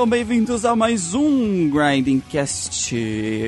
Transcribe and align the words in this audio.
Sejam 0.00 0.08
bem-vindos 0.08 0.64
a 0.64 0.74
mais 0.74 1.12
um 1.12 1.68
Grinding 1.68 2.20
Cast, 2.20 2.96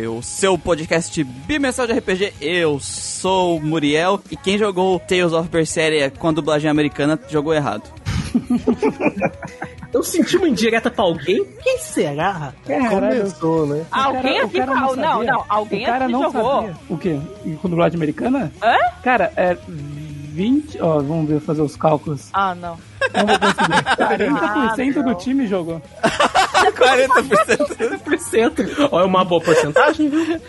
o 0.06 0.20
seu 0.20 0.58
podcast 0.58 1.24
bimestral 1.24 1.86
de 1.86 1.94
RPG. 1.94 2.34
Eu 2.42 2.78
sou 2.78 3.56
o 3.56 3.64
Muriel 3.64 4.20
e 4.30 4.36
quem 4.36 4.58
jogou 4.58 5.00
Tales 5.00 5.32
of 5.32 5.48
Berseria 5.48 6.10
com 6.10 6.28
a 6.28 6.32
dublagem 6.32 6.70
americana 6.70 7.18
jogou 7.30 7.54
errado. 7.54 7.90
Eu 9.94 10.02
senti 10.02 10.36
uma 10.36 10.46
indireta 10.46 10.90
pra 10.90 11.04
alguém? 11.04 11.42
Quem 11.62 11.78
será? 11.78 12.52
Começou, 12.66 13.66
né? 13.66 13.86
Alguém 13.90 14.42
o 14.42 14.44
aqui 14.44 14.58
cara. 14.58 14.74
Não, 14.74 14.88
sabia. 14.94 15.32
não, 15.32 15.44
alguém 15.48 15.82
o 15.82 15.86
cara 15.86 16.04
aqui 16.04 16.12
não 16.12 16.22
jogou. 16.24 16.54
Sabia. 16.54 16.76
O 16.90 16.98
quê? 16.98 17.18
Com 17.62 17.70
dublagem 17.70 17.96
americana? 17.96 18.52
Hã? 18.62 18.76
Cara, 19.02 19.32
é 19.36 19.56
20. 19.66 20.82
Ó, 20.82 20.98
vamos 21.00 21.30
ver, 21.30 21.40
fazer 21.40 21.62
os 21.62 21.76
cálculos. 21.76 22.28
Ah, 22.34 22.54
não. 22.54 22.76
Não 23.14 23.26
vou 23.26 23.38
conseguir. 23.38 23.82
40% 23.96 24.96
Ah, 24.96 25.02
não. 25.02 25.02
do 25.04 25.14
time 25.18 25.46
jogou. 25.46 25.82
40%. 26.72 28.02
100%. 28.04 28.88
Ó, 28.90 29.00
é 29.00 29.04
uma 29.04 29.24
boa 29.24 29.40
porcentagem, 29.40 30.08
viu? 30.08 30.40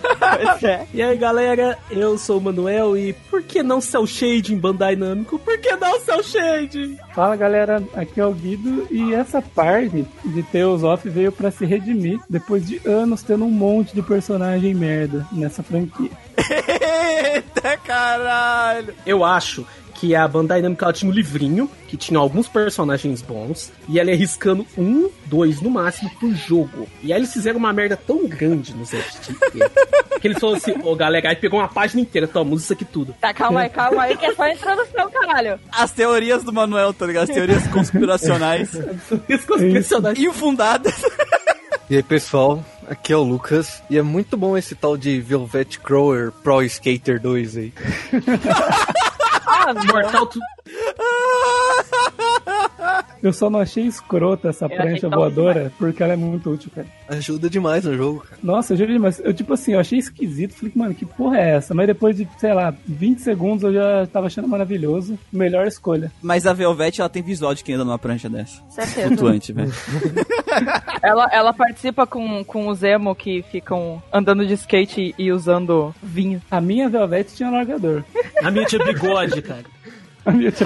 E 0.93 1.01
aí, 1.01 1.17
galera, 1.17 1.77
eu 1.89 2.17
sou 2.17 2.37
o 2.37 2.41
Manuel 2.41 2.95
e 2.97 3.13
por 3.13 3.41
que 3.43 3.63
não 3.63 3.81
Cell 3.81 4.05
Shade 4.05 4.53
em 4.53 4.57
Bandai 4.57 4.95
Namco? 4.95 5.39
Por 5.39 5.57
que 5.57 5.75
não 5.75 5.99
Cell 5.99 6.23
Shade? 6.23 6.97
Fala 7.13 7.35
galera, 7.35 7.83
aqui 7.95 8.19
é 8.19 8.25
o 8.25 8.31
Guido 8.33 8.87
e 8.91 9.13
essa 9.13 9.41
parte 9.41 10.05
de 10.23 10.43
Tales 10.43 10.83
of 10.83 11.07
veio 11.09 11.31
pra 11.31 11.51
se 11.51 11.65
redimir 11.65 12.19
depois 12.29 12.65
de 12.65 12.79
anos 12.87 13.23
tendo 13.23 13.45
um 13.45 13.51
monte 13.51 13.93
de 13.95 14.01
personagem 14.01 14.73
merda 14.73 15.25
nessa 15.31 15.63
franquia. 15.63 16.11
Eita 17.35 17.77
caralho! 17.77 18.93
Eu 19.05 19.23
acho 19.23 19.65
que 20.03 20.13
a 20.13 20.27
Bandai 20.27 20.61
Namco 20.61 20.83
ela 20.83 20.91
tinha 20.91 21.09
um 21.09 21.13
livrinho 21.13 21.71
que 21.87 21.95
tinha 21.95 22.19
alguns 22.19 22.49
personagens 22.49 23.21
bons 23.21 23.71
e 23.87 23.97
ela 23.97 24.11
ia 24.11 24.17
riscando 24.17 24.67
um, 24.77 25.09
dois 25.27 25.61
no 25.61 25.69
máximo 25.69 26.11
por 26.19 26.29
jogo. 26.35 26.89
E 27.01 27.13
aí 27.13 27.19
eles 27.21 27.31
fizeram 27.31 27.57
uma 27.57 27.71
merda 27.71 27.95
tão 27.95 28.27
grande 28.27 28.75
no 28.75 28.83
ZFT 28.83 29.33
que 30.19 30.27
eles 30.27 30.39
falaram 30.39 30.57
assim: 30.57 30.75
ô 30.83 30.93
galera, 30.93 31.29
aí 31.29 31.37
pegou 31.37 31.57
uma 31.57 31.69
página 31.69 32.01
inteira, 32.01 32.27
toma, 32.27 32.51
usa 32.53 32.65
isso 32.65 32.73
aqui 32.73 32.83
tudo. 32.83 33.15
Tá, 33.21 33.33
calma 33.33 33.61
aí, 33.61 33.69
calma 33.69 34.03
aí, 34.03 34.17
que 34.17 34.25
é 34.25 34.35
só 34.35 34.45
introdução, 34.45 35.09
caralho. 35.09 35.57
As 35.71 35.91
teorias 35.93 36.43
do 36.43 36.51
Manuel, 36.51 36.93
tá 36.93 37.05
ligado? 37.05 37.29
As 37.29 37.35
teorias 37.35 37.65
conspiracionais 37.67 38.73
Isso 39.29 39.47
que 39.47 39.53
os 39.53 39.61
personagens. 39.61 40.19
infundadas. 40.27 40.93
E 41.89 41.97
aí 41.97 42.03
pessoal, 42.03 42.63
aqui 42.87 43.11
é 43.11 43.17
o 43.17 43.21
Lucas 43.21 43.83
e 43.89 43.97
é 43.97 44.01
muito 44.01 44.37
bom 44.37 44.57
esse 44.57 44.73
tal 44.73 44.95
de 44.95 45.19
Velvet 45.19 45.79
Crower 45.79 46.31
Pro 46.31 46.63
Skater 46.63 47.21
2 47.21 47.57
aí. 47.57 47.73
Ah. 49.45 49.73
Mortal. 49.87 50.29
Eu 53.21 53.31
só 53.31 53.49
não 53.49 53.61
achei 53.61 53.85
escrota 53.85 54.49
essa 54.49 54.65
achei 54.65 54.77
prancha 54.77 55.07
voadora 55.07 55.71
porque 55.77 56.03
ela 56.03 56.11
é 56.11 56.17
muito 56.17 56.49
útil, 56.49 56.69
cara. 56.75 56.87
Ajuda 57.07 57.49
demais 57.49 57.85
no 57.85 57.95
jogo, 57.95 58.19
cara. 58.19 58.37
Nossa, 58.43 58.73
eu 58.73 58.77
juro, 58.77 58.99
mas 58.99 59.21
eu 59.23 59.33
tipo 59.33 59.53
assim, 59.53 59.73
eu 59.73 59.79
achei 59.79 59.97
esquisito. 59.97 60.53
Falei, 60.53 60.73
mano, 60.75 60.93
que 60.93 61.05
porra 61.05 61.37
é 61.37 61.55
essa? 61.55 61.73
Mas 61.73 61.87
depois 61.87 62.17
de, 62.17 62.27
sei 62.37 62.53
lá, 62.53 62.73
20 62.85 63.19
segundos 63.19 63.63
eu 63.63 63.73
já 63.73 64.05
tava 64.07 64.27
achando 64.27 64.47
maravilhoso. 64.47 65.17
Melhor 65.31 65.65
escolha. 65.65 66.11
Mas 66.21 66.45
a 66.45 66.51
Velvet, 66.51 66.99
ela 66.99 67.07
tem 67.09 67.23
visual 67.23 67.55
de 67.55 67.63
quem 67.63 67.75
anda 67.75 67.85
numa 67.85 67.97
prancha 67.97 68.29
dessa. 68.29 68.61
Certeza. 68.69 69.07
Flutuante, 69.07 69.53
velho. 69.53 69.71
Ela, 71.01 71.27
ela 71.33 71.51
participa 71.51 72.05
com, 72.05 72.43
com 72.45 72.67
os 72.67 72.83
emo 72.83 73.13
que 73.15 73.41
ficam 73.51 74.01
andando 74.11 74.45
de 74.45 74.53
skate 74.53 75.13
e 75.17 75.31
usando 75.31 75.93
vinho. 76.01 76.41
A 76.49 76.61
minha 76.61 76.87
Velvet 76.87 77.33
tinha 77.35 77.49
largador. 77.49 78.03
A 78.41 78.49
minha 78.49 78.65
tinha 78.65 78.85
bigode, 78.85 79.41
cara. 79.41 79.65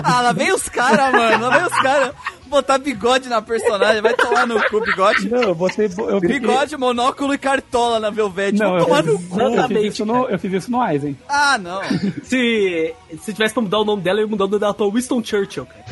Ah, 0.03 0.22
lá 0.22 0.31
vem 0.34 0.51
os 0.53 0.69
caras, 0.69 1.12
mano. 1.12 1.47
Lá 1.47 1.57
vem 1.57 1.66
os 1.68 1.81
caras 1.81 2.13
botar 2.45 2.78
bigode 2.78 3.28
na 3.28 3.41
personagem. 3.41 4.01
Vai 4.01 4.13
tomar 4.13 4.45
no 4.45 4.62
cu, 4.69 4.81
bigode. 4.81 5.29
Não, 5.29 5.41
eu 5.41 5.56
botei. 5.56 5.90
Eu 5.97 6.19
Bigode, 6.19 6.78
monóculo 6.78 7.34
e 7.34 7.38
cartola 7.38 8.00
na 8.00 8.09
Velvet. 8.09 8.57
Não, 8.57 8.78
Vou 8.78 8.85
tomar 8.85 9.03
no 9.03 9.19
cu. 9.19 9.40
eu 9.41 9.67
fiz 9.67 9.94
isso 9.94 10.06
no, 10.06 10.29
eu 10.29 10.40
fiz 10.40 10.53
isso 10.53 10.72
no 10.72 10.79
Aizen. 10.81 11.17
Ah, 11.28 11.57
não. 11.57 11.81
Se, 12.23 12.94
se 13.22 13.34
tivesse 13.34 13.53
pra 13.53 13.63
mudar 13.63 13.79
o 13.79 13.85
nome 13.85 14.01
dela, 14.03 14.19
eu 14.19 14.25
ia 14.25 14.29
mudar 14.29 14.46
o 14.46 14.47
nome 14.47 14.59
dela 14.59 14.73
pra 14.73 14.85
Winston 14.90 15.23
Churchill, 15.23 15.66
cara. 15.66 15.85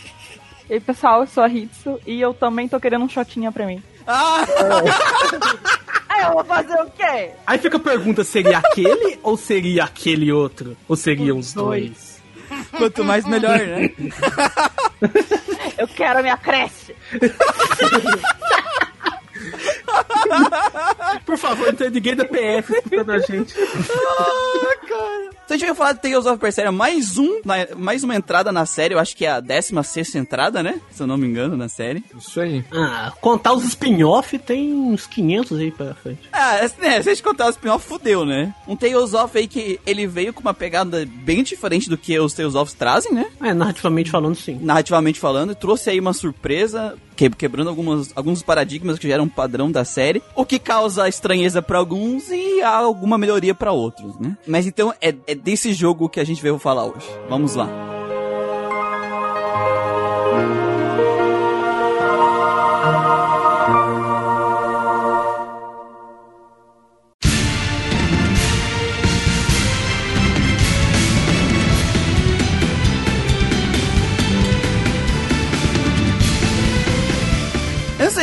E 0.69 0.75
aí, 0.75 0.81
pessoal, 0.81 1.23
eu 1.23 1.27
sou 1.27 1.43
a 1.43 1.49
Hitsu 1.49 1.99
e 2.06 2.21
eu 2.21 2.33
também 2.33 2.69
tô 2.69 2.79
querendo 2.79 3.05
um 3.05 3.09
shotinha 3.09 3.50
pra 3.50 3.67
mim. 3.67 3.83
Ah, 4.06 4.45
Aí 4.47 4.47
eu 6.22 6.32
vou 6.32 6.44
fazer 6.44 6.81
o 6.81 6.91
quê? 6.91 7.31
Aí 7.47 7.58
fica 7.58 7.76
a 7.76 7.81
pergunta, 7.81 8.25
seria 8.25 8.58
aquele 8.58 9.19
ou 9.22 9.36
seria 9.36 9.84
aquele 9.84 10.32
outro? 10.32 10.76
Ou 10.88 10.97
seriam 10.97 11.38
os 11.38 11.53
dois? 11.53 12.10
quanto 12.76 13.04
mais 13.04 13.25
melhor, 13.26 13.58
né? 13.58 13.91
Eu 15.78 15.88
quero 15.88 16.19
a 16.19 16.22
minha 16.22 16.36
creche. 16.36 16.94
Por 21.27 21.37
favor, 21.39 21.67
não 21.69 21.75
tem 21.75 21.91
ninguém 21.91 22.17
da 22.17 22.25
PF 22.25 22.73
escutando 22.73 23.11
a 23.12 23.19
gente. 23.21 23.55
Ah, 23.59 24.77
cara. 24.87 25.31
Então 25.45 25.56
a 25.56 25.59
gente 25.59 25.67
vai 25.67 25.75
falar 25.75 25.93
de 25.95 26.01
Tales 26.01 26.27
of 26.27 26.39
Berseria, 26.39 26.71
mais 26.71 27.19
um, 27.19 27.41
mais 27.77 28.05
uma 28.05 28.15
entrada 28.15 28.53
na 28.53 28.65
série, 28.67 28.95
eu 28.95 28.99
acho 29.00 29.17
que 29.17 29.27
é 29.27 29.31
a 29.33 29.41
16 29.41 30.15
entrada, 30.15 30.62
né? 30.62 30.81
Se 30.93 31.03
eu 31.03 31.06
não 31.09 31.17
me 31.17 31.27
engano, 31.27 31.56
na 31.56 31.69
série. 31.69 32.05
Isso 32.17 32.41
aí. 32.41 32.65
Ah, 32.73 33.12
contar 33.21 33.53
os 33.55 33.65
spin-off 33.65 34.39
tem 34.39 34.73
uns 34.73 35.06
500 35.06 35.59
aí 35.59 35.71
pra 35.73 35.95
frente. 35.95 36.21
Ah, 36.33 36.56
é, 36.56 36.62
né, 36.81 37.03
se 37.03 37.09
a 37.09 37.15
gente 37.15 37.23
contar 37.23 37.47
o 37.47 37.50
spin-off, 37.50 37.84
fudeu, 37.84 38.25
né? 38.25 38.55
Um 38.69 38.77
Tales 38.77 39.12
of 39.12 39.37
aí 39.37 39.49
que 39.49 39.81
ele 39.84 40.06
veio 40.06 40.33
com 40.33 40.41
uma 40.41 40.55
pegada 40.55 41.05
bem 41.05 41.43
diferente 41.43 41.91
do 41.91 41.99
que 41.99 42.17
os 42.19 42.33
Tales 42.33 42.55
of 42.55 42.73
trazem, 42.77 43.12
né? 43.12 43.27
É, 43.43 43.53
narrativamente 43.53 44.11
falando, 44.11 44.37
sim. 44.37 44.59
Narrativamente 44.62 45.19
falando, 45.19 45.55
trouxe 45.55 45.91
aí 45.91 45.99
uma 45.99 46.12
surpresa, 46.12 46.97
quebrando 47.28 47.69
algumas, 47.69 48.12
alguns 48.14 48.42
paradigmas 48.42 48.98
que 48.98 49.08
já 49.08 49.14
eram 49.14 49.28
padrão 49.28 49.70
da 49.70 49.84
série, 49.84 50.22
o 50.34 50.44
que 50.44 50.58
causa 50.58 51.08
estranheza 51.08 51.60
pra 51.60 51.78
alguns 51.78 52.31
e 52.31 52.62
alguma 52.62 53.19
melhoria 53.19 53.54
pra 53.54 53.72
outros, 53.72 54.19
né? 54.19 54.36
Mas 54.47 54.66
então 54.66 54.94
é, 55.00 55.14
é 55.26 55.34
desse 55.34 55.72
jogo 55.72 56.08
que 56.08 56.20
a 56.20 56.25
gente 56.25 56.42
veio 56.42 56.58
falar 56.58 56.84
hoje. 56.84 57.06
Vamos 57.28 57.54
lá. 57.54 58.00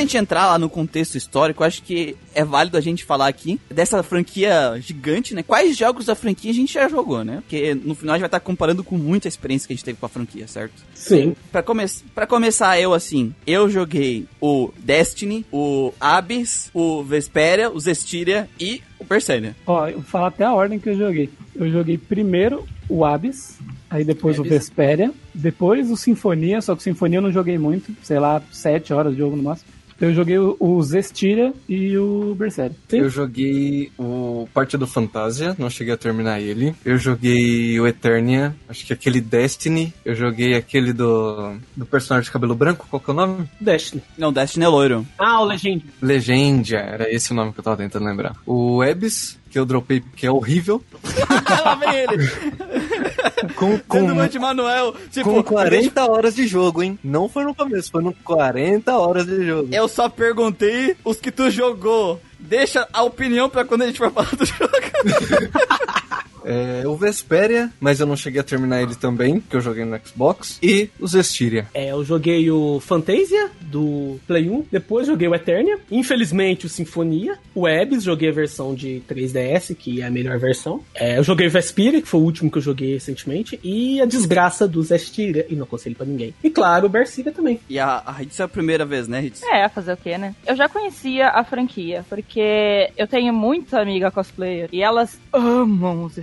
Antes 0.08 0.14
gente 0.14 0.24
entrar 0.24 0.48
lá 0.48 0.58
no 0.58 0.70
contexto 0.70 1.16
histórico, 1.16 1.66
acho 1.66 1.84
que 1.84 2.16
é 2.34 2.42
válido 2.42 2.78
a 2.78 2.82
gente 2.82 3.04
falar 3.04 3.28
aqui 3.28 3.60
dessa 3.70 4.02
franquia 4.02 4.80
gigante, 4.80 5.36
né? 5.36 5.44
Quais 5.44 5.76
jogos 5.76 6.06
da 6.06 6.16
franquia 6.16 6.50
a 6.50 6.54
gente 6.54 6.74
já 6.74 6.88
jogou, 6.88 7.26
né? 7.26 7.42
Porque 7.42 7.76
no 7.76 7.94
final 7.94 8.14
a 8.14 8.18
gente 8.18 8.22
vai 8.22 8.28
estar 8.28 8.40
comparando 8.40 8.86
com 8.86 8.98
muita 8.98 9.28
experiência 9.28 9.68
que 9.68 9.74
a 9.74 9.76
gente 9.76 9.84
teve 9.84 10.00
com 10.00 10.06
a 10.06 10.10
franquia, 10.10 10.48
certo? 10.48 10.82
Sim. 10.96 11.36
Pra, 11.52 11.62
come 11.62 11.86
pra 12.16 12.26
começar, 12.26 12.80
eu 12.80 12.94
assim, 12.94 13.36
eu 13.46 13.70
joguei 13.70 14.26
o 14.40 14.72
Destiny, 14.80 15.46
o 15.52 15.92
Abyss, 16.00 16.70
o 16.74 17.04
Vesperia, 17.04 17.70
o 17.70 17.78
Zestiria 17.78 18.48
e 18.58 18.82
o 18.98 19.04
Berseria. 19.04 19.58
Ó, 19.66 19.90
eu 19.90 19.96
vou 19.96 20.04
falar 20.04 20.28
até 20.28 20.46
a 20.46 20.54
ordem 20.54 20.80
que 20.80 20.90
eu 20.90 20.98
joguei. 20.98 21.30
Eu 21.54 21.70
joguei 21.70 21.98
primeiro 21.98 22.66
o 22.88 23.04
Abyss, 23.04 23.58
aí 23.90 24.06
depois 24.06 24.38
o 24.38 24.42
Abyss. 24.42 24.58
Vesperia, 24.58 25.12
depois 25.34 25.92
o 25.92 25.98
Sinfonia, 25.98 26.62
só 26.62 26.76
que 26.76 26.80
o 26.80 26.84
Sinfonia 26.84 27.18
eu 27.18 27.24
não 27.24 27.32
joguei 27.32 27.58
muito, 27.58 27.94
sei 28.02 28.20
lá, 28.20 28.42
7 28.54 28.94
horas 28.94 29.12
de 29.12 29.20
jogo 29.20 29.36
no 29.36 29.44
máximo. 29.44 29.77
Eu 30.00 30.14
joguei 30.14 30.38
o, 30.38 30.84
Zestiria 30.84 31.54
e 31.68 31.98
o 31.98 32.36
Berseria. 32.36 32.76
Eu 32.92 33.10
joguei 33.10 33.92
o 33.98 34.48
Parte 34.54 34.78
do 34.78 34.86
Fantasia, 34.86 35.56
não 35.58 35.70
cheguei 35.70 35.94
a 35.94 35.98
terminar 35.98 36.40
ele. 36.40 36.76
Eu 36.86 36.98
joguei 36.98 37.80
o 37.80 37.88
Eternia, 37.88 38.56
acho 38.70 38.86
que 38.86 38.94
aquele 38.94 39.20
Destiny. 39.20 39.94
Eu 40.06 40.16
joguei 40.16 40.56
aquele 40.56 40.94
do, 40.94 41.58
do 41.76 41.86
personagem 41.86 42.26
de 42.26 42.32
cabelo 42.32 42.56
branco, 42.56 42.88
qual 42.90 43.00
que 43.00 43.10
é 43.10 43.14
o 43.14 43.16
nome? 43.16 43.50
Destiny. 43.60 44.04
Não, 44.18 44.32
Destiny 44.32 44.66
é 44.66 44.68
loiro. 44.68 45.06
Ah, 45.18 45.42
o 45.42 45.46
Legend. 45.46 45.84
Legendia, 46.02 46.80
era 46.80 47.14
esse 47.14 47.32
o 47.32 47.36
nome 47.36 47.54
que 47.54 47.60
eu 47.60 47.64
tava 47.64 47.78
tentando 47.78 48.06
lembrar. 48.06 48.36
O 48.46 48.82
Abyss, 48.82 49.37
que 49.50 49.58
eu 49.58 49.66
dropei 49.66 50.02
porque 50.02 50.26
é 50.28 50.32
horrível. 50.32 50.82
Lá 51.64 51.76
vem 51.76 51.96
ele. 51.96 52.28
Com, 53.56 53.78
Com 53.80 54.16
com, 54.16 54.28
de 54.28 54.40
Manuel. 54.40 54.96
Tipo, 55.12 55.32
com 55.32 55.44
40 55.44 56.06
horas 56.10 56.36
de 56.36 56.48
jogo, 56.48 56.84
hein? 56.84 56.98
Não 57.04 57.28
foi 57.28 57.44
no 57.44 57.56
começo, 57.56 57.92
foi 57.92 58.04
no 58.04 58.14
40 58.14 58.98
horas 58.98 59.26
de 59.26 59.46
jogo. 59.46 59.70
Eu 59.72 59.88
só 59.88 60.10
perguntei 60.10 60.96
os 61.04 61.20
que 61.20 61.32
tu 61.32 61.50
jogou. 61.50 62.22
Deixa 62.40 62.88
a 62.94 63.04
opinião 63.04 63.50
pra 63.50 63.66
quando 63.66 63.82
a 63.84 63.88
gente 63.88 63.98
for 63.98 64.12
falar 64.12 64.36
do 64.36 64.46
jogo. 64.46 64.72
É, 66.48 66.88
o 66.88 66.96
Vesperia, 66.96 67.70
mas 67.80 68.00
eu 68.00 68.08
não 68.08 68.16
cheguei 68.16 68.40
a 68.40 68.44
terminar 68.44 68.82
ele 68.82 68.96
também, 68.96 69.42
que 69.42 69.56
eu 69.56 69.62
joguei 69.62 69.84
no 69.84 70.00
Xbox. 70.04 70.58
E 70.64 70.90
o 71.00 71.08
Zestiria. 71.08 71.68
É, 71.74 71.92
eu 71.92 72.04
joguei 72.06 72.50
o 72.50 72.80
Fantasia 72.80 73.50
do 73.62 74.18
Play 74.26 74.50
1, 74.50 74.66
depois 74.72 75.08
joguei 75.08 75.28
o 75.28 75.36
Eternia, 75.36 75.78
infelizmente 75.92 76.66
o 76.66 76.70
Sinfonia, 76.70 77.38
o 77.54 77.68
Ebs, 77.68 78.04
joguei 78.04 78.30
a 78.30 78.34
versão 78.34 78.74
de 78.74 79.02
3DS, 79.10 79.76
que 79.76 80.02
é 80.02 80.06
a 80.06 80.10
melhor 80.10 80.40
versão. 80.40 80.82
É, 80.96 81.18
eu 81.18 81.24
joguei 81.24 81.48
o 81.48 81.52
Vesperia, 81.52 82.02
que 82.02 82.08
foi 82.08 82.22
o 82.22 82.24
último 82.24 82.50
que 82.50 82.58
eu 82.58 82.62
joguei 82.62 82.94
recentemente, 82.94 83.60
e 83.62 84.00
a 84.02 84.06
desgraça 84.06 84.68
do 84.68 84.82
Zestiria, 84.82 85.46
e 85.50 85.56
não 85.56 85.64
aconselho 85.64 85.96
pra 85.96 86.06
ninguém. 86.06 86.34
E 86.42 86.50
claro, 86.50 86.86
o 86.86 86.90
Bersiga 86.90 87.32
também. 87.32 87.60
E 87.70 87.78
a, 87.78 88.02
a 88.06 88.24
Hits 88.24 88.40
é 88.40 88.44
a 88.44 88.48
primeira 88.48 88.86
vez, 88.86 89.08
né, 89.08 89.26
Hits? 89.26 89.44
É, 89.44 89.68
fazer 89.68 89.94
o 89.94 89.98
quê, 89.98 90.18
né? 90.18 90.34
Eu 90.46 90.56
já 90.56 90.70
conhecia 90.70 91.28
a 91.28 91.44
franquia, 91.44 92.06
porque 92.08 92.90
eu 92.98 93.08
tenho 93.08 93.34
muita 93.34 93.82
amiga 93.82 94.10
cosplayer 94.12 94.70
e 94.72 94.82
elas 94.82 95.20
amam 95.34 96.04
os 96.04 96.18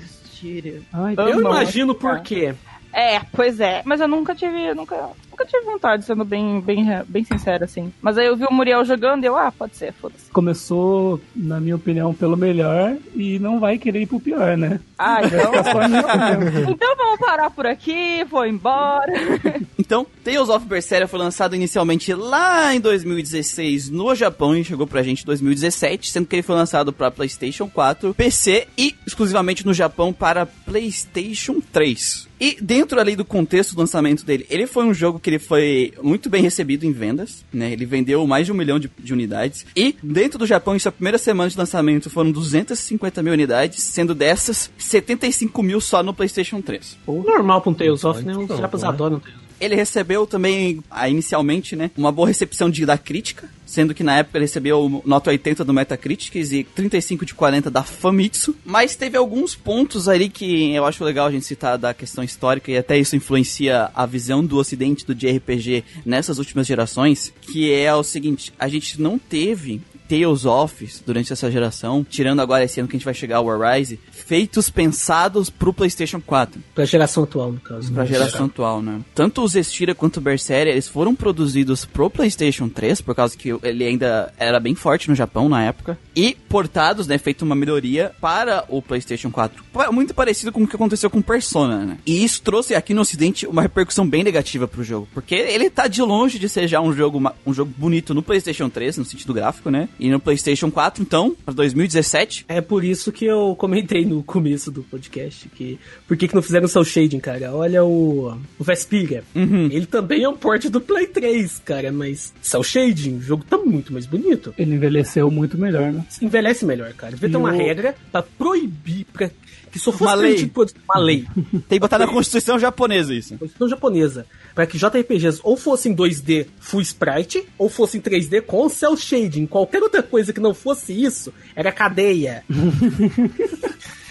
Ai, 0.93 1.15
Eu 1.17 1.41
imagino 1.41 1.95
por 1.95 2.11
cara. 2.11 2.21
quê. 2.23 2.55
É, 2.93 3.21
pois 3.33 3.59
é. 3.61 3.83
Mas 3.85 4.01
eu 4.01 4.07
nunca 4.07 4.35
tive, 4.35 4.63
eu 4.63 4.75
nunca, 4.75 5.11
nunca 5.35 5.45
tive 5.45 5.65
vontade, 5.65 6.05
sendo 6.05 6.25
bem, 6.25 6.61
bem, 6.61 6.87
bem 7.09 7.25
sincero, 7.25 7.65
assim. 7.65 7.93
Mas 8.01 8.17
aí 8.17 8.27
eu 8.27 8.37
vi 8.37 8.45
o 8.45 8.53
Muriel 8.53 8.85
jogando 8.85 9.25
e 9.25 9.27
eu, 9.27 9.37
ah, 9.37 9.51
pode 9.51 9.77
ser, 9.77 9.93
foda-se. 9.93 10.31
Começou, 10.31 11.21
na 11.35 11.61
minha 11.61 11.75
opinião, 11.75 12.15
pelo 12.15 12.37
melhor 12.37 12.97
e 13.15 13.39
não 13.41 13.59
vai 13.59 13.77
querer 13.77 14.03
ir 14.03 14.07
pro 14.07 14.21
pior, 14.21 14.57
né? 14.57 14.81
Ah, 14.97 15.21
então. 15.25 15.53
Só 15.65 15.81
a 15.81 15.89
minha 15.89 16.01
opinião. 16.01 16.71
então 16.71 16.97
vamos 16.97 17.19
parar 17.19 17.51
por 17.51 17.67
aqui, 17.67 18.25
vou 18.25 18.47
embora. 18.47 19.13
Então, 19.77 20.07
Tales 20.25 20.49
of 20.49 20.65
Berseria 20.67 21.07
foi 21.07 21.19
lançado 21.19 21.55
inicialmente 21.55 22.15
lá 22.15 22.75
em 22.75 22.81
2016 22.81 23.91
no 23.91 24.15
Japão 24.15 24.57
e 24.57 24.65
chegou 24.65 24.87
pra 24.87 25.03
gente 25.03 25.23
em 25.23 25.27
2017, 25.27 26.11
sendo 26.11 26.27
que 26.27 26.37
ele 26.37 26.43
foi 26.43 26.55
lançado 26.55 26.91
para 26.91 27.11
PlayStation 27.11 27.69
4, 27.69 28.15
PC 28.15 28.67
e 28.79 28.95
exclusivamente 29.07 29.67
no 29.67 29.75
Japão 29.75 30.11
para 30.11 30.47
PlayStation 30.47 31.61
3. 31.73 32.29
E 32.41 32.57
dentro 32.61 33.01
ali 33.01 33.15
do 33.17 33.25
contexto 33.25 33.75
do 33.75 33.81
lançamento 33.81 34.25
dele, 34.25 34.47
ele 34.51 34.67
foi 34.67 34.85
um 34.85 34.95
jogo 34.95 35.19
que 35.19 35.31
ele 35.31 35.39
foi 35.39 35.93
muito 36.03 36.29
bem 36.29 36.43
recebido 36.43 36.85
em 36.85 36.93
vendas, 36.93 37.45
né? 37.53 37.73
Ele 37.73 37.87
vendeu 37.87 38.27
mais 38.27 38.47
de 38.47 38.53
um 38.53 38.55
milhão 38.55 38.79
de, 38.79 38.91
de 38.99 39.13
unidades. 39.13 39.65
E 39.77 39.97
dentro 40.03 40.39
do 40.39 40.47
Japão, 40.47 40.75
em 40.75 40.79
sua 40.79 40.93
primeira 40.93 41.19
semana 41.19 41.49
de 41.49 41.57
lançamento, 41.57 42.11
foram 42.11 42.31
250 42.33 43.23
mil 43.23 43.33
unidades, 43.33 43.83
sendo 43.83 44.15
dessas 44.15 44.71
75 44.77 45.63
mil 45.63 45.81
só 45.81 46.03
no 46.03 46.13
PlayStation 46.13 46.61
3. 46.61 46.99
Normal 47.07 47.61
pra 47.61 47.71
um 47.71 47.75
Tales 47.75 48.05
of, 48.05 48.23
né? 48.23 48.37
Os 48.37 48.59
japas 48.59 48.83
né? 48.83 48.89
adoram 48.89 49.21
Tales 49.21 49.37
of. 49.37 49.44
Ele 49.65 49.75
recebeu 49.75 50.27
também, 50.27 50.83
ah, 50.91 51.09
inicialmente, 51.09 51.75
né, 51.75 51.91
uma 51.97 52.13
boa 52.13 52.29
recepção 52.29 52.69
de, 52.69 52.85
da 52.85 52.99
crítica, 52.99 53.49
sendo 53.65 53.95
que 53.95 54.03
na 54.03 54.19
época 54.19 54.37
ele 54.37 54.45
recebeu 54.45 55.03
nota 55.07 55.31
80 55.31 55.65
do 55.65 55.73
Metacritics 55.73 56.53
e 56.53 56.65
35 56.65 57.25
de 57.25 57.35
40 57.35 57.71
da 57.71 57.83
Famitsu, 57.83 58.55
mas 58.65 58.95
teve 58.95 59.17
alguns 59.17 59.55
pontos 59.55 60.09
ali 60.09 60.29
que 60.29 60.75
eu 60.75 60.85
acho 60.85 61.03
legal 61.03 61.27
a 61.27 61.31
gente 61.31 61.47
citar 61.47 61.79
da 61.79 61.95
questão 61.95 62.23
histórica 62.23 62.71
e 62.71 62.77
até 62.77 62.99
isso 62.99 63.17
influencia 63.17 63.91
a 63.95 64.05
visão 64.05 64.45
do 64.45 64.59
ocidente 64.59 65.07
do 65.07 65.15
JRPG 65.15 65.83
nessas 66.05 66.39
últimas 66.39 66.67
gerações, 66.67 67.33
que 67.41 67.73
é 67.73 67.95
o 67.95 68.03
seguinte, 68.03 68.53
a 68.59 68.69
gente 68.69 69.01
não 69.01 69.19
teve 69.19 69.81
Tales 70.09 70.45
of 70.45 70.87
durante 71.07 71.33
essa 71.33 71.51
geração, 71.51 72.05
tirando 72.09 72.41
agora 72.41 72.65
esse 72.65 72.79
ano 72.81 72.89
que 72.89 72.97
a 72.97 72.99
gente 72.99 73.05
vai 73.05 73.15
chegar 73.15 73.39
ao 73.39 73.47
Rise, 73.59 73.99
feitos 74.11 74.71
pensados 74.71 75.51
pro 75.51 75.73
PlayStation 75.73 76.21
4. 76.21 76.61
Pra 76.75 76.85
geração 76.85 77.25
atual, 77.25 77.53
no 77.53 77.61
caso. 77.61 77.93
Pra 77.93 78.03
né? 78.05 78.09
geração 78.09 78.47
atual, 78.47 78.83
né? 78.83 79.01
Tanto 79.15 79.43
o 79.43 79.49
Zestiria 79.49 79.95
quanto 79.95 80.19
o 80.19 80.21
Berseria, 80.21 80.73
eles 80.73 80.89
foram 80.89 81.15
produzidos 81.15 81.85
pro 81.85 82.11
PlayStation 82.11 82.69
3, 82.69 83.01
por 83.01 83.15
causa 83.15 83.37
que 83.37 83.51
ele 83.63 83.85
ainda 83.85 84.33
era 84.39 84.59
bem 84.61 84.75
forte 84.75 85.09
no 85.09 85.15
Japão 85.15 85.49
na 85.49 85.63
época, 85.65 85.99
e 86.15 86.37
portados, 86.49 87.07
né, 87.07 87.19
feito 87.19 87.43
uma 87.43 87.55
melhoria 87.55 88.13
para 88.21 88.65
o 88.69 88.81
PlayStation 88.81 89.31
4. 89.31 89.63
Pa- 89.73 89.91
Muito 89.93 90.15
parecido 90.15 90.53
com 90.53 90.63
o 90.63 90.67
que 90.69 90.77
aconteceu 90.77 91.11
com 91.11 91.21
Persona, 91.23 91.85
né? 91.85 91.99
E 92.07 92.23
isso 92.25 92.43
trouxe 92.43 92.75
aqui 92.75 92.93
no 92.95 93.01
ocidente 93.01 93.47
uma 93.47 93.63
repercussão 93.63 94.07
bem 94.09 94.23
negativa 94.23 94.69
pro 94.69 94.85
jogo, 94.85 95.09
porque 95.15 95.35
ele 95.35 95.71
tá 95.71 95.87
de 95.89 96.03
longe 96.03 96.39
de 96.39 96.49
ser 96.49 96.69
já 96.69 96.81
um 96.81 96.93
jogo, 96.93 97.21
um 97.47 97.53
jogo 97.55 97.73
bonito 97.77 98.15
no 98.15 98.23
PlayStation 98.23 98.69
3, 98.69 98.99
no 98.99 99.05
sentido 99.05 99.33
gráfico, 99.35 99.71
né? 99.71 99.89
E 99.99 100.11
no 100.11 100.19
PlayStation 100.21 100.71
4, 100.71 101.03
então, 101.03 101.37
pra 101.45 101.55
2017, 101.55 102.45
É 102.49 102.61
por 102.61 102.85
isso 102.85 103.13
que 103.13 103.25
eu 103.25 103.55
comentei 103.57 104.05
no 104.05 104.23
começo 104.23 104.71
do 104.71 104.83
podcast 104.83 105.49
que 105.51 105.79
por 106.07 106.17
que, 106.17 106.29
que 106.29 106.35
não 106.35 106.43
fizeram 106.43 106.67
o 106.67 106.69
Cell 106.69 106.85
Shading, 106.85 107.21
cara? 107.21 107.55
Olha 107.55 107.85
o, 107.85 108.37
o 108.59 108.65
Vesperia. 108.65 109.23
Ele 109.35 109.87
também 109.87 110.23
é 110.25 110.29
um 110.29 110.37
port 110.37 110.65
do 110.67 110.81
Play 110.81 111.07
3, 111.07 111.63
cara, 111.65 111.93
mas 111.93 112.33
Cell 112.43 112.63
Shading, 112.63 113.17
o 113.19 113.21
jogo 113.23 113.45
tá 113.49 113.57
muito 113.59 113.93
mais 113.93 114.07
bonito. 114.07 114.55
Ele 114.59 114.75
envelheceu 114.75 115.31
muito 115.31 115.57
melhor, 115.59 115.93
né? 115.93 116.05
Envelhece 116.21 116.65
melhor, 116.65 116.93
cara. 116.95 117.13
Devia 117.13 117.31
ter 117.31 117.37
uma 117.37 117.53
o- 117.53 117.57
regra 117.57 117.95
pra 118.11 118.23
proibir, 118.23 119.07
pra 119.13 119.31
que 119.75 119.79
só 119.81 119.91
fosse 119.91 120.05
Uma 120.05 120.15
lei. 120.15 120.53
uma 120.89 121.01
lei. 121.01 121.27
tem 121.69 121.79
que 121.79 121.81
botar 121.81 121.99
na 121.99 122.07
Constituição 122.15 122.57
japonesa 122.61 123.13
isso. 123.13 123.37
Constituição 123.37 123.69
japonesa, 123.69 124.25
para 124.55 124.69
que 124.69 124.79
JRPGs 124.79 125.41
ou 125.43 125.57
fossem 125.57 125.93
2D 125.97 126.47
full 126.61 126.81
sprite, 126.81 127.45
ou 127.59 127.69
fossem 127.69 128.01
3D 128.01 128.41
com 128.43 128.69
cel 128.69 128.97
shading. 128.97 129.47
Qualquer 129.47 129.83
outra 129.83 130.01
coisa 130.01 130.33
que 130.33 130.39
não 130.39 130.55
fosse 130.55 130.93
isso, 130.93 131.35
era 131.57 131.73
cadeia. 131.73 132.45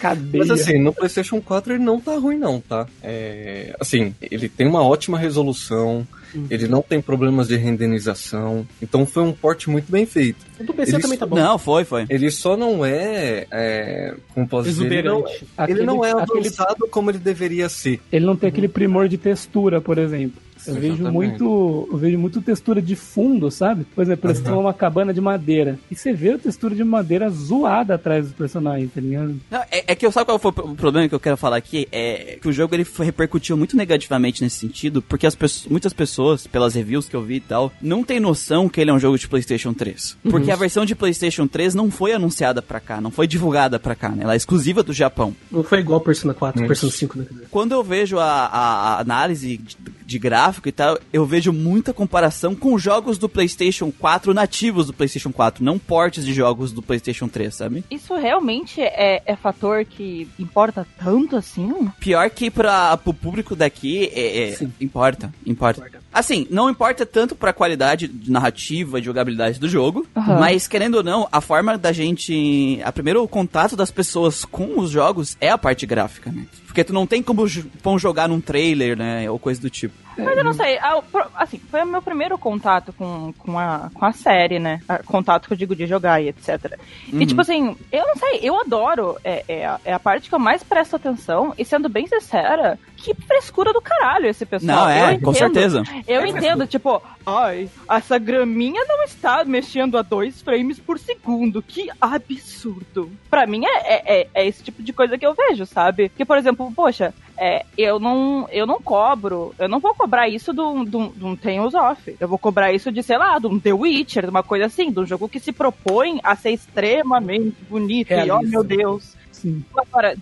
Cadeia. 0.04 0.44
Mas 0.46 0.52
assim, 0.52 0.78
no 0.80 0.92
PlayStation 0.94 1.40
4 1.40 1.76
ele 1.76 1.84
não 1.84 1.98
tá 1.98 2.18
ruim, 2.18 2.38
não, 2.38 2.60
tá? 2.60 2.86
É, 3.02 3.74
assim, 3.80 4.14
ele 4.22 4.50
tem 4.50 4.68
uma 4.68 4.84
ótima 4.86 5.18
resolução, 5.18 6.06
ele 6.50 6.68
não 6.68 6.82
tem 6.82 7.02
problemas 7.02 7.48
de 7.48 7.56
renderização, 7.56 8.68
então 8.82 9.06
foi 9.06 9.24
um 9.24 9.32
port 9.32 9.68
muito 9.68 9.90
bem 9.90 10.06
feito. 10.06 10.38
O 10.60 10.64
do 10.66 10.74
PC 10.74 10.92
Eles- 10.94 11.02
também 11.04 11.18
tá 11.18 11.26
bom. 11.26 11.36
Não, 11.38 11.58
foi, 11.58 11.86
foi. 11.86 12.06
Ele 12.10 12.30
só 12.30 12.58
não 12.58 12.86
é. 12.86 13.48
é 13.50 14.14
como 14.34 14.46
posso 14.48 14.68
dizer? 14.70 14.92
Ele 14.92 15.08
não, 15.08 15.20
ele 15.26 15.38
Aquele- 15.56 15.84
não 15.84 16.04
é 16.04 16.12
aquele- 16.12 16.40
avançado 16.48 16.88
como 16.90 17.10
ele 17.10 17.18
deveria 17.20 17.70
ser. 17.70 18.02
Ele 18.12 18.26
não 18.26 18.36
tem 18.36 18.50
aquele 18.50 18.68
primor 18.68 19.08
de 19.08 19.18
textura, 19.18 19.80
por 19.80 19.98
exemplo. 19.98 20.42
Eu 20.68 20.76
vejo 20.76 21.04
muito, 21.12 21.88
eu 21.92 21.98
vejo 21.98 22.18
muito 22.20 22.42
textura 22.42 22.82
de 22.82 22.96
fundo, 22.96 23.50
sabe? 23.52 23.86
Por 23.96 24.02
exemplo, 24.02 24.30
eles 24.30 24.40
estão 24.40 24.56
numa 24.56 24.74
cabana 24.74 25.14
de 25.14 25.22
madeira. 25.22 25.78
E 25.92 25.96
você 25.96 26.14
vê 26.14 26.32
a 26.34 26.38
textura 26.38 26.76
de 26.76 26.84
madeira 26.84 27.30
zoada 27.30 27.96
atrás 27.96 28.26
dos 28.26 28.34
personagens, 28.36 28.90
tá 28.94 29.02
ligado? 29.02 29.36
Não, 29.50 29.60
é, 29.72 29.84
é 29.88 29.96
que 29.96 30.06
eu 30.06 30.12
sabe 30.12 30.26
qual 30.26 30.40
foi 30.40 30.52
o 30.52 30.76
problema 30.76 31.08
que 31.10 31.16
eu 31.16 31.20
quero 31.20 31.38
falar 31.38 31.58
aqui? 31.58 31.88
É 31.92 32.38
que 32.42 32.48
o 32.48 32.54
jogo 32.54 32.74
ele 32.76 32.84
foi- 32.84 33.06
repercutiu 33.06 33.56
muito 33.58 33.76
negativamente 33.78 34.42
nesse 34.44 34.58
sentido, 34.58 35.02
porque 35.02 35.28
as 35.28 35.36
pessoas, 35.36 35.70
muitas 35.70 35.94
pessoas, 35.94 36.48
pelas 36.48 36.74
reviews 36.76 37.08
que 37.10 37.16
eu 37.16 37.22
vi 37.22 37.36
e 37.36 37.40
tal, 37.42 37.72
não 37.82 38.04
tem 38.04 38.20
noção 38.20 38.70
que 38.70 38.80
ele 38.82 38.90
é 38.90 38.94
um 38.94 39.00
jogo 39.00 39.18
de 39.18 39.28
PlayStation 39.28 39.74
3. 39.74 40.18
Porque 40.30 40.52
a 40.52 40.56
versão 40.56 40.86
de 40.86 40.96
PlayStation 40.96 41.48
3 41.48 41.76
não 41.76 41.92
foi 41.92 42.14
anunciada 42.14 42.62
pra 42.62 42.80
cá, 42.80 43.00
não 43.02 43.12
foi 43.12 43.28
divulgada 43.28 43.80
pra 43.80 43.96
cá, 43.96 44.10
né? 44.10 44.24
Ela 44.24 44.34
é 44.34 44.38
exclusiva 44.38 44.82
do 44.84 44.94
Japão. 44.94 45.36
Não 45.52 45.64
foi 45.64 45.80
igual 45.80 46.00
Persona 46.02 46.34
4, 46.34 46.62
Isso. 46.62 46.68
Persona 46.68 46.92
5, 46.92 47.20
né? 47.20 47.26
Quando 47.52 47.72
eu 47.74 47.84
vejo 47.84 48.18
a, 48.20 48.24
a- 48.26 48.74
a 48.98 49.00
análise 49.02 49.58
de, 49.58 49.78
de 50.14 50.20
gráfico 50.20 50.70
e 50.70 50.72
tal, 50.72 51.00
eu 51.12 51.26
vejo 51.26 51.52
muita 51.52 51.92
comparação 51.92 52.54
com 52.56 52.78
jogos 52.78 53.18
do 53.18 53.28
PlayStation 53.28 53.92
4 53.92 54.34
nativos 54.34 54.86
do 54.86 54.94
PlayStation 54.94 55.32
4, 55.32 55.64
não 55.64 55.80
portes 55.80 56.24
de 56.24 56.34
jogos 56.34 56.72
do 56.72 56.82
PlayStation 56.82 57.28
3, 57.28 57.54
sabe? 57.54 57.84
Isso 57.90 58.16
realmente 58.16 58.80
é, 58.80 59.24
é 59.26 59.36
fator 59.36 59.84
que 59.84 60.30
importa 60.38 60.86
tanto 61.04 61.36
assim? 61.36 61.74
Pior 62.00 62.30
que 62.30 62.52
para 62.52 62.98
o 63.06 63.14
público 63.14 63.56
daqui, 63.56 64.12
é, 64.14 64.52
é, 64.52 64.68
importa, 64.80 65.34
importa. 65.46 65.80
Importa. 65.80 66.04
Assim, 66.14 66.46
não 66.52 66.70
importa 66.70 67.06
tanto 67.08 67.36
pra 67.36 67.52
qualidade 67.52 68.08
de 68.08 68.32
narrativa 68.32 69.00
e 69.00 69.04
jogabilidade 69.04 69.60
do 69.60 69.68
jogo, 69.68 70.06
Aham. 70.16 70.40
mas 70.40 70.68
querendo 70.68 70.96
ou 70.96 71.04
não, 71.04 71.28
a 71.32 71.42
forma 71.42 71.76
da 71.76 71.92
gente. 71.92 72.80
A 72.84 72.92
primeiro 72.92 73.24
o 73.24 73.28
contato 73.28 73.76
das 73.76 73.90
pessoas 73.90 74.46
com 74.46 74.80
os 74.80 74.92
jogos 74.92 75.36
é 75.42 75.50
a 75.50 75.58
parte 75.58 75.88
gráfica, 75.88 76.32
né? 76.32 76.46
Porque 76.68 76.84
tu 76.84 76.94
não 76.94 77.08
tem 77.08 77.22
como 77.22 77.46
vão 77.84 77.98
jogar 77.98 78.30
num 78.30 78.40
trailer, 78.40 78.96
né? 78.96 79.30
Ou 79.30 79.40
coisa 79.40 79.60
do 79.60 79.70
tipo. 79.70 80.03
Mas 80.18 80.38
eu 80.38 80.44
não 80.44 80.54
sei, 80.54 80.78
ah, 80.80 81.02
assim, 81.36 81.58
foi 81.58 81.82
o 81.82 81.86
meu 81.88 82.02
primeiro 82.02 82.38
contato 82.38 82.94
com, 82.94 83.34
com, 83.38 83.58
a, 83.58 83.90
com 83.94 84.06
a 84.06 84.12
série, 84.12 84.60
né? 84.60 84.80
Ah, 84.88 85.00
Contato 85.04 85.48
que 85.48 85.54
eu 85.54 85.58
digo 85.58 85.76
de 85.76 85.86
jogar 85.88 86.22
e 86.22 86.30
etc. 86.30 86.78
E 87.12 87.26
tipo 87.26 87.42
assim, 87.42 87.76
eu 87.92 88.06
não 88.08 88.16
sei, 88.16 88.40
eu 88.42 88.60
adoro, 88.60 89.18
é, 89.24 89.44
é, 89.48 89.66
a- 89.66 89.80
é 89.86 89.94
a 89.94 90.00
parte 90.00 90.30
que 90.30 90.36
eu 90.36 90.40
mais 90.40 90.64
presto 90.64 90.96
atenção, 90.96 91.54
e 91.58 91.64
sendo 91.66 91.88
bem 91.90 92.08
sincera, 92.08 92.78
que 92.98 93.14
frescura 93.14 93.74
do 93.74 93.82
caralho 93.82 94.28
esse 94.28 94.46
pessoal. 94.46 94.78
Não, 94.86 94.90
é, 94.90 95.16
Eu 95.16 95.20
com 95.22 95.32
entendo. 95.32 95.54
certeza. 95.54 95.84
Eu 96.08 96.26
entendo, 96.26 96.66
tipo, 96.66 97.02
ai, 97.26 97.70
essa 97.90 98.18
graminha 98.18 98.82
não 98.88 99.04
está 99.04 99.44
mexendo 99.44 99.98
a 99.98 100.02
dois 100.02 100.42
frames 100.42 100.80
por 100.80 100.98
segundo. 100.98 101.62
Que 101.62 101.90
absurdo. 102.00 103.12
Pra 103.30 103.46
mim 103.46 103.64
é, 103.66 103.94
é, 103.94 104.22
é- 104.22 104.28
é 104.34 104.48
esse 104.48 104.64
tipo 104.64 104.82
de 104.82 104.94
coisa 104.94 105.18
que 105.18 105.26
eu 105.26 105.34
vejo, 105.34 105.66
sabe? 105.66 106.10
Que, 106.10 106.24
por 106.26 106.38
exemplo, 106.38 106.72
poxa, 106.76 107.14
é, 107.38 107.66
eu 107.78 108.00
não 108.00 108.48
eu 108.52 108.66
não 108.66 108.82
cobro, 108.82 109.54
eu 109.58 109.68
não 109.68 109.80
vou 109.80 109.94
cobrar 109.96 110.28
isso 110.28 110.54
de 110.54 110.62
um, 110.62 111.36
Tales 111.36 111.74
of. 111.74 112.16
Eu 112.20 112.28
vou 112.28 112.38
cobrar 112.38 112.72
isso 112.72 112.92
de, 112.92 113.02
sei 113.02 113.18
lá, 113.18 113.40
de 113.40 113.48
um 113.48 113.60
The 113.60 113.74
Witcher, 113.74 114.24
de 114.24 114.30
uma 114.30 114.44
coisa 114.44 114.66
assim, 114.66 114.92
de 114.92 115.00
um 115.00 115.06
jogo 115.06 115.28
que 115.28 115.40
se 115.40 115.52
propõe 115.52 116.20
a 116.24 116.36
ser 116.36 116.52
extremamente 116.52 117.56
bonito. 117.70 118.12
E, 118.12 118.32
oh, 118.32 118.42
meu 118.42 118.64
Deus. 118.64 119.16
Sim. 119.44 119.62
Agora, 119.78 120.16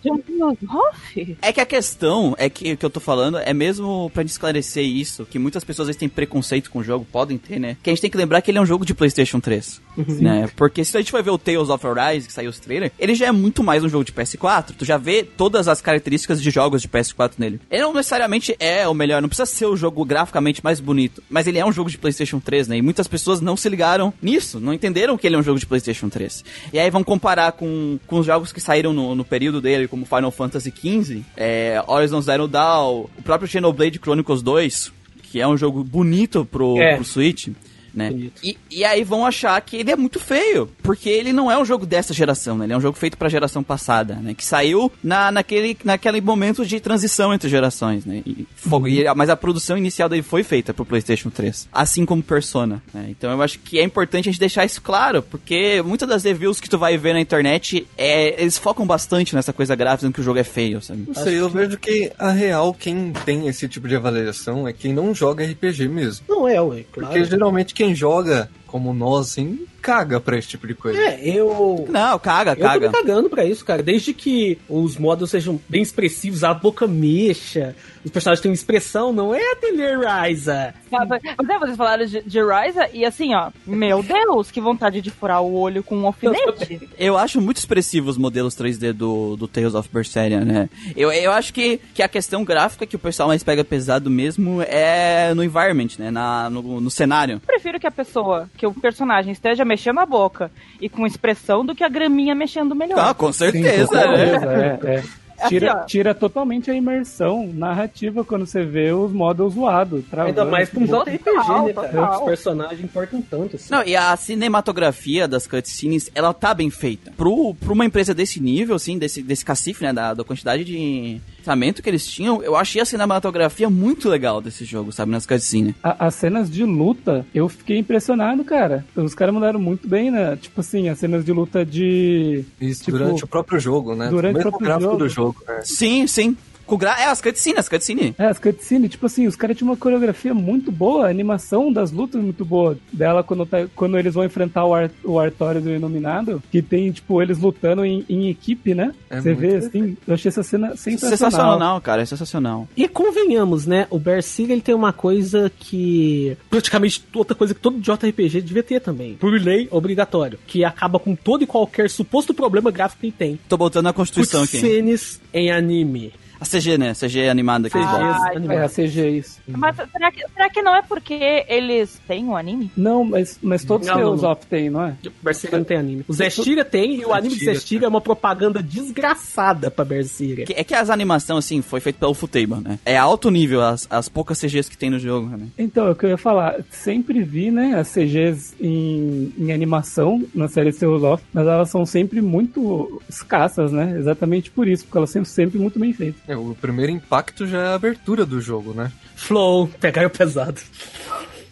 of? 0.68 1.38
É 1.42 1.54
que 1.54 1.62
a 1.62 1.66
questão 1.66 2.36
é 2.40 2.50
que 2.50 2.74
o 2.74 2.78
que 2.78 2.86
eu 2.86 2.90
tô 2.90 3.00
falando 3.00 3.38
é 3.38 3.54
mesmo 3.54 4.10
pra 4.12 4.24
gente 4.24 4.32
esclarecer 4.32 4.84
isso, 4.84 5.26
que 5.26 5.38
muitas 5.38 5.64
pessoas 5.64 5.86
às 5.86 5.88
vezes 5.90 6.00
têm 6.00 6.10
preconceito 6.10 6.72
com 6.72 6.80
o 6.80 6.84
jogo, 6.84 7.06
podem 7.10 7.38
ter, 7.38 7.60
né? 7.60 7.78
Que 7.84 7.92
a 7.92 7.94
gente 7.94 8.02
tem 8.02 8.10
que 8.10 8.18
lembrar 8.18 8.42
que 8.42 8.50
ele 8.50 8.58
é 8.58 8.62
um 8.62 8.66
jogo 8.66 8.84
de 8.84 8.96
PlayStation 8.96 9.40
3. 9.40 9.80
né? 10.20 10.50
Porque 10.56 10.84
se 10.84 10.98
a 10.98 11.02
gente 11.02 11.12
vai 11.12 11.22
ver 11.22 11.30
o 11.30 11.38
Tales 11.38 11.70
of 11.70 11.86
Arise, 11.86 12.28
que 12.28 12.34
saiu 12.34 12.50
os 12.50 12.60
trailer, 12.60 12.92
ele 12.98 13.14
já 13.14 13.28
é 13.28 13.32
muito 13.32 13.64
mais 13.64 13.84
um 13.84 13.90
jogo 13.90 14.04
de 14.04 14.12
PS4. 14.12 14.74
Tu 14.78 14.86
já 14.86 14.98
vê 14.98 15.24
todas 15.24 15.68
as 15.68 15.82
características 15.82 16.42
de 16.42 16.50
jogos 16.50 16.82
de 16.82 16.88
PS4 16.88 17.34
nele. 17.38 17.60
Ele 17.70 17.84
não 17.84 17.94
necessariamente 17.94 18.56
é 18.60 18.88
o 18.88 18.94
melhor, 18.94 19.22
não 19.22 19.30
precisa 19.30 19.46
ser 19.46 19.66
o 19.68 19.76
jogo 19.76 20.04
graficamente 20.04 20.64
mais 20.64 20.80
bonito, 20.80 21.22
mas 21.30 21.46
ele 21.46 21.60
é 21.60 21.66
um 21.66 21.72
jogo 21.72 21.90
de 21.90 21.98
PlayStation 21.98 22.40
3, 22.40 22.68
né? 22.70 22.78
E 22.78 22.82
muitas 22.82 23.08
pessoas 23.08 23.40
não 23.40 23.56
se 23.56 23.70
ligaram 23.70 24.14
nisso, 24.22 24.60
não 24.60 24.74
entenderam 24.74 25.18
que 25.18 25.28
ele 25.28 25.36
é 25.36 25.40
um 25.40 25.44
jogo 25.44 25.60
de 25.60 25.66
PlayStation 25.66 26.10
3. 26.10 26.44
E 26.74 26.80
aí 26.80 26.90
vão 26.90 27.04
comparar 27.04 27.52
com, 27.52 28.00
com 28.08 28.20
os 28.20 28.26
jogos 28.26 28.52
que 28.52 28.60
saíram 28.60 28.94
no, 28.94 29.11
no 29.16 29.24
período 29.26 29.60
dele, 29.62 29.88
como 29.88 30.06
Final 30.06 30.32
Fantasy 30.32 30.72
XV, 30.72 31.24
é, 31.38 31.82
Horizon 31.88 32.22
Zero 32.22 32.48
Dawn, 32.48 33.06
o 33.18 33.22
próprio 33.24 33.48
Xenoblade 33.50 34.00
Chronicles 34.00 34.42
2, 34.42 34.92
que 35.24 35.40
é 35.40 35.48
um 35.48 35.56
jogo 35.58 35.84
bonito 35.84 36.44
pro, 36.46 36.78
É. 36.82 36.96
pro 36.96 37.06
Switch. 37.06 37.50
Né? 37.94 38.30
E, 38.44 38.58
e 38.70 38.86
aí 38.86 39.04
vão 39.04 39.26
achar 39.26 39.60
que 39.62 39.76
ele 39.78 39.92
é 39.92 39.96
muito 39.96 40.20
feio, 40.20 40.70
porque 40.82 41.10
ele 41.10 41.34
não 41.34 41.52
é 41.52 41.58
um 41.58 41.66
jogo 41.66 41.86
dessa 41.86 42.14
geração, 42.14 42.58
né? 42.58 42.66
Ele 42.66 42.74
é 42.74 42.78
um 42.78 42.82
jogo 42.82 42.98
feito 42.98 43.18
pra 43.18 43.28
geração 43.30 43.62
passada, 43.64 44.16
né? 44.16 44.34
Que 44.34 44.46
saiu 44.46 44.92
na, 45.04 45.30
naquele, 45.32 45.78
naquele 45.84 46.22
momento 46.22 46.66
de 46.66 46.80
transição 46.80 47.34
entre 47.34 47.50
gerações, 47.50 48.06
né? 48.06 48.22
E, 48.26 48.48
fo- 48.56 48.88
e 48.88 49.04
mas 49.16 49.30
a 49.30 49.36
produção 49.36 49.78
inicial 49.78 50.08
dele 50.08 50.22
foi 50.22 50.44
feita 50.44 50.74
pro 50.74 50.86
PlayStation 50.86 51.30
3, 51.30 51.68
assim 51.72 52.06
como 52.06 52.24
Persona, 52.24 52.82
né? 52.94 53.08
Então 53.10 53.30
eu 53.32 53.42
acho 53.42 53.60
que 53.60 53.78
é 53.80 53.84
importante 53.84 54.30
a 54.30 54.32
gente 54.32 54.40
deixar 54.40 54.64
isso 54.64 54.82
claro, 54.82 55.22
porque 55.22 55.82
muitas 55.86 56.08
das 56.08 56.24
reviews 56.24 56.62
que 56.62 56.70
tu 56.70 56.78
vai 56.78 56.98
ver 56.98 57.14
na 57.14 57.20
internet, 57.20 57.86
é, 57.98 58.42
eles 58.42 58.58
focam 58.58 58.86
bastante 58.88 59.36
nessa 59.36 59.52
coisa 59.52 59.76
gráfica, 59.76 59.98
dizendo 59.98 60.14
que 60.14 60.22
o 60.22 60.24
jogo 60.24 60.40
é 60.40 60.44
feio, 60.44 60.82
sabe? 60.82 61.04
Não 61.08 61.14
sei, 61.16 61.40
eu 61.40 61.50
vejo 61.50 61.78
que 61.78 62.12
a 62.18 62.32
real, 62.32 62.74
quem 62.74 63.12
tem 63.26 63.48
esse 63.48 63.68
tipo 63.68 63.88
de 63.88 63.96
avaliação 63.98 64.68
é 64.68 64.72
quem 64.74 64.94
não 64.94 65.14
joga 65.14 65.44
RPG 65.46 65.88
mesmo. 65.90 66.26
Não 66.30 66.48
é, 66.48 66.62
ué, 66.62 66.86
claro. 66.92 67.10
Porque 67.14 67.26
geralmente 67.26 67.74
quem 67.82 67.96
joga, 67.96 68.48
como 68.72 68.94
nós, 68.94 69.32
assim, 69.32 69.68
caga 69.82 70.20
pra 70.22 70.38
esse 70.38 70.48
tipo 70.48 70.66
de 70.66 70.74
coisa. 70.74 70.98
É, 70.98 71.20
eu. 71.28 71.86
Não, 71.90 72.18
caga, 72.18 72.52
Eu 72.52 72.56
tô 72.56 72.62
me 72.62 72.68
caga. 72.68 72.90
cagando 72.92 73.30
pra 73.30 73.44
isso, 73.44 73.66
cara. 73.66 73.84
Desde 73.84 74.14
que 74.14 74.58
os 74.70 74.98
modos 74.98 75.30
sejam 75.30 75.60
bem 75.68 75.82
expressivos, 75.82 76.44
a 76.44 76.54
boca 76.54 76.88
mexa, 76.88 77.76
os 78.06 78.12
personagens 78.12 78.42
tenham 78.42 78.54
expressão, 78.54 79.12
não 79.12 79.36
é 79.36 79.42
a 79.52 79.56
Teleriza. 79.58 80.74
Sabe? 80.90 81.20
Mas 81.38 81.50
é, 81.50 81.60
vocês 81.60 81.78
falaram 81.78 82.06
de, 82.06 82.22
de 82.22 82.40
Ryza 82.40 82.90
e 82.94 83.04
assim, 83.04 83.34
ó, 83.36 83.52
meu 83.66 84.02
Deus, 84.02 84.50
que 84.52 84.62
vontade 84.62 85.02
de 85.02 85.10
furar 85.12 85.42
o 85.42 85.54
olho 85.54 85.84
com 85.84 85.98
um 85.98 86.06
alfinete. 86.06 86.90
Eu 86.98 87.18
acho 87.18 87.42
muito 87.42 87.58
expressivo 87.58 88.10
os 88.10 88.18
modelos 88.18 88.56
3D 88.56 88.94
do, 88.94 89.36
do 89.36 89.48
Tales 89.48 89.74
of 89.76 89.90
Berseria, 89.92 90.42
né? 90.46 90.70
Eu, 90.96 91.12
eu 91.12 91.32
acho 91.32 91.54
que, 91.54 91.80
que 91.94 92.02
a 92.02 92.08
questão 92.08 92.44
gráfica 92.44 92.86
que 92.86 92.96
o 92.96 93.00
pessoal 93.00 93.28
mais 93.30 93.44
pega 93.44 93.64
pesado 93.64 94.10
mesmo 94.10 94.62
é 94.62 95.34
no 95.34 95.44
environment, 95.44 95.90
né? 96.00 96.12
Na, 96.12 96.50
no, 96.50 96.80
no 96.80 96.90
cenário. 96.92 97.42
Prefiro 97.46 97.80
que 97.80 97.88
a 97.88 97.92
pessoa, 97.92 98.50
que 98.62 98.68
o 98.68 98.74
personagem 98.76 99.32
esteja 99.32 99.66
mexendo 99.66 100.02
a 100.02 100.06
boca 100.06 100.52
e 100.80 100.88
com 100.88 101.08
expressão 101.08 101.66
do 101.66 101.74
que 101.74 101.84
a 101.84 101.90
graminha 101.90 102.36
mexendo 102.36 102.76
melhor. 102.76 103.00
Ah, 103.00 103.12
com 103.12 103.34
Sim, 103.34 103.46
com 103.46 103.52
certeza, 103.52 104.08
né? 104.08 104.18
certeza, 104.18 104.54
é, 104.54 104.96
é. 104.98 105.04
Tira, 105.48 105.74
Assim, 105.74 105.86
tira 105.88 106.14
totalmente 106.14 106.70
a 106.70 106.76
imersão 106.76 107.50
narrativa 107.52 108.24
quando 108.24 108.46
você 108.46 108.64
vê 108.64 108.92
os 108.92 109.12
modos 109.12 109.56
zoados. 109.56 110.04
Ainda 110.16 110.46
mais 110.46 110.70
pra 110.70 110.80
um 110.80 110.84
tipo, 110.84 111.04
JRPG, 111.04 111.18
né, 111.18 111.34
Total, 111.34 111.74
cara? 111.74 111.74
total. 111.74 112.20
Os 112.20 112.26
personagens 112.26 112.84
importam 112.84 113.24
tanto, 113.24 113.56
assim. 113.56 113.72
Não, 113.72 113.84
e 113.84 113.96
a 113.96 114.16
cinematografia 114.16 115.28
das 115.28 115.48
cutscenes, 115.48 116.12
ela 116.14 116.32
tá 116.32 116.54
bem 116.54 116.70
feita. 116.70 117.12
Pro, 117.18 117.56
pra 117.56 117.74
uma 117.74 117.84
empresa 117.84 118.14
desse 118.14 118.40
nível, 118.40 118.76
assim, 118.76 119.00
desse, 119.00 119.24
desse 119.24 119.44
cacife, 119.44 119.84
né, 119.84 119.92
da, 119.92 120.14
da 120.14 120.24
quantidade 120.24 120.64
de 120.64 121.20
orçamento 121.42 121.82
que 121.82 121.90
eles 121.90 122.06
tinham, 122.06 122.42
eu 122.44 122.56
achei 122.56 122.82
a 122.82 122.86
cinematografia 122.86 123.70
muito 123.70 124.08
legal 124.08 124.40
desse 124.42 124.64
jogo, 124.64 124.92
sabe, 124.92 125.12
nas 125.12 125.26
cutscenes. 125.26 125.74
A- 125.84 126.08
as 126.08 126.16
cenas 126.16 126.50
de 126.50 126.64
luta, 126.64 127.26
eu 127.34 127.50
fiquei 127.50 127.78
impressionado, 127.78 128.44
cara. 128.44 128.86
Os 128.96 129.16
caras 129.16 129.34
mandaram 129.34 129.60
muito 129.60 129.88
bem, 129.88 130.12
né? 130.12 130.38
Tipo 130.40 130.62
assim, 130.62 130.88
as 130.88 131.00
cenas 131.00 131.26
de 131.26 131.32
luta 131.34 131.66
de. 131.66 132.46
Isso 132.60 132.84
Tipo, 132.86 132.98
durante 133.00 133.24
o 133.24 133.28
próprio 133.28 133.60
jogo, 133.60 133.96
né? 133.96 134.10
durante 134.10 134.34
o 134.36 134.38
Mesmo 134.38 134.50
próprio 134.52 134.66
gráfico 134.68 134.92
jogo. 134.92 135.04
do 135.04 135.10
jogo. 135.10 135.44
É. 135.48 135.62
Sim, 135.64 136.08
sim. 136.08 136.38
Com 136.72 136.78
gra... 136.78 136.96
É, 137.02 137.08
as 137.08 137.20
cutscenes, 137.20 137.60
as 137.60 137.68
cutscenes. 137.68 138.14
É, 138.18 138.28
as 138.28 138.40
cutscenes, 138.40 138.92
tipo 138.92 139.06
assim, 139.06 139.28
os 139.28 139.36
caras 139.36 139.58
tinham 139.58 139.70
uma 139.70 139.76
coreografia 139.76 140.34
muito 140.34 140.72
boa, 140.72 141.06
a 141.06 141.10
animação 141.10 141.70
das 141.70 141.92
lutas 141.92 142.22
muito 142.24 142.46
boa. 142.46 142.78
Dela 142.94 143.26
quando, 143.26 143.46
tá- 143.46 143.68
quando 143.76 143.98
eles 143.98 144.14
vão 144.14 144.24
enfrentar 144.24 144.64
o, 144.64 144.74
Ar, 144.74 144.90
o 145.04 145.20
Artorias 145.20 145.66
e 145.66 145.68
o 145.68 145.76
Iluminado, 145.76 146.42
que 146.50 146.62
tem, 146.62 146.90
tipo, 146.90 147.22
eles 147.22 147.40
lutando 147.40 147.84
em, 147.84 148.06
em 148.08 148.30
equipe, 148.30 148.74
né? 148.74 148.94
É 149.10 149.20
Você 149.20 149.34
vê, 149.34 149.56
assim, 149.58 149.98
eu 150.08 150.14
achei 150.14 150.30
essa 150.30 150.44
cena 150.44 150.78
sensacional. 150.78 151.18
Sensacional, 151.18 151.82
cara, 151.82 152.04
é 152.04 152.06
sensacional. 152.06 152.70
E 152.78 152.88
convenhamos, 152.88 153.66
né? 153.66 153.86
O 153.90 154.00
Berserk 154.00 154.50
ele 154.50 154.62
tem 154.62 154.74
uma 154.74 154.94
coisa 154.94 155.52
que. 155.60 156.38
praticamente 156.50 157.04
outra 157.14 157.36
coisa 157.36 157.54
que 157.54 157.60
todo 157.60 157.82
JRPG 157.82 158.44
devia 158.44 158.64
ter 158.64 158.80
também. 158.80 159.16
Por 159.16 159.34
lei, 159.34 159.68
obrigatório. 159.72 160.40
Que 160.48 160.64
acaba 160.64 161.00
com 161.00 161.18
todo 161.18 161.44
e 161.44 161.48
qualquer 161.48 161.90
suposto 161.90 162.34
problema 162.34 162.72
gráfico 162.72 163.02
que 163.02 163.08
ele 163.08 163.16
tem. 163.18 163.40
Tô 163.50 163.58
botando 163.58 163.88
a 163.88 163.94
Constituição 163.94 164.44
aqui. 164.44 164.54
Cutscenes 164.54 165.20
em 165.34 165.52
anime. 165.52 166.14
A 166.42 166.46
CG, 166.46 166.76
né? 166.78 166.94
CG 166.96 167.30
animada 167.30 167.70
que 167.70 167.78
botam. 167.78 168.02
Ai, 168.02 168.36
É, 168.50 168.64
a. 168.64 168.68
CG 168.70 169.10
isso. 169.10 169.40
Mas 169.48 169.76
será 169.76 170.12
que, 170.12 170.28
será 170.28 170.50
que 170.50 170.62
não 170.64 170.76
é 170.76 170.82
porque 170.82 171.46
eles 171.48 172.02
têm 172.08 172.26
um 172.26 172.36
anime? 172.36 172.72
Não, 172.76 173.06
mas, 173.06 173.38
mas 173.44 173.64
todos 173.64 173.86
Não, 173.88 173.94
os 173.94 174.00
não, 174.02 174.08
Tales 174.10 174.22
não. 174.24 174.32
of 174.32 174.46
tem, 174.48 174.70
não 174.72 174.84
é? 174.84 174.96
Berserk 175.22 175.56
não 175.56 175.64
tem 175.64 175.78
anime. 175.78 176.04
O 176.08 176.14
Zestiria 176.14 176.66
tem 176.66 176.96
e 176.96 177.06
o 177.06 177.14
anime 177.14 177.30
de 177.30 177.36
Zestiria, 177.36 177.54
Zestiria 177.54 177.86
é 177.86 177.90
uma 177.90 178.02
propaganda 178.02 178.62
desgraçada 178.62 179.70
pra 179.72 179.86
Berserk. 179.86 180.46
Que- 180.46 180.54
É 180.54 180.64
que 180.64 180.74
as 180.74 180.90
animações, 180.90 181.46
assim, 181.46 181.62
foi 181.62 181.80
feito 181.80 181.98
pelo 181.98 182.14
Futaba, 182.14 182.60
né? 182.60 182.80
É 182.86 182.98
alto 182.98 183.30
nível 183.30 183.62
as, 183.62 183.88
as 183.90 184.10
poucas 184.10 184.40
CGs 184.40 184.70
que 184.70 184.78
tem 184.78 184.90
no 184.90 185.00
jogo, 185.00 185.28
né? 185.38 185.48
Então, 185.58 185.88
é 185.88 185.92
o 185.92 185.96
que 185.96 186.06
eu 186.06 186.10
ia 186.10 186.18
falar. 186.18 186.56
Sempre 186.72 187.22
vi, 187.24 187.52
né, 187.52 187.76
as 187.80 187.90
CGs 187.94 188.56
em, 188.60 189.32
em 189.38 189.52
animação 189.52 190.24
na 190.34 190.48
série 190.48 190.72
Tales 190.74 191.04
of, 191.04 191.24
mas 191.34 191.46
elas 191.48 191.70
são 191.70 191.86
sempre 191.86 192.22
muito 192.22 193.02
escassas, 193.08 193.72
né? 193.72 193.96
Exatamente 193.98 194.50
por 194.52 194.68
isso, 194.68 194.86
porque 194.86 194.98
elas 194.98 195.10
são 195.12 195.24
sempre 195.24 195.60
muito 195.60 195.78
bem 195.80 195.94
feitas. 195.94 196.22
É, 196.32 196.38
o 196.38 196.56
primeiro 196.56 196.94
impacto 196.94 197.46
já 197.46 197.62
é 197.62 197.68
a 197.68 197.76
abertura 197.76 198.26
do 198.26 198.40
jogo, 198.40 198.74
né? 198.74 198.90
Flow, 199.18 199.68
pegaram 199.82 200.10
pesado. 200.10 200.62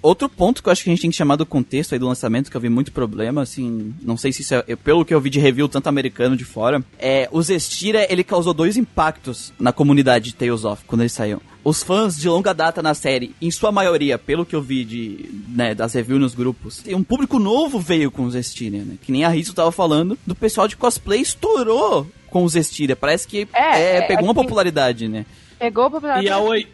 Outro 0.01 0.29
ponto 0.29 0.63
que 0.63 0.69
eu 0.69 0.71
acho 0.71 0.85
que 0.85 0.89
a 0.89 0.93
gente 0.93 1.01
tem 1.01 1.11
que 1.11 1.17
chamar 1.17 1.35
do 1.35 1.45
contexto 1.45 1.91
aí 1.91 1.99
do 1.99 2.07
lançamento, 2.07 2.49
que 2.49 2.55
eu 2.55 2.61
vi 2.61 2.69
muito 2.69 2.93
problema, 2.93 3.41
assim, 3.41 3.93
não 4.01 4.15
sei 4.15 4.31
se 4.31 4.41
isso 4.41 4.55
é, 4.55 4.75
pelo 4.77 5.03
que 5.03 5.13
eu 5.13 5.19
vi 5.19 5.29
de 5.29 5.37
review, 5.37 5.67
tanto 5.67 5.89
americano 5.89 6.37
de 6.37 6.45
fora, 6.45 6.81
é, 6.97 7.27
o 7.29 7.41
Zestira, 7.41 8.07
ele 8.09 8.23
causou 8.23 8.53
dois 8.53 8.77
impactos 8.77 9.51
na 9.59 9.73
comunidade 9.73 10.29
de 10.29 10.35
Tales 10.35 10.63
of, 10.63 10.85
quando 10.87 11.01
ele 11.01 11.09
saiu. 11.09 11.41
Os 11.61 11.83
fãs 11.83 12.17
de 12.17 12.29
longa 12.29 12.53
data 12.53 12.81
na 12.81 12.93
série, 12.93 13.35
em 13.41 13.51
sua 13.51 13.73
maioria, 13.73 14.17
pelo 14.17 14.45
que 14.45 14.55
eu 14.55 14.61
vi 14.61 14.85
de, 14.85 15.29
né, 15.49 15.75
das 15.75 15.93
reviews 15.93 16.21
nos 16.21 16.33
grupos, 16.33 16.81
um 16.87 17.03
público 17.03 17.37
novo 17.37 17.77
veio 17.81 18.09
com 18.09 18.23
o 18.23 18.31
Zestiria, 18.31 18.85
né? 18.85 18.95
Que 19.01 19.11
nem 19.11 19.25
a 19.25 19.29
Rizzo 19.29 19.53
tava 19.53 19.73
falando, 19.73 20.17
do 20.25 20.33
pessoal 20.33 20.69
de 20.69 20.77
cosplay 20.77 21.19
estourou 21.19 22.07
com 22.29 22.43
o 22.43 22.49
Zestiria. 22.49 22.95
Parece 22.95 23.27
que 23.27 23.47
É, 23.53 23.79
é, 23.81 23.95
é, 23.97 24.01
pegou 24.03 24.23
uma 24.25 24.31
assim- 24.31 24.41
popularidade, 24.41 25.07
né? 25.07 25.25
Pegou 25.57 25.91
pra 25.91 26.23
E 26.23 26.29
a 26.29 26.37
Oi. 26.37 26.65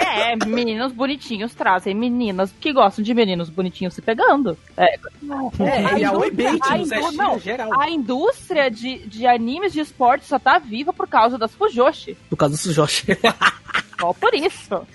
É, 0.00 0.32
é, 0.32 0.36
meninos 0.46 0.92
bonitinhos 0.92 1.52
trazem 1.54 1.92
meninas 1.92 2.54
que 2.60 2.72
gostam 2.72 3.02
de 3.04 3.12
meninos 3.12 3.50
bonitinhos 3.50 3.94
se 3.94 4.00
pegando. 4.00 4.56
É, 4.76 4.94
É, 4.94 5.98
e 5.98 6.04
a 6.04 6.12
Oi 6.12 6.28
indústria- 6.28 6.50
Bait 6.52 6.62
a 6.62 6.78
indú- 6.78 7.12
não, 7.16 7.38
geral. 7.40 7.80
a 7.80 7.90
indústria 7.90 8.70
de, 8.70 8.98
de 9.08 9.26
animes 9.26 9.72
de 9.72 9.80
esporte 9.80 10.24
só 10.24 10.38
tá 10.38 10.56
viva 10.60 10.92
por 10.92 11.08
causa 11.08 11.36
das 11.36 11.52
Fujoshi. 11.52 12.16
Por 12.30 12.36
causa 12.36 12.56
do 12.68 12.72
Josh. 12.74 13.04
Só 13.98 14.12
por 14.12 14.34
isso. 14.34 14.86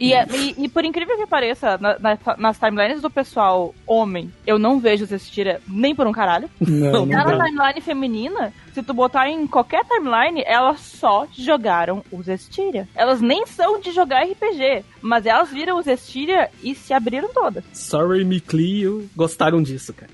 E, 0.00 0.12
é- 0.14 0.26
e, 0.32 0.64
e 0.64 0.68
por 0.68 0.84
incrível 0.84 1.16
que 1.16 1.26
pareça, 1.26 1.76
na- 1.78 1.98
na- 1.98 2.18
nas 2.38 2.58
timelines 2.58 3.02
do 3.02 3.10
pessoal 3.10 3.74
homem, 3.86 4.32
eu 4.46 4.58
não 4.58 4.78
vejo 4.78 5.04
Zestira 5.06 5.60
nem 5.68 5.94
por 5.94 6.06
um 6.06 6.12
caralho. 6.12 6.48
Não, 6.60 7.04
não 7.04 7.06
na 7.06 7.44
timeline 7.44 7.80
feminina, 7.80 8.52
se 8.72 8.82
tu 8.82 8.94
botar 8.94 9.28
em 9.28 9.46
qualquer 9.46 9.84
timeline, 9.84 10.42
elas 10.46 10.80
só 10.80 11.26
jogaram 11.36 12.02
o 12.10 12.22
Zestiria. 12.22 12.88
Elas 12.94 13.20
nem 13.20 13.46
são 13.46 13.80
de 13.80 13.90
jogar 13.92 14.22
RPG, 14.24 14.84
mas 15.02 15.26
elas 15.26 15.50
viram 15.50 15.76
o 15.78 15.82
Zestiria 15.82 16.48
e 16.62 16.74
se 16.74 16.92
abriram 16.94 17.28
todas. 17.32 17.64
Sorry, 17.72 18.24
me 18.24 18.40
Clio. 18.40 19.08
Gostaram 19.16 19.62
disso, 19.62 19.92
cara. 19.92 20.10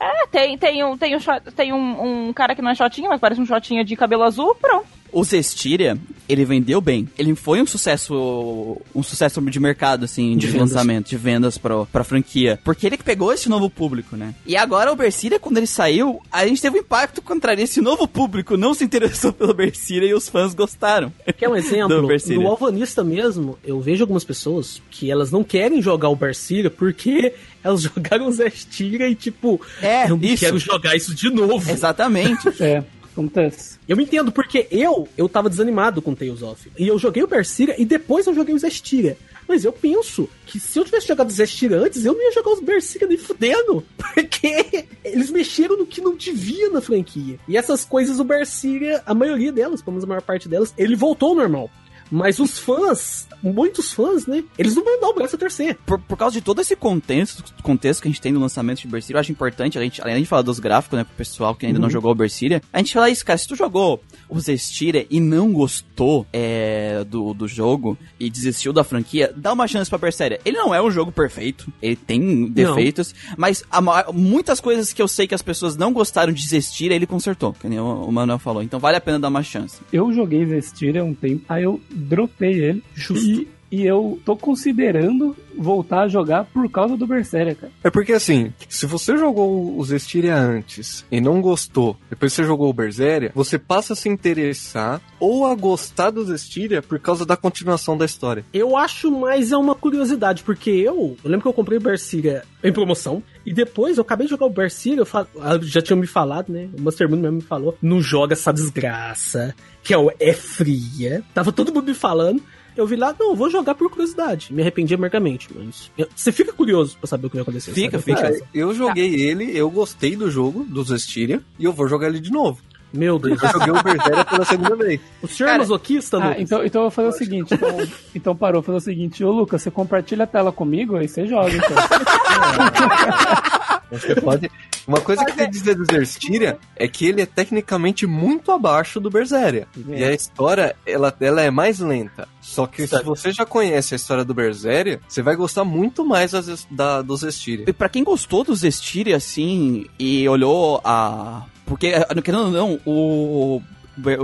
É, 0.00 0.26
tem, 0.28 0.56
tem, 0.56 0.82
um, 0.84 0.96
tem, 0.96 1.14
um, 1.16 1.20
tem 1.54 1.72
um, 1.72 2.28
um 2.28 2.32
cara 2.32 2.54
que 2.54 2.62
não 2.62 2.70
é 2.70 2.74
shotinho, 2.74 3.08
mas 3.10 3.20
parece 3.20 3.40
um 3.40 3.46
shotinho 3.46 3.84
de 3.84 3.96
cabelo 3.96 4.22
azul, 4.22 4.54
pronto. 4.54 4.86
O 5.12 5.24
Zestiria, 5.24 5.98
ele 6.28 6.44
vendeu 6.44 6.80
bem. 6.80 7.08
Ele 7.18 7.34
foi 7.34 7.60
um 7.60 7.66
sucesso, 7.66 8.76
um 8.94 9.02
sucesso 9.02 9.40
de 9.40 9.60
mercado, 9.60 10.04
assim, 10.04 10.36
de, 10.36 10.50
De 10.50 10.58
lançamento, 10.58 11.08
de 11.08 11.16
vendas 11.16 11.58
pra, 11.58 11.84
pra 11.86 12.04
franquia. 12.04 12.58
Porque 12.64 12.86
ele 12.86 12.96
que 12.96 13.04
pegou 13.04 13.32
esse 13.32 13.48
novo 13.48 13.68
público, 13.70 14.16
né? 14.16 14.34
E 14.46 14.56
agora 14.56 14.92
o 14.92 14.96
Berseria, 14.96 15.38
quando 15.38 15.56
ele 15.58 15.66
saiu, 15.66 16.20
a 16.30 16.46
gente 16.46 16.60
teve 16.62 16.76
um 16.78 16.80
impacto 16.80 17.20
contrário. 17.22 17.62
Esse 17.62 17.80
novo 17.80 18.06
público 18.06 18.56
não 18.56 18.74
se 18.74 18.84
interessou 18.84 19.32
pelo 19.34 19.54
Berseria 19.54 20.08
e 20.10 20.14
os 20.14 20.28
fãs 20.28 20.54
gostaram. 20.54 21.12
Quer 21.36 21.48
um 21.48 21.56
exemplo? 21.56 22.02
No 22.28 22.46
Alvanista 22.48 23.02
mesmo, 23.02 23.58
eu 23.64 23.80
vejo 23.80 24.02
algumas 24.04 24.24
pessoas 24.24 24.80
que 24.90 25.10
elas 25.10 25.30
não 25.30 25.42
querem 25.42 25.80
jogar 25.82 26.08
o 26.08 26.16
Berseria 26.16 26.70
porque 26.70 27.32
elas 27.62 27.82
jogaram 27.82 28.26
o 28.28 28.32
Zestiria 28.32 29.08
e 29.08 29.14
tipo, 29.14 29.60
É, 29.82 30.04
eu 30.04 30.16
não 30.16 30.24
isso. 30.24 30.44
quero 30.44 30.58
jogar 30.58 30.94
isso 30.96 31.14
de 31.14 31.30
novo. 31.30 31.70
Exatamente. 31.70 32.48
É, 32.62 32.82
acontece. 33.20 33.78
Eu 33.86 34.00
entendo, 34.00 34.32
porque 34.32 34.66
eu, 34.70 35.06
eu 35.16 35.28
tava 35.28 35.50
desanimado 35.50 36.00
com 36.00 36.14
Tales 36.14 36.42
of. 36.42 36.70
E 36.78 36.88
eu 36.88 36.98
joguei 36.98 37.22
o 37.22 37.26
Berseria 37.26 37.80
e 37.80 37.84
depois 37.84 38.26
eu 38.26 38.34
joguei 38.34 38.54
o 38.54 38.58
Zestiria. 38.58 39.16
Mas 39.46 39.64
eu 39.64 39.72
penso 39.72 40.28
que 40.46 40.58
se 40.58 40.78
eu 40.78 40.84
tivesse 40.84 41.08
jogado 41.08 41.28
o 41.28 41.32
Zestiria 41.32 41.78
antes, 41.78 42.04
eu 42.04 42.14
não 42.14 42.22
ia 42.22 42.32
jogar 42.32 42.52
os 42.52 42.60
Berseria 42.60 43.08
nem 43.08 43.18
fudendo. 43.18 43.84
Porque 43.96 44.86
eles 45.04 45.30
mexeram 45.30 45.76
no 45.76 45.86
que 45.86 46.00
não 46.00 46.16
devia 46.16 46.70
na 46.70 46.80
franquia. 46.80 47.38
E 47.46 47.56
essas 47.56 47.84
coisas 47.84 48.18
o 48.18 48.24
Berseria, 48.24 49.02
a 49.04 49.14
maioria 49.14 49.52
delas, 49.52 49.82
pelo 49.82 49.92
menos 49.92 50.04
a 50.04 50.08
maior 50.08 50.22
parte 50.22 50.48
delas, 50.48 50.72
ele 50.78 50.96
voltou 50.96 51.30
ao 51.30 51.34
normal. 51.34 51.70
Mas 52.10 52.40
os 52.40 52.58
fãs, 52.58 53.28
muitos 53.42 53.92
fãs, 53.92 54.26
né? 54.26 54.44
Eles 54.58 54.74
não 54.74 54.84
vão 54.84 55.00
dar 55.00 55.08
o 55.08 55.14
braço 55.14 55.36
a 55.36 55.38
torcer. 55.38 55.76
Por, 55.86 55.98
por 55.98 56.16
causa 56.16 56.34
de 56.34 56.40
todo 56.40 56.60
esse 56.60 56.76
contexto, 56.76 57.44
contexto 57.62 58.02
que 58.02 58.08
a 58.08 58.10
gente 58.10 58.20
tem 58.20 58.32
no 58.32 58.40
lançamento 58.40 58.80
de 58.80 58.88
Berseria, 58.88 59.16
eu 59.16 59.20
acho 59.20 59.32
importante, 59.32 59.78
a 59.78 59.82
gente, 59.82 60.00
além 60.02 60.22
de 60.22 60.28
falar 60.28 60.42
dos 60.42 60.58
gráficos, 60.58 60.98
né, 60.98 61.04
pro 61.04 61.14
pessoal 61.14 61.54
que 61.54 61.66
ainda 61.66 61.78
não 61.78 61.90
jogou 61.90 62.12
o 62.12 62.14
Berseria, 62.14 62.62
a 62.72 62.78
gente 62.78 62.92
falar 62.92 63.10
isso, 63.10 63.24
cara, 63.24 63.38
se 63.38 63.48
tu 63.48 63.56
jogou 63.56 64.02
o 64.28 64.38
Zestiria 64.38 65.06
e 65.10 65.20
não 65.20 65.52
gostou 65.52 66.26
é, 66.32 67.04
do, 67.04 67.34
do 67.34 67.48
jogo 67.48 67.98
e 68.18 68.30
desistiu 68.30 68.72
da 68.72 68.84
franquia, 68.84 69.32
dá 69.36 69.52
uma 69.52 69.66
chance 69.66 69.90
pra 69.90 69.98
Berseria. 69.98 70.40
Ele 70.44 70.56
não 70.56 70.74
é 70.74 70.82
um 70.82 70.90
jogo 70.90 71.10
perfeito, 71.10 71.72
ele 71.82 71.96
tem 71.96 72.46
defeitos, 72.46 73.14
mas 73.36 73.64
a 73.70 74.12
muitas 74.12 74.60
coisas 74.60 74.92
que 74.92 75.02
eu 75.02 75.08
sei 75.08 75.26
que 75.26 75.34
as 75.34 75.42
pessoas 75.42 75.76
não 75.76 75.92
gostaram 75.92 76.32
de 76.32 76.46
Zestiria, 76.46 76.96
ele 76.96 77.06
consertou, 77.06 77.52
que 77.52 77.68
nem 77.68 77.80
o, 77.80 78.04
o 78.04 78.12
Manuel 78.12 78.38
falou. 78.38 78.62
Então 78.62 78.78
vale 78.78 78.96
a 78.96 79.00
pena 79.00 79.18
dar 79.18 79.28
uma 79.28 79.42
chance. 79.42 79.80
Eu 79.92 80.12
joguei 80.12 80.44
Vestir 80.44 80.96
há 80.98 81.04
um 81.04 81.14
tempo, 81.14 81.44
aí 81.48 81.64
eu 81.64 81.80
dropei 81.90 82.52
ele. 82.52 82.82
E, 83.10 83.29
e 83.70 83.84
eu 83.86 84.18
tô 84.24 84.36
considerando 84.36 85.36
voltar 85.56 86.02
a 86.02 86.08
jogar 86.08 86.44
por 86.44 86.70
causa 86.70 86.96
do 86.96 87.06
Berseria, 87.06 87.54
cara. 87.54 87.72
É 87.84 87.90
porque 87.90 88.12
assim, 88.12 88.52
se 88.68 88.86
você 88.86 89.16
jogou 89.16 89.78
os 89.78 89.90
Estiria 89.90 90.36
antes 90.36 91.04
e 91.10 91.20
não 91.20 91.40
gostou, 91.40 91.96
depois 92.08 92.32
você 92.32 92.44
jogou 92.44 92.68
o 92.70 92.72
Berseria, 92.72 93.30
você 93.34 93.58
passa 93.58 93.92
a 93.92 93.96
se 93.96 94.08
interessar 94.08 95.00
ou 95.18 95.46
a 95.46 95.54
gostar 95.54 96.10
dos 96.10 96.28
Estiria 96.30 96.80
por 96.82 96.98
causa 96.98 97.24
da 97.26 97.36
continuação 97.36 97.96
da 97.96 98.04
história. 98.04 98.44
Eu 98.52 98.76
acho 98.76 99.10
mais 99.10 99.52
é 99.52 99.56
uma 99.56 99.74
curiosidade, 99.74 100.42
porque 100.42 100.70
eu, 100.70 101.16
eu 101.22 101.30
lembro 101.30 101.42
que 101.42 101.48
eu 101.48 101.52
comprei 101.52 101.78
o 101.78 101.80
Berseria 101.80 102.42
em 102.62 102.72
promoção, 102.72 103.22
e 103.44 103.52
depois 103.54 103.96
eu 103.96 104.02
acabei 104.02 104.26
de 104.26 104.30
jogar 104.30 104.46
o 104.46 104.50
Berseria, 104.50 104.98
eu 105.00 105.06
falo, 105.06 105.26
ah, 105.40 105.58
já 105.62 105.80
tinham 105.80 105.98
me 105.98 106.06
falado, 106.06 106.50
né? 106.52 106.68
O 106.78 106.82
Master 106.82 107.08
Moon 107.08 107.16
mesmo 107.18 107.36
me 107.36 107.42
falou, 107.42 107.76
não 107.80 108.00
joga 108.02 108.34
essa 108.34 108.52
desgraça, 108.52 109.54
que 109.82 109.94
é, 109.94 109.98
o- 109.98 110.10
é 110.20 110.32
fria. 110.32 111.22
Tava 111.34 111.50
todo 111.52 111.72
mundo 111.72 111.86
me 111.86 111.94
falando. 111.94 112.42
Eu 112.76 112.86
vi 112.86 112.96
lá, 112.96 113.14
não, 113.18 113.30
eu 113.30 113.36
vou 113.36 113.50
jogar 113.50 113.74
por 113.74 113.90
curiosidade. 113.90 114.52
Me 114.52 114.62
arrependi 114.62 114.94
amargamente, 114.94 115.48
mas. 115.54 115.90
você 116.14 116.32
fica 116.32 116.52
curioso 116.52 116.96
pra 116.98 117.06
saber 117.06 117.26
o 117.26 117.30
que 117.30 117.36
vai 117.36 117.42
acontecer. 117.42 117.72
Fica, 117.72 117.98
sabe? 117.98 118.14
fica. 118.14 118.28
É, 118.28 118.40
eu 118.54 118.74
joguei 118.74 119.14
ele, 119.14 119.56
eu 119.56 119.70
gostei 119.70 120.16
do 120.16 120.30
jogo, 120.30 120.64
dos 120.64 120.90
Estiria, 120.90 121.40
e 121.58 121.64
eu 121.64 121.72
vou 121.72 121.88
jogar 121.88 122.08
ele 122.08 122.20
de 122.20 122.30
novo. 122.30 122.60
Meu 122.92 123.20
Deus. 123.20 123.40
Eu 123.40 123.50
joguei 123.50 123.70
o 123.70 123.82
Berseria 123.84 124.24
pela 124.24 124.44
segunda 124.44 124.74
vez. 124.74 125.00
O 125.22 125.28
senhor 125.28 125.46
Cara, 125.46 125.58
é 125.58 125.60
masoquista, 125.60 126.16
Ah, 126.16 126.28
Lucas? 126.30 126.42
então, 126.42 126.64
então 126.64 126.80
eu 126.80 126.84
vou 126.86 126.90
fazer 126.90 127.08
o 127.08 127.12
seguinte. 127.12 127.54
Então, 127.54 127.78
então 128.16 128.36
parou, 128.36 128.62
vou 128.62 128.74
fazer 128.74 128.78
o 128.78 128.94
seguinte. 128.94 129.22
Ô, 129.22 129.30
Lucas, 129.30 129.62
você 129.62 129.70
compartilha 129.70 130.24
a 130.24 130.26
tela 130.26 130.50
comigo, 130.50 130.96
aí 130.96 131.06
você 131.06 131.24
joga, 131.26 131.52
então. 131.54 131.68
Você 133.90 134.14
pode. 134.20 134.50
Uma 134.90 135.00
coisa 135.00 135.24
que 135.24 135.32
tem 135.32 135.48
dizer 135.48 135.74
do 135.76 135.84
Zestiria 135.84 136.58
é 136.76 136.88
que 136.88 137.06
ele 137.06 137.22
é 137.22 137.26
tecnicamente 137.26 138.06
muito 138.06 138.50
abaixo 138.50 138.98
do 139.00 139.08
Berseria. 139.08 139.68
E 139.88 140.02
a 140.04 140.12
história, 140.12 140.74
ela, 140.84 141.14
ela 141.20 141.42
é 141.42 141.50
mais 141.50 141.78
lenta. 141.78 142.26
Só 142.40 142.66
que 142.66 142.86
se 142.86 143.02
você 143.04 143.30
já 143.32 143.46
conhece 143.46 143.94
a 143.94 143.96
história 143.96 144.24
do 144.24 144.34
Berseria, 144.34 145.00
você 145.08 145.22
vai 145.22 145.36
gostar 145.36 145.64
muito 145.64 146.04
mais 146.04 146.32
das- 146.32 146.66
da, 146.70 147.02
do 147.02 147.16
Zestiria. 147.16 147.64
E 147.68 147.72
pra 147.72 147.88
quem 147.88 148.02
gostou 148.02 148.42
do 148.42 148.54
Zestiria, 148.54 149.16
assim, 149.16 149.86
e 149.98 150.28
olhou 150.28 150.80
a. 150.84 151.44
Porque, 151.66 151.92
querendo 152.24 152.46
ou 152.46 152.50
não, 152.50 152.80
o. 152.84 153.62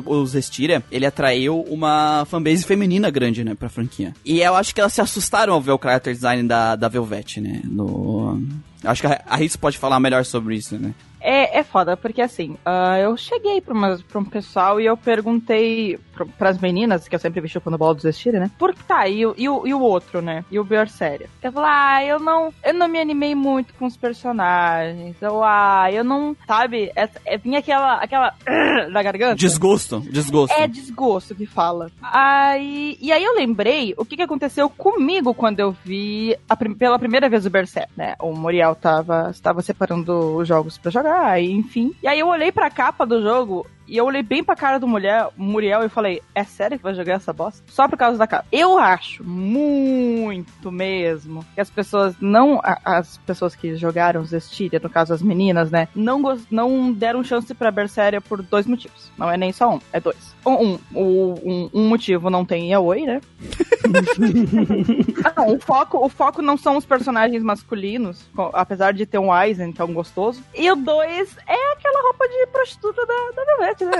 O 0.05 0.27
Zestiria, 0.27 0.83
ele 0.91 1.07
atraiu 1.07 1.61
uma 1.69 2.25
fanbase 2.27 2.65
feminina 2.65 3.11
grande, 3.11 3.45
né, 3.45 3.55
pra 3.55 3.69
franquia. 3.69 4.13
E 4.25 4.41
eu 4.41 4.55
acho 4.57 4.75
que 4.75 4.81
elas 4.81 4.93
se 4.93 5.01
assustaram 5.01 5.53
ao 5.55 5.61
ver 5.61 5.73
o 5.73 5.79
character 5.83 6.13
design 6.15 6.47
da, 6.49 6.77
da 6.77 6.89
Velvet, 6.89 7.41
né, 7.41 7.61
no... 7.65 8.41
Acho 8.85 9.03
que 9.03 9.09
a 9.09 9.37
Riz 9.37 9.57
pode 9.57 9.79
falar 9.79 9.99
melhor 9.99 10.25
sobre 10.25 10.55
isso, 10.57 10.79
né. 10.79 10.93
É, 11.21 11.59
é 11.59 11.65
foda, 11.65 11.97
porque 11.97 12.21
assim, 12.21 12.57
ah, 12.65 12.99
eu 13.01 13.17
cheguei 13.17 13.61
pra, 13.61 13.75
umas- 13.75 14.03
pra 14.03 14.21
um 14.21 14.25
pessoal 14.25 14.81
e 14.81 14.87
eu 14.87 14.97
perguntei 14.97 15.99
pro, 16.17 16.27
pras 16.27 16.59
meninas, 16.59 17.07
que 17.07 17.15
eu 17.15 17.19
sempre 17.19 17.41
vi 17.41 17.49
chupando 17.49 17.77
bola 17.79 17.95
do 17.95 18.01
Zestira, 18.03 18.41
né? 18.41 18.51
Por 18.59 18.75
que 18.75 18.83
tá, 18.85 19.07
e, 19.07 19.27
o- 19.27 19.35
e, 19.37 19.49
o, 19.49 19.67
e 19.67 19.75
o 19.75 19.81
outro, 19.81 20.21
né? 20.23 20.45
E 20.51 20.59
o 20.59 20.65
Berseria. 20.65 21.29
Eu 21.43 21.53
falei, 21.53 21.71
ah, 21.73 22.05
eu 22.05 22.19
não, 22.19 22.53
eu 22.65 22.75
não 22.75 22.89
me 22.89 22.99
animei 22.99 23.35
muito 23.35 23.75
com 23.75 23.87
os 23.87 23.97
personagens. 23.97 25.17
Eu, 25.21 25.43
ah, 25.45 25.91
eu 25.93 26.03
não, 26.03 26.37
sabe? 26.47 26.91
Essa, 26.97 27.21
é, 27.25 27.37
vinha 27.37 27.59
aquela, 27.59 27.95
aquela 27.97 28.35
da 28.93 29.03
garganta. 29.03 29.35
Desgosto, 29.37 30.01
desgosto. 30.01 30.53
É 30.55 30.67
desgosto 30.67 31.35
que 31.35 31.47
fala. 31.47 31.91
Aí, 32.03 32.97
e 33.01 33.13
aí 33.13 33.23
eu 33.23 33.35
lembrei 33.35 33.95
o 33.97 34.05
que, 34.05 34.17
que 34.17 34.23
aconteceu 34.23 34.69
comigo 34.71 35.35
quando 35.35 35.61
eu 35.61 35.73
vi 35.85 36.37
a 36.49 36.57
pela 36.57 36.99
primeira 36.99 37.29
vez 37.29 37.45
o 37.47 37.51
Berserk, 37.51 37.91
né? 37.97 38.15
O 38.21 38.33
Muriel 38.33 38.75
tava, 38.75 39.33
tava 39.43 39.63
separando 39.63 40.37
os 40.37 40.49
jogos 40.49 40.79
pra 40.79 40.91
jogar, 40.91 41.41
e 41.43 41.53
enfim. 41.53 41.93
E 42.03 42.09
aí 42.09 42.19
eu 42.19 42.29
olhei 42.29 42.51
pra 42.51 42.71
capa 42.71 43.05
do 43.07 43.21
jogo 43.23 43.67
e 43.87 43.97
eu 43.97 44.05
olhei 44.05 44.23
bem 44.23 44.43
pra 44.43 44.57
cara 44.57 44.79
do 44.79 44.87
mulher, 44.87 45.29
Muriel 45.37 45.85
e 45.85 45.89
falei: 45.89 46.23
É 46.35 46.45
sério 46.45 46.77
que 46.77 46.83
vai 46.83 46.95
jogar 46.95 47.15
essa 47.15 47.33
bosta? 47.33 47.63
Só 47.69 47.89
por 47.89 47.97
causa 47.97 48.19
da 48.19 48.27
capa. 48.27 48.47
Eu 48.51 48.79
acho 48.79 49.25
muito 49.25 50.71
mesmo 50.73 51.45
que 51.55 51.61
as 51.61 51.71
pessoas 51.71 52.15
não. 52.21 52.61
As 52.85 53.19
pessoas 53.19 53.55
que 53.55 53.77
jogaram 53.77 54.25
Zestiria, 54.25 54.81
no 54.83 54.91
caso 54.91 55.15
as 55.15 55.23
meninas, 55.23 55.71
né? 55.71 55.89
Não, 55.95 56.21
não 56.51 56.93
deram 56.93 57.23
chance 57.23 57.53
pra 57.55 57.71
Berseria 57.71 58.21
por 58.21 58.43
dois 58.43 58.67
motivos. 58.67 59.11
Não 59.17 59.31
é 59.31 59.37
nem 59.37 59.53
só 59.53 59.75
um, 59.75 59.81
é 59.93 60.01
dois. 60.01 60.35
Um, 60.45 60.53
um, 60.53 60.79
um, 60.95 61.71
um 61.73 61.89
motivo 61.89 62.31
não 62.31 62.45
tem 62.45 62.71
yaoi, 62.71 63.03
né? 63.03 63.21
não, 65.37 65.55
o 65.55 65.61
foco, 65.61 66.05
o 66.05 66.09
foco 66.09 66.43
não 66.43 66.57
são 66.57 66.77
os 66.77 66.85
personagens 66.85 67.43
masculinos, 67.43 68.29
apesar 68.53 68.93
de 68.93 69.07
ter 69.07 69.19
um 69.19 69.33
Aizen, 69.33 69.73
que 69.73 69.81
é 69.81 69.85
um 69.85 69.93
gostoso. 69.93 70.43
E 70.55 70.71
o 70.71 70.77
dois 70.77 71.37
é 71.47 71.73
aquela 71.73 72.03
roupa 72.03 72.29
de 72.29 72.47
prostituta 72.47 73.05
da, 73.07 73.31
da 73.35 73.45
Né? 73.85 73.97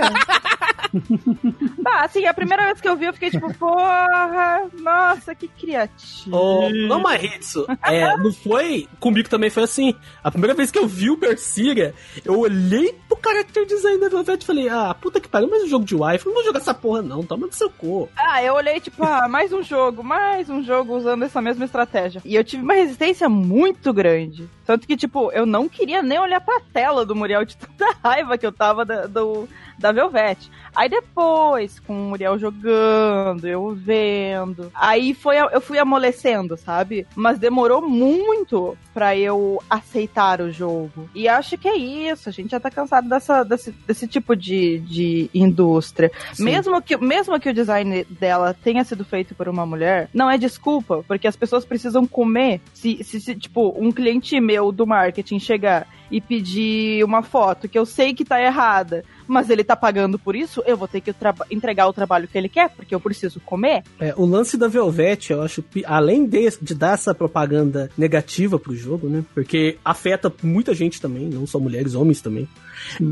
tá, 1.83 2.05
assim, 2.05 2.25
a 2.25 2.33
primeira 2.33 2.65
vez 2.65 2.81
que 2.81 2.87
eu 2.87 2.95
vi, 2.95 3.05
eu 3.05 3.13
fiquei 3.13 3.29
tipo, 3.29 3.53
porra, 3.55 4.69
nossa, 4.79 5.35
que 5.35 5.47
criativo. 5.47 6.35
Ô, 6.35 6.69
não, 6.69 7.01
Maritsu, 7.01 7.65
é, 7.83 8.15
não 8.17 8.31
foi. 8.31 8.87
Comigo 8.99 9.29
também 9.29 9.49
foi 9.49 9.63
assim. 9.63 9.93
A 10.23 10.31
primeira 10.31 10.53
vez 10.53 10.71
que 10.71 10.79
eu 10.79 10.87
vi 10.87 11.09
o 11.09 11.17
Berseria, 11.17 11.93
eu 12.23 12.39
olhei 12.39 12.95
pro 13.07 13.19
character 13.23 13.65
design 13.65 13.99
da 13.99 14.09
Velvet 14.09 14.41
e 14.41 14.45
falei, 14.45 14.69
ah, 14.69 14.93
puta 14.93 15.19
que 15.19 15.27
pariu, 15.27 15.49
mais 15.49 15.63
um 15.63 15.67
jogo 15.67 15.85
de 15.85 15.95
wife, 15.95 16.25
não 16.25 16.33
vou 16.33 16.43
jogar 16.43 16.59
essa 16.59 16.73
porra 16.73 17.01
não, 17.01 17.23
toma 17.23 17.47
no 17.47 17.53
seu 17.53 17.69
cu. 17.69 18.09
Ah, 18.15 18.43
eu 18.43 18.53
olhei, 18.53 18.79
tipo, 18.79 19.03
ah, 19.03 19.27
mais 19.27 19.51
um 19.51 19.63
jogo, 19.63 20.03
mais 20.03 20.49
um 20.49 20.63
jogo 20.63 20.95
usando 20.95 21.23
essa 21.23 21.41
mesma 21.41 21.65
estratégia. 21.65 22.21
E 22.23 22.35
eu 22.35 22.43
tive 22.43 22.63
uma 22.63 22.73
resistência 22.73 23.27
muito 23.29 23.93
grande. 23.93 24.49
Tanto 24.65 24.85
que, 24.85 24.97
tipo, 24.97 25.31
eu 25.31 25.45
não 25.45 25.69
queria 25.69 26.01
nem 26.01 26.19
olhar 26.19 26.41
pra 26.41 26.59
tela 26.73 27.05
do 27.05 27.15
Muriel 27.15 27.45
de 27.45 27.55
tanta 27.55 27.95
raiva 28.03 28.37
que 28.37 28.45
eu 28.45 28.51
tava 28.51 28.83
da, 28.83 29.05
do, 29.05 29.47
da 29.77 29.91
Velvet. 29.91 30.49
Aí 30.75 30.89
depois, 30.89 31.79
com 31.79 31.93
o 31.93 32.09
Muriel 32.09 32.37
jogando, 32.37 33.47
eu 33.47 33.73
vendo. 33.73 34.71
Aí 34.75 35.13
foi, 35.13 35.37
eu 35.37 35.59
fui 35.59 35.79
amolecendo, 35.79 36.55
sabe? 36.55 37.07
Mas 37.15 37.39
demorou 37.39 37.81
muito 37.81 38.77
pra 38.93 39.17
eu 39.17 39.61
aceitar 39.69 40.39
o 40.39 40.51
jogo. 40.51 41.09
E 41.15 41.27
acho 41.27 41.57
que 41.57 41.67
é 41.67 41.75
isso. 41.75 42.29
A 42.29 42.31
gente 42.31 42.51
já 42.51 42.59
tá 42.59 42.69
cansado 42.69 43.09
dessa, 43.09 43.43
desse, 43.43 43.71
desse 43.71 44.07
tipo 44.07 44.35
de, 44.35 44.79
de 44.79 45.29
indústria. 45.33 46.11
Mesmo 46.37 46.81
que, 46.81 46.95
mesmo 46.97 47.39
que 47.39 47.49
o 47.49 47.53
design 47.53 48.03
dela 48.09 48.53
tenha 48.53 48.83
sido 48.83 49.03
feito 49.03 49.33
por 49.33 49.49
uma 49.49 49.65
mulher, 49.65 50.09
não 50.13 50.29
é 50.29 50.37
desculpa, 50.37 51.03
porque 51.07 51.27
as 51.27 51.35
pessoas 51.35 51.65
precisam 51.65 52.05
comer. 52.05 52.61
Se, 52.73 53.03
se, 53.03 53.19
se, 53.19 53.35
tipo, 53.35 53.75
um 53.77 53.91
cliente 53.91 54.39
meu 54.39 54.71
do 54.71 54.85
marketing 54.85 55.39
chegar 55.39 55.87
e 56.11 56.21
pedir 56.21 57.03
uma 57.03 57.21
foto 57.21 57.67
que 57.67 57.77
eu 57.77 57.85
sei 57.85 58.13
que 58.13 58.25
tá 58.25 58.41
errada, 58.41 59.03
mas 59.27 59.49
ele 59.49 59.63
tá 59.63 59.75
pagando 59.75 60.17
por 60.17 60.35
isso, 60.35 60.63
eu 60.65 60.77
vou 60.77 60.87
ter 60.87 61.01
que 61.01 61.13
entregar 61.51 61.87
o 61.87 61.93
trabalho 61.93 62.27
que 62.27 62.37
ele 62.37 62.49
quer, 62.49 62.69
porque 62.69 62.93
eu 62.93 62.99
preciso 62.99 63.39
comer. 63.41 63.83
É, 63.99 64.13
o 64.15 64.25
lance 64.25 64.57
da 64.57 64.67
Velvet, 64.67 65.31
eu 65.31 65.41
acho, 65.41 65.63
além 65.85 66.25
de, 66.25 66.49
de 66.61 66.73
dar 66.73 66.93
essa 66.93 67.13
propaganda 67.13 67.89
negativa 67.97 68.57
pro 68.57 68.75
jogo, 68.75 69.07
né? 69.09 69.23
Porque 69.33 69.77
afeta 69.83 70.33
muita 70.41 70.73
gente 70.73 71.01
também, 71.01 71.27
não 71.27 71.45
só 71.45 71.59
mulheres, 71.59 71.95
homens 71.95 72.21
também. 72.21 72.47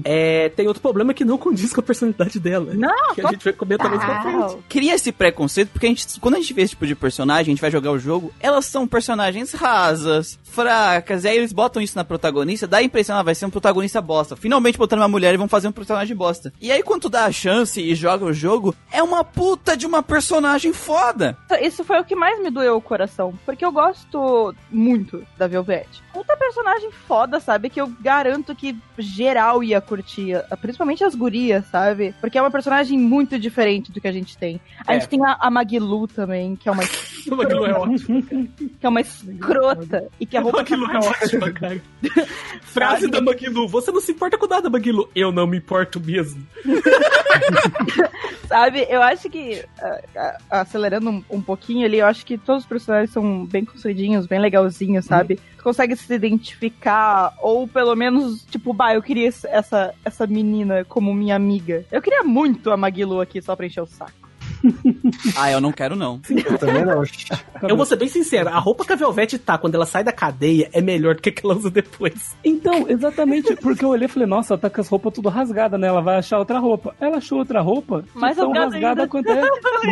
É, 0.03 0.49
tem 0.49 0.67
outro 0.67 0.81
problema 0.81 1.13
que 1.13 1.25
não 1.25 1.37
condiz 1.37 1.73
com 1.73 1.79
a 1.79 1.83
personalidade 1.83 2.39
dela. 2.39 2.73
Não, 2.73 3.13
que 3.13 3.21
a 3.25 3.31
gente 3.31 3.43
vai 3.43 3.53
comentar 3.53 3.89
mais 3.89 4.03
pra 4.03 4.21
frente. 4.21 4.33
total. 4.33 4.63
Cria 4.69 4.95
esse 4.95 5.11
preconceito, 5.11 5.69
porque 5.69 5.85
a 5.85 5.89
gente, 5.89 6.19
quando 6.19 6.35
a 6.35 6.39
gente 6.39 6.53
vê 6.53 6.61
esse 6.61 6.71
tipo 6.71 6.87
de 6.87 6.95
personagem, 6.95 7.41
a 7.41 7.55
gente 7.55 7.61
vai 7.61 7.71
jogar 7.71 7.91
o 7.91 7.99
jogo, 7.99 8.33
elas 8.39 8.65
são 8.65 8.87
personagens 8.87 9.53
rasas, 9.53 10.39
fracas, 10.43 11.23
e 11.23 11.27
aí 11.27 11.37
eles 11.37 11.53
botam 11.53 11.81
isso 11.81 11.97
na 11.97 12.03
protagonista, 12.03 12.67
dá 12.67 12.77
a 12.77 12.83
impressão, 12.83 13.15
ela 13.15 13.23
vai 13.23 13.35
ser 13.35 13.45
um 13.45 13.49
protagonista 13.49 14.01
bosta. 14.01 14.35
Finalmente 14.35 14.77
botaram 14.77 15.01
uma 15.01 15.09
mulher 15.09 15.33
e 15.33 15.37
vão 15.37 15.47
fazer 15.47 15.67
um 15.67 15.71
personagem 15.71 16.15
bosta. 16.15 16.53
E 16.61 16.71
aí 16.71 16.81
quando 16.83 17.03
tu 17.03 17.09
dá 17.09 17.25
a 17.25 17.31
chance 17.31 17.81
e 17.81 17.95
joga 17.95 18.25
o 18.25 18.33
jogo, 18.33 18.75
é 18.91 19.01
uma 19.01 19.23
puta 19.23 19.75
de 19.75 19.85
uma 19.85 20.01
personagem 20.01 20.73
foda. 20.73 21.37
Isso 21.61 21.83
foi 21.83 21.99
o 21.99 22.05
que 22.05 22.15
mais 22.15 22.41
me 22.41 22.49
doeu 22.49 22.77
o 22.77 22.81
coração, 22.81 23.33
porque 23.45 23.65
eu 23.65 23.71
gosto 23.71 24.53
muito 24.71 25.25
da 25.37 25.47
Velvet. 25.47 25.87
Puta 26.13 26.37
personagem 26.37 26.91
foda, 26.91 27.39
sabe? 27.39 27.69
Que 27.69 27.81
eu 27.81 27.87
garanto 27.99 28.55
que 28.55 28.77
geral 28.97 29.54
ia 29.63 29.79
curtir, 29.81 30.33
principalmente 30.61 31.03
as 31.03 31.15
gurias, 31.15 31.65
sabe? 31.67 32.13
Porque 32.21 32.37
é 32.37 32.41
uma 32.41 32.51
personagem 32.51 32.97
muito 32.97 33.37
diferente 33.39 33.91
do 33.91 33.99
que 34.01 34.07
a 34.07 34.11
gente 34.11 34.37
tem. 34.37 34.59
A 34.87 34.93
É. 34.95 34.99
gente 34.99 35.09
tem 35.09 35.23
a, 35.25 35.37
a 35.39 35.49
Magilu 35.51 36.07
também, 36.07 36.55
que 36.55 36.67
é 36.69 36.71
uma 36.71 36.83
A 37.31 37.35
Magilu 37.35 37.65
é 37.65 37.73
ótima. 37.73 38.21
Que 38.79 38.85
é 38.85 38.89
uma 38.89 39.01
escrota 39.01 40.07
e 40.19 40.25
que 40.25 40.37
a 40.37 40.39
A 40.39 40.43
roupa 40.43 40.57
Magilu 40.59 40.91
é 40.91 40.97
ótima, 41.07 41.51
cara. 41.51 41.81
Frase 42.61 43.07
da 43.07 43.21
Magilu. 43.21 43.67
Você 43.67 43.91
não 43.91 44.01
se 44.01 44.11
importa 44.11 44.37
com 44.37 44.47
nada, 44.47 44.69
Magilu. 44.69 45.09
Eu 45.15 45.31
não 45.31 45.47
me 45.47 45.57
importo 45.57 45.99
mesmo. 45.99 46.45
Sabe, 48.47 48.85
eu 48.89 49.01
acho 49.01 49.27
que, 49.29 49.63
ah, 49.81 50.01
ah, 50.15 50.37
acelerando 50.61 51.09
um, 51.09 51.23
um 51.31 51.41
pouquinho 51.41 51.83
ali, 51.85 51.97
eu 51.97 52.05
acho 52.05 52.23
que 52.25 52.37
todos 52.37 52.63
os 52.63 52.69
personagens 52.69 53.09
são 53.09 53.43
bem 53.45 53.65
construidinhos, 53.65 54.27
bem 54.27 54.39
legalzinhos, 54.39 55.05
sabe? 55.05 55.39
Tu 55.57 55.63
consegue 55.63 55.95
se 55.95 56.13
identificar, 56.13 57.33
ou 57.41 57.67
pelo 57.67 57.95
menos, 57.95 58.45
tipo, 58.45 58.71
bah, 58.71 58.93
eu 58.93 59.01
queria 59.01 59.27
esse- 59.29 59.44
essa, 59.49 59.93
essa 60.03 60.25
menina 60.27 60.83
como 60.85 61.13
minha 61.13 61.35
amiga. 61.35 61.85
Eu 61.91 62.01
queria 62.01 62.23
muito 62.23 62.71
a 62.71 62.77
Magilu 62.77 63.21
aqui 63.21 63.41
só 63.41 63.55
pra 63.55 63.65
encher 63.65 63.81
o 63.81 63.85
saco. 63.87 64.11
Ah, 65.37 65.51
eu 65.51 65.59
não 65.61 65.71
quero 65.71 65.95
não. 65.95 66.19
Eu 66.29 66.57
também 66.57 66.83
não. 66.85 67.03
Eu 67.67 67.75
vou 67.77 67.85
ser 67.85 67.95
bem 67.97 68.07
sincero, 68.07 68.49
a 68.49 68.57
roupa 68.59 68.83
que 68.85 68.93
a 68.93 68.95
Velvet 68.95 69.37
tá 69.39 69.57
quando 69.57 69.75
ela 69.75 69.85
sai 69.85 70.03
da 70.03 70.11
cadeia 70.11 70.69
é 70.73 70.81
melhor 70.81 71.15
do 71.15 71.21
que 71.21 71.29
a 71.29 71.31
que 71.31 71.45
ela 71.45 71.55
usa 71.55 71.69
depois. 71.69 72.35
Então, 72.43 72.87
exatamente, 72.89 73.55
porque 73.57 73.83
eu 73.85 73.89
olhei 73.89 74.05
e 74.05 74.09
falei, 74.09 74.27
nossa, 74.27 74.53
ela 74.53 74.61
tá 74.61 74.69
com 74.69 74.81
as 74.81 74.87
roupas 74.87 75.13
tudo 75.13 75.29
rasgadas, 75.29 75.79
né? 75.79 75.87
Ela 75.87 76.01
vai 76.01 76.17
achar 76.17 76.39
outra 76.39 76.57
roupa. 76.59 76.95
Ela 76.99 77.17
achou 77.17 77.37
outra 77.39 77.61
roupa, 77.61 78.03
Mais 78.13 78.35
tão 78.35 78.47
rasgada 78.51 78.71
rasgada 78.73 79.01
ainda. 79.01 79.07
quanto 79.11 79.29
é. 79.29 79.41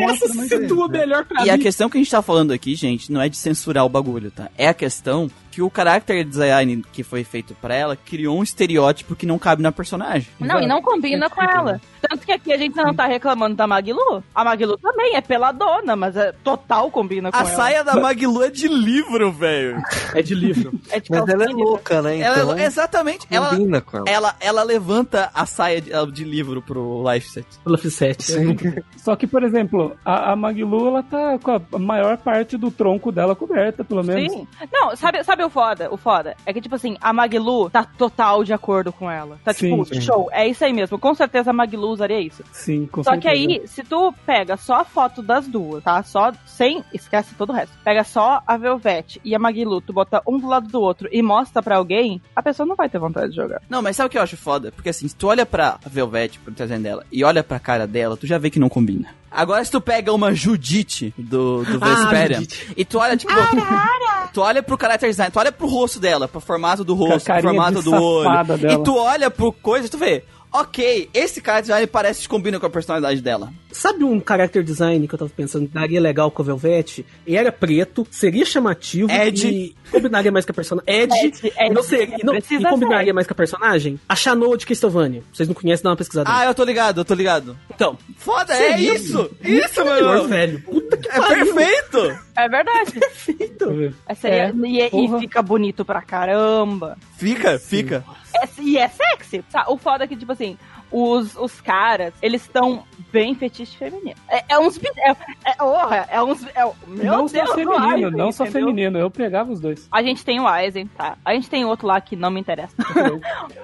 Nossa, 0.07 0.25
Essa 0.25 0.35
mas 0.35 0.47
se 0.49 0.67
tua 0.67 0.87
melhor 0.87 1.25
pra 1.25 1.45
E 1.45 1.49
a 1.49 1.57
mim. 1.57 1.63
questão 1.63 1.89
que 1.89 1.97
a 1.97 2.01
gente 2.01 2.11
tá 2.11 2.21
falando 2.21 2.51
aqui, 2.51 2.73
gente, 2.75 3.11
não 3.11 3.21
é 3.21 3.29
de 3.29 3.37
censurar 3.37 3.85
o 3.85 3.89
bagulho, 3.89 4.31
tá? 4.31 4.49
É 4.57 4.67
a 4.67 4.73
questão 4.73 5.29
que 5.53 5.61
o 5.61 5.71
character 5.73 6.25
design 6.25 6.83
que 6.91 7.03
foi 7.03 7.23
feito 7.23 7.53
pra 7.61 7.75
ela 7.75 7.95
criou 7.95 8.39
um 8.39 8.41
estereótipo 8.41 9.15
que 9.15 9.23
não 9.27 9.37
cabe 9.37 9.61
na 9.61 9.71
personagem. 9.71 10.27
Não, 10.39 10.59
e 10.59 10.65
não 10.65 10.81
combina 10.81 11.29
com 11.29 11.43
ela. 11.43 11.79
Tanto 12.01 12.25
que 12.25 12.31
aqui 12.31 12.51
a 12.51 12.57
gente 12.57 12.75
não 12.75 12.91
tá 12.91 13.05
reclamando 13.05 13.55
da 13.55 13.67
Magilu. 13.67 14.23
A 14.33 14.43
Magilu 14.43 14.75
também 14.79 15.15
é 15.15 15.21
peladona, 15.21 15.95
mas 15.95 16.17
é 16.17 16.31
total 16.43 16.89
combina 16.89 17.31
com 17.31 17.37
A 17.37 17.41
ela. 17.41 17.49
saia 17.51 17.83
da 17.83 17.95
Magilu 17.97 18.41
é 18.43 18.49
de 18.49 18.67
livro, 18.67 19.31
velho. 19.31 19.77
É 20.15 20.23
de 20.23 20.33
livro. 20.33 20.73
É 20.89 20.99
de 20.99 21.09
Mas 21.09 21.27
ela 21.27 21.43
é 21.45 21.47
louca, 21.47 22.01
né? 22.01 22.19
Ela, 22.19 22.37
Então, 22.53 22.57
exatamente. 22.59 23.25
Ela, 23.29 23.49
combina 23.49 23.81
com 23.81 23.97
ela. 23.97 24.05
ela, 24.09 24.35
ela 24.39 24.63
levanta 24.63 25.29
a 25.33 25.45
saia 25.45 25.81
de, 25.81 25.91
de 26.11 26.23
livro 26.23 26.61
pro 26.61 27.03
life 27.11 27.29
set. 27.29 27.47
Pela 27.63 27.77
F7. 27.77 28.21
Sim. 28.21 28.55
Só 28.97 29.15
que, 29.15 29.25
por 29.27 29.43
exemplo, 29.43 29.95
a, 30.03 30.31
a 30.31 30.35
Maglu, 30.35 30.87
ela 30.87 31.03
tá 31.03 31.37
com 31.39 31.51
a 31.75 31.79
maior 31.79 32.17
parte 32.17 32.57
do 32.57 32.69
tronco 32.71 33.11
dela 33.11 33.35
coberta, 33.35 33.83
pelo 33.83 34.03
menos. 34.03 34.31
Sim. 34.31 34.47
Não, 34.71 34.95
sabe, 34.95 35.23
sabe 35.23 35.42
o 35.43 35.49
foda? 35.49 35.89
O 35.91 35.97
foda 35.97 36.35
é 36.45 36.53
que, 36.53 36.61
tipo 36.61 36.75
assim, 36.75 36.95
a 37.01 37.11
Magilu 37.13 37.69
tá 37.69 37.83
total 37.83 38.43
de 38.43 38.53
acordo 38.53 38.91
com 38.91 39.09
ela. 39.09 39.39
Tá 39.43 39.53
tipo, 39.53 39.85
Sim, 39.85 39.95
sim. 39.95 40.01
show. 40.01 40.29
É 40.31 40.47
isso 40.47 40.63
aí 40.63 40.73
mesmo. 40.73 40.97
Com 40.97 41.13
certeza 41.13 41.49
a 41.49 41.53
Magilu 41.53 41.89
usaria 41.89 42.19
isso. 42.19 42.43
Sim, 42.51 42.85
com 42.87 43.03
Só 43.03 43.15
que 43.17 43.23
certeza. 43.29 43.61
aí, 43.61 43.67
se 43.67 43.83
tu 43.83 44.13
pega 44.25 44.57
só 44.57 44.75
a 44.81 44.85
foto 44.85 45.21
das 45.21 45.47
duas, 45.47 45.83
tá? 45.83 46.01
Só 46.03 46.31
sem. 46.45 46.83
Esquece 46.93 47.33
todo 47.35 47.49
o 47.51 47.53
resto. 47.53 47.75
Pega 47.83 48.03
só 48.03 48.41
a 48.45 48.57
Velvet 48.57 49.19
e 49.23 49.35
a 49.35 49.39
Magilu, 49.39 49.81
tu 49.81 49.93
bota 49.93 50.21
um 50.27 50.37
do 50.39 50.47
lado 50.47 50.67
do 50.67 50.81
outro 50.81 51.07
e 51.11 51.21
mostra 51.21 51.61
pra 51.61 51.77
alguém, 51.77 52.21
a 52.35 52.41
pessoa 52.41 52.65
não 52.65 52.75
vai 52.75 52.89
ter 52.89 52.99
vontade 52.99 53.29
de 53.31 53.35
jogar. 53.35 53.61
Não, 53.69 53.81
mas 53.81 53.95
sabe 53.95 54.07
o 54.07 54.09
que 54.09 54.17
eu 54.17 54.21
acho 54.21 54.37
foda? 54.37 54.71
Porque 54.71 54.89
assim, 54.89 55.07
se 55.07 55.15
tu 55.15 55.27
olha 55.27 55.45
pra 55.45 55.77
Velvet, 55.85 56.39
pro 56.39 56.53
desenho 56.53 56.81
dela, 56.81 57.05
e 57.11 57.23
olha 57.23 57.43
pra 57.43 57.59
cara 57.59 57.85
dela, 57.87 58.17
tu 58.17 58.25
já 58.27 58.37
vê 58.37 58.49
que 58.49 58.59
não 58.59 58.69
combina. 58.69 59.09
Agora, 59.35 59.65
se 59.65 59.71
tu 59.71 59.81
pega 59.81 60.13
uma 60.13 60.33
Judite 60.33 61.13
do, 61.17 61.63
do 61.65 61.79
Ah, 61.83 61.87
Vesperia, 61.95 62.35
Judite. 62.37 62.73
e 62.77 62.85
tu 62.85 62.99
olha, 62.99 63.17
tipo, 63.17 63.33
tu 64.33 64.41
olha 64.41 64.61
pro 64.61 64.77
character 64.79 65.09
design, 65.09 65.31
tu 65.31 65.39
olha 65.39 65.51
pro 65.51 65.67
rosto 65.67 65.99
dela, 65.99 66.27
pro 66.27 66.39
formato 66.39 66.83
do 66.83 66.93
rosto, 66.93 67.25
pro 67.25 67.41
formato 67.41 67.81
do 67.81 67.93
olho, 67.93 68.57
dela. 68.57 68.73
e 68.73 68.83
tu 68.83 68.95
olha 68.95 69.31
pro 69.31 69.51
coisa, 69.51 69.89
tu 69.89 69.97
vê, 69.97 70.23
ok, 70.53 71.09
esse 71.13 71.41
character 71.41 71.61
design 71.63 71.87
parece 71.87 72.21
que 72.21 72.27
combina 72.29 72.59
com 72.59 72.65
a 72.65 72.69
personalidade 72.69 73.21
dela. 73.21 73.51
Sabe 73.71 74.03
um 74.03 74.21
character 74.25 74.63
design 74.63 75.07
que 75.07 75.15
eu 75.15 75.19
tava 75.19 75.31
pensando 75.35 75.67
que 75.67 75.73
daria 75.73 75.99
legal 75.99 76.29
com 76.29 76.41
a 76.41 76.45
Velvet? 76.45 77.03
E 77.25 77.35
era 77.35 77.51
preto, 77.51 78.05
seria 78.11 78.45
chamativo 78.45 79.09
Ed. 79.11 79.47
e 79.47 79.75
combinaria 79.91 80.31
mais 80.31 80.45
com 80.45 80.51
a 80.51 80.55
personagem. 80.55 80.85
Ed, 80.93 81.11
Ed, 81.25 81.53
Ed, 81.57 81.73
não 81.73 81.81
seria, 81.83 82.17
e 82.19 82.23
não, 82.23 82.35
e 82.35 82.41
combinaria 82.69 83.05
ser. 83.07 83.13
mais 83.13 83.25
com 83.27 83.33
a 83.33 83.35
personagem? 83.35 83.99
A 84.07 84.15
Chanel 84.15 84.55
de 84.55 84.65
Castlevania. 84.67 85.23
Vocês 85.33 85.47
não 85.47 85.55
conhecem, 85.55 85.83
dá 85.83 85.89
uma 85.89 85.95
pesquisada. 85.97 86.29
Ah, 86.31 86.45
eu 86.45 86.53
tô 86.53 86.63
ligado, 86.63 87.01
eu 87.01 87.05
tô 87.05 87.13
ligado. 87.15 87.57
então, 87.73 87.97
Foda, 88.17 88.53
é 88.53 88.79
isso! 88.79 89.29
Isso, 89.43 89.83
melhor, 89.83 90.17
mano! 90.17 90.27
velho. 90.29 90.61
Puta 90.61 90.97
que 90.97 91.09
É 91.09 91.19
pariu. 91.19 91.53
perfeito! 91.55 92.19
É 92.35 92.49
verdade. 92.49 92.93
Eu 93.63 93.73
ver. 93.75 93.93
É, 94.07 94.13
seria, 94.15 94.37
É, 94.47 94.89
e, 94.93 95.05
e 95.05 95.19
fica 95.19 95.41
bonito 95.41 95.85
pra 95.85 96.01
caramba. 96.01 96.97
Fica, 97.17 97.57
fica. 97.57 98.03
É- 98.43 98.61
e 98.61 98.77
é 98.77 98.87
sexy. 98.87 99.43
Tá, 99.51 99.65
O 99.69 99.77
foda 99.77 100.03
é 100.03 100.07
que, 100.07 100.15
tipo 100.15 100.31
assim, 100.31 100.57
os, 100.91 101.35
os 101.35 101.59
caras, 101.61 102.13
eles 102.21 102.41
estão 102.43 102.83
bem 103.11 103.33
fetiche 103.35 103.75
feminino. 103.77 104.15
É, 104.29 104.43
é 104.49 104.59
uns. 104.59 104.77
É, 104.77 105.11
é, 105.57 105.63
orra, 105.63 106.07
é 106.09 106.21
uns. 106.21 106.45
É, 106.55 106.63
meu 106.87 107.11
não 107.17 107.25
Deus, 107.25 107.47
só 107.49 107.55
feminino, 107.55 107.85
Aizen, 107.87 108.11
não 108.11 108.31
só 108.31 108.43
entendeu? 108.45 108.67
feminino. 108.67 108.99
Eu 108.99 109.09
pegava 109.09 109.51
os 109.51 109.59
dois. 109.59 109.87
A 109.91 110.01
gente 110.03 110.23
tem 110.23 110.39
o 110.39 110.47
Aizen, 110.47 110.87
tá? 110.87 111.17
A 111.25 111.33
gente 111.33 111.49
tem 111.49 111.65
outro 111.65 111.87
lá 111.87 111.99
que 112.01 112.15
não 112.15 112.29
me 112.29 112.39
interessa. 112.39 112.75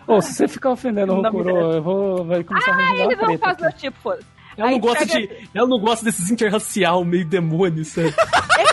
Ô, 0.08 0.22
se 0.22 0.34
você 0.34 0.48
ficar 0.48 0.72
ofendendo 0.72 1.14
o 1.14 1.22
Rokuro, 1.22 1.50
eu 1.74 1.82
vou 1.84 2.26
vai 2.26 2.44
começar 2.44 2.72
a 2.72 2.78
ah, 2.78 2.96
ele 2.96 3.16
não 3.16 3.38
faz 3.38 3.54
aqui. 3.54 3.62
meu 3.64 3.72
tipo, 3.74 4.00
foda 4.02 4.20
Ela 4.58 4.72
não, 4.72 4.80
gosta 4.80 5.06
pega- 5.06 5.20
de, 5.20 5.50
ela 5.54 5.68
não 5.68 5.80
gosta 5.80 6.06
desses 6.06 6.30
interracial, 6.32 7.04
meio 7.06 7.26
demônio, 7.26 7.86
sabe? 7.86 8.14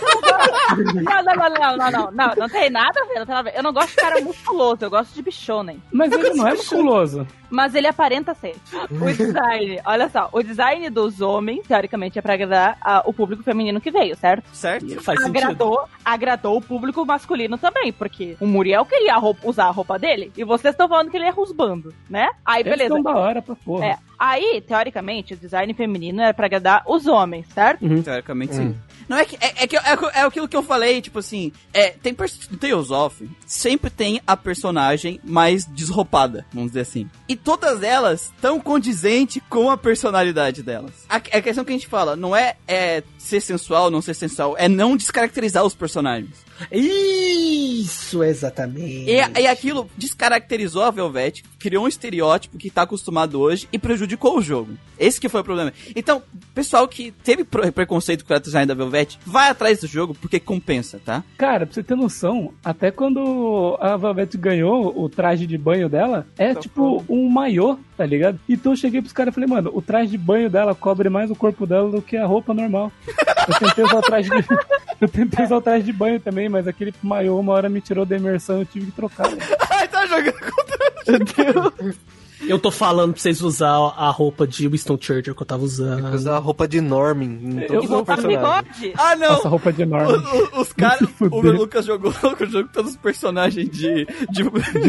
Não, 0.03 0.21
não, 0.21 0.26
não, 1.05 1.23
não, 1.23 1.77
não, 1.77 1.91
não, 1.91 2.11
não, 2.11 2.35
não 2.37 2.49
tem 2.49 2.71
nada 2.71 3.01
a 3.01 3.05
ver, 3.07 3.19
não 3.19 3.27
tem 3.27 3.35
nada 3.35 3.49
a 3.49 3.53
ver. 3.53 3.59
Eu 3.59 3.63
não 3.63 3.73
gosto 3.73 3.91
de 3.91 3.97
cara 3.97 4.21
musculoso, 4.21 4.79
eu 4.85 4.91
gosto 4.91 5.15
de 5.15 5.23
bichonem. 5.23 5.83
Mas 5.93 6.13
ele 6.13 6.31
não 6.35 6.47
é 6.47 6.53
musculoso. 6.55 7.27
Mas 7.49 7.75
ele 7.75 7.87
aparenta 7.87 8.35
ser. 8.35 8.57
O 8.91 9.07
design, 9.13 9.81
olha 9.85 10.09
só, 10.09 10.29
o 10.33 10.43
design 10.43 10.91
dos 10.91 11.21
homens, 11.21 11.67
teoricamente, 11.67 12.19
é 12.19 12.23
pra 12.23 12.35
agradar 12.35 12.77
a- 12.83 13.03
o 13.07 13.13
público 13.13 13.43
feminino 13.45 13.81
que 13.81 13.91
veio, 13.91 14.17
certo? 14.17 14.45
Certo? 14.53 15.01
Faz 15.01 15.21
sentido. 15.21 15.37
agradou, 15.39 15.89
agradou 16.05 16.57
o 16.57 16.61
público 16.61 17.05
masculino 17.07 17.57
também, 17.57 17.93
porque 17.93 18.37
o 18.41 18.47
Muriel 18.47 18.85
queria 18.85 19.15
a 19.15 19.19
roupa- 19.19 19.47
usar 19.49 19.67
a 19.67 19.71
roupa 19.71 19.97
dele 19.99 20.33
e 20.37 20.43
vocês 20.45 20.75
estão 20.75 20.89
falando 20.89 21.09
que 21.11 21.17
ele 21.17 21.27
é 21.27 21.31
rusbando, 21.31 21.95
né? 22.11 22.29
Aí, 22.45 22.63
Eles 22.63 22.73
beleza. 22.73 22.95
são 22.95 23.03
da 23.03 23.15
hora 23.17 23.41
pra 23.41 23.55
porra. 23.55 23.87
É, 23.87 23.97
aí, 24.19 24.61
teoricamente, 24.67 25.35
o 25.35 25.37
design 25.37 25.73
feminino 25.73 26.21
era 26.23 26.35
pra 26.35 26.47
agradar 26.47 26.83
os 26.87 27.07
homens, 27.07 27.47
certo? 27.55 27.87
Teoricamente, 28.03 28.55
sim. 28.57 28.77
Não, 29.09 29.17
é 29.17 29.25
que 29.25 29.37
é, 29.41 29.65
é 29.65 29.67
que 29.67 29.77
é, 29.77 29.81
é 30.15 30.23
aquilo 30.23 30.49
que 30.49 30.57
eu 30.57 30.63
falei, 30.63 31.01
tipo 31.01 31.19
assim, 31.19 31.53
é, 31.73 31.91
tem 31.91 32.15
Tales 32.15 32.91
of, 32.91 33.29
sempre 33.47 33.91
tem 33.91 34.21
a 34.27 34.37
personagem 34.37 35.21
mais 35.23 35.65
desroupada, 35.65 36.47
vamos 36.53 36.71
dizer 36.71 36.81
assim. 36.81 37.09
E 37.29 37.37
todas 37.37 37.83
elas 37.83 38.33
tão 38.41 38.61
condizente 38.61 39.41
com 39.49 39.71
a 39.71 39.77
personalidade 39.77 40.63
delas. 40.63 40.93
A, 41.09 41.17
a 41.17 41.21
questão 41.21 41.65
que 41.65 41.71
a 41.71 41.75
gente 41.77 41.87
fala 41.87 42.17
não 42.17 42.35
é, 42.35 42.57
é 42.67 43.03
ser 43.19 43.41
sensual, 43.41 43.91
não 43.91 44.03
ser 44.03 44.15
sensual, 44.15 44.57
é 44.59 44.69
não 44.69 44.97
descaracterizar 44.97 45.65
os 45.65 45.75
personagens. 45.75 46.46
Isso, 46.71 48.23
exatamente. 48.23 49.11
E, 49.11 49.41
e 49.41 49.47
aquilo 49.47 49.89
descaracterizou 49.97 50.83
a 50.83 50.91
Velvet, 50.91 51.43
criou 51.59 51.85
um 51.85 51.89
estereótipo 51.89 52.59
que 52.59 52.71
tá 52.71 52.83
acostumado 52.83 53.41
hoje 53.41 53.69
e 53.73 53.79
prejudicou 53.79 54.39
o 54.39 54.43
jogo. 54.43 54.73
Esse 54.99 55.21
que 55.21 55.29
foi 55.29 55.41
o 55.41 55.45
problema. 55.45 55.73
Então, 55.95 56.23
pessoal 56.55 56.87
que 56.89 57.11
teve 57.11 57.45
pre- 57.45 57.71
preconceito 57.71 58.25
com 58.25 58.33
o 58.35 58.41
design 58.41 58.67
da 58.67 58.75
Velvet, 58.75 59.19
vai 59.27 59.51
atrás 59.51 59.81
do 59.81 59.87
jogo 59.87 60.15
porque 60.21 60.41
compensa, 60.41 61.01
tá? 61.05 61.23
Cara, 61.37 61.67
pra 61.67 61.75
você 61.75 61.83
ter 61.83 61.95
noção, 61.97 62.53
até 62.65 62.91
quando 62.91 63.77
a 63.81 63.97
Valvete 63.97 64.37
ganhou 64.39 64.99
o 64.99 65.09
traje 65.09 65.47
de 65.47 65.59
banho 65.59 65.89
dela, 65.89 66.27
é 66.39 66.55
tipo 66.55 67.05
um 67.09 67.29
maiô, 67.29 67.77
tá 67.97 68.07
ligado? 68.07 68.39
Então 68.49 68.73
eu 68.73 68.77
cheguei 68.77 69.01
pros 69.01 69.13
caras 69.13 69.33
e 69.33 69.35
falei, 69.35 69.49
mano, 69.49 69.71
o 69.75 69.83
traje 69.83 70.11
de 70.13 70.19
banho 70.19 70.49
dela 70.49 70.75
cobre 70.75 71.09
mais 71.11 71.31
o 71.31 71.35
corpo 71.37 71.67
dela 71.67 71.91
do 71.91 72.01
que 72.03 72.17
a 72.17 72.25
roupa 72.27 72.55
normal. 72.55 72.91
Eu 73.49 73.55
tentei 73.59 73.85
usar 73.85 73.99
o 73.99 74.03
traje 74.03 74.31
de, 74.31 74.45
eu 75.01 75.09
tentei 75.09 75.45
usar 75.45 75.57
o 75.57 75.61
traje 75.63 75.85
de 75.85 75.93
banho 75.93 76.19
também, 76.19 76.46
mas 76.49 76.67
aquele 76.69 76.95
maiô 77.03 77.39
uma 77.39 77.53
hora 77.53 77.69
me 77.69 77.81
tirou 77.81 78.05
da 78.07 78.17
imersão, 78.17 78.59
eu 78.61 78.65
tive 78.67 78.87
que 78.87 78.93
trocar. 78.93 79.31
né? 79.31 79.39
Ai, 79.71 79.89
tá 79.89 80.07
jogando 80.07 80.35
contra 80.41 81.95
Eu 82.47 82.59
tô 82.59 82.71
falando 82.71 83.13
pra 83.15 83.23
vocês 83.23 83.41
usar 83.41 83.71
a 83.97 84.11
roupa 84.11 84.47
de 84.47 84.69
Winston 84.69 84.99
Churchill 85.01 85.35
que 85.35 85.43
eu 85.43 85.47
tava 85.47 85.63
usando. 85.65 86.13
Usar 86.15 86.37
a 86.37 86.39
roupa 86.39 86.69
de 86.69 86.81
Norman 86.81 87.39
Eu 87.69 87.83
E 87.83 87.87
vou 87.87 88.05
bigode. 88.05 88.93
Ah, 88.97 89.17
não! 89.17 89.35
Essa 89.39 89.49
roupa 89.49 89.73
de 89.73 89.83
enorme. 89.83 90.13
O- 90.13 90.59
o- 90.59 90.61
os 90.61 90.73
caras. 90.75 91.09
O. 91.21 91.41
Lucas 91.41 91.87
jogou 91.87 92.11
o 92.13 92.47
jogo 92.47 92.69
todos 92.73 92.91
os 92.93 92.97
personagens 92.99 93.69
de. 93.71 94.07
De, 94.31 94.43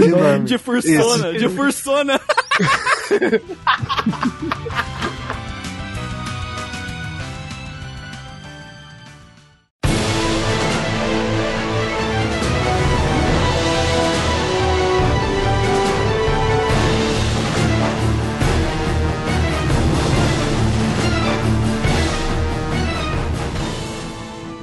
Norman. 0.09 0.43
de 0.43 0.57
Fursona. 0.57 1.33
De 1.33 1.47
Fursona. 1.49 2.19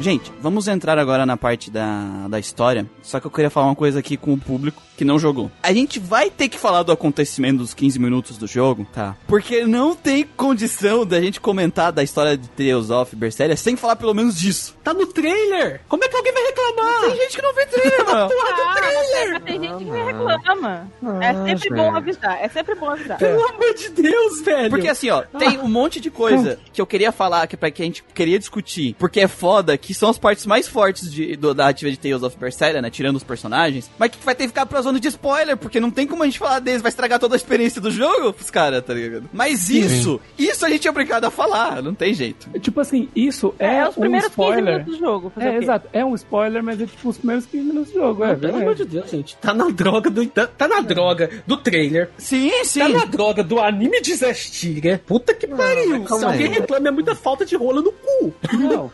Gente, 0.04 0.30
vamos 0.38 0.68
entrar 0.68 0.98
agora 0.98 1.24
na 1.24 1.34
parte 1.34 1.70
da, 1.70 2.28
da 2.28 2.38
história. 2.38 2.84
Só 3.00 3.18
que 3.18 3.26
eu 3.26 3.30
queria 3.30 3.48
falar 3.48 3.68
uma 3.68 3.74
coisa 3.74 4.00
aqui 4.00 4.18
com 4.18 4.34
o 4.34 4.38
público 4.38 4.82
que 4.96 5.04
não 5.04 5.18
jogou. 5.18 5.50
A 5.62 5.72
gente 5.72 5.98
vai 5.98 6.30
ter 6.30 6.48
que 6.48 6.58
falar 6.58 6.82
do 6.82 6.92
acontecimento 6.92 7.58
dos 7.58 7.74
15 7.74 7.98
minutos 7.98 8.38
do 8.38 8.46
jogo, 8.46 8.86
tá? 8.92 9.16
Porque 9.26 9.64
não 9.64 9.94
tem 9.96 10.24
condição 10.36 11.04
da 11.04 11.20
gente 11.20 11.40
comentar 11.40 11.92
da 11.92 12.02
história 12.02 12.36
de 12.36 12.48
Tales 12.48 12.90
of 12.90 13.14
Berseria 13.16 13.56
sem 13.56 13.76
falar 13.76 13.96
pelo 13.96 14.14
menos 14.14 14.38
disso. 14.38 14.76
Tá 14.84 14.92
no 14.94 15.06
trailer! 15.06 15.80
Como 15.88 16.04
é 16.04 16.08
que 16.08 16.16
alguém 16.16 16.32
vai 16.32 16.42
reclamar? 16.44 17.00
Tem 17.02 17.16
gente 17.16 17.36
que 17.36 17.42
não 17.42 17.54
vê 17.54 17.66
trailer, 17.66 18.06
mano. 18.06 18.30
Ah, 18.74 19.30
mas 19.32 19.42
tem 19.44 19.60
gente 19.62 19.84
que 19.84 19.90
reclama. 19.90 20.88
é 21.22 21.32
sempre 21.56 21.70
bom 21.70 21.94
avisar. 21.94 22.38
É 22.42 22.48
sempre 22.48 22.74
bom 22.74 22.90
avisar. 22.90 23.18
Pelo 23.18 23.42
amor 23.48 23.74
de 23.74 23.88
Deus, 23.90 24.40
velho! 24.42 24.70
Porque 24.70 24.88
assim, 24.88 25.10
ó, 25.10 25.22
tem 25.38 25.58
um 25.58 25.68
monte 25.68 26.00
de 26.00 26.10
coisa 26.10 26.58
que 26.72 26.80
eu 26.80 26.86
queria 26.86 27.12
falar, 27.12 27.46
que, 27.46 27.56
pra, 27.56 27.70
que 27.70 27.82
a 27.82 27.84
gente 27.84 28.04
queria 28.14 28.38
discutir, 28.38 28.94
porque 28.98 29.20
é 29.20 29.28
foda, 29.28 29.76
que 29.78 29.94
são 29.94 30.08
as 30.10 30.18
partes 30.18 30.46
mais 30.46 30.66
fortes 30.68 31.10
de, 31.12 31.36
do- 31.36 31.54
da 31.54 31.68
ativa 31.68 31.90
de 31.90 31.96
Tales 31.96 32.22
of 32.22 32.36
Berseria, 32.38 32.82
né? 32.82 32.90
Tirando 32.90 33.16
os 33.16 33.24
personagens, 33.24 33.90
mas 33.98 34.10
que 34.10 34.24
vai 34.24 34.34
ter 34.34 34.44
que 34.44 34.48
ficar 34.48 34.66
pra 34.66 34.80
zona 34.84 35.00
de 35.00 35.08
spoiler, 35.08 35.56
porque 35.56 35.80
não 35.80 35.90
tem 35.90 36.06
como 36.06 36.22
a 36.22 36.26
gente 36.26 36.38
falar 36.38 36.60
deles, 36.60 36.80
vai 36.82 36.88
estragar 36.90 37.18
toda 37.18 37.34
a 37.34 37.36
experiência 37.36 37.80
do 37.80 37.90
jogo 37.90 38.32
pros 38.32 38.50
caras, 38.50 38.84
tá 38.84 38.94
ligado? 38.94 39.28
Mas 39.32 39.68
isso, 39.68 40.20
isso 40.38 40.64
a 40.64 40.68
gente 40.70 40.86
é 40.86 40.90
obrigado 40.90 41.24
a 41.24 41.30
falar, 41.30 41.82
não 41.82 41.94
tem 41.94 42.14
jeito. 42.14 42.48
Tipo 42.60 42.80
assim, 42.80 43.08
isso 43.16 43.54
é, 43.58 43.78
É, 43.78 43.88
os 43.88 43.96
um 43.96 44.00
primeiros 44.00 44.28
15 44.28 44.30
spoiler. 44.30 44.64
minutos 44.78 44.94
do 44.94 44.98
jogo. 45.04 45.30
fazer 45.30 45.46
É, 45.46 45.50
o 45.50 45.52
quê? 45.58 45.64
exato. 45.64 45.88
É 45.92 46.04
um 46.04 46.14
spoiler, 46.14 46.62
mas 46.62 46.80
é 46.80 46.86
tipo 46.86 47.08
os 47.08 47.16
primeiros 47.18 47.46
15 47.46 47.64
minutos 47.64 47.92
do 47.92 47.98
jogo. 48.00 48.22
É, 48.24 48.28
Pelo 48.28 48.40
verdade. 48.40 48.62
amor 48.62 48.74
de 48.76 48.84
Deus, 48.84 49.10
gente. 49.10 49.36
Tá 49.36 49.52
na 49.52 49.68
droga 49.70 50.10
do. 50.10 50.24
Tá, 50.26 50.46
tá 50.46 50.68
na 50.68 50.80
droga 50.80 51.30
do 51.46 51.56
trailer. 51.56 52.10
Sim, 52.18 52.50
sim. 52.64 52.80
Tá 52.80 52.88
na 52.88 53.04
droga 53.04 53.42
do 53.42 53.58
anime 53.60 54.00
de 54.00 54.14
Zestiga. 54.14 55.00
Puta 55.06 55.34
que 55.34 55.46
pariu. 55.46 56.06
Se 56.06 56.24
alguém 56.24 56.46
aí. 56.46 56.52
reclama, 56.60 56.88
é 56.88 56.90
muita 56.90 57.14
falta 57.14 57.44
de 57.44 57.56
rola 57.56 57.80
no 57.82 57.90
cu. 57.92 58.32
Não. 58.52 58.90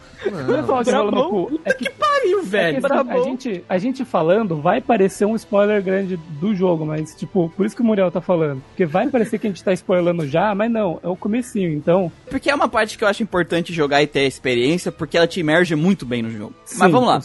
Não 0.47 0.59
é 0.59 0.63
falar 0.63 0.83
de 0.83 0.91
rola 0.91 1.11
no 1.11 1.29
cu. 1.31 1.47
Puta 1.51 1.71
É 1.71 1.73
que, 1.73 1.85
que 1.85 1.91
pariu, 1.91 2.39
É 2.39 2.43
que, 2.43 2.47
velho. 2.49 2.87
assim, 2.87 3.11
a, 3.11 3.23
gente, 3.23 3.65
a 3.69 3.79
gente 3.79 4.05
falando 4.05 4.61
vai 4.61 4.81
parecer 4.81 5.25
um 5.25 5.35
spoiler 5.37 5.80
grande 5.81 6.17
do 6.41 6.55
jogo, 6.55 6.85
mas, 6.85 7.15
tipo, 7.15 7.53
por 7.57 7.67
isso 7.67 7.75
que 7.77 7.83
o 7.83 7.85
Muriel 7.85 8.11
tá 8.11 8.21
falando. 8.21 8.63
Porque 8.69 8.87
vai 8.87 9.09
parecer 9.09 9.39
que 9.39 9.47
a 9.47 9.51
gente 9.51 9.63
tá 9.63 9.73
spoilando 9.73 10.27
já, 10.27 10.55
mas 10.55 10.71
não, 10.71 11.01
é 11.03 11.09
o 11.09 11.17
comecinho, 11.17 11.73
então. 11.73 12.11
Porque 12.29 12.51
é 12.51 12.55
uma 12.55 12.69
parte 12.69 12.97
que 12.99 13.05
eu 13.05 13.09
acho 13.09 13.23
importante 13.23 13.73
jogar 13.73 14.03
e 14.03 14.07
ter 14.07 14.21
a 14.21 14.27
experiência, 14.27 14.91
porque 14.93 15.17
ela 15.17 15.27
te 15.27 15.41
imerge 15.41 15.75
muito 15.75 16.05
bem 16.05 16.23
no 16.23 16.31
jogo. 16.31 16.55
sim, 16.65 16.79
Mas 16.79 16.91
vamos 16.91 17.09
lá. 17.09 17.21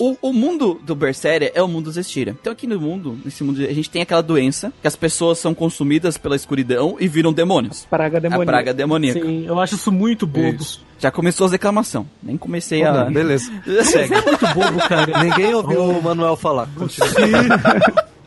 O, 0.00 0.28
o 0.28 0.32
mundo 0.32 0.80
do 0.84 0.94
Berseria 0.94 1.52
é 1.54 1.62
o 1.62 1.68
mundo 1.68 1.86
dos 1.86 1.96
Estira. 1.96 2.36
Então 2.40 2.52
aqui 2.52 2.66
no 2.66 2.80
mundo, 2.80 3.18
nesse 3.24 3.42
mundo, 3.44 3.62
a 3.62 3.72
gente 3.72 3.88
tem 3.90 4.02
aquela 4.02 4.22
doença 4.22 4.72
que 4.80 4.88
as 4.88 4.96
pessoas 4.96 5.38
são 5.38 5.54
consumidas 5.54 6.18
pela 6.18 6.36
escuridão 6.36 6.96
e 6.98 7.06
viram 7.08 7.32
demônios. 7.32 7.86
Praga 7.88 8.18
A 8.18 8.20
demoníaca. 8.20 8.46
praga 8.52 8.74
demoníaca. 8.74 9.20
Sim, 9.20 9.46
eu 9.46 9.60
acho 9.60 9.74
isso 9.76 9.92
muito 9.92 10.26
bobo. 10.26 10.62
Isso. 10.62 10.84
Já 10.98 11.10
começou 11.10 11.46
as 11.46 11.52
reclamações. 11.52 12.06
Nem 12.22 12.36
comecei 12.36 12.82
a... 12.84 13.04
Beleza. 13.04 13.50
Segue. 13.84 14.14
É 14.14 14.22
muito 14.22 14.46
bobo, 14.54 14.88
cara. 14.88 15.22
Ninguém 15.22 15.54
ouviu 15.54 15.84
o 15.90 16.02
Manuel 16.02 16.36
falar. 16.36 16.68
Continua. 16.76 17.08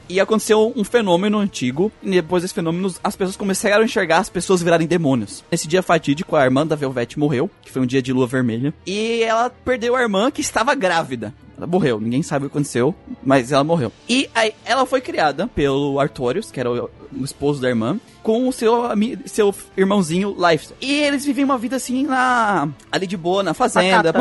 E 0.09 0.19
aconteceu 0.19 0.73
um 0.75 0.83
fenômeno 0.83 1.37
antigo, 1.37 1.91
e 2.01 2.09
depois 2.09 2.41
desse 2.41 2.53
fenômeno, 2.55 2.91
as 3.03 3.15
pessoas 3.15 3.37
começaram 3.37 3.83
a 3.83 3.85
enxergar 3.85 4.17
as 4.17 4.27
pessoas 4.27 4.61
virarem 4.61 4.87
demônios. 4.87 5.43
Nesse 5.51 5.67
dia 5.67 5.83
fatídico, 5.83 6.35
a 6.35 6.43
irmã 6.43 6.65
da 6.65 6.75
Velvet 6.75 7.17
morreu, 7.17 7.49
que 7.61 7.71
foi 7.71 7.81
um 7.81 7.85
dia 7.85 8.01
de 8.01 8.11
lua 8.11 8.25
vermelha, 8.25 8.73
e 8.87 9.21
ela 9.21 9.51
perdeu 9.51 9.95
a 9.95 10.01
irmã 10.01 10.31
que 10.31 10.41
estava 10.41 10.73
grávida. 10.73 11.31
Ela 11.55 11.67
morreu, 11.67 11.99
ninguém 11.99 12.23
sabe 12.23 12.45
o 12.45 12.49
que 12.49 12.53
aconteceu, 12.55 12.95
mas 13.23 13.51
ela 13.51 13.63
morreu. 13.63 13.91
E 14.07 14.27
aí, 14.33 14.53
ela 14.65 14.85
foi 14.85 14.99
criada 14.99 15.47
pelo 15.47 15.99
Artorius, 15.99 16.49
que 16.49 16.59
era 16.59 16.71
o, 16.71 16.89
o 17.15 17.23
esposo 17.23 17.61
da 17.61 17.67
irmã, 17.69 17.99
com 18.23 18.47
o 18.47 18.51
seu, 18.51 18.83
seu 19.25 19.53
irmãozinho 19.77 20.35
Life. 20.39 20.73
E 20.81 20.91
eles 20.91 21.23
vivem 21.25 21.43
uma 21.43 21.57
vida 21.57 21.75
assim 21.75 22.07
na 22.07 22.67
ali 22.91 23.05
de 23.05 23.17
boa, 23.17 23.43
na 23.43 23.53
fazenda, 23.53 24.11
Pacata. 24.13 24.19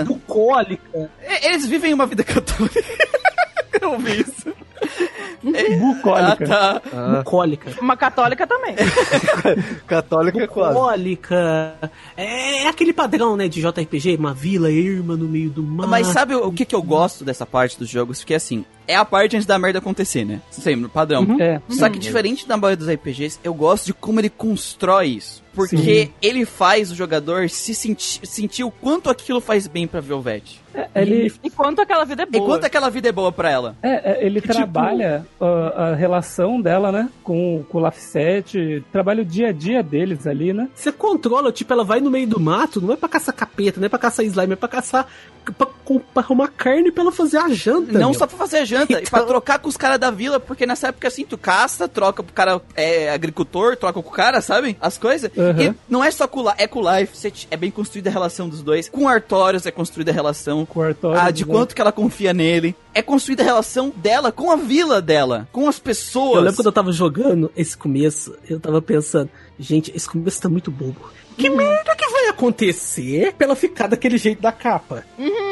pacata. 0.00 0.04
Bucólica. 0.04 1.10
Eles 1.42 1.66
vivem 1.66 1.94
uma 1.94 2.06
vida 2.06 2.24
católica. 2.24 2.82
Eu 3.80 3.92
ouvi 3.92 4.22
isso. 4.22 4.52
Ah, 5.40 5.76
Bucólica. 5.78 6.46
tá. 6.48 6.82
Bucólica. 7.18 7.70
Uma 7.80 7.96
católica 7.96 8.44
também. 8.44 8.74
Católica 9.86 10.42
é 10.42 10.46
quase. 10.48 10.74
Bucólica. 10.74 11.76
É, 12.16 12.64
é 12.64 12.68
aquele 12.68 12.92
padrão, 12.92 13.36
né, 13.36 13.46
de 13.46 13.60
JRPG, 13.60 14.16
uma 14.16 14.34
vila 14.34 14.68
erma 14.68 15.16
no 15.16 15.28
meio 15.28 15.48
do 15.48 15.62
mar. 15.62 15.86
Mas 15.86 16.08
sabe 16.08 16.34
o 16.34 16.48
o 16.48 16.52
que, 16.52 16.64
que 16.64 16.74
eu 16.74 16.82
gosto 16.82 17.24
dessa 17.24 17.46
parte 17.46 17.78
dos 17.78 17.88
jogos? 17.88 18.24
Que 18.24 18.34
assim, 18.34 18.64
é 18.86 18.96
a 18.96 19.04
parte 19.04 19.36
antes 19.36 19.46
da 19.46 19.58
merda 19.58 19.78
acontecer, 19.78 20.24
né? 20.24 20.40
Sempre, 20.50 20.88
padrão. 20.88 21.36
É. 21.38 21.60
Só 21.68 21.88
que 21.88 21.98
diferente 21.98 22.48
da 22.48 22.56
maioria 22.56 22.76
dos 22.76 22.88
RPGs, 22.88 23.38
eu 23.44 23.52
gosto 23.54 23.86
de 23.86 23.94
como 23.94 24.18
ele 24.18 24.30
constrói 24.30 25.08
isso. 25.08 25.42
Porque 25.54 26.10
ele 26.22 26.44
faz 26.44 26.90
o 26.90 26.94
jogador 26.94 27.50
se 27.50 27.74
sentir, 27.74 28.20
sentir 28.24 28.64
o 28.64 28.70
quanto 28.70 29.10
aquilo 29.10 29.40
faz 29.40 29.66
bem 29.66 29.86
pra 29.86 30.00
Velvet. 30.00 30.60
É, 30.94 31.02
ele, 31.02 31.32
Enquanto 31.42 31.80
aquela 31.80 32.04
vida 32.04 32.22
é 32.22 32.26
boa. 32.26 32.42
Enquanto 32.44 32.64
aquela 32.64 32.88
vida 32.90 33.08
é 33.08 33.12
boa 33.12 33.32
pra 33.32 33.50
ela. 33.50 33.76
é, 33.82 34.12
é, 34.12 34.26
ele 34.26 34.40
tipo- 34.40 34.52
trabalha 34.54 35.26
ah, 35.40 35.90
a 35.90 35.94
relação 35.94 36.60
dela, 36.60 36.92
né? 36.92 37.08
Com, 37.24 37.64
com 37.68 37.78
o 37.78 37.80
Lafset, 37.80 38.84
trabalha 38.92 39.22
o 39.22 39.24
dia 39.24 39.48
a 39.48 39.52
dia 39.52 39.82
deles 39.82 40.26
ali, 40.26 40.52
né? 40.52 40.68
Você 40.74 40.92
controla, 40.92 41.50
tipo, 41.52 41.72
ela 41.72 41.84
vai 41.84 42.00
no 42.00 42.10
meio 42.10 42.26
do 42.26 42.40
mato, 42.40 42.80
não 42.80 42.92
é 42.94 42.96
pra 42.96 43.08
caçar 43.08 43.34
capeta, 43.34 43.80
não 43.80 43.86
é 43.86 43.88
pra 43.88 43.98
caçar 43.98 44.24
slime, 44.24 44.52
é 44.52 44.56
pra 44.56 44.68
caçar. 44.68 45.06
pra, 45.56 45.66
pra 45.66 46.22
arrumar 46.22 46.48
carne 46.48 46.92
pra 46.92 47.02
ela 47.02 47.12
fazer 47.12 47.38
a 47.38 47.48
janta. 47.48 47.92
Não 47.98 48.10
meu. 48.10 48.14
só 48.18 48.26
pra 48.26 48.36
fazer 48.36 48.58
a 48.58 48.64
janta, 48.64 48.92
e 49.00 49.08
pra 49.08 49.20
Então- 49.20 49.26
trocar 49.26 49.58
com 49.58 49.68
os 49.68 49.76
caras 49.76 49.98
da 49.98 50.10
vila, 50.10 50.38
porque 50.38 50.66
nessa 50.66 50.88
época 50.88 51.08
assim, 51.08 51.24
tu 51.24 51.38
caça, 51.38 51.88
troca 51.88 52.22
pro 52.22 52.32
cara 52.34 52.60
é 52.76 53.10
agricultor, 53.10 53.76
troca 53.76 54.00
com 54.02 54.08
o 54.08 54.12
cara, 54.12 54.40
sabe? 54.40 54.76
As 54.80 54.98
coisas. 54.98 55.30
Uhum. 55.36 55.60
E 55.62 55.74
não 55.88 56.04
é 56.04 56.10
só 56.10 56.26
com 56.28 56.44
é 56.56 56.66
com 56.66 56.80
o 56.80 56.98
Life, 56.98 57.46
é 57.50 57.56
bem 57.56 57.70
construída 57.70 58.10
a 58.10 58.12
relação 58.12 58.48
dos 58.48 58.62
dois. 58.62 58.88
Com 58.88 59.04
o 59.04 59.08
Artorius 59.08 59.64
é 59.66 59.70
construída 59.70 60.10
a 60.10 60.14
relação. 60.14 60.66
Com 60.68 60.80
o 60.80 60.82
Artorius, 60.82 61.20
Ah, 61.22 61.30
de 61.30 61.46
né? 61.46 61.52
quanto 61.52 61.74
que 61.74 61.80
ela 61.80 61.92
confia 61.92 62.32
nele. 62.34 62.74
É 62.94 63.00
construída 63.02 63.42
a 63.42 63.46
relação 63.46 63.92
dela 63.96 64.30
com 64.30 64.50
a 64.50 64.56
vila 64.56 65.00
dela, 65.00 65.48
com 65.52 65.68
as 65.68 65.78
pessoas. 65.78 66.36
Eu 66.36 66.40
lembro 66.42 66.56
quando 66.56 66.66
eu 66.66 66.72
tava 66.72 66.92
jogando 66.92 67.50
esse 67.56 67.76
começo, 67.76 68.34
eu 68.48 68.60
tava 68.60 68.82
pensando, 68.82 69.30
gente, 69.58 69.90
esse 69.94 70.08
começo 70.08 70.40
tá 70.40 70.48
muito 70.48 70.70
bobo. 70.70 70.96
Que 71.36 71.48
merda 71.48 71.94
que 71.94 72.08
vai 72.10 72.26
acontecer 72.28 73.32
pra 73.38 73.46
ela 73.46 73.54
ficar 73.54 73.86
daquele 73.86 74.18
jeito 74.18 74.42
da 74.42 74.50
capa? 74.50 75.04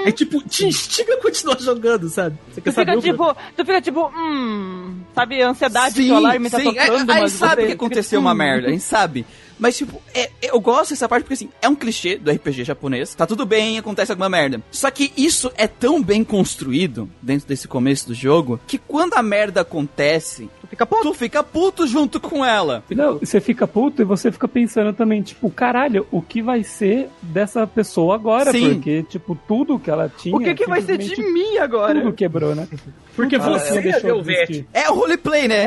É 0.05 0.11
tipo, 0.11 0.42
te 0.42 0.66
instiga 0.66 1.14
a 1.14 1.22
continuar 1.22 1.59
jogando, 1.61 2.09
sabe? 2.09 2.37
Você 2.52 2.61
quer 2.61 2.70
Tu 2.72 2.74
fica 2.74 2.85
saber 2.85 2.98
o 2.98 3.02
que- 3.02 3.11
tipo, 3.12 3.35
tu 3.57 3.64
fica 3.64 3.81
tipo, 3.81 4.07
hum, 4.09 5.00
sabe, 5.14 5.40
ansiedade 5.42 5.94
Sim, 5.94 6.05
que 6.07 6.11
o 6.11 6.16
alarme 6.16 6.50
tá 6.50 6.59
sim. 6.59 6.64
tocando, 6.64 7.11
É, 7.12 7.14
Aí 7.14 7.20
mas 7.22 7.33
sabe 7.33 7.62
você 7.62 7.66
que 7.68 7.72
aconteceu 7.74 8.18
fica, 8.18 8.20
uma 8.20 8.33
hum. 8.33 8.35
merda, 8.37 8.66
a 8.66 8.70
gente 8.72 8.83
sabe. 8.83 9.24
Mas, 9.58 9.76
tipo, 9.76 10.00
é- 10.14 10.30
eu 10.42 10.60
gosto 10.60 10.90
dessa 10.90 11.08
parte 11.08 11.24
porque, 11.24 11.34
assim, 11.34 11.48
é 11.62 11.68
um 11.68 11.74
clichê 11.74 12.16
do 12.16 12.30
RPG 12.30 12.64
japonês. 12.64 13.14
Tá 13.14 13.26
tudo 13.26 13.46
bem, 13.46 13.78
acontece 13.78 14.12
alguma 14.12 14.28
merda. 14.28 14.62
Só 14.70 14.90
que 14.90 15.12
isso 15.16 15.50
é 15.56 15.66
tão 15.66 16.02
bem 16.02 16.22
construído 16.24 17.08
dentro 17.22 17.46
desse 17.48 17.66
começo 17.66 18.06
do 18.08 18.14
jogo 18.14 18.60
que 18.66 18.78
quando 18.78 19.14
a 19.14 19.22
merda 19.22 19.62
acontece, 19.62 20.48
Tu 20.66 20.70
fica 20.70 20.87
puto. 20.87 21.02
tu 21.02 21.14
fica 21.14 21.42
puto 21.42 21.87
junto 21.87 22.20
com 22.20 22.44
ela. 22.44 22.83
Não, 22.90 23.18
você 23.18 23.40
fica 23.40 23.66
puto 23.66 24.02
e 24.02 24.05
você 24.05 24.31
fica 24.33 24.46
pensando 24.48 24.92
também, 24.92 25.22
tipo, 25.22 25.50
caralho, 25.50 26.07
o 26.11 26.20
que 26.20 26.42
vai 26.42 26.62
ser 26.62 27.09
dessa 27.22 27.66
pessoa 27.66 28.14
agora? 28.14 28.50
Sim. 28.52 28.74
Porque, 28.74 29.02
tipo, 29.05 29.38
tudo 29.46 29.79
que 29.79 29.90
ela 29.90 30.11
tinha. 30.16 30.35
O 30.37 30.40
que 30.40 30.55
que 30.55 30.66
vai 30.66 30.83
ser 30.83 30.98
de 30.98 31.16
mim 31.22 31.59
agora? 31.59 32.00
Tudo 32.00 32.12
quebrou, 32.12 32.55
né? 32.55 32.66
Porque 33.14 33.38
você 33.38 33.81
deixou 33.81 34.00
de 34.00 34.07
Velvet, 34.24 34.42
existir. 34.42 34.66
É 34.74 34.90
o 34.90 34.94
roleplay, 34.94 35.48
né? 35.48 35.64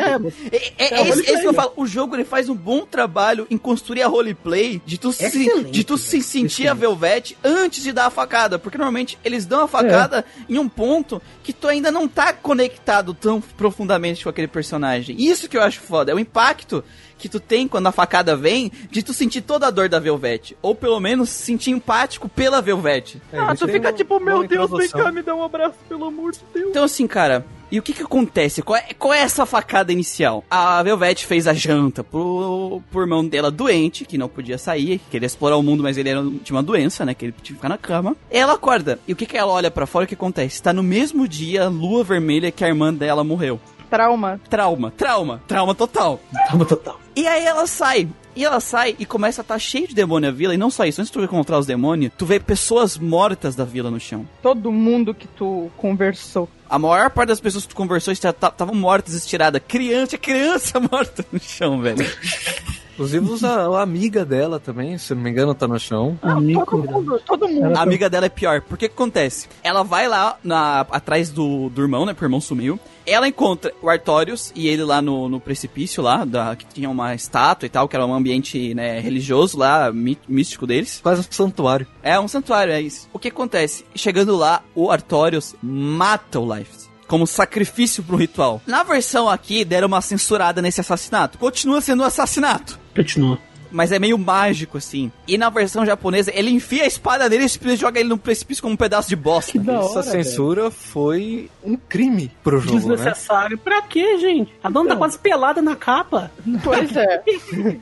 É, 0.52 0.56
é, 0.56 0.62
é, 0.78 1.00
é 1.00 1.02
esse- 1.02 1.10
roleplay, 1.10 1.20
esse 1.34 1.42
que 1.42 1.48
eu 1.48 1.52
né? 1.52 1.56
falo. 1.56 1.74
O 1.76 1.88
jogo 1.88 2.16
ele 2.16 2.24
faz 2.26 2.48
um 2.48 2.56
bom 2.56 2.86
trabalho 2.86 3.48
em 3.50 3.58
construir 3.58 4.04
a 4.04 4.08
roleplay 4.08 4.80
de 4.86 5.00
tu, 5.00 5.12
se, 5.12 5.64
de 5.72 5.84
tu 5.84 5.98
se 5.98 6.22
sentir 6.22 6.68
a 6.68 6.74
excelente. 6.74 6.80
Velvet 6.80 7.38
antes 7.44 7.82
de 7.84 7.92
dar 7.92 8.06
a 8.06 8.10
facada. 8.12 8.60
Porque 8.60 8.78
normalmente 8.78 9.18
eles 9.26 9.46
dão 9.48 9.62
a 9.62 9.68
facada 9.68 10.24
em 10.48 10.60
um 10.60 10.70
ponto 10.70 11.20
que 11.44 11.52
tu 11.52 11.68
ainda 11.68 11.90
não 11.92 12.08
tá 12.08 12.32
conectado 12.34 13.16
tão 13.16 13.42
profundamente 13.42 14.24
com 14.24 14.30
aquele 14.30 14.48
personagem. 14.48 14.88
Isso 14.97 15.47
que 15.47 15.58
eu 15.58 15.62
acho 15.62 15.80
foda. 15.80 16.12
É 16.12 16.15
o 16.15 16.19
impacto 16.19 16.84
que 17.17 17.28
tu 17.28 17.39
tem 17.39 17.67
quando 17.67 17.88
a 17.88 17.91
facada 17.91 18.36
vem 18.36 18.71
de 18.89 19.04
tu 19.04 19.13
sentir 19.13 19.41
toda 19.41 19.67
a 19.67 19.71
dor 19.71 19.89
da 19.89 19.99
Velvet. 19.99 20.56
Ou 20.62 20.73
pelo 20.73 20.99
menos 21.02 21.30
se 21.30 21.43
sentir 21.43 21.71
empático 21.71 22.30
pela 22.30 22.62
Velvet. 22.62 23.21
Ah, 23.34 23.54
tu 23.54 23.67
fica 23.67 23.89
uma- 23.89 23.93
tipo, 23.93 24.19
meu 24.21 24.47
Deus, 24.47 24.71
vem 24.71 24.89
cá, 24.89 25.12
me 25.12 25.21
dá 25.21 25.36
um 25.36 25.43
abraço, 25.43 25.75
pelo 25.89 26.06
amor 26.06 26.32
de 26.32 26.39
Deus. 26.54 26.69
Então, 26.69 26.86
assim, 26.86 27.06
cara, 27.08 27.45
e 27.69 27.78
o 27.78 27.82
que 27.84 27.91
que 27.91 28.04
acontece? 28.04 28.62
Qual 28.62 28.78
é, 28.78 28.93
qual 28.97 29.13
é 29.13 29.19
essa 29.19 29.45
facada 29.45 29.91
inicial? 29.91 30.45
A 30.49 30.82
Velvet 30.82 31.25
fez 31.25 31.45
a 31.45 31.54
janta 31.54 32.06
pro, 32.06 32.82
pro 32.89 33.02
irmão 33.02 33.28
dela 33.28 33.52
doente, 33.52 34.06
que 34.06 34.17
não 34.17 34.30
podia 34.30 34.58
sair, 34.58 35.02
queria 35.12 35.25
explorar 35.28 35.58
o 35.58 35.62
mundo, 35.63 35.84
mas 35.84 35.97
ele 35.97 36.08
era, 36.08 36.21
tinha 36.21 36.56
uma 36.56 36.63
doença, 36.63 37.06
né? 37.06 37.13
Que 37.13 37.25
ele 37.25 37.34
tinha 37.34 37.47
que 37.47 37.54
ficar 37.56 37.67
na 37.69 37.78
cama. 37.78 38.15
Ela 38.32 38.54
acorda. 38.54 38.97
E 39.06 39.12
o 39.12 39.15
que 39.17 39.25
que 39.25 39.38
ela 39.38 39.52
olha 39.52 39.69
pra 39.69 39.86
fora? 39.86 40.06
O 40.06 40.08
que 40.08 40.13
acontece? 40.15 40.63
Tá 40.63 40.71
no 40.71 40.82
mesmo 40.82 41.28
dia, 41.28 41.67
lua 41.67 42.02
vermelha, 42.02 42.49
que 42.49 42.63
a 42.63 42.67
irmã 42.69 42.93
dela 42.93 43.25
morreu. 43.25 43.60
Trauma. 43.89 44.39
Trauma, 44.49 44.91
trauma, 44.91 45.41
trauma 45.47 45.75
total. 45.75 46.19
Tava 46.47 46.65
total. 46.65 46.99
E 47.15 47.28
aí 47.28 47.45
ela 47.45 47.65
sai. 47.67 48.08
E 48.36 48.45
ela 48.45 48.60
sai 48.60 48.95
e 48.97 49.06
começa 49.06 49.41
a 49.41 49.43
estar 49.43 49.60
cheio 49.60 49.88
de 49.88 49.95
demônio 49.95 50.30
a 50.30 50.32
vila. 50.32 50.54
E 50.54 50.58
não 50.58 50.69
só 50.69 50.86
isso, 50.86 51.02
antes 51.02 51.12
de 51.12 51.17
tu 51.17 51.23
encontrar 51.23 51.58
os 51.60 51.65
demônios, 51.65 52.12
tu 52.17 52.25
vê 52.25 52.39
pessoas 52.39 52.97
mortas 52.97 53.56
da 53.56 53.65
vila 53.65 53.91
no 53.91 53.99
chão. 53.99 54.28
Todo 54.41 54.71
mundo 54.71 55.13
que 55.13 55.28
tu 55.28 55.69
conversou. 55.75 56.47
A 56.69 56.78
maior 56.80 57.10
parte 57.10 57.30
das 57.30 57.41
pessoas 57.41 57.65
que 57.65 57.71
tu 57.71 57.75
conversou 57.75 58.13
estavam 58.13 58.75
mortas, 58.75 59.13
estiradas. 59.13 59.62
Criança, 59.67 60.17
criança 60.17 60.80
morta 60.91 61.25
no 61.32 61.39
chão, 61.39 61.82
velho. 61.82 62.06
Inclusive 63.00 63.30
usa 63.32 63.50
a 63.50 63.82
amiga 63.82 64.26
dela 64.26 64.60
também, 64.60 64.98
se 64.98 65.16
não 65.16 65.22
me 65.22 65.30
engano, 65.30 65.56
tá 65.56 65.66
no 65.70 65.80
chão. 65.80 66.20
Amigo, 66.22 66.66
Todo 66.66 66.84
mundo, 66.92 67.22
todo 67.26 67.48
mundo. 67.48 67.78
A 67.78 67.82
amiga 67.82 68.10
dela 68.10 68.26
é 68.26 68.30
pior. 68.30 68.60
Porque 68.62 68.90
que 68.90 68.94
acontece? 68.94 69.48
Ela 69.64 69.84
vai 69.84 70.06
lá 70.10 70.38
na, 70.44 70.82
atrás 70.82 71.30
do, 71.30 71.70
do 71.70 71.82
irmão, 71.82 72.06
né? 72.06 72.12
Porque 72.14 72.26
o 72.26 72.28
irmão 72.28 72.42
sumiu. 72.42 72.78
Ela 73.06 73.28
encontra 73.28 73.74
o 73.82 73.90
Artorius 73.90 74.52
e 74.54 74.68
ele 74.68 74.84
lá 74.84 75.02
no, 75.02 75.30
no 75.30 75.40
precipício 75.40 76.04
lá, 76.04 76.26
da, 76.26 76.56
que 76.58 76.66
tinha 76.66 76.90
uma 76.90 77.16
estátua 77.16 77.66
e 77.66 77.70
tal, 77.70 77.88
que 77.88 77.96
era 77.96 78.06
um 78.06 78.14
ambiente 78.14 78.74
né, 78.76 79.00
religioso 79.00 79.58
lá, 79.58 79.92
mí- 79.94 80.18
místico 80.28 80.68
deles. 80.68 81.00
Quase 81.02 81.22
um 81.22 81.32
santuário. 81.32 81.88
É 82.04 82.20
um 82.20 82.28
santuário, 82.28 82.74
é 82.74 82.82
isso. 82.82 83.08
O 83.14 83.18
que 83.18 83.30
acontece? 83.30 83.86
Chegando 83.96 84.36
lá, 84.36 84.62
o 84.76 84.92
Artorius 84.92 85.56
mata 85.64 86.38
o 86.40 86.54
Life. 86.56 86.88
Como 87.10 87.28
sacrifício 87.28 88.04
pro 88.04 88.15
ritual. 88.15 88.62
Na 88.65 88.84
versão 88.84 89.28
aqui, 89.28 89.65
deram 89.65 89.88
uma 89.88 90.00
censurada 90.00 90.62
nesse 90.62 90.80
assassinato. 90.80 91.38
Continua 91.38 91.82
sendo 91.82 92.04
um 92.04 92.06
assassinato. 92.06 92.80
Continua. 92.95 93.39
Mas 93.72 93.91
é 93.91 94.00
meio 94.00 94.17
mágico, 94.17 94.78
assim. 94.78 95.12
E 95.28 95.38
na 95.38 95.50
versão 95.50 95.86
japonesa, 95.86 96.32
ele 96.34 96.50
enfia 96.50 96.84
a 96.84 96.88
espada 96.88 97.30
dele 97.30 97.45
e 97.45 97.76
joga 97.76 98.00
ele 98.00 98.10
no 98.10 98.17
precipício 98.17 98.62
como 98.62 98.74
um 98.74 98.78
pedaço 98.78 99.10
de 99.10 99.15
bosta. 99.15 99.52
Que 99.52 99.60
da 99.60 99.80
hora, 99.80 99.86
Essa 99.86 100.04
censura 100.04 100.72
foi 100.72 101.50
um 101.63 101.76
crime 101.76 102.32
pro 102.43 102.60
jogo, 102.60 102.89
né? 102.89 102.95
Desnecessário. 102.95 103.58
Pra 103.58 103.82
quê, 103.82 104.17
gente? 104.17 104.54
A 104.63 104.69
dona 104.69 104.89
tá 104.89 104.95
quase 104.95 105.19
pelada 105.19 105.62
na 105.62 105.76
capa. 105.76 106.32
Pois 106.63 106.95
é. 106.95 107.24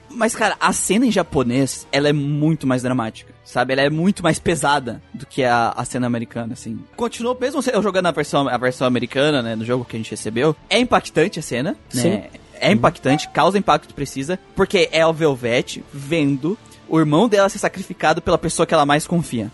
Mas, 0.10 0.36
cara, 0.36 0.56
a 0.60 0.74
cena 0.74 1.06
em 1.06 1.12
japonês, 1.12 1.88
ela 1.92 2.10
é 2.10 2.14
muito 2.14 2.68
mais 2.68 2.82
dramática, 2.84 3.34
sabe? 3.48 3.74
Ela 3.74 3.84
é 3.84 3.90
muito 3.90 4.22
mais 4.22 4.38
pesada 4.38 5.02
do 5.14 5.26
que 5.26 5.44
a, 5.44 5.74
a 5.76 5.86
cena 5.86 6.06
americana, 6.06 6.54
assim. 6.54 6.78
Continuou, 6.96 7.36
mesmo 7.40 7.64
eu 7.72 7.82
jogando 7.82 8.08
a 8.08 8.12
versão, 8.12 8.48
a 8.48 8.58
versão 8.58 8.86
americana, 8.86 9.42
né, 9.42 9.56
do 9.56 9.66
jogo 9.66 9.86
que 9.86 9.96
a 9.96 10.00
gente 10.00 10.12
recebeu, 10.12 10.56
é 10.70 10.78
impactante 10.78 11.40
a 11.40 11.42
cena, 11.42 11.76
né? 11.94 12.30
É 12.60 12.72
impactante, 12.72 13.30
causa 13.30 13.58
impacto 13.58 13.94
precisa, 13.94 14.38
porque 14.56 14.90
é 14.92 15.06
o 15.06 15.14
Velvet 15.14 15.84
vendo 15.94 16.58
o 16.90 17.00
irmão 17.00 17.30
dela 17.30 17.50
ser 17.50 17.60
sacrificado 17.60 18.22
pela 18.22 18.38
pessoa 18.38 18.66
que 18.66 18.74
ela 18.74 18.86
mais 18.86 19.08
confia. 19.08 19.52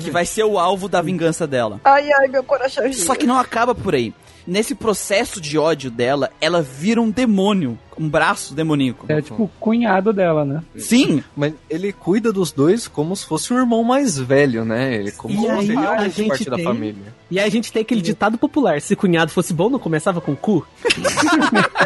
Que 0.00 0.10
vai 0.10 0.24
ser 0.24 0.44
o 0.44 0.58
alvo 0.58 0.88
da 0.88 1.02
vingança 1.02 1.46
dela. 1.46 1.80
Ai, 1.84 2.10
ai, 2.10 2.28
meu 2.28 2.42
coração. 2.42 2.90
Só 2.92 3.14
que 3.14 3.26
não 3.26 3.36
acaba 3.36 3.74
por 3.74 3.94
aí. 3.94 4.14
Nesse 4.46 4.74
processo 4.76 5.40
de 5.40 5.58
ódio 5.58 5.90
dela, 5.90 6.30
ela 6.40 6.62
vira 6.62 7.00
um 7.02 7.10
demônio, 7.10 7.76
um 7.98 8.08
braço 8.08 8.54
demoníaco. 8.54 9.04
É 9.08 9.20
tipo 9.20 9.42
o 9.44 9.48
cunhado 9.58 10.12
dela, 10.12 10.44
né? 10.44 10.62
Sim, 10.76 11.24
Mas 11.36 11.52
ele 11.68 11.92
cuida 11.92 12.32
dos 12.32 12.52
dois 12.52 12.86
como 12.86 13.16
se 13.16 13.26
fosse 13.26 13.52
o 13.52 13.58
irmão 13.58 13.82
mais 13.82 14.16
velho, 14.18 14.64
né? 14.64 14.94
Ele 14.94 15.10
como 15.10 15.34
E 15.34 15.38
se 15.38 15.46
aí, 15.48 15.56
fosse 15.56 15.72
a 15.76 15.80
realmente 15.80 16.16
gente 16.16 16.28
parte 16.28 16.50
da 16.50 16.56
tem- 16.56 16.64
família. 16.64 17.14
E 17.28 17.40
aí 17.40 17.46
a 17.46 17.50
gente 17.50 17.72
tem 17.72 17.82
aquele 17.82 18.00
ditado 18.00 18.38
popular: 18.38 18.80
se 18.80 18.94
cunhado 18.94 19.32
fosse 19.32 19.52
bom, 19.52 19.68
não 19.68 19.78
começava 19.80 20.20
com 20.20 20.36
cu? 20.36 20.64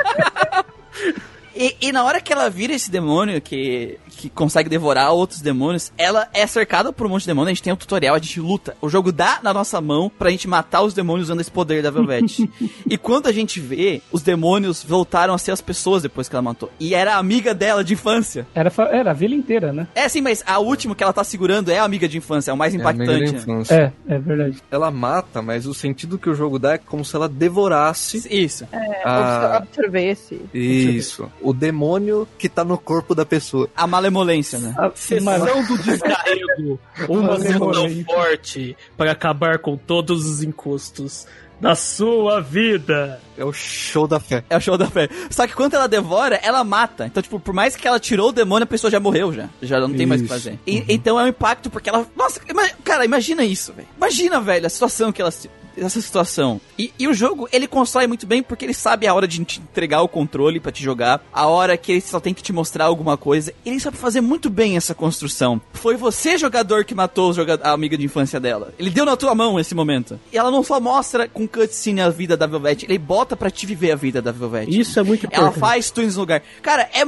E, 1.55 1.77
e 1.81 1.93
na 1.93 2.05
hora 2.05 2.21
que 2.21 2.33
ela 2.33 2.49
vira 2.49 2.73
esse 2.73 2.91
demônio 2.91 3.41
que, 3.41 3.99
que 4.21 4.29
consegue 4.29 4.69
devorar 4.69 5.13
outros 5.13 5.41
demônios, 5.41 5.91
ela 5.97 6.29
é 6.35 6.47
cercada 6.47 6.93
por 6.93 7.07
um 7.07 7.11
monte 7.11 7.23
de 7.23 7.29
demônios. 7.29 7.49
A 7.49 7.55
gente 7.55 7.63
tem 7.63 7.73
um 7.73 7.77
tutorial, 7.77 8.15
a 8.15 8.19
gente 8.19 8.39
luta. 8.39 8.77
O 8.81 8.89
jogo 8.89 9.11
dá 9.11 9.41
na 9.43 9.55
nossa 9.55 9.81
mão 9.81 10.11
pra 10.11 10.31
gente 10.31 10.47
matar 10.47 10.83
os 10.83 10.93
demônios 10.93 11.29
usando 11.29 11.41
esse 11.41 11.51
poder 11.51 11.83
da 11.83 11.91
Velvet. 11.91 12.49
e 12.87 12.99
quando 12.99 13.27
a 13.29 13.33
gente 13.33 13.61
vê, 13.61 14.03
os 14.13 14.23
demônios 14.23 14.85
voltaram 14.85 15.33
a 15.33 15.39
ser 15.39 15.53
as 15.53 15.61
pessoas 15.61 16.03
depois 16.03 16.29
que 16.29 16.35
ela 16.35 16.43
matou. 16.43 16.71
E 16.79 16.95
era 16.95 17.15
a 17.15 17.19
amiga 17.19 17.55
dela 17.55 17.83
de 17.83 17.95
infância. 17.95 18.47
Era, 18.55 18.71
era 18.91 19.11
a 19.11 19.15
vila 19.15 19.35
inteira, 19.35 19.73
né? 19.73 19.89
É 19.95 20.09
sim, 20.09 20.21
mas 20.21 20.43
a 20.47 20.59
última 20.59 20.95
que 20.95 21.03
ela 21.03 21.13
tá 21.13 21.25
segurando 21.25 21.71
é 21.71 21.79
a 21.79 21.85
amiga 21.85 22.07
de 22.07 22.19
infância, 22.19 22.51
é 22.51 22.55
o 22.55 22.57
mais 22.57 22.75
É 22.75 22.77
a 22.77 22.89
amiga 22.89 23.07
da 23.07 23.13
impactante. 23.19 23.33
né? 23.33 23.55
infância. 23.55 23.95
É, 24.07 24.15
é 24.15 24.19
verdade. 24.19 24.59
Ela 24.71 24.91
mata, 24.91 25.41
mas 25.41 25.67
o 25.67 25.73
sentido 25.73 26.19
que 26.19 26.29
o 26.29 26.35
jogo 26.35 26.59
dá 26.59 26.75
é 26.75 26.79
como 26.79 27.05
se 27.05 27.17
ela 27.17 27.29
devorasse 27.29 28.23
Isso. 28.31 28.67
a... 29.05 29.57
Absorvesse. 29.57 30.41
Isso. 30.53 31.31
O 31.41 31.53
demônio 31.53 32.29
que 32.39 32.49
tá 32.49 32.65
no 32.65 32.77
corpo 32.77 33.15
da 33.15 33.25
pessoa. 33.25 33.69
A 33.77 33.87
malemolência, 34.11 34.59
né? 34.59 34.75
A, 34.77 34.91
Sessão 34.95 35.65
do 35.67 35.79
descarrego. 35.79 36.81
Uma 37.09 37.39
sessão 37.39 38.05
forte 38.05 38.77
para 38.97 39.13
acabar 39.13 39.59
com 39.59 39.77
todos 39.77 40.27
os 40.27 40.43
encostos 40.43 41.27
da 41.61 41.75
sua 41.75 42.41
vida. 42.41 43.21
É 43.37 43.45
o 43.45 43.53
show 43.53 44.07
da 44.09 44.19
fé. 44.19 44.43
É 44.49 44.57
o 44.57 44.61
show 44.61 44.79
da 44.79 44.87
fé. 44.87 45.09
Só 45.31 45.47
que 45.47 45.55
quando 45.55 45.75
ela 45.75 45.87
devora, 45.87 46.37
ela 46.43 46.65
mata. 46.65 47.07
Então, 47.07 47.23
tipo, 47.23 47.39
por 47.39 47.53
mais 47.53 47.77
que 47.77 47.87
ela 47.87 48.01
tirou 48.01 48.31
o 48.31 48.33
demônio, 48.33 48.65
a 48.65 48.67
pessoa 48.67 48.91
já 48.91 48.99
morreu 48.99 49.33
já. 49.33 49.49
Já 49.61 49.79
não 49.79 49.93
tem 49.93 50.07
mais 50.07 50.21
o 50.23 50.25
que 50.25 50.33
Isso. 50.33 50.43
fazer. 50.43 50.59
E- 50.67 50.85
Então 50.89 51.21
é 51.21 51.25
um 51.25 51.29
impacto, 51.29 51.69
porque 51.71 51.89
ela. 51.91 52.07
Nossa, 52.17 52.41
cara, 52.83 53.05
imagina 53.05 53.45
isso, 53.45 53.73
velho. 53.75 53.89
Imagina, 53.97 54.41
velho, 54.41 54.67
a 54.67 54.71
situação 54.71 55.13
que 55.13 55.21
ela. 55.21 55.31
se- 55.31 55.51
Essa 55.81 56.01
situação. 56.01 56.61
E, 56.79 56.93
e 56.99 57.09
o 57.09 57.15
jogo, 57.15 57.49
ele 57.53 57.67
constrói 57.67 58.07
muito 58.07 58.27
bem 58.27 58.43
porque 58.43 58.65
ele 58.65 58.75
sabe 58.75 59.07
a 59.07 59.15
hora 59.15 59.27
de 59.27 59.43
te 59.45 59.61
entregar 59.61 60.03
o 60.03 60.09
controle 60.09 60.61
pra 60.61 60.71
te 60.71 60.83
jogar, 60.83 61.25
a 61.33 61.47
hora 61.47 61.77
que 61.77 61.93
ele 61.93 62.01
só 62.01 62.21
tem 62.21 62.35
que 62.35 62.43
te 62.43 62.53
mostrar 62.53 62.85
alguma 62.85 63.17
coisa. 63.17 63.53
Ele 63.65 63.81
sabe 63.81 63.97
fazer 63.97 64.21
muito 64.21 64.51
bem 64.51 64.77
essa 64.77 64.95
construção. 64.95 65.61
Foi 65.73 65.97
você, 65.97 66.37
jogador, 66.37 66.85
que 66.85 66.95
matou 66.95 67.31
o 67.31 67.33
joga- 67.33 67.61
a 67.63 67.73
amiga 67.73 67.97
de 67.97 68.05
infância 68.05 68.39
dela. 68.39 68.75
Ele 68.79 68.91
deu 68.91 69.05
na 69.05 69.17
tua 69.17 69.35
mão 69.35 69.59
esse 69.59 69.75
momento. 69.75 70.21
E 70.33 70.37
ela 70.39 70.51
não 70.51 70.63
só 70.63 70.79
mostra 70.81 71.29
com 71.29 71.49
cutscene 71.49 72.01
a 72.01 72.11
vida 72.11 72.37
da 72.37 72.47
Velvet, 72.47 72.85
ele 72.85 72.99
bota 72.99 73.37
pra 73.37 73.51
te 73.51 73.65
viver 73.67 73.93
a 73.93 73.97
vida 73.97 74.21
da 74.21 74.33
Velvet. 74.33 74.69
Isso 74.69 74.99
é 74.99 75.03
muito 75.03 75.27
Ela 75.31 75.45
importante. 75.49 75.61
faz 75.61 75.91
twins 75.91 76.15
no 76.15 76.21
lugar. 76.21 76.43
Cara, 76.63 76.89
é 76.93 77.05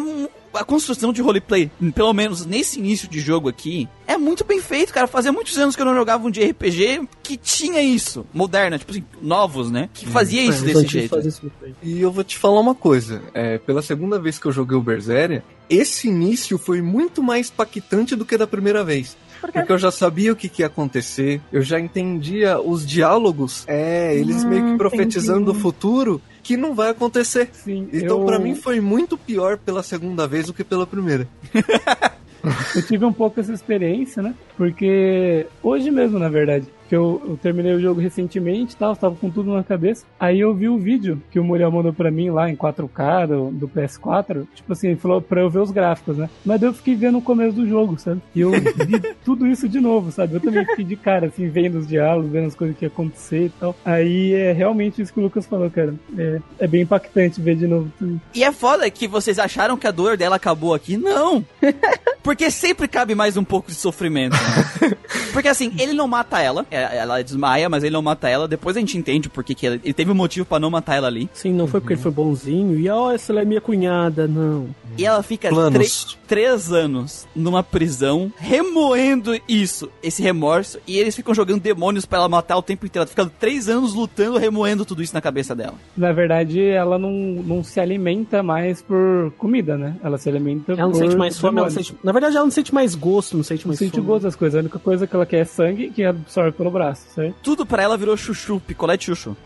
a 0.54 0.64
construção 0.64 1.12
de 1.12 1.22
roleplay, 1.22 1.70
pelo 1.94 2.12
menos 2.12 2.44
nesse 2.46 2.78
início 2.78 3.08
de 3.08 3.20
jogo 3.20 3.48
aqui, 3.48 3.88
é 4.06 4.16
muito 4.16 4.44
bem 4.44 4.60
feito, 4.60 4.92
cara. 4.92 5.06
Fazia 5.06 5.32
muitos 5.32 5.56
anos 5.58 5.74
que 5.74 5.82
eu 5.82 5.86
não 5.86 5.94
jogava 5.94 6.26
um 6.26 6.30
de 6.30 6.42
RPG 6.44 7.08
que 7.22 7.36
tinha 7.36 7.80
isso, 7.82 8.26
moderna, 8.32 8.78
tipo 8.78 8.90
assim, 8.92 9.04
novos, 9.20 9.70
né? 9.70 9.88
Que 9.94 10.06
fazia 10.06 10.42
isso 10.42 10.62
É, 10.64 10.66
desse 10.72 10.86
jeito. 10.86 11.10
fazer 11.10 11.28
isso. 11.28 11.50
E 11.82 12.00
eu 12.00 12.10
vou 12.12 12.24
te 12.24 12.38
falar 12.38 12.60
uma 12.60 12.74
coisa. 12.74 13.22
É, 13.34 13.58
pela 13.58 13.82
segunda 13.82 14.18
vez 14.18 14.38
que 14.38 14.46
eu 14.46 14.52
joguei 14.52 14.76
o 14.76 14.82
Berseria, 14.82 15.42
esse 15.68 16.08
início 16.08 16.58
foi 16.58 16.82
muito 16.82 17.22
mais 17.22 17.48
impactante 17.50 18.14
do 18.14 18.24
que 18.24 18.36
da 18.36 18.46
primeira 18.46 18.84
vez. 18.84 19.16
Porque 19.40 19.72
eu 19.72 19.78
já 19.78 19.90
sabia 19.90 20.32
o 20.32 20.36
que, 20.36 20.48
que 20.48 20.62
ia 20.62 20.66
acontecer, 20.66 21.40
eu 21.52 21.62
já 21.62 21.80
entendia 21.80 22.60
os 22.60 22.86
diálogos, 22.86 23.64
é, 23.66 24.14
eles 24.16 24.44
meio 24.44 24.64
que 24.70 24.76
profetizando 24.76 25.50
o 25.50 25.54
futuro 25.54 26.22
que 26.42 26.56
não 26.56 26.74
vai 26.74 26.90
acontecer. 26.90 27.50
Sim, 27.52 27.88
Então, 27.92 28.20
eu, 28.20 28.26
pra 28.26 28.38
mim, 28.38 28.54
foi 28.54 28.80
muito 28.80 29.16
pior 29.16 29.58
pela 29.58 29.82
segunda 29.82 30.26
vez 30.26 30.46
do 30.46 30.54
que 30.54 30.64
pela 30.64 30.86
primeira. 30.86 31.28
eu 32.74 32.82
tive 32.86 33.04
um 33.04 33.12
pouco 33.12 33.38
essa 33.40 33.52
experiência, 33.52 34.22
né? 34.22 34.34
Porque 34.56 35.46
hoje 35.62 35.90
mesmo, 35.90 36.18
na 36.18 36.28
verdade, 36.28 36.66
que 36.92 36.96
eu, 36.96 37.22
eu 37.26 37.38
terminei 37.38 37.72
o 37.72 37.80
jogo 37.80 38.02
recentemente 38.02 38.74
e 38.74 38.76
tal, 38.76 38.94
tava 38.94 39.16
com 39.16 39.30
tudo 39.30 39.50
na 39.50 39.64
cabeça. 39.64 40.04
Aí 40.20 40.40
eu 40.40 40.52
vi 40.52 40.68
o 40.68 40.76
vídeo 40.76 41.22
que 41.30 41.40
o 41.40 41.44
Muriel 41.44 41.72
mandou 41.72 41.90
pra 41.90 42.10
mim 42.10 42.28
lá 42.28 42.50
em 42.50 42.54
4K 42.54 43.28
do, 43.28 43.50
do 43.50 43.66
PS4. 43.66 44.46
Tipo 44.54 44.74
assim, 44.74 44.88
ele 44.88 44.98
falou 44.98 45.22
pra 45.22 45.40
eu 45.40 45.48
ver 45.48 45.60
os 45.60 45.70
gráficos, 45.70 46.18
né? 46.18 46.28
Mas 46.44 46.60
daí 46.60 46.68
eu 46.68 46.74
fiquei 46.74 46.94
vendo 46.94 47.16
o 47.16 47.22
começo 47.22 47.56
do 47.56 47.66
jogo, 47.66 47.98
sabe? 47.98 48.20
E 48.34 48.42
eu 48.42 48.50
vi 48.50 49.00
tudo 49.24 49.46
isso 49.46 49.66
de 49.70 49.80
novo, 49.80 50.12
sabe? 50.12 50.34
Eu 50.34 50.40
também 50.40 50.66
fiquei 50.66 50.84
de 50.84 50.96
cara, 50.96 51.28
assim, 51.28 51.48
vendo 51.48 51.78
os 51.78 51.88
diálogos, 51.88 52.30
vendo 52.30 52.48
as 52.48 52.54
coisas 52.54 52.76
que 52.76 52.84
ia 52.84 52.88
acontecer 52.88 53.46
e 53.46 53.50
tal. 53.58 53.74
Aí 53.86 54.34
é 54.34 54.52
realmente 54.52 55.00
isso 55.00 55.14
que 55.14 55.18
o 55.18 55.22
Lucas 55.22 55.46
falou, 55.46 55.70
cara. 55.70 55.94
É, 56.18 56.40
é 56.58 56.66
bem 56.66 56.82
impactante 56.82 57.40
ver 57.40 57.56
de 57.56 57.66
novo 57.66 57.90
tudo. 57.98 58.20
E 58.34 58.44
é 58.44 58.52
foda 58.52 58.90
que 58.90 59.08
vocês 59.08 59.38
acharam 59.38 59.78
que 59.78 59.86
a 59.86 59.90
dor 59.90 60.18
dela 60.18 60.36
acabou 60.36 60.74
aqui. 60.74 60.98
Não! 60.98 61.42
Porque 62.22 62.50
sempre 62.50 62.86
cabe 62.86 63.14
mais 63.14 63.36
um 63.36 63.44
pouco 63.44 63.70
de 63.70 63.76
sofrimento. 63.76 64.34
né? 64.34 64.96
Porque 65.32 65.48
assim, 65.48 65.72
ele 65.78 65.92
não 65.92 66.06
mata 66.06 66.40
ela, 66.40 66.66
é, 66.70 66.81
ela 66.82 67.22
desmaia, 67.22 67.68
mas 67.68 67.82
ele 67.84 67.92
não 67.92 68.02
mata 68.02 68.28
ela. 68.28 68.48
Depois 68.48 68.76
a 68.76 68.80
gente 68.80 68.96
entende 68.98 69.28
porque 69.28 69.54
que 69.54 69.66
ele, 69.66 69.80
ele 69.84 69.94
teve 69.94 70.10
um 70.10 70.14
motivo 70.14 70.46
pra 70.46 70.58
não 70.58 70.70
matar 70.70 70.96
ela 70.96 71.06
ali. 71.08 71.28
Sim, 71.32 71.52
não 71.52 71.66
foi 71.66 71.80
porque 71.80 71.94
ele 71.94 72.00
foi 72.02 72.10
bonzinho. 72.12 72.78
E 72.78 72.88
ó, 72.88 73.10
essa 73.12 73.32
ela 73.32 73.42
é 73.42 73.44
minha 73.44 73.60
cunhada, 73.60 74.26
não. 74.26 74.68
E 74.98 75.06
ela 75.06 75.22
fica 75.22 75.48
tre- 75.70 75.86
três 76.26 76.70
anos 76.70 77.26
numa 77.34 77.62
prisão, 77.62 78.30
remoendo 78.38 79.38
isso, 79.48 79.88
esse 80.02 80.22
remorso, 80.22 80.78
e 80.86 80.98
eles 80.98 81.16
ficam 81.16 81.34
jogando 81.34 81.60
demônios 81.62 82.04
pra 82.04 82.18
ela 82.18 82.28
matar 82.28 82.56
o 82.56 82.62
tempo 82.62 82.84
inteiro. 82.86 83.02
Ela 83.02 83.06
fica 83.08 83.26
três 83.40 83.68
anos 83.68 83.94
lutando, 83.94 84.38
remoendo 84.38 84.84
tudo 84.84 85.02
isso 85.02 85.14
na 85.14 85.20
cabeça 85.20 85.54
dela. 85.54 85.74
Na 85.96 86.12
verdade, 86.12 86.60
ela 86.62 86.98
não, 86.98 87.10
não 87.10 87.64
se 87.64 87.80
alimenta 87.80 88.42
mais 88.42 88.82
por 88.82 89.32
comida, 89.38 89.76
né? 89.76 89.96
Ela 90.02 90.18
se 90.18 90.28
alimenta 90.28 90.72
Ela 90.72 90.82
não 90.82 90.90
por 90.90 90.98
sente 90.98 91.16
mais 91.16 91.38
fome, 91.38 91.58
ela 91.58 91.70
sente... 91.70 91.94
Na 92.04 92.12
verdade, 92.12 92.36
ela 92.36 92.44
não 92.44 92.50
sente 92.50 92.74
mais 92.74 92.94
gosto, 92.94 93.36
não 93.36 93.44
sente 93.44 93.64
Não 93.64 93.68
mais 93.70 93.78
sente 93.78 93.92
o 93.92 93.96
fome. 93.96 94.06
gosto 94.06 94.22
das 94.24 94.36
coisas. 94.36 94.56
A 94.56 94.60
única 94.60 94.78
coisa 94.78 95.06
que 95.06 95.14
ela 95.16 95.26
quer 95.26 95.38
é 95.40 95.44
sangue 95.44 95.90
que 95.90 96.04
absorve 96.04 96.52
pelo 96.52 96.70
braço, 96.72 97.02
certo? 97.14 97.36
Tudo 97.42 97.66
pra 97.66 97.82
ela 97.82 97.96
virou 97.96 98.16
chuchu, 98.16 98.60
picolé 98.60 98.96
de 98.96 99.04
chuchu. 99.04 99.36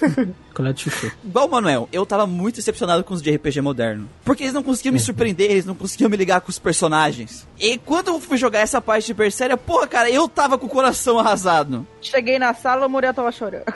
Colher 0.54 0.72
de 0.72 0.82
chuchu. 0.82 1.10
Igual 1.24 1.46
o 1.46 1.50
Manuel, 1.50 1.88
eu 1.92 2.04
tava 2.04 2.26
muito 2.26 2.56
decepcionado 2.56 3.02
com 3.04 3.14
os 3.14 3.22
de 3.22 3.34
RPG 3.34 3.60
moderno. 3.60 4.08
Porque 4.24 4.42
eles 4.42 4.52
não 4.52 4.62
conseguiam 4.62 4.92
me 4.92 5.00
surpreender, 5.00 5.50
eles 5.50 5.64
não 5.64 5.74
conseguiam 5.74 6.10
me 6.10 6.16
ligar 6.16 6.40
com 6.40 6.50
os 6.50 6.58
personagens. 6.58 7.46
E 7.58 7.78
quando 7.78 8.08
eu 8.08 8.20
fui 8.20 8.36
jogar 8.36 8.60
essa 8.60 8.80
parte 8.80 9.06
de 9.06 9.14
Berseria, 9.14 9.56
porra, 9.56 9.86
cara, 9.86 10.10
eu 10.10 10.28
tava 10.28 10.58
com 10.58 10.66
o 10.66 10.70
coração 10.70 11.18
arrasado. 11.18 11.86
Cheguei 12.00 12.38
na 12.38 12.52
sala, 12.54 12.86
o 12.86 12.90
Muriel 12.90 13.14
tava 13.14 13.32
chorando. 13.32 13.64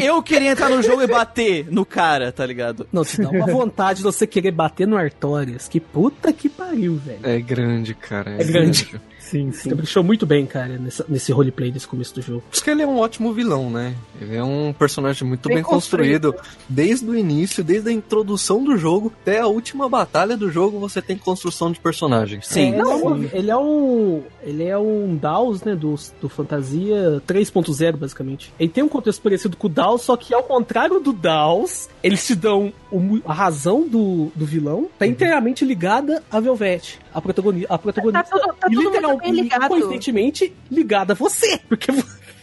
Eu 0.00 0.22
queria 0.22 0.52
entrar 0.52 0.68
no 0.68 0.80
jogo 0.80 1.02
e 1.02 1.08
bater 1.08 1.66
no 1.68 1.84
cara, 1.84 2.30
tá 2.30 2.46
ligado? 2.46 2.86
Não, 2.92 3.04
te 3.04 3.20
dá 3.20 3.28
uma 3.28 3.46
vontade 3.46 3.96
de 3.98 4.04
você 4.04 4.28
querer 4.28 4.52
bater 4.52 4.86
no 4.86 4.96
Artorias. 4.96 5.66
Que 5.66 5.80
puta 5.80 6.32
que 6.32 6.48
pariu, 6.48 6.96
velho. 6.96 7.18
É 7.24 7.40
grande, 7.40 7.94
cara. 7.94 8.30
É 8.40 8.44
grande. 8.44 9.00
Sim, 9.30 9.50
sim. 9.52 9.70
deixou 9.74 10.02
muito 10.04 10.26
bem, 10.26 10.44
cara, 10.46 10.76
nessa- 10.78 11.04
nesse 11.08 11.32
roleplay 11.32 11.70
desse 11.70 11.86
começo 11.88 12.14
do 12.14 12.22
jogo. 12.22 12.40
Por 12.42 12.54
isso 12.54 12.62
que 12.64 12.70
ele 12.70 12.82
é 12.82 12.86
um 12.86 12.98
ótimo 12.98 13.32
vilão, 13.32 13.70
né? 13.70 13.94
Ele 14.20 14.36
é 14.36 14.44
um 14.44 14.72
personagem 14.72 15.26
muito 15.26 15.48
Bem 15.48 15.56
bem, 15.56 15.64
construído. 15.64 16.34
Desde 16.68 17.06
o 17.08 17.16
início, 17.16 17.64
desde 17.64 17.88
a 17.88 17.92
introdução 17.92 18.62
do 18.62 18.76
jogo 18.76 19.12
até 19.22 19.40
a 19.40 19.46
última 19.46 19.88
batalha 19.88 20.36
do 20.36 20.50
jogo, 20.50 20.78
você 20.78 21.00
tem 21.02 21.16
construção 21.16 21.72
de 21.72 21.80
personagens. 21.80 22.46
Sim. 22.46 22.74
É, 22.74 22.78
ele, 22.78 22.80
é 22.80 22.94
um, 22.94 23.22
ele 23.32 23.50
é 23.50 23.56
um. 23.56 24.22
Ele 24.42 24.64
é 24.64 24.78
um 24.78 25.16
DAOs, 25.16 25.62
né? 25.62 25.74
Do, 25.74 25.94
do 26.20 26.28
Fantasia 26.28 27.22
3.0, 27.26 27.96
basicamente. 27.96 28.52
Ele 28.58 28.68
tem 28.68 28.84
um 28.84 28.88
contexto 28.88 29.22
parecido 29.22 29.56
com 29.56 29.66
o 29.66 29.70
DAOs, 29.70 30.02
só 30.02 30.16
que 30.16 30.34
ao 30.34 30.42
contrário 30.42 31.00
do 31.00 31.12
DAOs, 31.12 31.88
eles 32.02 32.26
te 32.26 32.34
dão 32.34 32.72
o 32.92 33.20
a 33.24 33.32
razão 33.32 33.88
do, 33.88 34.30
do 34.34 34.44
vilão, 34.46 34.88
tá 34.98 35.06
inteiramente 35.06 35.64
ligada 35.64 36.22
a 36.30 36.38
Velvet, 36.40 36.98
a, 37.12 37.20
protagoni 37.20 37.66
a 37.68 37.76
protagonista. 37.78 38.24
Tá 38.24 38.38
tudo- 38.38 38.54
tá 38.54 38.66
e 38.70 38.74
tudo 38.74 38.90
bem 39.18 39.32
ligado. 39.32 39.68
coincidentemente 39.68 40.52
ligada 40.70 41.12
a 41.12 41.16
você. 41.16 41.58
Porque 41.68 41.90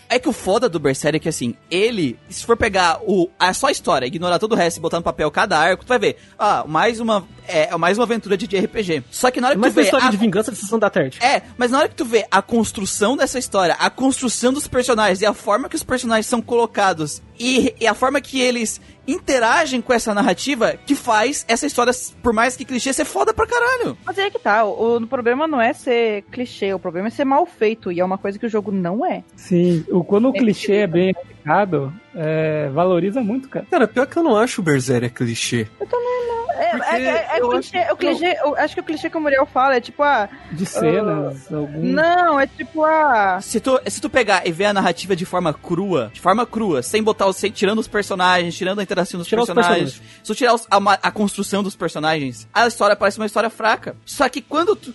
É 0.09 0.19
que 0.19 0.28
o 0.28 0.34
foda 0.34 0.67
do 0.67 0.78
Berserk 0.78 1.15
é 1.15 1.19
que 1.19 1.30
assim, 1.30 1.55
ele, 1.69 2.19
se 2.28 2.45
for 2.45 2.57
pegar 2.57 2.99
o, 3.07 3.30
a 3.39 3.53
só 3.53 3.67
a 3.67 3.72
história, 3.72 4.05
ignorar 4.05 4.39
todo 4.39 4.51
o 4.51 4.55
resto 4.55 4.76
e 4.76 4.82
botar 4.82 4.97
no 4.97 5.03
papel 5.03 5.32
cada 5.32 5.57
arco, 5.57 5.86
tu 5.86 5.88
vai 5.88 5.99
ver, 5.99 6.17
ah, 6.38 6.65
mais 6.67 6.99
uma, 6.99 7.26
é, 7.48 7.76
mais 7.78 7.98
uma 7.98 8.04
aventura 8.06 8.36
de 8.38 8.46
RPG. 8.58 9.04
Só 9.12 9.30
que 9.32 9.39
na 9.42 9.48
hora 9.48 9.56
que 9.56 9.62
mais 9.62 9.74
tu 9.74 9.76
vê 9.78 9.82
história 9.84 10.08
a- 10.08 10.12
de 10.12 10.18
vingança 10.18 10.52
de 10.52 10.58
Sessão 10.58 10.78
da 10.80 10.89
Tarde. 10.89 11.18
É, 11.22 11.42
mas 11.58 11.72
na 11.72 11.80
hora 11.80 11.89
que 11.89 11.96
tu 11.96 12.06
vê 12.06 12.26
a 12.30 12.42
construção 12.42 13.16
dessa 13.18 13.38
história, 13.39 13.76
a 13.80 13.89
construção 13.89 14.54
dos 14.54 14.68
personagens 14.68 15.22
e 15.22 15.26
a 15.26 15.34
forma 15.34 15.68
que 15.70 15.76
os 15.76 15.84
personagens 15.84 16.26
são 16.26 16.42
colocados 16.42 17.22
e, 17.39 17.74
e 17.80 17.88
a 17.88 17.94
forma 17.94 18.22
que 18.22 18.39
eles 18.39 18.80
interagem 19.08 19.82
com 19.82 19.92
essa 19.92 20.14
narrativa, 20.14 20.76
que 20.86 20.96
faz 20.96 21.44
essa 21.48 21.66
história, 21.66 21.92
por 22.22 22.32
mais 22.34 22.56
que 22.56 22.64
clichê, 22.64 22.94
ser 22.94 23.04
foda 23.04 23.34
pra 23.34 23.48
caralho. 23.48 23.98
Mas 24.06 24.18
é 24.18 24.30
que 24.30 24.39
tá, 24.39 24.64
o, 24.64 24.98
o 24.98 25.08
problema 25.08 25.48
não 25.48 25.60
é 25.60 25.74
ser 25.74 26.24
clichê, 26.32 26.72
o 26.74 26.80
problema 26.80 27.08
é 27.08 27.12
ser 27.12 27.26
mal 27.26 27.46
feito, 27.46 27.92
e 27.92 28.00
é 28.00 28.06
uma 28.06 28.18
coisa 28.18 28.38
que 28.38 28.46
o 28.46 28.50
jogo 28.50 28.72
não 28.72 29.06
é. 29.06 29.24
Sim, 29.36 29.84
o, 29.89 30.04
quando 30.04 30.30
o 30.30 30.34
clichê 30.34 30.76
é 30.76 30.88
bem 30.88 31.12
aplicado, 31.12 31.92
é, 32.16 32.70
valoriza 32.70 33.22
muito, 33.22 33.50
cara. 33.50 33.66
Cara, 33.70 33.88
pior 33.88 34.06
que 34.06 34.18
eu 34.18 34.24
não 34.24 34.38
acho 34.38 34.62
o 34.62 34.64
Berserk 34.64 35.10
clichê. 35.10 35.62
É, 35.80 35.86
Porque 35.86 35.96
é, 36.64 36.97
é, 37.01 37.38
é 37.38 37.41
eu 37.41 37.49
clichê, 37.49 37.88
o 37.91 37.95
clichê, 37.97 38.38
eu 38.43 38.55
acho 38.55 38.74
que 38.76 38.80
o 38.82 38.84
clichê 38.84 39.09
que 39.09 39.18
o 39.18 39.22
Muriel 39.22 39.45
fala 39.45 39.76
é 39.76 39.82
tipo, 39.82 40.03
ah, 40.03 40.30
De 40.51 40.66
cenas, 40.66 41.51
algum. 41.51 41.82
não, 41.82 42.39
é 42.39 42.47
tipo, 42.47 42.84
ah, 42.84 43.39
Se 43.41 43.59
tu, 43.59 43.80
se 43.88 43.99
tu 44.01 44.09
pegar 44.09 44.45
e 44.47 44.51
ver 44.51 44.66
a 44.66 44.74
narrativa 44.74 45.16
de 45.16 45.26
forma 45.26 45.53
crua, 45.53 46.09
de 46.14 46.20
forma 46.22 46.45
crua, 46.45 46.82
sem 46.84 47.01
botar 47.01 47.26
os, 47.28 47.38
sem, 47.38 47.51
tirando 47.51 47.80
os 47.80 47.88
personagens, 47.88 48.55
tirando 48.55 48.80
a 48.80 48.84
interação 48.84 49.18
dos 49.18 49.28
Tirar 49.28 49.41
os 49.41 49.47
personagens, 49.49 49.93
se 49.93 50.24
tu 50.24 50.36
tirar 50.36 50.53
os- 50.53 50.68
a, 50.70 50.78
a 51.07 51.12
construção 51.12 51.64
dos 51.64 51.76
personagens, 51.76 52.47
a 52.53 52.68
história 52.68 52.95
parece 52.95 53.18
uma 53.18 53.26
história 53.26 53.49
fraca. 53.49 53.95
Só 54.05 54.28
que 54.30 54.41
quando 54.41 54.76
tu, 54.76 54.93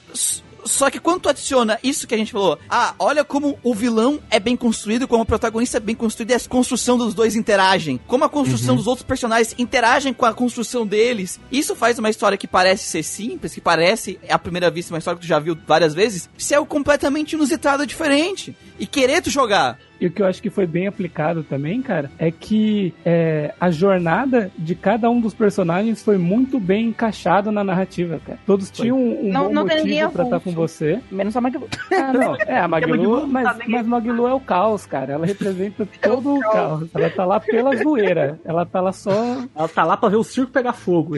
só 0.66 0.90
que 0.90 1.00
quando 1.00 1.22
tu 1.22 1.28
adiciona 1.28 1.78
isso 1.82 2.06
que 2.06 2.14
a 2.14 2.18
gente 2.18 2.32
falou, 2.32 2.58
ah, 2.68 2.94
olha 2.98 3.24
como 3.24 3.58
o 3.62 3.74
vilão 3.74 4.20
é 4.30 4.38
bem 4.38 4.56
construído, 4.56 5.08
como 5.08 5.22
o 5.22 5.26
protagonista 5.26 5.76
é 5.78 5.80
bem 5.80 5.94
construído 5.94 6.30
e 6.30 6.34
a 6.34 6.40
construção 6.40 6.96
dos 6.96 7.14
dois 7.14 7.36
interagem, 7.36 8.00
como 8.06 8.24
a 8.24 8.28
construção 8.28 8.76
dos 8.76 8.86
outros 8.86 9.06
personagens 9.06 9.54
interagem 9.58 10.12
com 10.12 10.26
a 10.26 10.34
construção 10.34 10.86
deles. 10.86 11.40
Isso 11.50 11.74
faz 11.74 11.98
uma 11.98 12.10
história 12.10 12.38
que 12.38 12.46
parece 12.46 12.84
ser 12.84 13.02
simples, 13.02 13.54
que 13.54 13.60
parece, 13.60 14.18
à 14.28 14.38
primeira 14.38 14.70
vista, 14.70 14.92
uma 14.92 14.98
história 14.98 15.18
que 15.18 15.26
tu 15.26 15.28
já 15.28 15.38
viu 15.38 15.56
várias 15.66 15.94
vezes, 15.94 16.28
ser 16.36 16.56
algo 16.56 16.68
completamente 16.68 17.32
inusitado 17.32 17.82
e 17.82 17.86
diferente. 17.86 18.56
E 18.78 18.86
querer 18.86 19.22
tu 19.22 19.30
jogar. 19.30 19.78
E 20.00 20.06
o 20.06 20.10
que 20.10 20.20
eu 20.22 20.26
acho 20.26 20.42
que 20.42 20.50
foi 20.50 20.66
bem 20.66 20.86
aplicado 20.86 21.42
também, 21.42 21.80
cara, 21.82 22.10
é 22.18 22.30
que 22.30 22.92
é, 23.04 23.54
a 23.60 23.70
jornada 23.70 24.50
de 24.58 24.74
cada 24.74 25.08
um 25.10 25.20
dos 25.20 25.34
personagens 25.34 26.02
foi 26.02 26.18
muito 26.18 26.58
bem 26.60 26.88
encaixada 26.88 27.50
na 27.50 27.64
narrativa, 27.64 28.20
cara. 28.24 28.38
Todos 28.46 28.70
tinham 28.70 28.96
um, 28.98 29.28
um 29.28 29.32
Não- 29.32 29.44
bom 29.46 29.52
não 29.52 29.62
motivo 29.62 30.10
pra 30.10 30.24
estar 30.24 30.36
avulso. 30.36 30.42
com 30.42 30.52
você. 30.52 31.00
menos 31.10 31.36
a 31.36 31.40
Magalu. 31.40 31.68
Ah, 31.92 32.12
não. 32.12 32.36
É, 32.46 32.58
a 32.58 32.68
Magilu 32.68 33.26
mas, 33.26 33.44
tá 33.44 33.64
mas 33.66 33.86
Magilu 33.86 34.26
é 34.26 34.34
o 34.34 34.40
caos, 34.40 34.86
cara. 34.86 35.14
Ela 35.14 35.26
representa 35.26 35.86
todo 36.00 36.36
o 36.36 36.40
caos. 36.40 36.88
Ela 36.94 37.10
tá 37.10 37.24
lá 37.24 37.40
pela 37.40 37.74
zoeira. 37.76 38.38
Ela 38.44 38.64
tá 38.66 38.80
lá 38.80 38.92
só. 38.92 39.10
Ela 39.54 39.68
tá 39.68 39.84
lá 39.84 39.96
pra 39.96 40.08
ver 40.08 40.16
o 40.16 40.24
circo 40.24 40.52
pegar 40.52 40.72
fogo. 40.72 41.14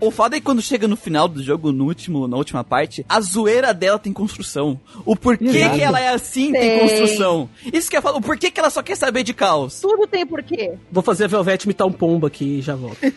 O 0.00 0.10
foda 0.10 0.36
é 0.36 0.40
que 0.40 0.46
quando 0.46 0.62
chega 0.62 0.88
no 0.88 0.96
final 0.96 1.28
do 1.28 1.42
jogo, 1.42 1.72
no 1.72 1.84
último, 1.84 2.26
na 2.26 2.36
última 2.36 2.64
parte, 2.64 3.04
a 3.08 3.20
zoeira 3.20 3.72
dela 3.74 3.98
tem 3.98 4.12
construção. 4.12 4.78
O 5.04 5.14
porquê 5.14 5.44
Exato. 5.46 5.76
que 5.76 5.82
ela 5.82 6.00
é 6.00 6.08
assim 6.08 6.52
tem 6.52 6.60
Tem. 6.60 6.80
construção. 6.80 7.48
Isso 7.72 7.90
que 7.90 7.96
eu 7.98 8.02
falo, 8.02 8.18
o 8.18 8.20
porquê 8.20 8.50
que 8.50 8.58
ela 8.60 8.70
só 8.70 8.82
quer 8.82 8.96
saber 8.96 9.22
de 9.22 9.32
caos. 9.34 9.80
Tudo 9.80 10.06
tem 10.06 10.26
porquê. 10.26 10.74
Vou 10.90 11.02
fazer 11.02 11.24
a 11.24 11.28
Velvet 11.28 11.64
imitar 11.64 11.86
um 11.86 11.92
pombo 11.92 12.26
aqui 12.26 12.58
e 12.58 12.62
já 12.62 12.74
volto. 12.74 12.98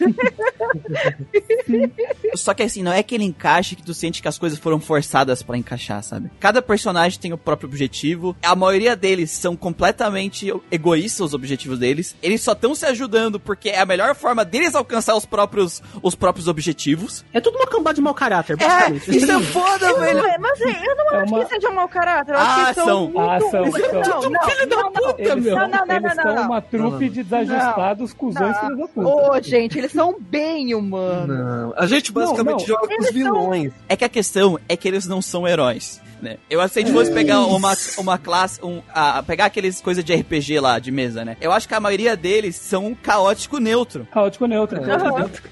Só 2.35 2.53
que 2.53 2.63
assim, 2.63 2.81
não 2.83 2.91
é 2.93 2.99
aquele 2.99 3.23
encaixe 3.23 3.75
que 3.75 3.83
tu 3.83 3.93
sente 3.93 4.21
que 4.21 4.27
as 4.27 4.37
coisas 4.37 4.57
foram 4.59 4.79
forçadas 4.79 5.43
pra 5.43 5.57
encaixar, 5.57 6.01
sabe? 6.03 6.29
Cada 6.39 6.61
personagem 6.61 7.19
tem 7.19 7.33
o 7.33 7.37
próprio 7.37 7.67
objetivo. 7.67 8.35
A 8.43 8.55
maioria 8.55 8.95
deles 8.95 9.31
são 9.31 9.55
completamente 9.55 10.53
egoístas 10.71 11.27
os 11.27 11.33
objetivos 11.33 11.79
deles. 11.79 12.15
Eles 12.21 12.41
só 12.41 12.53
estão 12.53 12.73
se 12.75 12.85
ajudando 12.85 13.39
porque 13.39 13.69
é 13.69 13.79
a 13.79 13.85
melhor 13.85 14.15
forma 14.15 14.43
deles 14.45 14.75
alcançar 14.75 15.15
os 15.15 15.25
próprios 15.25 15.81
os 16.01 16.15
próprios 16.15 16.47
objetivos. 16.47 17.23
É 17.33 17.39
tudo 17.41 17.57
uma 17.57 17.67
cambada 17.67 17.95
de 17.95 18.01
mau 18.01 18.13
caráter, 18.13 18.53
É, 18.53 18.67
basicamente. 18.67 19.17
isso 19.17 19.31
é 19.31 19.39
foda, 19.41 19.93
velho. 19.99 20.21
Mas, 20.39 20.59
eu 20.61 20.95
não 20.95 21.11
É 21.13 21.17
acho 21.23 21.33
uma- 21.33 21.45
que 21.45 21.53
seja 21.55 21.69
um 21.69 21.73
mau 21.75 21.87
caráter. 21.87 22.33
Eu 22.33 22.37
acho 22.39 22.49
Ah, 22.51 22.55
que 22.55 22.61
eles 22.61 22.75
são. 22.75 22.85
são. 22.85 23.01
Muito... 23.03 23.19
Ah, 23.19 23.39
são, 23.39 23.65
Não, 23.65 24.03
são. 24.21 24.29
não, 24.29 24.41
Filho 24.49 24.69
da 24.75 24.83
não, 24.83 24.91
não. 24.91 25.01
puta, 25.13 25.21
Eles 25.21 25.43
meu. 25.45 25.55
são, 25.55 25.67
Não, 25.67 25.77
não, 25.79 25.85
não, 25.85 25.95
eles 25.95 26.15
não, 26.15 26.23
são 26.23 26.35
não. 26.35 26.43
uma 26.45 26.61
trupe 26.61 27.09
de 27.09 27.23
desajustados 27.23 28.13
cuzões 28.13 28.57
filhos 28.59 28.77
da 28.77 28.87
puta. 28.87 29.07
Ô, 29.07 29.41
gente, 29.41 29.77
eles 29.77 29.91
são 29.91 30.15
bem 30.19 30.73
humanos. 30.73 31.37
Não, 31.37 31.73
a 31.77 31.85
gente 31.85 32.11
basicamente 32.11 32.59
não. 32.61 32.67
joga 32.67 32.87
com 32.87 32.93
os 33.01 33.07
Eles 33.07 33.23
são- 33.23 33.33
vilões. 33.33 33.73
É 33.87 33.95
que 33.95 34.05
a 34.05 34.09
questão 34.09 34.59
é 34.67 34.75
que 34.77 34.87
eles 34.87 35.05
não 35.07 35.21
são 35.21 35.47
heróis. 35.47 36.01
Né? 36.21 36.37
Eu 36.47 36.61
acho 36.61 36.67
que 36.67 36.73
se 36.75 36.79
a 36.81 36.85
gente 36.85 36.93
fosse 36.95 37.11
pegar 37.11 37.39
uma, 37.47 37.73
uma 37.97 38.15
classe, 38.15 38.63
um, 38.63 38.79
a, 38.93 39.23
pegar 39.23 39.45
aqueles 39.45 39.81
coisas 39.81 40.03
de 40.03 40.13
RPG 40.13 40.59
lá, 40.59 40.77
de 40.77 40.91
mesa, 40.91 41.25
né? 41.25 41.35
Eu 41.41 41.51
acho 41.51 41.67
que 41.67 41.73
a 41.73 41.79
maioria 41.79 42.15
deles 42.15 42.55
são 42.57 42.85
um 42.85 42.93
caótico 42.93 43.57
neutro. 43.57 44.07
Caótico 44.13 44.45
neutro. 44.45 44.79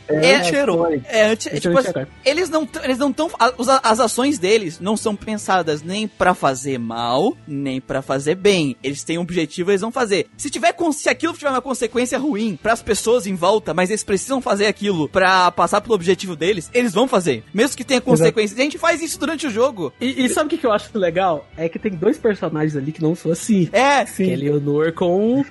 É, 0.07 0.25
É- 0.27 0.35
anti-herói. 0.35 1.01
É, 1.07 1.25
anti, 1.31 1.49
é 1.49 1.53
Esse 1.53 1.61
tipo, 1.61 1.73
eu 1.73 1.79
assim, 1.79 1.89
enxergo. 1.89 2.11
eles 2.23 2.49
não 2.51 2.69
eles 2.83 2.99
não 2.99 3.11
tão 3.11 3.31
a- 3.39 3.51
os- 3.57 3.67
as 3.67 3.99
ações 3.99 4.37
deles 4.37 4.79
não 4.79 4.95
são 4.95 5.15
pensadas 5.15 5.81
nem 5.81 6.07
pra 6.07 6.35
fazer 6.35 6.77
mal, 6.77 7.35
nem 7.47 7.81
pra 7.81 8.03
fazer 8.03 8.35
bem. 8.35 8.75
Eles 8.83 9.03
têm 9.09 9.17
um 9.17 9.21
objetivo, 9.21 9.71
eles 9.71 9.81
vão 9.81 9.91
fazer. 9.91 10.27
Se 10.37 10.51
tiver 10.51 10.75
se 10.93 11.09
aquilo 11.09 11.33
tiver 11.33 11.49
uma 11.49 11.61
consequência 11.61 12.17
ruim 12.19 12.57
pras 12.61 12.81
pessoas 12.81 13.25
em 13.25 13.33
volta, 13.33 13.73
mas 13.73 13.89
eles 13.89 14.03
precisam 14.03 14.39
fazer 14.39 14.67
aquilo 14.67 15.09
pra 15.09 15.49
passar 15.51 15.81
pelo 15.81 15.95
objetivo 15.95 16.35
deles, 16.35 16.69
eles 16.73 16.93
vão 16.93 17.07
fazer. 17.07 17.43
Mesmo 17.51 17.75
que 17.75 17.83
tenha 17.83 17.99
consequências. 17.99 18.59
A 18.59 18.61
gente 18.61 18.77
faz 18.77 19.01
isso 19.01 19.19
durante 19.19 19.47
o 19.47 19.49
jogo. 19.49 19.91
E, 19.99 20.25
e 20.25 20.29
sabe 20.29 20.45
o 20.45 20.49
que, 20.49 20.57
que 20.57 20.65
eu 20.65 20.71
acho 20.71 20.95
legal? 20.97 21.47
É 21.57 21.67
que 21.67 21.79
tem 21.79 21.91
dois 21.91 22.17
personagens 22.17 22.75
ali 22.75 22.91
que 22.91 23.01
não 23.01 23.15
são 23.15 23.31
assim. 23.31 23.67
É, 23.71 24.05
Que 24.05 24.31
é 24.31 24.35
Leonor 24.35 24.93
com, 24.93 25.43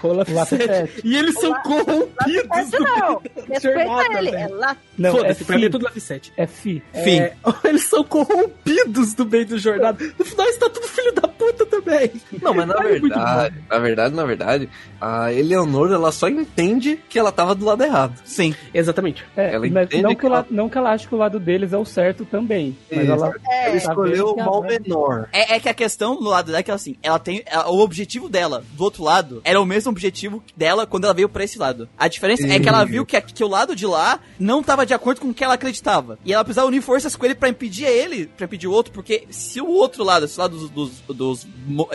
com 0.00 0.08
o 0.08 0.12
Lafayette. 0.12 1.00
E 1.02 1.16
eles 1.16 1.34
são 1.34 1.52
corrompidos 1.62 2.70
não. 2.78 3.22
Respeita 3.48 4.18
ele. 4.18 4.30
É 4.30 4.48
lá. 4.48 4.76
Não, 4.96 5.24
é 5.24 5.34
pra 5.34 5.56
mim 5.56 5.62
é 5.62 5.66
fi. 5.66 5.70
tudo 5.70 5.84
Lafayette. 5.84 6.32
É 6.36 6.46
fi. 6.46 6.82
Fim. 7.04 7.18
É, 7.18 7.34
eles 7.68 7.84
são 7.84 8.04
corrompidos 8.04 9.14
do 9.14 9.26
meio 9.26 9.46
do 9.46 9.58
jornada. 9.58 10.04
No 10.18 10.24
final, 10.24 10.46
eles 10.46 10.58
tá 10.58 10.70
tudo 10.70 10.86
filho 10.86 11.12
da 11.12 11.29
puta 11.40 11.66
também. 11.66 12.10
Não, 12.42 12.52
mas 12.54 12.66
na 12.66 12.74
É 12.74 12.98
verdade, 12.98 13.54
na 13.68 13.78
verdade, 13.78 14.14
na 14.14 14.24
verdade, 14.24 14.68
a 15.00 15.32
Eleonor, 15.32 15.90
ela 15.92 16.12
só 16.12 16.28
entende 16.28 17.00
que 17.08 17.18
ela 17.18 17.32
tava 17.32 17.54
do 17.54 17.64
lado 17.64 17.82
errado. 17.82 18.20
sim. 18.24 18.54
Exatamente. 18.74 19.24
É, 19.36 19.54
Ela 19.54 19.66
mas 19.70 19.86
entende 19.86 20.02
não, 20.02 20.10
que 20.10 20.16
que 20.20 20.26
ela, 20.26 20.36
ela- 20.38 20.46
não 20.50 20.68
que 20.68 20.78
ela 20.78 20.90
ache 20.92 21.08
que 21.08 21.14
o 21.14 21.18
lado 21.18 21.40
deles 21.40 21.72
é 21.72 21.76
o 21.78 21.84
certo 21.84 22.24
também. 22.24 22.76
Mas 22.90 23.02
Isso. 23.04 23.12
ela, 23.12 23.26
Ela 23.50 23.74
É. 23.74 23.76
escolheu 23.76 24.26
o 24.28 24.34
que 24.34 24.42
mal 24.42 24.64
ela- 24.64 24.78
menor. 24.80 25.28
É, 25.32 25.54
é 25.56 25.60
que 25.60 25.68
a 25.68 25.74
questão 25.74 26.16
do 26.16 26.24
lado 26.28 26.46
dela 26.46 26.58
é 26.58 26.62
que 26.62 26.70
assim, 26.70 26.96
ela 27.02 27.18
tem. 27.18 27.42
ela- 27.46 27.70
o 27.70 27.78
objetivo 27.80 28.28
dela, 28.28 28.62
do 28.72 28.84
outro 28.84 29.02
lado, 29.02 29.40
era 29.44 29.60
o 29.60 29.64
mesmo 29.66 29.90
objetivo 29.90 30.42
dela 30.56 30.86
quando 30.86 31.04
ela 31.04 31.14
veio 31.14 31.28
pra 31.28 31.44
esse 31.44 31.58
lado. 31.58 31.88
A 31.98 32.08
diferença 32.08 32.46
é 32.46 32.58
que 32.60 32.68
ela 32.68 32.84
viu 32.84 33.04
que, 33.06 33.20
que 33.20 33.44
o 33.44 33.48
lado 33.48 33.74
de 33.74 33.86
lá 33.86 34.20
não 34.38 34.62
tava 34.62 34.84
de 34.84 34.92
acordo 34.94 35.20
com 35.20 35.28
o 35.28 35.34
que 35.34 35.42
ela 35.44 35.54
acreditava. 35.54 36.18
E 36.24 36.32
ela 36.32 36.44
precisava 36.44 36.66
unir 36.68 36.82
forças 36.82 37.16
com 37.16 37.24
ele 37.24 37.34
pra 37.34 37.48
impedir 37.48 37.86
ele, 37.86 38.26
pra 38.26 38.44
impedir 38.46 38.66
o 38.68 38.72
outro, 38.72 38.92
porque 38.92 39.24
se 39.30 39.60
o 39.60 39.68
outro 39.68 40.04
lado, 40.04 40.24
esse 40.26 40.38
lado 40.38 40.56
dos, 40.56 40.70
dos, 40.70 41.00
dos 41.08 41.29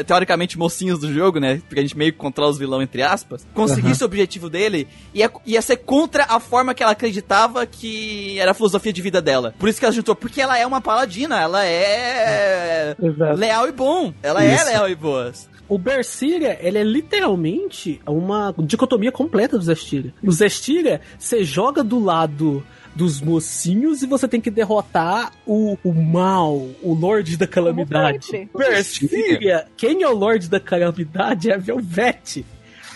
teoricamente 0.05 0.57
mocinhos 0.57 0.99
do 0.99 1.13
jogo, 1.13 1.39
né? 1.39 1.61
Porque 1.67 1.79
a 1.79 1.83
gente 1.83 1.97
meio 1.97 2.11
que 2.11 2.17
controla 2.17 2.51
os 2.51 2.57
vilão, 2.57 2.81
entre 2.81 3.01
aspas, 3.01 3.47
conseguisse 3.53 4.03
o 4.03 4.05
objetivo 4.05 4.49
dele, 4.49 4.87
ia, 5.13 5.31
ia 5.45 5.61
ser 5.61 5.77
contra 5.77 6.25
a 6.25 6.39
forma 6.39 6.73
que 6.73 6.83
ela 6.83 6.91
acreditava 6.91 7.65
que 7.65 8.39
era 8.39 8.51
a 8.51 8.53
filosofia 8.53 8.93
de 8.93 9.01
vida 9.01 9.21
dela. 9.21 9.53
Por 9.57 9.69
isso 9.69 9.79
que 9.79 9.85
ela 9.85 9.93
juntou, 9.93 10.15
porque 10.15 10.41
ela 10.41 10.57
é 10.57 10.65
uma 10.65 10.81
paladina, 10.81 11.39
ela 11.39 11.65
é 11.65 12.95
Exato. 13.01 13.37
leal 13.37 13.67
e 13.67 13.71
bom. 13.71 14.13
Ela 14.21 14.43
é 14.43 14.63
leal 14.63 14.89
e 14.89 14.95
boas. 14.95 15.49
O 15.67 15.79
Berseria, 15.79 16.59
ele 16.61 16.77
é 16.77 16.83
literalmente 16.83 17.99
uma 18.05 18.53
dicotomia 18.59 19.11
completa 19.11 19.57
do 19.57 19.63
Zestiria. 19.63 20.13
No 20.21 20.31
Zestiria, 20.31 21.01
você 21.17 21.43
joga 21.43 21.83
do 21.83 22.03
lado 22.03 22.63
dos 22.95 23.19
mocinhos 23.19 24.01
e 24.01 24.07
você 24.07 24.27
tem 24.27 24.39
que 24.39 24.49
derrotar 24.49 25.33
o, 25.45 25.77
o 25.83 25.93
mal, 25.93 26.55
o 26.81 26.93
Lorde 26.93 27.35
da 27.35 27.45
Calamidade. 27.45 28.25
sempre. 28.25 28.57
Berseria, 28.57 29.67
quem 29.75 30.01
é 30.01 30.07
o 30.07 30.15
Lorde 30.15 30.49
da 30.49 30.59
Calamidade 30.59 31.51
é 31.51 31.55
a 31.55 31.57
Velvete. 31.57 32.45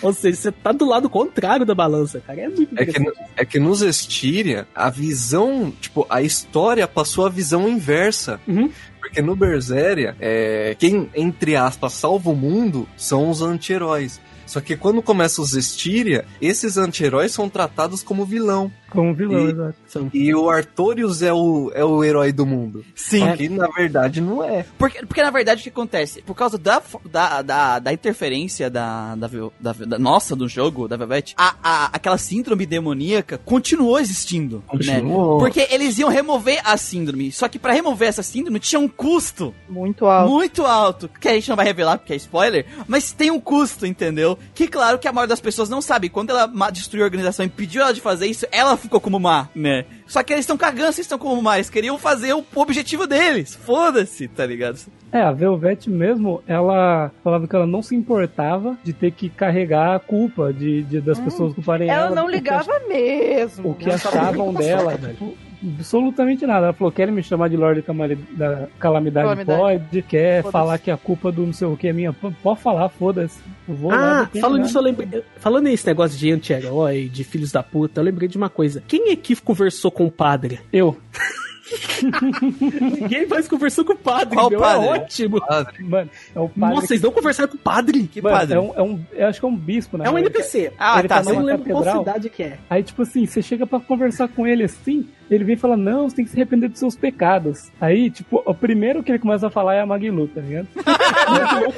Ou 0.02 0.14
seja, 0.14 0.38
você 0.38 0.52
tá 0.52 0.72
do 0.72 0.86
lado 0.86 1.10
contrário 1.10 1.66
da 1.66 1.76
balança, 1.76 2.22
cara. 2.22 2.42
É 2.42 2.48
muito 2.48 2.74
É 2.80 2.86
que, 2.86 3.14
é 3.36 3.46
que 3.46 3.60
nos 3.60 3.82
Estiria, 3.82 4.66
a 4.74 4.90
visão, 4.90 5.74
tipo, 5.82 6.08
a 6.10 6.22
história 6.22 6.88
passou 6.88 7.26
a 7.26 7.30
visão 7.30 7.68
inversa. 7.68 8.40
Uhum. 8.48 8.72
porque 9.00 9.22
no 9.22 9.36
Berseria, 9.36 10.16
é, 10.20 10.76
quem, 10.80 11.10
entre 11.14 11.56
aspas, 11.56 11.94
salva 11.94 12.30
o 12.30 12.36
mundo 12.36 12.88
são 12.96 13.30
os 13.30 13.42
anti-heróis. 13.42 14.22
Só 14.50 14.60
que 14.60 14.76
quando 14.76 15.04
começa 15.04 15.44
os 15.44 15.54
Styria, 15.54 16.26
esses 16.42 16.76
anti-heróis 16.76 17.32
são 17.32 17.48
tratados 17.48 18.02
como 18.02 18.26
vilão. 18.26 18.72
Como 18.92 19.14
vilão, 19.14 19.48
E- 19.48 19.52
exato. 19.52 20.10
E 20.14 20.34
o 20.36 20.50
Artorius 20.50 21.22
é 21.22 21.32
o, 21.34 21.72
é 21.74 21.84
o 21.84 22.04
herói 22.04 22.32
do 22.32 22.46
mundo. 22.46 22.84
Sim. 22.96 23.20
Só 23.20 23.36
que 23.36 23.50
na 23.50 23.68
verdade 23.68 24.22
não 24.22 24.44
é. 24.44 24.66
Porque, 24.78 25.06
porque 25.06 25.22
na 25.24 25.32
verdade 25.32 25.62
o 25.62 25.64
que 25.64 25.70
acontece? 25.70 26.22
Por 26.22 26.36
causa 26.36 26.58
da, 26.58 26.82
da, 27.10 27.42
da, 27.42 27.80
da 27.80 27.94
interferência 27.94 28.70
da, 28.70 29.16
da, 29.16 29.28
da- 29.60 29.74
da 29.86 30.00
nossa 30.00 30.36
do 30.36 30.48
jogo, 30.48 30.88
da 30.88 30.98
Velvet, 30.98 31.34
a, 31.38 31.56
a, 31.64 31.86
aquela 31.94 32.18
síndrome 32.18 32.66
demoníaca 32.66 33.38
continuou 33.46 34.00
existindo. 34.00 34.64
Continuou. 34.68 35.38
Né? 35.38 35.40
Porque 35.40 35.68
eles 35.74 35.98
iam 35.98 36.10
remover 36.10 36.62
a 36.64 36.76
síndrome. 36.78 37.32
Só 37.32 37.48
que 37.48 37.60
pra 37.60 37.74
remover 37.74 38.08
essa 38.10 38.24
síndrome 38.24 38.60
tinha 38.60 38.80
um 38.80 38.88
custo 38.88 39.54
Muito 39.68 40.06
alto. 40.06 40.32
muito 40.32 40.66
alto, 40.66 41.10
que 41.20 41.28
a 41.28 41.34
gente 41.34 41.50
não 41.50 41.56
vai 41.56 41.66
revelar 41.66 41.98
porque 41.98 42.14
é 42.14 42.16
spoiler, 42.16 42.66
mas 42.88 43.12
tem 43.12 43.32
um 43.32 43.40
custo, 43.40 43.86
entendeu? 43.86 44.38
Que 44.54 44.68
claro 44.68 44.98
que 45.00 45.08
a 45.08 45.12
maioria 45.12 45.30
das 45.30 45.42
pessoas 45.42 45.70
não 45.70 45.82
sabe. 45.82 46.10
Quando 46.10 46.30
ela 46.32 46.48
destruiu 46.72 47.04
a 47.04 47.08
organização 47.08 47.46
e 47.46 47.50
pediu 47.50 47.82
ela 47.82 47.94
de 47.94 48.02
fazer 48.02 48.28
isso, 48.28 48.46
ela 48.52 48.79
ficou 48.80 49.00
como 49.00 49.20
má, 49.20 49.48
né? 49.54 49.86
Só 50.08 50.24
que 50.24 50.34
eles 50.34 50.44
estão 50.44 50.58
cagando 50.58 50.94
se 50.94 51.02
estão 51.02 51.20
como 51.20 51.42
má, 51.42 51.58
eles 51.58 51.70
queriam 51.70 51.98
fazer 51.98 52.34
o 52.34 52.44
objetivo 52.56 53.06
deles. 53.06 53.56
Foda-se, 53.56 54.28
tá 54.28 54.46
ligado? 54.46 54.80
É, 55.12 55.22
a 55.22 55.32
Velvet 55.32 55.90
mesmo, 55.90 56.42
ela 56.48 57.12
falava 57.24 57.48
que 57.48 57.56
ela 57.56 57.66
não 57.68 57.82
se 57.82 57.96
importava 57.96 58.78
de 58.84 58.94
ter 58.94 59.12
que 59.12 59.28
carregar 59.30 59.96
a 59.96 60.00
culpa 60.00 60.54
de, 60.54 60.84
de- 60.84 61.02
das 61.02 61.20
pessoas 61.20 61.54
culparem 61.54 61.90
ela. 61.90 62.08
Ela 62.08 62.16
não 62.16 62.30
ligava 62.30 62.80
mesmo. 62.88 63.72
o 63.72 63.74
que 63.76 63.90
achavam 63.90 64.54
dela, 64.54 64.98
tipo, 64.98 65.36
absolutamente 65.64 66.46
nada. 66.46 66.68
Ela 66.68 66.74
falou, 66.74 66.92
querem 66.92 67.14
me 67.14 67.22
chamar 67.24 67.48
de 67.50 67.58
Lorde 67.58 67.82
Camali- 67.82 68.16
da 68.32 68.68
Calamidade, 68.80 69.26
Calamidade. 69.28 69.60
pode, 69.60 70.02
quer 70.04 70.44
falar 70.44 70.78
que 70.78 70.90
a 70.92 70.98
culpa 70.98 71.32
do 71.32 71.46
não 71.46 71.54
sei 71.54 71.68
o 71.68 71.76
que 71.78 71.88
é 71.88 71.94
minha, 71.94 72.14
pode 72.14 72.62
falar, 72.62 72.90
foda-se. 72.90 73.40
Eu 73.68 73.76
vou 73.76 73.92
Ah, 73.92 74.30
falando 74.40 74.58
nada. 74.58 74.64
nisso, 74.68 74.78
eu 74.78 74.82
lembrei. 74.82 75.24
Falando 75.38 75.64
nesse 75.66 75.86
negócio 75.88 76.18
de 76.18 76.32
anti-herói, 76.32 77.10
de 77.12 77.24
filhos 77.24 77.52
da 77.52 77.62
puta, 77.64 78.00
eu 78.00 78.06
lembrei 78.06 78.28
de 78.28 78.38
uma 78.38 78.50
coisa. 78.50 78.84
Quem 78.88 79.12
aqui 79.12 79.36
conversou 79.36 79.92
com 79.92 80.06
o 80.06 80.12
padre? 80.12 80.60
Eu, 80.72 80.98
Ninguém 83.00 83.28
mais 83.28 83.48
conversou 83.48 83.86
com 83.86 83.94
o 83.94 83.98
padre, 83.98 84.36
Qual 84.36 84.50
meu. 84.50 84.60
padre? 84.60 84.88
É 84.88 84.90
ótimo. 84.92 85.40
mano, 85.82 86.10
é 86.36 86.40
o 86.40 86.50
padre 86.50 86.76
Nossa, 86.76 86.88
vocês 86.88 87.02
não 87.02 87.12
conversaram 87.12 87.50
com 87.50 87.58
o 87.58 87.60
padre? 87.60 88.04
Que 88.08 88.22
Mano, 88.22 88.36
padre? 88.38 88.56
é 88.56 88.60
um, 88.60 88.74
é 88.76 88.82
um- 88.82 89.00
eu 89.14 89.28
acho 89.28 89.40
que 89.40 89.46
é 89.46 89.50
um 89.50 89.56
bispo, 89.56 89.98
né? 89.98 90.06
É 90.08 90.10
um 90.10 90.18
NPC. 90.18 90.74
Ah, 90.80 91.00
ele 91.00 91.08
tá, 91.08 91.22
tá 91.22 91.30
Eu 91.30 91.36
não 91.36 91.44
lembro 91.44 91.72
qual 91.72 91.84
cidade 92.00 92.30
que 92.30 92.42
é. 92.44 92.58
Aí, 92.70 92.82
tipo 92.84 93.02
assim, 93.04 93.26
você 93.26 93.42
chega 93.42 93.68
pra 93.68 93.80
conversar 93.80 94.28
com 94.30 94.48
ele 94.48 94.64
assim, 94.64 95.08
ele 95.30 95.44
vem 95.44 95.56
e 95.56 95.58
fala, 95.58 95.78
não, 95.78 96.10
você 96.10 96.18
tem 96.18 96.26
que 96.26 96.32
se 96.32 96.38
arrepender 96.38 96.70
dos 96.70 96.80
seus 96.80 96.96
pecados. 96.96 97.70
Aí, 97.80 98.10
tipo, 98.10 98.42
o 98.46 98.54
primeiro 98.54 99.04
que 99.04 99.12
ele 99.12 99.20
começa 99.20 99.48
a 99.48 99.50
falar 99.50 99.76
é 99.76 99.82
a 99.82 99.86
Maglu, 99.86 100.28
tá 100.28 100.42
ligado? 100.42 100.68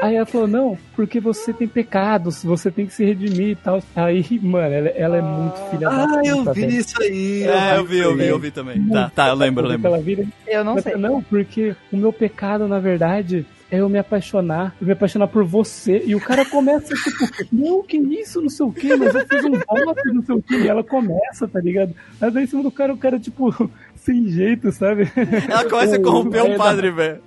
Aí 0.00 0.14
ela 0.16 0.26
falou, 0.26 0.46
não, 0.46 0.78
porque 0.94 1.20
você 1.20 1.52
tem 1.52 1.66
pecados, 1.66 2.44
você 2.44 2.70
tem 2.70 2.86
que 2.86 2.94
se 2.94 3.04
redimir 3.04 3.50
e 3.50 3.56
tal. 3.56 3.82
Aí, 3.96 4.24
mano, 4.42 4.72
ela, 4.74 4.88
ela 4.90 5.16
é 5.16 5.22
muito 5.22 5.56
filha 5.70 5.88
da 5.88 6.04
Ah, 6.04 6.08
puta, 6.08 6.28
eu 6.28 6.44
vi 6.54 6.60
velho. 6.60 6.72
isso 6.72 7.02
aí. 7.02 7.42
É, 7.44 7.76
eu 7.76 7.84
vi, 7.84 7.98
eu 7.98 8.10
vi, 8.12 8.16
também. 8.16 8.28
eu 8.28 8.38
vi 8.38 8.50
também. 8.50 8.88
Tá, 8.88 9.10
tá, 9.14 9.28
eu 9.28 9.34
lembro, 9.34 9.64
eu 9.64 9.68
lembro. 9.70 10.28
Eu 10.46 10.64
não 10.64 10.74
Mas, 10.74 10.84
sei. 10.84 10.96
Não, 10.96 11.22
porque 11.22 11.74
o 11.92 11.96
meu 11.96 12.12
pecado, 12.12 12.68
na 12.68 12.78
verdade, 12.78 13.44
é 13.70 13.80
eu 13.80 13.88
me 13.88 13.98
apaixonar, 13.98 14.74
eu 14.80 14.86
me 14.86 14.92
apaixonar 14.92 15.28
por 15.28 15.44
você. 15.44 16.02
E 16.06 16.14
o 16.14 16.20
cara 16.20 16.44
começa, 16.44 16.94
tipo, 16.94 17.46
não, 17.52 17.82
que 17.82 17.96
isso, 17.98 18.40
não 18.40 18.48
sei 18.48 18.66
o 18.66 18.72
quê, 18.72 18.96
mas 18.96 19.14
eu 19.14 19.26
fiz 19.26 19.44
um 19.44 19.52
voto, 19.52 20.14
não 20.14 20.22
sei 20.22 20.34
o 20.34 20.42
quê. 20.42 20.56
E 20.60 20.68
ela 20.68 20.82
começa, 20.82 21.46
tá 21.46 21.60
ligado? 21.60 21.94
Mas 22.20 22.36
aí 22.36 22.44
em 22.44 22.46
cima 22.46 22.62
do 22.62 22.70
cara, 22.70 22.92
o 22.92 22.96
cara, 22.98 23.18
tipo, 23.18 23.52
sem 23.96 24.26
jeito, 24.28 24.72
sabe? 24.72 25.10
Ela 25.48 25.68
começa 25.68 25.96
a 25.96 26.02
corromper 26.02 26.40
É, 26.40 26.44
um 26.44 26.56
padre, 26.56 26.90
velho. 26.90 27.20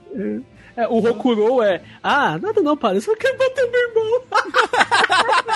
É, 0.75 0.87
o 0.87 0.99
Rokurou 0.99 1.61
é. 1.61 1.81
Ah, 2.01 2.39
nada 2.41 2.61
não, 2.61 2.77
padre. 2.77 2.97
Eu 2.97 3.01
só 3.01 3.15
quero 3.15 3.37
bater 3.37 3.69
meu 3.69 3.81
irmão. 3.89 4.21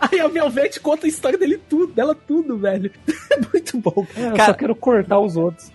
Aí 0.00 0.20
a 0.20 0.28
Velvet 0.28 0.78
conta 0.80 1.06
a 1.06 1.08
história 1.08 1.38
dele 1.38 1.60
tudo, 1.68 1.92
dela 1.92 2.14
tudo, 2.14 2.56
velho. 2.56 2.90
É 3.30 3.40
muito 3.52 3.78
bom. 3.78 4.06
É, 4.16 4.28
eu 4.28 4.32
Cara- 4.32 4.46
só 4.46 4.54
quero 4.54 4.74
cortar 4.74 5.20
os 5.20 5.36
outros. 5.36 5.70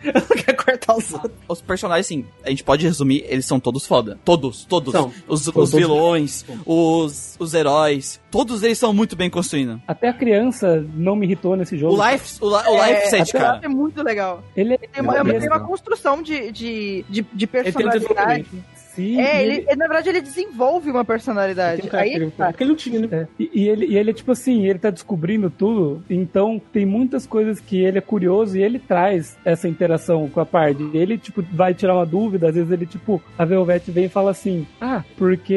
Ela 0.04 0.26
quer 0.26 0.54
cortar 0.54 0.96
os 0.96 1.12
outros. 1.12 1.32
Os 1.48 1.60
personagens, 1.60 2.06
assim, 2.06 2.24
a 2.42 2.50
gente 2.50 2.64
pode 2.64 2.86
resumir, 2.86 3.24
eles 3.28 3.44
são 3.44 3.60
todos 3.60 3.86
foda. 3.86 4.18
Todos, 4.24 4.64
todos. 4.64 4.92
São. 4.92 5.12
Os, 5.28 5.44
Todos. 5.44 5.56
os 5.56 5.72
vilões, 5.72 6.44
os, 6.64 7.36
os 7.38 7.54
heróis, 7.54 8.20
todos 8.30 8.62
eles 8.62 8.78
são 8.78 8.92
muito 8.92 9.14
bem 9.16 9.28
construídos. 9.28 9.78
Até 9.86 10.08
a 10.08 10.12
criança 10.12 10.86
não 10.94 11.14
me 11.14 11.26
irritou 11.26 11.56
nesse 11.56 11.76
jogo. 11.76 12.00
O 12.00 12.10
Life, 12.10 12.38
o, 12.40 12.46
o 12.46 12.86
Life 12.86 13.08
Set, 13.08 13.32
cara. 13.32 13.60
É 13.62 13.68
muito 13.68 14.02
legal. 14.02 14.42
Ele 14.56 14.74
é 14.74 14.78
Tem 14.78 15.02
uma, 15.02 15.18
ele 15.18 15.36
é 15.36 15.40
tem 15.40 15.48
uma 15.48 15.60
construção 15.60 16.22
de, 16.22 16.50
de, 16.50 17.04
de, 17.08 17.22
de 17.22 17.48
Ele 17.52 17.72
tem 17.72 17.86
um 17.86 17.90
personalidade. 17.90 18.46
Sim, 18.94 19.20
É, 19.20 19.42
ele, 19.42 19.64
ele, 19.68 19.76
na 19.76 19.86
verdade, 19.86 20.08
ele 20.08 20.20
desenvolve 20.20 20.90
uma 20.90 21.04
personalidade. 21.04 21.82
Tem 21.82 21.90
um 21.90 21.94
Aí 21.96 22.10
caractere- 22.10 22.30
tá. 22.36 22.46
Porque 22.48 22.62
ele 22.64 22.70
não 22.70 22.76
tinha, 22.76 23.00
né? 23.00 23.08
É, 23.12 23.26
e, 23.38 23.50
e 23.54 23.68
ele, 23.68 23.86
e 23.86 23.96
ele 23.96 24.10
é 24.10 24.12
tipo 24.12 24.32
assim, 24.32 24.66
ele 24.66 24.78
tá 24.78 24.90
descobrindo 24.90 25.50
tudo, 25.50 26.02
então 26.08 26.60
tem 26.72 26.84
muitas 26.84 27.26
coisas 27.26 27.60
que 27.60 27.82
ele 27.82 27.98
é 27.98 28.00
curioso 28.00 28.56
e 28.58 28.62
ele 28.62 28.78
traz 28.78 29.36
essa 29.44 29.68
interação 29.68 30.28
com 30.28 30.40
a 30.40 30.46
parte. 30.46 30.82
Ele, 30.94 31.16
tipo, 31.18 31.42
vai 31.52 31.74
tirar 31.74 31.94
uma 31.94 32.06
dúvida, 32.06 32.48
às 32.48 32.54
vezes 32.54 32.70
ele, 32.70 32.86
tipo, 32.86 33.22
a 33.38 33.44
Velvet 33.44 33.90
vem 33.90 34.04
e 34.04 34.08
fala 34.08 34.30
assim, 34.30 34.66
ah, 34.80 35.02
porque 35.16 35.54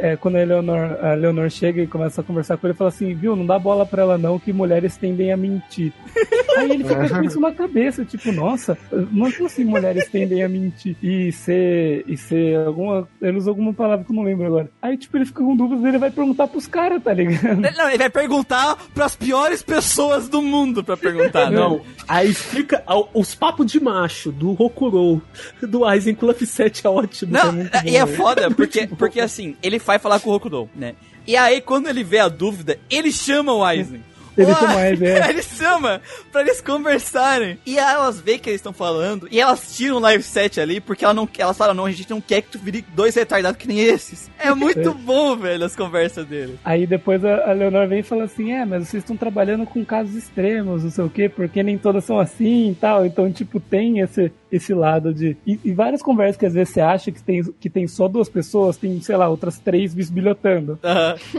é, 0.00 0.16
quando 0.20 0.36
a 0.36 0.44
Leonor, 0.44 1.04
a 1.04 1.14
Leonor 1.14 1.50
chega 1.50 1.82
e 1.82 1.86
começa 1.86 2.20
a 2.20 2.24
conversar 2.24 2.56
com 2.56 2.66
ele, 2.66 2.74
fala 2.76 2.88
assim, 2.88 3.14
viu, 3.14 3.36
não 3.36 3.46
dá 3.46 3.58
bola 3.58 3.84
pra 3.84 4.02
ela 4.02 4.18
não, 4.18 4.38
que 4.38 4.52
mulheres 4.52 4.96
tendem 4.96 5.32
a 5.32 5.36
mentir. 5.36 5.92
Aí 6.56 6.70
ele 6.72 6.84
fica 6.84 7.08
com 7.08 7.22
isso 7.22 7.40
na 7.40 7.52
cabeça, 7.52 8.04
tipo, 8.04 8.32
nossa, 8.32 8.76
mas 9.10 9.34
como 9.36 9.46
assim 9.46 9.64
mulheres 9.64 10.08
tendem 10.08 10.42
a 10.42 10.48
mentir 10.48 10.96
e 11.02 11.30
ser, 11.32 12.04
e 12.06 12.16
ser 12.16 12.58
alguma, 12.70 13.08
ele 13.20 13.36
usa 13.38 13.50
alguma 13.50 13.72
palavra 13.74 14.04
que 14.04 14.10
eu 14.10 14.16
não 14.16 14.22
lembro 14.22 14.46
agora. 14.46 14.70
Aí, 14.80 14.96
tipo, 14.96 15.16
ele 15.16 15.26
fica 15.26 15.42
com 15.44 15.54
dúvidas 15.54 15.84
e 15.84 15.88
ele 15.88 15.98
vai 15.98 16.10
perguntar 16.10 16.46
pros 16.48 16.66
caras, 16.66 17.02
tá 17.02 17.12
ligado? 17.12 17.64
Ele- 17.66 17.76
Não, 17.76 17.88
ele 17.88 17.98
vai 17.98 18.10
perguntar 18.10 18.76
pras 18.94 19.14
piores 19.14 19.62
pessoas 19.62 20.28
do 20.28 20.40
mundo 20.42 20.82
pra 20.82 20.96
perguntar, 20.96 21.50
não. 21.50 21.60
Não, 21.70 21.80
aí 22.08 22.30
explica 22.30 22.82
ah, 22.86 23.02
os 23.14 23.34
papos 23.34 23.66
de 23.70 23.78
macho 23.80 24.30
do 24.32 24.52
Rokurou, 24.52 25.20
do 25.62 25.84
Aizen 25.84 26.14
com 26.14 26.26
o 26.26 26.28
Luffy 26.30 26.46
7 26.46 26.86
é 26.86 26.90
ótimo. 26.90 27.32
Não, 27.32 27.60
é 27.60 27.88
e 27.90 27.96
é 27.96 28.06
foda, 28.06 28.50
porque, 28.54 28.86
porque 28.86 29.20
assim, 29.20 29.56
ele 29.62 29.78
vai 29.78 29.98
falar 29.98 30.20
com 30.20 30.30
o 30.30 30.32
Rokudou, 30.32 30.68
né? 30.74 30.94
E 31.26 31.36
aí, 31.36 31.60
quando 31.60 31.86
ele 31.88 32.02
vê 32.02 32.18
a 32.18 32.28
dúvida, 32.28 32.78
ele 32.90 33.12
chama 33.12 33.52
o 33.52 33.62
Aizen. 33.62 34.02
Ele 34.40 34.52
Ué, 34.52 34.58
chama 34.58 34.74
o 34.74 34.78
Aizen, 34.78 35.08
é. 35.08 35.30
Ele 35.30 35.42
chama 35.42 36.00
pra 36.32 36.40
eles 36.40 36.60
conversarem. 36.60 37.58
E 37.66 37.78
aí 37.78 37.94
elas 37.94 38.20
veem 38.20 38.38
que 38.38 38.48
eles 38.48 38.60
estão 38.60 38.72
falando. 38.72 39.28
E 39.30 39.40
elas 39.40 39.76
tiram 39.76 39.96
o 39.96 40.00
live 40.00 40.22
set 40.22 40.60
ali, 40.60 40.80
porque 40.80 41.04
ela 41.04 41.14
não, 41.14 41.28
elas 41.38 41.56
falam, 41.56 41.74
não, 41.74 41.86
a 41.86 41.90
gente 41.90 42.10
não 42.10 42.20
quer 42.20 42.42
que 42.42 42.50
tu 42.50 42.58
vire 42.58 42.84
dois 42.94 43.14
retardados 43.14 43.58
que 43.58 43.68
nem 43.68 43.80
esses. 43.80 44.30
É 44.38 44.52
muito 44.54 44.94
bom, 44.94 45.36
velho, 45.36 45.64
as 45.64 45.76
conversas 45.76 46.26
dele. 46.26 46.58
Aí 46.64 46.86
depois 46.86 47.24
a, 47.24 47.50
a 47.50 47.52
Leonor 47.52 47.86
vem 47.86 48.00
e 48.00 48.04
fala 48.04 48.24
assim, 48.24 48.52
é, 48.52 48.64
mas 48.64 48.88
vocês 48.88 49.02
estão 49.02 49.16
trabalhando 49.16 49.66
com 49.66 49.84
casos 49.84 50.14
extremos, 50.14 50.84
não 50.84 50.90
sei 50.90 51.04
o 51.04 51.10
quê, 51.10 51.28
porque 51.28 51.62
nem 51.62 51.76
todas 51.76 52.04
são 52.04 52.18
assim 52.18 52.70
e 52.70 52.74
tal. 52.74 53.04
Então, 53.04 53.30
tipo, 53.30 53.60
tem 53.60 54.00
esse, 54.00 54.32
esse 54.50 54.72
lado 54.72 55.12
de. 55.12 55.36
E, 55.46 55.58
e 55.64 55.72
várias 55.72 56.02
conversas 56.02 56.36
que 56.36 56.46
às 56.46 56.54
vezes 56.54 56.72
você 56.72 56.80
acha 56.80 57.10
que 57.10 57.22
tem, 57.22 57.42
que 57.60 57.68
tem 57.68 57.86
só 57.86 58.08
duas 58.08 58.28
pessoas, 58.28 58.76
tem, 58.76 59.00
sei 59.00 59.16
lá, 59.16 59.28
outras 59.28 59.58
três 59.58 59.94
bisbilhotando. 59.94 60.78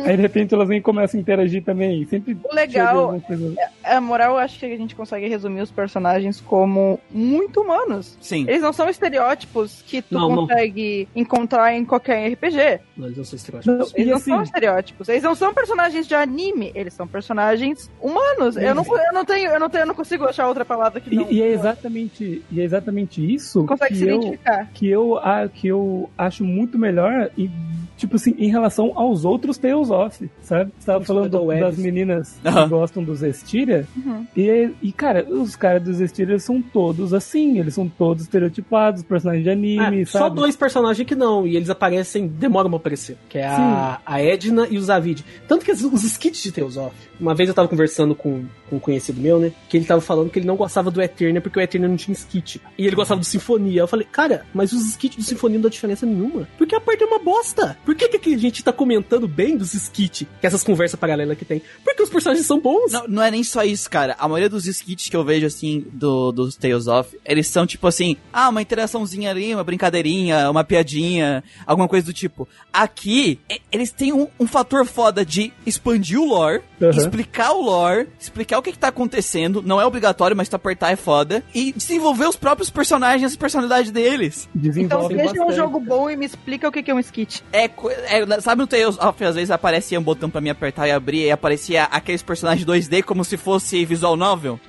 Aí 0.06 0.16
de 0.16 0.22
repente 0.22 0.54
elas 0.54 0.68
vêm 0.68 0.80
e 0.80 0.82
começam 0.82 1.18
a 1.20 1.22
interagir 1.22 1.64
também. 1.64 2.06
Sempre 2.06 2.38
O 2.44 2.54
legal 2.54 2.91
chega 2.92 3.02
alguma 3.02 3.22
coisa- 3.22 3.56
A 3.84 4.02
moral, 4.02 4.32
eu 4.34 4.38
acho 4.38 4.60
que 4.60 4.66
a 4.66 4.78
gente 4.78 4.96
consegue 4.96 5.28
resumir 5.28 5.62
os 5.62 5.72
personagens 5.72 6.40
como 6.42 7.00
muito 7.10 7.62
humanos. 7.62 8.18
Sim. 8.22 8.42
Eles 8.48 8.62
não 8.62 8.72
são 8.74 8.90
estereótipos 8.90 9.82
que 9.86 10.02
tu 10.02 10.14
Não, 10.16 10.30
não. 10.30 10.36
consegue 10.48 11.08
encontrar 11.16 11.74
em 11.74 11.84
qualquer 11.86 12.28
RPG. 12.34 12.80
Mas 12.96 13.18
eu 13.18 13.26
sou 13.26 13.36
estereótipos. 13.38 13.78
Não, 13.78 13.86
Eles 13.96 14.08
e 14.08 14.10
não 14.10 14.16
assim, 14.18 14.32
são 14.32 14.44
estereótipos. 14.44 15.10
Eles 15.10 15.24
não 15.24 15.36
são 15.36 15.54
personagens 15.54 16.08
de 16.08 16.16
anime. 16.16 16.72
Eles 16.76 16.94
são 16.94 17.08
personagens 17.08 17.90
humanos. 18.02 18.56
Eu 18.58 18.76
não, 18.76 18.84
eu 18.86 19.14
não 19.14 19.26
tenho, 19.26 19.50
eu 19.52 19.60
não 19.60 19.70
tenho, 19.70 19.82
eu 19.84 19.88
não 19.88 19.96
consigo 19.96 20.26
achar 20.26 20.48
outra 20.48 20.64
palavra 20.66 21.00
que 21.02 21.14
não. 21.14 21.30
e, 21.30 21.36
e 21.36 21.42
é 21.42 21.48
exatamente, 21.52 22.44
e 22.52 22.62
é 22.62 22.64
exatamente 22.64 23.34
isso 23.34 23.66
consegue 23.66 23.94
que 23.94 24.00
se 24.00 24.08
eu, 24.08 24.16
identificar. 24.18 24.70
que 24.74 24.88
eu, 24.88 25.18
ah, 25.18 25.48
que 25.52 25.68
eu 25.68 26.10
acho 26.18 26.44
muito 26.44 26.78
melhor 26.78 27.30
e 27.38 27.50
tipo 27.98 28.16
assim, 28.16 28.34
em 28.40 28.50
relação 28.50 28.94
aos 28.96 29.26
outros 29.26 29.58
Tales 29.60 29.92
of, 29.92 30.30
sabe? 30.42 30.72
Você 30.80 30.86
tava 30.88 31.04
falando 31.06 31.30
do- 31.30 31.48
das 31.60 31.78
meninas. 31.78 32.40
Que 32.82 32.92
gostam 32.92 33.04
dos 33.04 33.22
Estiria, 33.22 33.88
Uhum. 33.96 34.26
e, 34.36 34.70
e 34.82 34.92
cara, 34.92 35.26
os 35.30 35.56
caras 35.56 35.84
dos 35.84 36.00
Estiria 36.00 36.40
são 36.40 36.62
todos 36.62 37.14
assim, 37.14 37.60
eles 37.60 37.74
são 37.76 37.88
todos 37.88 38.24
estereotipados, 38.24 39.04
personagens 39.04 39.44
de 39.44 39.50
anime, 39.50 40.02
É, 40.02 40.06
sabe? 40.06 40.24
só 40.26 40.30
dois 40.30 40.56
personagens 40.56 41.08
que 41.08 41.16
não, 41.16 41.46
e 41.46 41.56
eles 41.56 41.70
aparecem, 41.70 42.28
demoram 42.28 42.70
pra 42.70 42.78
aparecer. 42.78 43.18
Que 43.30 43.38
é 43.38 43.46
a, 43.48 44.00
a 44.06 44.22
Edna 44.22 44.68
e 44.70 44.78
o 44.78 44.82
Zavid. 44.82 45.24
Tanto 45.48 45.64
que 45.66 45.72
os, 45.72 45.84
os 45.84 46.04
skits 46.04 46.42
de 46.44 46.52
Tales 46.52 46.78
of. 46.78 46.96
Uma 47.20 47.36
vez 47.36 47.48
eu 47.50 47.54
tava 47.56 47.68
conversando 47.68 48.16
com, 48.16 48.46
com 48.70 48.78
um 48.78 48.80
conhecido 48.80 49.22
meu, 49.22 49.40
né? 49.40 49.52
Que 49.70 49.78
ele 49.78 49.86
tava 49.86 50.02
falando 50.02 50.30
que 50.32 50.40
ele 50.40 50.48
não 50.48 50.56
gostava 50.56 50.90
do 50.90 51.02
Eternia 51.02 51.40
porque 51.42 51.60
o 51.60 51.62
Eternia 51.62 51.88
não 51.88 51.96
tinha 51.98 52.14
skit. 52.14 52.60
E 52.78 52.88
ele 52.88 52.96
gostava 52.96 53.20
do 53.20 53.26
Sinfonia. 53.26 53.82
Eu 53.82 53.88
falei, 53.88 54.08
cara, 54.12 54.44
mas 54.54 54.74
os 54.74 54.84
skits 54.88 55.18
do 55.18 55.24
Sinfonia 55.24 55.58
não 55.58 55.64
dá 55.64 55.70
diferença 55.70 56.06
nenhuma. 56.06 56.48
Porque 56.58 56.74
a 56.76 56.82
parte 56.82 57.04
é 57.04 57.06
uma 57.06 57.20
bosta. 57.20 57.78
Por 57.86 57.94
que, 57.94 58.08
que 58.18 58.34
a 58.34 58.38
gente 58.38 58.64
tá 58.64 58.74
comentando 58.74 59.28
bem 59.28 59.56
dos 59.56 59.74
skits? 59.76 60.26
Que 60.40 60.48
essas 60.48 60.64
conversas 60.64 61.00
paralelas 61.00 61.38
que 61.38 61.46
tem? 61.46 61.62
Porque 61.84 62.02
os 62.02 62.10
personagens 62.10 62.46
são 62.48 62.60
bons. 62.62 62.92
Não, 62.92 63.08
não 63.08 63.24
é 63.24 63.32
nem 63.32 63.44
só 63.44 63.64
isso, 63.64 63.90
cara. 63.90 64.16
A 64.20 64.28
maioria 64.28 64.50
dos 64.50 64.66
skits 64.68 65.10
que 65.10 65.16
eu 65.16 65.24
vejo, 65.24 65.46
assim, 65.46 65.86
do, 65.92 66.32
dos 66.32 66.56
Tales 66.56 66.88
of, 66.88 67.18
eles 67.26 67.48
são 67.48 67.66
tipo 67.66 67.88
assim, 67.88 68.16
ah, 68.32 68.50
uma 68.50 68.62
interaçãozinha 68.62 69.30
ali, 69.32 69.54
uma 69.54 69.64
brincadeirinha, 69.64 70.50
uma 70.50 70.64
piadinha, 70.64 71.44
alguma 71.66 71.88
coisa 71.88 72.06
do 72.06 72.14
tipo. 72.14 72.48
Aqui, 72.72 73.40
eles 73.72 73.92
têm 73.92 74.14
um, 74.14 74.28
um 74.40 74.48
fator 74.48 74.86
foda 74.86 75.26
de 75.26 75.52
expandir 75.66 76.20
o 76.20 76.26
lore, 76.26 76.62
Uhum. 76.82 76.90
explicar 76.90 77.52
o 77.52 77.62
lore, 77.62 78.08
explicar 78.20 78.58
o 78.58 78.62
que, 78.64 78.72
que 78.72 78.80
tá 78.80 78.88
acontecendo, 78.88 79.62
não 79.62 79.80
é 79.80 79.86
obrigatório, 79.86 80.36
mas 80.36 80.50
tu 80.50 80.56
apertar 80.56 80.92
é 80.92 80.96
foda, 80.96 81.44
e 81.54 81.72
desenvolver 81.74 82.28
os 82.28 82.36
próprios 82.36 82.72
personagens, 82.72 83.24
as 83.32 83.36
personalidades 83.36 83.92
deles. 83.92 84.50
Então 84.56 84.62
Desenvolve 84.62 85.16
seja 85.16 85.30
um 85.30 85.36
bastante. 85.36 85.56
jogo 85.56 85.80
bom 85.80 86.10
e 86.10 86.16
me 86.18 86.26
explica 86.26 86.68
o 86.68 86.72
que 86.72 86.82
que 86.82 86.90
é 86.90 86.94
um 86.96 87.00
skit. 87.00 87.44
É, 87.54 87.66
é, 87.66 88.42
sabe 88.42 88.62
no 88.62 88.68
Tales 88.68 88.98
of, 88.98 89.24
às 89.24 89.36
vezes 89.36 89.52
aparecia 89.52 90.00
um 90.00 90.04
botão 90.04 90.28
pra 90.28 90.42
mim 90.42 90.50
apertar 90.50 90.88
e 90.88 90.92
abrir, 90.92 91.26
e 91.26 91.32
aparecia 91.32 91.84
aqueles 91.84 92.24
personagens 92.24 92.51
2D 92.60 93.04
como 93.04 93.24
se 93.24 93.38
fosse 93.38 93.84
visual 93.86 94.16
novel? 94.16 94.60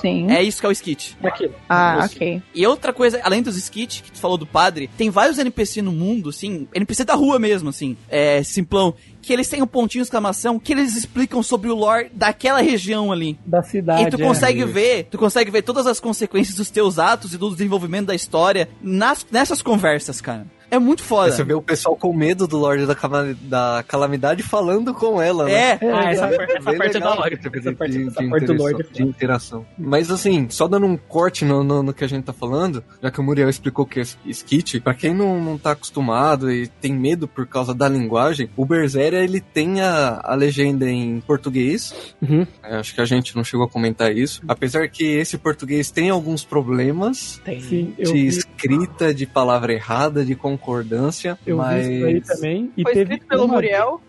Sim. 0.00 0.30
É 0.30 0.42
isso 0.42 0.60
que 0.60 0.66
é 0.66 0.68
o 0.68 0.72
skit. 0.72 1.16
Daquilo. 1.20 1.54
Ah, 1.68 2.06
ok. 2.10 2.42
E 2.54 2.66
outra 2.66 2.92
coisa, 2.92 3.20
além 3.24 3.42
dos 3.42 3.56
skits 3.56 4.00
que 4.00 4.12
tu 4.12 4.18
falou 4.18 4.36
do 4.36 4.46
padre, 4.46 4.88
tem 4.96 5.10
vários 5.10 5.38
NPC 5.38 5.82
no 5.82 5.92
mundo, 5.92 6.28
assim, 6.28 6.68
NPC 6.72 7.04
da 7.04 7.14
rua 7.14 7.38
mesmo, 7.38 7.70
assim, 7.70 7.96
é, 8.08 8.42
simplão, 8.42 8.94
que 9.20 9.32
eles 9.32 9.48
têm 9.48 9.62
um 9.62 9.66
pontinho 9.66 10.02
de 10.02 10.06
exclamação 10.06 10.58
que 10.58 10.72
eles 10.72 10.96
explicam 10.96 11.42
sobre 11.42 11.70
o 11.70 11.74
lore 11.74 12.10
daquela 12.14 12.60
região 12.60 13.10
ali. 13.10 13.38
Da 13.44 13.62
cidade. 13.62 14.02
E 14.02 14.10
tu 14.10 14.20
é. 14.20 14.24
consegue 14.24 14.64
ver, 14.64 15.04
tu 15.10 15.18
consegue 15.18 15.50
ver 15.50 15.62
todas 15.62 15.86
as 15.86 15.98
consequências 15.98 16.56
dos 16.56 16.70
teus 16.70 16.98
atos 16.98 17.34
e 17.34 17.38
do 17.38 17.50
desenvolvimento 17.50 18.06
da 18.06 18.14
história 18.14 18.68
nas, 18.80 19.26
nessas 19.30 19.60
conversas, 19.60 20.20
cara. 20.20 20.46
É 20.70 20.78
muito 20.78 21.02
foda. 21.02 21.32
Você 21.32 21.42
vê 21.44 21.52
o 21.54 21.60
pessoal 21.62 21.96
com 21.96 22.12
medo 22.14 22.46
do 22.46 22.56
Lorde 22.56 22.86
da, 22.86 22.94
Cala- 22.94 23.34
da 23.42 23.84
Calamidade 23.88 24.42
falando 24.42 24.94
com 24.94 25.20
ela, 25.20 25.44
né? 25.46 25.52
É, 25.52 25.78
Ah, 25.92 26.10
essa 26.12 26.28
parte, 26.28 26.52
essa 26.56 26.70
Bem 26.70 26.78
parte 26.78 26.96
é 26.96 27.00
da 27.00 27.10
hora. 27.10 27.34
Essa 27.34 27.50
de- 27.50 27.74
parte, 27.74 27.92
de- 27.92 28.06
essa 28.08 28.14
parte 28.22 28.46
do 28.46 28.52
interação- 28.52 28.56
Lorde 28.56 28.82
é 28.82 28.92
de 28.92 29.02
interação. 29.02 29.66
Mas 29.78 30.10
assim, 30.10 30.46
só 30.50 30.68
dando 30.68 30.86
um 30.86 30.96
corte 30.96 31.44
no, 31.44 31.64
no, 31.64 31.82
no 31.82 31.92
que 31.92 32.04
a 32.04 32.08
gente 32.08 32.24
tá 32.24 32.32
falando, 32.32 32.82
já 33.02 33.10
que 33.10 33.20
o 33.20 33.22
Muriel 33.22 33.48
explicou 33.48 33.84
que 33.84 34.00
é 34.00 34.02
skit, 34.26 34.80
pra 34.80 34.94
quem 34.94 35.12
não, 35.14 35.42
não 35.42 35.58
tá 35.58 35.72
acostumado 35.72 36.50
e 36.50 36.66
tem 36.66 36.92
medo 36.94 37.26
por 37.26 37.46
causa 37.46 37.74
da 37.74 37.88
linguagem, 37.88 38.48
o 38.56 38.64
Berseria 38.64 39.20
ele 39.24 39.40
tem 39.40 39.80
a, 39.80 40.20
a 40.22 40.34
legenda 40.34 40.88
em 40.88 41.20
português. 41.20 42.14
Uhum. 42.22 42.46
É, 42.62 42.76
acho 42.76 42.94
que 42.94 43.00
a 43.00 43.04
gente 43.04 43.34
não 43.34 43.42
chegou 43.44 43.66
a 43.66 43.68
comentar 43.68 44.14
isso. 44.16 44.40
Apesar 44.46 44.88
que 44.88 45.04
esse 45.04 45.36
português 45.38 45.90
tem 45.90 46.10
alguns 46.10 46.44
problemas 46.44 47.40
Tem. 47.44 47.60
Sim, 47.60 47.94
eu 47.98 48.06
de 48.06 48.12
vi, 48.12 48.26
escrita, 48.26 49.12
de 49.12 49.26
palavra 49.26 49.72
errada, 49.72 50.24
de 50.24 50.34
concordância. 50.60 51.38
eu 51.46 51.56
mas... 51.56 51.86
vi 51.86 51.96
isso 51.96 52.06
aí 52.06 52.20
também. 52.20 52.72
E 52.76 52.82
Foi 52.82 52.92
teve 52.92 53.14
escrito 53.14 53.28
pelo 53.28 53.44
uma- 53.44 53.54
Muriel. 53.54 54.00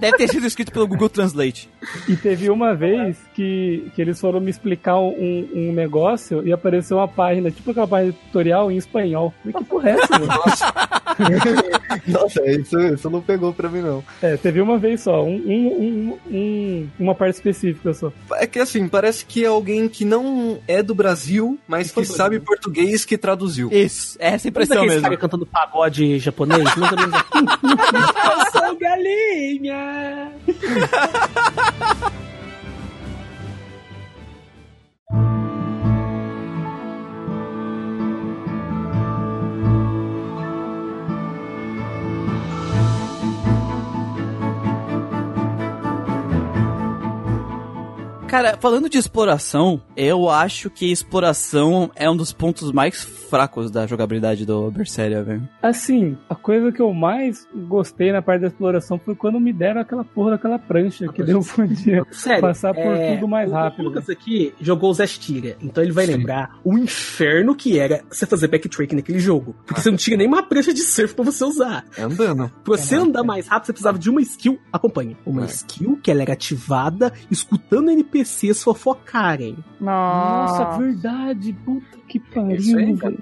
deve 0.00 0.16
ter 0.16 0.28
sido 0.28 0.46
escrito 0.46 0.72
pelo 0.72 0.86
Google 0.86 1.08
Translate. 1.08 1.68
E 2.08 2.16
teve 2.16 2.50
uma 2.50 2.74
vez 2.74 3.16
que, 3.34 3.90
que 3.94 4.02
eles 4.02 4.20
foram 4.20 4.40
me 4.40 4.50
explicar 4.50 4.98
um, 4.98 5.48
um 5.54 5.72
negócio 5.72 6.46
e 6.46 6.52
apareceu 6.52 6.96
uma 6.98 7.08
página, 7.08 7.50
tipo 7.50 7.70
aquela 7.70 7.86
página 7.88 8.12
tutorial 8.12 8.70
em 8.70 8.76
espanhol. 8.76 9.32
Falei, 9.42 9.52
que 9.54 9.64
porra 9.64 9.90
é 9.90 9.92
essa? 9.94 11.01
Nossa, 12.06 12.44
isso, 12.50 12.78
isso 12.80 13.10
não 13.10 13.20
pegou 13.20 13.52
pra 13.52 13.68
mim, 13.68 13.80
não. 13.80 14.02
É, 14.22 14.36
teve 14.36 14.60
uma 14.60 14.78
vez 14.78 15.02
só, 15.02 15.22
um, 15.24 15.34
um- 15.34 15.72
um- 15.82 16.18
um- 16.36 16.88
uma 16.98 17.14
parte 17.14 17.34
específica 17.36 17.92
só. 17.94 18.12
É 18.32 18.46
que 18.46 18.58
assim, 18.58 18.88
parece 18.88 19.24
que 19.24 19.44
é 19.44 19.48
alguém 19.48 19.88
que 19.88 20.04
não 20.04 20.58
é 20.66 20.82
do 20.82 20.94
Brasil, 20.94 21.58
mas 21.68 21.90
que 21.90 22.04
sabe 22.04 22.40
português 22.40 23.04
que 23.04 23.16
traduziu. 23.18 23.68
Isso, 23.72 24.16
é 24.18 24.28
essa 24.28 24.38
Sabe 24.38 24.48
impressão 24.50 24.74
daqueles 24.76 24.94
mesmo. 24.94 25.02
caras 25.04 25.18
cantando 25.20 25.46
pagode 25.46 26.18
japonês? 26.18 26.64
Menos 26.76 27.14
assim. 27.14 27.46
Eu 28.52 28.60
sou 28.60 28.76
galinha! 28.78 30.32
Cara, 48.32 48.56
falando 48.58 48.88
de 48.88 48.96
exploração, 48.96 49.82
eu 49.94 50.30
acho 50.30 50.70
que 50.70 50.90
exploração 50.90 51.90
é 51.94 52.08
um 52.08 52.16
dos 52.16 52.32
pontos 52.32 52.72
mais 52.72 53.04
fracos 53.04 53.70
da 53.70 53.86
jogabilidade 53.86 54.46
do 54.46 54.70
Berseria, 54.70 55.22
velho. 55.22 55.46
Assim, 55.62 56.16
a 56.30 56.34
coisa 56.34 56.72
que 56.72 56.80
eu 56.80 56.94
mais 56.94 57.46
gostei 57.68 58.10
na 58.10 58.22
parte 58.22 58.40
da 58.40 58.46
exploração 58.46 58.98
foi 58.98 59.14
quando 59.14 59.38
me 59.38 59.52
deram 59.52 59.82
aquela 59.82 60.02
porra 60.02 60.30
daquela 60.30 60.58
prancha 60.58 61.12
que 61.12 61.22
deu 61.22 61.40
um 61.58 61.66
dia 61.66 62.06
Sério. 62.10 62.40
passar 62.40 62.72
por 62.72 62.80
é, 62.94 63.14
tudo 63.16 63.28
mais 63.28 63.52
rápido. 63.52 63.80
O 63.82 63.88
Lucas 63.90 64.08
aqui 64.08 64.54
jogou 64.58 64.88
o 64.88 64.94
Zestiria, 64.94 65.58
então 65.60 65.84
ele 65.84 65.92
vai 65.92 66.06
Sim. 66.06 66.12
lembrar 66.16 66.58
o 66.64 66.78
inferno 66.78 67.54
que 67.54 67.78
era 67.78 68.02
você 68.10 68.24
fazer 68.24 68.48
backtrack 68.48 68.96
naquele 68.96 69.18
jogo. 69.18 69.54
Porque 69.66 69.82
você 69.82 69.90
não 69.90 69.98
tinha 69.98 70.16
nenhuma 70.16 70.42
prancha 70.42 70.72
de 70.72 70.80
surf 70.80 71.14
pra 71.14 71.24
você 71.26 71.44
usar. 71.44 71.84
É 71.98 72.02
andando. 72.02 72.50
Pra 72.64 72.78
você 72.78 72.96
andar 72.96 73.22
mais 73.24 73.46
rápido, 73.46 73.66
você 73.66 73.72
precisava 73.74 73.98
de 73.98 74.08
uma 74.08 74.22
skill. 74.22 74.58
Acompanhe. 74.72 75.18
Uma 75.26 75.42
É. 75.42 75.46
skill 75.48 75.98
que 76.02 76.10
ela 76.10 76.22
era 76.22 76.32
ativada 76.32 77.12
escutando 77.30 77.90
NPCs 78.22 78.62
fofocarem. 78.62 79.56
Nossa, 79.80 80.64
Nossa. 80.64 80.78
verdade. 80.78 81.52
Puta 81.64 81.98
que 82.08 82.18
Isso 82.18 82.76
aí, 82.78 82.94
pariu, 82.94 82.96
velho. 82.96 83.18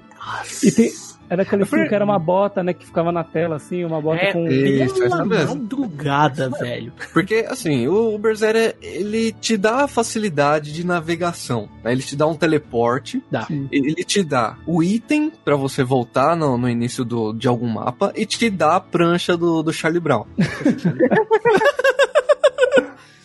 E 0.63 0.71
tem, 0.71 0.91
era 1.29 1.43
aquele 1.43 1.63
filme 1.65 1.87
que 1.87 1.95
era 1.95 2.03
uma 2.03 2.19
bota, 2.19 2.61
né? 2.61 2.73
Que 2.73 2.85
ficava 2.85 3.09
na 3.11 3.23
tela, 3.23 3.55
assim, 3.55 3.85
uma 3.85 4.01
bota 4.01 4.21
É, 4.21 4.33
com. 4.33 4.45
Isso, 4.47 5.01
essa 5.03 5.23
mesmo. 5.25 5.55
madrugada, 5.55 6.49
velho. 6.49 6.91
Porque, 7.13 7.45
assim, 7.49 7.87
o 7.87 8.17
Berseria, 8.17 8.75
ele 8.81 9.31
te 9.31 9.55
dá 9.55 9.83
a 9.85 9.87
facilidade 9.87 10.73
de 10.73 10.85
navegação. 10.85 11.69
né? 11.83 11.93
Ele 11.93 12.01
te 12.03 12.15
dá 12.17 12.27
um 12.27 12.35
teleporte, 12.35 13.23
Dá. 13.31 13.47
ele 13.71 14.03
te 14.03 14.23
dá 14.23 14.57
o 14.67 14.83
item 14.83 15.31
pra 15.43 15.55
você 15.55 15.83
voltar 15.83 16.35
no, 16.35 16.57
no 16.57 16.69
início 16.69 17.05
do, 17.05 17.31
de 17.33 17.47
algum 17.47 17.67
mapa 17.67 18.11
e 18.15 18.25
te 18.25 18.49
dá 18.49 18.75
a 18.75 18.79
prancha 18.81 19.37
do, 19.37 19.63
do 19.63 19.71
Charlie 19.71 20.01
Brown. 20.01 20.25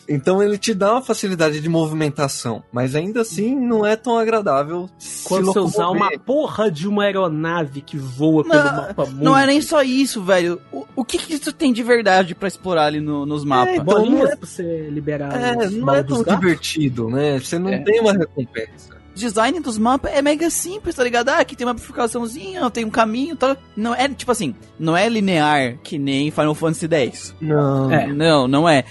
Então 0.08 0.42
ele 0.42 0.56
te 0.56 0.72
dá 0.72 0.92
uma 0.92 1.02
facilidade 1.02 1.60
de 1.60 1.68
movimentação, 1.68 2.62
mas 2.72 2.94
ainda 2.94 3.22
assim 3.22 3.54
não 3.58 3.84
é 3.84 3.96
tão 3.96 4.16
agradável 4.18 4.88
se 4.98 5.26
Quando 5.28 5.46
você 5.46 5.58
usar 5.58 5.88
uma 5.88 6.10
porra 6.18 6.70
de 6.70 6.86
uma 6.86 7.04
aeronave 7.04 7.80
que 7.80 7.96
voa 7.96 8.44
pelo 8.44 8.54
Não, 8.62 8.76
mapa 8.76 9.04
mundo. 9.06 9.22
Não 9.24 9.36
é 9.36 9.46
nem 9.46 9.60
só 9.60 9.82
isso, 9.82 10.22
velho. 10.22 10.60
O, 10.72 10.84
o 10.96 11.04
que 11.04 11.18
que 11.18 11.38
tu 11.38 11.52
tem 11.52 11.72
de 11.72 11.82
verdade 11.82 12.34
pra 12.34 12.46
explorar 12.48 12.86
ali 12.86 13.00
no- 13.00 13.26
nos 13.26 13.44
mapas? 13.44 13.74
então, 13.74 13.84
Bolinhas 13.84 14.20
não 14.20 14.28
é- 14.32 14.36
pra 14.36 14.46
você 14.46 14.88
liberar 14.90 15.42
É, 15.42 15.66
os 15.66 15.72
não 15.74 15.94
é 15.94 16.02
tão 16.02 16.22
gatos? 16.22 16.40
divertido, 16.40 17.08
né? 17.10 17.38
Você 17.38 17.58
não 17.58 17.70
É. 17.70 17.78
tem 17.78 18.00
uma 18.00 18.12
recompensa. 18.12 18.94
O 19.14 19.18
design 19.18 19.58
dos 19.60 19.78
mapas 19.78 20.12
é 20.12 20.20
mega 20.20 20.50
simples, 20.50 20.94
tá 20.94 21.02
ligado? 21.02 21.30
Ah, 21.30 21.38
aqui 21.38 21.56
tem 21.56 21.66
uma 21.66 21.72
bifurcaçãozinha, 21.72 22.68
tem 22.70 22.84
um 22.84 22.90
caminho 22.90 23.32
e 23.32 23.36
tal. 23.36 23.56
Não 23.74 23.94
é, 23.94 24.08
tipo 24.10 24.30
assim, 24.30 24.54
não 24.78 24.94
é 24.96 25.08
linear 25.08 25.78
que 25.82 25.98
nem 25.98 26.30
Final 26.30 26.54
Fantasy 26.54 26.86
X. 26.86 27.34
Não. 27.40 27.90
É. 27.90 28.06
Não, 28.06 28.46
não 28.46 28.68
é. 28.68 28.84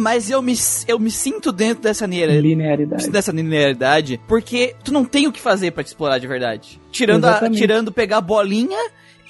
Mas 0.00 0.30
eu 0.30 0.40
me, 0.42 0.54
eu 0.86 0.98
me 0.98 1.10
sinto 1.10 1.50
dentro 1.50 1.82
dessa 1.82 2.06
linear- 2.06 2.30
Linearidade. 2.40 3.10
dessa 3.10 3.32
linearidade, 3.32 4.20
porque 4.28 4.74
tu 4.84 4.92
não 4.92 5.04
tem 5.04 5.26
o 5.26 5.32
que 5.32 5.40
fazer 5.40 5.70
pra 5.72 5.82
te 5.82 5.88
explorar 5.88 6.18
de 6.18 6.26
verdade. 6.26 6.80
Tirando, 6.92 7.24
a, 7.24 7.50
tirando 7.50 7.90
pegar 7.90 8.18
a 8.18 8.20
bolinha 8.20 8.78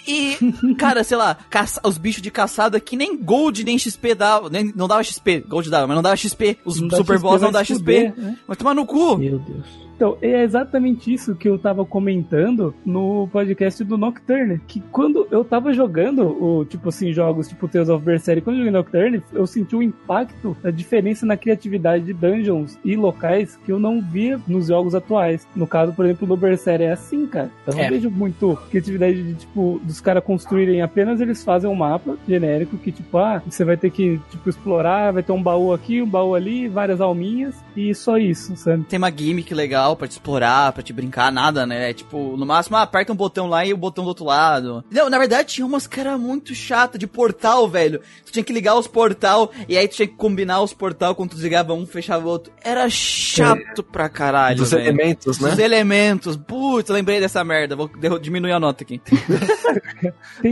e, 0.07 0.37
cara, 0.79 1.03
sei 1.05 1.17
lá, 1.17 1.37
caça, 1.49 1.81
os 1.85 1.97
bichos 1.99 2.23
de 2.23 2.31
caçada 2.31 2.79
que 2.81 2.97
nem 2.97 3.17
Gold 3.17 3.63
nem 3.65 3.79
XP 3.79 4.15
dava, 4.15 4.49
nem, 4.51 4.73
não 4.75 4.89
dava 4.89 5.03
XP, 5.03 5.45
Gold 5.49 5.71
dava, 5.71 5.87
mas 5.87 5.95
não 5.95 6.03
dava 6.03 6.17
XP. 6.17 6.59
Os 6.65 6.81
Não 6.81 6.91
Super 6.91 7.19
Boss 7.19 7.41
não 7.43 7.53
se 7.53 7.65
XP. 7.65 7.75
fuder, 7.75 8.15
né? 8.17 8.37
Vai 8.47 8.57
tomar 8.57 8.75
no 8.75 8.85
cu. 8.87 9.17
Meu 9.19 9.39
Deus. 9.39 9.90
Então, 10.01 10.17
é 10.23 10.43
exatamente 10.43 11.13
isso 11.13 11.35
que 11.35 11.47
eu 11.47 11.59
tava 11.59 11.85
comentando 11.85 12.73
no 12.87 13.29
podcast 13.31 13.85
do 13.85 13.99
Nocturne. 13.99 14.59
Que 14.67 14.81
quando 14.91 15.29
eu 15.31 15.45
tava 15.45 15.75
jogando, 15.75 16.23
o, 16.43 16.65
tipo 16.65 16.89
assim, 16.89 17.13
jogos 17.13 17.49
tipo 17.49 17.69
Tales 17.69 17.91
of 17.91 18.03
Berseria, 18.03 18.41
quando 18.41 18.57
eu 18.57 18.65
joguei 18.65 18.73
Nocturne, 18.73 19.23
eu 19.31 19.47
senti 19.47 19.77
o 19.77 19.83
impacto 19.83 20.57
da 20.63 20.71
diferença 20.71 21.27
na 21.27 21.37
criatividade 21.37 22.03
de 22.03 22.15
dungeons 22.15 22.79
e 22.83 22.97
locais 22.97 23.59
que 23.63 23.71
eu 23.71 23.79
não 23.79 24.01
via 24.01 24.41
nos 24.49 24.69
jogos 24.69 24.95
atuais. 24.95 25.47
No 25.55 25.67
caso, 25.67 25.93
por 25.93 26.07
exemplo, 26.07 26.27
no 26.27 26.35
Berseria 26.35 26.87
é 26.87 26.93
assim, 26.93 27.27
cara. 27.27 27.51
Eu 27.67 27.75
não 27.75 27.81
É. 27.83 27.91
vejo 27.91 28.11
muito 28.11 28.57
criatividade 28.71 29.23
de, 29.23 29.35
tipo, 29.35 29.83
dos 29.85 30.01
caras 30.01 30.25
construírem 30.25 30.81
apenas 30.81 31.21
eles 31.21 31.45
fazem 31.45 31.69
um 31.69 31.75
mapa 31.75 32.17
genérico 32.27 32.79
que, 32.79 32.91
tipo, 32.91 33.19
ah, 33.19 33.43
você 33.47 33.67
vai 33.67 33.77
ter 33.77 33.91
que, 33.91 34.19
tipo, 34.31 34.49
explorar, 34.49 35.13
vai 35.13 35.23
ter 35.23 35.33
um 35.33 35.43
baú 35.43 35.75
aqui, 35.75 36.01
um 36.01 36.09
baú 36.09 36.35
ali, 36.35 36.69
várias 36.69 37.03
alminhas 37.03 37.55
e 37.77 37.95
só 37.95 38.17
isso, 38.19 38.57
sabe? 38.57 38.85
Tem 38.85 38.99
uma 38.99 39.11
gimmick 39.11 39.53
legal, 39.55 39.71
legal 39.71 39.97
pra 39.97 40.09
te 40.09 40.13
explorar, 40.13 40.73
pra 40.73 40.83
te 40.83 40.93
brincar, 40.93 41.31
nada, 41.31 41.65
né? 41.67 41.91
É, 41.91 41.93
tipo, 41.95 42.37
no 42.37 42.45
máximo, 42.45 42.77
ah, 42.77 42.83
aperta 42.83 43.13
um 43.13 43.17
botão 43.17 43.47
lá 43.47 43.65
e 43.65 43.73
o 43.73 43.77
botão 43.77 44.03
do 44.05 44.09
outro 44.09 44.25
lado. 44.25 44.85
Não, 44.91 45.09
na 45.09 45.19
verdade 45.19 45.49
tinha 45.55 45.67
umas 45.67 45.87
que 45.87 46.01
era 46.01 46.19
muito 46.19 46.55
chata 46.55 46.99
de 46.99 47.07
portal, 47.07 47.69
velho. 47.69 48.01
Tu 48.27 48.33
tinha 48.33 48.43
que 48.43 48.53
ligar 48.53 48.75
os 48.77 48.87
portal 48.89 49.51
e 49.69 49.77
aí 49.79 49.87
tu 49.87 49.95
tinha 49.97 50.09
que 50.09 50.15
combinar 50.15 50.61
os 50.61 50.73
portal 50.73 51.15
quando 51.15 51.31
tu 51.31 51.35
desligava 51.37 51.73
um, 51.73 51.87
fechava 51.87 52.27
o 52.27 52.29
outro. 52.31 52.53
Era 52.65 52.89
chato 52.91 53.83
pra 53.83 54.09
caralho, 54.09 54.57
Dos 54.57 54.71
velho. 54.71 54.83
elementos, 54.85 55.39
né? 55.39 55.51
Dos 55.51 55.59
elementos. 55.59 56.37
Putz, 56.37 56.89
eu 56.89 56.95
lembrei 56.95 57.21
dessa 57.21 57.45
merda. 57.45 57.77
Vou 57.77 57.89
diminuir 58.21 58.53
a 58.53 58.61
nota 58.61 58.83
aqui. 58.83 59.01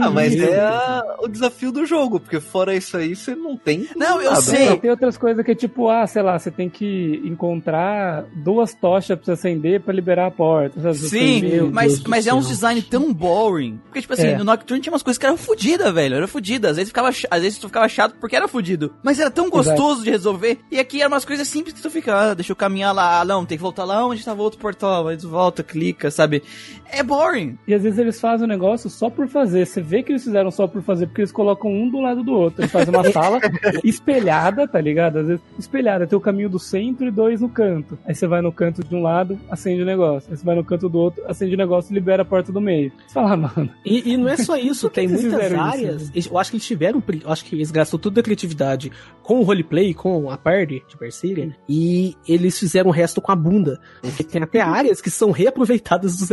Ah, 0.01 0.09
mas 0.09 0.33
isso. 0.33 0.45
é 0.45 0.59
a- 0.59 1.15
o 1.19 1.27
desafio 1.27 1.71
do 1.71 1.85
jogo, 1.85 2.19
porque 2.19 2.39
fora 2.39 2.75
isso 2.75 2.95
aí, 2.95 3.15
você 3.15 3.35
não 3.35 3.57
tem. 3.57 3.87
Não, 3.95 4.21
eu 4.21 4.29
nada. 4.31 4.41
sei. 4.41 4.69
Não, 4.69 4.77
tem 4.77 4.89
outras 4.91 5.17
coisas 5.17 5.43
que 5.43 5.51
é 5.51 5.55
tipo, 5.55 5.89
ah, 5.89 6.05
sei 6.07 6.21
lá, 6.21 6.37
você 6.37 6.51
tem 6.51 6.69
que 6.69 7.08
encontrar 7.27 8.25
duas 8.35 8.73
tochas 8.73 9.17
pra 9.17 9.25
você 9.25 9.31
acender 9.31 9.81
pra 9.81 9.93
liberar 9.93 10.27
a 10.27 10.31
porta. 10.31 10.81
sabe? 10.81 10.95
Sim, 10.97 11.41
Meu 11.41 11.71
mas, 11.71 11.93
Deus 11.99 12.03
mas 12.07 12.27
é 12.27 12.33
um 12.33 12.41
céu. 12.41 12.51
design 12.51 12.81
tão 12.81 13.13
boring. 13.13 13.79
Porque, 13.85 14.01
tipo 14.01 14.13
assim, 14.13 14.27
É. 14.27 14.37
no 14.37 14.43
Nocturne 14.43 14.81
tinha 14.81 14.93
umas 14.93 15.03
coisas 15.03 15.17
que 15.17 15.25
eram 15.25 15.37
fodidas, 15.37 15.93
velho. 15.93 16.15
Era 16.15 16.27
fodida. 16.27 16.69
Às 16.69 16.77
vezes 16.77 16.89
ficava, 16.89 17.09
às 17.09 17.41
vezes 17.41 17.57
tu 17.57 17.67
ficava 17.67 17.87
chato 17.89 18.15
porque 18.19 18.35
era 18.35 18.47
fudido. 18.47 18.93
Mas 19.03 19.19
era 19.19 19.31
tão 19.31 19.49
gostoso 19.49 20.03
de 20.03 20.09
resolver. 20.09 20.59
E 20.71 20.79
aqui 20.79 21.01
eram 21.01 21.11
umas 21.13 21.25
coisas 21.25 21.47
simples 21.47 21.73
que 21.73 21.81
tu 21.81 21.89
fica, 21.89 22.15
ah, 22.15 22.33
deixa 22.33 22.51
eu 22.51 22.55
caminhar 22.55 22.93
lá. 22.93 23.19
Ah, 23.21 23.25
não, 23.25 23.45
tem 23.45 23.57
que 23.57 23.61
voltar 23.61 23.83
lá 23.85 24.05
onde 24.05 24.23
tava 24.23 24.41
outro 24.41 24.59
portal. 24.59 25.07
Aí 25.07 25.17
tu 25.17 25.29
volta, 25.29 25.63
clica, 25.63 26.09
sabe? 26.11 26.43
É 26.91 27.03
boring. 27.03 27.57
E 27.67 27.73
às 27.73 27.83
vezes 27.83 27.99
eles 27.99 28.19
fazem 28.19 28.45
o 28.45 28.47
negócio 28.47 28.89
só 28.89 29.09
por 29.09 29.27
fazer. 29.27 29.65
Você 29.65 29.81
vê 29.81 30.01
que 30.03 30.11
eles 30.11 30.23
fizeram 30.23 30.51
só 30.51 30.67
por 30.67 30.81
fazer, 30.81 31.07
porque 31.07 31.21
eles 31.21 31.31
colocam 31.31 31.71
um 31.71 31.89
do 31.89 31.99
lado 31.99 32.23
do 32.23 32.33
outro. 32.33 32.61
Eles 32.61 32.71
fazem 32.71 32.93
uma 32.93 33.03
sala 33.11 33.39
espelhada, 33.83 34.67
tá 34.67 34.79
ligado? 34.79 35.19
Às 35.19 35.27
vezes 35.27 35.41
espelhada, 35.57 36.07
tem 36.07 36.17
o 36.17 36.21
caminho 36.21 36.49
do 36.49 36.59
centro 36.59 37.07
e 37.07 37.11
dois 37.11 37.41
no 37.41 37.49
canto. 37.49 37.97
Aí 38.05 38.13
você 38.15 38.27
vai 38.27 38.41
no 38.41 38.51
canto 38.51 38.83
de 38.83 38.95
um 38.95 39.01
lado, 39.01 39.39
acende 39.49 39.81
o 39.81 39.85
negócio. 39.85 40.29
Aí 40.31 40.37
você 40.37 40.45
vai 40.45 40.55
no 40.55 40.63
canto 40.63 40.89
do 40.89 40.97
outro, 40.97 41.23
acende 41.27 41.53
o 41.53 41.57
negócio 41.57 41.91
e 41.91 41.95
libera 41.95 42.21
a 42.23 42.25
porta 42.25 42.51
do 42.51 42.61
meio. 42.61 42.91
Você 43.07 43.13
fala, 43.13 43.33
ah, 43.33 43.37
mano. 43.37 43.69
E, 43.85 44.11
e 44.13 44.17
não 44.17 44.27
é 44.29 44.37
só 44.37 44.55
isso, 44.57 44.89
tem 44.89 45.07
muitas 45.07 45.53
áreas. 45.53 46.01
isso? 46.03 46.11
eles- 46.13 46.27
Eu 46.27 46.37
acho 46.37 46.51
que 46.51 46.57
eles 46.57 46.65
tiveram. 46.67 47.03
Eu 47.23 47.31
acho 47.31 47.45
que 47.45 47.55
eles 47.55 47.71
gastou 47.71 47.99
toda 47.99 48.19
a 48.19 48.23
criatividade 48.23 48.91
com 49.23 49.39
o 49.39 49.43
roleplay, 49.43 49.93
com 49.93 50.29
a 50.29 50.37
party 50.37 50.83
de 50.87 50.97
Berseria, 50.97 51.55
e 51.67 52.15
eles 52.27 52.57
fizeram 52.57 52.89
o 52.89 52.93
resto 52.93 53.21
com 53.21 53.31
a 53.31 53.35
bunda. 53.35 53.79
Porque 54.01 54.23
tem 54.23 54.41
até 54.43 54.59
áreas 54.61 55.01
que 55.01 55.09
são 55.09 55.31
reaproveitadas 55.31 56.17
do 56.17 56.25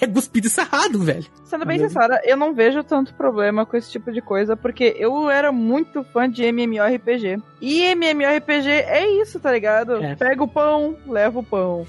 É 0.00 0.06
cuspido 0.06 0.46
e 0.46 0.50
sarrado, 0.50 0.98
velho. 1.00 1.24
Sendo 1.44 1.64
bem 1.64 1.78
sincera, 1.78 2.20
eu 2.24 2.36
não 2.36 2.54
vejo 2.54 2.82
tanto 2.82 3.14
problema 3.14 3.64
com 3.64 3.76
esse 3.76 3.90
tipo 3.90 4.12
de 4.12 4.20
coisa, 4.20 4.56
porque 4.56 4.94
eu 4.98 5.30
era 5.30 5.50
muito 5.52 6.04
fã 6.04 6.28
de 6.28 6.44
MMORPG. 6.44 7.42
E 7.60 7.82
MMORPG 7.94 8.68
é 8.68 9.06
isso, 9.20 9.40
tá 9.40 9.52
ligado? 9.52 10.02
É. 10.02 10.14
Pega 10.14 10.42
o 10.42 10.48
pão, 10.48 10.96
leva 11.06 11.38
o 11.38 11.44
pão. 11.44 11.86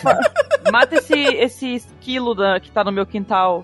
Mata 0.72 0.96
esse, 0.96 1.14
esse 1.14 1.74
esquilo 1.74 2.34
da, 2.34 2.58
que 2.58 2.70
tá 2.70 2.82
no 2.82 2.92
meu 2.92 3.06
quintal. 3.06 3.62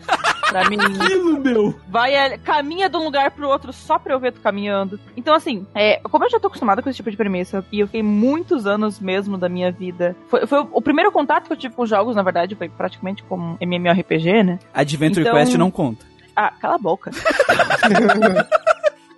Pra 0.53 0.69
mim. 0.69 0.77
Aquilo, 0.79 1.41
meu! 1.41 1.75
Vai, 1.89 2.15
é, 2.15 2.37
caminha 2.39 2.89
de 2.89 2.97
um 2.97 3.05
lugar 3.05 3.31
pro 3.31 3.49
outro 3.49 3.73
só 3.73 3.99
pra 3.99 4.13
eu 4.13 4.21
ver 4.21 4.33
tu 4.33 4.41
caminhando. 4.41 5.01
Então, 5.17 5.35
assim, 5.35 5.67
é, 5.75 5.99
como 6.03 6.25
eu 6.25 6.31
já 6.31 6.39
tô 6.39 6.49
acostumada 6.49 6.83
com 6.83 6.89
esse 6.91 6.97
tipo 6.97 7.11
de 7.11 7.17
premissa, 7.17 7.65
e 7.73 7.81
eu 7.81 7.87
fiquei 7.87 8.03
muitos 8.03 8.67
anos 8.67 9.01
mesmo 9.01 9.39
da 9.39 9.49
minha 9.49 9.73
vida. 9.73 10.15
Foi, 10.29 10.47
foi 10.47 10.67
o, 10.71 10.83
primeiro 10.83 11.11
contato 11.11 11.47
que 11.47 11.53
eu 11.53 11.57
tive 11.57 11.75
com 11.75 11.87
jogos, 11.87 12.15
na 12.15 12.23
verdade, 12.23 12.55
foi 12.55 12.69
praticamente 12.69 13.23
com 13.23 13.57
MMORPG, 13.61 14.43
né? 14.43 14.59
Adventure 14.75 15.23
Então- 15.23 15.35
Quest 15.35 15.55
não 15.57 15.71
conta. 15.71 16.05
Ah, 16.35 16.51
cala 16.61 16.77
a 16.77 16.79
boca. 16.79 17.11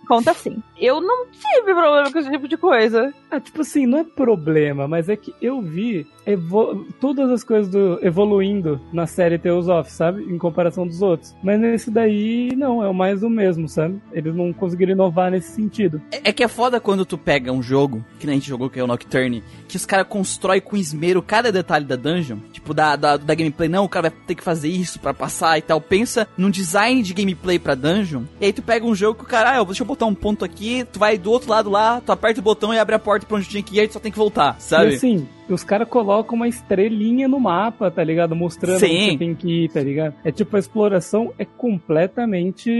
Conta 0.06 0.34
sim. 0.34 0.62
Eu 0.78 1.00
não 1.00 1.26
tive 1.28 1.72
problema 1.74 2.12
com 2.12 2.18
esse 2.18 2.30
tipo 2.30 2.46
de 2.46 2.56
coisa. 2.56 3.12
Ah, 3.30 3.40
tipo 3.40 3.62
assim, 3.62 3.86
não 3.86 3.98
é 3.98 4.04
problema, 4.04 4.86
mas 4.86 5.08
é 5.08 5.16
que 5.16 5.34
eu 5.40 5.62
vi 5.62 6.06
evo- 6.26 6.86
todas 7.00 7.30
as 7.30 7.44
coisas 7.44 7.70
do- 7.70 7.98
evoluindo 8.02 8.80
na 8.92 9.06
série 9.06 9.38
Tales 9.38 9.68
of, 9.68 9.90
sabe? 9.90 10.22
Em 10.22 10.38
comparação 10.38 10.86
dos 10.86 11.02
outros. 11.02 11.34
Mas 11.42 11.60
nesse 11.60 11.90
daí, 11.90 12.50
não, 12.56 12.82
é 12.82 12.88
o 12.88 12.94
mais 12.94 13.22
o 13.22 13.28
mesmo, 13.30 13.68
sabe? 13.68 14.00
Eles 14.12 14.34
não 14.34 14.52
conseguiram 14.52 14.92
inovar 14.92 15.30
nesse 15.30 15.52
sentido. 15.52 16.00
É, 16.12 16.30
é 16.30 16.32
que 16.32 16.42
é 16.42 16.48
foda 16.48 16.80
quando 16.80 17.04
tu 17.04 17.18
pega 17.18 17.52
um 17.52 17.62
jogo, 17.62 18.04
que 18.18 18.26
nem 18.26 18.34
a 18.36 18.38
gente 18.38 18.48
jogou, 18.48 18.70
que 18.70 18.78
é 18.80 18.84
o 18.84 18.86
Nocturne, 18.86 19.42
que 19.68 19.76
os 19.76 19.86
caras 19.86 20.06
constroem 20.08 20.60
com 20.60 20.76
esmero 20.76 21.22
cada 21.22 21.50
detalhe 21.52 21.84
da 21.84 21.96
dungeon. 21.96 22.38
Tipo, 22.52 22.72
da, 22.72 22.96
da, 22.96 23.16
da 23.16 23.34
gameplay, 23.34 23.68
não, 23.68 23.84
o 23.84 23.88
cara 23.88 24.08
vai 24.10 24.18
ter 24.26 24.34
que 24.34 24.42
fazer 24.42 24.68
isso 24.68 24.98
pra 24.98 25.12
passar 25.14 25.58
e 25.58 25.62
tal. 25.62 25.80
Pensa 25.80 26.26
num 26.36 26.50
design 26.50 27.02
de 27.02 27.12
gameplay 27.14 27.58
pra 27.58 27.74
dungeon. 27.74 28.22
E 28.40 28.46
aí 28.46 28.52
tu 28.52 28.62
pega 28.62 28.86
um 28.86 28.94
jogo 28.94 29.18
que 29.18 29.24
o 29.24 29.28
cara, 29.28 29.58
ah, 29.60 29.64
deixa 29.64 29.82
eu 29.82 29.86
botar 29.86 30.06
um 30.06 30.14
ponto 30.14 30.44
aqui, 30.44 30.84
tu 30.92 30.98
vai 30.98 31.18
do 31.18 31.30
outro 31.30 31.50
lado 31.50 31.70
lá, 31.70 32.00
tu 32.00 32.10
aperta 32.12 32.40
o 32.40 32.42
botão 32.42 32.72
e 32.72 32.78
abre 32.78 32.94
a 32.94 32.98
porta 32.98 33.26
pra 33.26 33.36
onde 33.36 33.48
tinha 33.48 33.62
que 33.62 33.76
ir, 33.76 33.80
aí 33.80 33.88
tu 33.88 33.94
só 33.94 34.00
tem 34.00 34.12
que 34.12 34.18
voltar, 34.18 34.56
sabe? 34.60 34.92
E 34.92 34.94
assim, 34.96 35.28
os 35.48 35.64
caras 35.64 35.88
colocam 35.88 36.36
uma 36.36 36.48
estrelinha 36.48 37.28
no 37.28 37.38
mapa, 37.38 37.90
tá 37.90 38.02
ligado? 38.02 38.34
Mostrando 38.34 38.78
Sim. 38.78 38.86
onde 38.86 39.10
você 39.12 39.18
tem 39.18 39.34
que 39.34 39.64
ir, 39.64 39.68
tá 39.70 39.80
ligado? 39.80 40.14
É 40.24 40.32
tipo, 40.32 40.56
a 40.56 40.58
exploração 40.58 41.32
é 41.38 41.44
completamente. 41.44 42.70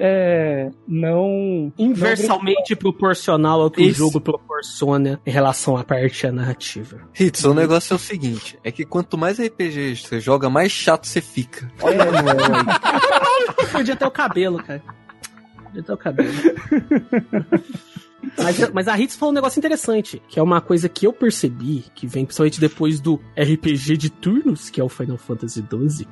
É, 0.00 0.70
não. 0.86 1.72
Inversalmente 1.78 2.76
proporcional 2.76 3.62
ao 3.62 3.70
que 3.70 3.82
Isso. 3.82 4.02
o 4.02 4.06
jogo 4.06 4.20
proporciona 4.20 5.20
em 5.24 5.30
relação 5.30 5.76
à 5.76 5.84
parte 5.84 6.30
narrativa. 6.30 7.00
Hits, 7.18 7.44
o 7.44 7.54
negócio 7.54 7.94
é 7.94 7.96
o 7.96 7.98
seguinte: 7.98 8.58
é 8.62 8.70
que 8.70 8.84
quanto 8.84 9.16
mais 9.16 9.40
RPG 9.40 9.96
você 9.96 10.20
joga, 10.20 10.50
mais 10.50 10.70
chato 10.70 11.06
você 11.06 11.20
fica. 11.20 11.70
Perdi 13.72 13.92
até 13.92 14.06
o 14.06 14.10
cabelo, 14.10 14.62
cara. 14.62 14.82
Perdi 15.64 15.80
até 15.80 15.92
o 15.92 15.96
cabelo. 15.96 16.32
Mas, 18.36 18.70
mas 18.72 18.88
a 18.88 18.98
Hits 18.98 19.16
falou 19.16 19.32
um 19.32 19.34
negócio 19.34 19.58
interessante, 19.58 20.22
que 20.28 20.38
é 20.38 20.42
uma 20.42 20.60
coisa 20.60 20.88
que 20.88 21.06
eu 21.06 21.12
percebi, 21.12 21.84
que 21.94 22.06
vem 22.06 22.24
principalmente 22.24 22.60
depois 22.60 23.00
do 23.00 23.20
RPG 23.36 23.96
de 23.96 24.10
turnos, 24.10 24.70
que 24.70 24.80
é 24.80 24.84
o 24.84 24.88
Final 24.88 25.18
Fantasy 25.18 25.60
XII. 25.60 26.06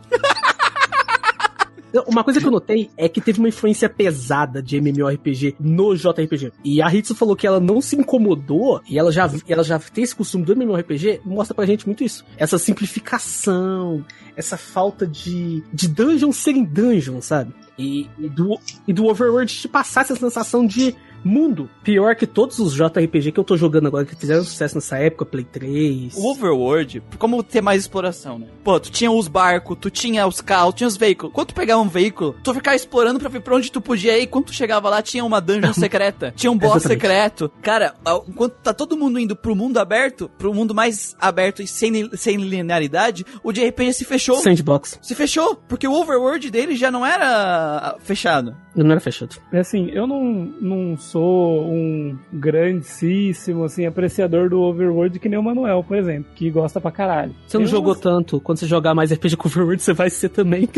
Uma 2.06 2.22
coisa 2.22 2.38
que 2.38 2.46
eu 2.46 2.50
notei 2.50 2.88
é 2.96 3.08
que 3.08 3.20
teve 3.20 3.40
uma 3.40 3.48
influência 3.48 3.88
pesada 3.88 4.62
de 4.62 4.76
MMORPG 4.76 5.56
no 5.58 5.94
JRPG. 5.96 6.52
E 6.64 6.80
a 6.80 6.92
Hitsu 6.92 7.14
falou 7.14 7.34
que 7.34 7.46
ela 7.46 7.58
não 7.58 7.80
se 7.80 7.96
incomodou, 7.96 8.80
e 8.88 8.98
ela 8.98 9.10
já, 9.10 9.28
ela 9.48 9.64
já 9.64 9.78
tem 9.78 10.04
esse 10.04 10.14
costume 10.14 10.44
do 10.44 10.52
MMORPG, 10.52 11.20
mostra 11.24 11.54
pra 11.54 11.66
gente 11.66 11.86
muito 11.86 12.04
isso. 12.04 12.24
Essa 12.36 12.58
simplificação, 12.58 14.04
essa 14.36 14.56
falta 14.56 15.06
de, 15.06 15.64
de 15.72 15.88
dungeon 15.88 16.30
serem 16.32 16.64
dungeon, 16.64 17.20
sabe? 17.20 17.52
E, 17.76 18.08
e 18.18 18.28
do, 18.28 18.58
e 18.86 18.92
do 18.92 19.06
Overworld 19.06 19.52
te 19.52 19.68
passar 19.68 20.02
essa 20.02 20.14
sensação 20.14 20.66
de 20.66 20.94
mundo. 21.24 21.68
Pior 21.82 22.14
que 22.14 22.26
todos 22.26 22.58
os 22.58 22.72
JRPG 22.74 23.32
que 23.32 23.40
eu 23.40 23.44
tô 23.44 23.56
jogando 23.56 23.86
agora, 23.88 24.04
que 24.04 24.14
fizeram 24.14 24.44
sucesso 24.44 24.74
nessa 24.76 24.98
época, 24.98 25.24
Play 25.24 25.44
3. 25.44 26.14
O 26.16 26.30
Overworld, 26.30 27.02
como 27.18 27.42
ter 27.42 27.60
mais 27.60 27.82
exploração, 27.82 28.38
né? 28.38 28.46
Pô, 28.64 28.78
tu 28.78 28.90
tinha 28.90 29.10
os 29.10 29.28
barcos, 29.28 29.76
tu 29.80 29.90
tinha 29.90 30.26
os 30.26 30.40
carros, 30.40 30.74
tinha 30.74 30.86
os 30.88 30.96
veículos. 30.96 31.34
Quando 31.34 31.48
tu 31.48 31.54
pegava 31.54 31.80
um 31.80 31.88
veículo, 31.88 32.34
tu 32.42 32.54
ficava 32.54 32.76
explorando 32.76 33.18
pra 33.18 33.28
ver 33.28 33.40
pra 33.40 33.56
onde 33.56 33.70
tu 33.70 33.80
podia 33.80 34.18
ir. 34.18 34.26
Quando 34.26 34.46
tu 34.46 34.52
chegava 34.52 34.88
lá, 34.88 35.02
tinha 35.02 35.24
uma 35.24 35.40
dungeon 35.40 35.72
secreta, 35.74 36.32
tinha 36.36 36.50
um 36.50 36.56
boss 36.58 36.76
Exatamente. 36.76 37.00
secreto. 37.00 37.50
Cara, 37.62 37.94
enquanto 38.28 38.54
tá 38.54 38.72
todo 38.72 38.96
mundo 38.96 39.18
indo 39.18 39.36
pro 39.36 39.54
mundo 39.56 39.78
aberto, 39.78 40.30
pro 40.38 40.54
mundo 40.54 40.74
mais 40.74 41.16
aberto 41.20 41.62
e 41.62 41.66
sem, 41.66 42.10
sem 42.16 42.36
linearidade, 42.36 43.24
o 43.42 43.52
de 43.52 43.64
RPG 43.66 43.92
se 43.94 44.04
fechou. 44.04 44.36
Sandbox. 44.36 44.98
Se 45.02 45.14
fechou, 45.14 45.56
porque 45.68 45.86
o 45.86 45.92
Overworld 45.92 46.50
dele 46.50 46.76
já 46.76 46.90
não 46.90 47.04
era 47.04 47.96
fechado. 48.00 48.54
Não 48.74 48.90
era 48.90 49.00
fechado. 49.00 49.36
É 49.52 49.58
assim, 49.60 49.90
eu 49.92 50.06
não, 50.06 50.24
não 50.60 50.96
sou 51.10 51.66
um 51.70 52.16
grandíssimo, 52.32 53.64
assim, 53.64 53.86
apreciador 53.86 54.48
do 54.48 54.60
Overworld 54.60 55.18
que 55.18 55.28
nem 55.28 55.38
o 55.38 55.42
Manuel, 55.42 55.84
por 55.86 55.96
exemplo, 55.96 56.30
que 56.34 56.50
gosta 56.50 56.80
pra 56.80 56.90
caralho. 56.90 57.34
Você 57.46 57.56
não 57.58 57.64
Eu- 57.64 57.68
jogou 57.70 57.94
tanto. 57.94 58.40
Quando 58.40 58.58
você 58.58 58.66
jogar 58.66 58.94
mais 58.94 59.10
RPG 59.12 59.36
com 59.36 59.48
Overworld, 59.48 59.82
você 59.82 59.92
vai 59.92 60.10
ser 60.10 60.28
também. 60.30 60.68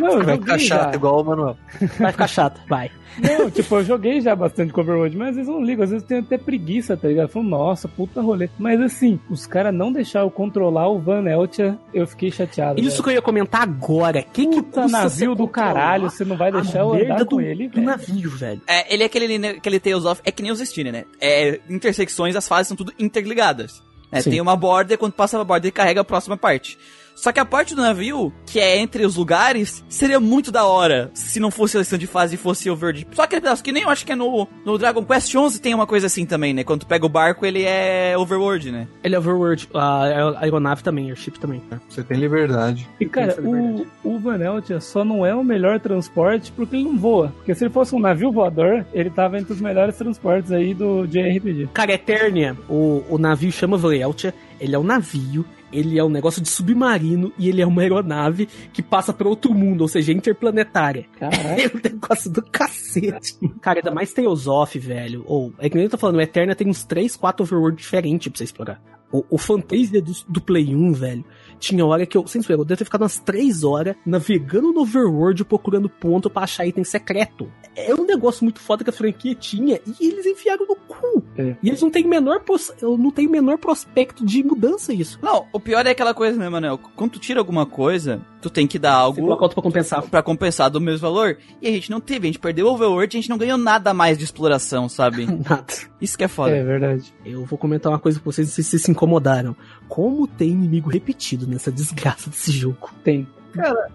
Não, 0.00 0.18
eu 0.18 0.24
Vai 0.24 0.38
ficar 0.38 0.58
chato 0.58 0.94
igual 0.94 1.20
o 1.20 1.24
Manuel. 1.24 1.56
vai 1.98 2.12
ficar 2.12 2.26
chato. 2.26 2.60
Vai. 2.68 2.90
Não, 3.18 3.50
tipo, 3.50 3.74
eu 3.76 3.84
joguei 3.84 4.20
já 4.20 4.34
bastante 4.34 4.72
com 4.72 4.80
Overworld, 4.80 5.16
mas 5.16 5.30
às 5.30 5.36
vezes 5.36 5.48
eu 5.48 5.54
não 5.54 5.64
ligo, 5.64 5.82
às 5.82 5.90
vezes 5.90 6.02
eu 6.02 6.08
tenho 6.08 6.20
até 6.20 6.38
preguiça, 6.38 6.96
tá 6.96 7.08
ligado? 7.08 7.26
Eu 7.26 7.32
falo, 7.32 7.46
nossa, 7.46 7.88
puta 7.88 8.20
rolê. 8.20 8.48
Mas 8.58 8.80
assim, 8.80 9.18
os 9.28 9.46
caras 9.46 9.74
não 9.74 9.92
deixaram 9.92 10.26
eu 10.26 10.30
controlar 10.30 10.88
o 10.88 10.98
Van 10.98 11.24
Eltia, 11.28 11.78
eu 11.92 12.06
fiquei 12.06 12.30
chateado. 12.30 12.80
Isso 12.80 13.02
que 13.02 13.10
eu 13.10 13.14
ia 13.14 13.22
comentar 13.22 13.62
agora. 13.62 14.22
Que 14.22 14.46
que 14.46 14.62
Puta 14.62 14.82
custa 14.82 14.98
navio 14.98 15.34
do 15.34 15.48
caralho, 15.48 16.10
você 16.10 16.24
não 16.24 16.36
vai 16.36 16.52
deixar 16.52 16.80
eu 16.80 16.94
andar 16.94 17.18
do, 17.18 17.26
com 17.26 17.40
ele, 17.40 17.68
do 17.68 17.74
velho. 17.74 17.86
navio, 17.86 18.30
velho. 18.30 18.60
É, 18.66 18.92
ele 18.92 19.02
é 19.02 19.06
aquele, 19.06 19.38
né, 19.38 19.50
aquele 19.50 19.80
Tales 19.80 20.04
of. 20.04 20.20
É 20.24 20.30
que 20.30 20.42
nem 20.42 20.52
os 20.52 20.60
Steam, 20.60 20.92
né? 20.92 21.04
É, 21.20 21.60
intersecções, 21.68 22.36
as 22.36 22.46
fases 22.46 22.68
são 22.68 22.76
tudo 22.76 22.92
interligadas. 22.98 23.82
Sim. 24.20 24.30
Tem 24.30 24.40
uma 24.40 24.56
borda, 24.56 24.96
quando 24.96 25.12
passa 25.12 25.40
a 25.40 25.44
borda, 25.44 25.66
ele 25.66 25.72
carrega 25.72 26.00
a 26.00 26.04
próxima 26.04 26.36
parte. 26.36 26.76
Só 27.20 27.32
que 27.32 27.40
a 27.40 27.44
parte 27.44 27.74
do 27.74 27.82
navio, 27.82 28.32
que 28.46 28.58
é 28.58 28.78
entre 28.78 29.04
os 29.04 29.16
lugares, 29.16 29.84
seria 29.88 30.18
muito 30.18 30.50
da 30.50 30.64
hora 30.64 31.10
se 31.14 31.38
não 31.38 31.50
fosse 31.50 31.72
seleção 31.72 31.98
de 31.98 32.06
fase 32.06 32.34
e 32.34 32.38
fosse 32.38 32.70
Overworld. 32.70 33.06
Só 33.12 33.22
aquele 33.22 33.42
pedaço 33.42 33.62
que 33.62 33.72
nem 33.72 33.82
eu 33.82 33.90
acho 33.90 34.04
que 34.04 34.12
é 34.12 34.16
no, 34.16 34.48
no 34.64 34.78
Dragon 34.78 35.04
Quest 35.04 35.34
11 35.34 35.60
tem 35.60 35.74
uma 35.74 35.86
coisa 35.86 36.06
assim 36.06 36.24
também, 36.24 36.52
né? 36.52 36.64
Quando 36.64 36.80
tu 36.80 36.86
pega 36.86 37.04
o 37.04 37.08
barco, 37.08 37.44
ele 37.44 37.62
é 37.62 38.16
Overworld, 38.16 38.72
né? 38.72 38.88
Ele 39.04 39.14
é 39.14 39.18
Overworld. 39.18 39.68
A 39.74 40.00
a 40.00 40.40
aeronave 40.40 40.82
também, 40.82 41.08
airship 41.08 41.38
também. 41.38 41.62
Você 41.88 42.02
tem 42.02 42.18
liberdade. 42.18 42.88
E 42.98 43.06
cara, 43.06 43.32
é 43.32 43.38
a 43.38 43.40
verdade. 43.40 43.86
o, 44.04 44.14
o 44.14 44.18
Van 44.18 44.38
Eltia 44.38 44.80
só 44.80 45.04
não 45.04 45.24
é 45.24 45.34
o 45.34 45.44
melhor 45.44 45.80
transporte 45.80 46.52
porque 46.52 46.76
ele 46.76 46.84
não 46.84 46.96
voa. 46.96 47.32
Porque 47.36 47.54
se 47.54 47.64
ele 47.64 47.72
fosse 47.72 47.94
um 47.94 48.00
navio 48.00 48.32
voador, 48.32 48.84
ele 48.92 49.10
tava 49.10 49.38
entre 49.38 49.52
os 49.52 49.60
melhores 49.60 49.96
transportes 49.96 50.52
aí 50.52 50.74
do 50.74 51.06
JRPG. 51.06 51.68
Cara, 51.72 51.92
Eternia, 51.92 52.56
o, 52.68 53.04
o 53.08 53.18
navio 53.18 53.52
chama 53.52 53.76
Veleltia. 53.76 54.34
Ele 54.60 54.76
é 54.76 54.78
um 54.78 54.84
navio, 54.84 55.44
ele 55.72 55.98
é 55.98 56.04
um 56.04 56.08
negócio 56.08 56.42
de 56.42 56.48
submarino 56.48 57.32
e 57.38 57.48
ele 57.48 57.62
é 57.62 57.66
uma 57.66 57.82
aeronave 57.82 58.46
que 58.72 58.82
passa 58.82 59.12
para 59.12 59.28
outro 59.28 59.54
mundo, 59.54 59.80
ou 59.80 59.88
seja, 59.88 60.12
interplanetária. 60.12 61.06
Caralho. 61.18 61.40
É 61.60 61.68
um 61.68 61.80
negócio 61.82 62.30
do 62.30 62.42
cacete. 62.42 63.36
Cara, 63.60 63.80
ainda 63.80 63.90
mais 63.90 64.12
Tales 64.12 64.46
of, 64.46 64.78
velho. 64.78 65.24
Ou, 65.26 65.52
é 65.58 65.68
que 65.68 65.76
nem 65.76 65.84
eu 65.84 65.90
tô 65.90 65.98
falando, 65.98 66.16
o 66.16 66.20
Eterna 66.20 66.54
tem 66.54 66.68
uns 66.68 66.84
3, 66.84 67.16
4 67.16 67.44
overworld 67.44 67.76
diferentes 67.76 68.28
pra 68.28 68.38
você 68.38 68.44
explorar. 68.44 68.82
O, 69.12 69.24
o 69.30 69.38
Fantasia 69.38 70.00
do, 70.00 70.12
do 70.28 70.40
Play 70.40 70.74
1, 70.74 70.92
velho, 70.92 71.24
tinha 71.60 71.84
hora 71.86 72.04
que 72.06 72.16
eu, 72.16 72.26
sem 72.26 72.40
zoeira, 72.42 72.62
eu 72.62 72.64
devo 72.64 72.78
ter 72.78 72.84
ficado 72.84 73.02
umas 73.02 73.18
3 73.20 73.62
horas 73.62 73.94
navegando 74.04 74.72
no 74.72 74.80
overworld 74.80 75.44
procurando 75.44 75.88
ponto 75.88 76.28
pra 76.28 76.42
achar 76.42 76.66
item 76.66 76.82
secreto. 76.82 77.46
É 77.76 77.94
um 77.94 78.04
negócio 78.04 78.42
muito 78.44 78.58
foda 78.60 78.82
que 78.82 78.90
a 78.90 78.92
franquia 78.92 79.34
tinha 79.34 79.78
e 80.00 80.08
eles 80.08 80.26
enfiaram 80.26 80.66
no 80.66 80.74
cu. 80.74 81.22
É. 81.36 81.54
E 81.62 81.68
eles 81.68 81.80
não 81.80 81.90
têm 81.90 82.04
menor, 82.06 82.40
pros- 82.40 82.72
não 82.82 83.10
tem 83.10 83.26
o 83.26 83.30
menor 83.30 83.58
prospecto 83.58 84.26
de 84.26 84.42
mudança 84.42 84.92
isso. 84.92 85.18
Não, 85.22 85.46
o 85.52 85.60
pior 85.60 85.86
é 85.86 85.90
aquela 85.90 86.12
coisa, 86.12 86.36
né, 86.36 86.48
Manel? 86.48 86.78
Quando 86.96 87.12
tu 87.12 87.18
tira 87.20 87.38
alguma 87.38 87.64
coisa, 87.64 88.20
tu 88.42 88.50
tem 88.50 88.66
que 88.66 88.78
dar 88.78 89.06
Você 89.06 89.20
algo 89.20 89.36
pra 89.48 89.62
compensar. 89.62 90.02
pra 90.02 90.22
compensar 90.22 90.68
do 90.70 90.80
mesmo 90.80 91.00
valor. 91.00 91.38
E 91.62 91.68
a 91.68 91.70
gente 91.70 91.90
não 91.90 92.00
teve, 92.00 92.26
a 92.26 92.32
gente 92.32 92.40
perdeu 92.40 92.66
o 92.66 92.70
Overworld 92.74 93.14
e 93.14 93.18
a 93.18 93.20
gente 93.20 93.30
não 93.30 93.38
ganhou 93.38 93.56
nada 93.58 93.94
mais 93.94 94.18
de 94.18 94.24
exploração, 94.24 94.88
sabe? 94.88 95.26
Nada. 95.48 95.66
Isso 96.00 96.16
que 96.18 96.24
é 96.24 96.28
foda. 96.28 96.56
É 96.56 96.62
verdade. 96.64 97.12
Eu 97.24 97.44
vou 97.44 97.58
comentar 97.58 97.92
uma 97.92 97.98
coisa 97.98 98.18
com 98.18 98.30
vocês, 98.30 98.48
não 98.48 98.54
sei 98.54 98.64
se 98.64 98.70
vocês 98.70 98.82
se 98.82 98.90
incomodaram. 98.90 99.54
Como 99.88 100.26
tem 100.26 100.48
inimigo 100.50 100.88
repetido 100.90 101.46
nessa 101.50 101.70
desgraça 101.70 102.30
desse 102.30 102.52
jogo? 102.52 102.90
Tem. 103.04 103.26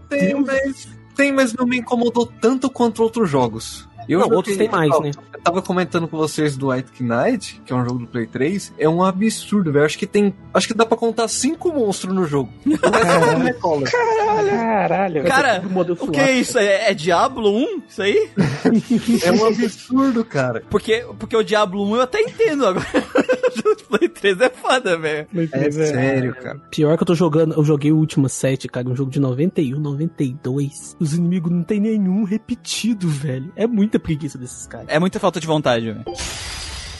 Tem, 0.10 0.34
mas, 0.36 0.88
tem, 1.16 1.32
mas 1.32 1.54
não 1.54 1.66
me 1.66 1.78
incomodou 1.78 2.26
tanto 2.26 2.70
quanto 2.70 3.02
outros 3.02 3.30
jogos. 3.30 3.88
Eu 4.08 4.20
não, 4.20 4.26
joguei- 4.26 4.38
outros 4.38 4.58
tem 4.58 4.70
mais, 4.70 5.00
né? 5.02 5.12
Eu 5.34 5.42
tava 5.42 5.62
comentando 5.62 6.08
com 6.08 6.18
vocês 6.18 6.56
do 6.58 6.70
White 6.70 7.04
Knight, 7.04 7.62
que 7.66 7.72
é 7.74 7.76
um 7.76 7.84
jogo 7.84 8.00
do 8.00 8.08
Play 8.08 8.26
3, 8.28 8.74
é 8.78 8.88
um 8.90 9.04
absurdo, 9.04 9.72
velho. 9.72 9.86
Acho 9.86 9.98
que 9.98 10.08
tem. 10.08 10.34
Acho 10.54 10.68
que 10.68 10.74
dá 10.74 10.86
pra 10.86 10.98
contar 10.98 11.28
cinco 11.28 11.72
monstros 11.72 12.14
no 12.14 12.26
jogo. 12.26 12.50
O 12.66 12.70
resto 12.70 13.32
não 13.38 13.40
recola. 13.44 13.84
Caralho. 14.50 15.24
Cara, 15.24 15.64
o 16.00 16.08
que 16.12 16.20
é 16.20 16.32
isso? 16.32 16.58
É, 16.58 16.92
é 16.92 16.94
Diablo 16.94 17.50
1? 17.56 17.82
Isso 17.88 18.02
aí? 18.02 18.30
É 19.24 19.32
um 19.32 19.46
absurdo, 19.46 20.24
cara. 20.26 20.64
Porque, 20.70 21.06
porque 21.20 21.36
o 21.36 21.44
Diablo 21.44 21.84
1 21.92 21.96
eu 21.96 22.02
até 22.02 22.22
entendo 22.22 22.66
agora. 22.66 22.86
o 23.66 23.98
Play 23.98 24.10
3 24.10 24.42
é 24.42 24.50
foda, 24.50 24.98
velho. 24.98 25.28
É 25.52 25.72
sério, 25.72 26.36
cara. 26.36 26.60
Pior 26.72 26.96
que 26.98 27.04
eu 27.04 27.08
tô 27.08 27.16
jogando, 27.16 27.54
eu 27.56 27.64
joguei 27.64 27.92
o 27.92 27.98
Última 27.98 28.28
7, 28.30 28.68
cara, 28.68 28.90
um 28.90 28.96
jogo 28.96 29.12
de 29.12 29.20
91, 29.20 29.80
92. 29.80 30.96
Os 31.00 31.14
inimigos 31.14 31.52
não 31.52 31.64
tem 31.64 31.80
nenhum 31.80 32.24
repetido, 32.24 33.08
velho. 33.08 33.52
É 33.56 33.68
muita 33.96 34.00
preguiça 34.00 34.38
desses 34.38 34.68
caras. 34.68 34.88
É 34.90 35.00
muita 35.00 35.20
falta 35.20 35.40
de 35.40 35.48
vontade, 35.48 35.86
velho. 35.86 36.04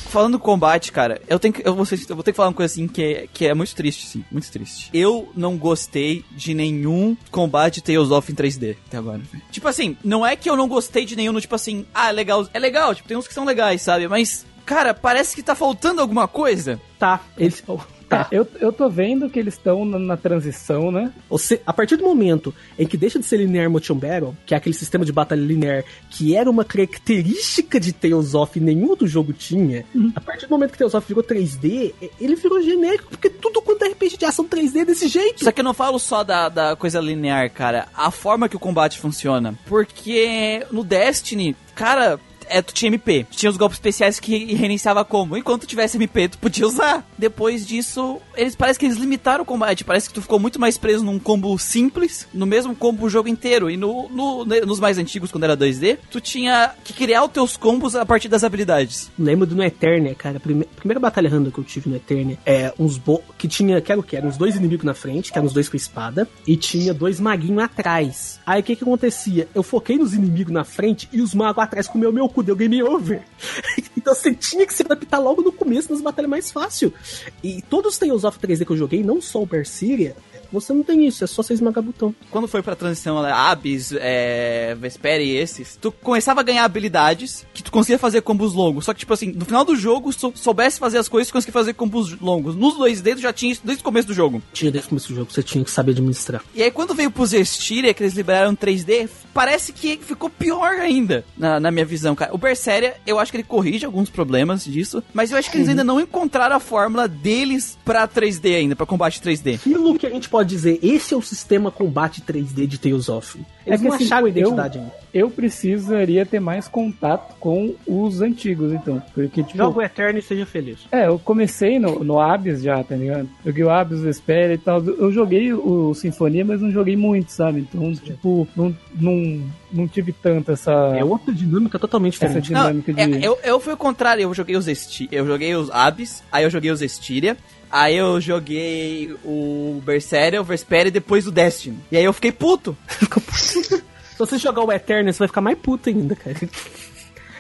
Falando 0.10 0.34
do 0.34 0.40
combate, 0.40 0.94
cara, 0.94 1.22
eu 1.28 1.38
tenho 1.38 1.54
que, 1.54 1.68
eu 1.68 1.76
vou, 1.76 1.86
eu 1.86 2.16
vou 2.16 2.24
ter 2.24 2.32
que 2.32 2.38
falar 2.38 2.48
uma 2.48 2.54
coisa 2.56 2.72
assim 2.72 2.88
que 2.88 3.04
é, 3.04 3.28
que 3.34 3.46
é 3.46 3.54
muito 3.54 3.76
triste, 3.76 4.08
sim, 4.08 4.24
muito 4.32 4.50
triste. 4.50 4.90
Eu 4.94 5.30
não 5.36 5.58
gostei 5.58 6.24
de 6.32 6.54
nenhum 6.54 7.18
combate 7.30 7.82
Tales 7.82 8.12
of 8.12 8.32
em 8.32 8.36
3D 8.36 8.78
até 8.88 8.98
agora. 8.98 9.22
Tipo 9.52 9.68
assim, 9.68 9.98
não 10.04 10.26
é 10.26 10.38
que 10.38 10.50
eu 10.50 10.56
não 10.56 10.70
gostei 10.70 11.06
de 11.06 11.18
nenhum, 11.18 11.34
no 11.34 11.42
tipo 11.42 11.56
assim, 11.56 11.86
ah, 11.94 12.10
é 12.10 12.12
legal, 12.14 12.48
é 12.54 12.60
legal, 12.60 12.96
tipo, 12.96 13.10
tem 13.10 13.18
uns 13.18 13.28
que 13.28 13.34
são 13.34 13.44
legais, 13.44 13.82
sabe? 13.82 14.08
Mas, 14.08 14.46
cara, 14.66 14.94
parece 14.94 15.36
que 15.36 15.44
tá 15.44 15.54
faltando 15.54 16.00
alguma 16.00 16.30
coisa. 16.30 16.80
Tá, 16.98 17.20
eles. 17.38 17.62
Tá. 18.10 18.28
Eu, 18.32 18.48
eu 18.60 18.72
tô 18.72 18.90
vendo 18.90 19.30
que 19.30 19.40
eles 19.40 19.54
estão 19.56 19.84
na, 19.86 19.98
na 20.00 20.18
transição, 20.18 20.92
né? 20.92 21.12
Você, 21.30 21.62
a 21.66 21.74
partir 21.74 21.96
do 21.98 22.04
momento 22.04 22.54
em 22.78 22.86
que 22.88 22.98
deixa 22.98 23.20
de 23.20 23.26
ser 23.26 23.38
linear 23.38 23.70
motion 23.70 23.96
battle, 23.96 24.36
que 24.46 24.54
é 24.54 24.58
aquele 24.58 24.76
sistema 24.76 25.04
de 25.06 25.12
batalha 25.12 25.40
linear 25.42 25.84
que 26.10 26.36
era 26.36 26.50
uma 26.50 26.64
característica 26.66 27.80
de 27.80 27.92
Tales 27.94 28.34
of 28.34 28.58
e 28.58 28.62
nenhum 28.62 28.90
outro 28.90 29.08
jogo 29.08 29.34
tinha, 29.34 29.86
a 30.16 30.22
partir 30.22 30.48
do 30.48 30.50
momento 30.52 30.72
que 30.72 30.78
Tales 30.78 30.94
of 30.94 31.08
virou 31.08 31.24
3D, 31.24 31.94
e- 32.02 32.12
ele 32.20 32.36
virou 32.36 32.62
genérico, 32.62 33.10
porque 33.10 33.30
tudo 33.30 33.62
quanto 33.62 33.84
é 33.84 33.90
RPG 33.90 34.18
de 34.18 34.26
ação 34.26 34.46
3D 34.46 34.82
é 34.82 34.86
desse 34.86 35.08
jeito. 35.08 35.44
Só 35.44 35.52
que 35.52 35.60
eu 35.62 35.66
não 35.66 35.74
falo 35.74 36.00
só 36.00 36.24
da, 36.24 36.50
da 36.50 36.76
coisa 36.76 37.00
linear, 37.00 37.50
cara. 37.52 37.88
A 37.94 38.10
forma 38.12 38.48
que 38.50 38.56
o 38.56 38.60
combate 38.60 39.00
funciona. 39.00 39.54
Porque 39.66 40.66
no 40.72 40.84
Destiny, 40.84 41.56
cara. 41.76 42.20
É, 42.50 42.62
tu 42.62 42.74
tinha 42.74 42.88
MP. 42.90 43.26
Tu 43.32 43.38
tinha 43.38 43.50
os 43.50 43.58
golpes 43.58 43.78
especiais 43.78 44.20
que 44.20 44.54
reiniciava 44.56 45.04
como. 45.06 45.36
Enquanto 45.38 45.66
tivesse 45.66 45.98
MP, 45.98 46.30
tu 46.30 46.38
podia 46.38 46.66
usar. 46.68 47.06
Depois 47.18 47.66
disso, 47.66 48.20
eles 48.36 48.56
parece 48.56 48.78
que 48.80 48.86
eles 48.86 48.98
limitaram 48.98 49.44
o 49.44 49.46
combate. 49.46 49.84
Parece 49.84 50.08
que 50.08 50.14
tu 50.14 50.22
ficou 50.22 50.40
muito 50.40 50.60
mais 50.60 50.78
preso 50.78 51.04
num 51.04 51.20
combo 51.20 51.58
simples, 51.58 52.28
no 52.34 52.46
mesmo 52.46 52.76
combo 52.76 53.06
o 53.06 53.10
jogo 53.10 53.28
inteiro. 53.30 53.70
E 53.70 53.78
no, 53.78 54.10
no- 54.10 54.46
nos 54.46 54.80
mais 54.80 54.98
antigos, 54.98 55.32
quando 55.32 55.44
era 55.46 55.56
2D, 55.58 55.98
tu 56.10 56.20
tinha 56.22 56.72
que 56.84 56.94
criar 56.94 57.24
os 57.26 57.32
teus 57.32 57.58
combos 57.58 57.96
a 57.96 58.06
partir 58.06 58.28
das 58.28 58.44
habilidades. 58.44 59.12
Lembro 59.18 59.46
do 59.46 59.56
No 59.56 59.64
Eternia, 59.64 60.14
cara. 60.16 60.40
Prime- 60.40 60.66
primeira 60.76 61.00
batalha 61.00 61.30
random 61.30 61.52
que 61.52 61.60
eu 61.60 61.64
tive 61.64 61.90
no 61.90 61.96
Eternia 61.96 62.38
é 62.46 62.74
uns 62.80 62.98
bo 62.98 63.22
que 63.38 63.48
tinha, 63.48 63.82
que 63.82 63.92
era 63.92 64.00
o 64.00 64.04
que? 64.04 64.16
Eram 64.16 64.30
uns 64.30 64.38
dois 64.38 64.56
inimigos 64.56 64.86
na 64.86 64.94
frente, 64.94 65.32
que 65.32 65.38
eram 65.38 65.48
os 65.48 65.54
dois 65.54 65.68
com 65.70 65.78
espada, 65.78 66.28
e 66.48 66.56
tinha 66.56 66.94
dois 66.94 67.20
maguinhos 67.20 67.64
atrás. 67.64 68.40
Aí 68.46 68.62
o 68.62 68.64
que 68.64 68.76
que 68.76 68.84
acontecia? 68.84 69.48
Eu 69.54 69.64
foquei 69.64 69.98
nos 69.98 70.14
inimigos 70.14 70.54
na 70.54 70.64
frente 70.64 71.08
e 71.12 71.22
os 71.22 71.34
magos 71.34 71.64
atrás 71.64 71.88
comeu 71.88 72.12
meu 72.12 72.28
cu, 72.36 72.44
deu 72.44 72.56
game 72.56 72.84
over. 72.84 73.22
então 73.98 74.14
você 74.14 74.34
tinha 74.36 74.66
que 74.68 74.74
se 74.74 74.84
adaptar 74.84 75.20
logo 75.20 75.42
no 75.42 75.52
começo 75.52 75.92
nas 75.92 76.02
batalhas 76.02 76.30
mais 76.30 76.52
fácil. 76.52 76.94
E 77.42 77.62
todos 77.62 77.94
os 77.94 77.98
Tales 77.98 78.26
of 78.26 78.38
3D 78.38 78.66
que 78.66 78.72
eu 78.72 78.78
joguei, 78.78 79.04
não 79.04 79.22
só 79.22 79.42
o 79.42 79.46
Berseria, 79.46 80.16
você 80.52 80.74
não 80.74 80.84
tem 80.84 81.06
isso, 81.06 81.24
é 81.24 81.28
só 81.28 81.44
você 81.44 81.54
esmagar 81.54 81.84
botão. 81.84 82.14
quando 82.32 82.48
foi 82.48 82.62
pra 82.62 82.76
transição 82.76 83.22
né, 83.22 83.32
Abyss, 83.32 83.94
é, 83.98 84.76
Vespera 84.80 85.22
e 85.22 85.36
esses, 85.36 85.78
tu 85.80 85.92
começava 85.92 86.40
a 86.40 86.44
ganhar 86.44 86.64
habilidades 86.64 87.46
que 87.54 87.64
tu 87.64 87.72
conseguia 87.72 88.00
fazer 88.00 88.22
combos 88.22 88.54
longos. 88.54 88.86
Só 88.86 88.94
que, 88.94 89.00
tipo 89.00 89.14
assim, 89.14 89.32
no 89.32 89.46
final 89.46 89.66
do 89.66 89.76
jogo, 89.76 90.12
se 90.14 90.20
soubesse 90.36 90.80
fazer 90.80 90.98
as 90.98 91.08
coisas, 91.08 91.30
tu 91.30 91.34
conseguia 91.34 91.54
fazer 91.54 91.74
combos 91.74 92.20
longos. 92.20 92.56
Nos 92.56 92.76
2D, 92.76 93.16
tu 93.16 93.22
já 93.22 93.34
tinha 93.34 93.52
isso 93.52 93.62
desde 93.64 93.82
o 93.82 93.84
começo 93.84 94.08
do 94.08 94.14
jogo. 94.14 94.42
Tinha 94.54 94.72
desde 94.72 94.88
o 94.88 94.90
começo 94.90 95.10
do 95.10 95.16
jogo, 95.16 95.32
você 95.32 95.44
tinha 95.44 95.64
que 95.64 95.72
saber 95.72 95.92
administrar. 95.92 96.44
E 96.54 96.64
aí, 96.64 96.72
quando 96.72 96.94
veio 96.94 97.12
pro 97.12 97.26
Zestiria, 97.26 97.94
que 97.94 98.04
eles 98.04 98.14
liberaram 98.14 98.56
3D, 98.56 99.10
parece 99.34 99.74
que 99.74 99.98
ficou 99.98 100.30
pior 100.30 100.80
ainda, 100.80 101.26
na, 101.38 101.60
na 101.60 101.72
minha 101.72 101.86
visão, 101.86 102.16
cara. 102.16 102.25
O 102.32 102.38
Berseria, 102.38 102.96
eu 103.06 103.20
acho 103.20 103.32
que 103.32 103.38
ele 103.38 103.44
corrige 103.44 103.86
alguns 103.86 104.10
problemas 104.10 104.66
disso, 104.66 105.04
mas 105.14 105.32
eu 105.32 105.38
acho 105.38 105.50
que 105.50 105.58
eles 105.58 105.70
ainda 105.70 105.84
não 105.84 106.00
encontraram 106.00 106.56
a 106.56 106.60
fórmula 106.60 107.08
deles 107.08 107.78
pra 107.84 108.08
3D 108.08 108.56
ainda, 108.56 108.76
pra 108.76 108.86
combate 108.86 109.22
3D. 109.22 109.56
Aquilo 109.56 109.98
que 109.98 110.06
a 110.06 110.10
gente 110.10 110.30
pode 110.30 110.50
dizer, 110.50 110.80
esse 110.82 111.14
é 111.14 111.18
o 111.18 111.22
sistema 111.22 111.72
combate 111.72 112.22
3D 112.22 112.68
de 112.68 112.78
Tales 112.78 113.10
of. 113.10 113.40
Eles 113.66 113.80
É 113.80 113.84
que, 113.84 113.88
não 113.90 113.96
assim, 113.96 114.06
acharam 114.06 114.26
a 114.26 114.30
eu- 114.30 114.32
identidade 114.32 114.78
ainda. 114.80 114.92
Eu 115.14 115.30
precisaria 115.30 116.26
ter 116.26 116.40
mais 116.42 116.68
contato 116.68 117.36
com 117.40 117.74
os 117.88 118.22
antigos, 118.22 118.74
então. 118.74 119.02
Porque, 119.14 119.42
tipo. 119.44 119.58
Joga 119.58 119.80
o 119.80 119.82
Eterno 119.82 120.20
e 120.20 120.22
seja 120.22 120.46
feliz. 120.46 120.80
É, 120.92 121.08
eu 121.08 121.18
comecei 121.18 121.80
no, 121.80 122.04
no 122.04 122.20
Abyss 122.20 122.62
já, 122.62 122.84
tá 122.84 122.96
ligado? 122.96 123.30
Joguei 123.46 123.64
o 123.64 123.70
Abyss, 123.70 124.02
o 124.02 124.10
Espera 124.10 124.54
e 124.54 124.58
tal. 124.58 124.84
Eu 124.84 125.12
joguei 125.12 125.54
o 125.54 125.94
Sinfonia, 125.94 126.44
mas 126.44 126.62
não 126.62 126.70
joguei 126.70 126.98
muito, 126.98 127.32
sabe? 127.32 127.62
Então, 127.62 127.94
tipo, 127.96 128.48
não, 128.56 128.76
não, 129.00 129.42
não 129.72 129.88
tive 129.88 130.12
tanto 130.12 130.52
essa, 130.52 130.72
É 130.98 131.04
outra 131.04 131.34
dinâmica 131.34 131.80
totalmente 131.80 132.16
essa 132.24 132.40
diferente. 132.42 132.48
dinâmica 132.48 132.94
de. 132.94 133.02
É, 133.02 133.26
eu, 133.28 133.38
eu 133.44 133.60
fui 133.60 133.74
o 133.74 133.78
contrário, 133.78 134.22
eu 134.24 134.34
joguei 134.34 134.56
os 134.58 134.68
Esti 134.68 135.08
eu 135.12 135.26
joguei 135.26 135.56
os 135.56 135.72
Abyss, 135.72 136.24
aí 136.32 136.44
eu 136.44 136.50
joguei 136.50 136.72
os 136.72 136.82
Estiria, 136.82 137.38
aí 137.72 137.96
eu 137.96 138.20
joguei 138.22 139.16
o 139.24 139.82
Berseria, 139.86 140.42
o 140.42 140.46
Vesperia 140.46 140.88
e 140.90 140.92
depois 140.92 141.28
o 141.28 141.32
Destiny. 141.32 141.78
E 141.92 141.98
aí 141.98 142.04
eu 142.04 142.14
fiquei 142.14 142.32
puto. 142.32 142.76
Se 143.36 144.20
você 144.20 144.38
jogar 144.38 144.64
o 144.64 144.72
Eterno, 144.72 145.12
você 145.12 145.20
vai 145.20 145.28
ficar 145.28 145.42
mais 145.42 145.58
puto 145.58 145.90
ainda, 145.90 146.16
cara. 146.16 146.38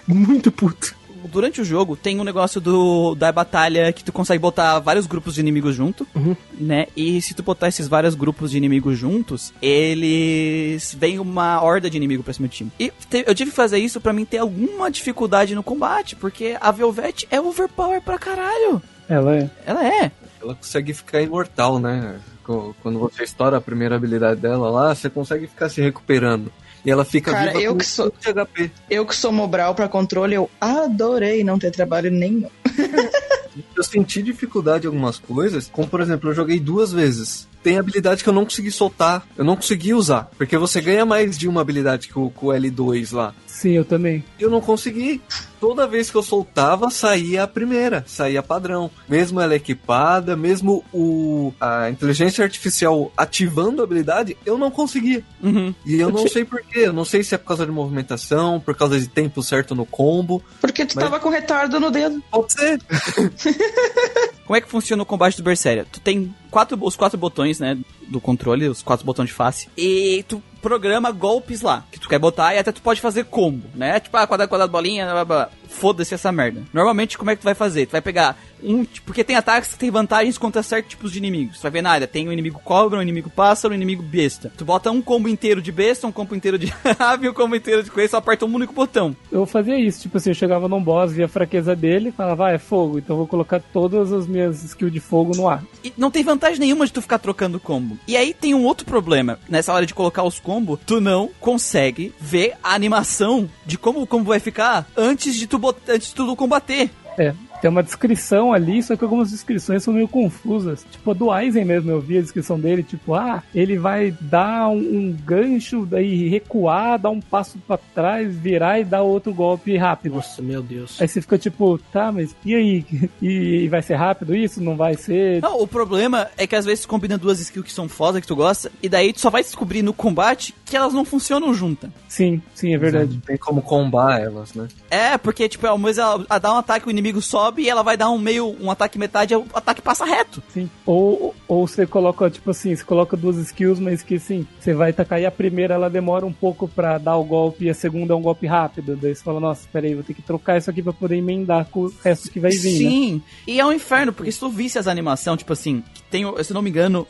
Muito 0.07 0.51
puto. 0.51 0.95
Durante 1.31 1.59
o 1.59 1.65
jogo 1.65 1.95
tem 1.95 2.19
um 2.19 2.23
negócio 2.23 2.61
do 2.61 3.15
da 3.15 3.31
batalha 3.31 3.91
que 3.91 4.03
tu 4.03 4.11
consegue 4.13 4.37
botar 4.39 4.77
vários 4.77 5.07
grupos 5.07 5.33
de 5.33 5.39
inimigos 5.39 5.75
junto, 5.75 6.05
Uhum. 6.13 6.35
né? 6.53 6.85
E 6.95 7.19
se 7.19 7.33
tu 7.33 7.41
botar 7.41 7.67
esses 7.67 7.87
vários 7.87 8.13
grupos 8.13 8.51
de 8.51 8.57
inimigos 8.57 8.95
juntos, 8.95 9.51
eles 9.59 10.95
vem 10.99 11.17
uma 11.17 11.61
horda 11.63 11.89
de 11.89 11.97
inimigo 11.97 12.21
pra 12.21 12.31
cima 12.33 12.47
do 12.47 12.51
time. 12.51 12.71
E 12.79 12.91
te- 13.09 13.23
eu 13.25 13.33
tive 13.33 13.49
que 13.49 13.55
fazer 13.55 13.79
isso 13.79 13.99
pra 13.99 14.13
mim 14.13 14.23
ter 14.23 14.37
alguma 14.37 14.91
dificuldade 14.91 15.55
no 15.55 15.63
combate, 15.63 16.15
porque 16.15 16.55
a 16.61 16.71
Velvet 16.71 17.25
é 17.31 17.41
overpower 17.41 18.01
pra 18.01 18.19
caralho. 18.19 18.79
Ela 19.09 19.35
é. 19.37 19.49
Ela 19.65 19.87
é. 19.87 20.11
Ela 20.41 20.55
consegue 20.55 20.93
ficar 20.93 21.21
imortal, 21.21 21.79
né? 21.79 22.19
Quando 22.43 22.99
você 22.99 23.23
estoura 23.23 23.57
a 23.57 23.61
primeira 23.61 23.95
habilidade 23.95 24.39
dela 24.39 24.69
lá, 24.69 24.93
você 24.93 25.09
consegue 25.09 25.47
ficar 25.47 25.67
se 25.69 25.81
recuperando. 25.81 26.51
E 26.85 26.91
ela 26.91 27.03
fica 27.03 27.31
Cara, 27.31 27.47
viva 27.51 27.63
eu 27.63 27.71
com 27.71 27.79
que 27.79 27.85
sou- 27.85 28.13
HP. 28.23 28.71
Eu 28.87 29.05
que 29.07 29.15
sou 29.15 29.31
Mobral 29.31 29.73
pra 29.73 29.87
controle, 29.87 30.35
eu 30.35 30.49
adorei 30.61 31.43
não 31.43 31.57
ter 31.57 31.71
trabalho 31.71 32.11
nenhum. 32.11 32.49
Eu 33.73 33.83
senti 33.85 34.21
dificuldade 34.21 34.83
em 34.85 34.87
algumas 34.87 35.17
coisas, 35.17 35.69
como 35.71 35.87
por 35.87 36.01
exemplo, 36.01 36.29
eu 36.29 36.33
joguei 36.33 36.59
duas 36.59 36.91
vezes. 36.91 37.47
Tem 37.65 37.79
habilidade 37.79 38.23
que 38.23 38.29
eu 38.29 38.33
não 38.33 38.43
consegui 38.43 38.69
soltar, 38.69 39.27
eu 39.35 39.43
não 39.43 39.55
consegui 39.55 39.91
usar, 39.91 40.29
porque 40.37 40.55
você 40.55 40.79
ganha 40.79 41.03
mais 41.03 41.35
de 41.35 41.47
uma 41.47 41.61
habilidade 41.61 42.07
que 42.07 42.19
o, 42.19 42.29
com 42.29 42.45
o 42.45 42.49
L2 42.51 43.11
lá. 43.11 43.33
Sim, 43.47 43.71
eu 43.71 43.83
também. 43.83 44.23
Eu 44.39 44.51
não 44.51 44.61
consegui. 44.61 45.19
Toda 45.59 45.87
vez 45.87 46.11
que 46.11 46.15
eu 46.15 46.21
soltava, 46.21 46.91
saía 46.91 47.41
a 47.41 47.47
primeira, 47.47 48.03
saía 48.05 48.43
padrão. 48.43 48.91
Mesmo 49.09 49.41
ela 49.41 49.55
equipada, 49.55 50.35
mesmo 50.35 50.83
o 50.93 51.53
a 51.59 51.89
inteligência 51.89 52.43
artificial 52.43 53.11
ativando 53.17 53.81
a 53.81 53.85
habilidade, 53.85 54.37
eu 54.45 54.59
não 54.59 54.69
conseguia. 54.69 55.23
Uhum. 55.41 55.73
E 55.83 55.95
eu 55.95 56.11
não 56.11 56.27
sei 56.27 56.45
porquê, 56.45 56.81
eu 56.81 56.93
não 56.93 57.05
sei 57.05 57.23
se 57.23 57.33
é 57.33 57.37
por 57.39 57.47
causa 57.47 57.65
de 57.65 57.71
movimentação, 57.71 58.59
por 58.59 58.75
causa 58.75 58.99
de 58.99 59.07
tempo 59.07 59.41
certo 59.41 59.73
no 59.73 59.87
combo. 59.87 60.43
Porque 60.61 60.85
tu 60.85 60.97
Mas- 60.97 61.05
tava 61.05 61.19
com 61.19 61.29
retardo 61.29 61.79
no 61.79 61.89
dedo. 61.89 62.21
Pode 62.29 62.53
ser. 62.53 62.79
Como 64.45 64.55
é 64.55 64.61
que 64.61 64.69
funciona 64.69 65.01
o 65.01 65.05
combate 65.05 65.37
do 65.37 65.43
Berseria? 65.43 65.85
Tu 65.91 65.99
tem 65.99 66.33
quatro, 66.51 66.77
os 66.81 66.95
quatro 66.95 67.17
botões, 67.17 67.59
né, 67.59 67.77
do 68.07 68.21
controle, 68.21 68.69
os 68.69 68.83
quatro 68.83 69.05
botões 69.05 69.29
de 69.29 69.33
face, 69.33 69.67
e 69.75 70.23
tu 70.27 70.41
programa 70.65 71.11
golpes 71.11 71.61
lá, 71.61 71.83
que 71.91 71.99
tu 71.99 72.09
quer 72.09 72.17
botar, 72.17 72.55
e 72.55 72.57
até 72.57 72.71
tu 72.71 72.81
pode 72.81 72.99
fazer 72.99 73.25
combo, 73.25 73.67
né? 73.75 73.99
Tipo, 73.99 74.17
ah, 74.17 74.25
quadrado, 74.25 74.49
quadrado, 74.49 74.71
bolinha, 74.71 75.05
blá, 75.05 75.23
blá, 75.23 75.49
foda-se 75.67 76.15
essa 76.15 76.31
merda. 76.31 76.63
Normalmente, 76.73 77.19
como 77.19 77.29
é 77.29 77.35
que 77.35 77.41
tu 77.41 77.45
vai 77.45 77.53
fazer? 77.53 77.85
Tu 77.85 77.91
vai 77.91 78.01
pegar 78.01 78.35
um, 78.63 78.83
porque 79.05 79.23
tem 79.23 79.35
ataques 79.35 79.73
que 79.73 79.77
tem 79.77 79.91
vantagens 79.91 80.37
contra 80.37 80.63
certos 80.63 80.89
tipos 80.89 81.11
de 81.11 81.19
inimigos. 81.19 81.57
Tu 81.57 81.61
vai 81.61 81.71
ver 81.71 81.81
nada, 81.81 82.07
tem 82.07 82.27
um 82.27 82.31
inimigo 82.31 82.59
cobra, 82.63 82.97
um 82.97 83.01
inimigo 83.01 83.29
pássaro, 83.29 83.73
um 83.73 83.77
inimigo 83.77 84.01
besta. 84.01 84.51
Tu 84.57 84.65
bota 84.65 84.89
um 84.89 85.01
combo 85.01 85.29
inteiro 85.29 85.61
de 85.61 85.71
besta, 85.71 86.07
um 86.07 86.11
combo 86.11 86.35
inteiro 86.35 86.57
de 86.57 86.73
ave, 86.97 87.29
um 87.29 87.33
combo 87.33 87.55
inteiro 87.55 87.83
de 87.83 87.91
coisa, 87.91 88.11
só 88.11 88.17
aperta 88.17 88.45
um 88.45 88.53
único 88.53 88.73
botão. 88.73 89.15
Eu 89.31 89.45
fazia 89.45 89.79
isso, 89.79 90.01
tipo 90.01 90.17
assim, 90.17 90.31
eu 90.31 90.35
chegava 90.35 90.67
num 90.67 90.81
boss, 90.81 91.11
via 91.11 91.25
a 91.25 91.29
fraqueza 91.29 91.75
dele, 91.75 92.11
falava, 92.11 92.47
ah, 92.47 92.51
é 92.53 92.57
fogo, 92.57 92.97
então 92.97 93.13
eu 93.15 93.19
vou 93.19 93.27
colocar 93.27 93.59
todas 93.59 94.11
as 94.11 94.25
minhas 94.25 94.63
skills 94.63 94.91
de 94.91 94.99
fogo 94.99 95.35
no 95.35 95.47
ar. 95.47 95.63
E 95.83 95.93
não 95.97 96.09
tem 96.09 96.23
vantagem 96.23 96.59
nenhuma 96.59 96.85
de 96.85 96.93
tu 96.93 97.01
ficar 97.01 97.19
trocando 97.19 97.59
combo. 97.59 97.97
E 98.07 98.17
aí 98.17 98.33
tem 98.33 98.53
um 98.53 98.63
outro 98.63 98.85
problema. 98.85 99.37
Nessa 99.47 99.73
hora 99.73 99.85
de 99.85 99.93
colocar 99.93 100.23
os 100.23 100.39
combos, 100.39 100.54
tu 100.85 101.01
não 101.01 101.29
consegue 101.39 102.13
ver 102.19 102.53
a 102.63 102.73
animação 102.73 103.49
de 103.65 103.77
como 103.77 104.01
o 104.01 104.07
combo 104.07 104.29
vai 104.29 104.39
ficar 104.39 104.87
antes 104.95 105.35
de 105.35 105.47
tu, 105.47 105.59
antes 105.87 106.09
de 106.09 106.15
tu 106.15 106.35
combater. 106.35 106.89
É, 107.17 107.33
tem 107.65 107.71
uma 107.71 107.81
descrição 107.81 108.53
ali, 108.53 108.83
só 108.83 108.95
que 108.95 109.03
algumas 109.03 109.31
descrições 109.31 109.81
são 109.81 109.91
meio 109.91 110.07
confusas. 110.07 110.85
Tipo, 110.91 111.09
a 111.09 111.13
do 111.15 111.31
Aizen 111.31 111.65
mesmo, 111.65 111.89
eu 111.89 111.99
vi 111.99 112.19
a 112.19 112.21
descrição 112.21 112.59
dele, 112.59 112.83
tipo, 112.83 113.15
ah, 113.15 113.41
ele 113.55 113.75
vai 113.75 114.15
dar 114.21 114.67
um, 114.69 114.77
um 114.77 115.17
gancho, 115.25 115.83
daí 115.83 116.29
recuar, 116.29 116.99
dar 116.99 117.09
um 117.09 117.19
passo 117.19 117.57
para 117.67 117.79
trás, 117.95 118.35
virar 118.35 118.79
e 118.79 118.83
dar 118.83 119.01
outro 119.01 119.33
golpe 119.33 119.75
rápido. 119.77 120.13
Nossa, 120.13 120.43
meu 120.43 120.61
Deus. 120.61 121.01
Aí 121.01 121.07
você 121.07 121.19
fica 121.21 121.39
tipo, 121.39 121.79
tá, 121.91 122.11
mas 122.11 122.35
e 122.45 122.53
aí? 122.53 122.85
E, 123.21 123.67
vai 123.69 123.81
ser 123.81 123.95
rápido 123.95 124.35
isso? 124.35 124.61
Não 124.61 124.75
vai 124.75 124.95
ser? 124.95 125.41
Não, 125.41 125.59
o 125.59 125.65
problema 125.65 126.27
é 126.37 126.45
que 126.45 126.55
às 126.55 126.65
vezes 126.65 126.85
combina 126.85 127.17
duas 127.17 127.39
skills 127.39 127.65
que 127.65 127.73
são 127.73 127.89
foda, 127.89 128.21
que 128.21 128.27
tu 128.27 128.35
gosta, 128.35 128.71
e 128.83 128.89
daí 128.89 129.13
tu 129.13 129.21
só 129.21 129.29
vai 129.29 129.41
descobrir 129.41 129.81
no 129.81 129.93
combate 129.93 130.53
que 130.65 130.75
elas 130.75 130.93
não 130.93 131.05
funcionam 131.05 131.53
juntas. 131.53 131.89
Sim, 132.07 132.41
sim, 132.53 132.73
é 132.73 132.77
verdade. 132.77 133.13
Não 133.13 133.21
tem 133.21 133.37
como 133.37 133.61
combar 133.61 134.19
elas, 134.19 134.53
né? 134.53 134.67
É, 134.89 135.17
porque, 135.17 135.47
tipo, 135.47 135.65
às 135.65 135.81
vezes 135.81 135.97
ela, 135.97 136.25
ela 136.29 136.39
dá 136.39 136.53
um 136.53 136.57
ataque, 136.57 136.87
o 136.87 136.91
inimigo 136.91 137.21
sobe 137.21 137.54
e 137.61 137.69
ela 137.69 137.83
vai 137.83 137.97
dar 137.97 138.09
um 138.09 138.17
meio, 138.17 138.55
um 138.61 138.69
ataque 138.69 138.97
metade, 138.97 139.35
o 139.35 139.45
ataque 139.53 139.81
passa 139.81 140.05
reto. 140.05 140.41
Sim. 140.49 140.69
Ou, 140.85 141.35
ou 141.47 141.67
você 141.67 141.85
coloca, 141.85 142.29
tipo 142.29 142.51
assim, 142.51 142.75
você 142.75 142.83
coloca 142.83 143.17
duas 143.17 143.37
skills, 143.37 143.79
mas 143.79 144.01
que 144.01 144.15
assim, 144.15 144.47
você 144.59 144.73
vai 144.73 144.93
tacar 144.93 145.19
e 145.19 145.25
a 145.25 145.31
primeira 145.31 145.75
ela 145.75 145.89
demora 145.89 146.25
um 146.25 146.33
pouco 146.33 146.67
pra 146.67 146.97
dar 146.97 147.15
o 147.17 147.23
golpe 147.23 147.65
e 147.65 147.69
a 147.69 147.73
segunda 147.73 148.13
é 148.13 148.15
um 148.15 148.21
golpe 148.21 148.47
rápido. 148.47 148.95
Daí 148.95 149.15
você 149.15 149.23
fala, 149.23 149.39
nossa, 149.39 149.67
peraí, 149.71 149.93
vou 149.93 150.03
ter 150.03 150.13
que 150.13 150.21
trocar 150.21 150.57
isso 150.57 150.69
aqui 150.69 150.81
pra 150.81 150.93
poder 150.93 151.17
emendar 151.17 151.65
com 151.65 151.81
o 151.81 151.93
resto 152.03 152.29
que 152.29 152.39
vai 152.39 152.51
vir. 152.51 152.83
Né? 152.83 152.89
Sim, 152.89 153.13
né? 153.15 153.21
e 153.47 153.59
é 153.59 153.65
um 153.65 153.73
inferno, 153.73 154.13
porque 154.13 154.31
se 154.31 154.39
tu 154.39 154.49
visse 154.49 154.77
as 154.77 154.87
animações, 154.87 155.39
tipo 155.39 155.53
assim, 155.53 155.83
tem, 156.09 156.23
se 156.43 156.53
não 156.53 156.61
me 156.61 156.69
engano, 156.69 157.07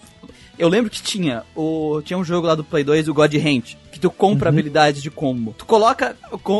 eu 0.57 0.69
lembro 0.69 0.89
que 0.89 1.01
tinha 1.01 1.43
o 1.55 2.01
tinha 2.03 2.17
um 2.17 2.23
jogo 2.23 2.47
lá 2.47 2.55
do 2.55 2.63
Play 2.63 2.83
2, 2.83 3.07
o 3.07 3.13
God 3.13 3.33
Hand, 3.35 3.77
que 3.91 3.99
tu 3.99 4.09
compra 4.09 4.49
uhum. 4.49 4.55
habilidades 4.55 5.01
de 5.01 5.09
combo. 5.09 5.55
Tu 5.57 5.65
coloca, 5.65 6.15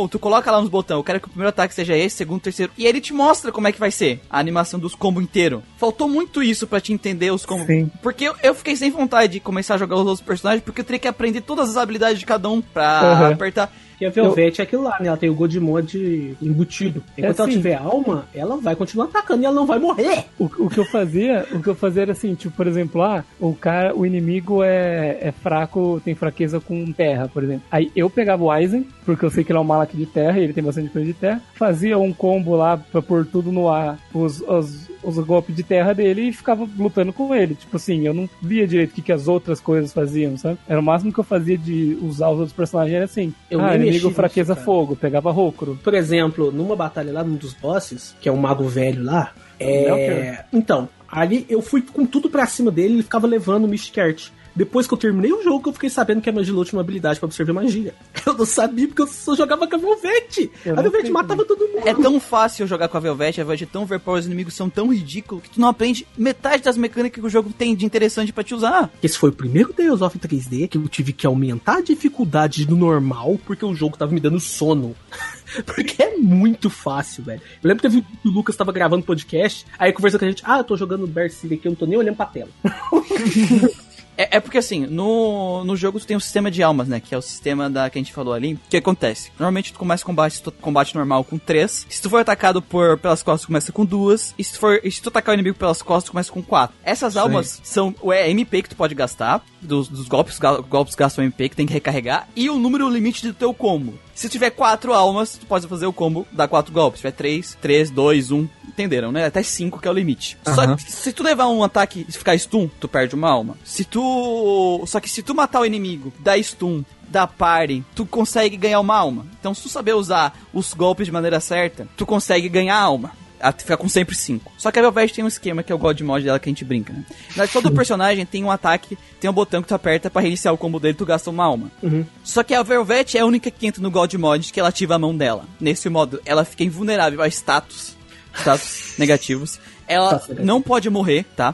tu 0.09 0.19
coloca 0.19 0.51
lá 0.51 0.61
nos 0.61 0.69
botões, 0.69 0.97
eu 0.97 1.03
quero 1.03 1.19
que 1.19 1.27
o 1.27 1.29
primeiro 1.29 1.49
ataque 1.49 1.73
seja 1.73 1.95
esse, 1.95 2.15
segundo, 2.15 2.41
terceiro, 2.41 2.71
e 2.77 2.85
ele 2.85 3.01
te 3.01 3.13
mostra 3.13 3.51
como 3.51 3.67
é 3.67 3.71
que 3.71 3.79
vai 3.79 3.91
ser 3.91 4.21
a 4.29 4.39
animação 4.39 4.79
dos 4.79 4.95
combos 4.95 5.23
inteiro. 5.23 5.63
Faltou 5.77 6.07
muito 6.07 6.41
isso 6.41 6.65
para 6.65 6.79
te 6.79 6.93
entender 6.93 7.31
os 7.31 7.45
combos. 7.45 7.67
Sim. 7.67 7.91
Porque 8.01 8.25
eu, 8.25 8.35
eu, 8.41 8.55
fiquei 8.55 8.75
sem 8.75 8.89
vontade 8.89 9.33
de 9.33 9.39
começar 9.39 9.75
a 9.75 9.77
jogar 9.77 9.95
os 9.95 10.07
outros 10.07 10.21
personagens, 10.21 10.63
porque 10.63 10.81
eu 10.81 10.85
teria 10.85 10.99
que 10.99 11.07
aprender 11.07 11.41
todas 11.41 11.69
as 11.69 11.77
habilidades 11.77 12.19
de 12.19 12.25
cada 12.25 12.49
um 12.49 12.61
pra 12.61 13.19
uhum. 13.19 13.33
apertar. 13.33 13.71
E 13.99 14.05
a 14.05 14.09
Velvet 14.09 14.59
eu... 14.59 14.63
é 14.63 14.65
aquilo 14.65 14.83
lá, 14.83 14.97
né? 14.99 15.07
Ela 15.07 15.17
tem 15.17 15.29
o 15.29 15.35
God 15.35 15.55
Mode 15.55 16.35
embutido. 16.41 17.03
Enquanto 17.17 17.25
é 17.25 17.29
assim, 17.29 17.41
ela 17.41 17.51
tiver 17.51 17.75
alma, 17.75 18.27
ela 18.33 18.57
vai 18.57 18.75
continuar 18.75 19.05
atacando 19.05 19.43
e 19.43 19.45
ela 19.45 19.55
não 19.55 19.65
vai 19.65 19.79
morrer. 19.79 20.25
O, 20.37 20.45
o, 20.45 20.69
que 20.69 20.79
eu 20.79 20.85
fazia, 20.85 21.45
o 21.51 21.61
que 21.61 21.67
eu 21.67 21.75
fazia 21.75 22.03
era 22.03 22.11
assim, 22.11 22.33
tipo, 22.35 22.55
por 22.55 22.67
exemplo, 22.67 23.01
ah, 23.01 23.23
o 23.39 23.53
cara, 23.53 23.95
o 23.95 24.05
inimigo 24.05 24.63
é, 24.63 25.17
é 25.21 25.31
fraco, 25.31 26.01
tem 26.03 26.15
fraqueza 26.15 26.59
com 26.59 26.91
terra, 26.91 27.27
por 27.27 27.43
exemplo. 27.43 27.63
Aí 27.71 27.91
eu 27.95 28.09
pegava 28.09 28.43
o 28.43 28.51
Aizen, 28.51 28.87
porque 29.05 29.25
eu 29.25 29.29
sei 29.29 29.43
que 29.43 29.51
ele 29.51 29.57
é 29.57 29.61
um 29.61 29.65
malak 29.65 29.95
de 29.95 30.05
terra 30.05 30.39
e 30.39 30.43
ele 30.43 30.53
tem 30.53 30.63
bastante 30.63 30.89
coisa 30.89 31.07
de 31.07 31.13
terra, 31.13 31.41
fazia 31.53 31.97
um 31.97 32.13
combo 32.13 32.55
lá 32.55 32.77
pra 32.77 33.01
pôr 33.01 33.25
tudo 33.25 33.51
no 33.51 33.69
ar, 33.69 33.97
os, 34.13 34.41
os, 34.41 34.84
os 35.06 35.18
golpes 35.20 35.56
de 35.56 35.64
terra 35.64 35.93
dele 35.93 36.30
e 36.30 36.34
ficava 36.34 36.68
lutando 36.78 37.14
com 37.14 37.34
ele. 37.34 37.56
Tipo 37.56 37.78
assim, 37.78 38.06
eu 38.06 38.14
não 38.14 38.30
via 38.41 38.68
direito 38.68 38.91
o 38.91 38.93
que, 38.93 39.01
que 39.01 39.12
as 39.12 39.28
outras 39.28 39.60
coisas 39.60 39.93
faziam, 39.93 40.38
sabe? 40.38 40.58
Era 40.68 40.80
o 40.80 40.84
máximo 40.84 41.14
que 41.14 41.20
eu 41.20 41.24
fazia 41.24 41.58
de 41.58 41.97
usar 42.01 42.30
os 42.30 42.39
outros 42.39 42.53
personagens, 42.53 42.95
era 42.95 43.06
assim. 43.06 43.34
Eu 43.49 43.62
ah, 43.62 43.76
inimigo 43.76 44.10
fraqueza 44.12 44.53
nisso, 44.53 44.66
fogo, 44.66 44.95
pegava 44.95 45.32
Rokuro. 45.32 45.80
Por 45.84 45.93
exemplo, 45.93 46.51
numa 46.51 46.76
batalha 46.76 47.14
lá, 47.14 47.24
num 47.24 47.36
dos 47.36 47.53
bosses, 47.53 48.16
que 48.20 48.30
é 48.30 48.32
um 48.32 48.38
mago 48.38 48.68
velho 48.68 49.03
lá, 49.03 49.34
é... 49.60 50.43
Então, 50.51 50.89
ali 51.10 51.45
eu 51.49 51.62
fui 51.62 51.82
com 51.82 52.06
tudo 52.06 52.30
pra 52.30 52.45
cima 52.45 52.72
dele 52.72 52.89
e 52.89 52.95
ele 52.97 53.03
ficava 53.03 53.28
levando 53.28 53.66
o 53.66 53.68
Mystic 53.68 53.97
Art. 53.97 54.30
Depois 54.56 54.88
que 54.88 54.93
eu 54.93 54.97
terminei 54.97 55.34
o 55.34 55.43
jogo, 55.43 55.70
eu 55.70 55.74
fiquei 55.74 55.89
sabendo 55.89 56.22
que 56.22 56.30
a 56.30 56.34
Magilou 56.34 56.64
tinha 56.64 56.78
uma 56.78 56.82
habilidade 56.82 57.20
para 57.20 57.28
absorver 57.28 57.51
magia. 57.51 57.93
Eu 58.26 58.34
não 58.34 58.45
sabia 58.45 58.88
porque 58.88 59.03
eu 59.03 59.08
só 59.08 59.36
jogava 59.36 59.68
com 59.68 59.76
a 59.76 59.78
Velvet. 59.78 60.49
a 60.66 60.82
Velvet 60.82 61.12
matava 61.12 61.45
todo 61.45 61.68
mundo. 61.68 61.88
É 61.88 61.93
tão 61.93 62.20
fácil 62.20 62.66
jogar 62.66 62.88
com 62.88 62.97
a 62.97 62.99
Velvet, 62.99 63.39
a 63.39 63.43
Velvet 63.43 63.64
é 63.64 63.68
tão 63.68 63.84
overpower, 63.84 64.20
os 64.20 64.26
inimigos 64.26 64.56
são 64.56 64.68
tão 64.68 64.91
ridículos 64.91 65.43
que 65.43 65.49
tu 65.51 65.62
não 65.62 65.68
aprende 65.68 66.08
metade 66.18 66.64
das 66.64 66.76
mecânicas 66.76 67.22
que 67.22 67.28
o 67.28 67.30
jogo 67.30 67.53
tem 67.53 67.76
de 67.76 67.86
interessante 67.86 68.34
para 68.34 68.43
te 68.43 68.56
usar. 68.56 68.89
Esse 69.03 69.16
foi 69.18 69.30
o 69.30 69.34
primeiro 69.34 69.72
Deus 69.74 70.01
of 70.01 70.18
3D 70.18 70.68
que 70.68 70.78
eu 70.78 70.88
tive 70.88 71.14
que 71.14 71.28
aumentar 71.28 71.78
a 71.78 71.82
dificuldade 71.82 72.66
do 72.66 72.76
normal 72.76 73.39
porque 73.45 73.64
o 73.64 73.76
jogo 73.76 73.95
tava 73.95 74.12
me 74.12 74.20
dando 74.20 74.39
sono. 74.39 74.95
Porque 75.64 76.01
é 76.01 76.18
muito 76.18 76.70
fácil, 76.72 77.24
velho. 77.24 77.39
Eu 77.64 77.68
lembro 77.68 77.84
que 77.84 77.89
teve 77.89 78.06
o 78.26 78.30
Lucas 78.30 78.56
tava 78.56 78.72
gravando 78.72 79.06
podcast, 79.06 79.66
aí 79.78 79.93
conversando 79.93 80.20
com 80.20 80.26
a 80.26 80.30
gente, 80.30 80.43
ah, 80.43 80.58
eu 80.58 80.64
tô 80.64 80.76
jogando 80.76 81.06
Berserk 81.06 81.53
aqui, 81.53 81.68
eu 81.68 81.72
não 81.72 81.78
tô 81.78 81.86
nem 81.86 81.97
olhando 81.97 82.16
pra 82.16 82.26
tela. 82.26 82.49
É, 84.18 84.38
é, 84.38 84.39
porque 84.39 84.57
assim, 84.57 84.86
no, 84.86 85.63
no 85.63 85.76
jogo 85.76 85.99
tu 85.99 86.07
tem 86.07 86.18
um 86.18 86.20
sistema 86.20 86.49
de 86.49 86.63
almas, 86.63 86.88
né? 86.88 86.99
Que 86.99 87.13
é 87.13 87.18
o 87.18 87.22
sistema 87.22 87.70
da 87.70 87.89
que 87.89 87.97
a 87.97 88.01
gente 88.01 88.13
falou 88.13 88.34
ali. 88.34 88.53
O 88.53 88.59
que 88.70 88.78
acontece? 88.78 89.32
Normalmente 89.38 89.74
tu 89.74 89.80
começa 89.80 90.05
combate, 90.05 90.41
tu, 90.41 90.51
combate 90.51 90.95
normal 90.95 91.24
com 91.24 91.38
três. 91.38 91.86
Se 91.89 92.01
tu 92.01 92.09
for 92.09 92.22
atacado 92.22 92.61
por, 92.61 92.97
pelas 92.97 93.22
costas, 93.22 93.41
tu 93.41 93.47
começa 93.47 93.72
com 93.72 93.86
duas. 93.86 94.34
E 94.38 94.43
se, 94.43 94.57
for, 94.57 94.80
e 94.84 94.91
se 94.91 95.01
tu 95.01 95.09
atacar 95.09 95.34
o 95.34 95.36
inimigo 95.36 95.57
pelas 95.57 95.82
costas, 95.82 96.05
tu 96.05 96.11
começa 96.11 96.32
com 96.32 96.41
quatro. 96.41 96.76
Essas 96.84 97.18
almas 97.18 97.47
Sim. 97.47 97.61
são 97.63 97.95
o 98.01 98.13
é, 98.13 98.30
MP 98.30 98.61
que 98.63 98.70
tu 98.70 98.76
pode 98.76 98.95
gastar. 98.95 99.43
Dos, 99.61 99.88
dos 99.88 100.07
golpes, 100.07 100.39
golpes 100.70 100.95
gastam 100.95 101.24
MP 101.24 101.49
que 101.49 101.55
tem 101.55 101.66
que 101.66 101.74
recarregar. 101.74 102.28
E 102.36 102.49
o 102.49 102.57
número 102.57 102.88
limite 102.88 103.26
do 103.26 103.34
teu 103.34 103.53
combo. 103.53 103.97
Se 104.16 104.30
tiver 104.30 104.49
quatro 104.49 104.93
almas, 104.93 105.38
tu 105.38 105.45
pode 105.45 105.68
fazer 105.68 105.86
o 105.86 105.93
combo, 105.93 106.26
dar 106.32 106.47
quatro 106.47 106.72
golpes. 106.72 106.99
Se 106.99 107.01
tiver 107.01 107.16
três, 107.16 107.57
três, 107.61 107.91
dois, 107.91 108.32
um. 108.32 108.47
Entenderam, 108.66 109.11
né? 109.11 109.26
Até 109.26 109.43
cinco 109.43 109.80
que 109.80 109.88
é 109.88 109.91
o 109.91 109.93
limite. 109.93 110.38
Uhum. 110.47 110.55
Só 110.55 110.76
que 110.76 110.91
se 110.91 111.13
tu 111.13 111.22
levar 111.22 111.47
um 111.49 111.63
ataque 111.63 112.05
e 112.07 112.11
ficar 112.11 112.38
stun, 112.38 112.70
tu 112.80 112.88
perde 112.88 113.13
uma 113.13 113.30
alma. 113.30 113.57
Se 113.63 113.84
tu. 113.84 114.84
Só 114.88 115.01
que 115.01 115.09
se 115.09 115.22
tu 115.22 115.36
matar 115.36 115.59
o 115.59 115.66
inimigo, 115.66 116.13
dar 116.20 116.41
stun, 116.41 116.84
da 117.09 117.28
party, 117.28 117.84
tu 117.93 118.05
consegue 118.05 118.57
ganhar 118.57 118.80
uma 118.80 118.95
alma. 118.95 119.26
Então, 119.39 119.53
se 119.53 119.63
tu 119.63 119.70
saber 119.70 119.93
usar 119.93 120.38
os 120.53 120.74
golpes 120.74 121.05
de 121.05 121.11
maneira 121.11 121.39
certa, 121.39 121.88
tu 121.97 122.05
consegue 122.05 122.49
ganhar 122.49 122.78
alma 122.78 123.11
fica 123.51 123.77
com 123.77 123.87
sempre 123.87 124.15
5. 124.15 124.51
Só 124.57 124.71
que 124.71 124.79
a 124.79 124.81
Velvet 124.81 125.13
tem 125.13 125.23
um 125.23 125.27
esquema 125.27 125.63
que 125.63 125.71
é 125.71 125.75
o 125.75 125.77
God 125.77 125.99
Mod 126.01 126.23
dela 126.23 126.39
que 126.39 126.49
a 126.49 126.51
gente 126.51 126.65
brinca, 126.65 126.93
né? 126.93 127.03
Na 127.35 127.47
todo 127.47 127.71
personagem 127.73 128.25
tem 128.25 128.43
um 128.43 128.51
ataque, 128.51 128.97
tem 129.19 129.29
um 129.29 129.33
botão 129.33 129.61
que 129.61 129.67
tu 129.67 129.75
aperta 129.75 130.09
para 130.09 130.21
reiniciar 130.21 130.53
o 130.53 130.57
combo 130.57 130.79
dele 130.79 130.93
tu 130.93 131.05
gasta 131.05 131.29
uma 131.29 131.45
alma. 131.45 131.71
Uhum. 131.81 132.05
Só 132.23 132.43
que 132.43 132.53
a 132.53 132.63
Velvet 132.63 133.17
é 133.17 133.21
a 133.21 133.25
única 133.25 133.51
que 133.51 133.67
entra 133.67 133.81
no 133.81 133.91
God 133.91 134.13
Mod 134.15 134.51
que 134.51 134.59
ela 134.59 134.69
ativa 134.69 134.95
a 134.95 134.99
mão 134.99 135.15
dela. 135.15 135.45
Nesse 135.59 135.89
modo, 135.89 136.21
ela 136.25 136.45
fica 136.45 136.63
invulnerável 136.63 137.21
a 137.21 137.27
status, 137.27 137.95
status 138.33 138.93
negativos. 138.99 139.59
Ela 139.87 140.21
não 140.39 140.61
pode 140.61 140.89
morrer, 140.89 141.25
tá? 141.35 141.53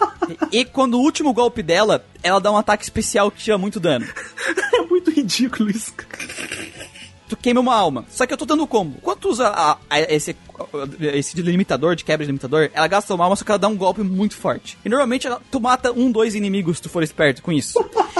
e 0.52 0.64
quando 0.64 0.94
o 0.94 1.00
último 1.00 1.32
golpe 1.32 1.62
dela, 1.62 2.04
ela 2.22 2.40
dá 2.40 2.52
um 2.52 2.56
ataque 2.56 2.84
especial 2.84 3.30
que 3.30 3.42
tira 3.42 3.56
muito 3.56 3.80
dano. 3.80 4.06
é 4.74 4.82
muito 4.82 5.10
ridículo 5.10 5.70
isso 5.70 5.94
tu 7.30 7.36
queima 7.36 7.60
uma 7.60 7.74
alma. 7.74 8.04
Só 8.10 8.26
que 8.26 8.32
eu 8.32 8.36
tô 8.36 8.44
dando 8.44 8.66
combo. 8.66 8.98
Quando 9.00 9.18
tu 9.18 9.28
usa 9.30 9.48
a, 9.48 9.78
a, 9.88 10.00
esse, 10.00 10.36
esse 11.00 11.40
limitador, 11.40 11.94
de 11.94 12.04
quebra 12.04 12.26
de 12.26 12.28
limitador, 12.28 12.70
ela 12.74 12.86
gasta 12.88 13.14
uma 13.14 13.24
alma, 13.24 13.36
só 13.36 13.44
que 13.44 13.50
ela 13.50 13.58
dá 13.58 13.68
um 13.68 13.76
golpe 13.76 14.02
muito 14.02 14.36
forte. 14.36 14.76
E 14.84 14.88
normalmente 14.88 15.26
ela, 15.26 15.40
tu 15.50 15.60
mata 15.60 15.92
um, 15.92 16.10
dois 16.10 16.34
inimigos 16.34 16.76
se 16.76 16.82
tu 16.82 16.88
for 16.88 17.02
esperto 17.02 17.40
com 17.40 17.52
isso. 17.52 17.78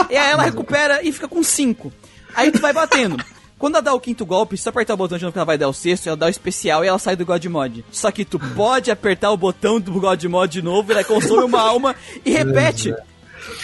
e 0.09 0.17
aí 0.17 0.31
ela 0.31 0.45
recupera 0.47 1.03
e 1.03 1.11
fica 1.11 1.27
com 1.27 1.43
cinco. 1.43 1.93
Aí 2.35 2.53
tu 2.53 2.61
vai 2.61 2.73
batendo. 2.73 3.17
Quando 3.59 3.75
ela 3.75 3.83
dá 3.83 3.93
o 3.93 4.01
quinto 4.01 4.25
golpe, 4.25 4.57
se 4.57 4.65
tu 4.65 4.71
apertar 4.71 4.95
o 4.95 4.97
botão 4.97 5.19
de 5.19 5.25
novo 5.25 5.33
que 5.33 5.39
ela 5.39 5.45
vai 5.45 5.59
dar 5.59 5.69
o 5.69 5.73
sexto, 5.75 6.07
ela 6.07 6.17
dá 6.17 6.27
o 6.27 6.31
especial 6.31 6.85
e 6.85 6.89
ela 6.89 6.99
sai 6.99 7.17
do 7.17 7.27
God 7.27 7.45
Mod. 7.47 7.85
Só 7.91 8.11
que 8.11 8.25
tu 8.25 8.39
pode 8.57 8.91
apertar 8.91 9.33
o 9.33 9.37
botão 9.37 9.81
do 9.81 9.93
God 10.01 10.25
Mod 10.25 10.53
de 10.53 10.63
novo, 10.63 10.93
ela 10.93 11.05
consome 11.05 11.43
uma 11.43 11.61
alma 11.61 11.97
e 12.25 12.31
repete. 12.33 12.95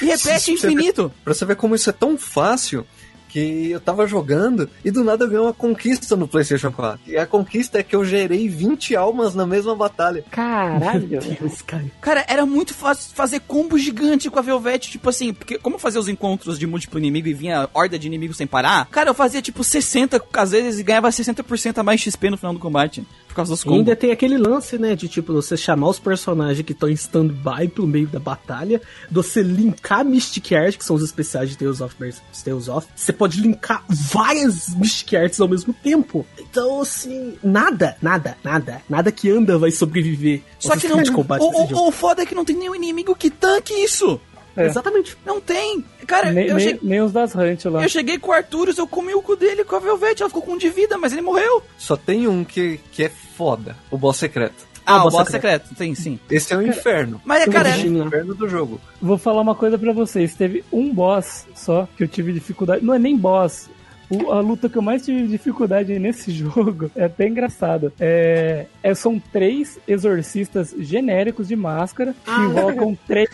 E 0.02 0.06
repete 0.06 0.52
infinito. 0.52 1.12
Pra 1.24 1.32
você 1.32 1.44
ver 1.44 1.56
como 1.56 1.74
isso 1.74 1.88
é 1.88 1.92
tão 1.92 2.18
fácil, 2.18 2.86
que 3.28 3.70
eu 3.70 3.80
tava 3.80 4.06
jogando 4.06 4.68
e 4.84 4.90
do 4.90 5.04
nada 5.04 5.24
eu 5.24 5.28
ganhei 5.28 5.44
uma 5.44 5.52
conquista 5.52 6.16
no 6.16 6.28
PlayStation 6.28 6.72
4. 6.72 7.00
E 7.06 7.16
a 7.16 7.26
conquista 7.26 7.78
é 7.78 7.82
que 7.82 7.94
eu 7.94 8.04
gerei 8.04 8.48
20 8.48 8.96
almas 8.96 9.34
na 9.34 9.46
mesma 9.46 9.74
batalha. 9.74 10.24
Caralho! 10.30 11.06
Deus, 11.06 11.62
cara. 11.62 11.84
cara, 12.00 12.24
era 12.28 12.46
muito 12.46 12.74
fácil 12.74 13.14
fazer 13.14 13.40
combo 13.40 13.78
gigante 13.78 14.30
com 14.30 14.38
a 14.38 14.42
Velvet, 14.42 14.90
tipo 14.90 15.08
assim, 15.08 15.32
porque 15.32 15.58
como 15.58 15.78
fazer 15.78 15.98
os 15.98 16.08
encontros 16.08 16.58
de 16.58 16.66
múltiplo 16.66 16.98
inimigo 16.98 17.28
e 17.28 17.34
vinha 17.34 17.68
horda 17.74 17.98
de 17.98 18.06
inimigos 18.06 18.36
sem 18.36 18.46
parar, 18.46 18.86
cara, 18.86 19.10
eu 19.10 19.14
fazia 19.14 19.42
tipo 19.42 19.62
60 19.62 20.22
às 20.32 20.50
vezes 20.50 20.80
e 20.80 20.82
ganhava 20.82 21.08
60% 21.08 21.78
a 21.78 21.82
mais 21.82 22.00
XP 22.00 22.30
no 22.30 22.36
final 22.36 22.52
do 22.52 22.60
combate. 22.60 23.06
Causa 23.36 23.52
dos 23.52 23.62
E 23.64 23.68
ainda 23.68 23.84
combos. 23.92 23.98
tem 24.00 24.10
aquele 24.10 24.36
lance, 24.38 24.78
né, 24.78 24.94
de 24.96 25.08
tipo, 25.08 25.32
você 25.32 25.56
chamar 25.56 25.88
os 25.88 25.98
personagens 25.98 26.64
que 26.64 26.72
estão 26.72 26.88
em 26.88 26.92
stand-by 26.94 27.68
pro 27.68 27.86
meio 27.86 28.06
da 28.08 28.18
batalha, 28.18 28.80
você 29.10 29.42
linkar 29.42 30.04
Mystic 30.04 30.52
Art, 30.52 30.76
que 30.76 30.84
são 30.84 30.96
os 30.96 31.02
especiais 31.02 31.50
de 31.50 31.56
Tales 31.58 31.80
of, 31.80 31.94
Bers- 31.98 32.22
Tales 32.44 32.68
of, 32.68 32.86
você 32.94 33.12
pode 33.12 33.40
linkar 33.40 33.84
várias 33.88 34.74
Mystic 34.76 35.14
Arts 35.14 35.40
ao 35.40 35.48
mesmo 35.48 35.72
tempo. 35.74 36.26
Então, 36.38 36.80
assim, 36.80 37.34
nada, 37.42 37.96
nada, 38.02 38.36
nada, 38.42 38.82
nada 38.88 39.12
que 39.12 39.30
anda 39.30 39.58
vai 39.58 39.70
sobreviver. 39.70 40.42
Só 40.58 40.76
que 40.76 40.88
não. 40.88 41.02
de 41.02 41.12
combate 41.12 41.42
O, 41.42 41.46
o, 41.84 41.88
o 41.88 41.90
foda 41.92 42.22
é 42.22 42.26
que 42.26 42.34
não 42.34 42.44
tem 42.44 42.56
nenhum 42.56 42.74
inimigo 42.74 43.14
que 43.14 43.30
tanque 43.30 43.72
isso. 43.74 44.20
É. 44.56 44.66
Exatamente. 44.66 45.16
Não 45.24 45.40
tem. 45.40 45.84
Cara, 46.06 46.32
nem, 46.32 46.46
eu, 46.46 46.56
nem, 46.56 46.68
che- 46.68 46.78
nem 46.82 47.00
os 47.00 47.12
das 47.12 47.34
Hunt 47.34 47.64
lá. 47.66 47.82
eu 47.82 47.88
cheguei 47.88 48.18
com 48.18 48.30
o 48.30 48.34
Arthurus, 48.34 48.78
eu 48.78 48.86
comi 48.86 49.14
o 49.14 49.22
cu 49.22 49.36
dele 49.36 49.64
com 49.64 49.76
a 49.76 49.80
Velvet, 49.80 50.20
ela 50.20 50.30
ficou 50.30 50.42
com 50.42 50.52
um 50.52 50.58
de 50.58 50.68
vida, 50.70 50.96
mas 50.96 51.12
ele 51.12 51.22
morreu. 51.22 51.62
Só 51.76 51.96
tem 51.96 52.26
um 52.26 52.42
que, 52.44 52.78
que 52.92 53.04
é 53.04 53.08
foda, 53.08 53.76
o 53.90 53.98
boss 53.98 54.16
secreto. 54.16 54.66
Ah, 54.86 54.98
o 54.98 55.00
o 55.00 55.02
boss 55.04 55.14
boss 55.14 55.28
secreto, 55.30 55.74
tem 55.74 55.94
sim. 55.96 56.18
Esse 56.30 56.54
é 56.54 56.56
o 56.56 56.62
inferno. 56.62 57.20
Mas 57.24 57.42
é, 57.42 57.50
cara, 57.50 57.70
vou 57.70 57.78
é- 57.80 57.84
O 58.04 58.06
inferno 58.06 58.34
do 58.34 58.48
jogo. 58.48 58.80
Vou 59.02 59.18
falar 59.18 59.40
uma 59.42 59.54
coisa 59.54 59.76
pra 59.76 59.92
vocês. 59.92 60.34
Teve 60.36 60.64
um 60.72 60.94
boss 60.94 61.44
só 61.56 61.88
que 61.96 62.04
eu 62.04 62.08
tive 62.08 62.32
dificuldade. 62.32 62.84
Não 62.84 62.94
é 62.94 62.98
nem 62.98 63.16
boss. 63.16 63.68
O- 64.08 64.30
a 64.30 64.38
luta 64.40 64.68
que 64.68 64.78
eu 64.78 64.82
mais 64.82 65.04
tive 65.04 65.26
dificuldade 65.26 65.98
nesse 65.98 66.30
jogo 66.32 66.88
é 66.94 67.06
até 67.06 67.26
engraçado. 67.26 67.92
É, 67.98 68.66
é- 68.80 68.94
são 68.94 69.18
três 69.32 69.76
exorcistas 69.88 70.72
genéricos 70.78 71.48
de 71.48 71.56
máscara 71.56 72.14
que 72.24 72.30
invocam 72.30 72.96
três 73.08 73.28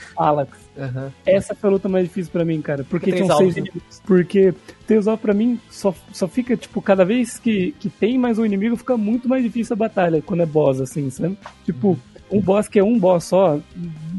Palax. 0.76 1.12
Essa 1.26 1.54
foi 1.54 1.68
a 1.68 1.72
luta 1.72 1.88
mais 1.88 2.06
difícil 2.06 2.32
pra 2.32 2.44
mim, 2.44 2.60
cara. 2.60 2.84
Porque 2.84 3.10
Porque 3.10 3.22
tinham 3.22 3.28
tem 3.28 3.38
seis 3.38 3.56
né? 3.56 3.60
inimigos. 3.62 4.02
Porque 4.04 4.54
Tales 4.86 5.06
of 5.06 5.20
pra 5.20 5.34
mim 5.34 5.60
só, 5.70 5.94
só 6.12 6.26
fica, 6.26 6.56
tipo, 6.56 6.80
cada 6.80 7.04
vez 7.04 7.38
que, 7.38 7.72
que 7.78 7.88
tem 7.88 8.18
mais 8.18 8.38
um 8.38 8.44
inimigo, 8.44 8.76
fica 8.76 8.96
muito 8.96 9.28
mais 9.28 9.42
difícil 9.42 9.74
a 9.74 9.76
batalha 9.76 10.22
quando 10.22 10.42
é 10.42 10.46
boss, 10.46 10.80
assim, 10.80 11.10
sabe? 11.10 11.36
Tipo, 11.64 11.98
um 12.32 12.40
boss 12.40 12.66
que 12.68 12.78
é 12.78 12.84
um 12.84 12.98
boss 12.98 13.24
só, 13.24 13.58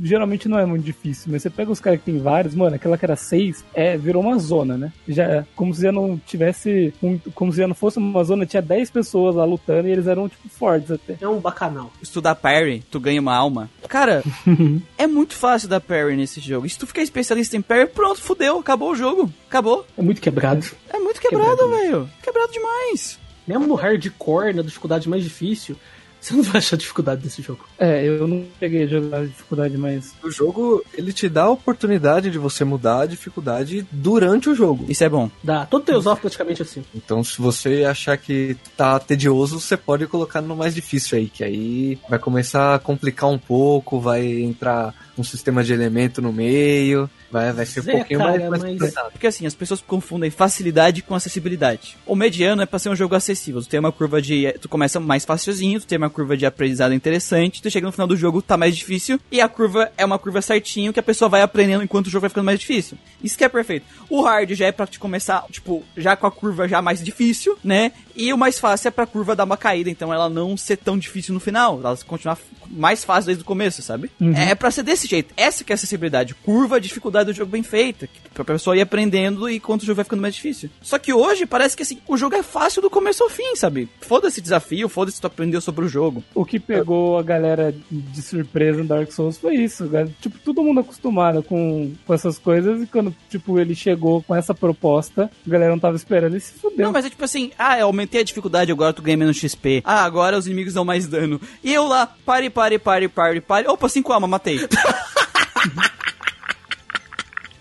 geralmente 0.02 0.48
não 0.48 0.60
é 0.60 0.66
muito 0.66 0.84
difícil, 0.84 1.32
mas 1.32 1.42
você 1.42 1.50
pega 1.50 1.72
os 1.72 1.80
caras 1.80 2.00
que 2.00 2.06
tem 2.06 2.20
vários, 2.20 2.54
mano, 2.54 2.76
aquela 2.76 2.98
que 2.98 3.06
era 3.06 3.16
seis, 3.16 3.64
é, 3.74 3.98
virou 3.98 4.22
uma 4.22 4.38
zona, 4.38 4.78
né? 4.78 4.94
Já, 5.08 5.46
como 5.56 5.74
se 5.74 5.82
já 5.82 5.92
não 5.92 6.18
tivesse, 6.18 6.94
um, 7.02 7.18
como 7.34 7.52
se 7.52 7.58
já 7.60 7.68
não 7.68 7.76
fosse 7.76 7.98
uma 7.98 8.24
zona, 8.24 8.46
tinha 8.46 8.62
10 8.62 8.92
pessoas 8.92 9.36
lá 9.36 9.46
lutando 9.46 9.88
e 9.88 9.92
eles 9.92 10.08
eram, 10.08 10.30
tipo, 10.30 10.48
fortes 10.50 10.92
até. 10.92 11.18
É 11.20 11.28
um 11.28 11.40
bacanal. 11.40 11.92
estudar 12.02 12.36
parry, 12.36 12.84
tu 12.92 13.00
ganha 13.00 13.20
uma 13.22 13.36
alma. 13.36 13.70
Cara, 13.88 14.24
é 14.98 15.08
muito 15.08 15.36
fácil 15.36 15.68
dar 15.70 15.82
parry 15.82 16.16
nesse 16.16 16.40
jogo. 16.40 16.66
E 16.66 16.70
se 16.70 16.78
tu 16.78 16.86
ficar 16.86 17.02
especialista 17.02 17.58
em 17.58 17.62
parry, 17.62 17.88
pronto, 17.88 18.22
fudeu, 18.22 18.60
acabou 18.60 18.92
o 18.92 18.96
jogo. 18.96 19.32
Acabou. 19.48 19.86
É 19.98 20.02
muito 20.02 20.22
quebrado. 20.22 20.66
É 20.90 21.00
muito 21.00 21.20
quebrado, 21.22 21.58
Quebrado. 21.58 21.70
velho. 21.72 22.10
Quebrado 22.22 22.52
demais. 22.52 23.20
Mesmo 23.48 23.68
no 23.68 23.76
hardcore, 23.76 24.54
na 24.54 24.62
dificuldade 24.62 25.10
mais 25.10 25.24
difícil, 25.24 25.76
você 26.24 26.34
não 26.34 26.44
vai 26.44 26.58
achar 26.58 26.78
dificuldade 26.78 27.22
desse 27.22 27.42
jogo. 27.42 27.66
É, 27.78 28.08
eu 28.08 28.28
não 28.28 28.46
peguei 28.60 28.84
a 28.84 28.88
jogar 28.88 29.20
a 29.20 29.26
dificuldade 29.26 29.78
mais. 29.78 30.14
O 30.24 30.32
jogo, 30.32 30.84
ele 30.94 31.12
te 31.12 31.28
dá 31.28 31.44
a 31.44 31.50
oportunidade 31.50 32.32
de 32.32 32.38
você 32.38 32.64
mudar 32.64 33.02
a 33.02 33.06
dificuldade 33.06 33.86
durante 33.92 34.50
o 34.50 34.56
jogo. 34.56 34.86
Isso 34.88 35.04
é 35.04 35.10
bom. 35.10 35.30
Dá. 35.44 35.66
Todo 35.66 35.84
Tales 35.84 36.06
of 36.06 36.22
praticamente 36.22 36.62
assim. 36.62 36.84
Então, 36.96 37.24
se 37.24 37.42
você 37.42 37.84
achar 37.84 38.18
que 38.18 38.56
tá 38.78 38.98
tedioso, 39.00 39.60
você 39.60 39.76
pode 39.76 40.08
colocar 40.08 40.42
no 40.42 40.56
mais 40.56 40.74
difícil 40.74 41.18
aí, 41.18 41.28
que 41.28 41.44
aí 41.44 42.00
vai 42.10 42.20
começar 42.20 42.76
a 42.76 42.80
complicar 42.80 43.30
um 43.30 43.38
pouco, 43.38 44.00
vai 44.00 44.26
entrar 44.26 44.94
um 45.18 45.24
sistema 45.24 45.64
de 45.64 45.74
elemento 45.74 46.22
no 46.22 46.32
meio, 46.32 47.10
vai, 47.34 47.52
vai 47.52 47.66
ser 47.66 47.80
um 47.80 47.84
Zé, 47.84 47.92
pouquinho 47.94 48.20
cara, 48.20 48.50
mais, 48.50 48.62
mais 48.62 48.80
mas-. 48.80 48.94
Porque 49.12 49.26
assim, 49.26 49.48
as 49.48 49.56
pessoas 49.56 49.82
confundem 49.82 50.30
facilidade 50.30 51.02
com 51.02 51.16
acessibilidade. 51.16 51.98
O 52.06 52.16
mediano 52.16 52.62
é 52.62 52.66
pra 52.68 52.78
ser 52.78 52.90
um 52.90 52.96
jogo 52.96 53.16
acessível. 53.16 53.62
Tu 53.62 53.68
tem 53.68 53.80
uma 53.80 53.92
curva 53.92 54.22
de. 54.22 54.54
Tu 54.62 54.70
começa 54.70 55.00
mais 55.00 55.26
facilzinho, 55.26 55.80
tu 55.80 55.88
tem 55.88 55.98
uma 55.98 56.10
curva 56.10 56.38
de 56.38 56.46
aprendizado 56.46 56.94
interessante, 56.94 57.62
tu 57.62 57.72
chega 57.72 57.88
no 57.88 57.92
final 57.92 58.08
do 58.08 58.16
jogo, 58.16 58.42
tá 58.42 58.56
mais 58.56 58.78
difícil, 58.78 59.20
e 59.32 59.42
a 59.42 59.50
curva 59.50 59.92
é 59.98 60.06
uma 60.06 60.20
curva 60.20 60.42
certinho 60.42 60.94
que 60.94 61.00
a 61.00 61.04
pessoa 61.04 61.28
vai 61.28 61.42
aprendendo 61.42 61.84
enquanto 61.84 62.08
o 62.08 62.10
jogo 62.10 62.22
vai 62.22 62.30
ficando 62.30 62.46
mais 62.46 62.60
difícil. 62.60 62.98
Isso 63.24 63.38
que 63.38 63.44
é 63.44 63.50
perfeito. 63.50 63.86
O 64.10 64.22
hard 64.22 64.52
já 64.52 64.68
é 64.68 64.72
pra 64.72 64.86
te 64.86 65.00
começar, 65.00 65.44
tipo, 65.50 65.84
já 65.98 66.16
com 66.16 66.28
a 66.28 66.32
curva 66.32 66.68
já 66.68 66.82
mais 66.82 67.04
difícil, 67.04 67.58
né? 67.64 67.92
E 68.16 68.32
o 68.32 68.38
mais 68.38 68.60
fácil 68.60 68.90
é 68.90 68.92
pra 68.92 69.08
curva 69.08 69.36
dar 69.36 69.44
uma 69.44 69.58
caída, 69.58 69.90
então 69.90 70.14
ela 70.14 70.30
não 70.30 70.56
ser 70.56 70.78
tão 70.78 70.98
difícil 70.98 71.34
no 71.34 71.40
final. 71.40 71.80
Ela 71.80 71.98
continuar 72.06 72.38
mais 72.70 73.04
fácil 73.04 73.28
desde 73.28 73.44
o 73.44 73.46
começo, 73.46 73.82
sabe? 73.82 74.12
É 74.36 74.54
pra 74.54 74.70
ser 74.70 74.84
desse 74.84 75.08
jeito. 75.08 75.34
Essa 75.36 75.64
que 75.64 75.72
é 75.72 75.74
a 75.74 75.76
acessibilidade. 75.76 76.36
Curva 76.36 76.76
a 76.76 76.80
dificuldade 77.24 77.34
do 77.34 77.34
jogo 77.34 77.52
bem 77.52 77.64
feita. 77.64 78.08
que- 78.08 78.24
Pra 78.34 78.44
pessoa 78.44 78.76
ir 78.76 78.82
aprendendo 78.82 79.48
e 79.48 79.60
quanto 79.60 79.84
o 79.84 79.86
jogo 79.86 79.98
vai 79.98 80.04
ficando 80.06 80.22
mais 80.22 80.34
difícil. 80.34 80.68
Só 80.82 80.98
que 80.98 81.14
hoje 81.14 81.46
parece 81.46 81.78
que 81.78 81.84
assim, 81.84 82.00
o 82.08 82.18
jogo 82.18 82.36
é 82.36 82.42
fácil 82.42 82.82
do 82.82 82.90
começo 82.90 83.24
ao 83.24 83.30
fim, 83.30 83.56
sabe? 83.56 83.88
Foda-se 84.02 84.42
desafio, 84.42 84.90
foda-se 84.90 85.22
tu 85.22 85.28
aprendeu 85.28 85.62
sobre 85.62 85.86
o 85.86 85.88
jogo. 85.88 86.24
O 86.34 86.44
que 86.44 86.60
pegou 86.60 87.20
a 87.20 87.22
galera 87.22 87.76
de 87.92 88.22
surpresa 88.24 88.80
no 88.82 88.86
Dark 88.88 89.12
Souls 89.12 89.38
foi 89.38 89.54
isso, 89.56 89.88
cara. 89.88 90.10
Tipo, 90.20 90.40
todo 90.40 90.64
mundo 90.64 90.80
acostumado 90.80 91.44
com, 91.44 91.94
com 92.08 92.14
essas 92.14 92.40
coisas 92.40 92.82
e 92.82 92.88
quando, 92.88 93.16
tipo, 93.30 93.60
ele 93.60 93.76
chegou 93.76 94.24
com 94.24 94.34
essa 94.36 94.54
proposta, 94.56 95.30
a 95.46 95.50
galera 95.50 95.70
não 95.72 95.80
tava 95.80 95.96
esperando 95.96 96.36
e 96.36 96.40
se 96.42 96.54
fudeu. 96.54 96.88
Não, 96.88 96.92
mas 96.92 97.06
é 97.06 97.10
tipo 97.12 97.24
assim, 97.24 97.52
ah, 97.60 97.78
eu 97.78 97.86
aumentei 97.86 98.22
a 98.22 98.24
dificuldade, 98.24 98.72
agora 98.72 98.94
tu 98.94 99.04
ganha 99.04 99.16
menos 99.18 99.38
XP. 99.38 99.84
Ah, 99.86 100.04
agora 100.04 100.38
os 100.40 100.48
inimigos 100.48 100.74
dão 100.74 100.84
mais 100.84 101.06
dano. 101.06 101.40
E 101.64 101.72
eu 101.72 101.86
lá, 101.88 102.08
pare, 102.26 102.50
pare, 102.50 102.80
pare, 102.80 103.08
pare, 103.08 103.42
pare. 103.42 103.68
Opa, 103.68 103.88
5 103.88 104.12
alma, 104.12 104.28
matei. 104.28 104.60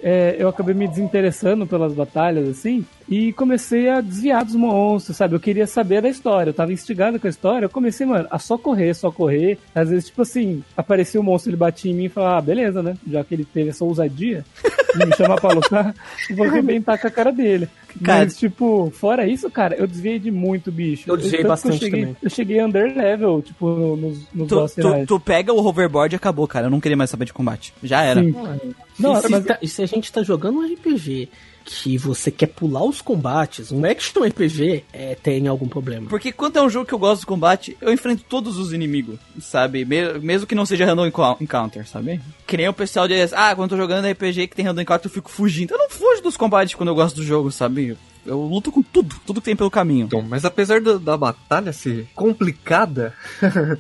é, 0.03 0.37
eu 0.39 0.49
acabei 0.49 0.75
me 0.75 0.89
desinteressando 0.89 1.67
pelas 1.67 1.95
batalhas, 1.95 2.49
assim, 2.49 2.85
e 3.13 3.33
comecei 3.33 3.89
a 3.91 4.01
desviar 4.01 4.43
dos 4.45 4.55
monstros, 4.55 5.17
sabe? 5.17 5.35
Eu 5.35 5.41
queria 5.41 5.67
saber 5.67 6.01
da 6.01 6.09
história, 6.09 6.49
eu 6.51 6.55
tava 6.55 6.73
instigado 6.73 7.21
com 7.21 7.27
a 7.27 7.31
história, 7.31 7.67
eu 7.67 7.71
comecei, 7.71 8.07
mano, 8.07 8.27
a 8.31 8.39
só 8.39 8.57
correr, 8.57 8.95
só 8.95 9.11
correr. 9.11 9.59
Às 9.75 9.91
vezes, 9.91 10.07
tipo 10.07 10.23
assim, 10.23 10.63
aparecia 10.77 11.21
o 11.21 11.25
monstro, 11.25 11.51
ele 11.51 11.57
batia 11.59 11.91
em 11.91 11.95
mim 11.95 12.05
e 12.05 12.09
falava, 12.09 12.39
ah, 12.39 12.41
beleza, 12.41 12.83
né? 12.83 12.97
Já 13.07 13.23
que 13.23 13.35
ele 13.35 13.45
teve 13.45 13.69
essa 13.71 13.85
ousadia 13.85 14.45
de 14.97 15.07
me 15.07 15.15
chamar 15.17 15.39
pra 15.41 15.53
lutar, 15.53 15.95
eu 16.31 16.37
vou 16.37 16.47
arrebentar 16.47 16.97
com 16.99 17.07
a 17.07 17.11
cara 17.11 17.31
dele. 17.31 17.69
Cara- 18.03 18.25
Mas, 18.25 18.39
tipo, 18.39 18.91
fora 18.95 19.27
isso, 19.27 19.51
cara, 19.51 19.75
eu 19.77 19.87
desviei 19.87 20.19
de 20.19 20.31
muito 20.31 20.73
bicho. 20.73 21.11
Eu 21.11 21.17
desviei 21.19 21.45
bastante 21.45 21.75
eu 21.75 21.81
cheguei, 21.81 22.01
também. 22.01 22.17
Eu 22.23 22.31
cheguei 22.31 22.63
under 22.65 22.97
level, 22.97 23.43
tipo, 23.43 23.69
no- 23.69 23.97
nos, 23.97 24.19
nos 24.33 24.49
tu, 24.49 24.55
boss 24.55 24.75
tu, 24.75 25.07
tu 25.07 25.21
pega 25.21 25.53
o 25.53 25.59
hoverboard 25.63 26.15
e 26.15 26.17
acabou, 26.17 26.49
cara. 26.49 26.67
Eu 26.67 26.71
não 26.71 26.81
queria 26.81 26.97
mais 26.97 27.11
saber 27.11 27.27
de 27.27 27.33
combate. 27.35 27.75
Já 27.83 28.03
era. 28.03 28.23
Sim. 28.23 28.35
Não, 28.99 29.13
e, 29.19 29.21
se 29.23 29.29
mas 29.31 29.45
tá- 29.45 29.59
e 29.61 29.69
se 29.69 29.83
a 29.83 29.87
gente 29.87 30.11
tá 30.11 30.23
jogando 30.23 30.61
um 30.61 30.65
RPG 30.73 31.29
que 31.65 31.97
você 31.99 32.31
quer 32.31 32.47
pular 32.49 32.85
os 32.85 33.01
combates, 33.01 33.71
um 33.73 33.85
action 33.85 34.23
RPG, 34.27 34.85
é, 34.93 35.15
tem 35.15 35.47
algum 35.49 35.69
problema. 35.69 36.09
Porque 36.09 36.33
quando 36.33 36.57
é 36.59 36.63
um 36.63 36.71
jogo 36.71 36.87
que 36.87 36.93
eu 36.95 36.99
gosto 36.99 37.23
do 37.23 37.27
combate, 37.27 37.77
eu 37.81 37.93
enfrento 37.93 38.25
todos 38.29 38.59
os 38.59 38.73
inimigos, 38.73 39.19
sabe? 39.41 39.85
Me- 39.85 40.19
mesmo 40.21 40.47
que 40.47 40.55
não 40.55 40.67
seja 40.67 40.85
random 40.85 41.07
encou- 41.07 41.37
encounter, 41.41 41.87
sabe? 41.89 42.21
Que 42.47 42.57
nem 42.57 42.69
o 42.69 42.73
pessoal 42.73 43.07
diz, 43.09 43.33
ah, 43.33 43.55
quando 43.55 43.73
eu 43.73 43.77
tô 43.79 43.83
jogando 43.83 44.07
RPG 44.09 44.49
que 44.49 44.57
tem 44.57 44.65
random 44.65 44.83
encounter, 44.83 45.07
eu 45.09 45.13
fico 45.15 45.31
fugindo. 45.31 45.73
Eu 45.73 45.79
não 45.79 45.89
fujo 45.91 46.23
dos 46.23 46.37
combates 46.37 46.75
quando 46.75 46.89
eu 46.91 46.95
gosto 46.95 47.17
do 47.17 47.25
jogo, 47.25 47.51
sabe? 47.51 47.97
Eu 48.27 48.41
luto 48.43 48.71
com 48.71 48.83
tudo, 48.83 49.15
tudo 49.27 49.41
que 49.41 49.47
tem 49.47 49.57
pelo 49.57 49.71
caminho. 49.71 50.07
Então, 50.07 50.23
mas 50.23 50.45
apesar 50.45 50.81
do- 50.81 50.99
da 50.99 51.17
batalha 51.17 51.73
ser 51.73 52.07
complicada, 52.15 53.15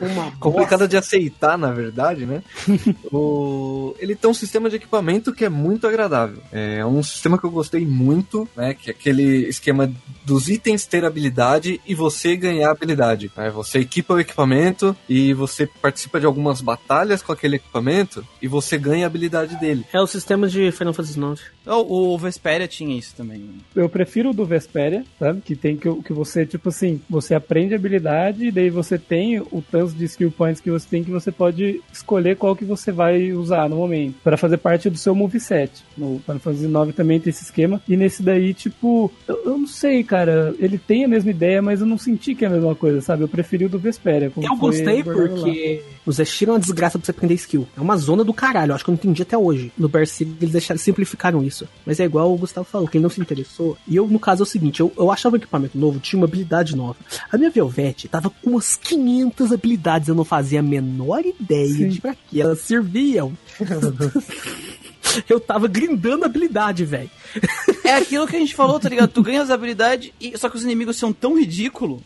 Uma 0.00 0.30
complicada 0.40 0.88
de 0.88 0.96
aceitar, 0.96 1.56
na 1.56 1.70
verdade, 1.72 2.26
né? 2.26 2.42
o... 3.12 3.94
Ele 3.98 4.14
tem 4.14 4.30
um 4.30 4.34
sistema 4.34 4.68
de 4.68 4.76
equipamento 4.76 5.32
que 5.32 5.44
é 5.44 5.48
muito 5.48 5.86
agradável. 5.86 6.38
É 6.52 6.84
um 6.84 7.02
sistema 7.02 7.38
que 7.38 7.44
eu 7.44 7.50
gostei 7.50 7.86
muito, 7.86 8.48
né? 8.56 8.74
Que 8.74 8.90
é 8.90 8.92
aquele 8.92 9.48
esquema 9.48 9.92
dos 10.24 10.48
itens 10.48 10.86
ter 10.86 11.04
habilidade 11.04 11.80
e 11.86 11.94
você 11.94 12.36
ganhar 12.36 12.70
habilidade. 12.70 13.30
né? 13.36 13.50
Você 13.50 13.80
equipa 13.80 14.14
o 14.14 14.20
equipamento 14.20 14.96
e 15.08 15.32
você 15.34 15.66
participa 15.66 16.18
de 16.20 16.26
algumas 16.26 16.60
batalhas 16.60 17.22
com 17.22 17.32
aquele 17.32 17.56
equipamento 17.56 18.26
e 18.40 18.48
você 18.48 18.78
ganha 18.78 19.04
a 19.04 19.08
habilidade 19.08 19.56
dele. 19.58 19.84
É 19.92 20.00
o 20.00 20.06
sistema 20.06 20.48
de 20.48 20.70
Final 20.72 20.92
Fantasy 20.94 21.18
IX. 21.18 21.40
O, 21.66 22.14
o 22.14 22.18
Vesperia 22.18 22.66
tinha 22.68 22.96
isso 22.98 23.14
também. 23.16 23.48
Eu 23.74 23.88
prefiro 23.88 24.31
do 24.32 24.44
Vesperia, 24.44 25.04
sabe? 25.18 25.40
Que 25.40 25.54
tem 25.54 25.76
que, 25.76 25.92
que 26.02 26.12
você, 26.12 26.44
tipo 26.46 26.68
assim, 26.68 27.00
você 27.08 27.34
aprende 27.34 27.74
habilidade 27.74 28.46
e 28.46 28.50
daí 28.50 28.70
você 28.70 28.98
tem 28.98 29.40
o 29.40 29.62
tanto 29.70 29.92
de 29.92 30.04
skill 30.04 30.30
points 30.30 30.60
que 30.60 30.70
você 30.70 30.86
tem 30.88 31.04
que 31.04 31.10
você 31.10 31.30
pode 31.30 31.80
escolher 31.92 32.36
qual 32.36 32.56
que 32.56 32.64
você 32.64 32.92
vai 32.92 33.32
usar 33.32 33.68
no 33.68 33.76
momento. 33.76 34.16
Pra 34.22 34.36
fazer 34.36 34.58
parte 34.58 34.90
do 34.90 34.98
seu 34.98 35.14
moveset. 35.14 35.84
No 35.96 36.20
Final 36.20 36.38
Fantasy 36.38 36.66
IX 36.66 36.94
também 36.94 37.20
tem 37.20 37.30
esse 37.30 37.44
esquema. 37.44 37.80
E 37.88 37.96
nesse 37.96 38.22
daí, 38.22 38.54
tipo, 38.54 39.10
eu, 39.26 39.42
eu 39.44 39.58
não 39.58 39.66
sei, 39.66 40.02
cara. 40.02 40.54
Ele 40.58 40.78
tem 40.78 41.04
a 41.04 41.08
mesma 41.08 41.30
ideia, 41.30 41.62
mas 41.62 41.80
eu 41.80 41.86
não 41.86 41.98
senti 41.98 42.34
que 42.34 42.44
é 42.44 42.48
a 42.48 42.50
mesma 42.50 42.74
coisa, 42.74 43.00
sabe? 43.00 43.22
Eu 43.22 43.28
preferi 43.28 43.64
o 43.64 43.68
do 43.68 43.78
Vesperia. 43.78 44.32
Eu 44.36 44.56
gostei 44.56 45.00
abordado 45.00 45.40
lá. 45.40 45.82
Porque 46.02 46.10
os 46.10 46.16
Zeshiro 46.16 46.50
é 46.50 46.54
uma 46.54 46.60
desgraça 46.60 46.98
pra 46.98 47.06
você 47.06 47.10
aprender 47.10 47.34
skill. 47.34 47.66
É 47.76 47.80
uma 47.80 47.96
zona 47.96 48.24
do 48.24 48.34
caralho, 48.34 48.70
eu 48.70 48.74
acho 48.74 48.84
que 48.84 48.90
eu 48.90 48.92
não 48.92 48.98
entendi 48.98 49.22
até 49.22 49.36
hoje. 49.36 49.72
No 49.78 49.88
Berserk 49.88 50.36
eles 50.40 50.52
deixaram, 50.52 50.78
simplificaram 50.78 51.42
isso. 51.42 51.68
Mas 51.86 52.00
é 52.00 52.04
igual 52.04 52.32
o 52.32 52.36
Gustavo 52.36 52.66
falou, 52.66 52.88
que 52.88 52.96
ele 52.96 53.02
não 53.02 53.10
se 53.10 53.20
interessou. 53.20 53.76
E 53.86 53.96
eu, 53.96 54.06
no 54.06 54.18
caso, 54.18 54.42
é 54.42 54.44
o 54.44 54.46
seguinte, 54.46 54.80
eu, 54.80 54.92
eu 54.96 55.10
achava 55.10 55.36
o 55.36 55.38
equipamento 55.38 55.78
novo, 55.78 56.00
tinha 56.00 56.18
uma 56.18 56.26
habilidade 56.26 56.76
nova. 56.76 56.96
A 57.30 57.38
minha 57.38 57.50
Velvet 57.50 58.08
tava 58.08 58.30
com 58.30 58.50
umas 58.50 58.76
500 58.76 59.52
habilidades, 59.52 60.08
eu 60.08 60.14
não 60.14 60.24
fazia 60.24 60.60
a 60.60 60.62
menor 60.62 61.24
ideia 61.24 61.68
Sim. 61.68 61.88
de 61.88 62.00
pra 62.00 62.14
que 62.14 62.40
elas 62.40 62.60
serviam. 62.60 63.32
eu 65.28 65.38
tava 65.38 65.68
grindando 65.68 66.24
habilidade, 66.24 66.84
velho. 66.84 67.10
É 67.84 67.94
aquilo 67.94 68.26
que 68.26 68.36
a 68.36 68.38
gente 68.38 68.54
falou, 68.54 68.78
tá 68.78 68.88
ligado? 68.88 69.10
Tu 69.10 69.22
ganha 69.22 69.42
as 69.42 69.50
habilidades, 69.50 70.12
e... 70.20 70.36
só 70.36 70.48
que 70.48 70.56
os 70.56 70.64
inimigos 70.64 70.96
são 70.96 71.12
tão 71.12 71.38
ridículos 71.38 72.00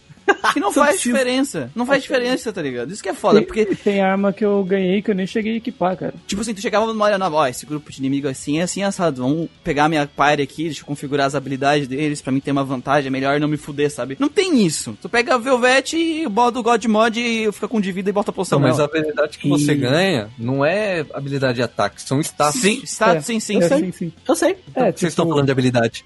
E 0.56 0.60
não 0.60 0.72
faz 0.72 0.96
precisa- 0.96 1.14
diferença. 1.14 1.70
Não 1.74 1.84
faz 1.86 2.02
diferença, 2.02 2.52
tá 2.52 2.62
ligado? 2.62 2.90
Isso 2.92 3.02
que 3.02 3.08
é 3.08 3.14
foda, 3.14 3.38
Tem, 3.38 3.46
porque, 3.46 3.66
tem 3.66 4.00
arma 4.00 4.32
que 4.32 4.44
eu 4.44 4.62
ganhei 4.64 5.02
que 5.02 5.10
eu 5.10 5.14
nem 5.14 5.26
cheguei 5.26 5.54
a 5.54 5.56
equipar, 5.56 5.96
cara. 5.96 6.14
tipo 6.26 6.40
assim, 6.40 6.54
tu 6.54 6.60
chegava 6.60 6.86
numa 6.86 7.04
área 7.06 7.18
nova, 7.18 7.36
ó, 7.36 7.46
esse 7.46 7.66
grupo 7.66 7.90
de 7.92 7.98
inimigo 7.98 8.26
assim, 8.28 8.58
é 8.58 8.62
assim, 8.62 8.82
assado. 8.82 9.22
Vamos 9.22 9.48
pegar 9.62 9.88
minha 9.88 10.06
party 10.06 10.42
aqui, 10.42 10.64
deixa 10.64 10.82
eu 10.82 10.86
configurar 10.86 11.26
as 11.26 11.34
habilidades 11.34 11.86
deles 11.88 12.20
pra 12.22 12.32
mim 12.32 12.40
ter 12.40 12.50
uma 12.52 12.64
vantagem, 12.64 13.08
é 13.08 13.10
melhor 13.10 13.38
não 13.40 13.48
me 13.48 13.56
fuder, 13.56 13.90
sabe? 13.90 14.16
Não 14.18 14.28
tem 14.28 14.64
isso. 14.64 14.96
Tu 15.00 15.08
pega 15.08 15.34
a 15.34 15.38
Velvet 15.38 15.94
e 15.96 16.28
bota 16.28 16.58
o 16.58 16.62
God 16.62 16.84
Mod 16.86 17.20
e 17.20 17.50
fica 17.52 17.68
com 17.68 17.80
de 17.80 17.92
vida 17.92 18.10
e 18.10 18.12
bota 18.12 18.30
a 18.30 18.34
poção 18.34 18.58
Não, 18.58 18.68
mas 18.68 18.80
a 18.80 18.84
habilidade 18.84 19.38
que 19.38 19.48
você 19.48 19.72
E- 19.72 19.76
ganha 19.76 20.28
não 20.38 20.64
é 20.64 21.04
habilidade 21.12 21.56
de 21.56 21.62
ataque, 21.62 22.00
são 22.02 22.20
status. 22.20 22.60
Sim, 22.60 22.80
status, 22.84 23.16
É, 23.16 23.20
sim, 23.20 23.40
sim, 23.40 23.58
é, 23.62 23.68
sim. 23.68 23.78
sim, 23.78 23.92
sim. 23.92 24.12
Eu 24.26 24.34
sei. 24.34 24.56
É, 24.74 24.80
Vocês 24.84 24.94
tipo, 24.96 25.06
estão 25.08 25.28
falando 25.28 25.46
de 25.46 25.52
habilidade. 25.52 26.04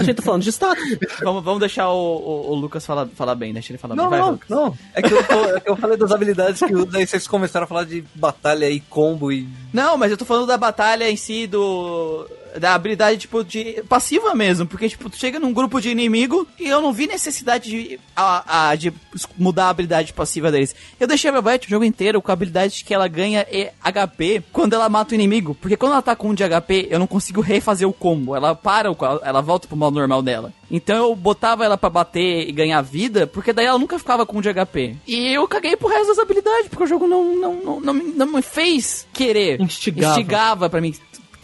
A 0.00 0.02
gente 0.04 0.16
tá 0.16 0.22
falando 0.22 0.42
de 0.42 0.50
status. 0.50 0.84
Vamos, 1.22 1.42
vamos 1.44 1.60
deixar 1.60 1.88
o, 1.90 2.16
o- 2.16 2.50
o 2.50 2.54
Lucas 2.54 2.84
falar, 2.84 3.06
falar 3.14 3.34
bem, 3.34 3.52
deixa 3.54 3.72
ele 3.72 3.78
falar 3.78 3.94
Não. 3.96 4.10
Vai, 4.10 4.18
não, 4.20 4.38
não. 4.48 4.78
É 4.94 5.00
que 5.02 5.12
eu, 5.12 5.24
tô- 5.26 5.44
é 5.56 5.60
que 5.60 5.70
eu 5.70 5.76
falei 5.76 5.96
das 5.96 6.10
habilidades 6.12 6.60
que 6.60 6.74
usa, 6.74 6.98
aí 6.98 7.06
vocês 7.06 7.26
começaram 7.26 7.64
a 7.64 7.66
falar 7.68 7.84
de 7.84 8.04
batalha 8.14 8.68
e 8.68 8.80
combo 8.80 9.32
e. 9.32 9.48
Não, 9.72 9.96
mas 9.96 10.10
eu 10.10 10.16
tô 10.16 10.24
falando 10.24 10.46
da 10.46 10.56
batalha 10.58 11.10
em 11.10 11.16
si, 11.16 11.46
do. 11.46 12.26
Da 12.58 12.74
habilidade, 12.74 13.18
tipo, 13.18 13.42
de. 13.42 13.82
passiva 13.88 14.34
mesmo. 14.34 14.66
Porque, 14.66 14.88
tipo, 14.88 15.10
tu 15.10 15.16
chega 15.16 15.38
num 15.40 15.52
grupo 15.52 15.80
de 15.80 15.90
inimigo 15.90 16.46
e 16.58 16.68
eu 16.68 16.80
não 16.80 16.92
vi 16.92 17.06
necessidade 17.06 17.70
de, 17.70 18.00
a, 18.14 18.68
a- 18.70 18.74
de 18.76 18.92
mudar 19.36 19.66
a 19.66 19.70
habilidade 19.70 20.12
passiva 20.12 20.52
deles. 20.52 20.74
Eu 21.00 21.06
deixei 21.06 21.30
a 21.30 21.32
Velvet 21.32 21.66
o 21.66 21.70
jogo 21.70 21.84
inteiro 21.84 22.22
com 22.22 22.30
a 22.30 22.34
habilidade 22.34 22.84
que 22.84 22.94
ela 22.94 23.08
ganha 23.08 23.46
é 23.50 23.72
HP 23.82 24.42
quando 24.52 24.74
ela 24.74 24.88
mata 24.88 25.12
o 25.12 25.14
inimigo. 25.14 25.54
Porque 25.54 25.76
quando 25.76 25.92
ela 25.92 26.02
tá 26.02 26.14
com 26.14 26.28
um 26.30 26.34
de 26.34 26.44
HP, 26.48 26.86
eu 26.90 26.98
não 26.98 27.06
consigo 27.06 27.40
refazer 27.40 27.88
o 27.88 27.92
combo. 27.92 28.36
Ela 28.36 28.54
para, 28.54 28.90
o, 28.92 28.96
ela 29.22 29.40
volta 29.40 29.66
pro 29.66 29.76
modo 29.76 29.98
normal 29.98 30.22
dela. 30.22 30.52
Então 30.70 30.96
eu 30.96 31.14
botava 31.14 31.64
ela 31.64 31.76
pra 31.76 31.90
bater 31.90 32.48
e 32.48 32.52
ganhar 32.52 32.80
vida, 32.82 33.26
porque 33.26 33.52
daí 33.52 33.66
ela 33.66 33.78
nunca 33.78 33.98
ficava 33.98 34.24
com 34.24 34.38
um 34.38 34.40
de 34.40 34.52
HP. 34.52 34.96
E 35.06 35.32
eu 35.34 35.46
caguei 35.46 35.76
pro 35.76 35.88
resto 35.88 36.08
das 36.08 36.18
habilidades, 36.18 36.68
porque 36.68 36.84
o 36.84 36.86
jogo 36.86 37.06
não, 37.06 37.36
não, 37.36 37.54
não, 37.64 37.80
não, 37.80 37.94
me, 37.94 38.02
não 38.12 38.26
me 38.26 38.42
fez 38.42 39.06
querer. 39.12 39.60
Instigava. 39.60 40.12
Instigava 40.12 40.70
pra 40.70 40.80
mim 40.80 40.94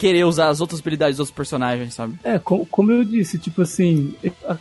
querer 0.01 0.23
usar 0.25 0.47
as 0.49 0.59
outras 0.59 0.79
habilidades 0.79 1.17
dos 1.17 1.19
outros 1.19 1.35
personagens, 1.35 1.93
sabe? 1.93 2.15
É, 2.23 2.39
co- 2.39 2.65
como 2.71 2.91
eu 2.91 3.03
disse, 3.03 3.37
tipo 3.37 3.61
assim, 3.61 4.15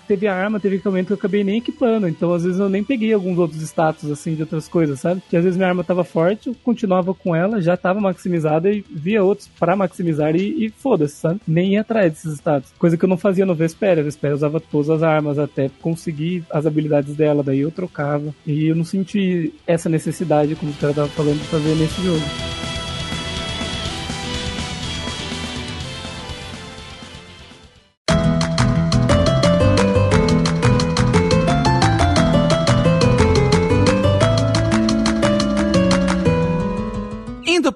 teve 0.07 0.27
a 0.27 0.35
arma, 0.35 0.61
teve 0.61 0.75
equipamento 0.75 1.07
que 1.07 1.13
eu 1.15 1.17
acabei 1.17 1.43
nem 1.43 1.57
equipando, 1.57 2.07
então 2.07 2.35
às 2.35 2.45
vezes 2.45 2.61
eu 2.61 2.69
nem 2.69 2.85
peguei 2.85 3.15
alguns 3.15 3.39
outros 3.39 3.63
status, 3.63 4.11
assim, 4.11 4.35
de 4.35 4.43
outras 4.43 4.69
coisas, 4.69 5.01
sabe? 5.01 5.23
Que 5.31 5.37
às 5.39 5.43
vezes 5.45 5.57
minha 5.57 5.69
arma 5.71 5.83
tava 5.83 6.05
forte, 6.05 6.49
eu 6.51 6.57
continuava 6.63 7.15
com 7.15 7.35
ela, 7.35 7.59
já 7.63 7.75
tava 7.75 8.01
maximizada 8.03 8.71
e 8.71 8.85
via 8.91 9.25
outros 9.25 9.49
pra 9.59 9.75
maximizar 9.75 10.37
e, 10.37 10.67
e 10.67 10.71
foda-se, 10.71 11.17
sabe? 11.17 11.41
Nem 11.49 11.73
ia 11.73 11.81
atrás 11.81 12.13
desses 12.13 12.35
status. 12.35 12.71
Coisa 12.79 12.99
que 12.99 13.05
eu 13.07 13.09
não 13.09 13.17
fazia 13.17 13.47
no 13.47 13.55
Vesperia, 13.55 14.03
a 14.03 14.05
Vesperia 14.05 14.37
usava 14.37 14.61
todas 14.61 14.91
as 14.91 15.03
armas 15.03 15.39
até 15.39 15.71
conseguir 15.81 16.45
as 16.51 16.67
habilidades 16.67 17.15
dela, 17.15 17.43
daí 17.43 17.61
eu 17.61 17.71
trocava. 17.71 18.35
E 18.47 18.67
eu 18.67 18.77
não 18.77 18.85
senti 18.85 19.55
essa 19.67 19.89
necessidade, 19.89 20.55
como 20.55 20.71
o 20.71 20.75
cara 20.75 20.93
tava 20.93 21.09
falando, 21.09 21.39
de 21.39 21.45
fazer 21.47 21.75
nesse 21.77 22.03
jogo. 22.03 22.60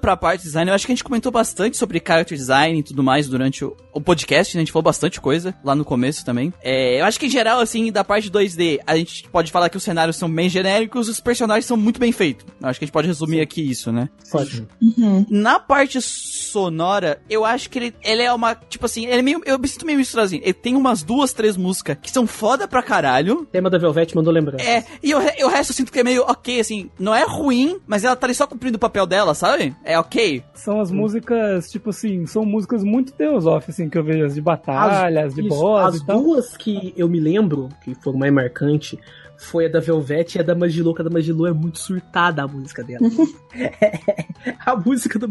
Pra 0.05 0.15
parte 0.15 0.41
de 0.41 0.43
design, 0.43 0.69
eu 0.69 0.75
acho 0.75 0.85
que 0.85 0.91
a 0.91 0.95
gente 0.95 1.03
comentou 1.03 1.31
bastante 1.31 1.77
sobre 1.77 1.99
character 2.05 2.37
design 2.37 2.77
e 2.77 2.83
tudo 2.83 3.01
mais 3.01 3.27
durante 3.27 3.65
o, 3.65 3.75
o 3.91 3.99
podcast, 3.99 4.55
né? 4.55 4.61
A 4.61 4.63
gente 4.63 4.71
falou 4.71 4.83
bastante 4.83 5.19
coisa 5.19 5.55
lá 5.63 5.73
no 5.73 5.83
começo 5.83 6.23
também. 6.23 6.53
É, 6.61 7.01
eu 7.01 7.05
acho 7.05 7.19
que 7.19 7.25
em 7.25 7.29
geral, 7.29 7.59
assim, 7.59 7.91
da 7.91 8.03
parte 8.03 8.29
2D, 8.29 8.81
a 8.85 8.95
gente 8.95 9.27
pode 9.29 9.51
falar 9.51 9.67
que 9.67 9.77
os 9.77 9.83
cenários 9.83 10.15
são 10.15 10.29
bem 10.29 10.47
genéricos, 10.47 11.09
os 11.09 11.19
personagens 11.19 11.65
são 11.65 11.75
muito 11.75 11.99
bem 11.99 12.11
feitos. 12.11 12.45
Eu 12.61 12.67
acho 12.67 12.77
que 12.77 12.83
a 12.83 12.85
gente 12.85 12.93
pode 12.93 13.07
resumir 13.07 13.41
aqui 13.41 13.67
isso, 13.67 13.91
né? 13.91 14.07
Pode. 14.31 14.67
Uhum. 14.79 15.25
Na 15.27 15.59
parte 15.59 15.99
sonora, 15.99 17.19
eu 17.27 17.43
acho 17.43 17.67
que 17.67 17.79
ele, 17.79 17.95
ele 18.03 18.21
é 18.21 18.31
uma. 18.31 18.53
Tipo 18.53 18.85
assim, 18.85 19.07
ele 19.07 19.17
é 19.17 19.21
meio. 19.23 19.41
Eu 19.43 19.57
me 19.57 19.67
sinto 19.67 19.87
meio 19.87 19.97
misturado 19.97 20.27
assim. 20.27 20.39
Ele 20.43 20.53
tem 20.53 20.75
umas 20.75 21.01
duas, 21.01 21.33
três 21.33 21.57
músicas 21.57 21.97
que 21.99 22.11
são 22.11 22.27
foda 22.27 22.67
pra 22.67 22.83
caralho. 22.83 23.39
O 23.39 23.45
tema 23.47 23.71
da 23.71 23.79
Velvet 23.79 24.15
mandou 24.15 24.31
lembrar. 24.31 24.61
É, 24.61 24.85
e 25.01 25.15
o, 25.15 25.19
e 25.19 25.43
o 25.43 25.47
resto 25.47 25.71
eu 25.71 25.75
sinto 25.75 25.91
que 25.91 25.99
é 25.99 26.03
meio 26.03 26.21
ok, 26.27 26.59
assim. 26.59 26.91
Não 26.99 27.15
é 27.15 27.23
ruim, 27.23 27.79
mas 27.87 28.03
ela 28.03 28.15
tá 28.15 28.27
ali 28.27 28.35
só 28.35 28.45
cumprindo 28.45 28.75
o 28.75 28.79
papel 28.79 29.07
dela, 29.07 29.33
sabe? 29.33 29.75
É 29.83 29.94
ok. 29.99 30.43
São 30.53 30.79
as 30.79 30.91
músicas, 30.91 31.69
tipo 31.69 31.89
assim, 31.89 32.25
são 32.25 32.45
músicas 32.45 32.83
muito 32.83 33.13
Deus 33.17 33.45
Off, 33.45 33.69
assim, 33.69 33.89
que 33.89 33.97
eu 33.97 34.03
vejo, 34.03 34.25
as 34.25 34.35
de 34.35 34.41
batalhas, 34.41 35.33
de 35.35 35.41
Isso, 35.41 35.49
boss 35.49 35.95
As 35.95 36.01
e 36.01 36.05
tal. 36.05 36.21
duas 36.21 36.57
que 36.57 36.93
eu 36.97 37.07
me 37.07 37.19
lembro, 37.19 37.69
que 37.83 37.93
foram 37.95 38.19
mais 38.19 38.33
marcantes, 38.33 38.97
foi 39.37 39.65
a 39.65 39.69
da 39.69 39.79
Velvet 39.79 40.35
e 40.35 40.39
a 40.39 40.43
da 40.43 40.55
Magilô, 40.55 40.93
que 40.93 41.01
a 41.01 41.05
da 41.05 41.09
Magilô 41.11 41.45
é 41.47 41.51
muito 41.53 41.79
surtada 41.79 42.43
a 42.43 42.47
música 42.47 42.83
dela. 42.83 43.01
a 44.65 44.75
música 44.75 45.19
da 45.19 45.27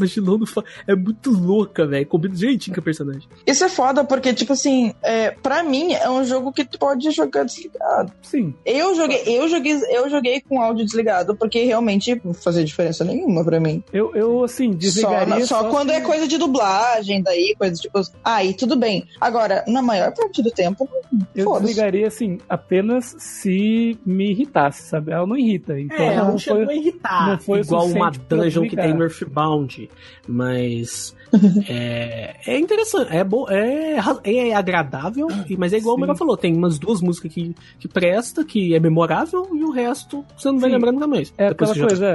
fa- 0.47 0.64
é 0.86 0.94
muito 0.94 1.31
louca, 1.31 1.86
velho. 1.86 2.06
Combina 2.06 2.35
direitinho 2.35 2.74
com 2.74 2.81
a 2.81 2.85
personagem. 2.85 3.28
Isso 3.47 3.64
é 3.64 3.68
foda, 3.68 4.05
porque, 4.05 4.32
tipo 4.35 4.52
assim, 4.52 4.94
é, 5.02 5.31
pra 5.31 5.62
mim 5.62 5.93
é 5.93 6.09
um 6.10 6.24
jogo 6.24 6.52
que 6.52 6.64
tu 6.64 6.78
pode 6.78 7.10
jogar 7.10 7.44
desligado. 7.44 8.12
Sim. 8.22 8.55
Eu 8.64 8.94
joguei, 8.94 9.22
eu 9.26 9.48
joguei, 9.48 9.72
eu 9.90 10.09
joguei 10.10 10.40
com 10.40 10.60
áudio 10.60 10.85
desligado, 10.85 11.35
porque 11.36 11.62
realmente 11.64 12.20
não 12.24 12.35
fazia 12.35 12.64
diferença 12.64 13.05
nenhuma 13.05 13.44
pra 13.44 13.60
mim. 13.60 13.82
Eu, 13.93 14.14
eu 14.14 14.44
assim, 14.44 14.72
Só, 14.72 14.78
desligaria. 14.78 15.26
na- 15.39 15.47
só 15.47 15.68
quando 15.70 15.90
se- 15.90 15.97
é 15.97 16.01
coisa 16.01 16.26
de 16.28 16.39
dublagem, 16.39 17.22
daí, 17.22 17.55
coisa 17.59 17.74
tipo. 17.81 18.01
Aí, 18.22 18.55
tudo 18.55 18.76
bem. 18.76 19.06
Agora, 19.20 19.64
na 19.66 19.81
maior 19.82 20.12
parte 20.12 20.43
do 20.43 20.51
tempo, 20.51 20.89
Eu 21.35 21.52
desligaria, 21.60 22.06
assim, 22.06 22.39
apenas 22.48 23.14
se 23.18 23.94
me 24.05 24.31
irritasse, 24.31 24.83
sabe? 24.89 25.12
Ela 25.12 25.27
não 25.27 25.37
irrita. 25.37 25.79
Então 25.79 25.97
é, 25.97 26.16
não, 26.16 26.33
não 26.33 26.39
chegou 26.39 26.65
foi. 26.65 26.75
a 26.75 26.77
irritar. 26.77 27.29
não 27.31 27.39
foi 27.39 27.61
igual 27.61 27.87
uma 27.87 28.11
dungeon 28.11 28.69
que 28.69 28.77
tem 28.77 28.95
no 28.95 29.03
Earthbound. 29.03 29.89
Mas. 30.29 31.15
é, 31.69 32.35
é 32.47 32.59
interessante. 32.59 33.15
É, 33.15 33.25
bo, 33.25 33.47
é, 33.51 33.97
é 34.25 34.55
agradável, 34.55 35.27
mas 35.59 35.73
é 35.73 35.79
igual 35.79 35.97
Sim. 35.97 36.03
o 36.03 36.07
Mega 36.07 36.16
falou: 36.16 36.37
tem 36.37 36.55
umas 36.55 36.79
duas 36.79 37.01
músicas 37.01 37.33
que, 37.33 37.55
que 37.79 37.89
presta, 37.89 38.45
que 38.45 38.75
é 38.75 38.81
memorável, 38.81 39.49
e 39.53 39.65
o 39.65 39.71
resto 39.71 40.25
você 40.37 40.49
não 40.51 40.59
vai 40.59 40.71
Sim. 40.71 40.77
lembrando 40.77 40.95
nunca 40.95 41.07
mais. 41.07 41.33
É 41.37 41.49
Depois 41.49 41.71
aquela 41.71 41.89
já- 41.89 41.97
coisa, 41.97 42.07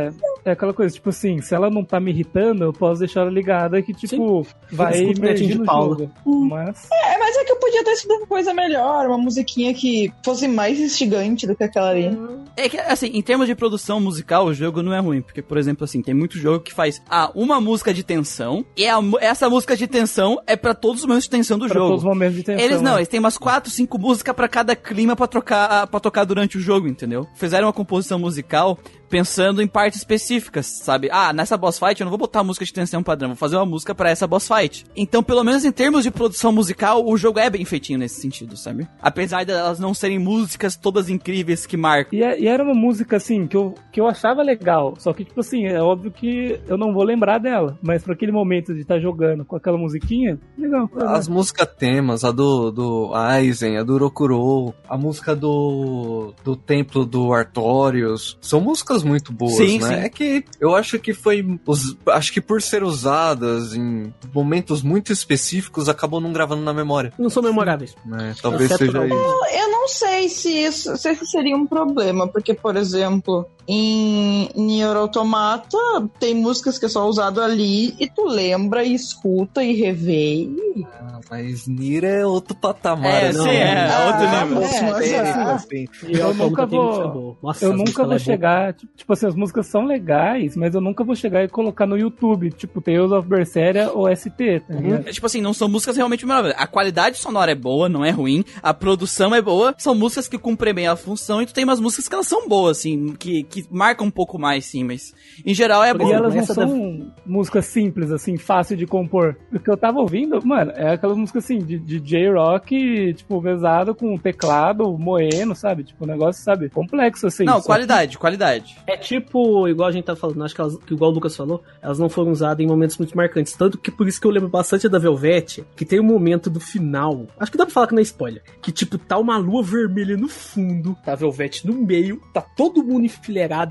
é, 0.46 0.50
é 0.50 0.52
aquela 0.52 0.74
coisa, 0.74 0.94
tipo 0.94 1.10
assim, 1.10 1.42
se 1.42 1.54
ela 1.54 1.70
não 1.70 1.84
tá 1.84 2.00
me 2.00 2.12
irritando, 2.12 2.64
eu 2.64 2.74
posso 2.74 3.00
deixar 3.00 3.22
ela 3.22 3.30
ligada 3.30 3.82
que, 3.82 3.94
tipo, 3.94 4.46
vai 4.72 4.94
o 5.04 5.08
netinho 5.08 5.26
emergir 5.26 5.48
de 5.48 5.58
no 5.60 5.66
Paula. 5.66 5.98
jogo. 5.98 6.12
Mas, 6.50 6.88
É, 6.92 7.18
mas 7.18 7.36
é 7.38 7.44
que 7.44 7.52
eu 7.52 7.58
podia 7.58 7.84
ter 7.84 7.96
sido 7.96 8.14
uma 8.16 8.28
coisa 8.28 8.54
melhor, 8.54 9.06
uma 9.08 9.18
musiquinha 9.18 9.74
que 9.74 10.12
fosse 10.24 10.48
mais 10.48 10.80
instigante 10.80 11.46
do 11.46 11.56
que 11.56 11.64
aquela 11.70 11.90
ali. 11.90 12.18
É 12.58 12.68
que, 12.68 12.78
assim, 12.78 13.08
em 13.08 13.22
termos 13.22 13.48
de 13.48 13.56
produção 13.56 14.00
musical, 14.02 14.46
o 14.46 14.54
jogo 14.54 14.82
não 14.82 14.94
é 14.94 15.00
ruim. 15.00 15.22
Porque, 15.22 15.42
por 15.42 15.58
exemplo, 15.58 15.84
assim, 15.84 16.02
tem 16.02 16.14
muito 16.14 16.38
jogo 16.38 16.64
que 16.64 16.74
faz, 16.74 17.02
ah, 17.10 17.32
uma 17.34 17.62
música 17.62 17.94
de 17.94 18.04
tensão, 18.04 18.66
e 18.76 18.86
a 18.86 19.00
essa 19.22 19.50
música 19.50 19.76
de 19.76 19.88
tensão 19.88 20.42
é 20.46 20.56
pra 20.56 20.74
todos 20.74 21.02
os 21.02 21.06
momentos 21.06 21.26
de 21.26 21.30
tensão 21.30 21.58
do 21.58 21.66
pra 21.66 21.74
jogo. 21.74 21.88
todos 21.88 22.04
os 22.04 22.10
momentos 22.10 22.36
de 22.36 22.44
tensão. 22.44 22.64
Eles 22.64 22.82
não, 22.82 22.92
né? 22.92 22.98
eles 22.98 23.08
têm 23.08 23.20
umas 23.20 23.38
4, 23.38 23.72
5 23.72 23.98
músicas 23.98 24.36
pra 24.36 24.48
cada 24.48 24.76
clima 24.76 25.16
pra 25.16 25.28
trocar, 25.28 25.88
para 25.88 26.00
tocar 26.00 26.24
durante 26.26 26.58
o 26.58 26.62
jogo, 26.62 26.88
entendeu? 26.88 27.28
Fizeram 27.36 27.68
uma 27.68 27.74
composição 27.74 28.20
musical 28.20 28.78
pensando 29.10 29.62
em 29.62 29.68
partes 29.68 30.00
específicas, 30.00 30.66
sabe? 30.68 31.10
Ah, 31.12 31.34
nessa 31.34 31.58
boss 31.58 31.80
fight 31.80 32.00
eu 32.00 32.06
não 32.06 32.12
vou 32.12 32.18
botar 32.20 32.44
música 32.44 32.66
de 32.66 32.74
tensão 32.74 33.02
padrão, 33.04 33.30
vou 33.30 33.36
fazer 33.38 33.56
uma 33.56 33.66
música 33.66 33.94
pra 33.96 34.10
essa 34.10 34.28
boss 34.28 34.48
fight. 34.48 34.86
Então, 34.96 35.24
pelo 35.24 35.44
menos 35.44 35.66
em 35.66 35.72
termos 35.72 36.04
de 36.04 36.12
produção 36.12 36.52
musical, 36.52 37.06
o 37.06 37.18
jogo 37.18 37.40
é 37.40 37.50
bem 37.50 37.66
feitinho 37.66 38.00
nesse 38.00 38.22
sentido, 38.22 38.56
sabe? 38.56 38.88
Apesar 39.02 39.46
delas 39.46 39.80
não 39.80 39.94
serem 39.94 40.20
músicas 40.20 40.76
todas 40.76 41.10
incríveis 41.10 41.66
que 41.66 41.76
marcam. 41.78 42.18
E, 42.18 42.24
é- 42.24 42.40
e 42.40 42.48
era 42.48 42.64
uma 42.64 42.74
música, 42.76 43.18
assim, 43.18 43.48
que 43.48 43.58
eu, 43.58 43.74
que 43.92 44.00
eu 44.00 44.08
achava 44.08 44.42
legal. 44.44 44.94
Só 44.98 45.12
que, 45.14 45.26
tipo 45.26 45.40
assim, 45.40 45.66
é 45.66 45.82
óbvio 45.82 46.12
que 46.12 46.60
eu 46.68 46.78
não 46.78 46.94
vou 46.94 47.04
lembrar 47.04 47.38
dela. 47.40 47.78
Mas 47.82 48.04
pra 48.04 48.14
aquele 48.14 48.32
momento 48.32 48.74
de 48.74 48.82
estar 48.82 49.00
jogando 49.00 49.44
com 49.46 49.56
aquela 49.56 49.78
musiquinha, 49.78 50.40
legal. 50.58 50.90
As 51.08 51.28
músicas 51.28 51.68
temas, 51.78 52.24
a 52.24 52.32
do, 52.32 52.72
do 52.72 53.14
Aizen, 53.16 53.78
a 53.78 53.84
do 53.84 53.98
Rokuro, 53.98 54.74
a 54.88 54.98
música 54.98 55.36
do, 55.36 56.34
do 56.44 56.56
Templo 56.56 57.06
do 57.06 57.34
Artorius, 57.34 58.38
são 58.42 58.62
músicas 58.62 58.99
muito 59.04 59.32
boas, 59.34 59.56
Sim, 59.56 59.80
né? 59.80 59.88
sim. 59.88 59.94
É 60.06 60.10
que 60.10 60.44
eu 60.60 60.76
acho 60.76 61.00
que 61.00 61.14
foi. 61.14 61.46
us- 61.66 61.98
acho 62.08 62.32
que 62.34 62.42
por 62.42 62.62
ser 62.62 62.84
usadas 62.84 63.74
em 63.76 64.14
momentos 64.34 64.82
muito 64.82 65.12
específicos, 65.12 65.90
acabou 65.90 66.20
não 66.22 66.32
gravando 66.34 66.62
na 66.64 66.74
memória. 66.74 67.14
Não 67.18 67.30
são 67.30 67.42
memoráveis. 67.44 67.96
Né? 68.06 68.36
Talvez 68.42 68.72
Exceto 68.72 68.86
seja 68.92 69.06
isso. 69.06 69.16
Eu 69.54 69.72
não 69.72 69.88
sei 69.88 70.30
se 70.30 70.50
isso, 70.52 70.98
se 70.98 71.12
isso 71.12 71.26
seria 71.26 71.56
um 71.56 71.66
problema, 71.66 72.28
porque, 72.28 72.54
por 72.54 72.76
exemplo, 72.76 73.46
Em 73.72 74.50
Nier 74.56 74.96
Automata, 74.98 75.78
tem 76.20 76.34
músicas 76.34 76.80
que 76.80 76.88
é 76.88 76.90
só 76.90 77.08
usado 77.08 77.40
ali 77.40 77.94
e 78.00 78.10
tu 78.10 78.26
lembra 78.26 78.84
e 78.84 78.96
escuta 78.96 79.64
e 79.64 79.74
revê. 79.74 80.50
e- 80.76 80.88
Ah, 81.00 81.20
Mas 81.30 81.68
Nier 81.68 82.04
é 82.04 82.26
outro 82.26 82.56
patamar. 82.56 83.06
É, 83.26 83.26
né? 83.32 83.34
sim, 83.34 83.50
é, 83.50 83.86
Ah, 83.92 84.06
outro 84.08 84.24
é, 84.26 84.44
nível. 84.44 84.62
mas- 84.92 85.12
É, 85.12 85.20
ah, 85.20 85.54
assim, 85.54 85.86
E 86.08 86.18
Eu 86.18 86.34
nunca 86.34 86.66
vou-. 86.66 87.38
Nossa, 87.44 87.64
Eu 87.66 87.74
nunca 87.78 87.92
vou 88.04 88.06
é 88.06 88.08
boa. 88.08 88.20
chegar, 88.20 88.74
tipo, 88.74 88.92
tipo 88.98 89.14
assim, 89.14 89.28
as 89.28 89.36
músicas 89.36 89.68
são 89.68 89.86
legais, 89.86 90.56
mas 90.56 90.74
eu 90.74 90.82
nunca 90.82 91.04
vou 91.04 91.16
chegar 91.16 91.44
e 91.44 91.48
colocar 91.48 91.86
no 91.86 91.96
YouTube, 91.98 92.50
tipo, 92.52 92.82
Tales 92.82 93.12
of 93.12 93.28
Berseria 93.28 93.92
ou 93.94 94.08
ST, 94.10 94.62
tá 94.68 94.74
ligado? 94.74 95.08
É, 95.08 95.12
tipo 95.12 95.28
assim, 95.28 95.42
não 95.42 95.54
são 95.54 95.70
músicas 95.70 95.96
realmente 95.96 96.26
maravilhosas. 96.26 96.60
A 96.60 96.66
qualidade 96.66 97.18
sonora 97.18 97.52
é 97.52 97.56
boa, 97.56 97.88
não 97.88 98.04
é 98.04 98.10
ruim. 98.10 98.44
A 98.64 98.74
produção 98.74 99.36
é 99.36 99.42
boa. 99.44 99.76
São 99.78 99.94
músicas 99.94 100.28
que 100.28 100.40
cumprem 100.40 100.74
bem 100.74 100.88
a 100.88 100.96
função. 100.96 101.40
E 101.42 101.46
tu 101.46 101.54
tem 101.54 101.64
umas 101.64 101.80
músicas 101.80 102.08
que 102.08 102.16
elas 102.16 102.26
são 102.28 102.48
boas, 102.48 102.80
assim, 102.80 103.14
que, 103.20 103.44
que 103.44 103.59
marcam 103.70 104.08
um 104.08 104.12
pouco 104.12 104.38
mais, 104.40 104.66
sim. 104.66 104.84
Mas, 104.84 105.14
em 105.46 105.54
geral, 105.54 105.84
é 105.84 105.94
bom. 105.94 106.10
E 106.10 106.14
elas 106.14 106.36
não 106.36 106.46
são 106.46 107.12
músicas 107.26 107.66
simples, 107.66 108.12
assim, 108.12 108.38
fácil 108.38 108.76
de 108.76 108.86
compor. 108.86 109.36
Porque 109.50 109.70
eu 109.70 109.78
tava 109.78 110.00
ouvindo, 110.00 110.46
mano, 110.46 110.72
é 110.76 110.94
aquelas 110.94 111.18
músicas 111.18 111.44
assim, 111.44 111.60
de, 111.60 111.80
de 111.80 112.00
J-Rock, 112.00 113.14
tipo, 113.14 113.42
pesado 113.42 113.96
com 113.96 114.18
teclado, 114.18 114.98
moeno, 114.98 115.56
sabe? 115.56 115.84
Tipo, 115.84 116.06
um 116.06 116.08
negócio, 116.08 116.44
sabe, 116.44 116.70
complexo, 116.70 117.28
assim. 117.28 117.46
Não, 117.46 117.62
qualidade, 117.62 118.18
qualidade. 118.18 118.78
É 118.88 118.98
tipo, 118.98 119.68
igual 119.68 119.90
a 119.90 119.92
gente 119.92 120.06
tá 120.06 120.16
falando, 120.16 120.44
acho 120.44 120.56
que, 120.56 120.62
elas, 120.62 120.78
que 120.78 120.94
igual 120.94 121.12
o 121.12 121.14
Lucas 121.14 121.36
falou, 121.36 121.64
elas 121.82 122.00
não 122.00 122.10
foram 122.10 122.32
usadas 122.32 122.64
em 122.64 122.68
momentos 122.68 122.98
muito 122.98 123.16
marcantes. 123.16 123.54
Tanto 123.54 123.78
que 123.78 123.92
por 123.92 124.08
isso 124.08 124.20
que 124.20 124.28
eu 124.28 124.32
lembro 124.32 124.50
bastante 124.50 124.88
da 124.88 125.00
Velvet, 125.00 125.64
que 125.76 125.86
tem 125.86 126.00
um 126.00 126.04
momento 126.04 126.50
do 126.50 126.60
final. 126.60 127.28
Acho 127.40 127.52
que 127.52 127.58
dá 127.58 127.66
pra 127.66 127.74
falar 127.74 127.88
que 127.88 127.94
não 127.94 128.00
é 128.00 128.04
spoiler. 128.04 128.44
Que 128.62 128.72
tipo, 128.72 128.98
tá 128.98 129.18
uma 129.18 129.38
lua 129.38 129.64
vermelha 129.64 130.18
no 130.18 130.28
fundo, 130.28 130.96
tá 131.04 131.14
a 131.14 131.16
Velvet 131.16 131.66
no 131.66 131.74
meio, 131.74 132.22
tá 132.34 132.42
todo 132.42 132.84
mundo 132.84 133.06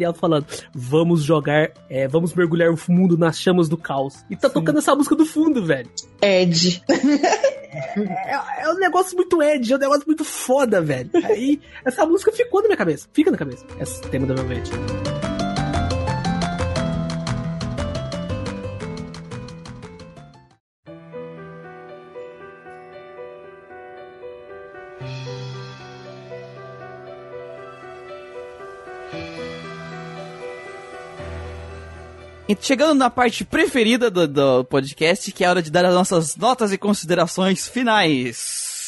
e 0.00 0.04
ela 0.04 0.14
falando: 0.14 0.46
Vamos 0.74 1.22
jogar, 1.22 1.70
é, 1.88 2.08
vamos 2.08 2.34
mergulhar 2.34 2.70
o 2.70 2.78
mundo 2.88 3.16
nas 3.16 3.38
chamas 3.38 3.68
do 3.68 3.76
caos. 3.76 4.24
E 4.30 4.36
tá 4.36 4.48
tocando 4.48 4.78
essa 4.78 4.94
música 4.94 5.14
do 5.14 5.26
fundo, 5.26 5.64
velho. 5.64 5.90
Ed. 6.22 6.82
É, 7.70 8.62
é 8.62 8.70
um 8.70 8.78
negócio 8.78 9.14
muito 9.14 9.42
Ed, 9.42 9.72
é 9.72 9.76
um 9.76 9.78
negócio 9.78 10.04
muito 10.06 10.24
foda, 10.24 10.80
velho. 10.80 11.10
Aí 11.24 11.60
essa 11.84 12.06
música 12.06 12.32
ficou 12.32 12.62
na 12.62 12.68
minha 12.68 12.76
cabeça. 12.78 13.06
Fica 13.12 13.30
na 13.30 13.36
cabeça. 13.36 13.64
Esse 13.78 14.00
tema 14.02 14.26
da 14.26 14.34
Velvet. 14.34 14.70
E 25.00 25.37
chegando 32.60 32.94
na 32.94 33.10
parte 33.10 33.44
preferida 33.44 34.10
do, 34.10 34.26
do 34.26 34.64
podcast, 34.64 35.30
que 35.32 35.44
é 35.44 35.46
a 35.46 35.50
hora 35.50 35.62
de 35.62 35.70
dar 35.70 35.84
as 35.84 35.94
nossas 35.94 36.36
notas 36.36 36.72
e 36.72 36.78
considerações 36.78 37.68
finais. 37.68 38.78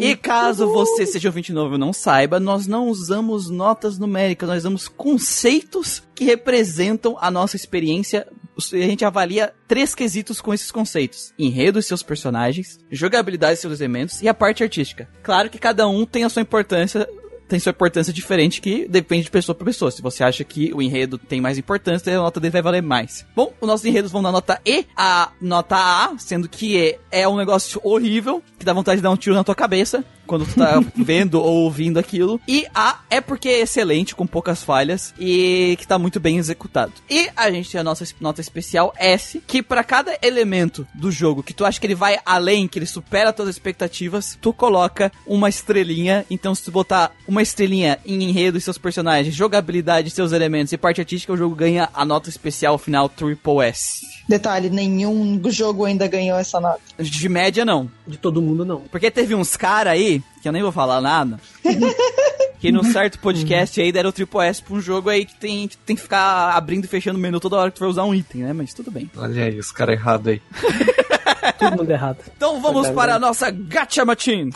E 0.00 0.16
caso 0.16 0.68
você 0.68 1.04
seja 1.04 1.28
ouvinte 1.28 1.52
novo 1.52 1.74
e 1.74 1.78
não 1.78 1.92
saiba, 1.92 2.38
nós 2.38 2.66
não 2.68 2.88
usamos 2.88 3.50
notas 3.50 3.98
numéricas, 3.98 4.48
nós 4.48 4.58
usamos 4.58 4.86
conceitos 4.86 6.02
que 6.14 6.24
representam 6.24 7.16
a 7.20 7.30
nossa 7.30 7.56
experiência. 7.56 8.26
A 8.72 8.76
gente 8.76 9.04
avalia 9.04 9.52
três 9.66 9.94
quesitos 9.94 10.40
com 10.40 10.54
esses 10.54 10.70
conceitos: 10.70 11.34
enredo 11.38 11.80
e 11.80 11.82
seus 11.82 12.02
personagens, 12.02 12.78
jogabilidade 12.90 13.54
e 13.54 13.60
seus 13.60 13.80
elementos 13.80 14.22
e 14.22 14.28
a 14.28 14.34
parte 14.34 14.62
artística. 14.62 15.08
Claro 15.22 15.50
que 15.50 15.58
cada 15.58 15.88
um 15.88 16.06
tem 16.06 16.22
a 16.24 16.28
sua 16.28 16.42
importância 16.42 17.08
tem 17.48 17.58
sua 17.58 17.70
importância 17.70 18.12
diferente 18.12 18.60
que 18.60 18.86
depende 18.88 19.24
de 19.24 19.30
pessoa 19.30 19.54
para 19.54 19.64
pessoa. 19.64 19.90
Se 19.90 20.02
você 20.02 20.24
acha 20.24 20.44
que 20.44 20.72
o 20.74 20.82
enredo 20.82 21.18
tem 21.18 21.40
mais 21.40 21.58
importância, 21.58 22.12
a 22.12 22.22
nota 22.22 22.40
dele 22.40 22.52
vai 22.52 22.62
valer 22.62 22.82
mais. 22.82 23.26
Bom, 23.34 23.52
os 23.60 23.66
nossos 23.66 23.86
enredos 23.86 24.10
vão 24.10 24.22
da 24.22 24.32
nota 24.32 24.60
E 24.64 24.86
a 24.96 25.30
nota 25.40 25.76
A, 25.76 26.18
sendo 26.18 26.48
que 26.48 26.76
E 26.76 26.98
é 27.10 27.28
um 27.28 27.36
negócio 27.36 27.80
horrível, 27.84 28.42
que 28.58 28.64
dá 28.64 28.72
vontade 28.72 28.96
de 28.96 29.02
dar 29.02 29.10
um 29.10 29.16
tiro 29.16 29.34
na 29.34 29.44
tua 29.44 29.54
cabeça 29.54 30.04
quando 30.26 30.44
tu 30.44 30.54
tá 30.54 30.82
vendo 30.96 31.40
ou 31.40 31.64
ouvindo 31.64 31.98
aquilo. 31.98 32.40
E 32.46 32.66
A 32.74 33.00
é 33.08 33.20
porque 33.20 33.48
é 33.48 33.60
excelente, 33.60 34.14
com 34.14 34.26
poucas 34.26 34.62
falhas 34.62 35.14
e 35.18 35.76
que 35.78 35.86
tá 35.86 35.98
muito 35.98 36.18
bem 36.18 36.38
executado. 36.38 36.92
E 37.08 37.28
a 37.36 37.50
gente 37.50 37.70
tem 37.70 37.80
a 37.80 37.84
nossa 37.84 38.04
nota 38.20 38.40
especial 38.40 38.92
S, 38.98 39.42
que 39.46 39.62
para 39.62 39.84
cada 39.84 40.18
elemento 40.22 40.86
do 40.94 41.10
jogo 41.10 41.42
que 41.42 41.54
tu 41.54 41.64
acha 41.64 41.80
que 41.80 41.86
ele 41.86 41.94
vai 41.94 42.18
além, 42.24 42.66
que 42.66 42.78
ele 42.78 42.86
supera 42.86 43.30
as 43.30 43.36
tuas 43.36 43.48
expectativas, 43.48 44.36
tu 44.40 44.52
coloca 44.52 45.12
uma 45.26 45.48
estrelinha. 45.48 46.24
Então 46.30 46.54
se 46.54 46.64
tu 46.64 46.70
botar 46.70 47.12
uma 47.26 47.42
estrelinha 47.42 47.98
em 48.04 48.22
enredo 48.24 48.58
e 48.58 48.60
seus 48.60 48.78
personagens, 48.78 49.34
jogabilidade, 49.34 50.10
seus 50.10 50.32
elementos 50.32 50.72
e 50.72 50.76
parte 50.76 51.00
artística, 51.00 51.32
o 51.32 51.36
jogo 51.36 51.54
ganha 51.54 51.88
a 51.92 52.04
nota 52.04 52.28
especial 52.28 52.78
final 52.78 53.08
Triple 53.08 53.60
S. 53.62 54.15
Detalhe, 54.28 54.68
nenhum 54.70 55.40
jogo 55.50 55.84
ainda 55.84 56.08
ganhou 56.08 56.38
essa 56.38 56.60
nota. 56.60 56.80
De 56.98 57.28
média, 57.28 57.64
não. 57.64 57.88
De 58.06 58.16
todo 58.16 58.42
mundo, 58.42 58.64
não. 58.64 58.80
Porque 58.80 59.10
teve 59.10 59.34
uns 59.34 59.56
caras 59.56 59.92
aí, 59.92 60.22
que 60.42 60.48
eu 60.48 60.52
nem 60.52 60.62
vou 60.62 60.72
falar 60.72 61.00
nada, 61.00 61.38
que 62.58 62.72
num 62.72 62.82
certo 62.82 63.18
podcast 63.20 63.80
aí 63.80 63.92
deram 63.92 64.10
o 64.10 64.12
Triple 64.12 64.40
S 64.40 64.62
pra 64.62 64.74
um 64.74 64.80
jogo 64.80 65.10
aí 65.10 65.24
que 65.24 65.34
tem, 65.36 65.68
que 65.68 65.76
tem 65.76 65.94
que 65.94 66.02
ficar 66.02 66.50
abrindo 66.56 66.84
e 66.84 66.88
fechando 66.88 67.18
o 67.18 67.22
menu 67.22 67.38
toda 67.38 67.56
hora 67.56 67.70
que 67.70 67.76
tu 67.76 67.80
vai 67.80 67.88
usar 67.88 68.04
um 68.04 68.14
item, 68.14 68.42
né? 68.42 68.52
Mas 68.52 68.74
tudo 68.74 68.90
bem. 68.90 69.08
Olha 69.16 69.44
aí, 69.44 69.58
os 69.58 69.70
caras 69.70 69.98
errados 69.98 70.26
aí. 70.26 70.42
Todo 71.58 71.76
mundo 71.76 71.90
errado. 71.90 72.18
Então 72.36 72.60
vamos 72.60 72.88
para 72.90 73.14
a 73.14 73.18
nossa 73.18 73.50
Gacha 73.50 74.04
Machine. 74.04 74.52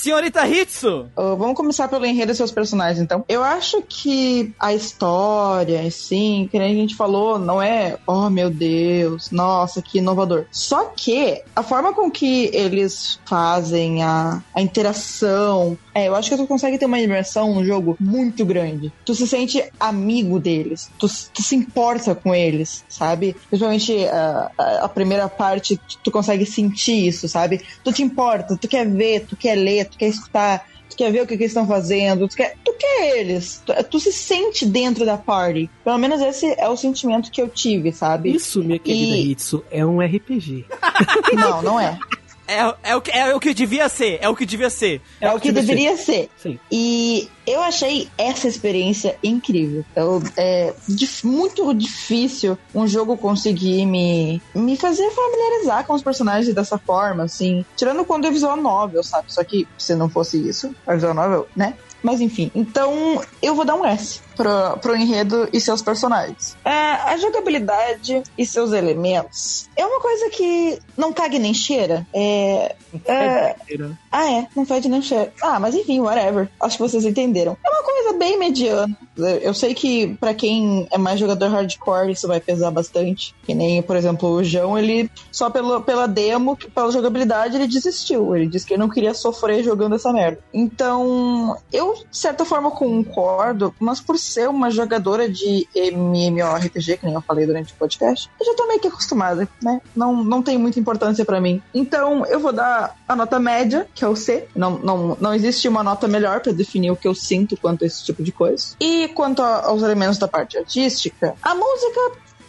Senhorita 0.00 0.48
Hitsu! 0.48 1.10
Uh, 1.14 1.36
vamos 1.36 1.54
começar 1.54 1.86
pelo 1.86 2.06
enredo 2.06 2.32
e 2.32 2.34
seus 2.34 2.50
personagens, 2.50 3.02
então. 3.02 3.22
Eu 3.28 3.44
acho 3.44 3.82
que 3.82 4.50
a 4.58 4.72
história, 4.72 5.82
assim, 5.82 6.48
que 6.50 6.56
a 6.56 6.66
gente 6.68 6.96
falou, 6.96 7.38
não 7.38 7.60
é, 7.60 7.98
oh 8.06 8.30
meu 8.30 8.48
Deus, 8.48 9.30
nossa, 9.30 9.82
que 9.82 9.98
inovador. 9.98 10.46
Só 10.50 10.86
que 10.86 11.42
a 11.54 11.62
forma 11.62 11.92
com 11.92 12.10
que 12.10 12.50
eles 12.54 13.20
fazem 13.26 14.02
a, 14.02 14.42
a 14.54 14.62
interação, 14.62 15.76
é, 15.94 16.08
eu 16.08 16.14
acho 16.14 16.30
que 16.30 16.36
tu 16.38 16.46
consegue 16.46 16.78
ter 16.78 16.86
uma 16.86 16.98
imersão 16.98 17.54
no 17.54 17.62
jogo 17.62 17.94
muito 18.00 18.42
grande. 18.46 18.90
Tu 19.04 19.14
se 19.14 19.26
sente 19.26 19.62
amigo 19.78 20.40
deles, 20.40 20.90
tu, 20.98 21.06
tu 21.34 21.42
se 21.42 21.54
importa 21.54 22.14
com 22.14 22.34
eles, 22.34 22.86
sabe? 22.88 23.36
Principalmente 23.50 23.92
uh, 23.92 24.50
a, 24.56 24.84
a 24.84 24.88
primeira 24.88 25.28
parte, 25.28 25.78
tu 26.02 26.10
consegue 26.10 26.46
sentir 26.46 27.06
isso, 27.06 27.28
sabe? 27.28 27.60
Tu 27.84 27.92
te 27.92 28.02
importa, 28.02 28.56
tu 28.56 28.66
quer 28.66 28.88
ver, 28.88 29.26
tu 29.26 29.36
quer 29.36 29.56
ler, 29.56 29.89
tu 29.90 29.98
quer 29.98 30.08
escutar, 30.08 30.66
tu 30.88 30.96
quer 30.96 31.12
ver 31.12 31.22
o 31.22 31.26
que, 31.26 31.36
que 31.36 31.42
eles 31.42 31.50
estão 31.52 31.66
fazendo, 31.66 32.28
tu 32.28 32.36
quer, 32.36 32.56
tu 32.64 32.72
quer 32.78 33.18
eles, 33.18 33.62
tu, 33.64 33.72
tu, 33.84 34.00
se 34.00 34.12
sente 34.12 34.66
dentro 34.66 35.04
da 35.04 35.16
party. 35.16 35.70
Pelo 35.84 35.98
menos 35.98 36.20
esse 36.20 36.54
é 36.58 36.68
o 36.68 36.76
sentimento 36.76 37.30
que 37.30 37.40
eu 37.40 37.48
tive, 37.48 37.92
sabe? 37.92 38.34
Isso, 38.34 38.62
minha 38.62 38.78
querida 38.78 39.16
E- 39.16 39.32
Hitsu, 39.32 39.64
é 39.70 39.84
um 39.84 40.00
RPG. 40.00 40.66
Não, 41.34 41.62
não 41.62 41.80
é. 41.80 41.98
É, 42.50 42.90
é, 42.90 42.96
o 42.96 43.00
que, 43.00 43.10
é 43.10 43.34
o 43.34 43.38
que 43.40 43.54
devia 43.54 43.88
ser, 43.88 44.18
é 44.20 44.28
o 44.28 44.34
que 44.34 44.44
devia 44.44 44.68
ser. 44.68 45.00
É, 45.20 45.30
o 45.32 45.38
que 45.38 45.52
devia 45.52 45.62
ser. 45.62 45.66
deveria 45.66 45.96
ser. 45.96 46.30
Sim. 46.36 46.58
E 46.70 47.28
eu 47.46 47.62
achei 47.62 48.08
essa 48.18 48.48
experiência 48.48 49.16
incrível. 49.22 49.84
Eu, 49.94 50.22
é 50.36 50.74
dif- 50.88 51.24
muito 51.24 51.72
difícil 51.72 52.58
um 52.74 52.86
jogo 52.86 53.16
conseguir 53.16 53.86
me, 53.86 54.42
me 54.54 54.76
fazer 54.76 55.08
familiarizar 55.10 55.86
com 55.86 55.94
os 55.94 56.02
personagens 56.02 56.52
dessa 56.54 56.76
forma, 56.78 57.24
assim. 57.24 57.64
Tirando 57.76 58.04
quando 58.04 58.26
é 58.26 58.30
visual 58.30 58.56
novel, 58.56 59.02
sabe? 59.04 59.32
Só 59.32 59.44
que 59.44 59.66
se 59.78 59.94
não 59.94 60.08
fosse 60.08 60.36
isso, 60.36 60.74
a 60.86 60.94
visual 60.94 61.14
novel, 61.14 61.48
né? 61.54 61.74
Mas 62.02 62.20
enfim, 62.22 62.50
então 62.54 63.20
eu 63.42 63.54
vou 63.54 63.62
dar 63.64 63.74
um 63.74 63.84
S 63.84 64.20
pro, 64.40 64.78
pro 64.78 64.96
enredo 64.96 65.46
e 65.52 65.60
seus 65.60 65.82
personagens. 65.82 66.56
É, 66.64 66.70
a 66.70 67.18
jogabilidade 67.18 68.22
e 68.38 68.46
seus 68.46 68.72
elementos 68.72 69.68
é 69.76 69.84
uma 69.84 70.00
coisa 70.00 70.30
que 70.30 70.78
não 70.96 71.12
cague 71.12 71.38
nem 71.38 71.52
cheira. 71.52 72.06
É, 72.14 72.74
é, 73.04 73.56
ah, 74.10 74.30
é, 74.30 74.46
não 74.56 74.64
fede 74.64 74.88
nem 74.88 75.02
cheira. 75.02 75.32
Ah, 75.42 75.60
mas 75.60 75.74
enfim, 75.74 76.00
whatever. 76.00 76.48
Acho 76.60 76.76
que 76.76 76.82
vocês 76.82 77.04
entenderam. 77.04 77.56
É 77.64 77.70
uma 77.70 77.82
coisa 77.82 78.18
bem 78.18 78.38
mediana. 78.38 78.96
Eu 79.42 79.52
sei 79.52 79.74
que 79.74 80.16
pra 80.16 80.34
quem 80.34 80.88
é 80.90 80.98
mais 80.98 81.20
jogador 81.20 81.48
hardcore 81.48 82.12
isso 82.12 82.26
vai 82.26 82.40
pesar 82.40 82.70
bastante. 82.70 83.34
Que 83.42 83.54
nem, 83.54 83.82
por 83.82 83.96
exemplo, 83.96 84.30
o 84.30 84.44
João, 84.44 84.78
ele 84.78 85.10
só 85.30 85.50
pelo, 85.50 85.80
pela 85.82 86.06
demo, 86.06 86.56
pela 86.74 86.90
jogabilidade, 86.90 87.56
ele 87.56 87.66
desistiu. 87.66 88.34
Ele 88.34 88.48
disse 88.48 88.66
que 88.66 88.74
ele 88.74 88.80
não 88.80 88.88
queria 88.88 89.14
sofrer 89.14 89.62
jogando 89.62 89.94
essa 89.94 90.12
merda. 90.12 90.38
Então, 90.52 91.56
eu, 91.72 91.94
de 92.10 92.16
certa 92.16 92.44
forma, 92.44 92.70
concordo, 92.70 93.74
mas 93.78 94.00
por 94.00 94.18
ser 94.30 94.48
uma 94.48 94.70
jogadora 94.70 95.28
de 95.28 95.66
MMORPG, 95.74 96.98
que 96.98 97.06
nem 97.06 97.14
eu 97.14 97.20
falei 97.22 97.46
durante 97.46 97.72
o 97.72 97.76
podcast, 97.76 98.30
eu 98.40 98.46
já 98.46 98.54
tô 98.54 98.66
meio 98.66 98.80
que 98.80 98.88
acostumada, 98.88 99.48
né? 99.62 99.80
Não, 99.94 100.22
não 100.24 100.42
tem 100.42 100.58
muita 100.58 100.78
importância 100.80 101.24
pra 101.24 101.40
mim. 101.40 101.62
Então, 101.74 102.24
eu 102.26 102.40
vou 102.40 102.52
dar 102.52 102.96
a 103.08 103.16
nota 103.16 103.38
média, 103.38 103.86
que 103.94 104.04
é 104.04 104.08
o 104.08 104.16
C. 104.16 104.46
Não, 104.54 104.78
não, 104.78 105.16
não 105.20 105.34
existe 105.34 105.68
uma 105.68 105.82
nota 105.82 106.06
melhor 106.08 106.40
pra 106.40 106.52
definir 106.52 106.90
o 106.90 106.96
que 106.96 107.08
eu 107.08 107.14
sinto 107.14 107.56
quanto 107.56 107.84
a 107.84 107.86
esse 107.86 108.04
tipo 108.04 108.22
de 108.22 108.32
coisa. 108.32 108.74
E 108.80 109.08
quanto 109.08 109.42
a- 109.42 109.66
aos 109.66 109.82
elementos 109.82 110.18
da 110.18 110.28
parte 110.28 110.56
artística, 110.58 111.34
a 111.42 111.54
música 111.54 112.00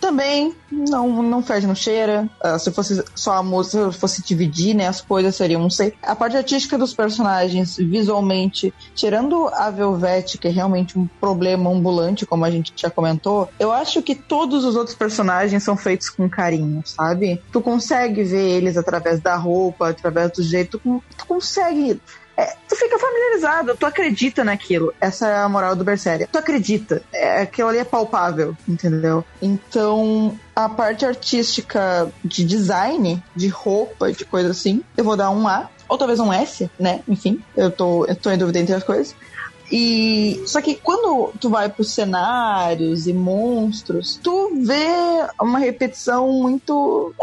também 0.02 0.54
não, 0.72 1.22
não 1.22 1.44
fede, 1.44 1.68
não 1.68 1.76
cheira. 1.76 2.28
Uh, 2.44 2.60
se 2.60 2.72
fosse 2.72 3.04
só 3.16 3.34
a 3.34 3.44
música, 3.44 3.92
se 3.92 3.98
fosse 4.00 4.24
dividir, 4.24 4.74
né, 4.74 4.88
as 4.88 5.00
coisas 5.00 5.36
seriam, 5.36 5.62
não 5.62 5.70
sei. 5.70 5.94
A 6.02 6.16
parte 6.16 6.36
artística 6.36 6.78
dos 6.78 6.94
personagens, 6.94 7.78
visualmente, 7.78 8.74
tirando 8.96 9.48
a 9.50 9.70
Velvet, 9.70 10.38
que 10.40 10.48
é 10.48 10.52
realmente 10.52 10.98
um 10.98 11.08
problema 11.20 11.70
ambulante, 11.70 12.26
como 12.26 12.44
a 12.44 12.50
gente 12.52 12.74
já 12.76 12.90
comentou, 12.90 13.48
eu 13.60 13.72
acho 13.72 14.02
que 14.02 14.16
todos 14.16 14.66
os 14.66 14.76
outros 14.76 14.96
personagens 14.96 15.64
são 15.64 15.78
feitos 15.78 16.10
com 16.10 16.28
carinho, 16.28 16.82
sabe? 16.86 17.42
Tu 17.52 17.62
consegue 17.62 18.24
ver 18.24 18.58
eles 18.58 18.78
através 18.78 19.20
da 19.20 19.36
roupa, 19.36 19.90
através 19.90 20.32
do 20.32 20.42
jeito, 20.42 20.80
tu, 20.80 21.04
tu 21.16 21.26
consegue 21.28 22.02
é, 22.38 22.56
tu 22.68 22.76
fica 22.76 22.98
familiarizado, 22.98 23.76
tu 23.78 23.86
acredita 23.86 24.44
naquilo. 24.44 24.94
Essa 25.00 25.28
é 25.28 25.36
a 25.38 25.50
moral 25.50 25.76
do 25.76 25.84
Berseria. 25.84 26.28
Tu 26.32 26.38
acredita. 26.38 27.02
É, 27.14 27.42
aquilo 27.42 27.70
ali 27.70 27.80
é 27.80 27.84
palpável, 27.84 28.56
entendeu? 28.68 29.24
Então, 29.42 30.38
a 30.56 30.70
parte 30.70 31.06
artística 31.06 32.12
de 32.24 32.44
design, 32.44 33.22
de 33.36 33.48
roupa, 33.48 34.12
de 34.12 34.26
coisa 34.26 34.52
assim, 34.52 34.84
eu 34.98 35.04
vou 35.04 35.18
dar 35.18 35.30
um 35.30 35.48
A. 35.48 35.70
Ou 35.88 35.98
talvez 35.98 36.20
um 36.22 36.32
S, 36.32 36.70
né? 36.80 37.02
Enfim, 37.08 37.44
eu 37.56 37.70
tô, 37.70 38.06
eu 38.06 38.16
tô 38.16 38.32
em 38.32 38.38
dúvida 38.38 38.60
entre 38.60 38.74
as 38.74 38.84
coisas. 38.84 39.14
E 39.72 40.44
só 40.46 40.62
que 40.62 40.76
quando 40.76 41.32
tu 41.40 41.50
vai 41.50 41.70
pros 41.70 41.94
cenários 41.94 43.08
e 43.08 43.14
monstros, 43.14 44.20
tu 44.22 44.52
vê 44.64 44.86
uma 45.40 45.60
repetição 45.60 46.30
muito 46.32 47.14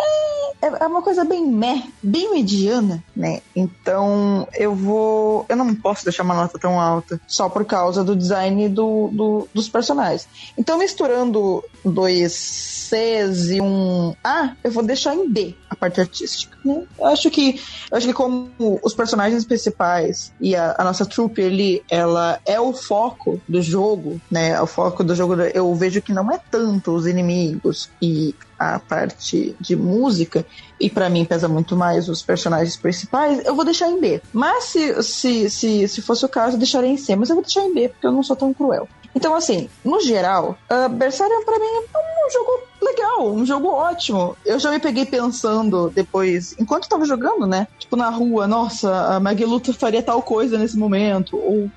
é, 0.62 0.66
é 0.84 0.86
uma 0.86 1.02
coisa 1.02 1.24
bem 1.24 1.46
meh, 1.46 1.84
bem 2.02 2.32
mediana, 2.32 3.02
né? 3.14 3.40
Então 3.54 4.48
eu 4.54 4.74
vou, 4.74 5.44
eu 5.48 5.56
não 5.56 5.74
posso 5.74 6.04
deixar 6.04 6.22
uma 6.22 6.34
nota 6.34 6.58
tão 6.58 6.80
alta 6.80 7.20
só 7.26 7.48
por 7.48 7.64
causa 7.64 8.02
do 8.02 8.16
design 8.16 8.68
do, 8.68 9.10
do 9.12 9.48
dos 9.52 9.68
personagens. 9.68 10.26
Então 10.56 10.78
misturando 10.78 11.62
dois 11.84 12.32
Cs 12.88 13.50
e 13.50 13.60
um 13.60 14.14
A, 14.24 14.54
eu 14.64 14.70
vou 14.70 14.82
deixar 14.82 15.14
em 15.14 15.28
B 15.28 15.54
a 15.68 15.76
parte 15.76 16.00
artística. 16.00 16.56
Né? 16.64 16.82
Eu 16.98 17.06
acho 17.06 17.30
que 17.30 17.60
eu 17.90 17.96
acho 17.96 18.06
que 18.06 18.14
como 18.14 18.50
os 18.82 18.94
personagens 18.94 19.44
principais 19.44 20.32
e 20.40 20.56
a, 20.56 20.74
a 20.78 20.84
nossa 20.84 21.04
trupe 21.04 21.42
ele, 21.42 21.82
ela 21.90 22.37
é 22.46 22.60
o 22.60 22.72
foco 22.72 23.40
do 23.48 23.60
jogo, 23.60 24.20
né? 24.30 24.60
O 24.60 24.66
foco 24.66 25.02
do 25.04 25.14
jogo, 25.14 25.34
eu 25.34 25.74
vejo 25.74 26.02
que 26.02 26.12
não 26.12 26.30
é 26.30 26.38
tanto 26.50 26.92
os 26.92 27.06
inimigos 27.06 27.90
e 28.00 28.34
a 28.58 28.78
parte 28.78 29.56
de 29.60 29.76
música, 29.76 30.44
e 30.80 30.90
para 30.90 31.08
mim 31.08 31.24
pesa 31.24 31.46
muito 31.48 31.76
mais 31.76 32.08
os 32.08 32.22
personagens 32.22 32.76
principais, 32.76 33.44
eu 33.46 33.54
vou 33.54 33.64
deixar 33.64 33.88
em 33.88 34.00
B. 34.00 34.20
Mas 34.32 34.64
se, 34.64 35.02
se, 35.02 35.50
se, 35.50 35.88
se 35.88 36.02
fosse 36.02 36.24
o 36.24 36.28
caso, 36.28 36.56
eu 36.56 36.58
deixaria 36.58 36.90
em 36.90 36.96
C, 36.96 37.14
mas 37.14 37.30
eu 37.30 37.36
vou 37.36 37.44
deixar 37.44 37.62
em 37.62 37.72
B, 37.72 37.88
porque 37.88 38.06
eu 38.06 38.12
não 38.12 38.22
sou 38.22 38.34
tão 38.34 38.52
cruel. 38.52 38.88
Então, 39.14 39.34
assim, 39.34 39.68
no 39.84 40.00
geral, 40.00 40.56
uh, 40.70 40.88
Berseria 40.88 41.44
pra 41.44 41.58
mim 41.58 41.66
é 41.66 42.26
um 42.26 42.30
jogo 42.30 42.62
legal, 42.80 43.32
um 43.32 43.44
jogo 43.44 43.68
ótimo. 43.68 44.36
Eu 44.44 44.58
já 44.58 44.70
me 44.70 44.78
peguei 44.78 45.04
pensando 45.04 45.90
depois, 45.90 46.54
enquanto 46.58 46.88
tava 46.88 47.04
jogando, 47.04 47.46
né? 47.46 47.66
Tipo, 47.78 47.96
na 47.96 48.10
rua, 48.10 48.46
nossa, 48.46 49.14
a 49.14 49.20
Mageluta 49.20 49.72
faria 49.72 50.02
tal 50.02 50.22
coisa 50.22 50.58
nesse 50.58 50.76
momento, 50.76 51.36
ou 51.36 51.70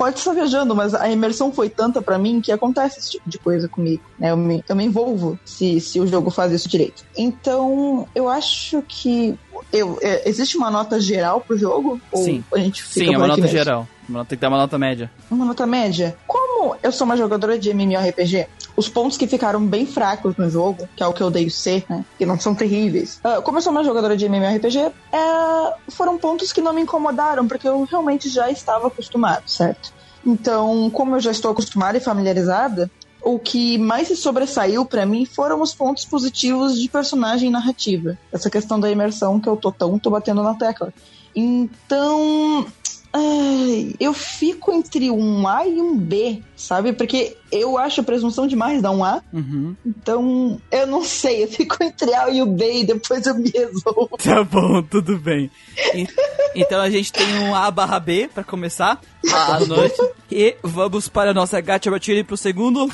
pode 0.00 0.18
estar 0.18 0.32
viajando, 0.32 0.74
mas 0.74 0.94
a 0.94 1.10
imersão 1.10 1.52
foi 1.52 1.68
tanta 1.68 2.00
para 2.00 2.18
mim 2.18 2.40
que 2.40 2.50
acontece 2.50 2.98
esse 2.98 3.10
tipo 3.10 3.28
de 3.28 3.38
coisa 3.38 3.68
comigo. 3.68 4.02
Né? 4.18 4.30
Eu, 4.30 4.36
me, 4.38 4.64
eu 4.66 4.74
me 4.74 4.82
envolvo 4.82 5.38
se, 5.44 5.78
se 5.78 6.00
o 6.00 6.06
jogo 6.06 6.30
faz 6.30 6.52
isso 6.52 6.70
direito. 6.70 7.04
Então, 7.14 8.08
eu 8.14 8.26
acho 8.26 8.80
que 8.88 9.38
eu, 9.72 9.98
é, 10.00 10.28
existe 10.28 10.56
uma 10.56 10.70
nota 10.70 11.00
geral 11.00 11.40
pro 11.40 11.56
jogo? 11.56 12.00
Sim. 12.14 12.44
a 12.52 12.58
gente 12.58 12.82
fica 12.82 13.06
Sim, 13.06 13.14
é 13.14 13.18
uma 13.18 13.26
nota 13.26 13.40
mesmo? 13.40 13.56
geral. 13.56 13.88
Uma 14.08 14.18
nota, 14.18 14.28
tem 14.30 14.38
que 14.38 14.42
dar 14.42 14.48
uma 14.48 14.58
nota 14.58 14.78
média. 14.78 15.10
Uma 15.30 15.44
nota 15.44 15.66
média? 15.66 16.16
Como 16.26 16.76
eu 16.82 16.92
sou 16.92 17.04
uma 17.04 17.16
jogadora 17.16 17.58
de 17.58 17.70
MMORPG, 17.70 18.46
os 18.76 18.88
pontos 18.88 19.16
que 19.16 19.26
ficaram 19.26 19.64
bem 19.64 19.86
fracos 19.86 20.36
no 20.36 20.48
jogo, 20.50 20.88
que 20.96 21.02
é 21.02 21.06
o 21.06 21.12
que 21.12 21.22
eu 21.22 21.30
dei 21.30 21.46
o 21.46 21.50
C, 21.50 21.84
né? 21.88 22.04
Que 22.18 22.26
não 22.26 22.38
são 22.38 22.54
terríveis. 22.54 23.20
Uh, 23.24 23.42
como 23.42 23.58
eu 23.58 23.62
sou 23.62 23.72
uma 23.72 23.84
jogadora 23.84 24.16
de 24.16 24.26
MMORPG, 24.26 24.78
é, 25.12 25.74
foram 25.88 26.18
pontos 26.18 26.52
que 26.52 26.60
não 26.60 26.72
me 26.72 26.82
incomodaram, 26.82 27.46
porque 27.46 27.68
eu 27.68 27.84
realmente 27.84 28.28
já 28.28 28.50
estava 28.50 28.88
acostumado, 28.88 29.48
certo? 29.48 29.92
Então, 30.26 30.90
como 30.90 31.16
eu 31.16 31.20
já 31.20 31.30
estou 31.30 31.50
acostumada 31.50 31.96
e 31.96 32.00
familiarizada, 32.00 32.90
o 33.22 33.38
que 33.38 33.78
mais 33.78 34.08
se 34.08 34.16
sobressaiu 34.16 34.84
para 34.84 35.06
mim 35.06 35.24
foram 35.24 35.60
os 35.60 35.74
pontos 35.74 36.04
positivos 36.04 36.80
de 36.80 36.88
personagem 36.88 37.48
e 37.48 37.52
narrativa. 37.52 38.18
Essa 38.32 38.50
questão 38.50 38.78
da 38.80 38.90
imersão 38.90 39.40
que 39.40 39.48
eu 39.48 39.56
tô 39.56 39.70
tão 39.70 39.98
tô 39.98 40.10
batendo 40.10 40.42
na 40.42 40.54
tecla. 40.54 40.92
Então, 41.34 42.66
Ai, 43.12 43.92
eu 43.98 44.14
fico 44.14 44.72
entre 44.72 45.10
um 45.10 45.46
A 45.46 45.66
e 45.66 45.80
um 45.80 45.96
B, 45.96 46.42
sabe? 46.54 46.92
Porque 46.92 47.36
eu 47.50 47.76
acho 47.76 48.00
a 48.00 48.04
presunção 48.04 48.46
demais 48.46 48.80
dar 48.80 48.92
um 48.92 49.02
A. 49.04 49.20
Uhum. 49.32 49.74
Então, 49.84 50.60
eu 50.70 50.86
não 50.86 51.02
sei, 51.04 51.42
eu 51.42 51.48
fico 51.48 51.82
entre 51.82 52.14
A 52.14 52.30
e 52.30 52.40
o 52.40 52.46
B 52.46 52.80
e 52.80 52.84
depois 52.84 53.26
eu 53.26 53.34
me 53.34 53.50
resolvo. 53.50 54.10
Tá 54.22 54.44
bom, 54.44 54.80
tudo 54.82 55.18
bem. 55.18 55.50
então 56.54 56.80
a 56.80 56.88
gente 56.88 57.12
tem 57.12 57.26
um 57.40 57.54
A 57.54 57.68
barra 57.70 57.98
B 57.98 58.30
pra 58.32 58.44
começar 58.44 59.00
a 59.32 59.60
noite. 59.60 60.00
E 60.30 60.56
vamos 60.62 61.08
para 61.08 61.32
a 61.32 61.34
nossa 61.34 61.60
gacha 61.60 61.90
batida 61.90 62.22
pro 62.22 62.36
segundo. 62.36 62.88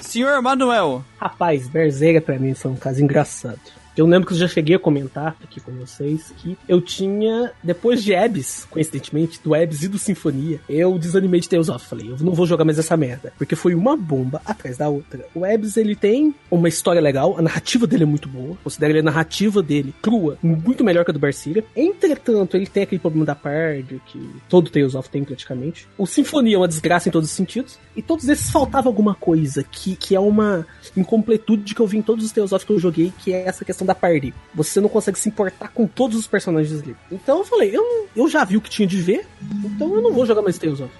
Senhor 0.00 0.40
Manuel. 0.42 1.04
Rapaz, 1.16 1.68
Berserker 1.68 2.22
pra 2.22 2.38
mim 2.38 2.54
foi 2.54 2.70
um 2.72 2.76
caso 2.76 3.02
engraçado. 3.02 3.60
Eu 3.96 4.06
lembro 4.06 4.26
que 4.26 4.34
eu 4.34 4.38
já 4.38 4.48
cheguei 4.48 4.74
a 4.74 4.78
comentar 4.78 5.36
aqui 5.42 5.60
com 5.60 5.70
vocês 5.72 6.32
que 6.38 6.58
eu 6.68 6.80
tinha, 6.80 7.52
depois 7.62 8.02
de 8.02 8.12
Ebs, 8.12 8.66
coincidentemente, 8.68 9.40
do 9.42 9.54
Ebs 9.54 9.84
e 9.84 9.88
do 9.88 9.98
Sinfonia, 9.98 10.60
eu 10.68 10.98
desanimei 10.98 11.40
de 11.40 11.48
Tales 11.48 11.68
of. 11.68 11.86
Falei, 11.86 12.10
eu 12.10 12.16
não 12.18 12.34
vou 12.34 12.44
jogar 12.44 12.64
mais 12.64 12.78
essa 12.78 12.96
merda. 12.96 13.32
Porque 13.38 13.54
foi 13.54 13.72
uma 13.72 13.96
bomba 13.96 14.42
atrás 14.44 14.76
da 14.76 14.88
outra. 14.88 15.24
O 15.32 15.46
Ebs, 15.46 15.76
ele 15.76 15.94
tem 15.94 16.34
uma 16.50 16.68
história 16.68 17.00
legal, 17.00 17.36
a 17.38 17.42
narrativa 17.42 17.86
dele 17.86 18.02
é 18.02 18.06
muito 18.06 18.28
boa. 18.28 18.56
Considero 18.64 18.98
a 18.98 19.02
narrativa 19.02 19.62
dele 19.62 19.94
crua, 20.02 20.38
muito 20.42 20.82
melhor 20.82 21.04
que 21.04 21.12
a 21.12 21.14
do 21.14 21.20
Berseria. 21.20 21.64
Entretanto, 21.76 22.56
ele 22.56 22.66
tem 22.66 22.82
aquele 22.82 23.00
problema 23.00 23.24
da 23.24 23.36
Pard, 23.36 24.02
que 24.06 24.30
todo 24.48 24.70
Tales 24.70 24.96
of 24.96 25.08
tem 25.08 25.22
praticamente. 25.22 25.86
O 25.96 26.04
Sinfonia 26.06 26.56
é 26.56 26.58
uma 26.58 26.68
desgraça 26.68 27.08
em 27.08 27.12
todos 27.12 27.30
os 27.30 27.36
sentidos. 27.36 27.78
E 27.96 28.02
todos 28.02 28.28
esses 28.28 28.50
faltava 28.50 28.88
alguma 28.88 29.14
coisa, 29.14 29.62
que, 29.62 29.94
que 29.94 30.16
é 30.16 30.20
uma 30.20 30.66
incompletude 30.96 31.76
que 31.76 31.80
eu 31.80 31.86
vi 31.86 31.98
em 31.98 32.02
todos 32.02 32.24
os 32.24 32.32
Tales 32.32 32.52
of 32.52 32.66
que 32.66 32.72
eu 32.72 32.78
joguei, 32.80 33.12
que 33.20 33.32
é 33.32 33.46
essa 33.46 33.64
questão 33.64 33.83
da 33.84 33.94
party. 33.94 34.34
Você 34.54 34.80
não 34.80 34.88
consegue 34.88 35.18
se 35.18 35.28
importar 35.28 35.68
com 35.68 35.86
todos 35.86 36.16
os 36.16 36.26
personagens 36.26 36.82
ali. 36.82 36.96
Então 37.10 37.38
eu 37.38 37.44
falei, 37.44 37.74
eu, 37.74 38.08
eu 38.14 38.28
já 38.28 38.44
vi 38.44 38.56
o 38.56 38.60
que 38.60 38.70
tinha 38.70 38.86
de 38.86 39.00
ver, 39.00 39.26
então 39.64 39.94
eu 39.94 40.02
não 40.02 40.12
vou 40.12 40.26
jogar 40.26 40.42
mais 40.42 40.58
Tales 40.58 40.80
of. 40.80 40.92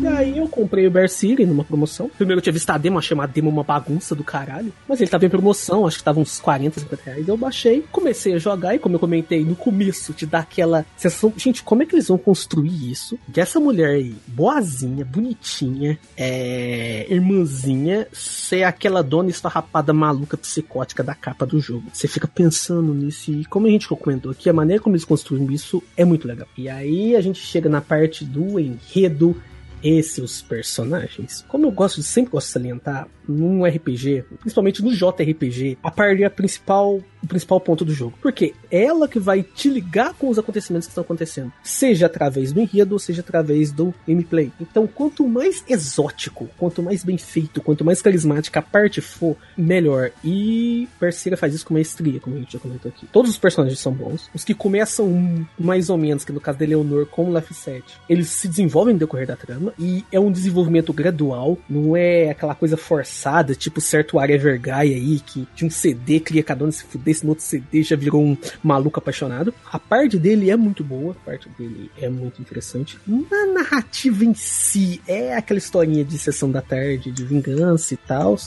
E 0.00 0.06
aí 0.06 0.38
eu 0.38 0.48
comprei 0.48 0.86
o 0.86 0.90
Bear 0.90 1.08
City 1.08 1.46
numa 1.46 1.64
promoção. 1.64 2.10
Primeiro 2.16 2.38
eu 2.38 2.42
tinha 2.42 2.52
visto 2.52 2.70
a 2.70 2.78
demo, 2.78 2.98
achei 2.98 3.14
uma 3.14 3.26
demo 3.26 3.50
uma 3.50 3.62
bagunça 3.62 4.14
do 4.14 4.24
caralho. 4.24 4.72
Mas 4.88 5.00
ele 5.00 5.10
tava 5.10 5.24
em 5.24 5.30
promoção, 5.30 5.86
acho 5.86 5.98
que 5.98 6.04
tava 6.04 6.20
uns 6.20 6.40
40, 6.40 6.80
50 6.80 7.02
reais. 7.04 7.28
Eu 7.28 7.36
baixei, 7.36 7.84
comecei 7.92 8.34
a 8.34 8.38
jogar 8.38 8.74
e 8.74 8.78
como 8.78 8.96
eu 8.96 9.00
comentei 9.00 9.44
no 9.44 9.54
começo, 9.54 10.12
te 10.12 10.26
dá 10.26 10.40
aquela 10.40 10.84
sensação. 10.96 11.32
Gente, 11.36 11.62
como 11.62 11.82
é 11.82 11.86
que 11.86 11.94
eles 11.94 12.08
vão 12.08 12.18
construir 12.18 12.90
isso? 12.90 13.18
De 13.28 13.40
essa 13.40 13.60
mulher 13.60 13.90
aí, 13.90 14.14
boazinha, 14.26 15.04
bonitinha, 15.04 15.98
é. 16.16 17.06
irmãzinha, 17.08 18.06
ser 18.12 18.64
aquela 18.64 19.02
dona 19.02 19.30
esfarrapada 19.30 19.92
maluca 19.92 20.36
psicótica 20.36 21.02
da 21.02 21.14
capa 21.14 21.46
do 21.46 21.60
jogo. 21.60 21.84
Você 21.92 22.08
fica 22.12 22.28
pensando 22.28 22.92
nisso 22.92 23.30
e 23.30 23.44
como 23.44 23.66
a 23.66 23.70
gente 23.70 23.88
comentou 23.88 24.30
aqui, 24.30 24.48
a 24.48 24.52
maneira 24.52 24.82
como 24.82 24.94
eles 24.94 25.04
construíram 25.04 25.50
isso 25.50 25.82
é 25.96 26.04
muito 26.04 26.28
legal. 26.28 26.46
E 26.56 26.68
aí 26.68 27.16
a 27.16 27.20
gente 27.20 27.40
chega 27.40 27.68
na 27.68 27.80
parte 27.80 28.24
do 28.24 28.60
enredo 28.60 29.40
e 29.82 30.02
seus 30.02 30.40
personagens. 30.40 31.44
Como 31.48 31.66
eu 31.66 31.70
gosto 31.70 31.96
de 31.96 32.06
sempre 32.06 32.32
gosto 32.32 32.46
de 32.46 32.52
salientar, 32.52 33.08
num 33.28 33.64
RPG, 33.64 34.24
principalmente 34.40 34.82
no 34.82 34.92
JRPG, 34.92 35.78
a 35.82 35.90
parte 35.90 36.22
é 36.22 36.28
principal 36.28 37.00
o 37.22 37.26
principal 37.26 37.60
ponto 37.60 37.84
do 37.84 37.92
jogo. 37.92 38.14
Porque 38.20 38.54
ela 38.70 39.06
que 39.06 39.18
vai 39.18 39.42
te 39.42 39.68
ligar 39.68 40.14
com 40.14 40.28
os 40.28 40.38
acontecimentos 40.38 40.86
que 40.86 40.90
estão 40.90 41.04
acontecendo. 41.04 41.52
Seja 41.62 42.06
através 42.06 42.52
do 42.52 42.60
enredo, 42.60 42.98
seja 42.98 43.20
através 43.20 43.70
do 43.70 43.94
gameplay. 44.06 44.50
Então, 44.60 44.86
quanto 44.86 45.26
mais 45.28 45.64
exótico, 45.68 46.48
quanto 46.58 46.82
mais 46.82 47.04
bem 47.04 47.16
feito, 47.16 47.62
quanto 47.62 47.84
mais 47.84 48.02
carismática 48.02 48.58
a 48.58 48.62
parte 48.62 49.00
for, 49.00 49.36
melhor. 49.56 50.10
E 50.24 50.88
Persega 50.98 51.36
faz 51.36 51.54
isso 51.54 51.66
com 51.66 51.74
maestria, 51.74 52.18
como 52.18 52.36
a 52.36 52.38
gente 52.40 52.54
já 52.54 52.58
comentou 52.58 52.90
aqui. 52.90 53.06
Todos 53.12 53.30
os 53.30 53.38
personagens 53.38 53.78
são 53.78 53.92
bons. 53.92 54.28
Os 54.34 54.42
que 54.42 54.54
começam 54.54 55.46
mais 55.58 55.88
ou 55.90 55.96
menos, 55.96 56.24
que 56.24 56.32
no 56.32 56.40
caso 56.40 56.58
de 56.58 56.66
Leonor, 56.66 57.06
como 57.06 57.30
Left 57.30 57.54
7, 57.54 57.84
eles 58.08 58.28
se 58.28 58.48
desenvolvem 58.48 58.94
no 58.94 59.00
decorrer 59.00 59.26
da 59.26 59.36
trama. 59.36 59.72
E 59.78 60.04
é 60.10 60.18
um 60.18 60.32
desenvolvimento 60.32 60.92
gradual, 60.92 61.56
não 61.68 61.96
é 61.96 62.30
aquela 62.30 62.54
coisa 62.54 62.76
forçada, 62.76 63.11
tipo 63.58 63.80
certo 63.80 64.18
área 64.18 64.38
vergai 64.38 64.94
aí, 64.94 65.20
que 65.20 65.46
de 65.54 65.64
um 65.64 65.70
CD 65.70 66.20
cria 66.20 66.42
cada 66.42 66.64
um 66.64 66.72
se 66.72 66.84
fuder 66.84 67.12
desse 67.12 67.24
no 67.24 67.30
outro 67.30 67.44
CD 67.44 67.82
já 67.82 67.96
virou 67.96 68.22
um 68.22 68.36
maluco 68.62 68.98
apaixonado. 68.98 69.52
A 69.70 69.78
parte 69.78 70.18
dele 70.18 70.50
é 70.50 70.56
muito 70.56 70.82
boa, 70.82 71.12
a 71.12 71.24
parte 71.24 71.48
dele 71.58 71.90
é 72.00 72.08
muito 72.08 72.40
interessante. 72.40 72.98
Na 73.06 73.46
narrativa 73.46 74.24
em 74.24 74.34
si, 74.34 75.00
é 75.06 75.36
aquela 75.36 75.58
historinha 75.58 76.04
de 76.04 76.16
sessão 76.18 76.50
da 76.50 76.62
tarde, 76.62 77.10
de 77.10 77.24
vingança 77.24 77.94
e 77.94 77.96
tal. 77.96 78.38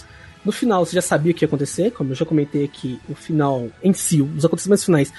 No 0.43 0.51
final, 0.51 0.85
você 0.85 0.95
já 0.95 1.01
sabia 1.01 1.31
o 1.31 1.35
que 1.35 1.43
ia 1.43 1.47
acontecer, 1.47 1.91
como 1.91 2.11
eu 2.11 2.15
já 2.15 2.25
comentei 2.25 2.63
aqui, 2.63 2.99
o 3.09 3.15
final 3.15 3.67
em 3.83 3.93
si, 3.93 4.21
os 4.21 4.45
acontecimentos 4.45 4.85
finais 4.85 5.11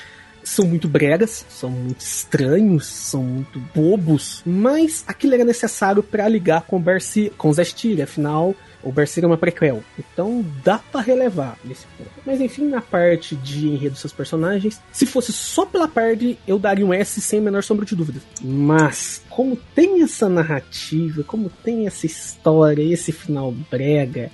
são 0.46 0.64
muito 0.64 0.86
bregas, 0.86 1.44
são 1.48 1.68
muito 1.68 2.00
estranhos, 2.00 2.86
são 2.86 3.22
muito 3.24 3.58
bobos, 3.74 4.42
mas 4.46 5.02
aquilo 5.06 5.34
era 5.34 5.44
necessário 5.44 6.02
para 6.02 6.28
ligar 6.28 6.62
com 6.62 6.76
o 6.76 6.80
Bercy, 6.80 7.32
com 7.36 7.48
o 7.48 7.52
Zestilha, 7.52 8.04
afinal 8.04 8.54
O 8.86 8.92
Berserk 8.92 9.24
é 9.24 9.26
uma 9.26 9.36
prequel. 9.36 9.82
Então 9.98 10.44
dá 10.62 10.78
pra 10.78 11.00
relevar 11.00 11.58
nesse 11.64 11.84
ponto. 11.98 12.10
Mas 12.24 12.40
enfim, 12.40 12.68
na 12.68 12.80
parte 12.80 13.34
de 13.34 13.66
enredo 13.66 13.90
dos 13.90 14.00
seus 14.00 14.12
personagens, 14.12 14.80
se 14.92 15.04
fosse 15.04 15.32
só 15.32 15.66
pela 15.66 15.88
parte, 15.88 16.38
eu 16.46 16.56
daria 16.56 16.86
um 16.86 16.94
S 16.94 17.20
sem 17.20 17.40
a 17.40 17.42
menor 17.42 17.64
sombra 17.64 17.84
de 17.84 17.96
dúvidas. 17.96 18.22
Mas, 18.40 19.22
como 19.28 19.56
tem 19.74 20.02
essa 20.04 20.28
narrativa, 20.28 21.24
como 21.24 21.50
tem 21.50 21.88
essa 21.88 22.06
história, 22.06 22.82
esse 22.82 23.10
final 23.10 23.50
brega, 23.68 24.30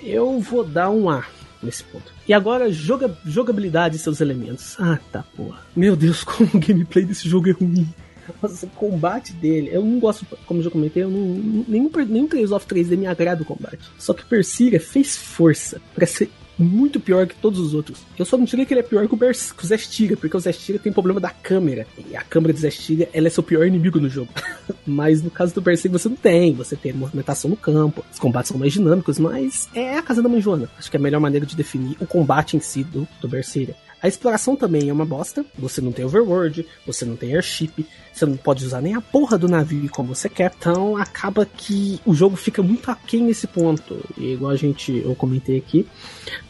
eu 0.00 0.38
vou 0.38 0.62
dar 0.62 0.90
um 0.90 1.10
A 1.10 1.26
nesse 1.60 1.82
ponto. 1.82 2.12
E 2.28 2.32
agora, 2.32 2.70
joga, 2.70 3.18
jogabilidade 3.24 3.96
e 3.96 3.98
seus 3.98 4.20
elementos. 4.20 4.76
Ah, 4.78 5.00
tá, 5.10 5.24
porra. 5.36 5.66
Meu 5.74 5.96
Deus, 5.96 6.22
como 6.24 6.48
o 6.54 6.60
gameplay 6.60 7.04
desse 7.04 7.28
jogo 7.28 7.50
é 7.50 7.52
ruim. 7.52 7.88
Nossa, 8.42 8.66
o 8.66 8.70
combate 8.70 9.32
dele, 9.32 9.70
eu 9.72 9.84
não 9.84 9.98
gosto, 9.98 10.26
como 10.46 10.62
já 10.62 10.70
comentei, 10.70 11.02
eu 11.02 11.10
não, 11.10 11.64
nenhum, 11.66 11.90
nenhum 12.08 12.26
Tales 12.26 12.52
of 12.52 12.66
3D 12.66 12.96
me 12.96 13.06
agrada 13.06 13.42
o 13.42 13.46
combate. 13.46 13.78
Só 13.98 14.14
que 14.14 14.22
o 14.22 14.26
Persira 14.26 14.78
fez 14.78 15.16
força 15.16 15.80
para 15.94 16.06
ser 16.06 16.30
muito 16.60 17.00
pior 17.00 17.26
que 17.26 17.34
todos 17.34 17.58
os 17.58 17.74
outros. 17.74 18.02
Eu 18.18 18.24
só 18.24 18.36
não 18.36 18.44
diria 18.44 18.66
que 18.66 18.74
ele 18.74 18.80
é 18.80 18.84
pior 18.84 19.08
que 19.08 19.14
o, 19.14 19.16
Bers 19.16 19.50
que 19.50 19.64
o 19.64 19.66
Zestiga, 19.66 20.16
porque 20.16 20.36
o 20.36 20.40
Zestiga 20.40 20.78
tem 20.78 20.92
problema 20.92 21.18
da 21.18 21.30
câmera. 21.30 21.86
E 22.10 22.14
a 22.14 22.22
câmera 22.22 22.52
do 22.52 22.58
Zestiga, 22.58 23.08
ela 23.12 23.26
é 23.26 23.30
seu 23.30 23.42
pior 23.42 23.66
inimigo 23.66 23.98
no 23.98 24.08
jogo. 24.08 24.30
mas 24.86 25.22
no 25.22 25.30
caso 25.30 25.54
do 25.54 25.60
Berserk 25.60 25.96
você 25.96 26.08
não 26.08 26.16
tem. 26.16 26.52
Você 26.54 26.76
tem 26.76 26.92
movimentação 26.92 27.50
no 27.50 27.56
campo, 27.56 28.04
os 28.12 28.18
combates 28.18 28.50
são 28.50 28.58
mais 28.58 28.72
dinâmicos, 28.72 29.18
mas 29.18 29.68
é 29.74 29.96
a 29.96 30.02
casa 30.02 30.22
da 30.22 30.28
mãe 30.28 30.40
Joana. 30.40 30.68
Acho 30.78 30.90
que 30.90 30.96
é 30.96 31.00
a 31.00 31.02
melhor 31.02 31.20
maneira 31.20 31.46
de 31.46 31.56
definir 31.56 31.96
o 31.98 32.06
combate 32.06 32.56
em 32.56 32.60
si 32.60 32.84
do, 32.84 33.08
do 33.20 33.28
Berserk. 33.28 33.74
A 34.02 34.08
exploração 34.08 34.56
também 34.56 34.88
é 34.88 34.92
uma 34.92 35.04
bosta. 35.04 35.44
Você 35.58 35.80
não 35.80 35.92
tem 35.92 36.04
overworld, 36.04 36.66
você 36.86 37.04
não 37.04 37.16
tem 37.16 37.34
airship, 37.34 37.86
você 38.12 38.26
não 38.26 38.36
pode 38.36 38.64
usar 38.64 38.80
nem 38.80 38.94
a 38.94 39.00
porra 39.00 39.38
do 39.38 39.48
navio 39.48 39.88
como 39.90 40.14
você 40.14 40.28
quer. 40.28 40.52
Então 40.58 40.96
acaba 40.96 41.46
que 41.46 42.00
o 42.04 42.14
jogo 42.14 42.36
fica 42.36 42.62
muito 42.62 42.90
aquém 42.90 43.22
nesse 43.22 43.46
ponto. 43.46 43.98
E 44.16 44.32
igual 44.32 44.52
a 44.52 44.56
gente, 44.56 44.92
eu 45.04 45.14
comentei 45.14 45.58
aqui, 45.58 45.86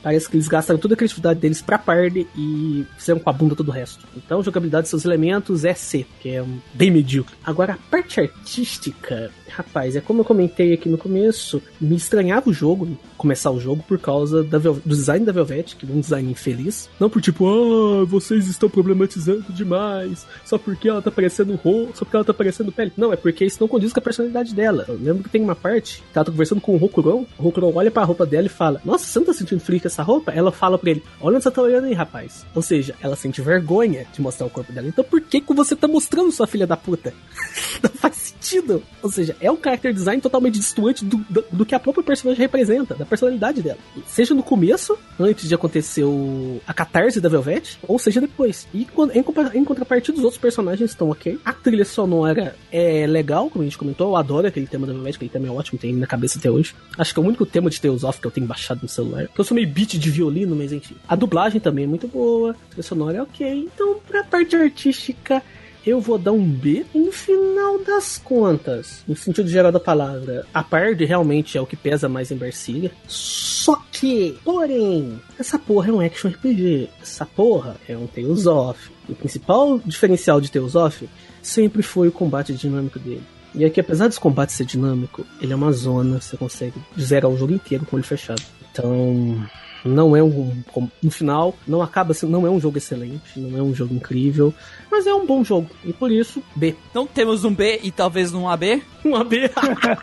parece 0.02 0.28
que 0.28 0.36
eles 0.36 0.48
gastaram 0.48 0.81
toda 0.81 0.94
a 0.94 0.97
criatividade 0.97 1.40
deles 1.40 1.62
pra 1.62 1.78
party 1.78 2.27
e 2.36 2.86
fizeram 2.97 3.20
com 3.20 3.31
a 3.31 3.32
bunda 3.32 3.55
todo 3.55 3.68
o 3.68 3.72
resto. 3.72 4.06
Então, 4.16 4.43
jogabilidade 4.43 4.82
dos 4.82 4.90
seus 4.90 5.05
elementos 5.05 5.64
é 5.64 5.74
C, 5.74 6.06
que 6.20 6.31
é 6.31 6.44
bem 6.74 6.90
medíocre. 6.90 7.35
Agora, 7.44 7.74
a 7.74 7.90
parte 7.90 8.20
artística, 8.20 9.31
rapaz, 9.48 9.97
é 9.97 10.01
como 10.01 10.20
eu 10.20 10.24
comentei 10.24 10.72
aqui 10.72 10.89
no 10.89 10.98
começo, 10.98 11.62
me 11.81 11.97
estranhava 11.97 12.48
o 12.48 12.52
jogo, 12.52 12.98
começar 13.16 13.51
o 13.51 13.60
jogo 13.60 13.85
por 13.86 13.98
causa 13.98 14.43
da, 14.43 14.59
do 14.59 14.81
design 14.86 15.24
da 15.24 15.32
Velvet, 15.32 15.77
que 15.77 15.86
é 15.86 15.89
um 15.93 16.01
design 16.01 16.31
infeliz. 16.31 16.89
Não 16.98 17.10
por 17.10 17.20
tipo, 17.20 17.39
ah, 17.46 18.04
vocês 18.04 18.46
estão 18.46 18.68
problematizando 18.68 19.52
demais, 19.52 20.26
só 20.44 20.58
porque 20.58 20.88
ela 20.88 21.02
tá 21.02 21.10
parecendo 21.10 21.54
rosto, 21.54 21.98
só 21.98 22.04
porque 22.04 22.16
ela 22.16 22.24
tá 22.24 22.34
parecendo 22.34 22.72
pele. 22.72 22.92
Não, 22.96 23.12
é 23.12 23.16
porque 23.16 23.44
isso 23.44 23.58
não 23.60 23.68
condiz 23.68 23.92
com 23.92 24.00
a 24.00 24.02
personalidade 24.02 24.54
dela. 24.54 24.84
Eu 24.88 24.98
lembro 25.00 25.22
que 25.22 25.28
tem 25.28 25.42
uma 25.42 25.56
parte 25.56 26.02
que 26.12 26.18
ela 26.18 26.24
tá 26.24 26.30
conversando 26.30 26.60
com 26.60 26.74
o 26.74 26.76
Rokuron, 26.76 27.24
o 27.38 27.42
Rokuron 27.42 27.72
olha 27.74 27.90
pra 27.90 28.04
roupa 28.04 28.26
dela 28.26 28.46
e 28.46 28.50
fala, 28.50 28.80
nossa, 28.84 29.04
você 29.04 29.18
não 29.18 29.26
tá 29.26 29.32
sentindo 29.32 29.60
frio 29.60 29.80
com 29.80 29.88
essa 29.88 30.02
roupa? 30.02 30.32
Ela 30.32 30.52
fala 30.52 30.78
pra 30.78 30.90
ele, 30.90 31.02
olha 31.20 31.36
onde 31.36 31.44
você 31.44 31.50
tá 31.50 31.62
olhando 31.62 31.84
aí, 31.84 31.94
rapaz. 31.94 32.44
Ou 32.54 32.62
seja, 32.62 32.94
ela 33.00 33.16
sente 33.16 33.40
vergonha 33.40 34.06
de 34.12 34.20
mostrar 34.20 34.46
o 34.46 34.50
corpo 34.50 34.72
dela. 34.72 34.88
Então 34.88 35.04
por 35.04 35.20
que 35.20 35.40
que 35.40 35.54
você 35.54 35.74
tá 35.74 35.88
mostrando 35.88 36.32
sua 36.32 36.46
filha 36.46 36.66
da 36.66 36.76
puta? 36.76 37.12
não 37.82 37.90
faz 37.90 38.16
sentido. 38.16 38.82
Ou 39.02 39.10
seja, 39.10 39.36
é 39.40 39.50
um 39.50 39.56
character 39.56 39.92
design 39.92 40.20
totalmente 40.20 40.58
distante 40.58 41.04
do, 41.04 41.18
do, 41.28 41.44
do, 41.50 41.66
que 41.66 41.74
a 41.74 41.80
própria 41.80 42.04
personagem 42.04 42.40
representa, 42.40 42.94
da 42.94 43.04
personalidade 43.04 43.62
dela. 43.62 43.78
Seja 44.06 44.34
no 44.34 44.42
começo, 44.42 44.98
antes 45.18 45.48
de 45.48 45.54
acontecer 45.54 46.04
o, 46.04 46.60
a 46.66 46.74
catarse 46.74 47.20
da 47.20 47.28
Velvet, 47.31 47.78
ou 47.86 47.98
seja 47.98 48.20
depois. 48.20 48.66
E 48.74 48.86
em, 49.15 49.59
em 49.59 49.65
contrapartida, 49.65 50.19
os 50.19 50.24
outros 50.24 50.40
personagens 50.40 50.90
estão 50.90 51.11
ok. 51.11 51.39
A 51.44 51.52
trilha 51.52 51.85
sonora 51.85 52.55
é 52.70 53.07
legal, 53.07 53.48
como 53.48 53.62
a 53.62 53.66
gente 53.66 53.78
comentou. 53.78 54.11
Eu 54.11 54.16
adoro 54.16 54.47
aquele 54.47 54.66
tema 54.66 54.86
da 54.86 54.93
Velvet, 54.93 55.16
aquele 55.16 55.31
tema 55.31 55.47
é 55.48 55.51
ótimo, 55.51 55.78
tem 55.78 55.94
na 55.94 56.07
cabeça 56.07 56.39
até 56.39 56.51
hoje. 56.51 56.74
Acho 56.98 57.15
que 57.15 57.20
é 57.20 57.23
o 57.23 57.27
único 57.27 57.47
tema 57.47 57.70
de 57.70 57.81
of 57.89 58.20
que 58.20 58.27
eu 58.27 58.31
tenho 58.31 58.47
baixado 58.47 58.81
no 58.82 58.89
celular. 58.89 59.28
Eu 59.36 59.44
sou 59.44 59.55
meio 59.55 59.69
beat 59.69 59.98
de 59.98 60.11
violino, 60.11 60.55
mas 60.55 60.73
enfim. 60.73 60.97
A 61.09 61.16
dublagem 61.16 61.61
também 61.61 61.85
é 61.85 61.89
muito 61.89 62.07
boa, 62.07 62.52
a 62.52 62.55
trilha 62.69 62.82
sonora 62.82 63.19
é 63.19 63.23
ok. 63.23 63.69
Então, 63.73 63.98
pra 64.07 64.24
parte 64.24 64.57
artística, 64.57 65.43
eu 65.85 66.01
vou 66.01 66.19
dar 66.19 66.32
um 66.32 66.47
B. 66.47 66.85
no 66.94 67.11
final 67.12 67.78
das 67.85 68.19
contas, 68.19 69.02
no 69.07 69.16
sentido 69.16 69.48
geral 69.48 69.73
da 69.73 69.81
palavra, 69.81 70.47
a 70.52 70.62
parte 70.62 71.05
realmente 71.05 71.57
é 71.57 71.61
o 71.61 71.66
que 71.66 71.77
pesa 71.77 72.09
mais 72.09 72.31
em 72.31 72.36
Berseria. 72.36 72.93
Só 73.07 73.82
que, 73.90 74.39
porém, 74.44 75.20
essa 75.39 75.59
porra 75.59 75.90
é 75.90 75.93
um 75.93 76.01
action 76.01 76.31
RPG. 76.31 76.89
Essa 77.01 77.27
porra 77.27 77.77
é 77.89 77.97
um 77.97 78.07
Tales 78.07 78.47
of. 78.47 78.90
O 79.09 79.15
principal 79.15 79.78
diferencial 79.78 80.40
de 80.40 80.51
Tales 80.51 80.74
of 80.74 81.09
sempre 81.43 81.82
foi 81.82 82.09
o 82.09 82.12
combate 82.12 82.52
dinâmico 82.55 82.98
dele. 82.98 83.23
E 83.55 83.65
aqui, 83.65 83.81
apesar 83.81 84.07
dos 84.07 84.19
combates 84.19 84.55
ser 84.55 84.65
dinâmico, 84.65 85.27
ele 85.40 85.52
é 85.52 85.57
uma 85.57 85.73
zona, 85.73 86.20
você 86.20 86.36
consegue 86.36 86.74
zerar 86.98 87.31
o 87.31 87.36
jogo 87.36 87.52
inteiro 87.52 87.85
com 87.85 87.97
ele 87.97 88.07
fechado. 88.07 88.43
Então, 88.70 89.44
não 89.85 90.16
é 90.16 90.23
um. 90.23 90.62
No 91.02 91.11
final, 91.11 91.57
não 91.66 91.82
acaba. 91.82 92.15
Não 92.23 92.47
é 92.47 92.51
um 92.51 92.61
jogo 92.61 92.78
excelente, 92.78 93.39
não 93.39 93.59
é 93.59 93.62
um 93.62 93.74
jogo 93.74 93.94
incrível, 93.94 94.55
mas 94.90 95.06
é 95.06 95.14
um 95.14 95.24
bom 95.26 95.44
jogo. 95.44 95.70
E 95.84 95.92
por 95.92 96.10
isso, 96.10 96.42
B. 96.54 96.74
Então 96.90 97.06
temos 97.06 97.44
um 97.44 97.54
B 97.54 97.80
e 97.82 97.90
talvez 97.90 98.32
um 98.34 98.48
AB? 98.48 98.82
Um 99.04 99.16
AB. 99.16 99.50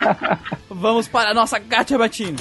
Vamos 0.68 1.06
para 1.06 1.30
a 1.30 1.34
nossa 1.34 1.58
Gacha 1.58 1.96
Batino. 1.96 2.36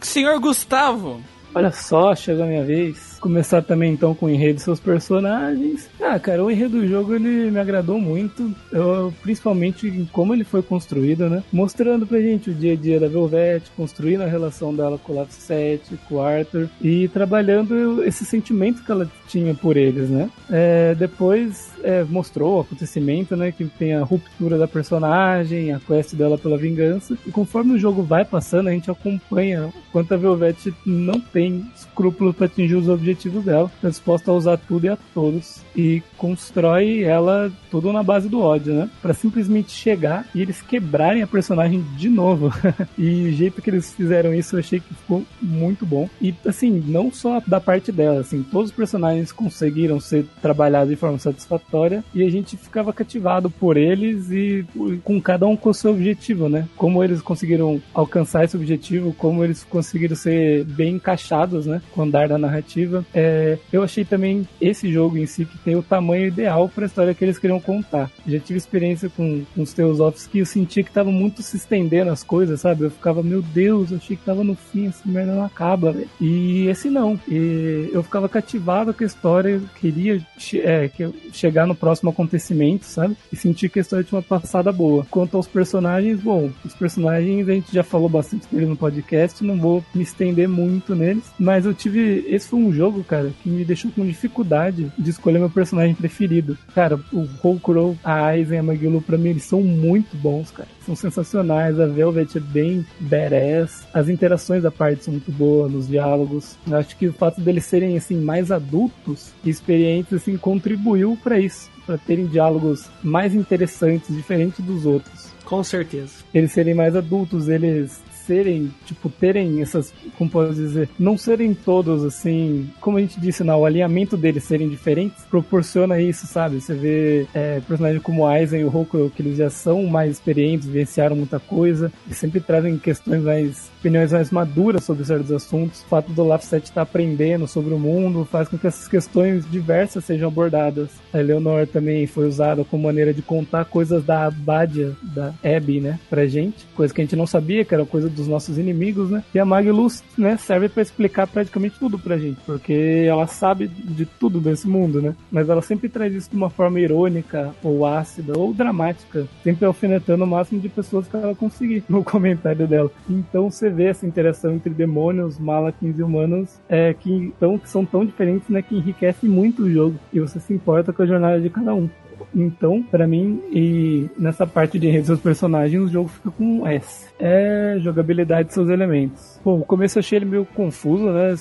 Senhor 0.00 0.40
Gustavo. 0.40 1.22
Olha 1.54 1.70
só, 1.70 2.14
chegou 2.16 2.44
a 2.44 2.46
minha 2.48 2.64
vez. 2.64 3.09
Começar 3.20 3.62
também 3.62 3.92
então 3.92 4.14
com 4.14 4.26
o 4.26 4.30
enredo 4.30 4.54
dos 4.54 4.64
seus 4.64 4.80
personagens. 4.80 5.88
Ah, 6.00 6.18
cara, 6.18 6.42
o 6.42 6.50
enredo 6.50 6.80
do 6.80 6.86
jogo 6.86 7.14
ele 7.14 7.50
me 7.50 7.58
agradou 7.58 8.00
muito, 8.00 8.50
eu, 8.72 9.12
principalmente 9.22 9.86
em 9.86 10.06
como 10.06 10.32
ele 10.34 10.42
foi 10.42 10.62
construído, 10.62 11.28
né? 11.28 11.42
Mostrando 11.52 12.06
pra 12.06 12.18
gente 12.20 12.50
o 12.50 12.54
dia 12.54 12.72
a 12.72 12.76
dia 12.76 12.98
da 12.98 13.08
Velvet, 13.08 13.62
construindo 13.76 14.22
a 14.22 14.26
relação 14.26 14.74
dela 14.74 14.98
com 14.98 15.12
o 15.12 15.16
Love 15.16 15.32
7, 15.32 15.98
com 16.08 16.14
o 16.16 16.22
Arthur 16.22 16.68
e 16.80 17.08
trabalhando 17.08 18.02
esse 18.04 18.24
sentimento 18.24 18.82
que 18.82 18.90
ela 18.90 19.10
tinha 19.28 19.54
por 19.54 19.76
eles, 19.76 20.08
né? 20.08 20.30
É, 20.50 20.94
depois 20.94 21.70
é, 21.82 22.02
mostrou 22.04 22.56
o 22.56 22.60
acontecimento, 22.60 23.36
né? 23.36 23.52
Que 23.52 23.66
tem 23.66 23.94
a 23.94 24.02
ruptura 24.02 24.56
da 24.56 24.66
personagem, 24.66 25.72
a 25.72 25.78
quest 25.78 26.14
dela 26.14 26.38
pela 26.38 26.56
vingança. 26.56 27.16
E 27.26 27.30
conforme 27.30 27.74
o 27.74 27.78
jogo 27.78 28.02
vai 28.02 28.24
passando, 28.24 28.68
a 28.68 28.72
gente 28.72 28.90
acompanha 28.90 29.72
quanto 29.92 30.14
a 30.14 30.16
Velvet 30.16 30.72
não 30.86 31.20
tem 31.20 31.64
escrúpulos 31.76 32.34
para 32.34 32.46
atingir 32.46 32.76
os 32.76 32.88
objetivos 32.88 33.09
objetivos 33.10 33.44
dela, 33.44 33.70
tá 33.80 33.88
disposta 33.88 34.30
a 34.30 34.34
usar 34.34 34.56
tudo 34.56 34.86
e 34.86 34.88
a 34.88 34.98
todos 35.12 35.60
e 35.76 36.02
constrói 36.16 37.02
ela 37.02 37.50
tudo 37.70 37.92
na 37.92 38.02
base 38.02 38.28
do 38.28 38.40
ódio, 38.40 38.74
né? 38.74 38.90
Para 39.00 39.14
simplesmente 39.14 39.72
chegar 39.72 40.26
e 40.34 40.40
eles 40.40 40.62
quebrarem 40.62 41.22
a 41.22 41.26
personagem 41.26 41.84
de 41.96 42.08
novo. 42.08 42.52
e 42.98 43.28
o 43.28 43.32
jeito 43.32 43.62
que 43.62 43.70
eles 43.70 43.92
fizeram 43.92 44.34
isso 44.34 44.56
eu 44.56 44.60
achei 44.60 44.80
que 44.80 44.94
ficou 44.94 45.24
muito 45.40 45.84
bom. 45.86 46.08
E 46.20 46.34
assim, 46.46 46.82
não 46.86 47.12
só 47.12 47.42
da 47.46 47.60
parte 47.60 47.92
dela, 47.92 48.20
assim, 48.20 48.42
todos 48.42 48.70
os 48.70 48.76
personagens 48.76 49.32
conseguiram 49.32 50.00
ser 50.00 50.26
trabalhados 50.42 50.90
de 50.90 50.96
forma 50.96 51.18
satisfatória 51.18 52.04
e 52.14 52.22
a 52.22 52.30
gente 52.30 52.56
ficava 52.56 52.92
cativado 52.92 53.50
por 53.50 53.76
eles 53.76 54.30
e 54.30 54.64
com 55.04 55.20
cada 55.20 55.46
um 55.46 55.56
com 55.56 55.70
o 55.70 55.74
seu 55.74 55.92
objetivo, 55.92 56.48
né? 56.48 56.68
Como 56.76 57.02
eles 57.02 57.22
conseguiram 57.22 57.80
alcançar 57.94 58.44
esse 58.44 58.56
objetivo, 58.56 59.14
como 59.14 59.44
eles 59.44 59.64
conseguiram 59.64 60.16
ser 60.16 60.64
bem 60.64 60.94
encaixados, 60.94 61.66
né? 61.66 61.80
Com 61.92 62.00
o 62.00 62.04
andar 62.04 62.28
da 62.28 62.38
narrativa 62.38 62.99
é, 63.14 63.58
eu 63.72 63.82
achei 63.82 64.04
também 64.04 64.46
esse 64.60 64.90
jogo 64.92 65.16
em 65.16 65.26
si 65.26 65.44
que 65.44 65.58
tem 65.58 65.76
o 65.76 65.82
tamanho 65.82 66.26
ideal 66.26 66.68
para 66.68 66.84
a 66.84 66.86
história 66.86 67.14
que 67.14 67.24
eles 67.24 67.38
queriam 67.38 67.60
contar. 67.60 68.10
Já 68.26 68.38
tive 68.38 68.58
experiência 68.58 69.08
com, 69.08 69.44
com 69.54 69.62
os 69.62 69.72
Tales 69.72 70.00
of 70.00 70.28
que 70.28 70.40
eu 70.40 70.46
sentia 70.46 70.82
que 70.82 70.90
tava 70.90 71.10
muito 71.10 71.42
se 71.42 71.56
estendendo 71.56 72.10
as 72.10 72.22
coisas, 72.22 72.60
sabe? 72.60 72.84
Eu 72.84 72.90
ficava, 72.90 73.22
meu 73.22 73.42
Deus, 73.42 73.90
eu 73.90 73.96
achei 73.96 74.16
que 74.16 74.24
tava 74.24 74.44
no 74.44 74.54
fim, 74.54 74.86
essa 74.88 75.02
merda 75.06 75.34
não 75.34 75.44
acaba. 75.44 75.94
E 76.20 76.66
esse 76.68 76.90
não. 76.90 77.18
E 77.28 77.90
eu 77.92 78.02
ficava 78.02 78.28
cativado 78.28 78.92
com 78.92 79.02
a 79.02 79.06
história, 79.06 79.50
eu 79.50 79.62
queria 79.80 80.24
é, 80.54 80.88
que 80.88 81.10
chegar 81.32 81.66
no 81.66 81.74
próximo 81.74 82.10
acontecimento, 82.10 82.84
sabe? 82.84 83.16
E 83.32 83.36
sentir 83.36 83.68
que 83.68 83.78
a 83.78 83.82
história 83.82 84.04
tinha 84.04 84.18
uma 84.18 84.22
passada 84.22 84.72
boa. 84.72 85.06
Quanto 85.10 85.36
aos 85.36 85.46
personagens, 85.46 86.20
bom, 86.20 86.50
os 86.64 86.74
personagens 86.74 87.48
a 87.48 87.52
gente 87.52 87.72
já 87.72 87.82
falou 87.82 88.08
bastante 88.08 88.46
deles 88.50 88.68
no 88.68 88.76
podcast, 88.76 89.44
não 89.44 89.56
vou 89.56 89.84
me 89.94 90.02
estender 90.02 90.48
muito 90.48 90.94
neles, 90.94 91.24
mas 91.38 91.64
eu 91.64 91.74
tive. 91.74 92.24
Esse 92.28 92.48
foi 92.48 92.58
um 92.58 92.72
jogo 92.72 92.89
jogo, 92.90 93.04
cara, 93.04 93.32
que 93.42 93.48
me 93.48 93.64
deixou 93.64 93.90
com 93.90 94.04
dificuldade 94.04 94.92
de 94.98 95.10
escolher 95.10 95.38
meu 95.38 95.50
personagem 95.50 95.94
preferido. 95.94 96.58
Cara, 96.74 96.98
o 97.12 97.28
Hokuro, 97.42 97.96
a 98.02 98.26
Aizen 98.26 98.56
e 98.56 98.58
a 98.58 98.62
Magilo, 98.62 99.00
pra 99.00 99.16
mim, 99.16 99.30
eles 99.30 99.44
são 99.44 99.62
muito 99.62 100.16
bons, 100.16 100.50
cara. 100.50 100.68
São 100.84 100.96
sensacionais. 100.96 101.78
A 101.78 101.86
Velvet 101.86 102.36
é 102.36 102.40
bem 102.40 102.84
badass. 102.98 103.86
As 103.94 104.08
interações 104.08 104.62
da 104.62 104.70
parte 104.70 105.04
são 105.04 105.12
muito 105.12 105.30
boas 105.30 105.72
nos 105.72 105.88
diálogos. 105.88 106.56
Eu 106.66 106.76
acho 106.76 106.96
que 106.96 107.06
o 107.06 107.12
fato 107.12 107.40
deles 107.40 107.64
serem, 107.64 107.96
assim, 107.96 108.16
mais 108.16 108.50
adultos 108.50 109.32
e 109.44 109.50
experientes, 109.50 110.12
assim, 110.12 110.36
contribuiu 110.36 111.16
para 111.22 111.38
isso. 111.38 111.70
para 111.86 111.98
terem 111.98 112.26
diálogos 112.26 112.88
mais 113.02 113.34
interessantes, 113.34 114.14
diferentes 114.14 114.64
dos 114.64 114.86
outros. 114.86 115.30
Com 115.44 115.64
certeza. 115.64 116.12
Eles 116.32 116.52
serem 116.52 116.74
mais 116.74 116.94
adultos, 116.94 117.48
eles 117.48 118.00
serem, 118.30 118.70
tipo, 118.86 119.08
terem 119.08 119.60
essas, 119.60 119.92
como 120.16 120.30
posso 120.30 120.54
dizer, 120.54 120.88
não 120.96 121.18
serem 121.18 121.52
todos 121.52 122.04
assim, 122.04 122.70
como 122.80 122.96
a 122.96 123.00
gente 123.00 123.18
disse, 123.18 123.42
não, 123.42 123.58
o 123.58 123.64
alinhamento 123.66 124.16
deles 124.16 124.44
serem 124.44 124.68
diferentes 124.68 125.24
proporciona 125.24 126.00
isso, 126.00 126.28
sabe? 126.28 126.60
Você 126.60 126.74
vê 126.74 127.26
é, 127.34 127.60
personagens 127.66 128.00
como 128.00 128.24
Aizen 128.24 128.60
e 128.60 128.64
o 128.64 128.68
Roku, 128.68 129.10
que 129.16 129.20
eles 129.20 129.36
já 129.36 129.50
são 129.50 129.82
mais 129.84 130.12
experientes, 130.12 130.68
vivenciaram 130.68 131.16
muita 131.16 131.40
coisa, 131.40 131.92
e 132.08 132.14
sempre 132.14 132.38
trazem 132.38 132.78
questões 132.78 133.20
mais 133.24 133.68
opiniões 133.80 134.12
mais 134.12 134.30
maduras 134.30 134.84
sobre 134.84 135.04
certos 135.04 135.32
assuntos. 135.32 135.80
O 135.80 135.86
fato 135.86 136.12
do 136.12 136.22
Lafset 136.22 136.64
estar 136.64 136.74
tá 136.74 136.82
aprendendo 136.82 137.48
sobre 137.48 137.72
o 137.72 137.78
mundo 137.78 138.28
faz 138.30 138.48
com 138.48 138.58
que 138.58 138.66
essas 138.66 138.86
questões 138.86 139.50
diversas 139.50 140.04
sejam 140.04 140.28
abordadas. 140.28 140.90
A 141.12 141.18
Eleanor 141.18 141.66
também 141.66 142.06
foi 142.06 142.28
usada 142.28 142.64
como 142.64 142.84
maneira 142.84 143.12
de 143.12 143.22
contar 143.22 143.64
coisas 143.64 144.04
da 144.04 144.26
Abadia, 144.26 144.92
da 145.02 145.32
Abby, 145.42 145.80
né, 145.80 145.98
pra 146.08 146.26
gente, 146.26 146.66
coisa 146.74 146.92
que 146.92 147.00
a 147.00 147.04
gente 147.04 147.16
não 147.16 147.26
sabia, 147.26 147.64
que 147.64 147.74
era 147.74 147.84
coisa 147.84 148.08
dos 148.08 148.28
nossos 148.28 148.58
inimigos, 148.58 149.10
né? 149.10 149.24
E 149.34 149.38
a 149.38 149.44
Maglus, 149.44 150.02
né, 150.16 150.36
serve 150.36 150.68
para 150.68 150.82
explicar 150.82 151.26
praticamente 151.26 151.78
tudo 151.78 151.98
pra 151.98 152.18
gente, 152.18 152.40
porque 152.44 153.04
ela 153.06 153.26
sabe 153.26 153.66
de 153.68 154.04
tudo 154.04 154.40
desse 154.40 154.68
mundo, 154.68 155.00
né? 155.00 155.14
Mas 155.30 155.48
ela 155.48 155.62
sempre 155.62 155.88
traz 155.88 156.14
isso 156.14 156.30
de 156.30 156.36
uma 156.36 156.50
forma 156.50 156.78
irônica, 156.80 157.54
ou 157.62 157.86
ácida, 157.86 158.38
ou 158.38 158.52
dramática, 158.52 159.26
sempre 159.42 159.64
alfinetando 159.64 160.24
o 160.24 160.26
máximo 160.26 160.60
de 160.60 160.68
pessoas 160.68 161.08
que 161.08 161.16
ela 161.16 161.34
conseguir 161.34 161.82
no 161.88 162.04
comentário 162.04 162.66
dela. 162.66 162.90
Então 163.08 163.50
você 163.50 163.69
vê 163.70 163.84
essa 163.84 164.06
interação 164.06 164.54
entre 164.54 164.70
demônios, 164.70 165.38
malakins 165.38 165.98
e 165.98 166.02
humanos 166.02 166.60
é, 166.68 166.94
que, 166.94 167.32
tão, 167.38 167.58
que 167.58 167.68
são 167.68 167.84
tão 167.84 168.04
diferentes, 168.04 168.48
né, 168.48 168.62
que 168.62 168.76
enriquece 168.76 169.26
muito 169.26 169.62
o 169.62 169.70
jogo. 169.70 169.96
E 170.12 170.20
você 170.20 170.38
se 170.40 170.52
importa 170.52 170.92
com 170.92 171.02
a 171.02 171.06
jornada 171.06 171.40
de 171.40 171.50
cada 171.50 171.74
um. 171.74 171.88
Então, 172.34 172.82
para 172.82 173.06
mim, 173.06 173.40
e 173.50 174.08
nessa 174.18 174.46
parte 174.46 174.78
de 174.78 174.88
redes 174.88 175.08
dos 175.08 175.20
personagens, 175.20 175.82
o 175.82 175.88
jogo 175.88 176.08
fica 176.08 176.30
com 176.30 176.44
um 176.44 176.66
S. 176.66 177.08
É 177.18 177.76
jogabilidade 177.80 178.48
de 178.48 178.54
seus 178.54 178.68
elementos. 178.68 179.40
Bom, 179.44 179.58
no 179.58 179.64
começo 179.64 179.98
eu 179.98 180.00
achei 180.00 180.18
ele 180.18 180.24
meio 180.24 180.44
confuso, 180.44 181.10
né? 181.10 181.34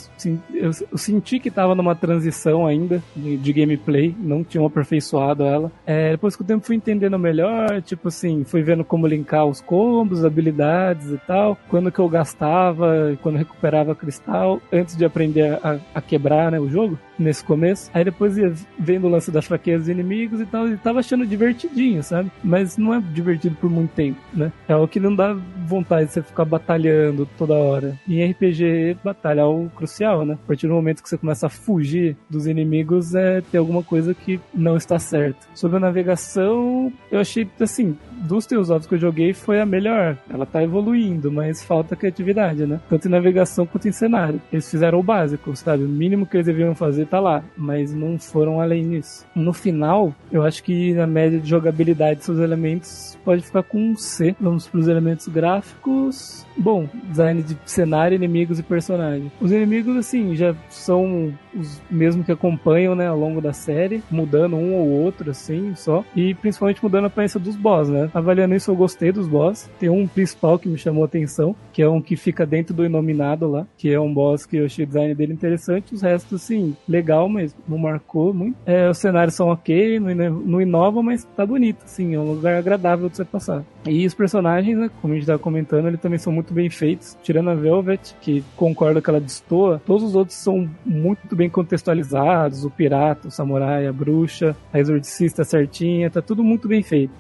Eu 0.54 0.72
senti 0.98 1.40
que 1.40 1.52
tava 1.52 1.76
numa 1.76 1.96
transição 1.96 2.66
ainda 2.66 3.02
de, 3.16 3.38
de 3.38 3.54
gameplay, 3.54 4.16
não 4.20 4.44
tinham 4.44 4.66
aperfeiçoado 4.66 5.44
ela. 5.44 5.72
É, 5.86 6.12
depois 6.12 6.36
que 6.36 6.42
o 6.42 6.46
tempo 6.46 6.66
fui 6.66 6.76
entendendo 6.76 7.18
melhor, 7.20 7.82
tipo 7.82 8.08
assim, 8.08 8.44
fui 8.44 8.62
vendo 8.62 8.84
como 8.84 9.08
linkar 9.08 9.46
os 9.46 9.62
combos, 9.62 10.26
habilidades 10.26 11.12
e 11.12 11.18
tal, 11.18 11.58
quando 11.70 11.92
que 11.92 12.00
eu 12.00 12.10
gastava, 12.10 13.18
quando 13.22 13.38
recuperava 13.38 13.96
cristal, 13.96 14.62
antes 14.72 14.96
de 14.96 15.06
aprender 15.06 15.60
a, 15.64 15.80
a 15.94 16.02
quebrar 16.02 16.52
né, 16.52 16.60
o 16.60 16.70
jogo, 16.70 16.98
nesse 17.20 17.44
começo. 17.44 17.92
Aí 17.94 18.04
depois 18.04 18.38
ia 18.38 18.54
vendo 18.78 19.06
o 19.06 19.10
lance 19.10 19.30
das 19.30 19.46
fraquezas 19.46 19.82
dos 19.82 19.90
inimigos 19.90 20.40
e 20.40 20.46
tal, 20.46 20.69
e 20.74 20.78
tava 20.78 21.00
achando 21.00 21.26
divertidinho, 21.26 22.04
sabe? 22.04 22.32
Mas 22.44 22.78
não 22.78 22.94
é 22.94 23.02
divertido 23.02 23.56
por 23.56 23.70
muito 23.70 23.92
tempo, 23.92 24.20
né? 24.34 24.52
É 24.68 24.76
o 24.76 24.88
que 24.88 25.00
não 25.00 25.16
dá 25.16 25.34
vontade 25.66 26.08
de 26.08 26.14
você 26.14 26.22
ficar 26.22 26.46
batalhando 26.46 27.28
toda 27.38 27.54
hora. 27.54 27.98
E 28.08 28.22
em 28.22 28.32
RPG, 28.32 28.98
batalha 29.04 29.42
é 29.42 29.46
o 29.46 29.70
crucial, 29.76 30.26
né? 30.26 30.34
A 30.34 30.48
partir 30.48 30.68
do 30.68 30.74
momento 30.74 31.04
que 31.04 31.10
você 31.10 31.18
começa 31.18 31.48
a 31.48 31.50
fugir 31.50 32.18
dos 32.30 32.48
inimigos, 32.48 33.16
é 33.16 33.42
ter 33.42 33.58
alguma 33.58 33.84
coisa 33.84 34.14
que 34.14 34.40
não 34.54 34.78
está 34.78 35.00
certa. 35.00 35.48
Sobre 35.54 35.78
a 35.78 35.80
navegação, 35.80 36.92
eu 37.12 37.20
achei, 37.20 37.48
assim, 37.60 37.98
dos 38.20 38.46
Tales 38.46 38.70
of 38.70 38.88
que 38.88 38.96
eu 38.96 39.00
joguei 39.00 39.34
foi 39.34 39.60
a 39.60 39.66
melhor. 39.66 40.18
Ela 40.30 40.46
tá 40.46 40.64
evoluindo, 40.64 41.32
mas 41.32 41.64
falta 41.64 41.96
criatividade, 41.96 42.66
né? 42.66 42.80
Tanto 42.90 43.08
em 43.08 43.12
navegação 43.12 43.66
quanto 43.66 43.88
em 43.88 43.92
cenário. 43.92 44.42
Eles 44.52 44.70
fizeram 44.70 45.00
o 45.00 45.04
básico, 45.04 45.56
sabe? 45.56 45.84
O 45.84 45.90
mínimo 45.90 46.26
que 46.26 46.38
eles 46.38 46.46
deviam 46.46 46.76
fazer 46.76 47.08
tá 47.08 47.20
lá, 47.20 47.44
mas 47.58 47.94
não 47.94 48.18
foram 48.20 48.60
além 48.60 48.90
disso. 48.90 49.26
No 49.36 49.54
final, 49.54 50.14
eu 50.32 50.44
acho 50.44 50.64
que 50.64 50.94
na 50.94 51.08
média 51.08 51.40
de 51.40 51.50
jogabilidade 51.50 52.24
seus 52.24 52.40
elementos 52.40 53.18
pode 53.24 53.42
ficar 53.42 53.64
com 53.64 53.80
um 53.80 53.96
C. 53.96 54.36
Vamos 54.40 54.68
para 54.68 54.80
os 54.80 54.88
elementos 54.88 55.28
gráficos. 55.28 56.46
Bom, 56.60 56.88
design 57.06 57.42
de 57.42 57.58
cenário, 57.66 58.16
inimigos 58.16 58.60
e 58.60 58.64
personagem. 58.64 59.32
Os 59.40 59.52
inimigos, 59.52 59.96
assim, 59.96 60.36
já 60.36 60.54
são 60.70 61.34
os 61.56 61.82
mesmos 61.90 62.26
que 62.26 62.32
acompanham, 62.32 62.94
né, 62.96 63.08
ao 63.08 63.18
longo 63.18 63.40
da 63.40 63.54
série, 63.54 64.04
mudando 64.12 64.58
um 64.58 64.76
ou 64.76 64.90
outro, 64.90 65.32
assim, 65.32 65.74
só. 65.76 66.04
E 66.16 66.34
principalmente 66.34 66.84
mudando 66.84 67.06
a 67.06 67.08
aparência 67.08 67.40
dos 67.40 67.56
boss, 67.56 67.88
né? 67.88 68.10
Avaliando 68.14 68.56
isso, 68.56 68.70
eu 68.70 68.76
gostei 68.76 69.12
dos 69.12 69.28
boss. 69.28 69.70
Tem 69.80 69.90
um 69.90 70.06
principal 70.06 70.60
que 70.60 70.68
me 70.68 70.78
chamou 70.78 71.04
a 71.04 71.06
atenção, 71.06 71.56
que 71.72 71.82
é 71.82 71.90
um 71.90 72.02
que 72.02 72.16
fica 72.16 72.46
dentro 72.46 72.74
do 72.74 72.86
Inominado 72.86 73.48
lá, 73.48 73.66
que 73.78 73.92
é 73.92 74.00
um 74.00 74.14
boss 74.14 74.46
que 74.46 74.58
eu 74.58 74.66
achei 74.66 74.84
o 74.84 74.88
design 74.88 75.16
dele 75.16 75.34
interessante. 75.34 75.96
Os 75.96 76.02
restos, 76.02 76.44
assim, 76.44 76.76
legal, 76.88 77.30
mas 77.30 77.56
não 77.68 77.78
marcou 77.78 78.34
muito. 78.34 78.58
É, 78.66 78.90
os 78.90 78.98
cenários 78.98 79.34
são 79.34 79.48
ok, 79.48 80.00
não, 80.00 80.62
inova, 80.62 81.02
mas 81.02 81.24
tá 81.36 81.46
bonito, 81.46 81.84
assim, 81.86 82.16
é 82.16 82.20
um 82.20 82.34
lugar 82.34 82.56
agradável 82.56 83.10
de 83.10 83.16
você 83.16 83.26
passar. 83.26 83.64
E 83.88 84.06
os 84.06 84.14
personagens, 84.14 84.78
né, 84.78 84.90
como 85.02 85.14
a 85.14 85.18
gente 85.18 85.26
tava 85.26 85.40
comentando, 85.40 85.88
eles 85.88 86.02
também 86.02 86.20
são 86.20 86.34
muito 86.34 86.49
bem 86.54 86.70
feitos. 86.70 87.18
Tirando 87.24 87.50
a 87.50 87.56
Velvet, 87.56 88.16
que 88.22 88.44
concordo 88.56 89.02
que 89.02 89.10
ela 89.10 89.20
destoa, 89.20 89.82
todos 89.86 90.04
os 90.04 90.16
outros 90.16 90.38
são 90.38 90.70
muito 90.86 91.36
bem 91.36 91.50
contextualizados. 91.50 92.64
O 92.66 92.70
pirata, 92.70 93.28
o 93.28 93.32
samurai, 93.32 93.88
a 93.88 93.94
bruxa, 93.94 94.56
a 94.72 94.80
exorcista 94.80 95.44
certinha, 95.44 96.10
tá 96.10 96.22
tudo 96.22 96.44
muito 96.44 96.68
bem 96.68 96.84
feito. 96.84 97.12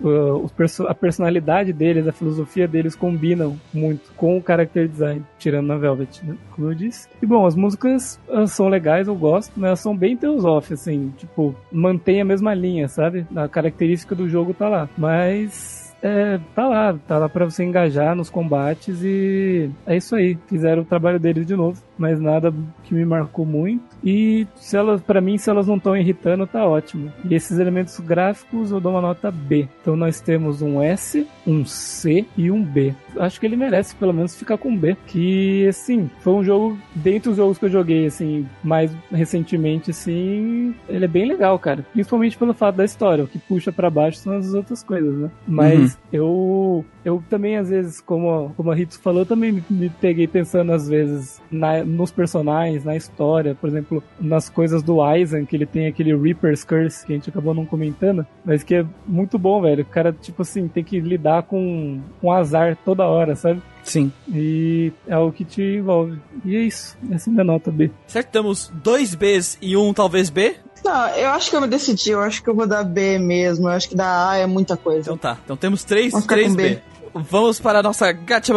a 0.88 0.94
personalidade 0.94 1.74
deles, 1.74 2.08
a 2.08 2.12
filosofia 2.12 2.68
deles 2.68 2.96
combinam 2.96 3.60
muito 3.74 4.12
com 4.16 4.38
o 4.38 4.44
character 4.46 4.88
design, 4.88 5.24
tirando 5.38 5.72
a 5.72 5.78
Velvet, 5.78 6.24
né, 6.24 6.36
como 6.52 6.70
eu 6.70 6.76
disse. 6.76 7.08
E 7.22 7.26
bom, 7.26 7.46
as 7.46 7.56
músicas 7.56 8.20
são 8.48 8.68
legais, 8.68 9.08
eu 9.08 9.16
gosto, 9.16 9.54
mas 9.56 9.68
elas 9.68 9.80
são 9.80 9.96
bem 9.96 10.18
Tales 10.18 10.44
assim, 10.72 11.14
tipo, 11.18 11.56
mantém 11.72 12.22
a 12.22 12.26
mesma 12.26 12.54
linha, 12.54 12.88
sabe? 12.88 13.26
A 13.36 13.48
característica 13.48 14.16
do 14.16 14.28
jogo 14.28 14.54
tá 14.54 14.68
lá. 14.68 14.90
Mas 14.98 15.79
é, 16.02 16.40
tá 16.56 16.68
lá, 16.68 16.98
tá 17.08 17.18
lá 17.18 17.30
para 17.30 17.46
você 17.46 17.64
engajar 17.64 18.16
nos 18.16 18.30
combates 18.30 19.02
e 19.04 19.70
é 19.86 19.98
isso 19.98 20.16
aí. 20.16 20.38
Fizeram 20.48 20.82
o 20.84 20.86
trabalho 20.86 21.20
deles 21.20 21.46
de 21.46 21.56
novo, 21.56 21.82
mas 22.00 22.20
nada 22.20 22.54
que 22.86 22.94
me 22.94 23.06
marcou 23.06 23.46
muito. 23.46 23.84
E 24.04 24.48
se 24.56 24.78
elas, 24.78 25.02
para 25.02 25.20
mim, 25.20 25.38
se 25.38 25.50
elas 25.50 25.68
não 25.68 25.76
estão 25.76 25.96
irritando, 25.96 26.48
tá 26.48 26.66
ótimo. 26.66 27.12
E 27.30 27.36
esses 27.36 27.60
elementos 27.60 28.00
gráficos 28.00 28.72
eu 28.72 28.80
dou 28.80 28.94
uma 28.94 29.02
nota 29.02 29.30
B. 29.30 29.68
Então 29.82 29.96
nós 29.96 30.22
temos 30.22 30.62
um 30.62 30.82
S, 30.82 31.28
um 31.46 31.66
C 31.66 32.26
e 32.38 32.50
um 32.50 32.64
B. 32.64 32.96
Acho 33.18 33.40
que 33.40 33.46
ele 33.46 33.58
merece 33.58 33.94
pelo 33.96 34.14
menos 34.14 34.36
ficar 34.36 34.58
com 34.58 34.76
B. 34.76 34.96
Que 35.06 35.68
assim, 35.68 36.10
foi 36.22 36.34
um 36.34 36.44
jogo 36.44 36.78
dentre 36.96 37.30
os 37.30 37.38
jogos 37.38 37.58
que 37.58 37.66
eu 37.66 37.70
joguei 37.70 38.06
assim 38.06 38.48
mais 38.64 38.92
recentemente 39.12 39.92
assim, 39.92 40.74
ele 40.88 41.06
é 41.06 41.08
bem 41.08 41.26
legal, 41.26 41.60
cara. 41.60 41.86
Principalmente 41.92 42.38
pelo 42.38 42.54
fato 42.54 42.76
da 42.76 42.86
história, 42.86 43.26
o 43.26 43.28
que 43.28 43.38
puxa 43.40 43.72
para 43.72 43.90
baixo 43.90 44.20
são 44.20 44.38
as 44.38 44.54
outras 44.54 44.82
coisas, 44.84 45.14
né? 45.18 45.30
Mas 45.46 45.94
uhum. 45.94 46.00
eu 46.14 46.86
eu 47.04 47.24
também 47.30 47.58
às 47.58 47.70
vezes, 47.70 48.00
como 48.00 48.54
como 48.56 48.72
a 48.72 48.76
Ritsu 48.76 49.00
falou, 49.00 49.26
também 49.26 49.52
me, 49.52 49.64
me 49.70 49.90
peguei 49.90 50.28
pensando 50.28 50.72
às 50.72 50.88
vezes 50.88 51.42
na, 51.52 51.84
nos 51.90 52.12
personagens, 52.12 52.84
na 52.84 52.96
história, 52.96 53.56
por 53.56 53.70
exemplo 53.70 54.04
nas 54.20 54.50
coisas 54.50 54.84
do 54.84 55.02
Aizen, 55.02 55.46
que 55.46 55.56
ele 55.56 55.66
tem 55.66 55.88
aquele 55.88 56.16
Reaper's 56.16 56.64
Curse, 56.64 57.06
que 57.06 57.14
a 57.14 57.16
gente 57.16 57.30
acabou 57.30 57.54
não 57.54 57.66
comentando, 57.66 58.26
mas 58.46 58.64
que 58.64 58.76
é 58.76 58.86
muito 59.06 59.38
bom, 59.38 59.62
velho. 59.62 59.84
O 59.84 59.86
cara, 59.86 60.14
tipo 60.14 60.42
assim, 60.42 60.68
tem 60.68 60.84
que 60.84 61.00
lidar 61.00 61.44
com, 61.44 62.02
com 62.22 62.32
azar 62.32 62.78
toda 62.86 63.06
hora, 63.06 63.36
sabe? 63.36 63.62
Sim. 63.84 64.12
E 64.28 64.92
é 65.08 65.18
o 65.18 65.32
que 65.32 65.44
te 65.44 65.62
envolve. 65.62 66.20
E 66.46 66.56
é 66.56 66.62
isso. 66.62 66.98
Essa 67.12 67.30
é 67.30 67.32
a 67.32 67.34
minha 67.34 67.44
nota 67.44 67.72
B. 67.72 67.90
Certo, 68.08 68.30
temos 68.30 68.72
dois 68.84 69.16
Bs 69.16 69.58
e 69.62 69.76
um 69.76 69.94
talvez 69.94 70.30
B. 70.30 70.56
Não, 70.84 71.08
eu 71.10 71.30
acho 71.32 71.50
que 71.50 71.56
eu 71.56 71.62
me 71.62 71.68
decidi. 71.68 72.12
Eu 72.12 72.22
acho 72.22 72.44
que 72.44 72.50
eu 72.50 72.56
vou 72.56 72.68
dar 72.68 72.84
B 72.84 73.18
mesmo. 73.18 73.68
Eu 73.68 73.74
acho 73.74 73.90
que 73.90 73.96
dar 73.96 74.30
A 74.30 74.38
é 74.38 74.46
muita 74.46 74.78
coisa. 74.78 75.02
Então 75.02 75.18
tá. 75.18 75.38
Então 75.44 75.58
temos 75.58 75.84
três, 75.84 76.14
três 76.26 76.56
B. 76.56 76.76
B. 76.76 76.82
Vamos 77.14 77.60
para 77.60 77.80
a 77.80 77.84
nossa 77.84 78.12
Gacha 78.12 78.54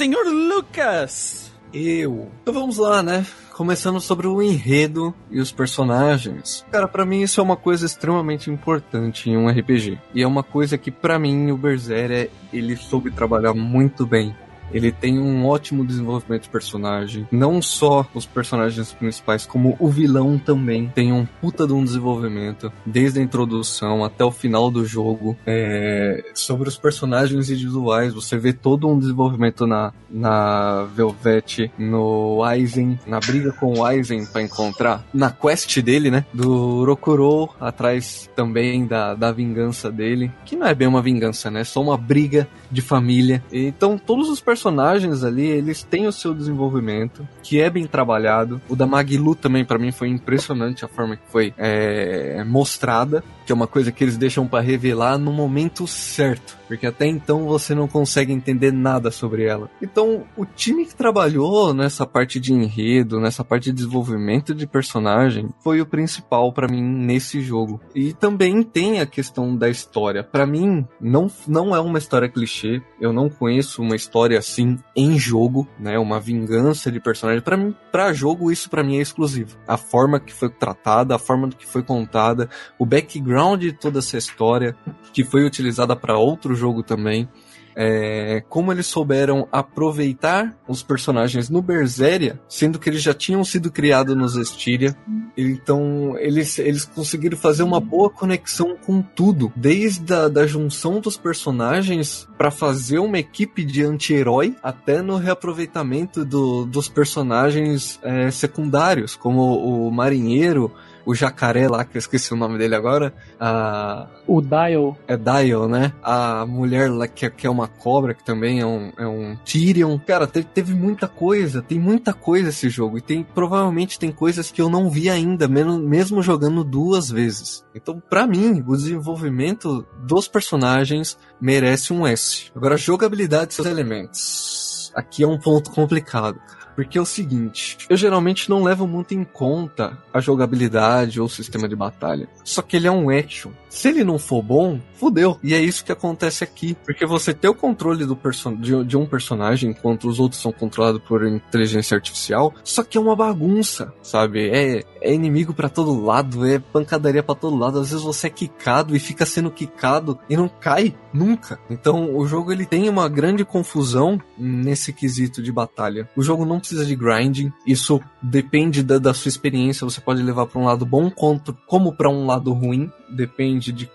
Senhor 0.00 0.26
Lucas! 0.28 1.52
Eu. 1.74 2.30
Então 2.40 2.54
vamos 2.54 2.78
lá, 2.78 3.02
né? 3.02 3.26
Começando 3.52 4.00
sobre 4.00 4.26
o 4.26 4.40
enredo 4.40 5.14
e 5.30 5.38
os 5.38 5.52
personagens. 5.52 6.64
Cara, 6.70 6.88
para 6.88 7.04
mim 7.04 7.20
isso 7.20 7.38
é 7.38 7.44
uma 7.44 7.54
coisa 7.54 7.84
extremamente 7.84 8.50
importante 8.50 9.28
em 9.28 9.36
um 9.36 9.46
RPG. 9.46 9.98
E 10.14 10.22
é 10.22 10.26
uma 10.26 10.42
coisa 10.42 10.78
que 10.78 10.90
para 10.90 11.18
mim 11.18 11.50
o 11.50 11.56
Berserker 11.58 12.30
ele 12.50 12.76
soube 12.76 13.10
trabalhar 13.10 13.52
muito 13.52 14.06
bem. 14.06 14.34
Ele 14.72 14.92
tem 14.92 15.18
um 15.18 15.46
ótimo 15.46 15.84
desenvolvimento 15.84 16.44
de 16.44 16.48
personagem. 16.48 17.26
Não 17.30 17.60
só 17.60 18.06
os 18.14 18.26
personagens 18.26 18.92
principais, 18.92 19.46
como 19.46 19.76
o 19.78 19.88
vilão 19.88 20.38
também 20.38 20.90
tem 20.94 21.12
um 21.12 21.26
puta 21.40 21.66
de 21.66 21.72
um 21.72 21.84
desenvolvimento. 21.84 22.72
Desde 22.84 23.20
a 23.20 23.22
introdução 23.22 24.04
até 24.04 24.24
o 24.24 24.30
final 24.30 24.70
do 24.70 24.84
jogo. 24.84 25.36
É... 25.46 26.24
Sobre 26.34 26.68
os 26.68 26.76
personagens 26.76 27.50
individuais, 27.50 28.14
você 28.14 28.38
vê 28.38 28.52
todo 28.52 28.88
um 28.88 28.98
desenvolvimento 28.98 29.66
na, 29.66 29.92
na 30.08 30.84
Velvet, 30.94 31.70
no 31.78 32.42
Aizen, 32.44 32.98
na 33.06 33.20
briga 33.20 33.52
com 33.52 33.78
o 33.78 33.84
Aizen 33.84 34.24
para 34.26 34.42
encontrar. 34.42 35.04
Na 35.12 35.30
quest 35.30 35.80
dele, 35.80 36.10
né? 36.10 36.24
Do 36.32 36.84
Rokuro, 36.84 37.50
atrás 37.60 38.30
também 38.34 38.86
da, 38.86 39.14
da 39.14 39.32
vingança 39.32 39.90
dele. 39.90 40.30
Que 40.44 40.56
não 40.56 40.66
é 40.66 40.74
bem 40.74 40.88
uma 40.88 41.02
vingança, 41.02 41.50
né? 41.50 41.60
É 41.60 41.64
só 41.64 41.82
uma 41.82 41.96
briga 41.96 42.48
de 42.70 42.80
família. 42.80 43.42
Então, 43.52 43.98
todos 43.98 44.28
os 44.28 44.40
personagens 44.40 44.59
personagens 44.60 45.24
ali, 45.24 45.46
eles 45.46 45.82
têm 45.82 46.06
o 46.06 46.12
seu 46.12 46.34
desenvolvimento, 46.34 47.26
que 47.42 47.58
é 47.58 47.70
bem 47.70 47.86
trabalhado. 47.86 48.60
O 48.68 48.76
da 48.76 48.86
Maglu 48.86 49.34
também, 49.34 49.64
para 49.64 49.78
mim, 49.78 49.90
foi 49.90 50.08
impressionante 50.08 50.84
a 50.84 50.88
forma 50.88 51.16
que 51.16 51.22
foi 51.28 51.54
é, 51.56 52.44
mostrada 52.44 53.24
que 53.50 53.52
é 53.52 53.56
uma 53.56 53.66
coisa 53.66 53.90
que 53.90 54.04
eles 54.04 54.16
deixam 54.16 54.46
para 54.46 54.62
revelar 54.62 55.18
no 55.18 55.32
momento 55.32 55.84
certo, 55.84 56.56
porque 56.68 56.86
até 56.86 57.04
então 57.04 57.46
você 57.46 57.74
não 57.74 57.88
consegue 57.88 58.32
entender 58.32 58.72
nada 58.72 59.10
sobre 59.10 59.42
ela. 59.42 59.68
Então, 59.82 60.22
o 60.36 60.46
time 60.46 60.86
que 60.86 60.94
trabalhou 60.94 61.74
nessa 61.74 62.06
parte 62.06 62.38
de 62.38 62.52
enredo, 62.52 63.18
nessa 63.18 63.42
parte 63.42 63.64
de 63.64 63.72
desenvolvimento 63.72 64.54
de 64.54 64.68
personagem, 64.68 65.48
foi 65.64 65.80
o 65.80 65.86
principal 65.86 66.52
para 66.52 66.68
mim 66.68 66.80
nesse 66.80 67.40
jogo. 67.40 67.80
E 67.92 68.12
também 68.12 68.62
tem 68.62 69.00
a 69.00 69.06
questão 69.06 69.56
da 69.56 69.68
história. 69.68 70.22
Para 70.22 70.46
mim, 70.46 70.86
não, 71.00 71.28
não 71.48 71.74
é 71.74 71.80
uma 71.80 71.98
história 71.98 72.28
clichê. 72.28 72.80
Eu 73.00 73.12
não 73.12 73.28
conheço 73.28 73.82
uma 73.82 73.96
história 73.96 74.38
assim 74.38 74.78
em 74.94 75.18
jogo, 75.18 75.66
né? 75.76 75.98
Uma 75.98 76.20
vingança 76.20 76.88
de 76.92 77.00
personagem. 77.00 77.42
Para 77.42 77.56
mim, 77.56 77.74
para 77.90 78.12
jogo, 78.12 78.52
isso 78.52 78.70
para 78.70 78.84
mim 78.84 78.98
é 78.98 79.02
exclusivo. 79.02 79.56
A 79.66 79.76
forma 79.76 80.20
que 80.20 80.32
foi 80.32 80.48
tratada, 80.50 81.16
a 81.16 81.18
forma 81.18 81.48
que 81.48 81.66
foi 81.66 81.82
contada, 81.82 82.48
o 82.78 82.86
background 82.86 83.39
de 83.56 83.72
toda 83.72 83.98
essa 83.98 84.16
história 84.16 84.76
que 85.12 85.24
foi 85.24 85.44
utilizada 85.44 85.96
para 85.96 86.18
outro 86.18 86.54
jogo 86.54 86.82
também. 86.82 87.28
É, 87.74 88.42
como 88.48 88.72
eles 88.72 88.86
souberam 88.86 89.46
aproveitar 89.50 90.56
os 90.66 90.82
personagens 90.82 91.48
no 91.48 91.62
Berseria, 91.62 92.40
sendo 92.48 92.78
que 92.78 92.90
eles 92.90 93.00
já 93.00 93.14
tinham 93.14 93.44
sido 93.44 93.70
criados 93.70 94.16
nos 94.16 94.36
Estiria. 94.36 94.94
Então, 95.36 96.16
eles, 96.18 96.58
eles 96.58 96.84
conseguiram 96.84 97.38
fazer 97.38 97.62
uma 97.62 97.80
boa 97.80 98.10
conexão 98.10 98.76
com 98.76 99.00
tudo, 99.00 99.52
desde 99.54 100.12
a 100.12 100.28
da 100.28 100.46
junção 100.46 101.00
dos 101.00 101.16
personagens 101.16 102.28
para 102.36 102.50
fazer 102.50 102.98
uma 102.98 103.18
equipe 103.18 103.64
de 103.64 103.84
anti-herói, 103.84 104.56
até 104.62 105.00
no 105.00 105.16
reaproveitamento 105.16 106.24
do, 106.24 106.66
dos 106.66 106.88
personagens 106.88 108.00
é, 108.02 108.30
secundários, 108.30 109.14
como 109.14 109.86
o 109.86 109.90
marinheiro, 109.92 110.72
o 111.04 111.14
jacaré 111.14 111.68
lá, 111.68 111.84
que 111.84 111.96
eu 111.96 111.98
esqueci 111.98 112.32
o 112.32 112.36
nome 112.36 112.58
dele 112.58 112.74
agora, 112.74 113.12
a... 113.38 114.06
O 114.26 114.40
Dial. 114.40 114.96
É 115.08 115.16
Dial, 115.16 115.68
né? 115.68 115.92
A 116.02 116.46
mulher 116.46 116.90
lá 116.90 117.08
que, 117.08 117.26
é, 117.26 117.30
que 117.30 117.46
é 117.46 117.50
uma 117.50 117.66
cobra, 117.66 118.14
que 118.14 118.24
também 118.24 118.60
é 118.60 118.66
um, 118.66 118.92
é 118.96 119.06
um 119.06 119.36
Tyrion. 119.44 119.98
Cara, 119.98 120.26
teve, 120.26 120.46
teve 120.46 120.74
muita 120.74 121.08
coisa, 121.08 121.62
tem 121.62 121.78
muita 121.78 122.12
coisa 122.12 122.50
esse 122.50 122.68
jogo. 122.68 122.98
E 122.98 123.00
tem 123.00 123.22
provavelmente 123.22 123.98
tem 123.98 124.12
coisas 124.12 124.50
que 124.50 124.60
eu 124.60 124.68
não 124.68 124.88
vi 124.88 125.10
ainda, 125.10 125.48
mesmo, 125.48 125.78
mesmo 125.78 126.22
jogando 126.22 126.62
duas 126.62 127.10
vezes. 127.10 127.64
Então, 127.74 128.00
para 128.00 128.26
mim, 128.26 128.62
o 128.66 128.76
desenvolvimento 128.76 129.86
dos 129.98 130.28
personagens 130.28 131.18
merece 131.40 131.92
um 131.92 132.06
S. 132.06 132.50
Agora, 132.54 132.76
jogabilidade 132.76 133.52
e 133.52 133.54
seus 133.54 133.66
elementos. 133.66 134.92
Aqui 134.94 135.22
é 135.22 135.26
um 135.26 135.38
ponto 135.38 135.70
complicado, 135.70 136.38
cara. 136.46 136.59
Porque 136.80 136.96
é 136.96 137.00
o 137.00 137.04
seguinte, 137.04 137.76
eu 137.90 137.96
geralmente 137.96 138.48
não 138.48 138.62
levo 138.62 138.86
muito 138.86 139.12
em 139.12 139.22
conta 139.22 139.98
a 140.14 140.18
jogabilidade 140.18 141.20
ou 141.20 141.26
o 141.26 141.30
sistema 141.30 141.68
de 141.68 141.76
batalha. 141.76 142.26
Só 142.42 142.62
que 142.62 142.74
ele 142.74 142.86
é 142.86 142.90
um 142.90 143.10
action. 143.10 143.52
Se 143.68 143.88
ele 143.88 144.02
não 144.02 144.18
for 144.18 144.42
bom, 144.42 144.80
fudeu. 144.94 145.38
E 145.42 145.54
é 145.54 145.60
isso 145.60 145.84
que 145.84 145.92
acontece 145.92 146.42
aqui. 146.42 146.74
Porque 146.84 147.04
você 147.04 147.34
tem 147.34 147.50
o 147.50 147.54
controle 147.54 148.06
do 148.06 148.18
de, 148.58 148.84
de 148.84 148.96
um 148.96 149.04
personagem, 149.04 149.70
enquanto 149.70 150.08
os 150.08 150.18
outros 150.18 150.40
são 150.40 150.50
controlados 150.52 151.02
por 151.02 151.26
inteligência 151.26 151.94
artificial. 151.94 152.54
Só 152.64 152.82
que 152.82 152.96
é 152.96 153.00
uma 153.00 153.14
bagunça, 153.14 153.92
sabe? 154.02 154.48
É, 154.48 154.82
é 155.02 155.12
inimigo 155.12 155.52
para 155.52 155.68
todo 155.68 156.02
lado, 156.02 156.46
é 156.46 156.58
pancadaria 156.58 157.22
para 157.22 157.34
todo 157.34 157.56
lado. 157.56 157.78
Às 157.78 157.90
vezes 157.90 158.04
você 158.04 158.26
é 158.26 158.30
quicado 158.30 158.96
e 158.96 158.98
fica 158.98 159.26
sendo 159.26 159.50
quicado 159.50 160.18
e 160.28 160.36
não 160.36 160.48
cai 160.48 160.94
nunca. 161.12 161.58
Então 161.68 162.16
o 162.16 162.26
jogo 162.26 162.52
ele 162.52 162.66
tem 162.66 162.88
uma 162.88 163.08
grande 163.08 163.44
confusão 163.44 164.20
nesse 164.36 164.92
quesito 164.92 165.42
de 165.42 165.52
batalha. 165.52 166.08
O 166.16 166.22
jogo 166.22 166.44
não 166.44 166.58
precisa 166.70 166.86
de 166.86 166.94
grinding, 166.94 167.52
isso 167.66 168.00
depende 168.22 168.82
da, 168.82 168.98
da 168.98 169.12
sua 169.12 169.28
experiência. 169.28 169.84
Você 169.84 170.00
pode 170.00 170.22
levar 170.22 170.46
para 170.46 170.60
um 170.60 170.64
lado 170.64 170.86
bom 170.86 171.10
quanto, 171.10 171.56
como 171.66 171.92
para 171.92 172.08
um 172.08 172.26
lado 172.26 172.52
ruim. 172.52 172.90
Depende 173.08 173.72
de, 173.72 173.90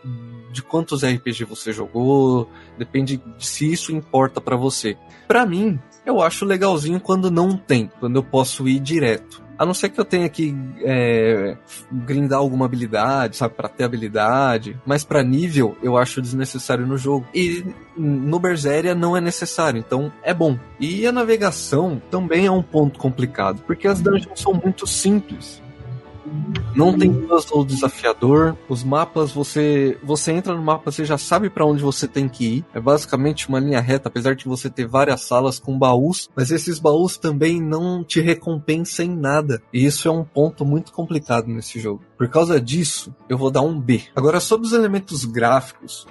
de 0.51 0.61
quantos 0.61 1.03
RPG 1.03 1.45
você 1.45 1.71
jogou, 1.71 2.49
depende 2.77 3.17
de 3.17 3.45
se 3.45 3.71
isso 3.71 3.93
importa 3.93 4.41
para 4.41 4.57
você. 4.57 4.97
Para 5.27 5.45
mim, 5.45 5.79
eu 6.05 6.21
acho 6.21 6.45
legalzinho 6.45 6.99
quando 6.99 7.31
não 7.31 7.55
tem, 7.55 7.89
quando 7.99 8.17
eu 8.17 8.23
posso 8.23 8.67
ir 8.67 8.79
direto. 8.79 9.44
A 9.57 9.65
não 9.65 9.73
ser 9.73 9.89
que 9.89 9.99
eu 9.99 10.05
tenha 10.05 10.27
que 10.29 10.55
é, 10.81 11.57
grindar 11.91 12.39
alguma 12.39 12.65
habilidade, 12.65 13.37
sabe, 13.37 13.53
para 13.53 13.69
ter 13.69 13.83
habilidade. 13.83 14.79
Mas 14.85 15.03
para 15.03 15.23
nível, 15.23 15.77
eu 15.81 15.97
acho 15.97 16.21
desnecessário 16.21 16.85
no 16.85 16.97
jogo. 16.97 17.25
E 17.33 17.65
no 17.97 18.39
Berseria 18.39 18.93
não 18.93 19.15
é 19.15 19.21
necessário, 19.21 19.79
então 19.79 20.11
é 20.23 20.33
bom. 20.33 20.59
E 20.79 21.07
a 21.07 21.11
navegação 21.11 22.01
também 22.11 22.45
é 22.45 22.51
um 22.51 22.61
ponto 22.61 22.99
complicado, 22.99 23.61
porque 23.65 23.87
as 23.87 24.01
dungeons 24.01 24.41
são 24.41 24.53
muito 24.53 24.85
simples. 24.85 25.63
Não 26.75 26.97
tem 26.97 27.13
puzzle 27.13 27.65
desafiador. 27.65 28.57
Os 28.67 28.83
mapas, 28.83 29.31
você 29.31 29.97
você 30.03 30.31
entra 30.31 30.53
no 30.53 30.61
mapa, 30.61 30.91
você 30.91 31.05
já 31.05 31.17
sabe 31.17 31.49
para 31.49 31.65
onde 31.65 31.81
você 31.81 32.07
tem 32.07 32.27
que 32.27 32.57
ir. 32.57 32.65
É 32.73 32.79
basicamente 32.79 33.47
uma 33.47 33.59
linha 33.59 33.79
reta, 33.79 34.09
apesar 34.09 34.35
de 34.35 34.45
você 34.45 34.69
ter 34.69 34.87
várias 34.87 35.21
salas 35.21 35.59
com 35.59 35.77
baús, 35.77 36.29
mas 36.35 36.51
esses 36.51 36.79
baús 36.79 37.17
também 37.17 37.61
não 37.61 38.03
te 38.03 38.19
recompensam 38.19 39.05
em 39.05 39.15
nada. 39.15 39.61
E 39.73 39.85
isso 39.85 40.07
é 40.07 40.11
um 40.11 40.23
ponto 40.23 40.65
muito 40.65 40.91
complicado 40.91 41.47
nesse 41.47 41.79
jogo. 41.79 42.03
Por 42.17 42.27
causa 42.29 42.59
disso, 42.59 43.13
eu 43.29 43.37
vou 43.37 43.51
dar 43.51 43.61
um 43.61 43.79
B. 43.79 44.03
Agora, 44.15 44.39
sobre 44.39 44.67
os 44.67 44.73
elementos 44.73 45.25
gráficos, 45.25 46.07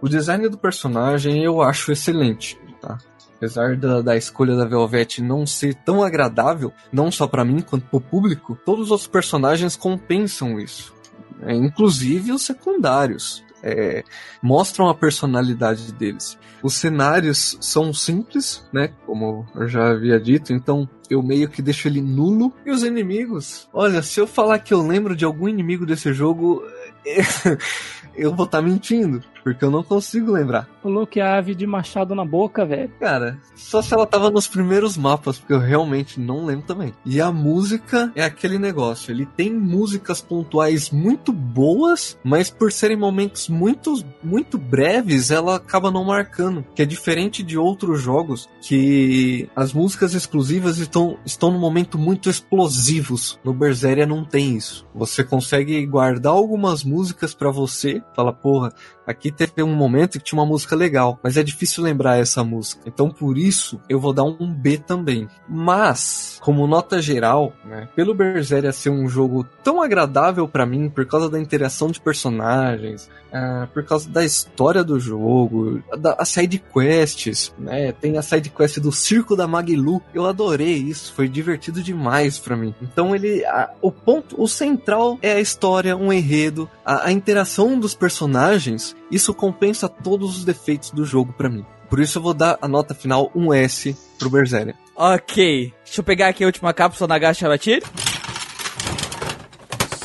o 0.00 0.08
design 0.08 0.48
do 0.48 0.58
personagem 0.58 1.42
eu 1.42 1.62
acho 1.62 1.92
excelente, 1.92 2.58
tá? 2.80 2.98
Apesar 3.36 3.76
da, 3.76 4.00
da 4.00 4.16
escolha 4.16 4.56
da 4.56 4.64
Velvet 4.64 5.22
não 5.22 5.46
ser 5.46 5.74
tão 5.74 6.02
agradável, 6.02 6.72
não 6.92 7.10
só 7.10 7.26
para 7.26 7.44
mim 7.44 7.60
quanto 7.60 7.86
pro 7.86 8.00
público, 8.00 8.58
todos 8.64 8.90
os 8.90 9.06
personagens 9.06 9.76
compensam 9.76 10.58
isso. 10.58 10.94
É, 11.42 11.54
inclusive 11.54 12.32
os 12.32 12.42
secundários. 12.42 13.44
É, 13.62 14.04
mostram 14.42 14.88
a 14.88 14.94
personalidade 14.94 15.92
deles. 15.92 16.38
Os 16.62 16.74
cenários 16.74 17.58
são 17.60 17.92
simples, 17.92 18.64
né? 18.72 18.92
Como 19.04 19.46
eu 19.54 19.66
já 19.66 19.90
havia 19.90 20.20
dito, 20.20 20.52
então 20.52 20.88
eu 21.10 21.22
meio 21.22 21.48
que 21.48 21.62
deixo 21.62 21.88
ele 21.88 22.00
nulo. 22.00 22.52
E 22.64 22.70
os 22.70 22.82
inimigos? 22.82 23.68
Olha, 23.72 24.02
se 24.02 24.20
eu 24.20 24.26
falar 24.26 24.58
que 24.60 24.72
eu 24.72 24.86
lembro 24.86 25.16
de 25.16 25.24
algum 25.24 25.48
inimigo 25.48 25.84
desse 25.84 26.12
jogo, 26.12 26.62
eu 28.14 28.34
vou 28.34 28.46
estar 28.46 28.58
tá 28.58 28.62
mentindo, 28.62 29.22
porque 29.46 29.64
eu 29.64 29.70
não 29.70 29.84
consigo 29.84 30.32
lembrar. 30.32 30.68
Coloque 30.82 31.20
a 31.20 31.36
ave 31.36 31.54
de 31.54 31.68
machado 31.68 32.16
na 32.16 32.24
boca, 32.24 32.66
velho. 32.66 32.90
Cara, 32.98 33.38
só 33.54 33.80
se 33.80 33.94
ela 33.94 34.04
tava 34.04 34.28
nos 34.28 34.48
primeiros 34.48 34.96
mapas, 34.96 35.38
porque 35.38 35.52
eu 35.52 35.60
realmente 35.60 36.18
não 36.18 36.44
lembro 36.44 36.66
também. 36.66 36.92
E 37.04 37.20
a 37.20 37.30
música 37.30 38.10
é 38.16 38.24
aquele 38.24 38.58
negócio, 38.58 39.12
ele 39.12 39.24
tem 39.24 39.54
músicas 39.54 40.20
pontuais 40.20 40.90
muito 40.90 41.32
boas, 41.32 42.18
mas 42.24 42.50
por 42.50 42.72
serem 42.72 42.96
momentos 42.96 43.48
muito, 43.48 44.04
muito 44.20 44.58
breves, 44.58 45.30
ela 45.30 45.54
acaba 45.54 45.92
não 45.92 46.02
marcando. 46.02 46.66
Que 46.74 46.82
é 46.82 46.84
diferente 46.84 47.44
de 47.44 47.56
outros 47.56 48.02
jogos 48.02 48.48
que 48.60 49.48
as 49.54 49.72
músicas 49.72 50.12
exclusivas 50.12 50.78
estão, 50.78 51.18
estão 51.24 51.52
num 51.52 51.60
momento 51.60 51.96
muito 51.96 52.28
explosivos. 52.28 53.38
No 53.44 53.54
Berseria 53.54 54.06
não 54.06 54.24
tem 54.24 54.56
isso. 54.56 54.84
Você 54.92 55.22
consegue 55.22 55.86
guardar 55.86 56.32
algumas 56.32 56.82
músicas 56.82 57.32
para 57.32 57.52
você, 57.52 58.02
fala, 58.12 58.32
porra, 58.32 58.72
aqui 59.06 59.35
teve 59.36 59.62
um 59.62 59.74
momento 59.74 60.18
que 60.18 60.24
tinha 60.24 60.40
uma 60.40 60.46
música 60.46 60.74
legal, 60.74 61.18
mas 61.22 61.36
é 61.36 61.42
difícil 61.42 61.84
lembrar 61.84 62.18
essa 62.18 62.42
música. 62.42 62.82
Então 62.86 63.10
por 63.10 63.36
isso 63.36 63.80
eu 63.88 64.00
vou 64.00 64.12
dar 64.12 64.24
um 64.24 64.52
B 64.52 64.78
também. 64.78 65.28
Mas, 65.48 66.38
como 66.40 66.66
nota 66.66 67.00
geral, 67.00 67.52
né, 67.64 67.88
pelo 67.94 68.14
Berseria 68.14 68.72
ser 68.72 68.90
um 68.90 69.08
jogo 69.08 69.46
tão 69.62 69.82
agradável 69.82 70.48
para 70.48 70.66
mim 70.66 70.88
por 70.88 71.06
causa 71.06 71.28
da 71.28 71.40
interação 71.40 71.90
de 71.90 72.00
personagens, 72.00 73.08
uh, 73.32 73.66
por 73.68 73.84
causa 73.84 74.08
da 74.08 74.24
história 74.24 74.82
do 74.82 74.98
jogo, 74.98 75.82
da, 75.98 76.14
a 76.18 76.24
side 76.24 76.62
quests, 76.72 77.54
né, 77.58 77.92
tem 77.92 78.16
a 78.18 78.22
side 78.22 78.50
quest 78.50 78.78
do 78.78 78.92
Circo 78.92 79.36
da 79.36 79.46
Maglu. 79.46 80.02
Eu 80.14 80.26
adorei 80.26 80.74
isso, 80.74 81.12
foi 81.12 81.28
divertido 81.28 81.82
demais 81.82 82.38
para 82.38 82.56
mim. 82.56 82.74
Então 82.80 83.14
ele, 83.14 83.44
a, 83.44 83.70
o 83.80 83.90
ponto, 83.90 84.40
o 84.40 84.48
central 84.48 85.18
é 85.22 85.32
a 85.32 85.40
história, 85.40 85.96
um 85.96 86.12
enredo, 86.12 86.68
a, 86.84 87.06
a 87.08 87.12
interação 87.12 87.78
dos 87.78 87.94
personagens. 87.94 88.96
Isso 89.10 89.32
compensa 89.34 89.88
todos 89.88 90.38
os 90.38 90.44
defeitos 90.44 90.90
do 90.90 91.04
jogo 91.04 91.32
para 91.32 91.48
mim. 91.48 91.64
Por 91.88 92.00
isso 92.00 92.18
eu 92.18 92.22
vou 92.22 92.34
dar 92.34 92.58
a 92.60 92.66
nota 92.66 92.94
final 92.94 93.30
um 93.34 93.52
S 93.52 93.96
pro 94.18 94.30
Berseria. 94.30 94.74
Ok, 94.96 95.72
deixa 95.84 96.00
eu 96.00 96.04
pegar 96.04 96.28
aqui 96.28 96.42
a 96.42 96.46
última 96.46 96.72
cápsula 96.72 97.06
da 97.06 97.18
Gacha 97.18 97.48
Batir. 97.48 97.82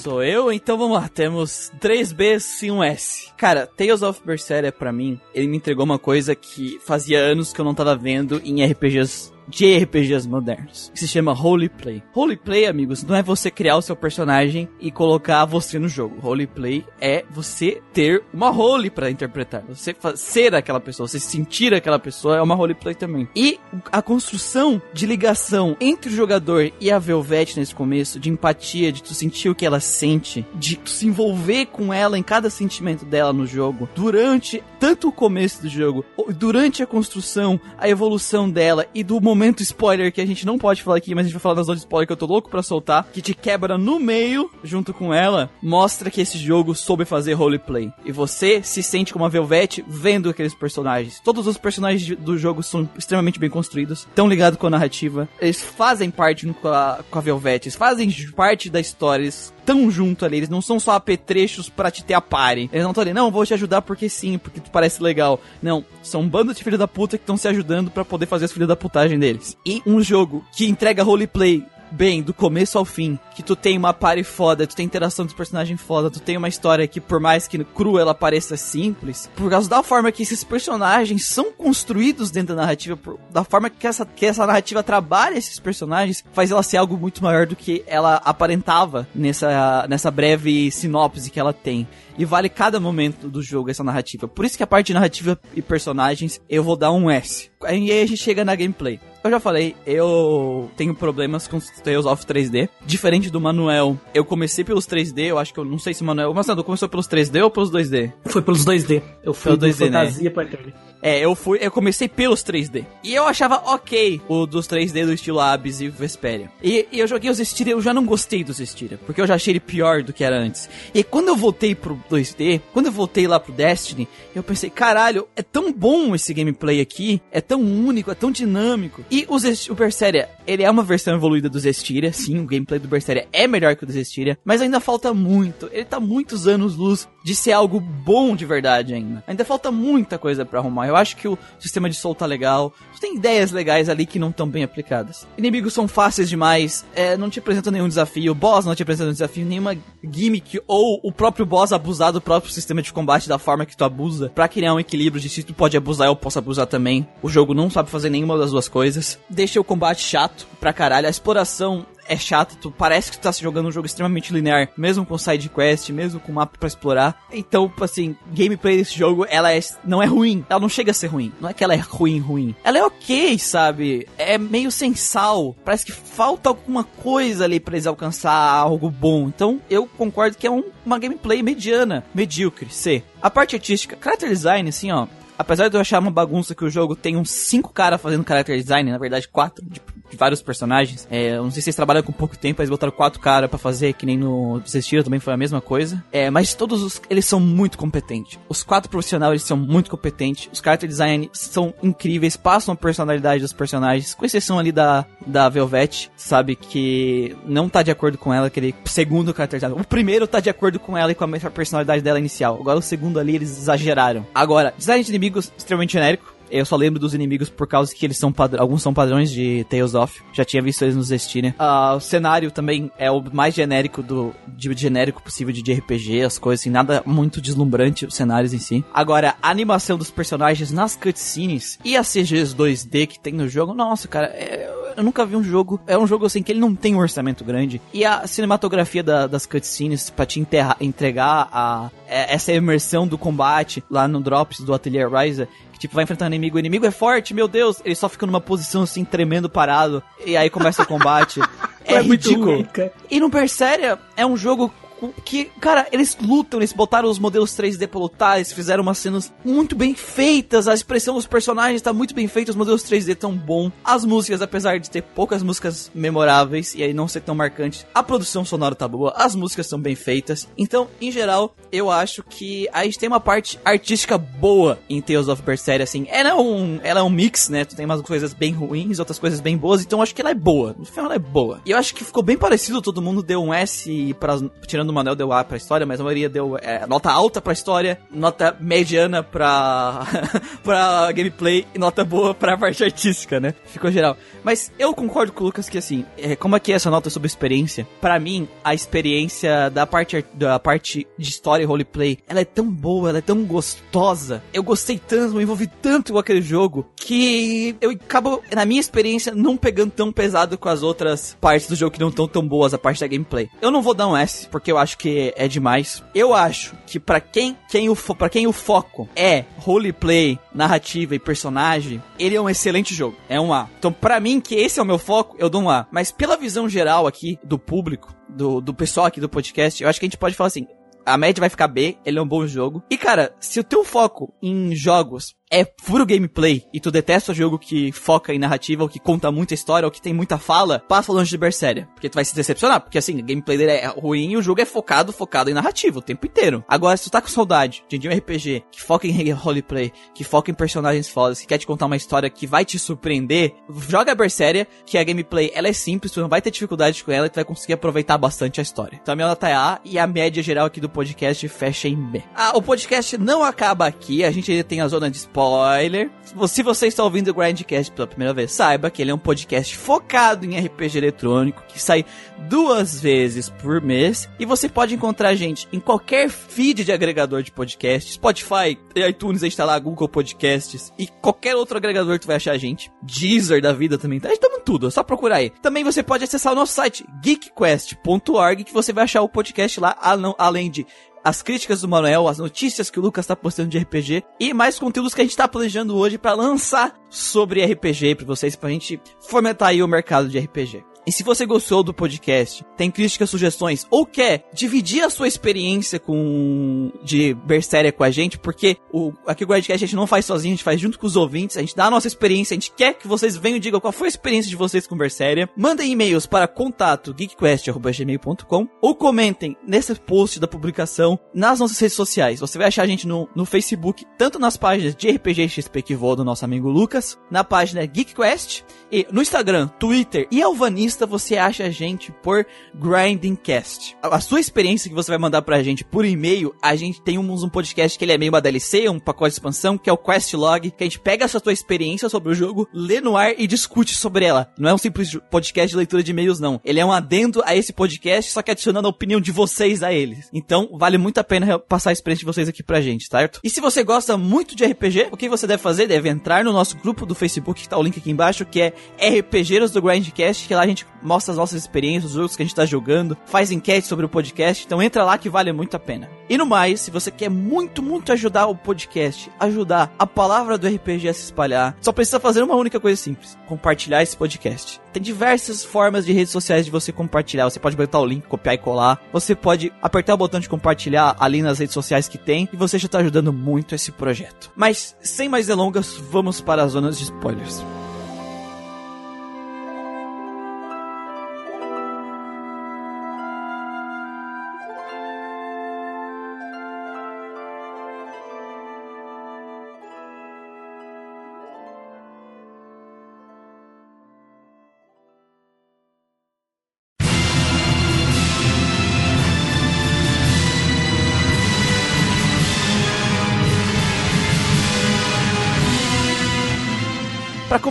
Sou 0.02 0.24
eu, 0.24 0.52
então 0.52 0.78
vamos 0.78 0.98
lá. 0.98 1.08
Temos 1.08 1.72
3 1.80 2.12
Bs 2.12 2.64
e 2.64 2.72
um 2.72 2.84
S. 2.84 3.30
Cara, 3.38 3.68
Tales 3.68 4.02
of 4.02 4.20
Berseria, 4.26 4.72
pra 4.72 4.92
mim, 4.92 5.20
ele 5.34 5.48
me 5.48 5.58
entregou 5.58 5.86
uma 5.86 6.00
coisa 6.00 6.36
que 6.36 6.80
fazia 6.84 7.20
anos 7.20 7.54
que 7.54 7.62
eu 7.62 7.66
não 7.66 7.76
tava 7.76 7.96
vendo 7.96 8.42
em 8.44 8.66
RPGs 8.66 9.32
de 9.48 9.78
RPGs 9.78 10.28
modernos, 10.28 10.92
que 10.94 11.00
se 11.00 11.08
chama 11.08 11.34
roleplay. 11.34 12.02
Roleplay, 12.14 12.66
amigos, 12.66 13.04
não 13.04 13.16
é 13.16 13.22
você 13.22 13.52
criar 13.52 13.78
o 13.78 13.82
seu 13.82 13.96
personagem 13.96 14.70
e 14.80 14.92
colocar 14.92 15.46
você 15.46 15.78
no 15.78 15.88
jogo. 15.88 16.20
Roleplay 16.20 16.86
é 17.00 17.26
você 17.30 17.82
ter 17.94 18.24
uma 18.34 18.50
role 18.50 18.90
para 18.90 19.10
interpretar, 19.10 19.64
você 19.68 19.96
ser 20.16 20.56
aquela 20.56 20.80
pessoa, 20.80 21.08
você 21.08 21.20
sentir 21.20 21.74
aquela 21.74 22.00
pessoa 22.00 22.38
é 22.38 22.42
uma 22.42 22.56
roleplay 22.56 22.96
também. 22.96 23.28
E 23.36 23.60
a 23.92 24.02
construção 24.02 24.82
de 24.94 25.06
ligação 25.06 25.76
entre 25.80 26.12
o 26.12 26.16
jogador 26.16 26.72
e 26.80 26.90
a 26.90 27.00
Velvet 27.00 27.58
nesse 27.58 27.76
começo, 27.76 28.20
de 28.20 28.30
empatia, 28.30 28.92
de 28.92 29.04
tu 29.04 29.14
sentir 29.14 29.50
o 29.50 29.56
que 29.56 29.66
ela 29.66 29.80
sente, 29.80 30.46
de 30.56 30.78
tu 30.78 30.90
se 30.90 31.08
envolver 31.08 31.68
com 31.68 31.94
ela 31.94 32.18
em 32.18 32.24
cada 32.24 32.50
sentimento 32.50 33.06
dela 33.06 33.34
no 33.34 33.46
jogo, 33.46 33.90
durante 33.96 34.64
tanto 34.80 35.10
o 35.10 35.12
começo 35.12 35.62
do 35.62 35.70
jogo, 35.70 36.06
durante 36.36 36.82
a 36.82 36.88
construção, 36.88 37.60
a 37.78 37.90
evolução 37.90 38.50
dela 38.50 38.86
e 38.94 39.04
do 39.04 39.20
momento 39.20 39.31
spoiler 39.62 40.12
que 40.12 40.22
a 40.22 40.26
gente 40.26 40.46
não 40.46 40.58
pode 40.58 40.82
falar 40.82 40.98
aqui, 40.98 41.14
mas 41.14 41.26
a 41.26 41.28
gente 41.28 41.34
vai 41.34 41.42
falar 41.42 41.56
das 41.56 41.66
zonas 41.66 41.82
de 41.82 41.86
spoiler 41.86 42.08
que 42.08 42.14
eu 42.14 42.18
tô 42.18 42.26
louco 42.26 42.50
pra 42.50 42.62
soltar, 42.62 43.08
que 43.12 43.22
te 43.22 43.34
quebra 43.34 43.78
no 43.78 44.00
meio 44.00 44.50
junto 44.64 44.94
com 44.94 45.14
ela, 45.14 45.50
mostra 45.62 46.10
que 46.10 46.22
esse 46.22 46.38
jogo 46.38 46.76
soube 46.76 47.06
fazer 47.06 47.34
roleplay. 47.34 47.92
E 48.06 48.12
você 48.12 48.62
se 48.64 48.84
sente 48.84 49.14
como 49.14 49.26
a 49.26 49.30
Velvet 49.30 49.84
vendo 49.88 50.30
aqueles 50.30 50.54
personagens. 50.54 51.20
Todos 51.24 51.48
os 51.48 51.58
personagens 51.58 52.18
do 52.18 52.38
jogo 52.38 52.64
são 52.64 52.90
extremamente 52.98 53.40
bem 53.40 53.50
construídos, 53.50 54.00
estão 54.00 54.28
ligados 54.28 54.60
com 54.60 54.68
a 54.68 54.72
narrativa, 54.72 55.28
eles 55.40 55.62
fazem 55.62 56.10
parte 56.10 56.48
com 56.48 56.68
a, 56.68 57.00
com 57.10 57.20
a 57.20 57.22
Velvet, 57.22 57.66
eles 57.66 57.76
fazem 57.76 58.12
parte 58.36 58.70
da 58.70 58.80
história, 58.80 59.24
eles 59.24 59.54
tão 59.66 59.90
junto 59.90 60.26
ali. 60.26 60.38
Eles 60.38 60.50
não 60.50 60.62
são 60.62 60.80
só 60.80 60.92
apetrechos 60.92 61.70
para 61.70 61.92
te 61.92 62.04
ter 62.04 62.14
a 62.14 62.22
pare. 62.22 62.70
Eles 62.72 62.84
não 62.84 62.92
estão 62.92 63.02
ali, 63.02 63.14
não, 63.14 63.32
vou 63.32 63.46
te 63.46 63.54
ajudar 63.54 63.82
porque 63.82 64.10
sim, 64.10 64.38
porque 64.38 64.60
tu 64.60 64.72
parece 64.72 65.02
legal. 65.02 65.40
Não, 65.62 65.86
são 66.04 66.22
um 66.22 66.30
bando 66.30 66.54
de 66.54 66.64
filhos 66.64 66.80
da 66.80 66.88
puta 66.88 67.18
que 67.18 67.24
estão 67.24 67.38
se 67.38 67.48
ajudando 67.48 67.90
para 67.92 68.06
poder 68.06 68.26
fazer 68.26 68.46
as 68.46 68.52
filhas 68.52 68.68
da 68.68 68.76
putagem 68.76 69.18
E 69.66 69.82
um 69.86 70.02
jogo 70.02 70.44
que 70.56 70.68
entrega 70.68 71.04
roleplay 71.04 71.66
bem, 71.92 72.24
do 72.24 72.34
começo 72.34 72.78
ao 72.78 72.86
fim, 72.86 73.20
que 73.36 73.44
tu 73.44 73.56
tem 73.56 73.78
uma 73.78 73.94
pare 73.94 74.24
foda, 74.24 74.66
tu 74.66 74.76
tem 74.76 74.86
interação 74.86 75.26
dos 75.26 75.34
personagens 75.34 75.80
foda, 75.80 76.10
tu 76.10 76.20
tem 76.20 76.38
uma 76.38 76.48
história 76.48 76.88
que, 76.88 77.02
por 77.02 77.20
mais 77.20 77.48
que 77.48 77.64
crua 77.64 78.02
ela 78.02 78.16
pareça 78.16 78.56
simples, 78.56 79.30
por 79.36 79.50
causa 79.50 79.70
da 79.70 79.84
forma 79.84 80.12
que 80.12 80.24
esses 80.24 80.44
personagens 80.44 81.26
são 81.26 81.52
construídos 81.52 82.32
dentro 82.32 82.56
da 82.56 82.62
narrativa, 82.62 82.96
por, 82.96 83.20
da 83.30 83.44
forma 83.44 83.70
que 83.70 83.86
essa, 83.86 84.06
que 84.06 84.26
essa 84.26 84.48
narrativa 84.48 84.82
trabalha 84.82 85.38
esses 85.38 85.60
personagens, 85.60 86.24
faz 86.32 86.50
ela 86.52 86.64
ser 86.64 86.78
algo 86.78 86.98
muito 86.98 87.22
maior 87.22 87.46
do 87.46 87.56
que 87.56 87.84
ela 87.86 88.16
aparentava 88.24 89.08
nessa, 89.14 89.86
nessa 89.90 90.10
breve 90.10 90.72
sinopse 90.72 91.30
que 91.30 91.40
ela 91.40 91.54
tem. 91.54 91.88
E 92.18 92.26
vale 92.26 92.50
cada 92.50 92.80
momento 92.80 93.28
do 93.28 93.42
jogo 93.42 93.70
essa 93.70 93.84
narrativa. 93.84 94.28
Por 94.28 94.46
isso 94.46 94.58
que 94.58 94.64
a 94.64 94.68
parte 94.68 94.88
de 94.88 94.94
narrativa 94.94 95.40
e 95.56 95.62
personagens 95.62 96.42
eu 96.50 96.64
vou 96.64 96.76
dar 96.76 96.92
um 96.92 97.10
S. 97.10 97.50
Aí 97.64 97.92
a 97.92 98.06
gente 98.06 98.22
chega 98.22 98.46
na 98.46 98.56
gameplay. 98.56 99.00
Eu 99.24 99.30
já 99.30 99.40
falei, 99.40 99.76
eu 99.86 100.72
tenho 100.76 100.96
problemas 100.96 101.48
com 101.48 101.60
Tales 101.84 102.06
of 102.06 102.26
3D. 102.26 102.68
Diferente 102.86 103.30
do 103.30 103.40
Manuel, 103.40 103.98
eu 104.16 104.26
comecei 104.26 104.64
pelos 104.64 104.88
3D, 104.88 105.26
eu 105.26 105.38
acho 105.38 105.54
que 105.54 105.60
eu 105.60 105.66
não 105.66 105.78
sei 105.78 105.94
se 105.94 106.02
o 106.02 106.06
Manuel. 106.06 106.34
Mas 106.34 106.48
não, 106.48 106.64
começou 106.64 106.90
pelos 106.90 107.08
3D 107.08 107.44
ou 107.44 107.52
pelos 107.52 107.72
2D? 107.72 108.12
Foi 108.26 108.42
pelos 108.42 108.66
2D. 108.66 109.02
Eu 109.24 109.34
fui 109.34 109.56
do 109.56 109.68
2D, 109.68 109.90
né? 109.90 110.00
fantasia 110.00 110.32
pra 110.32 110.46
3D. 110.46 110.74
É, 111.02 111.20
eu 111.20 111.34
fui, 111.36 111.60
eu 111.62 111.72
comecei 111.72 112.08
pelos 112.08 112.44
3D. 112.44 112.86
E 113.04 113.14
eu 113.14 113.26
achava 113.26 113.56
ok 113.74 114.22
o 114.28 114.46
dos 114.46 114.68
3D 114.68 115.06
do 115.06 115.14
estilo 115.14 115.40
Abyss 115.40 115.82
e 115.82 115.90
Vesperia. 115.90 116.52
E, 116.64 116.88
e 116.92 117.00
eu 117.00 117.08
joguei 117.08 117.30
os 117.30 117.40
Styria, 117.40 117.74
eu 117.74 117.82
já 117.82 117.94
não 117.94 118.06
gostei 118.06 118.44
dos 118.44 118.60
Styria, 118.60 119.00
porque 119.06 119.22
eu 119.22 119.28
já 119.28 119.36
achei 119.36 119.54
ele 119.54 119.60
pior 119.60 120.04
do 120.04 120.14
que 120.14 120.24
era 120.24 120.38
antes. 120.38 120.70
E 120.94 121.04
quando 121.04 121.30
eu 121.30 121.36
voltei 121.36 121.74
pro 121.74 122.00
2D, 122.10 122.62
quando 122.72 122.88
eu 122.88 122.92
voltei 122.92 123.28
lá 123.28 123.40
pro 123.40 123.54
Destiny, 123.54 124.08
eu 124.36 124.44
pensei, 124.44 124.70
caralho, 124.70 125.28
é 125.36 125.42
tão 125.42 125.72
bom 125.72 126.14
esse 126.14 126.34
gameplay 126.34 126.80
aqui, 126.80 127.22
é 127.32 127.42
tão 127.42 127.62
único, 127.62 128.12
é 128.12 128.16
tão 128.16 128.32
dinâmico. 128.32 129.04
E 129.10 129.26
os, 129.28 129.70
o 129.70 129.76
Berseria, 129.76 130.30
ele 130.46 130.64
é 130.64 130.70
uma 130.70 130.84
versão 130.84 131.16
evoluída 131.16 131.50
dos 131.50 131.66
Styria, 131.66 132.14
sim, 132.14 132.40
o 132.40 132.46
gameplay 132.46 132.80
do 132.80 132.88
Berseria 132.88 133.28
é 133.34 133.48
melhor 133.48 133.76
que 133.76 133.84
o 133.84 133.88
dos 133.88 133.96
Styria, 133.96 134.38
mas 134.46 134.62
ainda 134.62 134.80
falta 134.80 135.14
muito. 135.14 135.70
Ele 135.72 135.86
tá 135.86 136.00
muitos 136.00 136.48
anos 136.48 136.76
luz 136.76 137.08
de 137.24 137.36
ser 137.36 137.52
algo 137.52 137.80
bom 137.80 138.36
de 138.36 138.46
verdade 138.46 138.94
ainda. 138.94 139.24
Ainda 139.28 139.46
falta 139.46 139.72
muita 139.72 140.18
coisa 140.18 140.46
pra 140.46 140.60
arrumar. 140.60 140.91
Eu 140.92 140.96
acho 140.96 141.16
que 141.18 141.28
o 141.28 141.38
sistema 141.60 141.90
de 141.90 141.96
sol 141.96 142.14
tá 142.14 142.26
legal. 142.26 142.74
Tem 143.00 143.16
ideias 143.16 143.52
legais 143.52 143.90
ali 143.90 144.06
que 144.06 144.20
não 144.20 144.30
estão 144.30 144.48
bem 144.48 144.64
aplicadas. 144.64 145.28
Inimigos 145.36 145.74
são 145.74 145.88
fáceis 145.88 146.30
demais. 146.30 146.86
É, 146.96 147.18
não 147.18 147.30
te 147.30 147.40
apresentam 147.40 147.74
nenhum 147.74 147.88
desafio. 147.88 148.32
O 148.32 148.36
boss 148.36 148.66
não 148.66 148.76
te 148.76 148.84
apresenta 148.84 149.06
nenhum 149.06 149.14
desafio. 149.14 149.46
Nenhuma 149.46 149.76
gimmick. 150.04 150.62
Ou 150.68 151.00
o 151.04 151.12
próprio 151.12 151.46
boss 151.46 151.74
abusar 151.74 152.12
do 152.12 152.22
próprio 152.22 152.52
sistema 152.52 152.82
de 152.82 152.94
combate 152.94 153.28
da 153.28 153.40
forma 153.40 153.66
que 153.66 153.76
tu 153.76 153.84
abusa. 153.84 154.30
Pra 154.30 154.48
criar 154.48 154.76
um 154.76 154.80
equilíbrio 154.80 155.22
de 155.22 155.30
se 155.30 155.42
tu 155.42 155.54
pode 155.54 155.76
abusar, 155.76 156.08
eu 156.08 156.16
posso 156.16 156.38
abusar 156.38 156.68
também. 156.68 157.08
O 157.24 157.30
jogo 157.30 157.56
não 157.56 157.70
sabe 157.70 157.90
fazer 157.90 158.12
nenhuma 158.12 158.38
das 158.38 158.52
duas 158.52 158.68
coisas. 158.68 159.18
Deixa 159.28 159.60
o 159.60 159.64
combate 159.64 160.02
chato 160.02 160.46
pra 160.60 160.72
caralho. 160.72 161.08
A 161.08 161.10
exploração 161.10 161.86
é 162.12 162.18
chato, 162.18 162.58
tu 162.62 162.70
parece 162.72 163.12
que 163.12 163.18
tu 163.18 163.22
tá 163.22 163.32
jogando 163.32 163.68
um 163.68 163.72
jogo 163.72 163.86
extremamente 163.86 164.34
linear, 164.34 164.70
mesmo 164.78 165.06
com 165.06 165.18
side 165.18 165.50
quest, 165.50 165.90
mesmo 165.90 166.20
com 166.20 166.32
mapa 166.34 166.58
pra 166.60 166.68
explorar. 166.68 167.18
Então, 167.32 167.72
assim, 167.82 168.16
gameplay 168.34 168.78
desse 168.78 168.98
jogo, 168.98 169.26
ela 169.30 169.54
é, 169.54 169.60
não 169.84 170.02
é 170.04 170.06
ruim, 170.06 170.46
ela 170.50 170.60
não 170.60 170.70
chega 170.70 170.92
a 170.92 170.94
ser 170.94 171.08
ruim. 171.08 171.32
Não 171.40 171.50
é 171.50 171.54
que 171.54 171.64
ela 171.64 171.74
é 171.74 171.78
ruim, 171.78 172.20
ruim. 172.20 172.56
Ela 172.64 172.78
é 172.80 172.84
ok, 172.84 173.38
sabe? 173.40 174.08
É 174.18 174.38
meio 174.38 174.72
sem 174.72 174.94
sal. 174.96 175.56
Parece 175.64 175.86
que 175.86 175.92
falta 175.92 176.50
alguma 176.50 176.84
coisa 176.84 177.46
ali 177.46 177.60
pra 177.60 177.76
eles 177.76 177.88
alcançar 177.88 178.34
algo 178.34 178.90
bom. 178.90 179.28
Então, 179.28 179.62
eu 179.70 179.86
concordo 179.88 180.38
que 180.38 180.46
é 180.48 180.52
um- 180.52 180.64
uma 180.86 181.00
gameplay 181.00 181.42
mediana, 181.42 182.04
medíocre, 182.14 182.68
C. 182.72 183.04
A 183.22 183.30
parte 183.30 183.56
artística, 183.56 183.98
character 184.02 184.30
design, 184.30 184.68
assim, 184.70 184.92
ó, 184.92 185.08
Apesar 185.42 185.70
de 185.70 185.76
eu 185.76 185.82
achar 185.82 186.00
uma 186.00 186.12
bagunça 186.12 186.54
que 186.54 186.64
o 186.64 186.70
jogo 186.70 186.96
tem 186.96 187.18
uns 187.18 187.32
cinco 187.32 187.74
caras 187.74 188.00
fazendo 188.00 188.24
character 188.28 188.56
design, 188.56 188.92
na 188.92 188.98
verdade 188.98 189.28
quatro, 189.28 189.66
de, 189.66 189.82
de 190.10 190.18
vários 190.18 190.42
personagens. 190.42 191.08
É, 191.10 191.32
eu 191.36 191.44
não 191.44 191.50
sei 191.50 191.62
se 191.62 191.66
vocês 191.66 191.76
trabalham 191.76 192.04
com 192.04 192.12
pouco 192.12 192.38
tempo, 192.38 192.62
eles 192.62 192.70
botaram 192.70 192.94
quatro 192.94 193.20
caras 193.20 193.50
pra 193.50 193.58
fazer, 193.58 193.94
que 193.94 194.06
nem 194.06 194.18
no 194.18 194.60
Desistira 194.60 195.04
também 195.04 195.20
foi 195.20 195.34
a 195.34 195.38
mesma 195.38 195.60
coisa. 195.60 196.04
É, 196.12 196.30
mas 196.30 196.54
todos 196.54 196.84
os, 196.84 197.02
eles 197.10 197.26
são 197.26 197.40
muito 197.40 197.78
competentes. 197.78 198.40
Os 198.48 198.62
quatro 198.62 198.90
profissionais, 198.90 199.32
eles 199.32 199.44
são 199.44 199.58
muito 199.58 199.90
competentes. 199.90 200.48
Os 200.54 200.60
character 200.60 200.88
design 200.88 201.30
são 201.34 201.74
incríveis, 201.82 202.38
passam 202.38 202.74
a 202.74 202.78
personalidade 202.78 203.42
dos 203.42 203.54
personagens, 203.54 204.14
com 204.14 204.24
exceção 204.24 204.60
ali 204.60 204.72
da, 204.72 205.06
da 205.26 205.50
Velvet, 205.50 206.12
sabe, 206.16 206.56
que 206.56 207.36
não 207.46 207.68
tá 207.68 207.82
de 207.82 207.90
acordo 207.90 208.18
com 208.18 208.32
ela, 208.32 208.48
aquele 208.48 208.76
segundo 208.86 209.34
character 209.34 209.60
design. 209.60 209.82
O 209.82 209.88
primeiro 209.88 210.28
tá 210.28 210.40
de 210.40 210.50
acordo 210.50 210.80
com 210.80 210.98
ela 210.98 211.12
e 211.12 211.16
com 211.16 211.24
a 211.24 211.50
personalidade 211.50 212.04
dela 212.04 212.20
inicial. 212.20 212.58
Agora 212.60 212.78
o 212.78 212.82
segundo 212.82 213.20
ali, 213.20 213.36
eles 213.36 213.58
exageraram. 213.58 214.26
Agora, 214.34 214.74
design 214.78 215.04
de 215.04 215.12
extremamente 215.40 215.94
genérico. 215.94 216.32
Eu 216.54 216.66
só 216.66 216.76
lembro 216.76 217.00
dos 217.00 217.14
inimigos 217.14 217.50
por 217.50 217.66
causa 217.66 217.96
que 217.96 218.06
eles 218.06 218.18
são 218.18 218.34
alguns 218.60 218.82
são 218.82 218.94
padrões 218.94 219.32
de 219.32 219.66
Tales 219.70 219.96
of. 219.96 220.22
Já 220.34 220.44
tinha 220.44 220.62
visto 220.62 220.82
eles 220.82 220.98
nos 220.98 221.08
Destiny. 221.08 221.56
Ah, 221.58 221.94
o 221.96 222.02
cenário 222.02 222.52
também 222.52 222.92
é 222.98 223.10
o 223.10 223.24
mais 223.32 223.56
genérico 223.56 224.04
do 224.04 224.36
de 224.50 224.70
genérico 224.76 225.24
possível 225.24 225.54
de 225.54 225.74
RPG, 225.74 226.24
as 226.24 226.38
coisas 226.38 226.60
assim, 226.62 226.70
nada 226.70 227.02
muito 227.06 227.40
deslumbrante 227.40 228.06
os 228.06 228.16
cenários 228.16 228.54
em 228.54 228.60
si. 228.60 228.84
Agora, 228.94 229.36
a 229.42 229.50
animação 229.50 229.98
dos 229.98 230.12
personagens 230.12 230.74
nas 230.74 230.94
cutscenes 230.94 231.80
e 231.86 231.96
as 231.96 232.08
CGs 232.12 232.54
2D 232.54 233.08
que 233.08 233.18
tem 233.18 233.32
no 233.32 233.48
jogo, 233.48 233.74
nossa, 233.74 234.10
cara, 234.10 234.28
é- 234.28 234.70
eu 234.98 235.04
nunca 235.06 235.26
vi 235.26 235.38
um 235.38 235.44
jogo. 235.44 235.80
É 235.88 235.98
um 235.98 236.06
jogo 236.06 236.26
assim 236.26 236.44
que 236.44 236.52
ele 236.52 236.60
não 236.60 236.76
tem 236.76 236.94
um 236.94 237.00
orçamento 237.00 237.46
grande. 237.46 237.82
E 237.94 238.04
a 238.04 238.28
cinematografia 238.28 239.02
da- 239.02 239.26
das 239.26 239.46
cutscenes 239.46 240.10
pra 240.10 240.26
te 240.26 240.42
enterra- 240.42 240.76
entregar 240.82 241.48
a, 241.50 241.90
essa 242.12 242.52
imersão 242.52 243.08
do 243.08 243.18
combate 243.18 243.84
lá 243.90 244.08
no 244.08 244.20
Drops 244.20 244.60
do 244.60 244.74
Atelier 244.74 245.10
Ryza. 245.10 245.48
Que 245.72 245.80
tipo, 245.80 245.96
vai 245.96 246.04
enfrentar 246.04 246.26
o 246.26 246.28
inimigo, 246.28 246.58
o 246.58 246.60
inimigo 246.60 246.86
é 246.86 246.92
forte, 246.92 247.34
meu 247.34 247.48
Deus! 247.48 247.82
Ele 247.84 247.96
só 247.96 248.08
fica 248.08 248.26
numa 248.26 248.42
posição 248.42 248.84
assim, 248.84 249.04
tremendo, 249.04 249.50
parado. 249.50 250.04
E 250.26 250.38
aí 250.38 250.50
começa 250.50 250.84
o 250.84 250.86
combate. 250.86 251.40
é, 251.86 252.02
muito 252.02 252.28
ridículo. 252.28 252.56
ruim, 252.56 252.64
cara. 252.66 252.94
E 253.10 253.20
no 253.20 253.30
Berseria 253.30 253.98
é 254.16 254.26
um 254.26 254.38
jogo 254.38 254.72
que, 255.10 255.46
cara, 255.60 255.88
eles 255.92 256.18
lutam, 256.22 256.60
eles 256.60 256.74
botaram 256.74 257.10
os 257.10 257.20
modelos 257.20 257.52
3D 257.52 257.88
pra 257.88 258.00
lutar, 258.00 258.36
eles 258.38 258.52
fizeram 258.52 258.84
umas 258.84 258.98
cenas 258.98 259.34
muito 259.44 259.76
bem 259.76 259.96
feitas, 259.96 260.68
a 260.68 260.74
expressão 260.74 261.16
dos 261.16 261.28
personagens 261.28 261.82
tá 261.82 261.94
muito 261.94 262.14
bem 262.14 262.28
feita, 262.28 262.52
os 262.52 262.58
modelos 262.58 262.84
3D 262.84 263.16
tão 263.16 263.34
bom. 263.34 263.72
As 263.84 264.06
músicas, 264.06 264.42
apesar 264.42 264.80
de 264.80 264.90
ter 264.90 265.02
poucas 265.02 265.44
músicas 265.44 265.92
memoráveis 265.94 266.76
e 266.76 266.84
aí 266.84 266.94
não 266.94 267.08
ser 267.08 267.22
tão 267.22 267.36
marcantes, 267.36 267.86
a 267.94 268.04
produção 268.04 268.46
sonora 268.46 268.76
tá 268.76 268.88
boa, 268.88 269.14
as 269.16 269.36
músicas 269.36 269.68
são 269.68 269.80
bem 269.80 269.96
feitas. 269.96 270.48
Então, 270.58 270.88
em 271.00 271.12
geral, 271.12 271.56
eu 271.72 271.90
acho 271.90 272.24
que 272.24 272.68
a 272.72 272.84
gente 272.84 273.00
tem 273.00 273.08
uma 273.08 273.20
parte 273.20 273.60
artística 273.64 274.18
boa 274.18 274.80
em 274.90 275.02
Tales 275.02 275.28
of 275.28 275.42
Berseria, 275.42 275.84
assim. 275.84 276.06
Ela 276.10 276.30
é 276.30 276.34
um, 276.34 276.80
ela 276.84 277.00
é 277.00 277.04
um 277.04 277.10
mix, 277.10 277.50
né? 277.50 277.66
Tu 277.66 277.76
tem 277.76 277.86
umas 277.86 278.02
coisas 278.02 278.34
bem 278.34 278.54
ruins, 278.54 279.00
outras 279.00 279.20
coisas 279.20 279.40
bem 279.40 279.58
boas, 279.58 279.82
então 279.82 280.00
eu 280.00 280.04
acho 280.04 280.14
que 280.14 280.22
ela 280.22 280.32
é 280.32 280.36
boa. 280.36 280.76
No 280.78 280.86
final 280.86 281.06
ela 281.06 281.16
é 281.16 281.20
boa. 281.20 281.62
E 281.66 281.72
eu 281.72 281.78
acho 281.78 281.94
que 281.96 282.04
ficou 282.04 282.24
bem 282.24 282.38
parecido, 282.38 282.82
todo 282.82 283.02
mundo 283.02 283.24
deu 283.24 283.42
um 283.42 283.54
S 283.54 284.14
pra, 284.20 284.38
tirando 284.68 284.91
do 284.92 284.96
Manuel 284.96 285.16
deu 285.16 285.32
A 285.32 285.44
pra 285.44 285.58
história, 285.58 285.86
mas 285.86 286.00
a 286.00 286.04
maioria 286.04 286.30
deu 286.30 286.58
é, 286.62 286.86
nota 286.86 287.10
alta 287.10 287.42
pra 287.42 287.54
história, 287.54 288.00
nota 288.12 288.56
mediana 288.60 289.24
pra, 289.24 290.06
pra 290.64 291.12
gameplay 291.12 291.66
e 291.74 291.80
nota 291.80 292.04
boa 292.04 292.34
pra 292.34 292.58
parte 292.58 292.84
artística, 292.84 293.40
né? 293.40 293.56
Ficou 293.66 293.92
geral. 293.92 294.18
Mas 294.44 294.72
eu 294.78 294.94
concordo 294.94 295.32
com 295.32 295.44
o 295.44 295.48
Lucas 295.48 295.70
que, 295.70 295.78
assim, 295.78 296.06
é, 296.18 296.36
como 296.36 296.56
aqui 296.56 296.74
é 296.74 296.76
essa 296.76 296.90
nota 296.90 297.10
sobre 297.10 297.28
experiência, 297.28 297.88
pra 298.00 298.20
mim, 298.20 298.48
a 298.64 298.74
experiência 298.74 299.70
da 299.70 299.88
parte, 299.88 300.26
da 300.34 300.60
parte 300.60 301.08
de 301.18 301.30
história 301.30 301.64
e 301.64 301.66
roleplay, 301.66 302.18
ela 302.28 302.42
é 302.42 302.46
tão 302.46 302.70
boa, 302.70 303.10
ela 303.10 303.20
é 303.20 303.22
tão 303.22 303.44
gostosa. 303.44 304.44
Eu 304.54 304.64
gostei 304.64 305.00
tanto, 305.00 305.36
me 305.36 305.44
envolvi 305.44 305.68
tanto 305.68 306.14
com 306.14 306.20
aquele 306.20 306.42
jogo, 306.42 306.86
que 306.96 307.76
eu 307.80 307.92
acabo, 307.92 308.42
na 308.54 308.66
minha 308.66 308.82
experiência, 308.82 309.34
não 309.34 309.56
pegando 309.56 309.92
tão 309.92 310.12
pesado 310.12 310.58
com 310.58 310.70
as 310.70 310.84
outras 310.84 311.38
partes 311.40 311.68
do 311.68 311.76
jogo 311.76 311.92
que 311.92 312.00
não 312.00 312.10
estão 312.10 312.28
tão 312.28 312.46
boas, 312.46 312.74
a 312.74 312.78
parte 312.78 313.00
da 313.00 313.08
gameplay. 313.08 313.50
Eu 313.62 313.72
não 313.72 313.82
vou 313.82 313.94
dar 313.94 314.08
um 314.08 314.18
S, 314.18 314.48
porque 314.50 314.72
eu 314.72 314.78
acho 314.82 314.98
que 314.98 315.34
é 315.36 315.48
demais. 315.48 316.04
Eu 316.14 316.34
acho 316.34 316.76
que 316.86 317.00
para 317.00 317.22
quem, 317.22 317.58
quem 317.70 317.90
o, 317.90 317.96
para 317.96 318.30
quem 318.30 318.48
o 318.48 318.52
foco 318.52 319.08
é 319.16 319.46
roleplay, 319.58 320.38
narrativa 320.54 321.16
e 321.16 321.20
personagem, 321.20 322.02
ele 322.20 322.36
é 322.36 322.42
um 322.42 322.50
excelente 322.50 322.94
jogo. 322.94 323.16
É 323.30 323.40
um 323.40 323.54
A. 323.54 323.70
Então, 323.80 323.94
para 323.94 324.20
mim, 324.20 324.42
que 324.42 324.56
esse 324.56 324.80
é 324.80 324.84
o 324.84 324.86
meu 324.86 324.98
foco, 324.98 325.36
eu 325.40 325.50
dou 325.50 325.62
um 325.62 325.70
A. 325.70 325.88
Mas 325.92 326.12
pela 326.12 326.36
visão 326.36 326.68
geral 326.68 327.08
aqui 327.08 327.40
do 327.44 327.58
público, 327.58 328.14
do, 328.28 328.60
do 328.60 328.74
pessoal 328.74 329.06
aqui 329.06 329.22
do 329.22 329.30
podcast, 329.30 329.82
eu 329.82 329.90
acho 329.90 330.00
que 330.00 330.06
a 330.06 330.10
gente 330.10 330.18
pode 330.18 330.36
falar 330.36 330.48
assim: 330.48 330.68
a 331.06 331.18
média 331.18 331.40
vai 331.40 331.50
ficar 331.50 331.68
B, 331.68 331.98
ele 332.06 332.20
é 332.20 332.22
um 332.22 332.28
bom 332.28 332.46
jogo. 332.46 332.84
E 332.90 332.98
cara, 332.98 333.34
se 333.40 333.60
o 333.60 333.64
teu 333.64 333.84
foco 333.84 334.34
em 334.42 334.76
jogos 334.76 335.36
é 335.52 335.66
puro 335.66 336.06
gameplay 336.06 336.64
e 336.74 336.80
tu 336.80 336.90
detesta 336.90 337.34
o 337.34 337.36
jogo 337.36 337.60
que 337.60 337.92
foca 337.92 338.34
em 338.34 338.40
narrativa, 338.40 338.84
ou 338.84 338.90
que 338.90 339.00
conta 339.00 339.30
muita 339.30 339.54
história, 339.54 339.86
ou 339.86 339.92
que 339.92 340.02
tem 340.02 340.14
muita 340.14 340.38
fala, 340.38 340.80
passa 340.80 341.12
longe 341.12 341.30
de 341.30 341.38
Berseria. 341.38 341.90
Porque 341.94 342.10
tu 342.10 342.16
vai 342.16 342.24
se 342.24 342.34
decepcionar. 342.34 342.80
Porque 342.80 342.98
assim, 342.98 343.20
o 343.20 343.26
gameplay 343.26 343.58
dele 343.58 343.72
é 343.72 343.88
ruim 343.88 344.32
e 344.32 344.38
o 344.38 344.42
jogo 344.42 344.62
é 344.62 344.66
focado, 344.66 345.12
focado 345.12 345.50
em 345.50 345.54
narrativa 345.54 346.00
o 346.00 346.02
tempo 346.02 346.26
inteiro. 346.26 346.64
Agora, 346.68 346.96
se 346.96 347.04
tu 347.04 347.12
tá 347.12 347.22
com 347.22 347.28
saudade 347.28 347.84
de 347.90 348.08
um 348.08 348.12
RPG 348.12 348.64
que 348.72 348.82
foca 348.82 349.06
em 349.06 349.32
roleplay, 349.32 349.92
que 350.16 350.24
foca 350.24 350.50
em 350.50 350.54
personagens 350.54 351.10
fodas, 351.10 351.42
que 351.42 351.48
quer 351.48 351.58
te 351.58 351.68
contar 351.68 351.88
uma 351.88 351.98
história 351.98 352.30
que 352.30 352.48
vai 352.48 352.64
te 352.64 352.80
surpreender, 352.80 353.54
joga 353.90 354.16
Berseria, 354.16 354.66
que 354.86 354.98
a 354.98 355.04
gameplay 355.04 355.52
ela 355.54 355.68
é 355.68 355.74
simples, 355.74 356.14
tu 356.14 356.22
não 356.22 356.30
vai 356.30 356.42
ter 356.42 356.52
dificuldade 356.52 357.04
com 357.04 357.12
ela 357.12 357.26
e 357.26 357.30
tu 357.30 357.36
vai 357.36 357.44
conseguir 357.44 357.74
aproveitar 357.74 358.18
bastante 358.18 358.62
a 358.62 358.64
história. 358.64 358.98
Então 359.02 359.12
a 359.12 359.16
minha 359.16 359.28
nota 359.28 359.50
é 359.50 359.54
A 359.54 359.82
e 359.84 360.00
a 360.00 360.08
média 360.08 360.42
geral 360.42 360.68
aqui 360.68 360.80
do 360.80 360.88
podcast 360.88 361.46
fecha 361.50 361.90
em 361.90 361.96
B. 361.96 362.24
Ah, 362.34 362.56
o 362.56 362.62
podcast 362.62 363.18
não 363.18 363.44
acaba 363.44 363.86
aqui, 363.86 364.24
a 364.24 364.32
gente 364.32 364.50
ainda 364.50 364.64
tem 364.64 364.80
a 364.80 364.88
zona 364.88 365.12
de 365.12 365.18
spoiler 365.18 365.41
spoiler. 365.42 366.10
Se 366.46 366.64
você 366.64 366.88
está 366.88 367.04
ouvindo 367.04 367.30
o 367.30 367.34
Grindcast 367.34 367.92
pela 367.92 368.08
primeira 368.08 368.34
vez, 368.34 368.52
saiba 368.52 368.90
que 368.90 369.02
ele 369.02 369.12
é 369.12 369.14
um 369.14 369.18
podcast 369.18 369.76
focado 369.76 370.46
em 370.46 370.58
RPG 370.58 370.98
eletrônico, 370.98 371.64
que 371.68 371.82
sai 371.82 372.06
duas 372.48 373.02
vezes 373.02 373.50
por 373.50 373.82
mês. 373.82 374.30
E 374.40 374.46
você 374.46 374.70
pode 374.70 374.94
encontrar 374.94 375.30
a 375.30 375.36
gente 375.36 375.68
em 375.74 375.80
qualquer 375.80 376.30
feed 376.30 376.86
de 376.86 376.92
agregador 376.92 377.42
de 377.44 377.52
podcast, 377.52 378.14
Spotify, 378.14 378.78
iTunes, 378.96 379.56
tá 379.56 379.66
lá, 379.66 379.78
Google 379.80 380.08
Podcasts 380.08 380.94
e 380.98 381.08
qualquer 381.08 381.56
outro 381.56 381.78
agregador 381.78 382.14
que 382.14 382.22
tu 382.22 382.28
vai 382.28 382.38
achar 382.38 382.54
a 382.54 382.58
gente. 382.58 382.92
Deezer 383.02 383.62
da 383.62 383.74
vida 383.74 383.98
também. 383.98 384.22
A 384.24 384.30
gente 384.30 384.40
tá 384.40 384.50
tudo, 384.64 384.88
é 384.88 384.92
só 384.92 385.04
procurar 385.04 385.38
aí. 385.38 385.50
Também 385.62 385.84
você 385.84 386.04
pode 386.04 386.24
acessar 386.24 386.54
o 386.54 386.56
nosso 386.56 386.74
site, 386.74 387.06
geekquest.org, 387.22 388.64
que 388.64 388.74
você 388.74 388.94
vai 388.94 389.06
achar 389.06 389.22
o 389.22 389.30
podcast 389.30 389.80
lá, 389.80 389.98
além 390.38 390.70
de 390.70 390.86
as 391.24 391.42
críticas 391.42 391.82
do 391.82 391.88
Manuel, 391.88 392.28
as 392.28 392.38
notícias 392.38 392.90
que 392.90 393.00
o 393.00 393.02
Lucas 393.02 393.26
tá 393.26 393.36
postando 393.36 393.70
de 393.70 393.78
RPG 393.78 394.24
e 394.40 394.54
mais 394.54 394.80
conteúdos 394.80 395.14
que 395.14 395.22
a 395.22 395.24
gente 395.24 395.38
tá 395.38 395.48
planejando 395.48 395.96
hoje 395.96 396.18
para 396.18 396.34
lançar 396.34 396.94
sobre 397.10 397.66
RPG 397.66 398.16
para 398.16 398.26
vocês, 398.26 398.56
pra 398.56 398.70
gente 398.70 399.00
fomentar 399.20 399.70
aí 399.70 399.84
o 399.84 399.88
mercado 399.88 400.28
de 400.28 400.40
RPG. 400.40 400.91
E 401.06 401.12
se 401.12 401.24
você 401.24 401.46
gostou 401.46 401.84
do 401.84 401.94
podcast, 401.94 402.64
tem 402.78 402.92
críticas, 402.92 403.30
sugestões 403.30 403.88
ou 403.90 404.06
quer 404.06 404.48
dividir 404.54 405.04
a 405.04 405.10
sua 405.10 405.28
experiência 405.28 406.00
com 406.00 406.92
de 407.04 407.34
Berseria 407.34 407.92
com 407.92 408.04
a 408.04 408.12
gente, 408.12 408.38
porque 408.38 408.78
o 408.94 409.12
aqui 409.26 409.44
o 409.44 409.48
Guardcast 409.48 409.84
a 409.84 409.88
gente 409.88 409.96
não 409.96 410.06
faz 410.06 410.26
sozinho, 410.26 410.54
a 410.54 410.56
gente 410.56 410.64
faz 410.64 410.80
junto 410.80 411.00
com 411.00 411.08
os 411.08 411.16
ouvintes, 411.16 411.58
a 411.58 411.62
gente 411.62 411.76
dá 411.76 411.86
a 411.86 411.92
nossa 411.92 412.08
experiência, 412.08 412.54
a 412.54 412.60
gente 412.60 412.72
quer 412.72 412.94
que 412.94 413.08
vocês 413.08 413.36
venham 413.36 413.58
e 413.58 413.60
digam 413.60 413.80
qual 413.80 413.92
foi 413.92 414.08
a 414.08 414.10
experiência 414.10 414.50
de 414.50 414.56
vocês 414.56 414.86
com 414.86 414.96
Berseria. 414.96 415.50
Mandem 415.58 415.92
e-mails 415.92 416.26
para 416.26 416.48
contato 416.48 417.14
geekquest@gmail.com 417.14 418.68
ou 418.82 418.96
comentem 418.96 419.58
nesse 419.68 419.96
post 419.96 420.40
da 420.40 420.48
publicação 420.48 421.20
nas 421.34 421.60
nossas 421.60 421.80
redes 421.80 421.96
sociais. 421.96 422.40
Você 422.40 422.58
vai 422.58 422.68
achar 422.68 422.84
a 422.84 422.88
gente 422.88 423.08
no, 423.08 423.28
no 423.36 423.46
Facebook, 423.46 424.06
tanto 424.18 424.38
nas 424.38 424.56
páginas 424.56 424.96
de 424.96 425.10
RPG 425.10 425.50
XP 425.50 425.82
que 425.82 425.96
voa 425.96 426.16
do 426.16 426.24
nosso 426.24 426.46
amigo 426.46 426.70
Lucas, 426.70 427.18
na 427.30 427.44
página 427.44 427.82
GeekQuest 427.82 428.64
e 428.92 429.08
no 429.12 429.22
Instagram, 429.22 429.68
Twitter 429.80 430.28
e 430.30 430.42
Alvanista 430.42 430.91
você 431.00 431.38
acha 431.38 431.66
a 431.66 431.70
gente 431.70 432.12
por 432.12 432.46
Grindingcast. 432.76 433.98
A, 434.02 434.16
a 434.16 434.22
sua 434.22 434.40
experiência 434.40 434.90
que 434.90 434.96
você 434.96 435.12
vai 435.12 435.18
mandar 435.18 435.42
pra 435.42 435.64
gente 435.64 435.84
por 435.84 436.06
e-mail, 436.06 436.56
a 436.62 436.76
gente 436.76 437.02
tem 437.02 437.18
um, 437.18 437.32
um 437.32 437.50
podcast 437.50 437.98
que 437.98 438.06
ele 438.06 438.14
é 438.14 438.18
meio 438.18 438.32
uma 438.32 438.42
DLC, 438.42 438.88
um 438.90 439.00
pacote 439.00 439.32
de 439.32 439.36
expansão, 439.36 439.78
que 439.78 439.90
é 439.90 439.94
o 439.94 439.98
Questlog, 439.98 440.72
que 440.72 440.84
a 440.84 440.86
gente 440.86 441.00
pega 441.00 441.26
essa 441.26 441.40
tua 441.40 441.54
experiência 441.54 442.10
sobre 442.10 442.32
o 442.32 442.36
jogo, 442.36 442.68
lê 442.74 443.02
no 443.02 443.18
ar 443.18 443.34
e 443.38 443.48
discute 443.48 443.96
sobre 443.96 444.26
ela. 444.26 444.52
Não 444.58 444.70
é 444.70 444.74
um 444.74 444.78
simples 444.78 445.18
podcast 445.30 445.70
de 445.70 445.78
leitura 445.78 446.04
de 446.04 446.12
e-mails, 446.12 446.40
não. 446.40 446.60
Ele 446.64 446.80
é 446.80 446.86
um 446.86 446.92
adendo 446.92 447.42
a 447.46 447.56
esse 447.56 447.74
podcast, 447.74 448.32
só 448.32 448.42
que 448.42 448.52
adicionando 448.52 448.88
a 448.88 448.92
opinião 448.92 449.20
de 449.20 449.32
vocês 449.32 449.84
a 449.84 449.94
eles. 449.94 450.30
Então, 450.34 450.70
vale 450.74 450.98
muito 450.98 451.18
a 451.18 451.24
pena 451.24 451.60
passar 451.60 451.90
a 451.90 451.94
experiência 451.94 452.22
de 452.22 452.34
vocês 452.34 452.48
aqui 452.48 452.64
pra 452.64 452.82
gente, 452.82 453.08
certo? 453.08 453.40
E 453.44 453.50
se 453.50 453.62
você 453.62 453.84
gosta 453.84 454.18
muito 454.18 454.56
de 454.56 454.66
RPG, 454.66 455.10
o 455.12 455.18
que 455.18 455.30
você 455.30 455.48
deve 455.48 455.62
fazer? 455.62 455.88
Deve 455.88 456.10
entrar 456.10 456.44
no 456.44 456.54
nosso 456.54 456.78
grupo 456.78 457.06
do 457.06 457.16
Facebook, 457.16 457.62
que 457.62 457.70
tá 457.70 457.78
o 457.78 457.84
link 457.84 457.98
aqui 457.98 458.12
embaixo, 458.12 458.46
que 458.46 458.62
é 458.62 458.74
RPGeiros 459.00 459.72
do 459.72 459.82
Grindcast, 459.82 460.48
que 460.48 460.56
lá 460.56 460.64
a 460.64 460.68
gente 460.68 460.81
gente 460.82 460.88
mostra 461.02 461.32
as 461.32 461.38
nossas 461.38 461.62
experiências, 461.62 462.12
os 462.12 462.18
jogos 462.18 462.36
que 462.36 462.44
a 462.44 462.46
gente 462.46 462.56
tá 462.56 462.66
jogando, 462.66 463.18
faz 463.26 463.52
enquete 463.52 463.88
sobre 463.88 464.06
o 464.06 464.10
podcast, 464.10 464.66
então 464.66 464.82
entra 464.82 465.04
lá 465.04 465.18
que 465.18 465.30
vale 465.30 465.52
muito 465.52 465.76
a 465.76 465.80
pena. 465.80 466.10
E 466.30 466.38
no 466.38 466.46
mais, 466.46 466.82
se 466.82 466.92
você 466.92 467.12
quer 467.12 467.30
muito, 467.30 467.82
muito 467.82 468.12
ajudar 468.12 468.48
o 468.48 468.56
podcast, 468.56 469.32
ajudar 469.40 469.94
a 469.98 470.06
palavra 470.06 470.58
do 470.58 470.68
RPG 470.68 471.10
a 471.10 471.14
se 471.14 471.24
espalhar, 471.24 471.76
só 471.82 471.92
precisa 471.92 472.20
fazer 472.20 472.44
uma 472.44 472.56
única 472.56 472.80
coisa 472.80 473.02
simples: 473.02 473.38
compartilhar 473.48 474.02
esse 474.02 474.16
podcast. 474.16 474.80
Tem 474.94 475.02
diversas 475.02 475.64
formas 475.64 476.06
de 476.06 476.14
redes 476.14 476.32
sociais 476.32 476.66
de 476.66 476.72
você 476.72 476.92
compartilhar. 476.92 477.50
Você 477.50 477.60
pode 477.60 477.78
botar 477.78 478.00
o 478.00 478.06
link, 478.06 478.28
copiar 478.28 478.56
e 478.56 478.58
colar. 478.58 479.02
Você 479.14 479.34
pode 479.34 479.72
apertar 479.82 480.14
o 480.14 480.18
botão 480.18 480.40
de 480.40 480.50
compartilhar 480.50 481.16
ali 481.20 481.42
nas 481.42 481.60
redes 481.60 481.74
sociais 481.74 482.08
que 482.08 482.18
tem. 482.18 482.48
E 482.52 482.58
você 482.58 482.78
já 482.78 482.88
está 482.88 483.00
ajudando 483.00 483.32
muito 483.32 483.74
esse 483.74 483.92
projeto. 483.92 484.52
Mas, 484.56 484.96
sem 485.02 485.30
mais 485.30 485.48
delongas, 485.48 485.96
vamos 485.96 486.42
para 486.42 486.64
as 486.64 486.74
zonas 486.74 486.98
de 486.98 487.06
spoilers. 487.06 487.64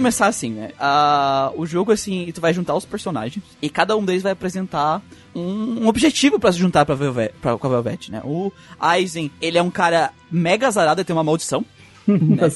Começar 0.01 0.29
assim, 0.29 0.51
né? 0.51 0.71
Uh, 0.81 1.61
o 1.61 1.67
jogo, 1.67 1.93
assim, 1.93 2.33
tu 2.35 2.41
vai 2.41 2.55
juntar 2.55 2.75
os 2.75 2.87
personagens 2.87 3.45
e 3.61 3.69
cada 3.69 3.95
um 3.97 4.03
deles 4.03 4.23
vai 4.23 4.33
apresentar 4.33 5.03
um, 5.35 5.83
um 5.83 5.89
objetivo 5.89 6.41
para 6.41 6.51
se 6.51 6.59
juntar 6.59 6.87
pra, 6.87 6.95
Velvet, 6.95 7.35
pra, 7.41 7.59
com 7.59 7.67
a 7.67 7.71
Velvet, 7.71 8.11
né? 8.11 8.23
O 8.25 8.51
Aizen, 8.81 9.31
ele 9.43 9.59
é 9.59 9.63
um 9.63 9.71
cara 9.71 10.11
mega 10.31 10.67
azarado, 10.67 11.01
ele 11.01 11.05
tem 11.05 11.15
uma 11.15 11.23
maldição. 11.23 11.65
Né? 12.19 12.51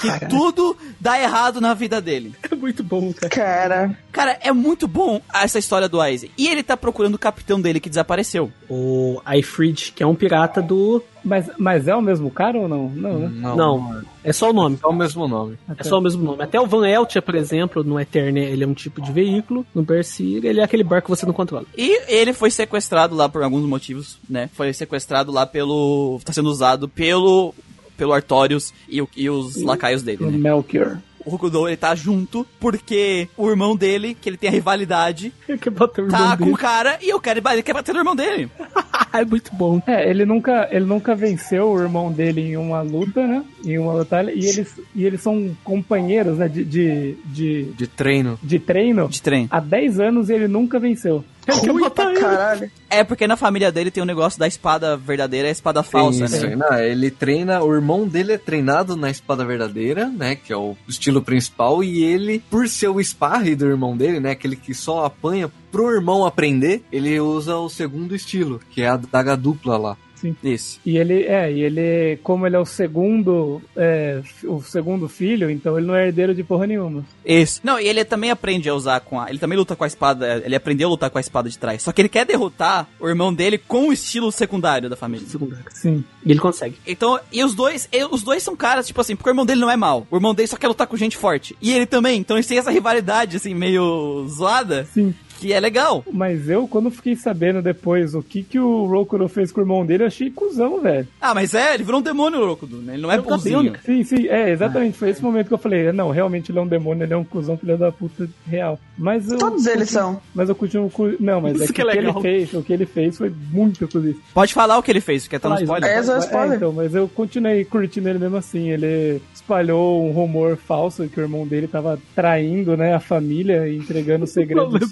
que 0.00 0.26
tudo 0.26 0.76
dá 1.00 1.20
errado 1.20 1.60
na 1.60 1.74
vida 1.74 2.00
dele. 2.00 2.34
É 2.50 2.54
muito 2.54 2.82
bom, 2.82 3.12
cara. 3.12 3.28
Cara. 3.28 3.98
Cara, 4.12 4.38
é 4.40 4.52
muito 4.52 4.86
bom 4.86 5.20
essa 5.32 5.58
história 5.58 5.88
do 5.88 6.00
Aizen. 6.00 6.30
E 6.36 6.48
ele 6.48 6.62
tá 6.62 6.76
procurando 6.76 7.14
o 7.14 7.18
capitão 7.18 7.60
dele 7.60 7.80
que 7.80 7.88
desapareceu. 7.88 8.50
O 8.68 9.20
Ifrid, 9.34 9.92
que 9.92 10.02
é 10.02 10.06
um 10.06 10.14
pirata 10.14 10.62
do 10.62 11.02
mas, 11.24 11.50
mas 11.58 11.88
é 11.88 11.96
o 11.96 12.02
mesmo 12.02 12.30
cara 12.30 12.58
ou 12.58 12.68
não? 12.68 12.90
Não, 12.90 13.18
né? 13.18 13.30
não, 13.32 13.56
não. 13.56 14.02
É 14.22 14.32
só 14.32 14.50
o 14.50 14.52
nome. 14.52 14.78
É 14.82 14.86
o 14.86 14.92
mesmo 14.92 15.26
nome. 15.26 15.58
Até. 15.66 15.80
É 15.80 15.84
só 15.84 15.98
o 15.98 16.00
mesmo 16.00 16.22
nome. 16.22 16.42
Até 16.42 16.60
o 16.60 16.66
Van 16.66 16.86
Eltia, 16.86 17.22
por 17.22 17.34
exemplo, 17.34 17.82
no 17.82 17.98
Eterne, 17.98 18.40
ele 18.40 18.62
é 18.62 18.66
um 18.66 18.74
tipo 18.74 19.00
de 19.00 19.10
veículo. 19.10 19.64
No 19.74 19.82
Berseer, 19.82 20.44
ele 20.44 20.60
é 20.60 20.64
aquele 20.64 20.84
barco 20.84 21.06
que 21.06 21.18
você 21.18 21.24
não 21.24 21.32
controla. 21.32 21.64
E 21.76 22.02
ele 22.12 22.34
foi 22.34 22.50
sequestrado 22.50 23.14
lá 23.14 23.28
por 23.28 23.42
alguns 23.42 23.64
motivos, 23.64 24.18
né? 24.28 24.50
Foi 24.52 24.72
sequestrado 24.74 25.32
lá 25.32 25.46
pelo... 25.46 26.20
Tá 26.24 26.32
sendo 26.32 26.50
usado 26.50 26.88
pelo... 26.88 27.54
Pelo 27.96 28.12
Artorius 28.12 28.72
e, 28.88 29.02
e 29.16 29.30
os 29.30 29.56
e 29.56 29.64
lacaios 29.64 30.02
dele, 30.02 30.26
né? 30.26 30.36
Melchior 30.36 30.98
o 31.24 31.34
Hokudo, 31.34 31.66
ele 31.66 31.76
tá 31.76 31.94
junto 31.94 32.46
porque 32.60 33.28
o 33.36 33.48
irmão 33.48 33.74
dele, 33.74 34.14
que 34.14 34.28
ele 34.28 34.36
tem 34.36 34.50
a 34.50 34.52
rivalidade, 34.52 35.32
quer 35.60 35.70
bater 35.70 36.04
o 36.04 36.08
tá 36.08 36.36
com 36.36 36.52
o 36.52 36.56
cara 36.56 36.98
e 37.00 37.08
eu 37.08 37.20
quero, 37.20 37.40
ele 37.50 37.62
quer 37.62 37.72
bater 37.72 37.92
no 37.92 38.00
irmão 38.00 38.14
dele. 38.14 38.48
é 39.12 39.24
muito 39.24 39.54
bom. 39.54 39.80
É, 39.86 40.08
ele 40.08 40.24
nunca, 40.24 40.68
ele 40.70 40.84
nunca 40.84 41.14
venceu 41.14 41.70
o 41.70 41.80
irmão 41.80 42.12
dele 42.12 42.40
em 42.42 42.56
uma 42.56 42.82
luta, 42.82 43.26
né? 43.26 43.44
Em 43.64 43.78
uma 43.78 43.94
batalha. 43.94 44.32
E 44.32 44.44
eles, 44.44 44.74
e 44.94 45.04
eles 45.04 45.20
são 45.20 45.56
companheiros, 45.64 46.38
né? 46.38 46.48
De, 46.48 46.64
de, 46.64 47.16
de, 47.24 47.64
de 47.72 47.86
treino. 47.86 48.38
De 48.42 48.58
treino. 48.58 49.08
De 49.08 49.22
treino. 49.22 49.48
Há 49.50 49.60
10 49.60 50.00
anos 50.00 50.30
ele 50.30 50.48
nunca 50.48 50.78
venceu. 50.78 51.24
Ruim 51.52 51.90
pra 51.90 52.14
caralho. 52.14 52.70
É 52.88 53.02
porque 53.04 53.26
na 53.26 53.36
família 53.36 53.70
dele 53.72 53.90
tem 53.90 54.02
um 54.02 54.06
negócio 54.06 54.38
da 54.38 54.46
espada 54.46 54.96
verdadeira 54.96 55.48
e 55.48 55.50
a 55.50 55.52
espada 55.52 55.82
falsa, 55.82 56.24
Isso, 56.24 56.46
né? 56.46 56.56
não, 56.56 56.78
ele 56.78 57.10
treina, 57.10 57.62
o 57.62 57.74
irmão 57.74 58.06
dele 58.06 58.32
é 58.32 58.38
treinado 58.38 58.96
na 58.96 59.10
espada 59.10 59.44
verdadeira, 59.44 60.06
né? 60.06 60.36
Que 60.36 60.52
é 60.52 60.56
o 60.56 60.76
estilo 60.88 61.20
principal, 61.20 61.82
e 61.82 62.02
ele, 62.02 62.42
por 62.50 62.68
ser 62.68 62.88
o 62.88 63.02
sparre 63.02 63.54
do 63.54 63.66
irmão 63.66 63.96
dele, 63.96 64.20
né? 64.20 64.30
Aquele 64.30 64.56
que 64.56 64.72
só 64.72 65.04
apanha 65.04 65.50
pro 65.70 65.92
irmão 65.92 66.24
aprender, 66.24 66.84
ele 66.92 67.18
usa 67.18 67.56
o 67.56 67.68
segundo 67.68 68.14
estilo, 68.14 68.60
que 68.70 68.82
é 68.82 68.88
a 68.88 68.96
daga 68.96 69.36
dupla 69.36 69.76
lá. 69.76 69.96
Isso. 70.42 70.80
E 70.84 70.96
ele, 70.96 71.24
é, 71.24 71.52
e 71.52 71.60
ele, 71.62 72.18
como 72.22 72.46
ele 72.46 72.56
é 72.56 72.58
o 72.58 72.64
segundo, 72.64 73.60
é, 73.76 74.20
o 74.44 74.62
segundo 74.62 75.08
filho, 75.08 75.50
então 75.50 75.76
ele 75.76 75.86
não 75.86 75.94
é 75.94 76.06
herdeiro 76.06 76.34
de 76.34 76.44
porra 76.44 76.66
nenhuma. 76.66 77.04
Isso. 77.24 77.60
Não, 77.64 77.80
e 77.80 77.88
ele 77.88 78.04
também 78.04 78.30
aprende 78.30 78.68
a 78.68 78.74
usar 78.74 79.00
com 79.00 79.20
a. 79.20 79.28
Ele 79.28 79.38
também 79.38 79.58
luta 79.58 79.74
com 79.74 79.84
a 79.84 79.86
espada. 79.86 80.42
Ele 80.44 80.54
aprendeu 80.54 80.88
a 80.88 80.90
lutar 80.90 81.10
com 81.10 81.18
a 81.18 81.20
espada 81.20 81.48
de 81.48 81.58
trás. 81.58 81.82
Só 81.82 81.92
que 81.92 82.00
ele 82.00 82.08
quer 82.08 82.24
derrotar 82.24 82.86
o 83.00 83.08
irmão 83.08 83.32
dele 83.32 83.58
com 83.58 83.88
o 83.88 83.92
estilo 83.92 84.30
secundário 84.30 84.88
da 84.88 84.96
família. 84.96 85.26
Secundário. 85.26 85.64
Sim. 85.72 86.04
E 86.24 86.30
ele 86.30 86.40
consegue. 86.40 86.76
Então, 86.86 87.18
e 87.32 87.42
os 87.42 87.54
dois, 87.54 87.88
e 87.90 88.04
os 88.04 88.22
dois 88.22 88.42
são 88.42 88.54
caras, 88.54 88.86
tipo 88.86 89.00
assim, 89.00 89.16
porque 89.16 89.28
o 89.28 89.32
irmão 89.32 89.46
dele 89.46 89.60
não 89.60 89.70
é 89.70 89.76
mal. 89.76 90.06
O 90.10 90.16
irmão 90.16 90.34
dele 90.34 90.48
só 90.48 90.56
quer 90.56 90.68
lutar 90.68 90.86
com 90.86 90.96
gente 90.96 91.16
forte. 91.16 91.56
E 91.60 91.72
ele 91.72 91.86
também. 91.86 92.18
Então 92.20 92.36
eles 92.36 92.46
têm 92.46 92.58
essa 92.58 92.70
rivalidade, 92.70 93.36
assim, 93.36 93.54
meio 93.54 94.26
zoada. 94.28 94.86
Sim. 94.92 95.14
Que 95.44 95.52
é 95.52 95.60
legal. 95.60 96.02
Mas 96.10 96.48
eu, 96.48 96.66
quando 96.66 96.90
fiquei 96.90 97.14
sabendo 97.14 97.60
depois 97.60 98.14
o 98.14 98.22
que 98.22 98.42
que 98.42 98.58
o 98.58 98.86
Rokuro 98.86 99.28
fez 99.28 99.52
com 99.52 99.60
o 99.60 99.62
irmão 99.62 99.84
dele, 99.84 100.04
eu 100.04 100.06
achei 100.06 100.30
cuzão, 100.30 100.80
velho. 100.80 101.06
Ah, 101.20 101.34
mas 101.34 101.52
é, 101.52 101.74
ele 101.74 101.84
virou 101.84 102.00
um 102.00 102.02
demônio, 102.02 102.46
Rokudo, 102.46 102.78
né? 102.78 102.94
Ele 102.94 103.02
não 103.02 103.12
é 103.12 103.16
é 103.16 103.20
bonzinho. 103.20 103.74
Sim, 103.84 104.02
sim, 104.04 104.26
é, 104.28 104.50
exatamente. 104.50 104.96
Foi 104.96 105.10
esse 105.10 105.22
momento 105.22 105.48
que 105.48 105.54
eu 105.54 105.58
falei, 105.58 105.92
não, 105.92 106.10
realmente 106.10 106.50
ele 106.50 106.58
é 106.58 106.62
um 106.62 106.66
demônio, 106.66 107.04
ele 107.04 107.12
é 107.12 107.16
um 107.16 107.24
cuzão, 107.24 107.58
filho 107.58 107.76
da 107.76 107.92
puta 107.92 108.26
real. 108.46 108.78
Mas 108.96 109.30
eu, 109.30 109.36
Todos 109.38 109.66
eles 109.66 109.90
são. 109.90 110.18
Mas 110.34 110.48
eu 110.48 110.54
continuo. 110.54 110.90
Não, 111.20 111.40
mas 111.42 111.60
é 111.60 111.66
que, 111.66 111.72
que 111.74 111.80
é 111.82 111.84
o 111.84 111.90
que 111.90 111.98
ele 111.98 112.12
fez, 112.22 112.54
o 112.54 112.62
que 112.62 112.72
ele 112.72 112.86
fez 112.86 113.18
foi 113.18 113.30
muito 113.52 113.86
cuzão. 113.86 114.14
Pode 114.32 114.54
falar 114.54 114.78
o 114.78 114.82
que 114.82 114.90
ele 114.90 115.00
fez, 115.00 115.28
quer 115.28 115.36
estar 115.36 115.48
no 115.50 115.56
Fala, 115.56 115.64
spoiler? 115.64 115.90
É, 115.90 116.02
só 116.02 116.16
É, 116.16 116.18
spoiler. 116.20 116.56
então, 116.56 116.72
mas 116.72 116.94
eu 116.94 117.06
continuei 117.08 117.64
curtindo 117.66 118.08
ele 118.08 118.18
mesmo 118.18 118.36
assim. 118.38 118.70
Ele 118.70 119.20
espalhou 119.34 120.08
um 120.08 120.10
rumor 120.10 120.56
falso 120.56 121.06
que 121.08 121.20
o 121.20 121.22
irmão 121.22 121.46
dele 121.46 121.68
tava 121.68 121.98
traindo, 122.14 122.76
né, 122.76 122.94
a 122.94 123.00
família 123.00 123.68
e 123.68 123.76
entregando 123.76 124.26
segredos 124.26 124.90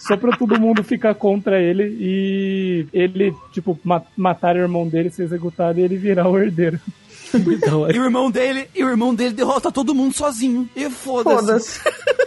só 0.00 0.16
pra 0.16 0.36
todo 0.36 0.60
mundo 0.60 0.82
ficar 0.82 1.14
contra 1.14 1.60
ele 1.60 1.96
e 2.00 2.86
ele, 2.92 3.34
tipo, 3.52 3.78
ma 3.84 4.02
matar 4.16 4.56
o 4.56 4.60
irmão 4.60 4.88
dele, 4.88 5.10
ser 5.10 5.24
executado 5.24 5.78
e 5.78 5.82
ele 5.82 5.96
virar 5.96 6.28
o 6.28 6.38
herdeiro. 6.38 6.80
Então, 7.34 7.90
E 7.90 7.98
o 7.98 8.04
irmão 8.04 8.30
dele, 8.30 8.68
e 8.74 8.84
o 8.84 8.90
irmão 8.90 9.14
dele 9.14 9.32
derrota 9.32 9.72
todo 9.72 9.94
mundo 9.94 10.12
sozinho. 10.12 10.68
E 10.76 10.90
foda-se. 10.90 11.80
Foda-se. 11.80 11.80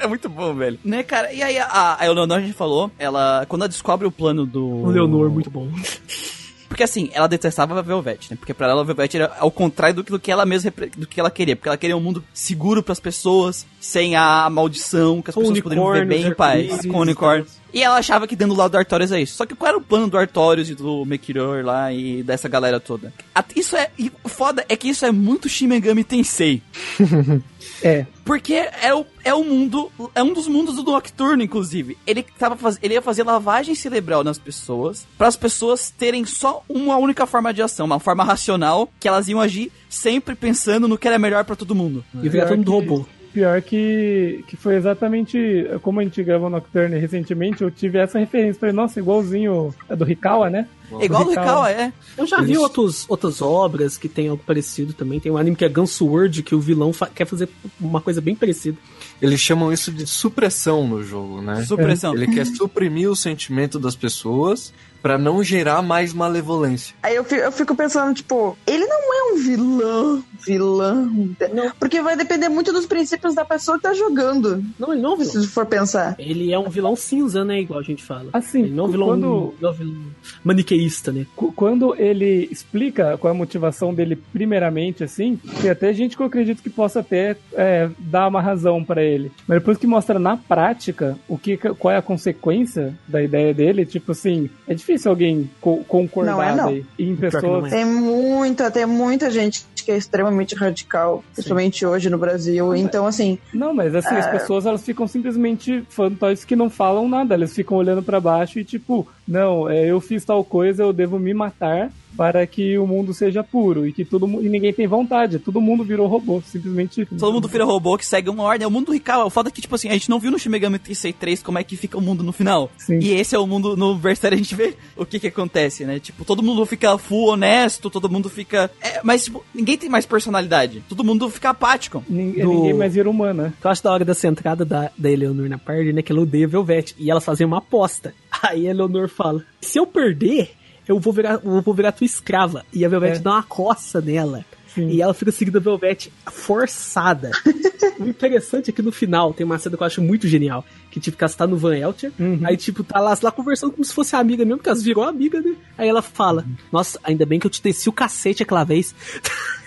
É 0.00 0.06
muito 0.06 0.28
bom, 0.28 0.54
velho. 0.54 0.78
Né, 0.84 1.02
cara? 1.02 1.32
E 1.32 1.42
aí 1.42 1.58
a, 1.58 1.96
a 1.98 2.06
Eleonor, 2.06 2.38
a 2.38 2.40
gente 2.40 2.52
falou, 2.52 2.90
ela, 2.98 3.44
quando 3.48 3.62
ela 3.62 3.68
descobre 3.68 4.06
o 4.06 4.12
plano 4.12 4.46
do... 4.46 4.64
o 4.64 4.90
Leonor, 4.90 5.28
muito 5.28 5.50
bom. 5.50 5.68
Porque 6.78 6.84
assim, 6.84 7.10
ela 7.12 7.26
detestava 7.26 7.76
a 7.76 7.82
Velvet, 7.82 8.28
né? 8.30 8.36
Porque 8.38 8.54
pra 8.54 8.68
ela 8.68 8.82
a 8.82 8.84
Velvet 8.84 9.16
era 9.16 9.32
ao 9.40 9.50
contrário 9.50 9.96
do 9.96 10.04
que, 10.04 10.12
do 10.12 10.20
que 10.20 10.30
ela 10.30 10.46
mesma 10.46 10.72
do 10.96 11.08
que 11.08 11.18
ela 11.18 11.28
queria. 11.28 11.56
Porque 11.56 11.68
ela 11.68 11.76
queria 11.76 11.96
um 11.96 12.00
mundo 12.00 12.22
seguro 12.32 12.84
pras 12.84 13.00
pessoas, 13.00 13.66
sem 13.80 14.14
a 14.14 14.48
maldição, 14.48 15.20
que 15.20 15.30
as 15.30 15.34
pessoas 15.34 15.60
poderiam 15.60 15.92
viver 15.92 16.06
bem 16.06 16.26
em 16.28 16.34
paz, 16.34 16.86
com 16.86 17.00
unicórnios. 17.00 17.58
E 17.74 17.82
ela 17.82 17.96
achava 17.96 18.28
que 18.28 18.36
dentro 18.36 18.54
do 18.54 18.58
lado 18.60 18.70
do 18.70 18.78
Artorias 18.78 19.10
é 19.10 19.20
isso. 19.20 19.34
Só 19.34 19.44
que 19.44 19.56
qual 19.56 19.70
era 19.70 19.78
o 19.78 19.80
plano 19.80 20.08
do 20.08 20.16
Artorias 20.16 20.70
e 20.70 20.74
do 20.76 21.04
Mekiror 21.04 21.64
lá 21.64 21.92
e 21.92 22.22
dessa 22.22 22.48
galera 22.48 22.78
toda? 22.78 23.12
Isso 23.56 23.76
é. 23.76 23.90
E 23.98 24.12
o 24.22 24.28
foda 24.28 24.64
é 24.68 24.76
que 24.76 24.88
isso 24.88 25.04
é 25.04 25.10
muito 25.10 25.48
Shin 25.48 25.66
Megami 25.66 26.04
Tensei. 26.04 26.62
É. 27.82 28.06
Porque 28.24 28.54
é 28.54 28.94
o, 28.94 29.06
é 29.24 29.34
o 29.34 29.44
mundo. 29.44 29.90
É 30.14 30.22
um 30.22 30.32
dos 30.32 30.48
mundos 30.48 30.76
do 30.76 30.90
Nocturno, 30.90 31.42
inclusive. 31.42 31.96
Ele, 32.06 32.22
tava 32.22 32.56
faz, 32.56 32.78
ele 32.82 32.94
ia 32.94 33.02
fazer 33.02 33.22
lavagem 33.22 33.74
cerebral 33.74 34.24
nas 34.24 34.38
pessoas. 34.38 35.06
para 35.16 35.28
as 35.28 35.36
pessoas 35.36 35.90
terem 35.90 36.24
só 36.24 36.62
uma 36.68 36.96
única 36.96 37.26
forma 37.26 37.52
de 37.52 37.62
ação, 37.62 37.86
uma 37.86 38.00
forma 38.00 38.24
racional, 38.24 38.88
que 38.98 39.08
elas 39.08 39.28
iam 39.28 39.40
agir 39.40 39.72
sempre 39.88 40.34
pensando 40.34 40.88
no 40.88 40.98
que 40.98 41.08
era 41.08 41.18
melhor 41.18 41.44
pra 41.44 41.56
todo 41.56 41.74
mundo. 41.74 42.04
E 42.22 42.28
virar 42.28 42.48
todo 42.48 42.58
mundo 42.58 42.72
robô. 42.72 43.06
Pior 43.38 43.62
que, 43.62 44.44
que 44.48 44.56
foi 44.56 44.74
exatamente 44.74 45.64
como 45.80 46.00
a 46.00 46.02
gente 46.02 46.20
gravou 46.24 46.50
Nocturne 46.50 46.98
recentemente, 46.98 47.62
eu 47.62 47.70
tive 47.70 47.96
essa 47.98 48.18
referência. 48.18 48.58
Falei, 48.58 48.74
nossa, 48.74 48.98
igualzinho 48.98 49.72
a 49.88 49.94
do 49.94 50.04
Rikawa, 50.04 50.50
né? 50.50 50.66
É 51.00 51.04
igual 51.04 51.22
do 51.22 51.30
Rikawa. 51.30 51.68
Rikawa, 51.68 51.70
é. 51.70 51.92
Eu 52.16 52.26
já 52.26 52.40
vi 52.40 52.58
outros, 52.58 53.04
outras 53.08 53.40
obras 53.40 53.96
que 53.96 54.08
tem 54.08 54.26
algo 54.26 54.42
parecido 54.44 54.92
também. 54.92 55.20
Tem 55.20 55.30
um 55.30 55.36
anime 55.36 55.54
que 55.54 55.64
é 55.64 55.68
Gunsword, 55.68 56.42
que 56.42 56.52
o 56.52 56.60
vilão 56.60 56.92
fa- 56.92 57.06
quer 57.06 57.26
fazer 57.26 57.48
uma 57.80 58.00
coisa 58.00 58.20
bem 58.20 58.34
parecida. 58.34 58.76
Eles 59.22 59.38
chamam 59.38 59.72
isso 59.72 59.92
de 59.92 60.04
supressão 60.04 60.84
no 60.88 61.00
jogo, 61.04 61.40
né? 61.40 61.62
Supressão. 61.64 62.14
Ele 62.14 62.26
quer 62.26 62.44
suprimir 62.44 63.08
o 63.08 63.14
sentimento 63.14 63.78
das 63.78 63.94
pessoas 63.94 64.72
pra 65.02 65.16
não 65.18 65.42
gerar 65.42 65.82
mais 65.82 66.12
malevolência. 66.12 66.94
Aí 67.02 67.14
eu 67.16 67.24
fico, 67.24 67.40
eu 67.40 67.52
fico 67.52 67.74
pensando, 67.74 68.14
tipo, 68.14 68.56
ele 68.66 68.86
não 68.86 69.14
é 69.14 69.32
um 69.32 69.36
vilão, 69.38 70.24
vilão. 70.44 71.34
Porque 71.78 72.00
vai 72.02 72.16
depender 72.16 72.48
muito 72.48 72.72
dos 72.72 72.86
princípios 72.86 73.34
da 73.34 73.44
pessoa 73.44 73.76
que 73.76 73.84
tá 73.84 73.94
jogando. 73.94 74.62
Não, 74.78 74.92
ele 74.92 75.02
não 75.02 75.10
é 75.10 75.14
um 75.14 75.16
vilão. 75.18 75.32
Se 75.42 75.46
for 75.48 75.66
pensar. 75.66 76.14
Ele 76.18 76.52
é 76.52 76.58
um 76.58 76.68
vilão 76.68 76.96
cinza, 76.96 77.44
né? 77.44 77.60
Igual 77.60 77.80
a 77.80 77.82
gente 77.82 78.02
fala. 78.02 78.30
Assim, 78.32 78.62
ele 78.62 78.74
não 78.74 78.84
é 78.84 78.88
um 78.88 78.90
vilão, 78.90 79.08
quando- 79.08 79.54
não 79.60 79.68
é 79.68 79.72
um 79.72 79.74
vilão 79.74 79.96
maniqueísta, 80.44 81.12
né? 81.12 81.26
Qu- 81.36 81.52
Quando 81.52 81.94
ele 81.96 82.48
explica 82.50 83.16
qual 83.18 83.32
é 83.32 83.34
a 83.36 83.38
motivação 83.38 83.92
dele, 83.94 84.16
primeiramente, 84.32 85.04
assim, 85.04 85.38
tem 85.60 85.70
até 85.70 85.92
gente 85.92 86.16
que 86.16 86.22
eu 86.22 86.26
acredito 86.26 86.62
que 86.62 86.70
possa 86.70 87.00
até 87.00 87.36
é, 87.54 87.88
dar 87.98 88.28
uma 88.28 88.40
razão 88.40 88.84
pra 88.84 89.02
ele. 89.02 89.30
Mas 89.46 89.58
depois 89.58 89.78
que 89.78 89.86
mostra 89.86 90.18
na 90.18 90.36
prática 90.36 91.18
o 91.28 91.36
que, 91.38 91.56
qual 91.56 91.92
é 91.92 91.96
a 91.96 92.02
consequência 92.02 92.94
da 93.06 93.22
ideia 93.22 93.52
dele, 93.52 93.84
tipo 93.86 94.12
assim, 94.12 94.48
é 94.66 94.74
difícil 94.74 94.87
alguém 95.06 95.50
co- 95.60 95.84
concordar 95.88 96.32
Não 96.32 96.42
é, 96.42 96.54
não. 96.54 96.70
em 96.98 97.10
não 97.10 97.16
pessoas. 97.16 97.72
é. 97.72 97.76
Tem 97.76 97.84
muita, 97.84 98.70
tem 98.70 98.86
muita 98.86 99.30
gente 99.30 99.64
que 99.84 99.90
é 99.92 99.96
extremamente 99.96 100.54
radical, 100.54 101.24
principalmente 101.34 101.84
hoje 101.86 102.10
no 102.10 102.18
Brasil. 102.18 102.74
Então, 102.76 103.06
assim, 103.06 103.38
Não, 103.54 103.72
mas 103.74 103.94
assim, 103.94 104.14
as 104.16 104.26
É. 104.26 104.30
pessoas 104.30 104.66
elas 104.66 104.84
ficam 104.84 105.06
simplesmente 105.06 105.82
fantoches 105.88 106.44
que 106.44 106.54
não 106.56 106.68
falam 106.68 107.08
nada, 107.08 107.34
elas 107.34 107.54
ficam 107.54 107.76
olhando 107.78 108.02
pra 108.02 108.20
baixo 108.20 108.58
e 108.58 108.64
tipo, 108.64 109.06
não, 109.26 109.68
é, 109.68 109.86
eu 109.86 110.00
fiz 110.00 110.24
tal 110.24 110.44
coisa, 110.44 110.82
eu 110.82 110.92
devo 110.92 111.18
me 111.18 111.32
matar 111.32 111.90
para 112.18 112.44
que 112.48 112.76
o 112.76 112.84
mundo 112.84 113.14
seja 113.14 113.44
puro 113.44 113.86
e 113.86 113.92
que 113.92 114.04
todo 114.04 114.26
mundo 114.26 114.44
e 114.44 114.48
ninguém 114.48 114.72
tem 114.72 114.88
vontade, 114.88 115.38
todo 115.38 115.60
mundo 115.60 115.84
virou 115.84 116.08
robô, 116.08 116.42
simplesmente. 116.44 117.06
Todo 117.06 117.32
mundo 117.32 117.46
vira 117.46 117.64
robô 117.64 117.96
que 117.96 118.04
segue 118.04 118.28
uma 118.28 118.42
ordem. 118.42 118.64
É 118.64 118.66
o 118.66 118.70
mundo 118.72 118.86
do 118.86 118.92
Rikawa. 118.92 119.24
O 119.24 119.30
foda 119.30 119.50
é 119.50 119.52
que, 119.52 119.60
tipo 119.60 119.72
assim, 119.76 119.88
a 119.88 119.92
gente 119.92 120.10
não 120.10 120.18
viu 120.18 120.32
no 120.32 120.38
Shin 120.38 120.48
Megami 120.48 120.80
Tensei 120.80 121.12
3 121.12 121.44
como 121.44 121.58
é 121.60 121.62
que 121.64 121.76
fica 121.76 121.96
o 121.96 122.00
mundo 122.00 122.24
no 122.24 122.32
final. 122.32 122.70
Sim. 122.76 122.98
E 122.98 123.12
esse 123.12 123.36
é 123.36 123.38
o 123.38 123.46
mundo, 123.46 123.76
no 123.76 123.94
Berserk 123.94 124.34
a 124.34 124.36
gente 124.36 124.52
vê 124.56 124.74
o 124.96 125.06
que 125.06 125.20
que 125.20 125.28
acontece, 125.28 125.84
né? 125.84 126.00
Tipo, 126.00 126.24
todo 126.24 126.42
mundo 126.42 126.66
fica 126.66 126.98
full 126.98 127.28
honesto, 127.28 127.88
todo 127.88 128.10
mundo 128.10 128.28
fica... 128.28 128.68
É, 128.82 129.00
mas, 129.04 129.24
tipo, 129.24 129.44
ninguém 129.54 129.78
tem 129.78 129.88
mais 129.88 130.04
personalidade. 130.04 130.82
Todo 130.88 131.04
mundo 131.04 131.30
fica 131.30 131.50
apático. 131.50 132.02
Ninguém, 132.08 132.44
Do- 132.44 132.52
ninguém 132.52 132.74
mais 132.74 132.92
vira 132.94 133.08
humano, 133.08 133.44
né? 133.44 133.52
Eu 133.62 133.70
acho 133.70 133.84
da 133.84 133.92
hora 133.92 134.04
dessa 134.04 134.26
entrada 134.26 134.64
da, 134.64 134.90
da 134.98 135.08
Eleanor 135.08 135.48
na 135.48 135.56
party, 135.58 135.92
né? 135.92 136.02
Que 136.02 136.10
ela 136.10 136.22
odeia 136.22 136.48
Velvet. 136.48 136.96
E 136.98 137.10
elas 137.12 137.24
fazem 137.24 137.46
uma 137.46 137.58
aposta. 137.58 138.12
Aí 138.42 138.66
a 138.66 138.70
Eleanor 138.70 139.08
fala: 139.08 139.44
se 139.60 139.78
eu 139.78 139.86
perder, 139.86 140.50
eu 140.88 140.98
vou 140.98 141.12
virar, 141.12 141.40
eu 141.44 141.60
vou 141.60 141.74
virar 141.74 141.92
tua 141.92 142.04
escrava. 142.04 142.64
E 142.72 142.84
a 142.84 142.88
Velvet 142.88 143.16
É. 143.16 143.18
dá 143.18 143.32
uma 143.32 143.42
coça 143.42 144.00
nela. 144.00 144.44
Sim. 144.74 144.88
E 144.88 145.02
ela 145.02 145.14
fica 145.14 145.32
seguindo 145.32 145.56
a 145.56 145.60
Velvet 145.60 146.12
forçada. 146.30 147.30
o 147.98 148.06
interessante 148.06 148.70
é 148.70 148.72
que 148.72 148.82
no 148.82 148.92
final 148.92 149.32
tem 149.34 149.44
uma 149.44 149.58
cena 149.58 149.76
que 149.76 149.82
eu 149.82 149.86
acho 149.86 150.02
muito 150.02 150.28
genial. 150.28 150.64
Que 150.90 151.00
tipo, 151.00 151.16
que 151.16 151.24
ela 151.24 151.32
tá 151.32 151.46
no 151.46 151.56
Van 151.56 151.76
Elter. 151.76 152.12
Uhum. 152.18 152.40
Aí, 152.44 152.56
tipo, 152.56 152.84
tá 152.84 153.00
lá, 153.00 153.16
lá 153.22 153.30
conversando 153.30 153.72
como 153.72 153.84
se 153.84 153.92
fosse 153.92 154.14
amiga 154.16 154.44
mesmo, 154.44 154.62
que 154.62 154.68
elas 154.68 154.82
virou 154.82 155.04
amiga, 155.04 155.40
né? 155.40 155.54
Aí 155.76 155.88
ela 155.88 156.02
fala: 156.02 156.44
Nossa, 156.72 156.98
ainda 157.02 157.26
bem 157.26 157.38
que 157.38 157.46
eu 157.46 157.50
te 157.50 157.62
desci 157.62 157.88
o 157.88 157.92
cacete 157.92 158.42
aquela 158.42 158.64
vez. 158.64 158.94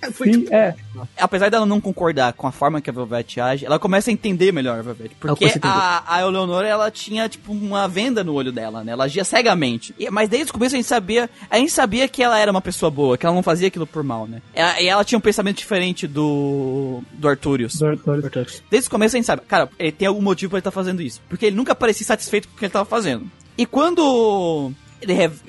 Foi 0.12 0.32
Sim, 0.32 0.40
tipo, 0.40 0.54
é. 0.54 0.74
Apesar 1.16 1.50
dela 1.50 1.66
não 1.66 1.80
concordar 1.80 2.32
com 2.32 2.46
a 2.46 2.52
forma 2.52 2.80
que 2.80 2.90
a 2.90 2.92
Velvet 2.92 3.40
age, 3.40 3.66
ela 3.66 3.78
começa 3.78 4.10
a 4.10 4.12
entender 4.12 4.52
melhor 4.52 4.78
a 4.78 4.82
Velvet. 4.82 5.12
Porque 5.20 5.52
a 5.62 6.04
a, 6.06 6.20
Eleonora, 6.22 6.66
ela 6.66 6.90
tinha, 6.90 7.28
tipo, 7.28 7.52
uma 7.52 7.88
venda 7.88 8.22
no 8.22 8.34
olho 8.34 8.52
dela, 8.52 8.84
né? 8.84 8.92
Ela 8.92 9.04
agia 9.04 9.24
cegamente. 9.24 9.94
E- 9.98 10.10
mas 10.10 10.28
desde 10.28 10.50
o 10.50 10.54
começo 10.54 10.74
a 10.74 10.78
gente 10.78 10.88
sabia... 10.88 11.28
A 11.50 11.58
gente 11.58 11.72
sabia 11.72 12.08
que 12.08 12.22
ela 12.22 12.38
era 12.38 12.50
uma 12.50 12.60
pessoa 12.60 12.90
boa, 12.90 13.16
que 13.16 13.26
ela 13.26 13.34
não 13.34 13.42
fazia 13.42 13.68
aquilo 13.68 13.86
por 13.86 14.02
mal, 14.02 14.26
né? 14.26 14.40
E 14.80 14.86
ela 14.86 15.04
tinha 15.04 15.18
um 15.18 15.22
pensamento 15.22 15.58
diferente 15.58 16.06
do... 16.06 17.02
Do 17.12 17.28
Arturius. 17.28 17.76
Dortores. 17.78 18.62
Desde 18.70 18.88
o 18.88 18.90
começo 18.90 19.16
a 19.16 19.18
gente 19.18 19.26
sabe, 19.26 19.42
cara, 19.46 19.68
ele 19.78 19.92
tem 19.92 20.08
algum 20.08 20.22
motivo 20.22 20.50
pra 20.50 20.58
ele 20.58 20.60
estar 20.60 20.70
fazendo 20.70 21.02
isso. 21.02 21.20
Porque 21.28 21.46
ele 21.46 21.56
nunca 21.56 21.74
parecia 21.74 22.06
satisfeito 22.06 22.48
com 22.48 22.54
o 22.54 22.58
que 22.58 22.64
ele 22.64 22.72
tava 22.72 22.84
fazendo. 22.84 23.30
E 23.56 23.66
quando 23.66 24.72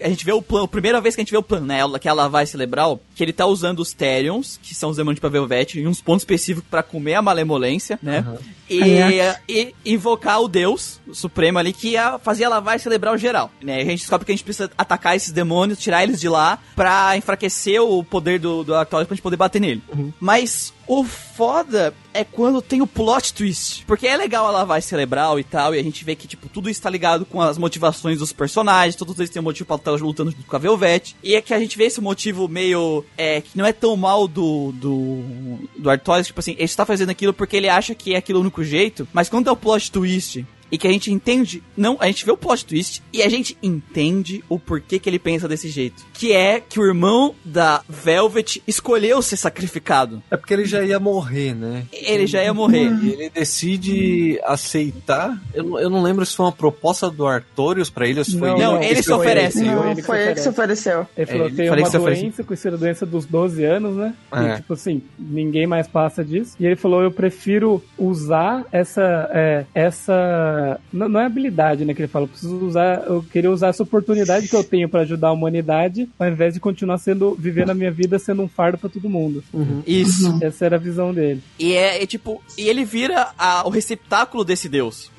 a 0.01 0.09
gente 0.09 0.23
vê 0.25 0.31
o 0.31 0.41
plano, 0.41 0.67
primeira 0.67 1.01
vez 1.01 1.15
que 1.15 1.21
a 1.21 1.23
gente 1.23 1.31
vê 1.31 1.37
o 1.37 1.43
plano, 1.43 1.65
né, 1.65 1.79
ela- 1.79 1.99
que 1.99 2.07
é 2.07 2.11
a 2.11 2.13
lavagem 2.13 2.51
cerebral, 2.51 2.99
que 3.15 3.23
ele 3.23 3.33
tá 3.33 3.45
usando 3.45 3.79
os 3.79 3.93
Therions, 3.93 4.59
que 4.61 4.75
são 4.75 4.89
os 4.91 4.97
demônios 4.97 5.19
pra 5.19 5.29
Velvet, 5.29 5.79
em 5.79 5.87
uns 5.87 6.01
pontos 6.01 6.21
específicos 6.21 6.69
pra 6.69 6.83
comer 6.83 7.15
a 7.15 7.21
malemolência, 7.21 7.97
né? 8.01 8.25
E, 8.69 9.35
e 9.47 9.75
invocar 9.85 10.41
o 10.41 10.47
Deus 10.47 10.99
Supremo 11.11 11.57
ali 11.57 11.73
que 11.73 11.89
ia 11.89 12.19
fazer 12.19 12.45
a 12.45 12.49
lavagem 12.49 12.79
cerebral 12.79 13.17
geral, 13.17 13.51
né? 13.61 13.77
A 13.77 13.85
gente 13.85 13.99
descobre 13.99 14.25
que 14.25 14.31
a 14.31 14.35
gente 14.35 14.43
precisa 14.43 14.69
atacar 14.77 15.15
esses 15.15 15.31
demônios, 15.31 15.79
tirar 15.79 16.03
eles 16.03 16.19
de 16.19 16.29
lá 16.29 16.59
pra 16.75 17.17
enfraquecer 17.17 17.81
o 17.81 18.03
poder 18.03 18.39
do, 18.39 18.63
do 18.63 18.75
Artorias 18.75 19.07
pra 19.07 19.15
gente 19.15 19.23
poder 19.23 19.37
bater 19.37 19.59
nele. 19.59 19.81
Mas 20.19 20.73
o 20.89 21.03
foda 21.03 21.93
é 22.13 22.23
quando 22.23 22.63
tem 22.63 22.81
o 22.81 22.87
plot 22.87 23.33
twist. 23.33 23.85
Porque 23.85 24.07
é 24.07 24.17
legal 24.17 24.47
a 24.47 24.51
lavagem 24.51 24.89
cerebral 24.89 25.39
e 25.39 25.43
tal, 25.43 25.75
e 25.75 25.79
a 25.79 25.83
gente 25.83 26.03
vê 26.03 26.15
que, 26.15 26.27
tipo, 26.27 26.49
tudo 26.49 26.67
está 26.67 26.89
ligado 26.89 27.25
com 27.25 27.39
as 27.39 27.59
motivações 27.59 28.17
dos 28.17 28.33
personagens, 28.33 28.95
todos 28.95 29.17
eles 29.19 29.29
têm 29.29 29.39
um 29.39 29.43
motivo 29.43 29.67
pra 29.67 29.75
estar 29.75 29.91
lutando 29.91 30.31
junto 30.31 30.43
com 30.43 30.55
a 30.55 30.59
Velvet. 30.59 31.15
E 31.23 31.35
é 31.35 31.41
que 31.41 31.53
a 31.53 31.59
gente 31.59 31.77
vê 31.77 31.85
esse 31.85 32.01
motivo 32.01 32.47
meio. 32.47 33.05
É, 33.15 33.41
que 33.41 33.55
não 33.55 33.65
é 33.65 33.71
tão 33.71 33.95
mal 33.95 34.27
do. 34.27 34.71
do. 34.73 35.59
do 35.77 35.89
Artorias, 35.89 36.27
tipo 36.27 36.39
assim, 36.39 36.53
ele 36.53 36.63
está 36.63 36.85
fazendo 36.85 37.11
aquilo 37.11 37.33
porque 37.33 37.55
ele 37.55 37.69
acha 37.69 37.93
que 37.93 38.15
é 38.15 38.17
aquilo 38.17 38.39
o 38.39 38.43
único 38.59 38.63
jeito, 38.63 39.07
mas 39.13 39.29
quando 39.29 39.47
é 39.47 39.51
o 39.51 39.55
plot 39.55 39.91
twist 39.91 40.45
e 40.71 40.77
que 40.77 40.87
a 40.87 40.91
gente 40.91 41.11
entende, 41.11 41.63
não, 41.75 41.97
a 41.99 42.07
gente 42.07 42.25
vê 42.25 42.31
o 42.31 42.37
plot 42.37 42.65
twist 42.65 43.01
e 43.11 43.21
a 43.23 43.29
gente 43.29 43.57
entende 43.61 44.43
o 44.49 44.59
porquê 44.59 44.99
que 44.99 45.09
ele 45.09 45.19
pensa 45.19 45.47
desse 45.47 45.69
jeito, 45.69 46.05
que 46.13 46.31
é 46.31 46.59
que 46.59 46.79
o 46.79 46.85
irmão 46.85 47.33
da 47.43 47.81
Velvet 47.87 48.61
escolheu 48.67 49.21
ser 49.21 49.37
sacrificado. 49.37 50.21
É 50.29 50.37
porque 50.37 50.53
ele 50.53 50.65
já 50.65 50.81
ia 50.83 50.99
morrer, 50.99 51.53
né? 51.55 51.83
Ele 51.91 52.27
já 52.27 52.43
ia 52.43 52.53
morrer. 52.53 52.89
E 53.03 53.09
ele 53.13 53.29
decide 53.29 54.39
aceitar. 54.43 55.37
Eu, 55.53 55.63
não- 55.63 55.79
eu 55.79 55.89
não 55.89 56.01
lembro 56.01 56.25
se 56.25 56.35
foi 56.35 56.45
uma 56.45 56.51
proposta 56.51 57.09
do 57.09 57.25
Artorius 57.27 57.89
pra 57.89 58.07
ele 58.07 58.19
ou 58.19 58.25
se 58.25 58.37
foi 58.37 58.49
Não, 58.49 58.55
ele. 58.57 58.63
Não, 58.65 58.79
que 58.79 58.85
ele 58.85 59.03
se 59.03 59.11
oferece. 59.11 59.63
Não, 59.63 59.95
foi 59.97 60.21
ele 60.23 60.33
que 60.35 60.39
se 60.41 60.49
ofereceu. 60.49 61.07
Ele 61.17 61.25
falou, 61.25 61.45
ele- 61.47 61.55
tem 61.55 61.69
uma 61.69 61.75
que 61.77 61.83
você 61.83 61.97
oferece- 61.97 62.21
doença, 62.21 62.43
conhecida 62.43 62.77
doença 62.77 63.05
dos 63.05 63.25
12 63.25 63.63
anos, 63.63 63.95
né? 63.95 64.13
É. 64.31 64.53
E, 64.53 64.55
tipo 64.57 64.73
assim, 64.73 65.01
ninguém 65.17 65.65
mais 65.67 65.87
passa 65.87 66.23
disso. 66.23 66.55
E 66.59 66.65
ele 66.65 66.75
falou, 66.75 67.01
eu 67.01 67.11
prefiro 67.11 67.83
usar 67.97 68.65
essa... 68.71 69.29
é, 69.33 69.65
essa... 69.73 70.58
Não, 70.91 71.07
não 71.09 71.19
é 71.19 71.25
habilidade, 71.25 71.85
né, 71.85 71.93
que 71.93 72.01
ele 72.01 72.07
fala. 72.07 72.25
Eu 72.25 72.29
preciso 72.29 72.55
usar... 72.65 73.03
Eu 73.07 73.23
queria 73.23 73.51
usar 73.51 73.67
essa 73.69 73.83
oportunidade 73.83 74.47
que 74.47 74.55
eu 74.55 74.63
tenho 74.63 74.87
pra 74.89 75.01
ajudar 75.01 75.29
a 75.29 75.33
humanidade, 75.33 76.09
ao 76.17 76.27
invés 76.27 76.53
de 76.53 76.59
continuar 76.59 76.97
sendo... 76.97 77.35
Vivendo 77.35 77.69
a 77.71 77.73
minha 77.73 77.91
vida 77.91 78.17
sendo 78.19 78.41
um 78.43 78.47
fardo 78.47 78.77
pra 78.77 78.89
todo 78.89 79.09
mundo. 79.09 79.43
Isso. 79.85 80.37
Essa 80.41 80.65
era 80.65 80.75
a 80.75 80.79
visão 80.79 81.13
dele. 81.13 81.41
E 81.57 81.73
é, 81.73 82.03
é 82.03 82.05
tipo, 82.05 82.41
e 82.57 82.67
ele 82.67 82.83
vira 82.83 83.29
a- 83.37 83.63
o 83.65 83.69
receptáculo 83.69 84.43
desse 84.43 84.67
deus. 84.69 85.11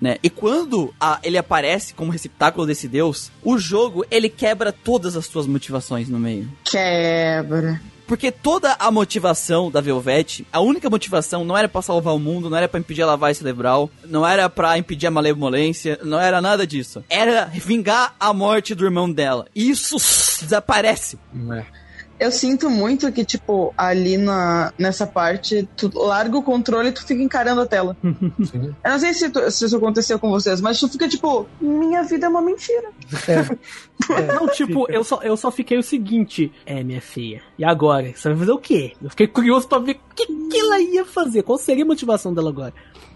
Né? 0.00 0.16
E 0.22 0.30
quando 0.30 0.92
a- 1.00 1.18
ele 1.22 1.38
aparece 1.38 1.94
como 1.94 2.10
receptáculo 2.12 2.66
desse 2.66 2.88
deus, 2.88 3.30
o 3.42 3.58
jogo 3.58 4.04
ele 4.10 4.28
quebra 4.28 4.72
todas 4.72 5.16
as 5.16 5.26
suas 5.26 5.46
motivações 5.46 6.08
no 6.08 6.18
meio. 6.18 6.48
Quebra. 6.64 7.80
Porque 8.12 8.30
toda 8.30 8.76
a 8.78 8.90
motivação 8.90 9.70
da 9.70 9.80
Velvet, 9.80 10.46
a 10.52 10.60
única 10.60 10.90
motivação 10.90 11.46
não 11.46 11.56
era 11.56 11.66
pra 11.66 11.80
salvar 11.80 12.14
o 12.14 12.18
mundo, 12.18 12.50
não 12.50 12.58
era 12.58 12.68
pra 12.68 12.78
impedir 12.78 13.00
a 13.00 13.06
lavagem 13.06 13.36
cerebral, 13.36 13.88
não 14.04 14.28
era 14.28 14.50
pra 14.50 14.76
impedir 14.76 15.06
a 15.06 15.10
malemolência, 15.10 15.98
não 16.04 16.20
era 16.20 16.38
nada 16.38 16.66
disso. 16.66 17.02
Era 17.08 17.46
vingar 17.46 18.14
a 18.20 18.30
morte 18.34 18.74
do 18.74 18.84
irmão 18.84 19.10
dela. 19.10 19.46
Isso 19.54 19.96
desaparece. 20.42 21.18
É. 21.52 21.64
Eu 22.22 22.30
sinto 22.30 22.70
muito 22.70 23.10
que, 23.10 23.24
tipo, 23.24 23.74
ali 23.76 24.16
na, 24.16 24.72
nessa 24.78 25.06
parte, 25.06 25.68
tu 25.76 25.90
larga 25.94 26.36
o 26.38 26.42
controle 26.42 26.88
e 26.90 26.92
tu 26.92 27.04
fica 27.04 27.22
encarando 27.22 27.60
a 27.62 27.66
tela. 27.66 27.96
Sim. 28.02 28.74
Eu 28.84 28.90
não 28.92 28.98
sei 28.98 29.12
se, 29.12 29.28
tu- 29.28 29.50
se 29.50 29.64
isso 29.64 29.76
aconteceu 29.76 30.18
com 30.18 30.30
vocês, 30.30 30.60
mas 30.60 30.78
tu 30.78 30.88
fica 30.88 31.08
tipo, 31.08 31.46
minha 31.60 32.02
vida 32.04 32.26
é 32.26 32.28
uma 32.28 32.40
mentira. 32.42 32.90
Não, 34.34 34.48
tipo, 34.48 34.90
eu 34.90 35.04
só, 35.04 35.20
eu 35.22 35.36
só 35.36 35.50
fiquei 35.50 35.78
o 35.78 35.82
seguinte. 35.82 36.52
É, 36.66 36.82
minha 36.82 37.00
filha. 37.00 37.40
E 37.58 37.64
agora? 37.64 38.12
Você 38.14 38.28
vai 38.30 38.38
fazer 38.38 38.52
o 38.52 38.58
quê? 38.58 38.92
Eu 39.02 39.10
fiquei 39.10 39.26
curioso 39.26 39.68
pra 39.68 39.78
ver 39.78 39.92
o 40.10 40.14
que, 40.14 40.26
que 40.26 40.58
ela 40.58 40.80
ia 40.80 41.04
fazer. 41.04 41.42
Qual 41.42 41.58
seria 41.58 41.84
a 41.84 41.86
motivação 41.86 42.32
dela 42.34 42.50
agora? 42.50 42.72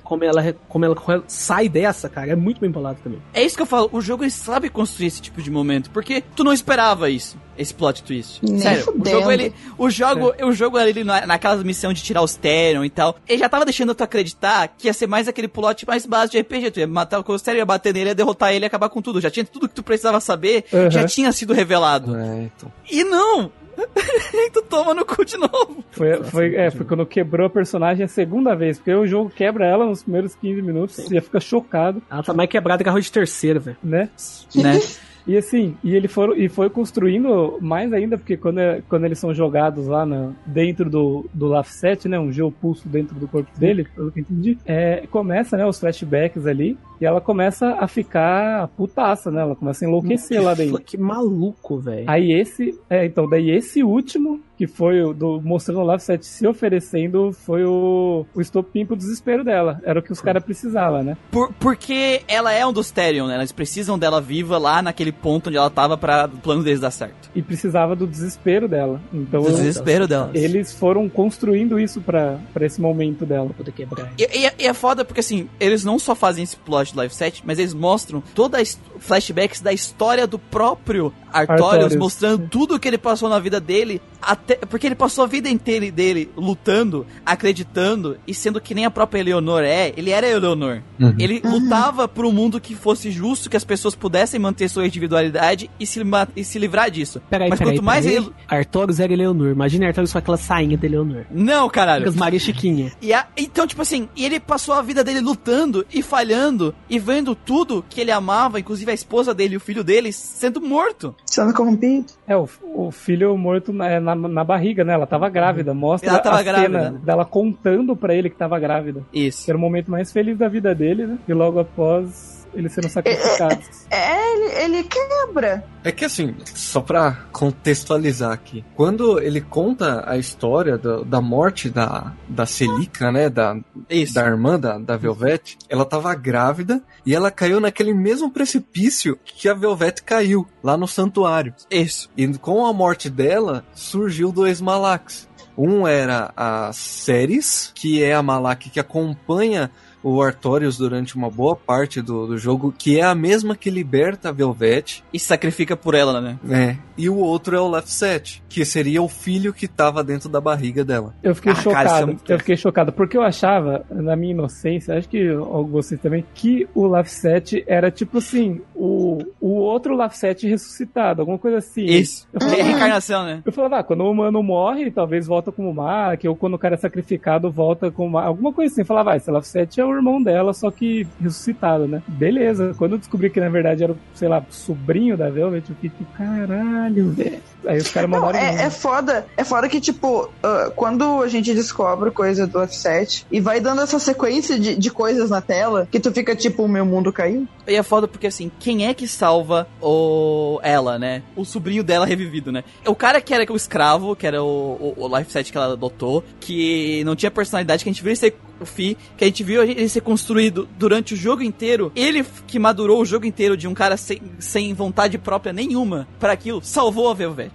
Como 0.06 0.24
ela, 0.24 0.54
como 0.68 0.84
ela 0.84 0.96
sai 1.26 1.68
dessa, 1.68 2.08
cara, 2.08 2.30
é 2.32 2.36
muito 2.36 2.60
bem 2.60 2.70
bolado 2.70 2.98
também. 3.02 3.20
É 3.34 3.42
isso 3.42 3.56
que 3.56 3.62
eu 3.62 3.66
falo, 3.66 3.88
o 3.92 4.00
jogo 4.00 4.22
ele 4.24 4.30
sabe 4.30 4.68
construir 4.68 5.06
esse 5.08 5.20
tipo 5.20 5.42
de 5.42 5.50
momento, 5.50 5.90
porque 5.90 6.22
tu 6.34 6.44
não 6.44 6.52
esperava 6.52 7.10
isso, 7.10 7.36
esse 7.58 7.74
plot 7.74 8.02
twist. 8.04 8.40
Nem 8.42 8.58
Sério, 8.58 8.82
o 8.82 8.84
fudendo. 8.92 9.10
jogo 9.10 9.32
ele, 9.32 9.54
o 9.76 9.90
jogo, 9.90 10.32
o 10.44 10.52
jogo 10.52 10.76
ali 10.78 11.02
na, 11.02 11.26
naquela 11.26 11.56
missão 11.64 11.92
de 11.92 12.02
tirar 12.02 12.22
os 12.22 12.34
Therion 12.36 12.84
e 12.84 12.90
tal, 12.90 13.16
ele 13.28 13.38
já 13.38 13.48
tava 13.48 13.64
deixando 13.64 13.94
tu 13.94 14.04
acreditar 14.04 14.68
que 14.68 14.86
ia 14.86 14.92
ser 14.92 15.06
mais 15.06 15.26
aquele 15.28 15.48
plot 15.48 15.86
mais 15.86 16.06
básico 16.06 16.32
de 16.36 16.40
RPG, 16.40 16.70
tu 16.70 16.80
ia 16.80 16.86
matar 16.86 17.18
o 17.20 17.38
Therion, 17.38 17.58
ia 17.58 17.66
bater 17.66 17.92
nele, 17.92 18.10
ia 18.10 18.14
derrotar 18.14 18.52
ele 18.54 18.64
e 18.64 18.68
acabar 18.68 18.88
com 18.88 19.02
tudo. 19.02 19.20
Já 19.20 19.30
tinha 19.30 19.44
tudo 19.44 19.68
que 19.68 19.74
tu 19.74 19.82
precisava 19.82 20.20
saber, 20.20 20.64
Uhum. 20.72 20.90
já 20.90 21.04
tinha 21.06 21.32
sido 21.32 21.52
revelado. 21.52 22.16
É, 22.16 22.42
então. 22.56 22.72
E 22.90 23.02
não! 23.04 23.50
e 24.34 24.50
tu 24.50 24.62
toma 24.62 24.94
no 24.94 25.04
cu 25.04 25.24
de 25.24 25.36
novo. 25.36 25.84
Foi, 25.90 26.22
foi, 26.24 26.54
é, 26.56 26.70
foi 26.70 26.86
quando 26.86 27.04
quebrou 27.06 27.46
a 27.46 27.50
personagem 27.50 28.04
a 28.04 28.08
segunda 28.08 28.54
vez, 28.54 28.78
porque 28.78 28.94
o 28.94 29.06
jogo 29.06 29.30
quebra 29.30 29.66
ela 29.66 29.86
nos 29.86 30.02
primeiros 30.02 30.34
15 30.34 30.62
minutos, 30.62 30.96
você 30.96 31.14
já 31.14 31.20
fica 31.20 31.40
chocado, 31.40 32.02
Ela 32.10 32.22
tá 32.22 32.32
mais 32.32 32.48
quebrada 32.48 32.82
que 32.82 32.88
arroz 32.88 33.04
de 33.04 33.12
terceira, 33.12 33.58
velho. 33.60 33.76
né? 33.82 34.08
Né? 34.54 34.80
E 35.26 35.36
assim, 35.36 35.74
e 35.82 35.94
ele 35.94 36.06
for, 36.08 36.38
e 36.38 36.48
foi 36.48 36.70
construindo 36.70 37.58
mais 37.60 37.92
ainda, 37.92 38.16
porque 38.16 38.36
quando, 38.36 38.58
é- 38.60 38.80
quando 38.88 39.04
eles 39.04 39.18
são 39.18 39.34
jogados 39.34 39.86
lá 39.86 40.06
na, 40.06 40.30
dentro 40.46 40.88
do, 40.88 41.26
do 41.34 41.46
Lafset, 41.46 42.08
né? 42.08 42.18
Um 42.18 42.30
geopulso 42.30 42.88
dentro 42.88 43.16
do 43.18 43.26
corpo 43.26 43.50
dele, 43.58 43.86
pelo 43.94 44.12
que 44.12 44.20
eu 44.20 44.22
entendi. 44.22 44.58
É, 44.64 45.04
começa, 45.10 45.56
né, 45.56 45.66
os 45.66 45.80
flashbacks 45.80 46.46
ali, 46.46 46.78
e 47.00 47.04
ela 47.04 47.20
começa 47.20 47.76
a 47.78 47.88
ficar 47.88 48.68
putaça, 48.68 49.30
né? 49.30 49.42
Ela 49.42 49.56
começa 49.56 49.84
a 49.84 49.88
enlouquecer 49.88 50.40
lá 50.42 50.54
dentro. 50.54 50.80
Que 50.80 50.96
maluco, 50.96 51.78
velho. 51.78 52.04
Aí 52.06 52.32
esse, 52.32 52.78
é, 52.88 53.04
então, 53.04 53.28
daí 53.28 53.50
esse 53.50 53.82
último, 53.82 54.40
que 54.56 54.66
foi 54.66 55.02
o 55.02 55.12
do, 55.12 55.40
mostrando 55.42 55.80
o 55.80 55.84
Lafset 55.84 56.24
se 56.24 56.46
oferecendo, 56.46 57.32
foi 57.32 57.64
o, 57.64 58.24
o 58.34 58.40
estopim 58.40 58.86
pro 58.86 58.96
desespero 58.96 59.44
dela. 59.44 59.80
Era 59.84 60.00
o 60.00 60.02
que 60.02 60.12
os 60.12 60.20
caras 60.20 60.42
precisavam, 60.44 61.02
né? 61.02 61.16
Por- 61.30 61.52
porque 61.54 62.22
ela 62.28 62.52
é 62.52 62.66
um 62.66 62.72
dos 62.72 62.90
Therion, 62.90 63.26
né? 63.26 63.36
Eles 63.36 63.52
precisam 63.52 63.98
dela 63.98 64.20
viva 64.20 64.56
lá 64.58 64.80
naquele 64.82 65.12
ponto 65.12 65.48
onde 65.48 65.56
ela 65.58 65.68
tava 65.70 65.96
pra 65.96 66.26
o 66.32 66.38
plano 66.38 66.62
deles 66.62 66.80
dar 66.80 66.90
certo. 66.90 67.30
E 67.34 67.42
precisava 67.42 67.94
do 67.94 68.06
desespero 68.06 68.66
dela. 68.68 69.00
Então, 69.12 69.42
O 69.42 69.46
desespero 69.46 70.06
dela. 70.08 70.30
eles 70.34 70.72
foram 70.72 71.08
construindo 71.08 71.78
isso 71.78 72.00
pra, 72.00 72.38
pra 72.54 72.64
esse 72.66 72.80
momento 72.80 73.26
dela. 73.26 73.50
Poder 73.56 73.72
quebrar. 73.72 74.10
E, 74.18 74.22
e- 74.24 74.52
e 74.60 74.66
é 74.66 74.72
foda 74.74 75.04
porque, 75.04 75.20
assim, 75.20 75.48
eles 75.60 75.84
não 75.84 75.98
só 75.98 76.14
fazem 76.14 76.44
esse 76.44 76.56
plot 76.56 76.92
de 76.92 76.96
live 76.96 77.12
set, 77.14 77.42
mas 77.44 77.58
eles 77.58 77.74
mostram 77.74 78.22
toda 78.34 78.58
a 78.58 78.62
his- 78.62 78.80
flashbacks 78.98 79.60
da 79.60 79.72
história 79.72 80.26
do 80.26 80.38
próprio 80.38 81.12
Artorius, 81.32 81.64
Artorius. 81.74 81.96
mostrando 81.96 82.48
tudo 82.48 82.78
que 82.80 82.88
ele 82.88 82.96
passou 82.98 83.28
na 83.28 83.38
vida 83.38 83.60
dele, 83.60 84.00
até 84.22 84.45
porque 84.68 84.86
ele 84.86 84.94
passou 84.94 85.24
a 85.24 85.26
vida 85.26 85.48
inteira 85.48 85.90
dele 85.90 86.30
lutando, 86.36 87.06
acreditando 87.24 88.18
e 88.26 88.34
sendo 88.34 88.60
que 88.60 88.74
nem 88.74 88.84
a 88.84 88.90
própria 88.90 89.20
Eleonor 89.20 89.62
é, 89.62 89.92
ele 89.96 90.10
era 90.10 90.26
Eleonor. 90.28 90.82
Uhum. 91.00 91.14
Ele 91.18 91.40
lutava 91.44 92.08
por 92.08 92.24
um 92.24 92.32
mundo 92.32 92.60
que 92.60 92.74
fosse 92.74 93.10
justo, 93.10 93.48
que 93.50 93.56
as 93.56 93.64
pessoas 93.64 93.94
pudessem 93.94 94.38
manter 94.40 94.68
sua 94.68 94.86
individualidade 94.86 95.70
e 95.78 95.86
se, 95.86 96.00
e 96.34 96.44
se 96.44 96.58
livrar 96.58 96.90
disso. 96.90 97.20
Peraí, 97.30 97.48
mas 97.50 97.58
peraí, 97.58 97.74
quanto 97.74 97.84
mais 97.84 98.04
peraí. 98.04 98.18
ele. 98.24 98.32
Artorius 98.48 99.00
era 99.00 99.12
Eleonor. 99.12 99.48
Imagina 99.50 99.86
Artorius 99.86 100.12
com 100.12 100.18
aquela 100.18 100.36
sainha 100.36 100.76
de 100.76 100.86
Eleonor. 100.86 101.24
Não, 101.30 101.68
caralho. 101.68 102.04
Com 102.04 102.10
as 102.10 102.16
Maria 102.16 102.38
Chiquinha. 102.40 102.92
E 103.00 103.12
a- 103.12 103.26
então, 103.36 103.66
tipo 103.66 103.82
assim, 103.82 104.08
e 104.16 104.24
ele 104.24 104.40
passou 104.40 104.74
a 104.74 104.82
vida 104.82 105.02
dele 105.04 105.20
lutando 105.20 105.86
e 105.92 106.02
falhando 106.02 106.74
e 106.88 106.98
vendo 106.98 107.34
tudo 107.34 107.84
que 107.88 108.00
ele 108.00 108.10
amava, 108.10 108.58
inclusive 108.60 108.90
a 108.90 108.94
esposa 108.94 109.34
dele 109.34 109.54
e 109.54 109.56
o 109.56 109.60
filho 109.60 109.84
dele, 109.84 110.12
sendo 110.12 110.60
morto. 110.60 111.14
Sendo 111.26 111.52
corrompido. 111.52 112.06
É, 112.26 112.36
o, 112.36 112.48
o 112.74 112.90
filho 112.90 113.36
morto 113.36 113.72
na, 113.72 114.00
na, 114.00 114.14
na 114.14 114.44
barriga, 114.44 114.84
né? 114.84 114.94
Ela 114.94 115.06
tava 115.06 115.28
grávida. 115.28 115.72
Mostra 115.72 116.10
Ela 116.10 116.18
tava 116.18 116.40
a 116.40 116.42
grávida, 116.42 116.84
cena 116.84 116.98
dela 116.98 117.24
contando 117.24 117.96
pra 117.96 118.14
ele 118.14 118.28
que 118.28 118.36
tava 118.36 118.58
grávida. 118.58 119.02
Que 119.12 119.26
Isso. 119.26 119.48
era 119.50 119.56
o 119.56 119.60
momento 119.60 119.90
mais 119.90 120.12
feliz 120.12 120.36
da 120.36 120.48
vida 120.48 120.74
dele, 120.74 121.06
né? 121.06 121.18
E 121.28 121.32
logo 121.32 121.60
após 121.60 122.35
eles 122.54 122.72
sendo 122.72 122.88
sacrificados. 122.88 123.86
É, 123.90 124.32
ele, 124.34 124.74
ele 124.74 124.82
quebra. 124.84 125.64
É 125.84 125.92
que 125.92 126.04
assim, 126.04 126.34
só 126.44 126.80
pra 126.80 127.12
contextualizar 127.32 128.32
aqui, 128.32 128.64
quando 128.74 129.20
ele 129.20 129.40
conta 129.40 130.02
a 130.08 130.16
história 130.16 130.76
do- 130.76 131.04
da 131.04 131.20
morte 131.20 131.68
da, 131.70 132.12
da 132.28 132.44
Celica, 132.46 133.10
né, 133.12 133.28
da, 133.28 133.56
Isso. 133.88 134.14
da 134.14 134.24
irmã 134.26 134.58
da, 134.58 134.78
da 134.78 134.96
Velvet, 134.96 135.56
ela 135.68 135.84
tava 135.84 136.14
grávida 136.14 136.82
e 137.04 137.14
ela 137.14 137.30
caiu 137.30 137.60
naquele 137.60 137.94
mesmo 137.94 138.30
precipício 138.30 139.18
que 139.24 139.48
a 139.48 139.54
Velvet 139.54 140.02
caiu, 140.02 140.46
lá 140.62 140.76
no 140.76 140.88
santuário. 140.88 141.54
Isso. 141.70 142.10
E 142.16 142.26
com 142.38 142.66
a 142.66 142.72
morte 142.72 143.08
dela, 143.08 143.64
surgiu 143.74 144.32
dois 144.32 144.60
Malaks. 144.60 145.28
Um 145.58 145.86
era 145.88 146.32
a 146.36 146.70
Ceres, 146.74 147.72
que 147.74 148.02
é 148.02 148.14
a 148.14 148.22
Malak 148.22 148.68
que 148.68 148.78
acompanha 148.78 149.70
o 150.08 150.22
Artorius 150.22 150.78
durante 150.78 151.16
uma 151.16 151.28
boa 151.28 151.56
parte 151.56 152.00
do, 152.00 152.26
do 152.28 152.38
jogo, 152.38 152.72
que 152.76 152.98
é 153.00 153.02
a 153.02 153.14
mesma 153.14 153.56
que 153.56 153.68
liberta 153.70 154.28
a 154.28 154.32
Velvet. 154.32 155.02
E 155.12 155.18
sacrifica 155.18 155.76
por 155.76 155.94
ela, 155.94 156.20
né? 156.20 156.38
É. 156.48 156.76
E 156.96 157.08
o 157.10 157.16
outro 157.16 157.56
é 157.56 157.60
o 157.60 157.68
Left 157.68 157.90
Set, 157.90 158.42
que 158.48 158.64
seria 158.64 159.02
o 159.02 159.08
filho 159.08 159.52
que 159.52 159.66
tava 159.66 160.04
dentro 160.04 160.28
da 160.28 160.40
barriga 160.40 160.84
dela. 160.84 161.12
Eu 161.22 161.34
fiquei 161.34 161.52
Ah, 161.52 161.54
cara, 161.56 161.62
é 161.66 161.88
chocado. 161.88 162.06
muito 162.06 162.32
eu 162.32 162.38
fiquei 162.38 162.56
chocado, 162.56 162.92
porque 162.92 163.16
eu 163.16 163.22
achava, 163.22 163.84
na 163.90 164.14
minha 164.16 164.32
inocência, 164.32 164.96
acho 164.96 165.08
que 165.08 165.28
vocês 165.70 166.00
também, 166.00 166.24
que 166.34 166.66
o 166.74 166.86
Lafset 166.86 167.64
era 167.66 167.90
tipo 167.90 168.18
assim, 168.18 168.60
o, 168.74 169.18
o 169.40 169.54
outro 169.56 169.96
Lafset 169.96 170.46
ressuscitado, 170.48 171.20
alguma 171.22 171.38
coisa 171.38 171.58
assim. 171.58 171.84
Isso. 171.84 172.26
Eu 172.32 172.40
É 172.40 172.44
a 172.44 172.48
falava, 172.50 172.62
reencarnação, 172.68 173.24
né? 173.24 173.42
eu 173.44 173.52
falava, 173.52 173.78
ah, 173.78 173.82
quando 173.82 174.02
o 174.02 174.10
humano 174.10 174.42
morre, 174.42 174.90
talvez 174.90 175.26
volta 175.26 175.50
como 175.50 175.74
Mark, 175.74 176.22
ou 176.24 176.36
quando 176.36 176.54
o 176.54 176.58
cara 176.58 176.74
é 176.74 176.78
sacrificado, 176.78 177.50
volta 177.50 177.90
como 177.90 178.10
Mark, 178.10 178.26
alguma 178.28 178.52
coisa 178.52 178.72
assim. 178.72 178.82
Eu 178.82 178.86
falava, 178.86 179.12
ah, 179.12 179.16
esse 179.16 179.30
Lafset 179.30 179.80
é 179.80 179.84
o 179.84 179.95
irmão 179.96 180.22
dela, 180.22 180.52
só 180.52 180.70
que 180.70 181.06
ressuscitado, 181.20 181.86
né? 181.86 182.02
Beleza. 182.06 182.74
Quando 182.76 182.92
eu 182.92 182.98
descobri 182.98 183.30
que 183.30 183.40
na 183.40 183.48
verdade 183.48 183.84
era, 183.84 183.94
sei 184.14 184.28
lá, 184.28 184.44
sobrinho 184.50 185.16
da 185.16 185.28
Velvet, 185.30 185.68
eu 185.68 185.76
fiquei, 185.76 186.06
caralho, 186.16 187.10
velho. 187.10 187.40
Aí 187.66 187.78
os 187.78 187.90
caras 187.90 188.08
mandaram. 188.08 188.38
é, 188.38 188.64
é 188.64 188.70
foda. 188.70 189.26
É 189.36 189.44
foda 189.44 189.68
que, 189.68 189.80
tipo, 189.80 190.30
ah, 190.42 190.70
quando 190.74 191.22
a 191.22 191.28
gente 191.28 191.52
descobre 191.54 192.10
coisa 192.10 192.46
do 192.46 192.60
F7 192.60 193.24
e 193.30 193.40
vai 193.40 193.60
dando 193.60 193.82
essa 193.82 193.98
sequência 193.98 194.58
de, 194.58 194.76
de 194.76 194.90
coisas 194.90 195.30
na 195.30 195.40
tela, 195.40 195.88
que 195.90 195.98
tu 195.98 196.12
fica 196.12 196.34
tipo, 196.36 196.62
o 196.64 196.68
meu 196.68 196.86
mundo 196.86 197.12
caiu. 197.12 197.46
E 197.66 197.74
é 197.74 197.82
foda 197.82 198.06
porque 198.06 198.26
assim, 198.26 198.50
quem 198.58 198.86
é 198.86 198.94
que 198.94 199.08
salva 199.08 199.66
o 199.80 200.60
ela, 200.62 200.98
né? 200.98 201.22
O 201.34 201.44
sobrinho 201.44 201.82
dela 201.82 202.06
revivido, 202.06 202.52
né? 202.52 202.62
O 202.86 202.94
cara 202.94 203.20
que 203.20 203.34
era 203.34 203.52
o 203.52 203.56
escravo, 203.56 204.14
que 204.14 204.26
era 204.26 204.42
o, 204.42 204.94
o, 204.96 205.04
o 205.04 205.18
life 205.18 205.32
set 205.32 205.50
que 205.50 205.58
ela 205.58 205.72
adotou, 205.72 206.22
que 206.38 207.02
não 207.04 207.16
tinha 207.16 207.30
personalidade, 207.30 207.82
que 207.82 207.90
a 207.90 207.92
gente 207.92 208.02
viu 208.02 208.10
ele 208.10 208.16
ser 208.16 208.36
o 208.60 208.66
Fi, 208.66 208.96
que 209.16 209.24
a 209.24 209.26
gente 209.26 209.42
viu 209.42 209.62
ele 209.62 209.88
ser 209.88 210.00
construído 210.00 210.68
durante 210.78 211.14
o 211.14 211.16
jogo 211.16 211.42
inteiro. 211.42 211.92
Ele 211.94 212.24
que 212.46 212.58
madurou 212.58 213.00
o 213.00 213.04
jogo 213.04 213.26
inteiro 213.26 213.56
de 213.56 213.68
um 213.68 213.74
cara 213.74 213.96
sem, 213.96 214.20
sem 214.38 214.72
vontade 214.74 215.18
própria 215.18 215.52
nenhuma 215.52 216.06
para 216.18 216.32
aquilo, 216.32 216.60
salvou 216.62 217.10
a 217.10 217.14
Velvet. 217.14 217.52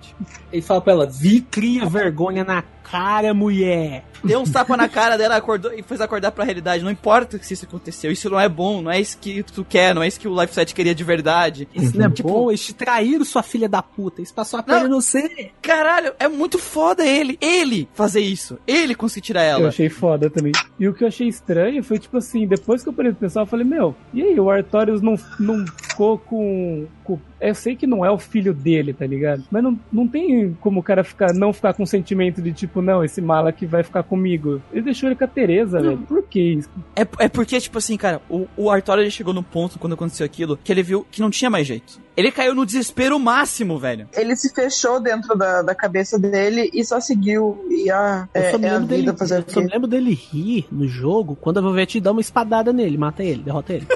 Ele 0.51 0.61
fala 0.61 0.81
pra 0.81 0.93
ela, 0.93 1.05
vi, 1.07 1.41
cria 1.41 1.85
vergonha 1.85 2.43
na 2.43 2.63
cara, 2.91 3.33
mulher. 3.33 4.03
Deu 4.23 4.39
um 4.39 4.43
tapa 4.43 4.77
na 4.77 4.87
cara 4.87 5.17
dela 5.17 5.35
acordou, 5.35 5.73
e 5.73 5.81
fez 5.81 5.99
acordar 5.99 6.31
pra 6.31 6.43
realidade. 6.43 6.83
Não 6.83 6.91
importa 6.91 7.39
se 7.41 7.53
isso 7.55 7.65
aconteceu, 7.65 8.11
isso 8.11 8.29
não 8.29 8.39
é 8.39 8.47
bom, 8.47 8.81
não 8.81 8.91
é 8.91 8.99
isso 9.01 9.17
que 9.17 9.41
tu 9.41 9.65
quer, 9.65 9.95
não 9.95 10.03
é 10.03 10.07
isso 10.07 10.19
que 10.19 10.27
o 10.27 10.39
Life 10.39 10.53
Set 10.53 10.75
queria 10.75 10.93
de 10.93 11.03
verdade. 11.03 11.67
Isso 11.73 11.97
não 11.97 12.05
é 12.05 12.09
Tipo, 12.11 12.29
bom, 12.29 12.51
eles 12.51 12.63
te 12.63 12.73
traíram, 12.73 13.25
sua 13.25 13.41
filha 13.41 13.67
da 13.67 13.81
puta. 13.81 14.21
Isso 14.21 14.33
passou 14.33 14.59
a 14.59 14.63
perna 14.63 14.87
no 14.87 15.01
você. 15.01 15.49
Caralho, 15.61 16.13
é 16.19 16.27
muito 16.27 16.59
foda 16.59 17.03
ele, 17.05 17.37
ele 17.41 17.89
fazer 17.93 18.19
isso. 18.19 18.59
Ele 18.67 18.93
conseguir 18.93 19.25
tirar 19.25 19.43
Eu 19.45 19.49
ela. 19.49 19.67
achei 19.69 19.89
foda 19.89 20.29
também. 20.29 20.51
E 20.79 20.87
o 20.87 20.93
que 20.93 21.03
eu 21.03 21.07
achei 21.07 21.27
estranho 21.27 21.83
foi, 21.83 21.97
tipo 21.97 22.17
assim, 22.17 22.45
depois 22.45 22.83
que 22.83 22.89
eu 22.89 22.93
parei 22.93 23.11
de 23.11 23.17
pensar, 23.17 23.41
eu 23.41 23.45
falei, 23.47 23.65
meu, 23.65 23.95
e 24.13 24.21
aí, 24.21 24.39
o 24.39 24.49
Artorius 24.51 25.01
não, 25.01 25.15
não 25.39 25.65
ficou 25.91 26.17
com, 26.17 26.85
com- 27.03 27.19
Eu 27.39 27.55
sei 27.55 27.75
que 27.75 27.85
não 27.87 28.05
é 28.05 28.09
o 28.11 28.17
filho 28.17 28.53
dele, 28.53 28.93
tá 28.93 29.05
ligado? 29.05 29.43
Mas 29.51 29.63
não, 29.63 29.79
não 29.91 30.07
tem 30.07 30.55
como 30.59 30.79
o 30.79 30.83
cara 30.83 31.03
ficar, 31.03 31.33
não 31.33 31.53
ficar 31.53 31.73
com 31.73 31.85
sentimento 31.85 32.41
de 32.41 32.51
tipo, 32.51 32.81
não, 32.81 33.03
esse 33.03 33.21
mala 33.21 33.51
que 33.51 33.65
vai 33.65 33.83
ficar 33.83 34.03
comigo. 34.03 34.61
Ele 34.71 34.81
deixou 34.83 35.09
ele 35.09 35.15
com 35.15 35.23
a 35.23 35.27
Tereza, 35.27 35.79
velho. 35.81 35.97
Por 35.99 36.23
que 36.23 36.39
isso? 36.53 36.69
É, 36.95 37.01
é 37.19 37.27
porque, 37.29 37.59
tipo 37.59 37.77
assim, 37.77 37.97
cara, 37.97 38.21
o, 38.29 38.47
o 38.57 38.69
Arthur 38.69 38.99
ele 38.99 39.11
chegou 39.11 39.33
no 39.33 39.43
ponto, 39.43 39.77
quando 39.79 39.93
aconteceu 39.93 40.25
aquilo, 40.25 40.57
que 40.63 40.71
ele 40.71 40.83
viu 40.83 41.05
que 41.11 41.21
não 41.21 41.29
tinha 41.29 41.49
mais 41.49 41.65
jeito. 41.67 41.99
Ele 42.15 42.31
caiu 42.31 42.53
no 42.53 42.65
desespero 42.65 43.17
máximo, 43.17 43.79
velho. 43.79 44.07
Ele 44.13 44.35
se 44.35 44.53
fechou 44.53 44.99
dentro 44.99 45.35
da, 45.35 45.61
da 45.61 45.73
cabeça 45.73 46.19
dele 46.19 46.69
e 46.73 46.83
só 46.83 46.99
seguiu. 46.99 47.65
E 47.69 47.89
a, 47.89 48.27
Eu 48.33 48.41
é, 48.41 48.51
só 48.51 48.57
me 48.57 48.65
é 48.65 48.69
a 48.69 48.73
lembro 48.73 48.87
dele, 48.87 49.17
fazer 49.17 49.35
o 49.35 49.37
eu 49.39 49.53
só 49.53 49.61
me 49.61 49.67
lembro 49.67 49.87
dele 49.87 50.13
rir 50.13 50.67
no 50.71 50.87
jogo 50.87 51.37
quando 51.39 51.59
a 51.59 51.61
Velvet 51.61 51.99
dá 52.01 52.11
uma 52.11 52.21
espadada 52.21 52.73
nele, 52.73 52.97
mata 52.97 53.23
ele, 53.23 53.43
derrota 53.43 53.73
ele. 53.73 53.87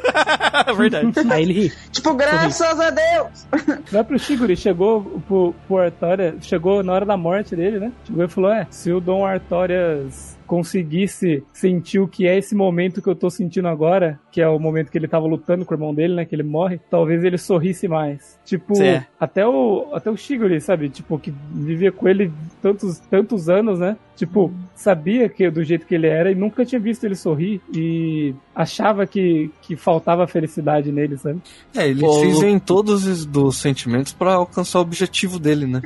É 0.68 0.74
verdade. 0.74 1.12
Aí 1.30 1.44
ele 1.44 1.54
ri. 1.54 1.74
Tipo, 1.92 2.14
graças 2.14 2.80
a 2.80 2.90
Deus! 2.90 3.48
O 3.52 3.90
próprio 3.90 4.20
Shiguri 4.20 4.56
chegou 4.56 5.04
pro, 5.28 5.54
pro 5.68 5.78
Artorias, 5.78 6.46
chegou 6.46 6.84
na 6.84 6.94
hora 6.94 7.06
da 7.06 7.18
morte 7.18 7.56
dele, 7.56 7.80
né? 7.80 7.92
Chegou 8.06 8.24
e 8.24 8.28
falou: 8.28 8.52
É, 8.52 8.68
se 8.70 8.92
o 8.92 9.00
Dom 9.02 9.26
Artorias 9.26 10.35
conseguisse 10.46 11.44
sentir 11.52 12.00
o 12.00 12.08
que 12.08 12.28
é 12.28 12.38
esse 12.38 12.56
momento 12.56 13.02
que 13.02 13.10
eu 13.10 13.16
tô 13.16 13.30
sentindo 13.30 13.68
agora, 13.68 14.20
que 14.32 14.42
é 14.42 14.48
o 14.48 14.60
momento 14.60 14.92
que 14.92 14.98
ele 14.98 15.08
tava 15.08 15.26
lutando 15.26 15.66
com 15.66 15.74
o 15.74 15.78
irmão 15.78 15.94
dele, 15.94 16.16
né? 16.16 16.26
Que 16.26 16.36
ele 16.36 16.44
morre, 16.44 16.80
talvez 16.90 17.24
ele 17.24 17.38
sorrisse 17.38 17.88
mais. 17.88 18.40
Tipo, 18.46 18.76
Sim. 18.76 19.02
até 19.20 19.46
o, 19.46 19.90
até 19.94 20.10
o 20.10 20.18
Shiguri, 20.18 20.62
sabe? 20.62 20.90
Tipo, 20.90 21.20
que 21.20 21.34
vivia 21.52 21.92
com 21.92 22.08
ele 22.08 22.32
tantos, 22.62 23.00
tantos 23.00 23.50
anos, 23.50 23.80
né? 23.80 23.98
Tipo, 24.16 24.54
sabia 24.76 25.30
que 25.30 25.50
do 25.50 25.64
jeito 25.64 25.86
que 25.86 25.96
ele 25.96 26.08
era 26.08 26.32
e 26.32 26.36
nunca 26.36 26.66
tinha 26.66 26.80
visto 26.80 27.04
ele 27.06 27.16
sorrir 27.16 27.62
e 27.74 28.36
achava 28.54 29.08
que, 29.08 29.50
que 29.62 29.76
faltava 29.76 30.28
felicidade 30.28 30.92
nele, 30.92 31.18
sabe? 31.18 31.42
É, 31.76 31.88
ele 31.88 32.02
Pô, 32.02 32.20
fez 32.20 32.36
Lu- 32.42 32.46
em 32.46 32.60
todos 32.60 33.06
os 33.08 33.26
dos 33.26 33.58
sentimentos 33.58 34.12
pra 34.14 34.34
alcançar 34.34 34.80
o 34.80 34.82
objetivo 34.82 35.40
dele, 35.40 35.66
né? 35.66 35.82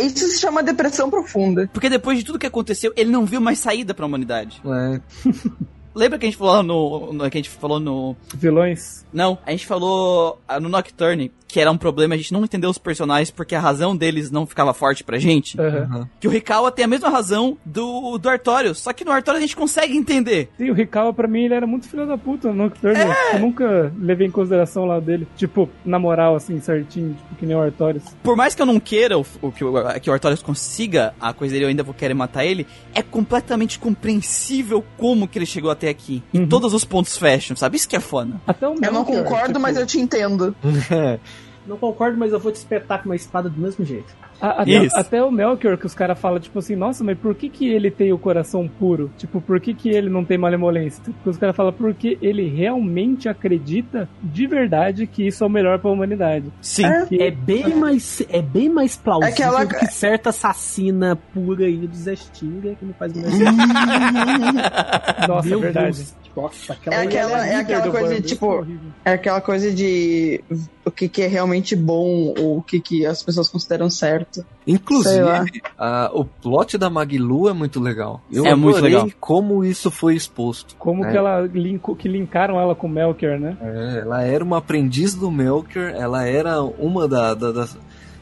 Isso 0.00 0.26
se 0.28 0.40
chama 0.40 0.62
depressão 0.62 1.10
profunda. 1.10 1.68
Porque 1.72 1.90
depois 1.90 2.18
de 2.18 2.24
tudo 2.24 2.38
que 2.38 2.46
aconteceu, 2.46 2.92
ele 2.96 3.10
não 3.10 3.26
viu 3.26 3.40
mais 3.40 3.58
saída 3.58 3.92
pra 3.92 4.06
humanidade. 4.06 4.62
É, 4.64 5.00
Lembra 5.94 6.18
que 6.18 6.26
a 6.26 6.28
gente 6.28 6.38
falou 6.38 6.62
no, 6.62 7.12
no- 7.12 7.30
que 7.30 7.38
a 7.38 7.40
gente 7.40 7.50
falou 7.50 7.80
no 7.80 8.16
Vilões. 8.34 9.04
Não, 9.12 9.38
a 9.44 9.50
gente 9.50 9.66
falou 9.66 10.40
ah, 10.46 10.60
no 10.60 10.68
Nocturne 10.68 11.32
que 11.48 11.58
era 11.58 11.70
um 11.70 11.78
problema 11.78 12.14
a 12.14 12.18
gente 12.18 12.30
não 12.32 12.44
entender 12.44 12.66
os 12.66 12.76
personagens 12.76 13.30
porque 13.30 13.54
a 13.54 13.60
razão 13.60 13.96
deles 13.96 14.30
não 14.30 14.46
ficava 14.46 14.74
forte 14.74 15.02
pra 15.02 15.18
gente. 15.18 15.58
Aham. 15.58 16.06
Que 16.20 16.28
o 16.28 16.30
Rikawa 16.30 16.70
tem 16.70 16.84
a 16.84 16.88
mesma 16.88 17.08
razão 17.08 17.56
do, 17.64 18.18
do 18.18 18.28
Artorius, 18.28 18.78
só 18.78 18.92
que 18.92 19.02
no 19.02 19.10
Artorius 19.10 19.38
a 19.42 19.46
gente 19.46 19.56
consegue 19.56 19.96
entender. 19.96 20.50
Sim, 20.58 20.68
o 20.70 20.74
Rikawa 20.74 21.12
pra 21.14 21.26
mim 21.26 21.44
ele 21.44 21.54
era 21.54 21.66
muito 21.66 21.88
filho 21.88 22.06
da 22.06 22.18
puta 22.18 22.48
no 22.48 22.64
Nocturne. 22.64 22.98
Eu 23.32 23.38
nunca 23.40 23.90
levei 23.98 24.26
em 24.26 24.30
consideração 24.30 24.84
lá 24.84 25.00
dele. 25.00 25.26
Tipo, 25.36 25.70
na 25.86 25.98
moral, 25.98 26.36
assim, 26.36 26.60
certinho, 26.60 27.14
tipo, 27.14 27.34
que 27.36 27.46
nem 27.46 27.56
o 27.56 27.62
Artorias. 27.62 28.04
Por 28.22 28.36
mais 28.36 28.54
que 28.54 28.60
eu 28.60 28.66
não 28.66 28.78
queira 28.78 29.18
o, 29.18 29.24
o 29.40 29.50
que, 29.50 29.64
o, 29.64 30.00
que 30.00 30.10
o 30.10 30.12
Artorius 30.12 30.42
consiga 30.42 31.14
a 31.18 31.32
coisa 31.32 31.54
dele, 31.54 31.64
eu 31.64 31.68
ainda 31.70 31.82
vou 31.82 31.94
querer 31.94 32.12
matar 32.14 32.44
ele, 32.44 32.66
é 32.94 33.00
completamente 33.00 33.78
compreensível 33.78 34.84
como 34.98 35.26
que 35.26 35.38
ele 35.38 35.46
chegou 35.46 35.70
até 35.78 35.88
aqui. 35.88 36.22
Em 36.34 36.40
Uhum. 36.40 36.48
todos 36.48 36.74
os 36.74 36.84
pontos 36.84 37.16
fashion, 37.16 37.54
sabe? 37.56 37.76
Isso 37.76 37.88
que 37.88 37.96
é 37.96 38.00
foda. 38.00 38.40
Até 38.46 38.68
o 38.68 38.74
Eu 38.82 38.92
não 38.92 39.04
concordo, 39.04 39.46
tipo, 39.48 39.60
mas 39.60 39.76
eu 39.76 39.86
te 39.86 39.98
entendo. 39.98 40.54
Não 41.66 41.76
concordo, 41.76 42.16
mas 42.16 42.32
eu 42.32 42.40
vou 42.40 42.50
te 42.50 42.54
espetar 42.56 43.02
com 43.02 43.10
uma 43.10 43.14
espada 43.16 43.50
do 43.50 43.60
mesmo 43.60 43.84
jeito. 43.84 44.10
A- 44.40 44.62
até, 44.62 44.88
até 44.94 45.22
o 45.24 45.30
Melchior, 45.30 45.76
que 45.76 45.86
os 45.86 45.94
caras 45.94 46.18
falam, 46.18 46.38
tipo 46.40 46.58
assim, 46.58 46.76
nossa, 46.76 47.02
mas 47.04 47.18
por 47.18 47.34
que 47.34 47.48
que 47.48 47.68
ele 47.68 47.90
tem 47.90 48.12
o 48.12 48.18
coração 48.18 48.68
puro? 48.68 49.10
Tipo, 49.16 49.40
por 49.40 49.60
que 49.60 49.74
que 49.74 49.88
ele 49.88 50.08
não 50.08 50.24
tem 50.24 50.38
malemolência? 50.38 51.02
Porque 51.04 51.30
os 51.30 51.36
caras 51.38 51.56
falam, 51.56 51.72
porque 51.72 52.18
ele 52.22 52.48
realmente 52.48 53.28
acredita 53.28 54.08
de 54.22 54.46
verdade 54.46 55.06
que 55.06 55.26
isso 55.26 55.44
é 55.44 55.46
o 55.46 55.50
melhor 55.50 55.78
pra 55.78 55.90
humanidade. 55.90 56.46
Sim. 56.60 56.84
Que- 57.08 57.22
É 57.22 57.30
bem 57.30 57.74
mais, 57.74 58.22
é 58.30 58.40
bem 58.42 58.68
mais 58.68 58.96
plausível 58.96 59.32
Aquela- 59.32 59.64
do 59.64 59.74
que 59.74 59.86
certa 59.86 60.30
assassina 60.30 61.16
pura 61.34 61.64
aí 61.66 61.76
do 61.76 61.94
Zé 61.96 62.14
Stinger 62.16 62.76
que 62.76 62.84
não 62.84 62.94
faz 62.94 63.12
o 63.12 63.18
Nossa, 65.28 65.46
é 65.46 65.50
Meu 65.50 65.60
verdade. 65.60 65.96
Deus. 65.96 66.14
Nossa, 66.42 66.72
aquela 66.72 66.96
É 66.96 67.00
aquela- 67.02 67.30
ela 67.32 67.46
é 67.46 67.58
líder 67.58 67.74
aquela 67.74 67.90
coisa 67.92 68.08
bando, 68.08 68.20
de, 68.22 68.28
tipo, 68.28 68.46
é 68.46 68.56
horrível. 68.56 68.90
É 69.04 69.12
aquela 69.12 69.40
coisa 69.40 69.72
de 69.72 70.44
o 70.84 70.90
que, 70.90 71.08
que 71.08 71.22
é 71.22 71.26
realmente 71.26 71.74
bom 71.76 72.34
ou 72.38 72.58
o 72.58 72.62
que, 72.62 72.80
que 72.80 73.04
as 73.06 73.22
pessoas 73.22 73.48
consideram 73.48 73.90
certo. 73.90 74.44
Inclusive, 74.66 75.60
a- 75.76 76.10
o 76.14 76.24
plot 76.24 76.78
da 76.78 76.88
Maglu 76.88 77.48
é 77.48 77.52
muito 77.52 77.80
legal. 77.80 78.20
Eu 78.30 78.46
É 78.46 78.54
muito 78.54 78.76
adorei 78.78 78.94
legal. 78.94 79.10
como 79.20 79.64
isso 79.64 79.90
foi 79.90 80.14
exposto. 80.14 80.76
Como 80.78 81.04
É. 81.04 81.10
que 81.10 81.16
ela 81.16 81.40
linko, 81.52 81.96
que 81.96 82.08
linkaram 82.08 82.58
ela 82.60 82.74
com 82.74 82.86
o 82.86 82.90
Melchior, 82.90 83.38
né? 83.38 83.56
É, 83.60 84.00
ela 84.02 84.22
era 84.22 84.44
uma 84.44 84.58
aprendiz 84.58 85.14
do 85.14 85.30
Melchior, 85.30 85.90
ela 85.90 86.24
era 86.26 86.62
uma 86.62 87.06
da- 87.08 87.34
da- 87.34 87.52
das, 87.52 87.76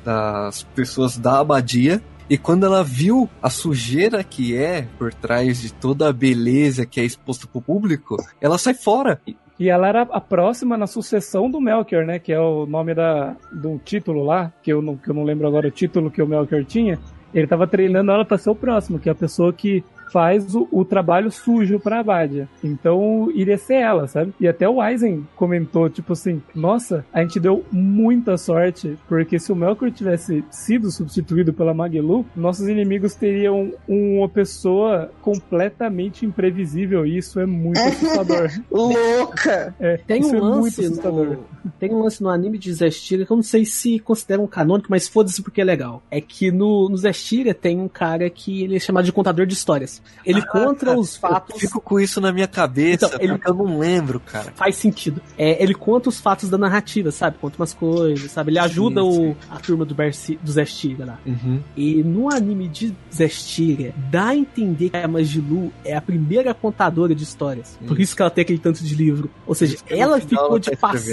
das 0.05 0.63
pessoas 0.75 1.17
da 1.19 1.41
abadia. 1.41 2.01
E 2.29 2.37
quando 2.37 2.67
ela 2.67 2.83
viu 2.83 3.29
a 3.41 3.49
sujeira 3.49 4.25
que 4.25 4.57
é 4.57 4.89
por 4.99 5.15
trás 5.15 5.61
de 5.61 5.73
toda 5.73 6.09
a 6.09 6.13
beleza 6.13 6.85
que 6.85 7.01
é 7.01 7.05
exposta 7.05 7.47
pro 7.47 7.61
público, 7.61 8.17
ela 8.41 8.59
sai 8.59 8.75
fora. 8.75 9.21
E 9.59 9.71
ela 9.71 9.89
era 9.89 10.03
a 10.03 10.21
próxima 10.21 10.77
na 10.77 10.87
sucessão 10.87 11.51
do 11.51 11.61
Melchior, 11.61 12.05
né? 12.05 12.19
Que 12.19 12.33
é 12.33 12.41
o 12.41 12.67
nome 12.67 12.95
da, 12.95 13.37
do 13.53 13.79
título 13.79 14.25
lá, 14.25 14.53
que 14.63 14.73
eu, 14.73 14.83
não, 14.83 14.97
que 14.97 15.09
eu 15.09 15.15
não 15.15 15.23
lembro 15.23 15.47
agora 15.47 15.69
o 15.69 15.71
título 15.71 16.11
que 16.11 16.21
o 16.21 16.27
Melchior 16.27 16.65
tinha. 16.65 16.99
Ele 17.33 17.47
tava 17.47 17.67
treinando 17.67 18.11
ela 18.11 18.25
pra 18.25 18.39
ser 18.39 18.51
o 18.51 18.55
próximo, 18.57 18.99
que 18.99 19.09
é 19.09 19.13
a 19.13 19.15
pessoa 19.15 19.53
que 19.53 19.85
faz 20.13 20.55
o, 20.55 20.69
o 20.71 20.85
trabalho 20.85 21.31
sujo 21.31 21.79
pra 21.79 22.01
Abadia. 22.01 22.49
Então 22.63 23.31
iria 23.35 23.59
ser 23.59 23.75
ela, 23.75 24.07
sabe? 24.07 24.33
E 24.41 24.47
até 24.49 24.69
o 24.69 24.81
Aizen 24.81 25.27
comentou, 25.37 25.89
tipo 25.89 26.13
assim, 26.13 26.43
nossa, 26.55 27.05
a 27.13 27.23
gente 27.23 27.41
deu 27.41 27.65
muita 27.71 28.37
sorte, 28.37 28.97
porque 29.09 29.39
se 29.39 29.53
o 29.53 29.57
Melkor 29.57 29.91
tivesse 29.91 30.45
sido 30.51 30.91
substituído 30.91 31.53
pela 31.53 31.75
Magelu, 31.75 32.25
nossos 32.35 32.69
inimigos 32.69 33.15
teriam 33.15 33.73
uma 33.89 34.29
pessoa 34.29 35.11
completamente 35.23 36.25
imprevisível, 36.25 37.07
e 37.07 37.19
isso 37.19 37.41
é 37.41 37.47
muito 37.47 37.79
assustador. 37.81 38.51
Louca! 38.71 39.75
É, 39.79 39.97
Tem 39.99 40.21
isso 40.21 40.33
um 40.35 40.37
é 40.37 40.41
muito 40.41 40.65
lance 40.65 40.85
assustador. 40.85 41.27
no, 41.27 41.73
tem 41.79 41.93
um 41.93 42.03
lance 42.03 42.23
no 42.23 42.29
anime 42.31 42.59
de 42.59 42.73
Zestiria 42.73 43.27
que 43.27 43.33
eu 43.33 43.37
não 43.37 43.43
sei 43.43 43.65
se 43.65 43.99
consideram 43.99 44.47
canônico, 44.47 44.89
mas 44.91 45.09
foda-se 45.09 45.43
porque 45.43 45.61
é 45.61 45.65
legal. 45.65 46.03
É 46.11 46.21
que 46.21 46.51
no, 46.51 46.89
no 46.89 46.97
Zestiria 46.97 47.55
tem 47.55 47.81
um 47.81 47.89
cara 47.89 48.29
que 48.31 48.63
ele 48.63 48.77
é 48.77 48.79
chamado 48.81 49.05
de 49.05 49.13
contador 49.13 49.47
de 49.47 49.55
histórias. 49.55 49.96
Ele 50.25 50.45
conta 50.47 50.97
os 50.99 51.15
Eu 51.15 51.21
fatos. 51.21 51.61
fico 51.61 51.81
com 51.81 51.99
isso 52.01 52.21
na 52.21 52.33
minha 52.33 52.47
cabeça, 52.49 53.07
Então, 53.07 53.19
ele- 53.21 53.33
porque 53.35 53.51
eu 53.51 53.55
não 53.55 53.79
lembro, 53.79 54.21
cara. 54.21 54.53
Faz 54.55 54.77
sentido. 54.77 55.21
É, 55.39 55.63
ele 55.63 55.75
conta 55.75 56.09
os 56.09 56.21
fatos 56.21 56.49
da 56.49 56.59
narrativa, 56.59 57.11
sabe? 57.11 57.37
Conta 57.41 57.57
umas 57.59 57.73
coisas, 57.73 58.31
sabe? 58.31 58.51
Ele 58.51 58.59
ajuda 58.59 59.01
Sim, 59.03 59.31
o, 59.31 59.37
a 59.51 59.59
turma 59.61 59.85
do, 59.85 59.95
Berci, 59.95 60.39
do 60.43 60.51
Zestiria 60.51 61.05
lá. 61.07 61.19
Uhum. 61.27 61.61
E 61.77 62.03
no 62.03 62.33
anime 62.33 62.69
de 62.69 62.95
Zestiria, 63.13 63.95
dá 64.11 64.29
a 64.29 64.37
entender 64.37 64.91
que 64.91 64.97
a 64.97 65.09
Magilu 65.09 65.73
é 65.85 65.97
a 65.97 66.01
primeira 66.01 66.53
contadora 66.55 67.15
de 67.15 67.23
histórias. 67.25 67.79
Por 67.87 68.01
isso 68.01 68.15
que 68.15 68.23
ela 68.23 68.31
tem 68.31 68.43
aquele 68.43 68.59
tanto 68.59 68.83
de 68.85 68.95
livro. 68.95 69.31
Ou 69.47 69.55
seja, 69.55 69.77
ela 69.89 70.21
ficou 70.21 70.59
de 70.59 70.71
tá 70.71 70.77
passar. 70.77 71.07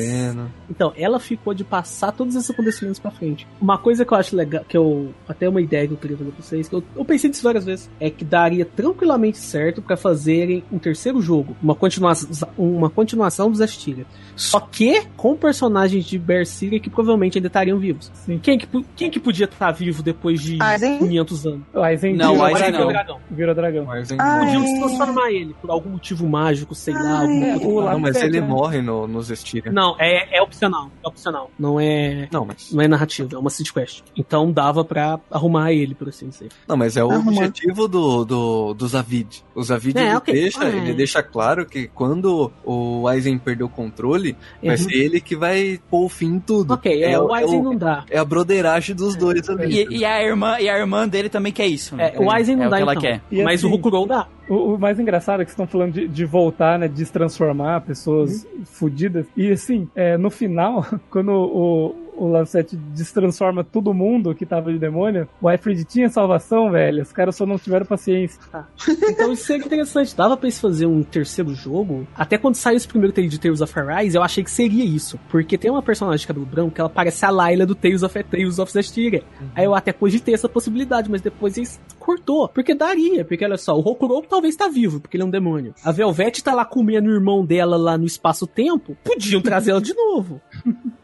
Então, 0.69 0.93
ela 0.95 1.19
ficou 1.19 1.53
de 1.53 1.63
passar 1.63 2.11
todos 2.11 2.35
esses 2.35 2.49
acontecimentos 2.49 2.99
pra 2.99 3.11
frente. 3.11 3.47
Uma 3.61 3.77
coisa 3.77 4.05
que 4.05 4.13
eu 4.13 4.17
acho 4.17 4.35
legal, 4.35 4.63
que 4.67 4.77
eu. 4.77 5.13
Até 5.27 5.47
uma 5.47 5.61
ideia 5.61 5.87
que 5.87 5.93
eu 5.93 5.97
queria 5.97 6.17
fazer 6.17 6.31
pra 6.31 6.43
vocês, 6.43 6.67
que 6.69 6.75
eu, 6.75 6.83
eu 6.95 7.05
pensei 7.05 7.29
nisso 7.29 7.43
várias 7.43 7.65
vezes, 7.65 7.89
é 7.99 8.09
que 8.09 8.23
daria 8.25 8.65
tranquilamente 8.75 9.37
certo 9.37 9.81
pra 9.81 9.95
fazerem 9.97 10.63
um 10.71 10.77
terceiro 10.79 11.21
jogo, 11.21 11.55
uma 11.61 11.75
continuação, 11.75 12.49
uma 12.57 12.89
continuação 12.89 13.49
do 13.49 13.57
Zestiria. 13.57 14.05
Só 14.35 14.59
que 14.59 15.03
com 15.15 15.35
personagens 15.35 16.05
de 16.05 16.17
Berseria 16.17 16.79
que 16.79 16.89
provavelmente 16.89 17.37
ainda 17.37 17.47
estariam 17.47 17.77
vivos. 17.77 18.11
Sim. 18.13 18.39
Quem 18.41 18.57
que, 18.57 18.67
quem 18.95 19.09
que 19.09 19.19
podia 19.19 19.45
estar 19.45 19.71
vivo 19.71 20.01
depois 20.01 20.41
de 20.41 20.57
Aizen? 20.61 20.99
500 20.99 21.45
anos? 21.47 21.61
O 21.73 21.79
Aizen 21.81 22.15
Não, 22.15 22.31
virou 22.33 22.41
o 22.41 22.45
Aizen 22.45 22.59
dragão. 22.61 22.79
não. 22.79 22.87
Dragão. 22.93 23.19
Virou 23.29 23.55
dragão. 23.55 23.85
Podiam 23.85 24.65
se 24.67 24.79
transformar 24.79 25.31
ele 25.31 25.55
por 25.61 25.69
algum 25.69 25.89
motivo 25.91 26.27
mágico, 26.27 26.73
sei 26.75 26.93
lá. 26.93 27.19
Ai. 27.19 27.51
alguma 27.51 27.59
coisa. 27.59 27.67
o 27.67 27.91
Não, 27.91 27.99
mas 27.99 28.15
ele 28.21 28.41
morre 28.41 28.81
no, 28.81 29.07
nos 29.07 29.29
Estiria. 29.29 29.71
Não, 29.71 29.95
é, 29.99 30.37
é 30.37 30.41
opcional. 30.41 30.89
É 31.03 31.07
opcional. 31.07 31.49
Não 31.57 31.79
é. 31.79 32.27
Não, 32.31 32.45
mas. 32.45 32.71
Não 32.71 32.81
é 32.81 32.87
narrativa, 32.87 33.35
é 33.35 33.37
uma 33.37 33.49
side 33.49 33.71
quest. 33.71 34.01
Então 34.15 34.51
dava 34.51 34.83
pra 34.83 35.19
arrumar 35.31 35.71
ele, 35.71 35.93
por 35.95 36.09
assim 36.09 36.29
dizer. 36.29 36.49
Não, 36.67 36.75
mas 36.77 36.97
é 36.97 37.03
o 37.03 37.11
Arrumar. 37.11 37.31
objetivo 37.31 37.87
do, 37.87 38.25
do, 38.25 38.62
do 38.71 38.87
Zavid. 38.87 39.43
O 39.55 39.63
Zavid 39.63 39.97
É, 39.97 40.05
ele, 40.09 40.15
ok. 40.15 40.31
deixa, 40.33 40.63
Ah, 40.63 40.69
é. 40.69 40.75
ele 40.77 40.93
deixa 40.93 41.23
claro 41.23 41.65
que 41.65 41.87
quando 41.87 42.51
o 42.63 43.07
Aizen 43.07 43.39
perder 43.39 43.63
o 43.63 43.69
controle, 43.69 44.37
vai 44.61 44.75
Uhum. 44.75 44.77
ser 44.77 44.93
ele 44.93 45.19
que 45.19 45.35
vai 45.35 45.79
pôr 45.89 46.05
o 46.05 46.09
fim 46.09 46.35
em 46.35 46.39
tudo. 46.39 46.75
Ok, 46.75 47.03
é, 47.03 47.19
o 47.19 47.33
Aizen 47.33 47.59
é 47.59 47.63
não 47.63 47.75
dá. 47.75 48.05
é 48.11 48.19
a 48.19 48.23
broderagem 48.25 48.95
dos 48.95 49.15
dois 49.15 49.49
ali. 49.49 49.87
E, 49.89 49.97
e 49.97 50.05
a 50.05 50.21
irmã, 50.23 50.59
e 50.59 50.69
a 50.69 50.77
irmã 50.77 51.07
dele 51.07 51.29
também 51.29 51.51
quer 51.51 51.65
isso. 51.65 51.95
né? 51.95 52.11
É, 52.13 52.19
o 52.19 52.29
Aizen 52.31 52.55
não 52.55 52.65
é 52.65 52.69
dá 52.69 52.75
o 52.75 52.77
que 52.77 52.81
ela 52.83 52.91
então. 52.93 53.01
quer. 53.01 53.21
E 53.31 53.41
Mas 53.43 53.59
assim- 53.61 53.67
o 53.67 53.71
Rokurou 53.71 54.05
dá. 54.05 54.27
O, 54.47 54.73
o 54.75 54.77
mais 54.77 54.99
engraçado 54.99 55.41
é 55.41 55.45
que 55.45 55.51
vocês 55.51 55.53
estão 55.63 55.65
falando 55.67 55.93
de, 55.93 56.07
de 56.07 56.25
voltar, 56.25 56.77
né? 56.77 56.87
De 56.87 57.03
se 57.05 57.11
transformar 57.11 57.81
pessoas 57.81 58.45
fodidas. 58.65 59.25
E 59.37 59.49
assim, 59.51 59.87
é, 59.95 60.17
no 60.17 60.29
final, 60.29 60.85
quando 61.09 61.31
o, 61.31 61.95
o 62.15 62.27
Lavset 62.27 62.75
destransforma 62.75 63.63
todo 63.63 63.93
mundo 63.93 64.33
que 64.33 64.45
tava 64.45 64.71
de 64.71 64.79
demônio, 64.79 65.27
o 65.41 65.47
Alfred 65.47 65.83
tinha 65.85 66.09
salvação, 66.09 66.71
velho. 66.71 67.01
Os 67.01 67.11
caras 67.11 67.35
só 67.35 67.45
não 67.45 67.57
tiveram 67.57 67.85
paciência. 67.85 68.39
Então 69.13 69.31
isso 69.31 69.45
seria 69.45 69.65
interessante. 69.65 70.15
Dava 70.15 70.35
pra 70.35 70.47
eles 70.47 70.59
fazer 70.59 70.85
um 70.85 71.03
terceiro 71.03 71.53
jogo. 71.53 72.07
Até 72.15 72.37
quando 72.37 72.55
saiu 72.55 72.77
esse 72.77 72.87
primeiro 72.87 73.13
trailer 73.13 73.29
de 73.29 73.39
Tales 73.39 73.61
of 73.61 73.79
Arise, 73.79 74.15
eu 74.15 74.23
achei 74.23 74.43
que 74.43 74.49
seria 74.49 74.83
isso. 74.83 75.19
Porque 75.29 75.57
tem 75.57 75.69
uma 75.69 75.83
personagem 75.83 76.21
de 76.21 76.27
cabelo 76.27 76.45
branco 76.45 76.71
que 76.71 76.81
ela 76.81 76.89
parece 76.89 77.25
a 77.25 77.29
Layla 77.29 77.65
do 77.65 77.75
Tales 77.75 78.01
of, 78.01 78.23
Tales 78.23 78.59
of 78.59 78.71
Zestiria. 78.71 79.23
Aí 79.55 79.65
eu 79.65 79.75
até 79.75 79.93
cogitei 79.93 80.33
essa 80.33 80.49
possibilidade, 80.49 81.11
mas 81.11 81.21
depois 81.21 81.57
eles 81.57 81.79
cortou. 81.99 82.47
Porque 82.49 82.73
daria. 82.73 83.23
Porque 83.23 83.45
olha 83.45 83.57
só, 83.57 83.77
o 83.77 83.81
Rokurou 83.81 84.21
talvez 84.23 84.55
tá 84.55 84.67
vivo, 84.67 84.99
porque 84.99 85.15
ele 85.15 85.23
é 85.23 85.25
um 85.25 85.31
demônio. 85.31 85.75
A 85.83 85.91
Velvet 85.91 86.41
tá 86.43 86.53
lá 86.53 86.65
comendo 86.65 87.09
o 87.09 87.13
irmão 87.13 87.45
dela 87.45 87.77
lá 87.77 87.97
no 87.97 88.05
espaço-tempo. 88.05 88.97
Podiam 89.03 89.41
trazer 89.41 89.71
ela 89.71 89.81
de 89.81 89.93
novo. 89.93 90.41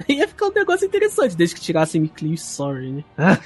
Ia 0.08 0.26
ficar 0.28 0.46
um 0.46 0.52
negócio 0.52 0.86
interessante, 0.86 1.36
desde 1.36 1.54
que 1.54 1.60
tirassem 1.60 2.06
Clean 2.06 2.36
Sorry, 2.36 2.90
né? 2.92 3.04
Ah. 3.18 3.38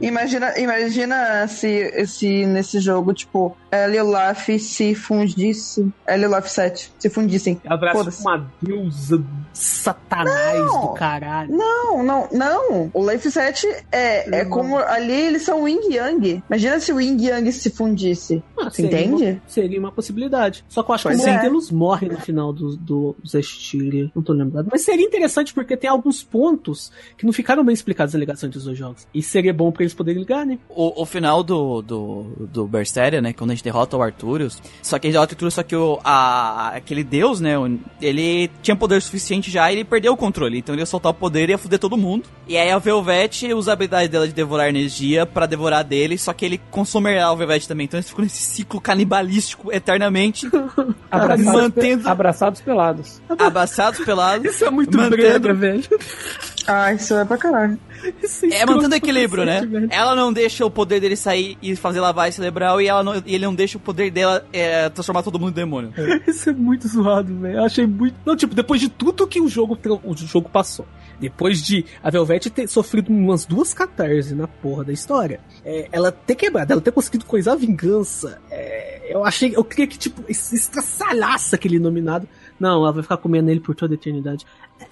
Imagina, 0.00 0.58
imagina 0.58 1.46
se, 1.46 2.06
se 2.06 2.44
nesse 2.44 2.80
jogo, 2.80 3.14
tipo, 3.14 3.56
ela 3.70 3.94
e 3.94 4.00
o 4.00 4.08
Laf 4.08 4.48
se 4.58 4.94
fundisse. 4.94 5.88
Ela 6.06 6.24
e 6.24 6.26
o 6.26 6.30
Laf 6.30 6.48
7 6.48 6.92
se 6.98 7.08
fundissem. 7.08 7.60
Foda-se. 7.92 8.20
uma 8.20 8.50
deusa 8.60 9.22
satanás 9.52 10.58
Não. 10.58 10.80
do 10.80 10.88
caralho. 10.94 11.56
Não, 11.56 12.02
não, 12.02 12.28
não. 12.32 12.90
O 12.92 13.08
Life 13.08 13.30
7 13.30 13.66
é, 13.92 14.40
é 14.40 14.44
como. 14.44 14.78
Ali 14.78 15.12
eles 15.12 15.42
são 15.42 15.62
Wing 15.62 15.94
Yang. 15.94 16.42
Imagina 16.48 16.80
se 16.80 16.92
o 16.92 16.96
Wing 16.96 17.24
Yang 17.24 17.52
se 17.52 17.70
fundisse. 17.70 18.42
Ah, 18.58 18.64
Você 18.64 18.82
seria 18.82 19.00
entende? 19.04 19.24
Uma, 19.24 19.42
seria 19.46 19.78
uma 19.78 19.92
possibilidade. 19.92 20.64
Só 20.68 20.82
que 20.82 20.90
eu 20.90 20.94
acho 20.94 21.04
Pois 21.04 21.18
que 21.18 21.24
o 21.24 21.28
é. 21.28 21.36
Mendelos 21.36 21.70
morre 21.70 22.08
no 22.08 22.18
final 22.18 22.52
do, 22.52 22.76
do 22.76 23.16
Zestiria. 23.26 24.10
Não 24.14 24.22
tô 24.22 24.32
lembrado. 24.32 24.68
Mas 24.70 24.82
seria 24.82 25.06
interessante 25.06 25.54
porque 25.54 25.76
tem 25.76 25.88
alguns 26.00 26.22
pontos 26.22 26.90
que 27.16 27.24
não 27.24 27.32
ficaram 27.32 27.64
bem 27.64 27.72
explicados 27.72 28.14
na 28.14 28.20
ligação 28.20 28.46
entre 28.48 28.58
os 28.58 28.64
dois 28.64 28.76
jogos. 28.76 29.06
E 29.14 29.22
seria 29.22 29.52
bom 29.54 29.70
pra 29.70 29.82
eles 29.82 29.94
poderem 29.94 30.20
ligar, 30.20 30.44
né? 30.44 30.58
O, 30.68 31.02
o 31.02 31.06
final 31.06 31.42
do, 31.42 31.80
do, 31.82 32.22
do 32.52 32.66
Berseria, 32.66 33.20
né? 33.20 33.32
Quando 33.32 33.50
a 33.50 33.54
gente 33.54 33.64
derrota 33.64 33.96
o 33.96 34.02
Arthurius. 34.02 34.60
Só 34.82 34.98
que 34.98 35.06
a 35.06 35.10
gente 35.10 35.14
derrota 35.14 35.46
o 35.46 35.50
só 35.50 35.62
que 35.62 35.76
o, 35.76 35.98
a, 36.04 36.68
aquele 36.76 37.04
deus, 37.04 37.40
né? 37.40 37.58
o- 37.58 37.78
Ele 38.00 38.50
tinha 38.62 38.76
poder 38.76 39.00
suficiente 39.02 39.50
já 39.50 39.70
e 39.70 39.76
ele 39.76 39.84
perdeu 39.84 40.12
o 40.12 40.16
controle. 40.16 40.58
Então 40.58 40.74
ele 40.74 40.82
ia 40.82 40.86
soltar 40.86 41.10
o 41.12 41.14
poder 41.14 41.48
e 41.48 41.52
ia 41.52 41.58
fuder 41.58 41.78
todo 41.78 41.96
mundo. 41.96 42.24
E 42.48 42.56
aí 42.56 42.70
a 42.70 42.78
Velvet 42.78 43.52
usa 43.54 43.70
a 43.70 43.74
habilidade 43.74 44.08
dela 44.08 44.26
de 44.26 44.34
devorar 44.34 44.68
energia 44.68 45.24
pra 45.26 45.46
devorar 45.46 45.84
dele. 45.84 46.18
Só 46.18 46.32
que 46.32 46.44
ele 46.44 46.60
consome 46.70 47.18
a 47.18 47.32
Velvet 47.34 47.66
também. 47.68 47.84
Então 47.84 47.98
eles 47.98 48.08
ficam 48.08 48.24
nesse 48.24 48.42
ciclo 48.42 48.80
canibalístico 48.80 49.72
eternamente. 49.72 50.46
Abraçados, 51.10 51.44
mantendo- 51.52 52.08
abraçados 52.08 52.60
pelados. 52.60 53.20
abraçados 53.28 54.00
pelados. 54.04 54.54
Isso 54.54 54.64
é 54.64 54.70
muito 54.70 54.96
Mantendo- 54.96 55.16
brega, 55.16 55.54
velho. 55.54 55.82
Ah, 56.66 56.92
isso 56.92 57.14
é 57.14 57.24
pra 57.24 57.36
caralho. 57.36 57.76
Isso 58.22 58.44
É 58.44 58.48
escroto 58.48 58.74
mantendo 58.74 58.94
equilíbrio, 58.94 59.44
né? 59.44 59.60
Ela 59.90 60.14
não 60.14 60.32
deixa 60.32 60.64
o 60.64 60.70
poder 60.70 61.00
dele 61.00 61.16
sair 61.16 61.58
e 61.60 61.74
fazer 61.74 62.00
lavagem 62.00 62.32
cerebral 62.32 62.80
e, 62.80 62.86
ela 62.86 63.02
não- 63.02 63.16
e 63.26 63.34
ele 63.34 63.44
não 63.44 63.54
deixa 63.54 63.76
o 63.76 63.80
poder 63.80 64.10
dela 64.10 64.46
é, 64.52 64.88
transformar 64.90 65.22
todo 65.22 65.38
mundo 65.38 65.50
em 65.50 65.54
demônio. 65.54 65.92
Isso 66.28 66.50
é 66.50 66.52
muito 66.52 66.86
zoado, 66.86 67.34
velho. 67.40 67.56
Eu 67.58 67.64
achei 67.64 67.86
muito. 67.86 68.14
Não, 68.24 68.36
tipo, 68.36 68.54
depois 68.54 68.80
de 68.80 68.88
tudo 68.88 69.26
que 69.26 69.40
o 69.40 69.48
jogo, 69.48 69.76
o 70.04 70.16
jogo 70.16 70.48
passou. 70.48 70.86
Depois 71.18 71.60
de 71.60 71.84
a 72.02 72.10
Velvet 72.10 72.48
ter 72.50 72.68
sofrido 72.68 73.08
umas 73.10 73.44
duas 73.44 73.74
catarses 73.74 74.30
na 74.32 74.46
porra 74.46 74.84
da 74.84 74.92
história. 74.92 75.40
é, 75.64 75.88
ela 75.90 76.12
ter 76.12 76.36
quebrado, 76.36 76.72
ela 76.72 76.80
ter 76.80 76.92
conseguido 76.92 77.24
coisar 77.24 77.52
a 77.54 77.56
vingança. 77.56 78.38
é, 78.50 79.12
eu 79.12 79.24
achei. 79.24 79.56
Eu 79.56 79.64
queria 79.64 79.88
que, 79.88 79.98
tipo, 79.98 80.22
es- 80.28 80.52
estraçalhasse 80.52 81.54
aquele 81.54 81.80
nominado. 81.80 82.28
Não, 82.60 82.82
ela 82.82 82.92
vai 82.92 83.02
ficar 83.02 83.16
comendo 83.16 83.50
ele 83.50 83.58
por 83.58 83.74
toda 83.74 83.94
a 83.94 83.96
eternidade. 83.96 84.44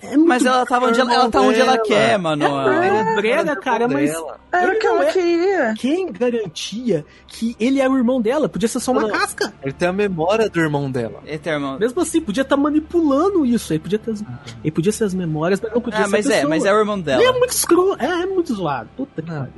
É 0.03 0.17
muito 0.17 0.27
Mas 0.29 0.45
ela 0.45 0.65
tava 0.67 0.87
onde 0.87 1.01
ela, 1.01 1.13
ela 1.15 1.31
tá 1.31 1.41
onde 1.41 1.61
ela 1.61 1.79
quer, 1.79 2.19
mano. 2.19 2.45
É 2.45 3.15
brega, 3.15 3.55
cara, 3.57 3.87
mas 3.87 4.11
Dela. 4.11 4.41
Era 4.51 4.67
Ele 4.69 4.77
o 4.77 4.81
que 4.81 4.87
ela 4.87 5.05
é- 5.05 5.13
queria. 5.13 5.75
quem 5.79 6.11
garantia 6.13 7.05
que 7.27 7.55
ele 7.61 7.81
é 7.81 7.89
o 7.89 7.97
irmão 7.97 8.21
dela? 8.21 8.49
Podia 8.49 8.69
ser 8.69 8.81
só 8.81 8.93
uma 8.93 9.03
Não. 9.03 9.11
casca. 9.11 9.53
Ele 9.63 9.73
tem 9.73 9.87
a 9.89 9.93
memória 9.93 10.49
do 10.49 10.59
irmão 10.61 10.91
dela. 10.91 11.21
Eita, 11.27 11.51
irmão. 11.51 11.79
Mesmo 11.79 12.01
assim, 12.01 12.21
podia 12.21 12.43
estar 12.43 12.57
manipulando 12.57 13.45
isso. 13.45 13.73
Ele 13.73 13.81
podia 13.81 13.99
ter 13.99 14.13
as, 14.13 14.25
ele 14.65 14.71
podia 14.71 14.93
ser 14.93 15.05
as 15.05 15.15
memórias, 15.15 15.61
mas 15.61 15.73
não 15.73 15.81
podia 15.81 16.01
Ah, 16.01 16.05
ser 16.05 16.11
mas 16.11 16.27
a 16.31 16.35
é, 16.35 16.45
mas 16.47 16.65
é 16.65 16.73
o 16.73 16.79
irmão 16.79 16.95
Ele 16.97 17.03
dela. 17.05 17.23
é 17.23 17.33
muito 17.33 17.51
escroto. 17.53 18.03
É, 18.03 18.23
é 18.23 18.27
muito 18.27 18.55
zoado. 18.55 18.89
Puta 18.97 19.21
que 19.23 19.29
pariu. 19.29 19.49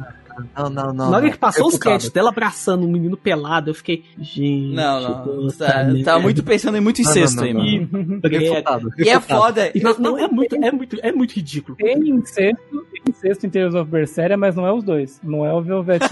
Não, 0.57 0.71
não, 0.71 0.87
não. 0.93 1.11
Na 1.11 1.17
hora 1.17 1.27
não. 1.27 1.33
que 1.33 1.39
passou 1.39 1.69
os 1.69 1.79
créditos 1.79 2.11
dela 2.11 2.31
abraçando 2.31 2.87
um 2.87 2.91
menino 2.91 3.17
pelado, 3.17 3.71
eu 3.71 3.75
fiquei. 3.75 4.05
Gente. 4.19 4.75
Não, 4.75 5.01
não. 5.01 5.49
Tá, 5.49 5.87
tá 6.05 6.19
muito 6.19 6.43
pensando 6.43 6.77
em 6.77 6.81
muito 6.81 7.01
incesto 7.01 7.43
aí, 7.43 7.55
mano. 7.55 8.21
brega. 8.21 8.39
Refutado, 8.39 8.91
E 8.99 9.09
é 9.09 9.21
foda. 9.21 9.71
E 9.75 9.81
Não, 9.81 9.99
não, 9.99 10.19
é 10.19 10.29
muito, 10.29 10.57
é 10.57 10.73
muito, 10.73 10.97
é 11.03 11.13
muito 11.13 11.33
ridículo. 11.33 11.77
Tem 11.77 11.99
incesto, 12.11 12.87
tem 12.93 13.03
incesto 13.09 13.47
em 13.47 13.51
Tales 13.51 13.75
of 13.75 13.91
Berseria, 13.91 14.37
mas 14.37 14.55
não 14.57 14.67
é 14.67 14.73
os 14.73 14.85
dois. 14.85 15.21
Não 15.23 15.45
é 15.45 15.53
o 15.53 15.63
Velvet. 15.63 16.01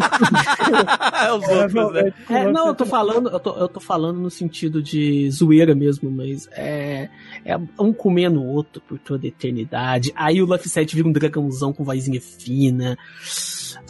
É 1.19 1.33
os 1.33 1.45
É 1.45 1.57
o 1.57 1.59
outros, 1.59 1.93
né? 1.93 2.13
É, 2.29 2.53
não, 2.53 2.69
eu 2.69 2.75
tô 2.75 2.87
falando, 2.87 3.29
eu 3.29 3.41
tô, 3.41 3.51
eu 3.57 3.69
tô 3.69 3.81
falando 3.81 4.21
no 4.21 4.31
sentido 4.31 4.83
de 4.83 5.31
zoeira 5.31 5.75
mesmo, 5.75 6.11
mas 6.11 6.49
é, 6.53 7.09
é 7.45 7.57
um 7.79 7.93
comendo 7.93 8.41
o 8.41 8.47
outro 8.47 8.81
por 8.87 8.99
toda 8.99 9.27
a 9.27 9.29
eternidade. 9.29 10.13
Aí 10.15 10.41
o 10.41 10.47
Luffy 10.47 10.69
7 10.69 10.95
vira 10.95 11.09
um 11.09 11.13
dragãozão 11.13 11.73
com 11.73 11.85
vozinha 11.85 12.21
fina. 12.21 12.97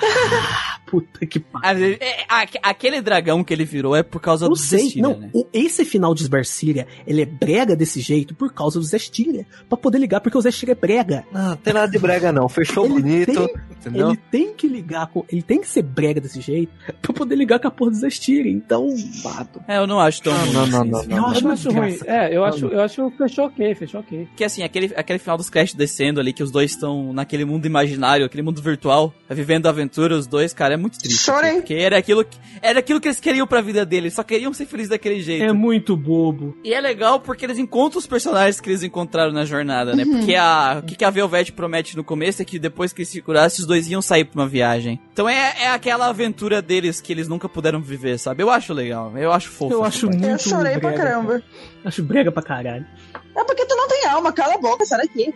Ah, 0.00 0.78
puta 0.86 1.26
que 1.26 1.38
pariu. 1.40 1.96
Ah, 2.00 2.04
é, 2.04 2.24
aque- 2.28 2.58
Aquele 2.62 3.00
dragão 3.00 3.42
que 3.44 3.52
ele 3.52 3.64
virou 3.64 3.94
é 3.96 4.02
por 4.02 4.20
causa 4.20 4.46
Eu 4.46 4.50
do 4.50 4.56
sei, 4.56 4.80
Zestiria, 4.80 5.02
não, 5.02 5.18
né? 5.18 5.30
o- 5.32 5.46
esse 5.52 5.84
final 5.84 6.14
de 6.14 6.22
Sbarcília, 6.24 6.86
ele 7.06 7.22
é 7.22 7.26
brega 7.26 7.74
desse 7.76 8.00
jeito 8.00 8.34
por 8.34 8.52
causa 8.52 8.78
do 8.78 8.84
Zestiria. 8.84 9.46
Pra 9.68 9.76
poder 9.78 9.98
ligar, 9.98 10.20
porque 10.20 10.36
o 10.36 10.40
Zestiria 10.40 10.72
é 10.72 10.74
brega. 10.74 11.24
Não, 11.32 11.56
tem 11.56 11.72
nada 11.72 11.90
de 11.90 11.98
brega 11.98 12.32
não. 12.32 12.48
Fechou 12.48 12.84
Ele 12.86 12.94
bonito, 12.94 13.32
tem- 13.32 13.54
entendeu? 13.70 14.08
Ele 14.08 14.18
tem 14.30 14.54
que 14.54 14.66
ligar 14.68 15.06
com. 15.08 15.24
Ele 15.30 15.42
tem 15.42 15.60
que 15.60 15.68
ser 15.68 15.82
brega 15.82 16.20
desse 16.20 16.40
jeito 16.40 16.72
pra 17.02 17.12
poder 17.12 17.36
ligar 17.36 17.58
com 17.58 17.68
a 17.68 17.70
porra 17.70 17.90
do 17.90 17.96
Zestiria. 17.96 18.50
Então, 18.52 18.88
bato. 19.22 19.60
É, 19.68 19.78
eu 19.78 19.86
não 19.86 20.00
acho 20.00 20.22
tão 20.22 20.32
Não, 20.32 20.40
ruim 20.44 20.52
não, 20.54 20.66
não, 20.68 20.80
assim, 20.80 20.90
não, 20.90 20.98
assim. 21.00 21.10
Eu 21.12 21.16
Eu 21.18 21.26
acho 21.26 21.44
não 21.44 21.50
acho 21.52 21.70
ruim. 21.70 21.98
É, 22.06 22.36
eu 22.36 22.44
acho, 22.44 22.66
eu 22.66 22.80
acho 22.80 23.10
que 23.10 23.16
fechou 23.18 23.44
ok, 23.46 23.74
fechou 23.74 24.00
ok. 24.00 24.26
Porque 24.26 24.44
assim, 24.44 24.62
aquele, 24.62 24.92
aquele 24.96 25.18
final 25.18 25.36
dos 25.36 25.50
créditos 25.50 25.76
descendo 25.78 26.18
ali, 26.20 26.32
que 26.32 26.42
os 26.42 26.50
dois 26.50 26.70
estão 26.72 27.12
naquele 27.12 27.44
mundo 27.44 27.66
imaginário, 27.66 28.24
aquele 28.26 28.42
mundo 28.42 28.60
virtual, 28.62 29.12
vivendo 29.30 29.66
a 29.66 29.72
aventura, 29.78 30.16
os 30.16 30.26
dois, 30.26 30.52
cara, 30.52 30.74
é 30.74 30.76
muito 30.76 30.98
triste. 30.98 31.22
Chorei. 31.22 31.50
assim, 31.50 31.60
porque 31.60 31.74
era 31.74 31.98
aquilo, 31.98 32.24
que, 32.24 32.36
era 32.60 32.78
aquilo 32.78 33.00
que 33.00 33.08
eles 33.08 33.20
queriam 33.20 33.46
pra 33.46 33.60
vida 33.60 33.84
deles, 33.84 34.14
só 34.14 34.22
queriam 34.22 34.52
ser 34.52 34.66
felizes 34.66 34.90
daquele 34.90 35.20
jeito. 35.20 35.44
É 35.44 35.52
muito 35.52 35.96
bobo. 35.96 36.56
E 36.64 36.74
é 36.74 36.80
legal 36.80 37.20
porque 37.20 37.44
eles 37.44 37.58
encontram 37.58 37.98
os 37.98 38.06
personagens 38.06 38.60
que 38.60 38.68
eles 38.68 38.82
encontraram 38.82 39.32
na 39.32 39.44
jornada, 39.44 39.94
né? 39.94 40.04
Porque 40.04 40.34
a, 40.34 40.82
o 40.82 40.86
que, 40.86 41.04
a 41.04 41.10
Velvet 41.10 41.52
promete 41.52 41.96
no 41.96 42.04
começo 42.04 42.42
é 42.42 42.44
que 42.44 42.58
depois 42.58 42.92
que 42.92 43.02
eles 43.02 43.08
se 43.08 43.22
curassem, 43.22 43.60
os 43.60 43.66
dois 43.66 43.88
iam 43.88 44.02
sair 44.02 44.24
pra 44.24 44.40
uma 44.40 44.48
viagem. 44.48 45.00
Então 45.12 45.28
é, 45.28 45.54
é 45.62 45.68
aquela 45.68 46.08
aventura 46.08 46.60
deles 46.60 47.00
que 47.00 47.12
eles 47.12 47.28
nunca 47.28 47.48
puderam 47.48 47.80
viver, 47.80 48.18
sabe? 48.18 48.42
Eu 48.42 48.50
acho 48.50 48.72
legal, 48.72 49.16
eu 49.16 49.32
acho 49.32 49.48
fofo. 49.48 49.72
Eu 49.72 49.84
acho 49.84 50.06
muito 50.06 50.24
Eu 50.24 50.38
chorei 50.38 50.78
pra 50.78 50.92
caramba. 50.92 51.42
Acho 51.88 52.02
brega 52.02 52.30
pra 52.30 52.42
caralho. 52.42 52.86
É 53.34 53.44
porque 53.44 53.64
tu 53.64 53.74
não 53.74 53.88
tem 53.88 54.04
alma, 54.04 54.30
cala 54.30 54.56
a 54.56 54.58
boca, 54.58 54.84
sai 54.84 54.98
daqui. 54.98 55.34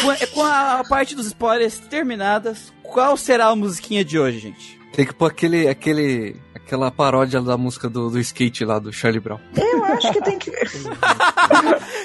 Com, 0.00 0.26
com 0.32 0.42
a 0.42 0.82
parte 0.88 1.14
dos 1.14 1.26
spoilers 1.26 1.78
terminadas, 1.78 2.72
qual 2.82 3.18
será 3.18 3.48
a 3.48 3.54
musiquinha 3.56 4.02
de 4.02 4.18
hoje, 4.18 4.38
gente? 4.38 4.80
Tem 4.94 5.04
que 5.04 5.12
pôr 5.12 5.26
aquele, 5.26 5.68
aquele, 5.68 6.36
aquela 6.70 6.90
paródia 6.92 7.42
da 7.42 7.56
música 7.58 7.90
do, 7.90 8.08
do 8.08 8.18
skate 8.20 8.64
lá, 8.64 8.78
do 8.78 8.92
Charlie 8.92 9.18
Brown. 9.18 9.40
Eu 9.56 9.84
acho 9.86 10.12
que 10.12 10.22
tem 10.22 10.38
que. 10.38 10.52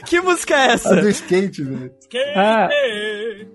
Que 0.05 0.19
música 0.19 0.55
é 0.55 0.69
A 0.69 0.73
essa? 0.73 0.95
do 0.95 1.09
skate, 1.09 1.63
velho. 1.63 1.91
Ah, 2.35 2.69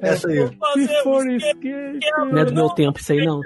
Essa 0.01 0.29
aí, 0.29 0.41
ó. 0.41 0.51
Before 0.75 1.37
Skate. 1.37 1.99
Não 2.31 2.39
é 2.39 2.45
do 2.45 2.55
meu 2.55 2.69
tempo 2.71 2.99
isso 2.99 3.13
aí, 3.13 3.25
não. 3.25 3.41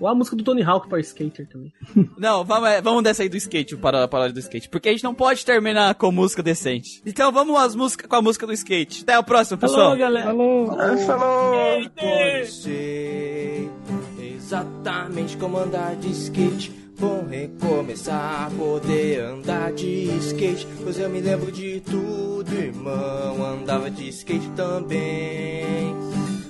Ou 0.00 0.08
a 0.08 0.14
música 0.14 0.36
do 0.36 0.44
Tony 0.44 0.62
Hawk 0.62 0.88
para 0.88 1.00
skater 1.00 1.46
também. 1.48 1.72
Não, 2.18 2.44
vamos, 2.44 2.68
é, 2.68 2.80
vamos 2.82 3.02
dessa 3.02 3.22
aí 3.22 3.28
do 3.28 3.36
skate, 3.36 3.76
para 3.76 4.04
a 4.04 4.08
paródia 4.08 4.32
do 4.34 4.40
skate. 4.40 4.68
Porque 4.68 4.88
a 4.88 4.92
gente 4.92 5.04
não 5.04 5.14
pode 5.14 5.44
terminar 5.44 5.94
com 5.94 6.12
música 6.12 6.42
decente. 6.42 7.02
Então 7.04 7.32
vamos 7.32 7.58
às 7.58 7.74
músicas 7.74 8.06
com 8.06 8.16
a 8.16 8.22
música 8.22 8.46
do 8.46 8.52
skate. 8.52 9.02
Até 9.02 9.18
o 9.18 9.24
próximo, 9.24 9.58
pessoal. 9.58 9.82
Falou, 9.84 9.96
galera. 9.98 10.26
Falou. 10.26 10.76
Falou! 11.06 11.80
Eu 12.02 12.46
sei 12.46 13.70
exatamente 14.18 15.36
como 15.36 15.58
andar 15.58 15.96
de 15.96 16.10
skate. 16.10 16.85
Vou 16.96 17.26
recomeçar 17.26 18.50
poder 18.52 19.20
andar 19.20 19.70
de 19.72 20.16
skate. 20.16 20.66
Pois 20.82 20.98
eu 20.98 21.10
me 21.10 21.20
lembro 21.20 21.52
de 21.52 21.80
tudo, 21.80 22.54
irmão. 22.54 23.44
Andava 23.44 23.90
de 23.90 24.08
skate 24.08 24.48
também. 24.56 25.94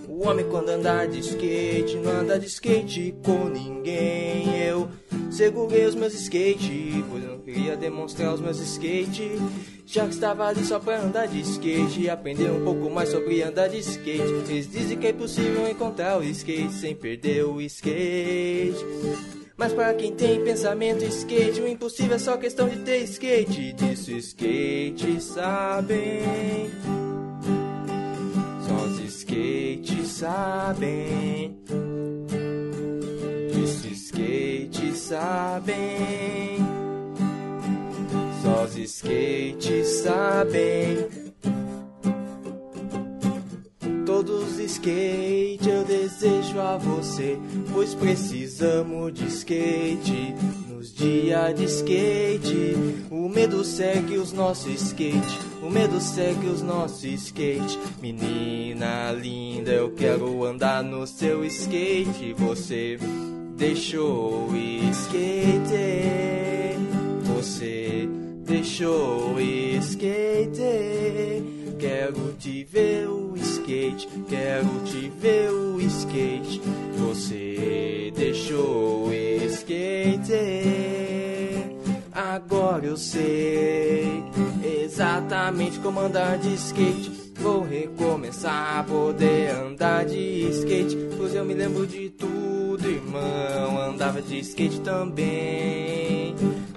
O 0.09 0.29
homem 0.29 0.47
quando 0.49 0.69
andar 0.69 1.09
de 1.09 1.19
skate, 1.19 1.97
não 1.97 2.13
anda 2.13 2.39
de 2.39 2.47
skate 2.47 3.13
com 3.25 3.49
ninguém. 3.49 4.57
Eu 4.63 4.89
segurei 5.33 5.85
os 5.85 5.97
meus 5.97 6.15
skate, 6.15 7.05
pois 7.11 7.25
eu 7.25 7.31
não 7.33 7.41
queria 7.41 7.77
demonstrar 7.77 8.33
os 8.33 8.41
meus 8.41 8.61
skate. 8.61 9.33
Já 9.85 10.05
que 10.05 10.15
estava 10.15 10.47
ali 10.47 10.65
só 10.65 10.79
pra 10.79 11.01
andar 11.01 11.27
de 11.27 11.41
skate 11.41 12.03
e 12.03 12.09
aprender 12.09 12.51
um 12.53 12.63
pouco 12.63 12.89
mais 12.89 13.09
sobre 13.09 13.43
andar 13.43 13.69
de 13.69 13.79
skate. 13.79 14.23
Eles 14.49 14.71
dizem 14.71 14.97
que 14.97 15.09
é 15.09 15.13
possível 15.13 15.69
encontrar 15.69 16.19
o 16.19 16.23
skate 16.23 16.73
sem 16.73 16.95
perder 16.95 17.45
o 17.45 17.61
skate. 17.61 18.85
Mas 19.57 19.73
para 19.73 19.95
quem 19.95 20.13
tem 20.13 20.45
pensamento 20.45 21.03
skate, 21.05 21.63
o 21.63 21.67
impossível 21.67 22.17
é 22.17 22.19
só 22.19 22.37
questão 22.37 22.69
de 22.69 22.77
ter 22.81 22.99
skate. 23.05 23.73
Disso 23.73 24.13
skate 24.13 25.21
sabem. 25.23 26.71
Só 28.67 28.75
os 28.85 29.01
skates 29.01 30.09
sabem. 30.09 31.59
Disso 33.51 33.89
skate 33.89 34.93
sabem. 34.95 36.59
Só 38.43 38.65
os 38.65 38.77
skates 38.77 39.89
sabem. 40.03 41.16
Todos 44.17 44.59
skate 44.59 45.69
eu 45.69 45.85
desejo 45.85 46.59
a 46.59 46.79
você, 46.79 47.39
pois 47.71 47.95
precisamos 47.95 49.13
de 49.13 49.27
skate. 49.27 50.35
Nos 50.71 50.95
dias 50.95 51.55
de 51.55 51.65
skate, 51.65 52.75
o 53.11 53.29
medo 53.29 53.63
segue 53.63 54.17
os 54.17 54.33
nossos 54.33 54.73
skate, 54.73 55.39
o 55.63 55.69
medo 55.69 56.01
segue 56.01 56.47
os 56.47 56.63
nossos 56.63 57.05
skate. 57.05 57.79
Menina 58.01 59.13
linda, 59.13 59.73
eu 59.73 59.93
quero 59.93 60.47
andar 60.47 60.83
no 60.83 61.07
seu 61.07 61.45
skate. 61.45 62.33
Você 62.39 62.99
deixou 63.55 64.49
o 64.49 64.57
skate, 64.93 65.69
você 67.23 68.09
deixou 68.47 69.35
o 69.35 69.41
skate. 69.41 71.56
Quero 71.79 72.33
te 72.39 72.65
ver 72.65 73.07
o 73.07 73.37
skate, 73.37 74.09
quero 74.29 74.69
te 74.85 75.11
ver 75.11 75.51
o 75.51 75.79
skate. 75.81 76.63
Você 76.95 78.13
deixou 78.17 79.09
o 79.09 79.13
skate. 79.13 80.33
Agora 82.13 82.87
eu 82.87 82.97
sei 82.97 84.23
exatamente 84.83 85.79
como 85.81 86.01
andar 86.01 86.39
de 86.39 86.55
skate. 86.55 87.13
Vou 87.35 87.63
recomeçar 87.63 88.79
a 88.79 88.83
poder 88.83 89.51
andar 89.51 90.07
de 90.07 90.49
skate. 90.51 90.97
Pois 91.19 91.35
eu 91.35 91.45
me 91.45 91.53
lembro 91.53 91.87
de 91.87 92.09
tudo, 92.09 92.89
irmão. 92.89 93.83
Andava 93.83 94.23
de 94.23 94.39
skate 94.39 94.81
também. 94.81 96.35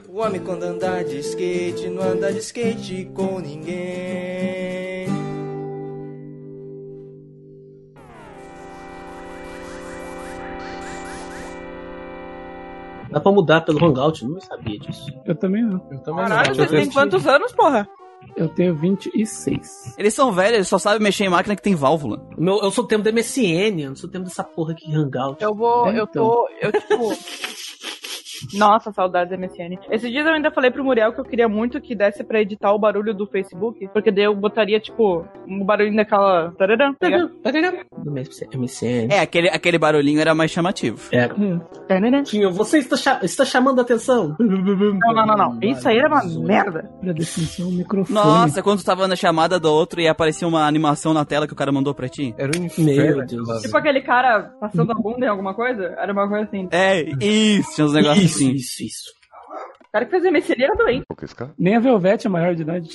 O 0.10 0.18
homem 0.18 0.42
quando 0.42 0.64
anda 0.64 1.02
de 1.04 1.20
skate, 1.20 1.88
não 1.88 2.04
anda 2.04 2.34
de 2.34 2.40
skate 2.40 3.10
com 3.14 3.40
ninguém. 3.40 4.79
Dá 13.20 13.24
pra 13.24 13.32
mudar 13.34 13.62
pelo 13.62 13.84
Hangout, 13.86 14.24
eu 14.24 14.30
não 14.30 14.40
sabia 14.40 14.80
disso. 14.80 15.12
Eu 15.26 15.36
também 15.36 15.62
não. 15.62 15.82
Eu 15.92 16.00
também 16.00 16.24
Caralho, 16.26 16.56
não. 16.56 16.56
você 16.56 16.68
tem 16.68 16.90
quantos 16.90 17.28
anos, 17.28 17.52
porra? 17.52 17.88
Eu 18.36 18.48
tenho 18.50 18.76
26. 18.76 19.96
Eles 19.98 20.14
são 20.14 20.32
velhos, 20.32 20.54
eles 20.56 20.68
só 20.68 20.78
sabem 20.78 21.02
mexer 21.02 21.26
em 21.26 21.30
máquina 21.30 21.56
que 21.56 21.62
tem 21.62 21.76
válvula. 21.76 22.22
Meu, 22.38 22.60
eu 22.62 22.72
sou 22.72 22.84
o 22.84 22.88
tempo 22.88 23.04
do 23.04 23.12
MSN, 23.14 23.82
eu 23.82 23.90
não 23.90 23.96
sou 23.96 24.10
o 24.10 24.12
tempo 24.12 24.26
dessa 24.26 24.44
porra 24.44 24.72
aqui 24.74 24.94
Hangout. 24.94 25.42
Eu 25.44 25.54
vou, 25.54 25.88
É, 25.88 26.00
eu 26.00 26.08
tô, 26.08 26.48
eu 26.62 26.72
tipo. 26.72 27.10
Nossa, 28.54 28.92
saudades 28.92 29.30
da 29.32 29.38
MSN. 29.38 29.78
Esses 29.92 30.10
dias 30.12 30.26
eu 30.26 30.34
ainda 30.34 30.52
falei 30.52 30.72
pro 30.72 30.84
Muriel 30.84 31.14
que 31.14 31.20
eu 31.20 31.26
queria 31.26 31.48
muito 31.48 31.80
que 31.82 31.96
desse 31.96 32.24
pra 32.24 32.42
editar 32.42 32.72
o 32.74 32.80
barulho 32.80 33.14
do 33.14 33.28
Facebook, 33.28 33.88
porque 33.94 34.12
daí 34.12 34.26
eu 34.26 34.36
botaria, 34.36 34.80
tipo, 34.80 35.26
um 35.48 35.64
barulhinho 35.64 35.96
daquela. 35.98 36.52
Tararã, 36.58 36.94
tá 36.94 37.08
ligado? 37.08 37.32
Do 37.98 38.12
MSN. 38.12 39.08
É, 39.12 39.20
aquele, 39.20 39.50
aquele 39.50 39.78
barulhinho 39.78 40.20
era 40.20 40.34
mais 40.36 40.52
chamativo. 40.52 41.00
Era. 41.12 41.34
Tararã. 41.88 42.24
Tinha, 42.24 42.50
você 42.50 42.78
está, 42.80 42.98
cha- 42.98 43.20
está 43.24 43.46
chamando 43.46 43.80
a 43.80 43.82
atenção. 43.82 44.36
Não, 44.40 45.14
não, 45.14 45.26
não, 45.26 45.36
não. 45.38 45.60
Isso 45.62 45.88
aí 45.88 45.98
era 45.98 46.08
uma 46.08 46.24
merda. 46.46 46.90
Pra 47.02 47.14
definição, 47.14 47.70
o 47.70 47.72
microfone. 47.72 48.14
Nossa, 48.16 48.62
quando 48.62 48.80
tu 48.80 48.86
tava 48.86 49.08
na 49.08 49.16
chamada 49.16 49.60
do 49.60 49.72
outro 49.72 50.02
e 50.02 50.08
aparecia 50.08 50.48
uma 50.48 50.66
animação 50.66 51.14
na 51.14 51.26
tela 51.26 51.48
que 51.48 51.54
o 51.54 51.56
cara 51.56 51.72
mandou 51.72 51.94
pra 51.94 52.08
ti. 52.10 52.34
Era 52.38 52.52
um 52.58 52.62
Meu 52.62 52.94
inferno. 52.94 53.26
Deus. 53.26 53.42
aquela- 53.50 53.62
Tipo 53.62 53.78
aquele 53.78 54.02
cara 54.02 54.52
passando 54.60 54.92
a 54.92 54.96
bunda 54.96 55.26
em 55.26 55.30
alguma 55.30 55.54
coisa? 55.54 55.96
Era 55.98 56.12
uma 56.14 56.28
coisa 56.28 56.46
assim. 56.46 56.68
É, 56.72 57.02
isso, 57.24 57.76
tinha 57.76 57.86
uns 57.86 57.94
negócios 57.94 58.29
Isso, 58.30 58.44
isso, 58.44 58.84
isso. 58.84 59.10
O 59.88 59.92
cara 59.92 60.06
que 60.06 60.12
fez 60.12 60.24
MSN 60.24 60.64
era 60.64 60.76
doente. 60.76 61.06
Nem 61.58 61.76
a 61.76 61.80
Velvet 61.80 62.26
é 62.26 62.30
maior 62.30 62.56
de 62.56 62.62
idade. 62.62 62.90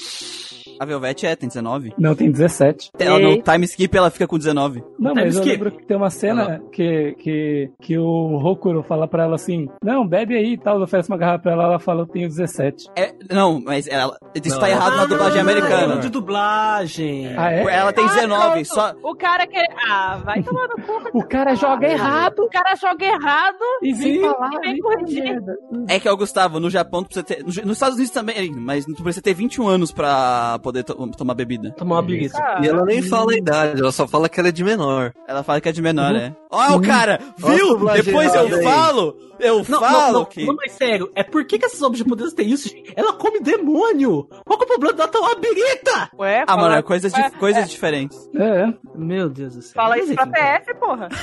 A 0.81 0.85
Velvet 0.85 1.27
é, 1.27 1.37
tem 1.37 1.49
19. 1.49 1.93
Não, 1.99 2.15
tem 2.15 2.31
17. 2.31 2.91
Ela, 2.99 3.19
no 3.19 3.43
time 3.43 3.65
skip 3.65 3.97
ela 3.97 4.11
fica 4.11 4.27
com 4.27 4.39
19. 4.39 4.83
Não, 4.99 5.13
Time 5.13 5.25
mas 5.27 5.35
eu 5.37 5.41
skip. 5.43 5.49
lembro 5.57 5.71
que 5.71 5.87
tem 5.87 5.97
uma 5.97 6.11
cena 6.11 6.61
que, 6.73 7.15
que, 7.19 7.71
que 7.81 7.99
o 7.99 8.37
Rokuro 8.39 8.83
fala 8.83 9.07
pra 9.09 9.25
ela 9.25 9.35
assim: 9.37 9.69
Não, 9.83 10.07
bebe 10.07 10.37
aí 10.37 10.53
e 10.55 10.59
tal. 10.59 10.81
Oferece 10.81 11.09
uma 11.09 11.19
garrafa 11.19 11.43
pra 11.45 11.53
ela, 11.53 11.65
ela 11.65 11.79
fala: 11.79 12.03
Eu 12.03 12.07
tenho 12.07 12.29
17. 12.29 12.87
É, 12.97 13.13
não, 13.33 13.61
mas 13.61 13.87
ela, 13.87 14.17
isso 14.35 14.55
Não, 14.55 14.61
tá 14.61 14.69
é- 14.69 14.73
errado 14.73 14.97
na 14.97 15.07
dublagem 15.07 15.39
Ah, 15.39 15.43
americana. 15.43 15.97
de 15.99 16.09
dublagem. 16.09 17.35
Ah, 17.37 17.53
é? 17.53 17.63
Ela 17.63 17.93
tem 17.93 18.07
19, 18.07 18.65
só. 18.65 18.93
O 19.03 19.15
cara 19.15 19.47
que. 19.47 19.59
Ah, 19.89 20.21
vai 20.25 20.43
tomar 20.43 20.69
no 20.69 20.83
cu. 20.83 20.95
O 21.15 21.23
cara 21.27 21.55
joga 21.55 21.87
errado 21.89 22.41
O 22.41 22.49
cara 22.49 22.75
joga 22.75 23.05
errado. 23.05 23.57
e 23.83 23.93
vem 23.93 24.21
falar. 24.21 24.51
e 24.55 24.59
vem 24.61 24.79
corrigir. 24.79 25.41
É 25.89 25.99
que, 26.01 26.09
ó, 26.09 26.17
Gustavo, 26.17 26.59
no 26.61 26.69
Japão, 26.71 27.03
tu 27.03 27.07
precisa 27.07 27.25
ter. 27.25 27.39
no- 27.41 27.67
Nos 27.69 27.77
Estados 27.77 27.95
Unidos 27.97 28.13
também, 28.13 28.53
mas 28.53 28.85
tu 28.85 29.03
precisa 29.03 29.23
ter 29.23 29.35
21 29.35 29.67
anos 29.69 29.93
pra 29.93 30.59
poder 30.65 30.83
to- 30.83 31.07
tomar 31.17 31.35
bebida. 31.35 31.71
Tomar 31.73 32.01
uma. 32.01 32.09
Ah, 32.35 32.61
E 32.63 32.67
ela 32.69 32.85
nem 32.85 33.03
fala 33.03 33.33
a 33.33 33.37
idade, 33.37 33.81
ela 33.81 33.93
só 33.93 34.09
fala 34.09 34.29
que 34.29 34.41
ela 34.41 34.49
é 34.49 34.53
de 34.53 34.65
menor. 34.65 35.13
Ela 35.29 35.43
fala 35.45 35.61
que 35.61 35.69
é 35.69 35.73
de 35.73 35.81
menor, 35.83 36.13
né? 36.13 36.35
Ó, 36.51 36.77
o 36.77 36.81
cara, 36.81 37.21
Olha 37.43 37.55
a 37.55 37.57
viu? 37.57 37.79
Depois 38.03 38.35
eu 38.35 38.41
errada 38.47 38.57
aí. 38.57 38.65
falo, 38.65 39.17
eu 39.39 39.65
Não, 39.69 39.81
falo 39.81 39.93
não, 39.99 40.13
não, 40.13 40.25
que. 40.25 40.45
não, 40.47 40.55
mas 40.55 40.73
sério, 40.73 41.11
é 41.15 41.23
por 41.23 41.45
que, 41.45 41.59
que 41.59 41.65
essas 41.67 41.83
obras 41.83 41.99
japonesas 41.99 42.33
têm 42.33 42.49
isso? 42.51 42.69
gente? 42.69 42.93
Ela 42.97 43.13
come 43.15 43.41
demônio! 43.41 44.29
Qual 44.45 44.59
que 44.59 44.65
é 44.65 44.67
o 44.67 44.69
problema 44.69 44.93
dela 44.95 45.09
tomar 45.09 45.29
uma 45.29 45.35
birita? 45.41 46.11
Ué, 46.19 46.43
Ah, 46.43 46.47
fala- 46.47 46.63
mano, 46.63 46.75
é 46.77 46.83
coisas, 46.83 47.13
Ué, 47.13 47.23
dif- 47.23 47.39
coisas 47.39 47.71
diferentes. 47.71 48.29
É, 48.35 48.63
é. 48.63 48.75
Meu 48.95 49.29
Deus 49.29 49.55
do 49.57 49.63
céu. 49.63 49.73
Fala 49.75 49.99
isso 49.99 50.15
pra. 50.15 50.27
PF, 50.27 50.75
porra. 50.75 51.09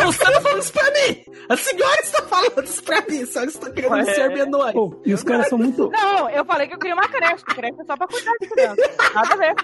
Eu 0.00 0.10
estava 0.10 0.40
falando 0.40 0.60
isso 0.62 0.72
pra 0.72 0.84
mim! 0.90 1.24
A 1.48 1.56
senhora 1.56 2.00
está 2.00 2.22
falando 2.22 2.64
isso 2.64 2.82
pra 2.82 3.00
mim! 3.08 3.22
A 3.22 3.26
senhora 3.26 3.50
está 3.50 3.70
querendo 3.70 3.92
Ué. 3.92 4.04
ser 4.14 4.28
menor. 4.30 4.72
Pô, 4.72 5.00
e 5.04 5.12
os 5.12 5.22
caras 5.22 5.48
são 5.48 5.58
muito. 5.58 5.90
Não, 5.90 6.28
eu 6.30 6.44
falei 6.44 6.68
que 6.68 6.74
eu 6.74 6.78
queria 6.78 6.94
uma 6.94 7.08
creche. 7.08 7.44
Creche 7.44 7.80
é 7.80 7.84
só 7.84 7.96
pra 7.96 8.06
cuidar 8.06 8.32
de 8.40 8.48
criança. 8.48 8.90
Nada 9.14 9.34
a 9.34 9.36
ver. 9.36 9.54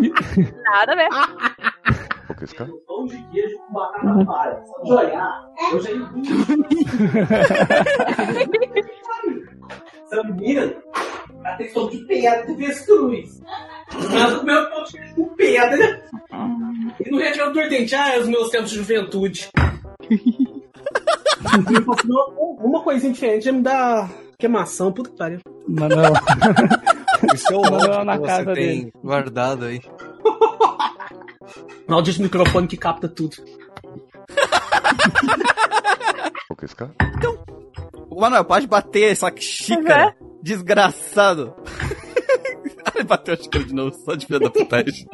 Nada 0.64 0.92
a 0.92 0.96
ver. 0.96 1.08
Pão 2.86 3.06
de 3.06 3.16
queijo 3.30 3.56
com 3.58 3.72
batata 3.72 4.24
palha. 4.26 4.62
Só 4.64 4.82
de 4.82 4.92
olhar. 4.92 5.48
Eu 5.72 5.80
já 5.80 5.90
Essa 10.04 10.22
menina, 10.24 10.74
ela 11.44 11.56
tem 11.56 11.68
som 11.70 11.88
de 11.88 11.98
pedra 12.06 12.44
de 12.46 12.52
avestruz. 12.52 13.40
Mas 13.92 14.32
o 14.34 14.44
meu 14.44 14.70
pão 14.70 14.84
de 14.84 14.92
queijo 14.92 15.14
com 15.14 15.28
pedra. 15.34 16.02
E 17.04 17.10
no 17.10 17.18
região 17.18 17.52
do 17.52 17.68
dente, 17.68 17.94
ah, 17.94 18.14
é 18.14 18.20
os 18.20 18.28
meus 18.28 18.50
tempos 18.50 18.70
de 18.70 18.76
juventude. 18.76 19.48
uma, 22.62 22.82
coisinha 22.82 23.12
diferente 23.12 23.44
já 23.44 23.52
me 23.52 23.62
dá 23.62 24.08
queimação, 24.38 24.92
puta 24.92 25.10
que 25.10 25.16
pariu. 25.16 25.40
Manuel. 25.68 26.12
Isso 27.34 27.52
é 27.52 27.56
o 27.56 27.64
áudio 27.64 28.04
na 28.04 28.18
que 28.18 28.26
casa 28.26 28.44
você 28.44 28.52
tem 28.54 28.78
dele. 28.80 28.92
guardado 29.02 29.64
aí. 29.64 29.80
Áudio 31.88 32.12
de 32.14 32.22
microfone 32.22 32.66
que 32.68 32.76
capta 32.76 33.08
tudo. 33.08 33.36
Manuel, 38.16 38.44
pode 38.44 38.66
bater 38.66 39.12
essa 39.12 39.32
xícara. 39.36 40.14
Desgraçado. 40.42 41.54
Ele 42.94 43.04
bateu 43.04 43.34
a 43.34 43.36
xícara 43.36 43.64
de 43.64 43.74
novo, 43.74 43.92
só 44.04 44.14
de 44.14 44.26
filha 44.26 44.38
da 44.38 44.50
putagem. 44.50 45.06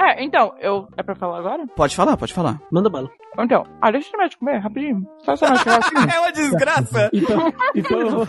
É, 0.00 0.24
então, 0.24 0.54
eu. 0.60 0.88
É 0.96 1.02
pra 1.02 1.14
falar 1.14 1.38
agora? 1.38 1.66
Pode 1.76 1.94
falar, 1.96 2.16
pode 2.16 2.32
falar. 2.34 2.60
Manda 2.70 2.90
bala. 2.90 3.08
Então, 3.38 3.62
ah, 3.80 3.90
deixa 3.90 4.08
eu 4.08 4.12
terminar 4.12 4.28
de 4.30 4.36
comer, 4.38 4.58
rapidinho. 4.58 5.06
Só 5.24 5.36
só 5.36 5.48
não 5.48 5.56
chegar 5.56 5.78
assim. 5.78 5.94
É 6.14 6.20
uma 6.20 6.32
desgraça. 6.32 7.10
Então, 7.12 7.52
então 7.74 8.00
eu 8.00 8.10
vou- 8.10 8.28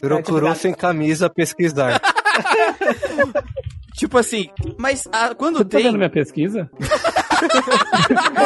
Procurou 0.00 0.54
sem 0.54 0.74
camisa 0.74 1.30
pesquisar. 1.30 2.00
Tipo 3.96 4.18
assim, 4.18 4.48
mas 4.76 5.06
ah, 5.12 5.34
quando 5.34 5.58
Você 5.58 5.64
tá 5.64 5.70
tem. 5.78 5.86
vendo 5.86 5.96
minha 5.98 6.10
pesquisa? 6.10 6.68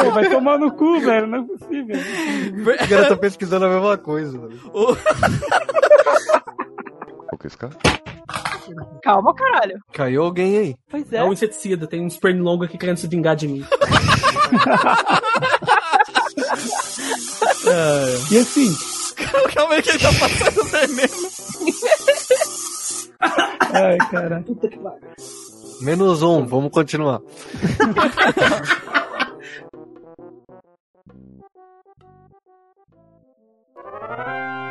Pô, 0.03 0.11
vai 0.11 0.29
tomar 0.29 0.57
no 0.59 0.71
cu, 0.71 0.99
velho. 0.99 1.25
Não 1.27 1.39
é 1.39 1.43
possível. 1.43 1.95
O 2.85 2.87
cara 2.89 3.07
tá 3.09 3.17
pesquisando 3.17 3.65
a 3.65 3.69
mesma 3.69 3.97
coisa. 3.97 4.37
o- 4.73 4.95
Calma, 9.01 9.33
caralho. 9.33 9.79
Caiu 9.91 10.23
alguém 10.23 10.57
aí. 10.57 10.75
Pois 10.89 11.11
É 11.11 11.17
é. 11.17 11.23
um 11.23 11.33
inseticida, 11.33 11.87
tem 11.87 12.05
uns 12.05 12.17
pernilongos 12.17 12.67
aqui 12.67 12.77
querendo 12.77 12.97
se 12.97 13.07
vingar 13.07 13.35
de 13.35 13.47
mim. 13.47 13.65
E 18.31 18.37
assim, 18.37 18.75
Calma 19.53 19.75
aí 19.75 19.81
que 19.81 19.89
ele 19.89 19.99
tá 19.99 20.09
passando 20.13 20.63
veneno. 20.65 21.29
Ai, 23.19 23.97
cara. 24.11 24.45
Menos 25.81 26.21
um, 26.21 26.45
vamos 26.45 26.71
continuar. 26.71 27.21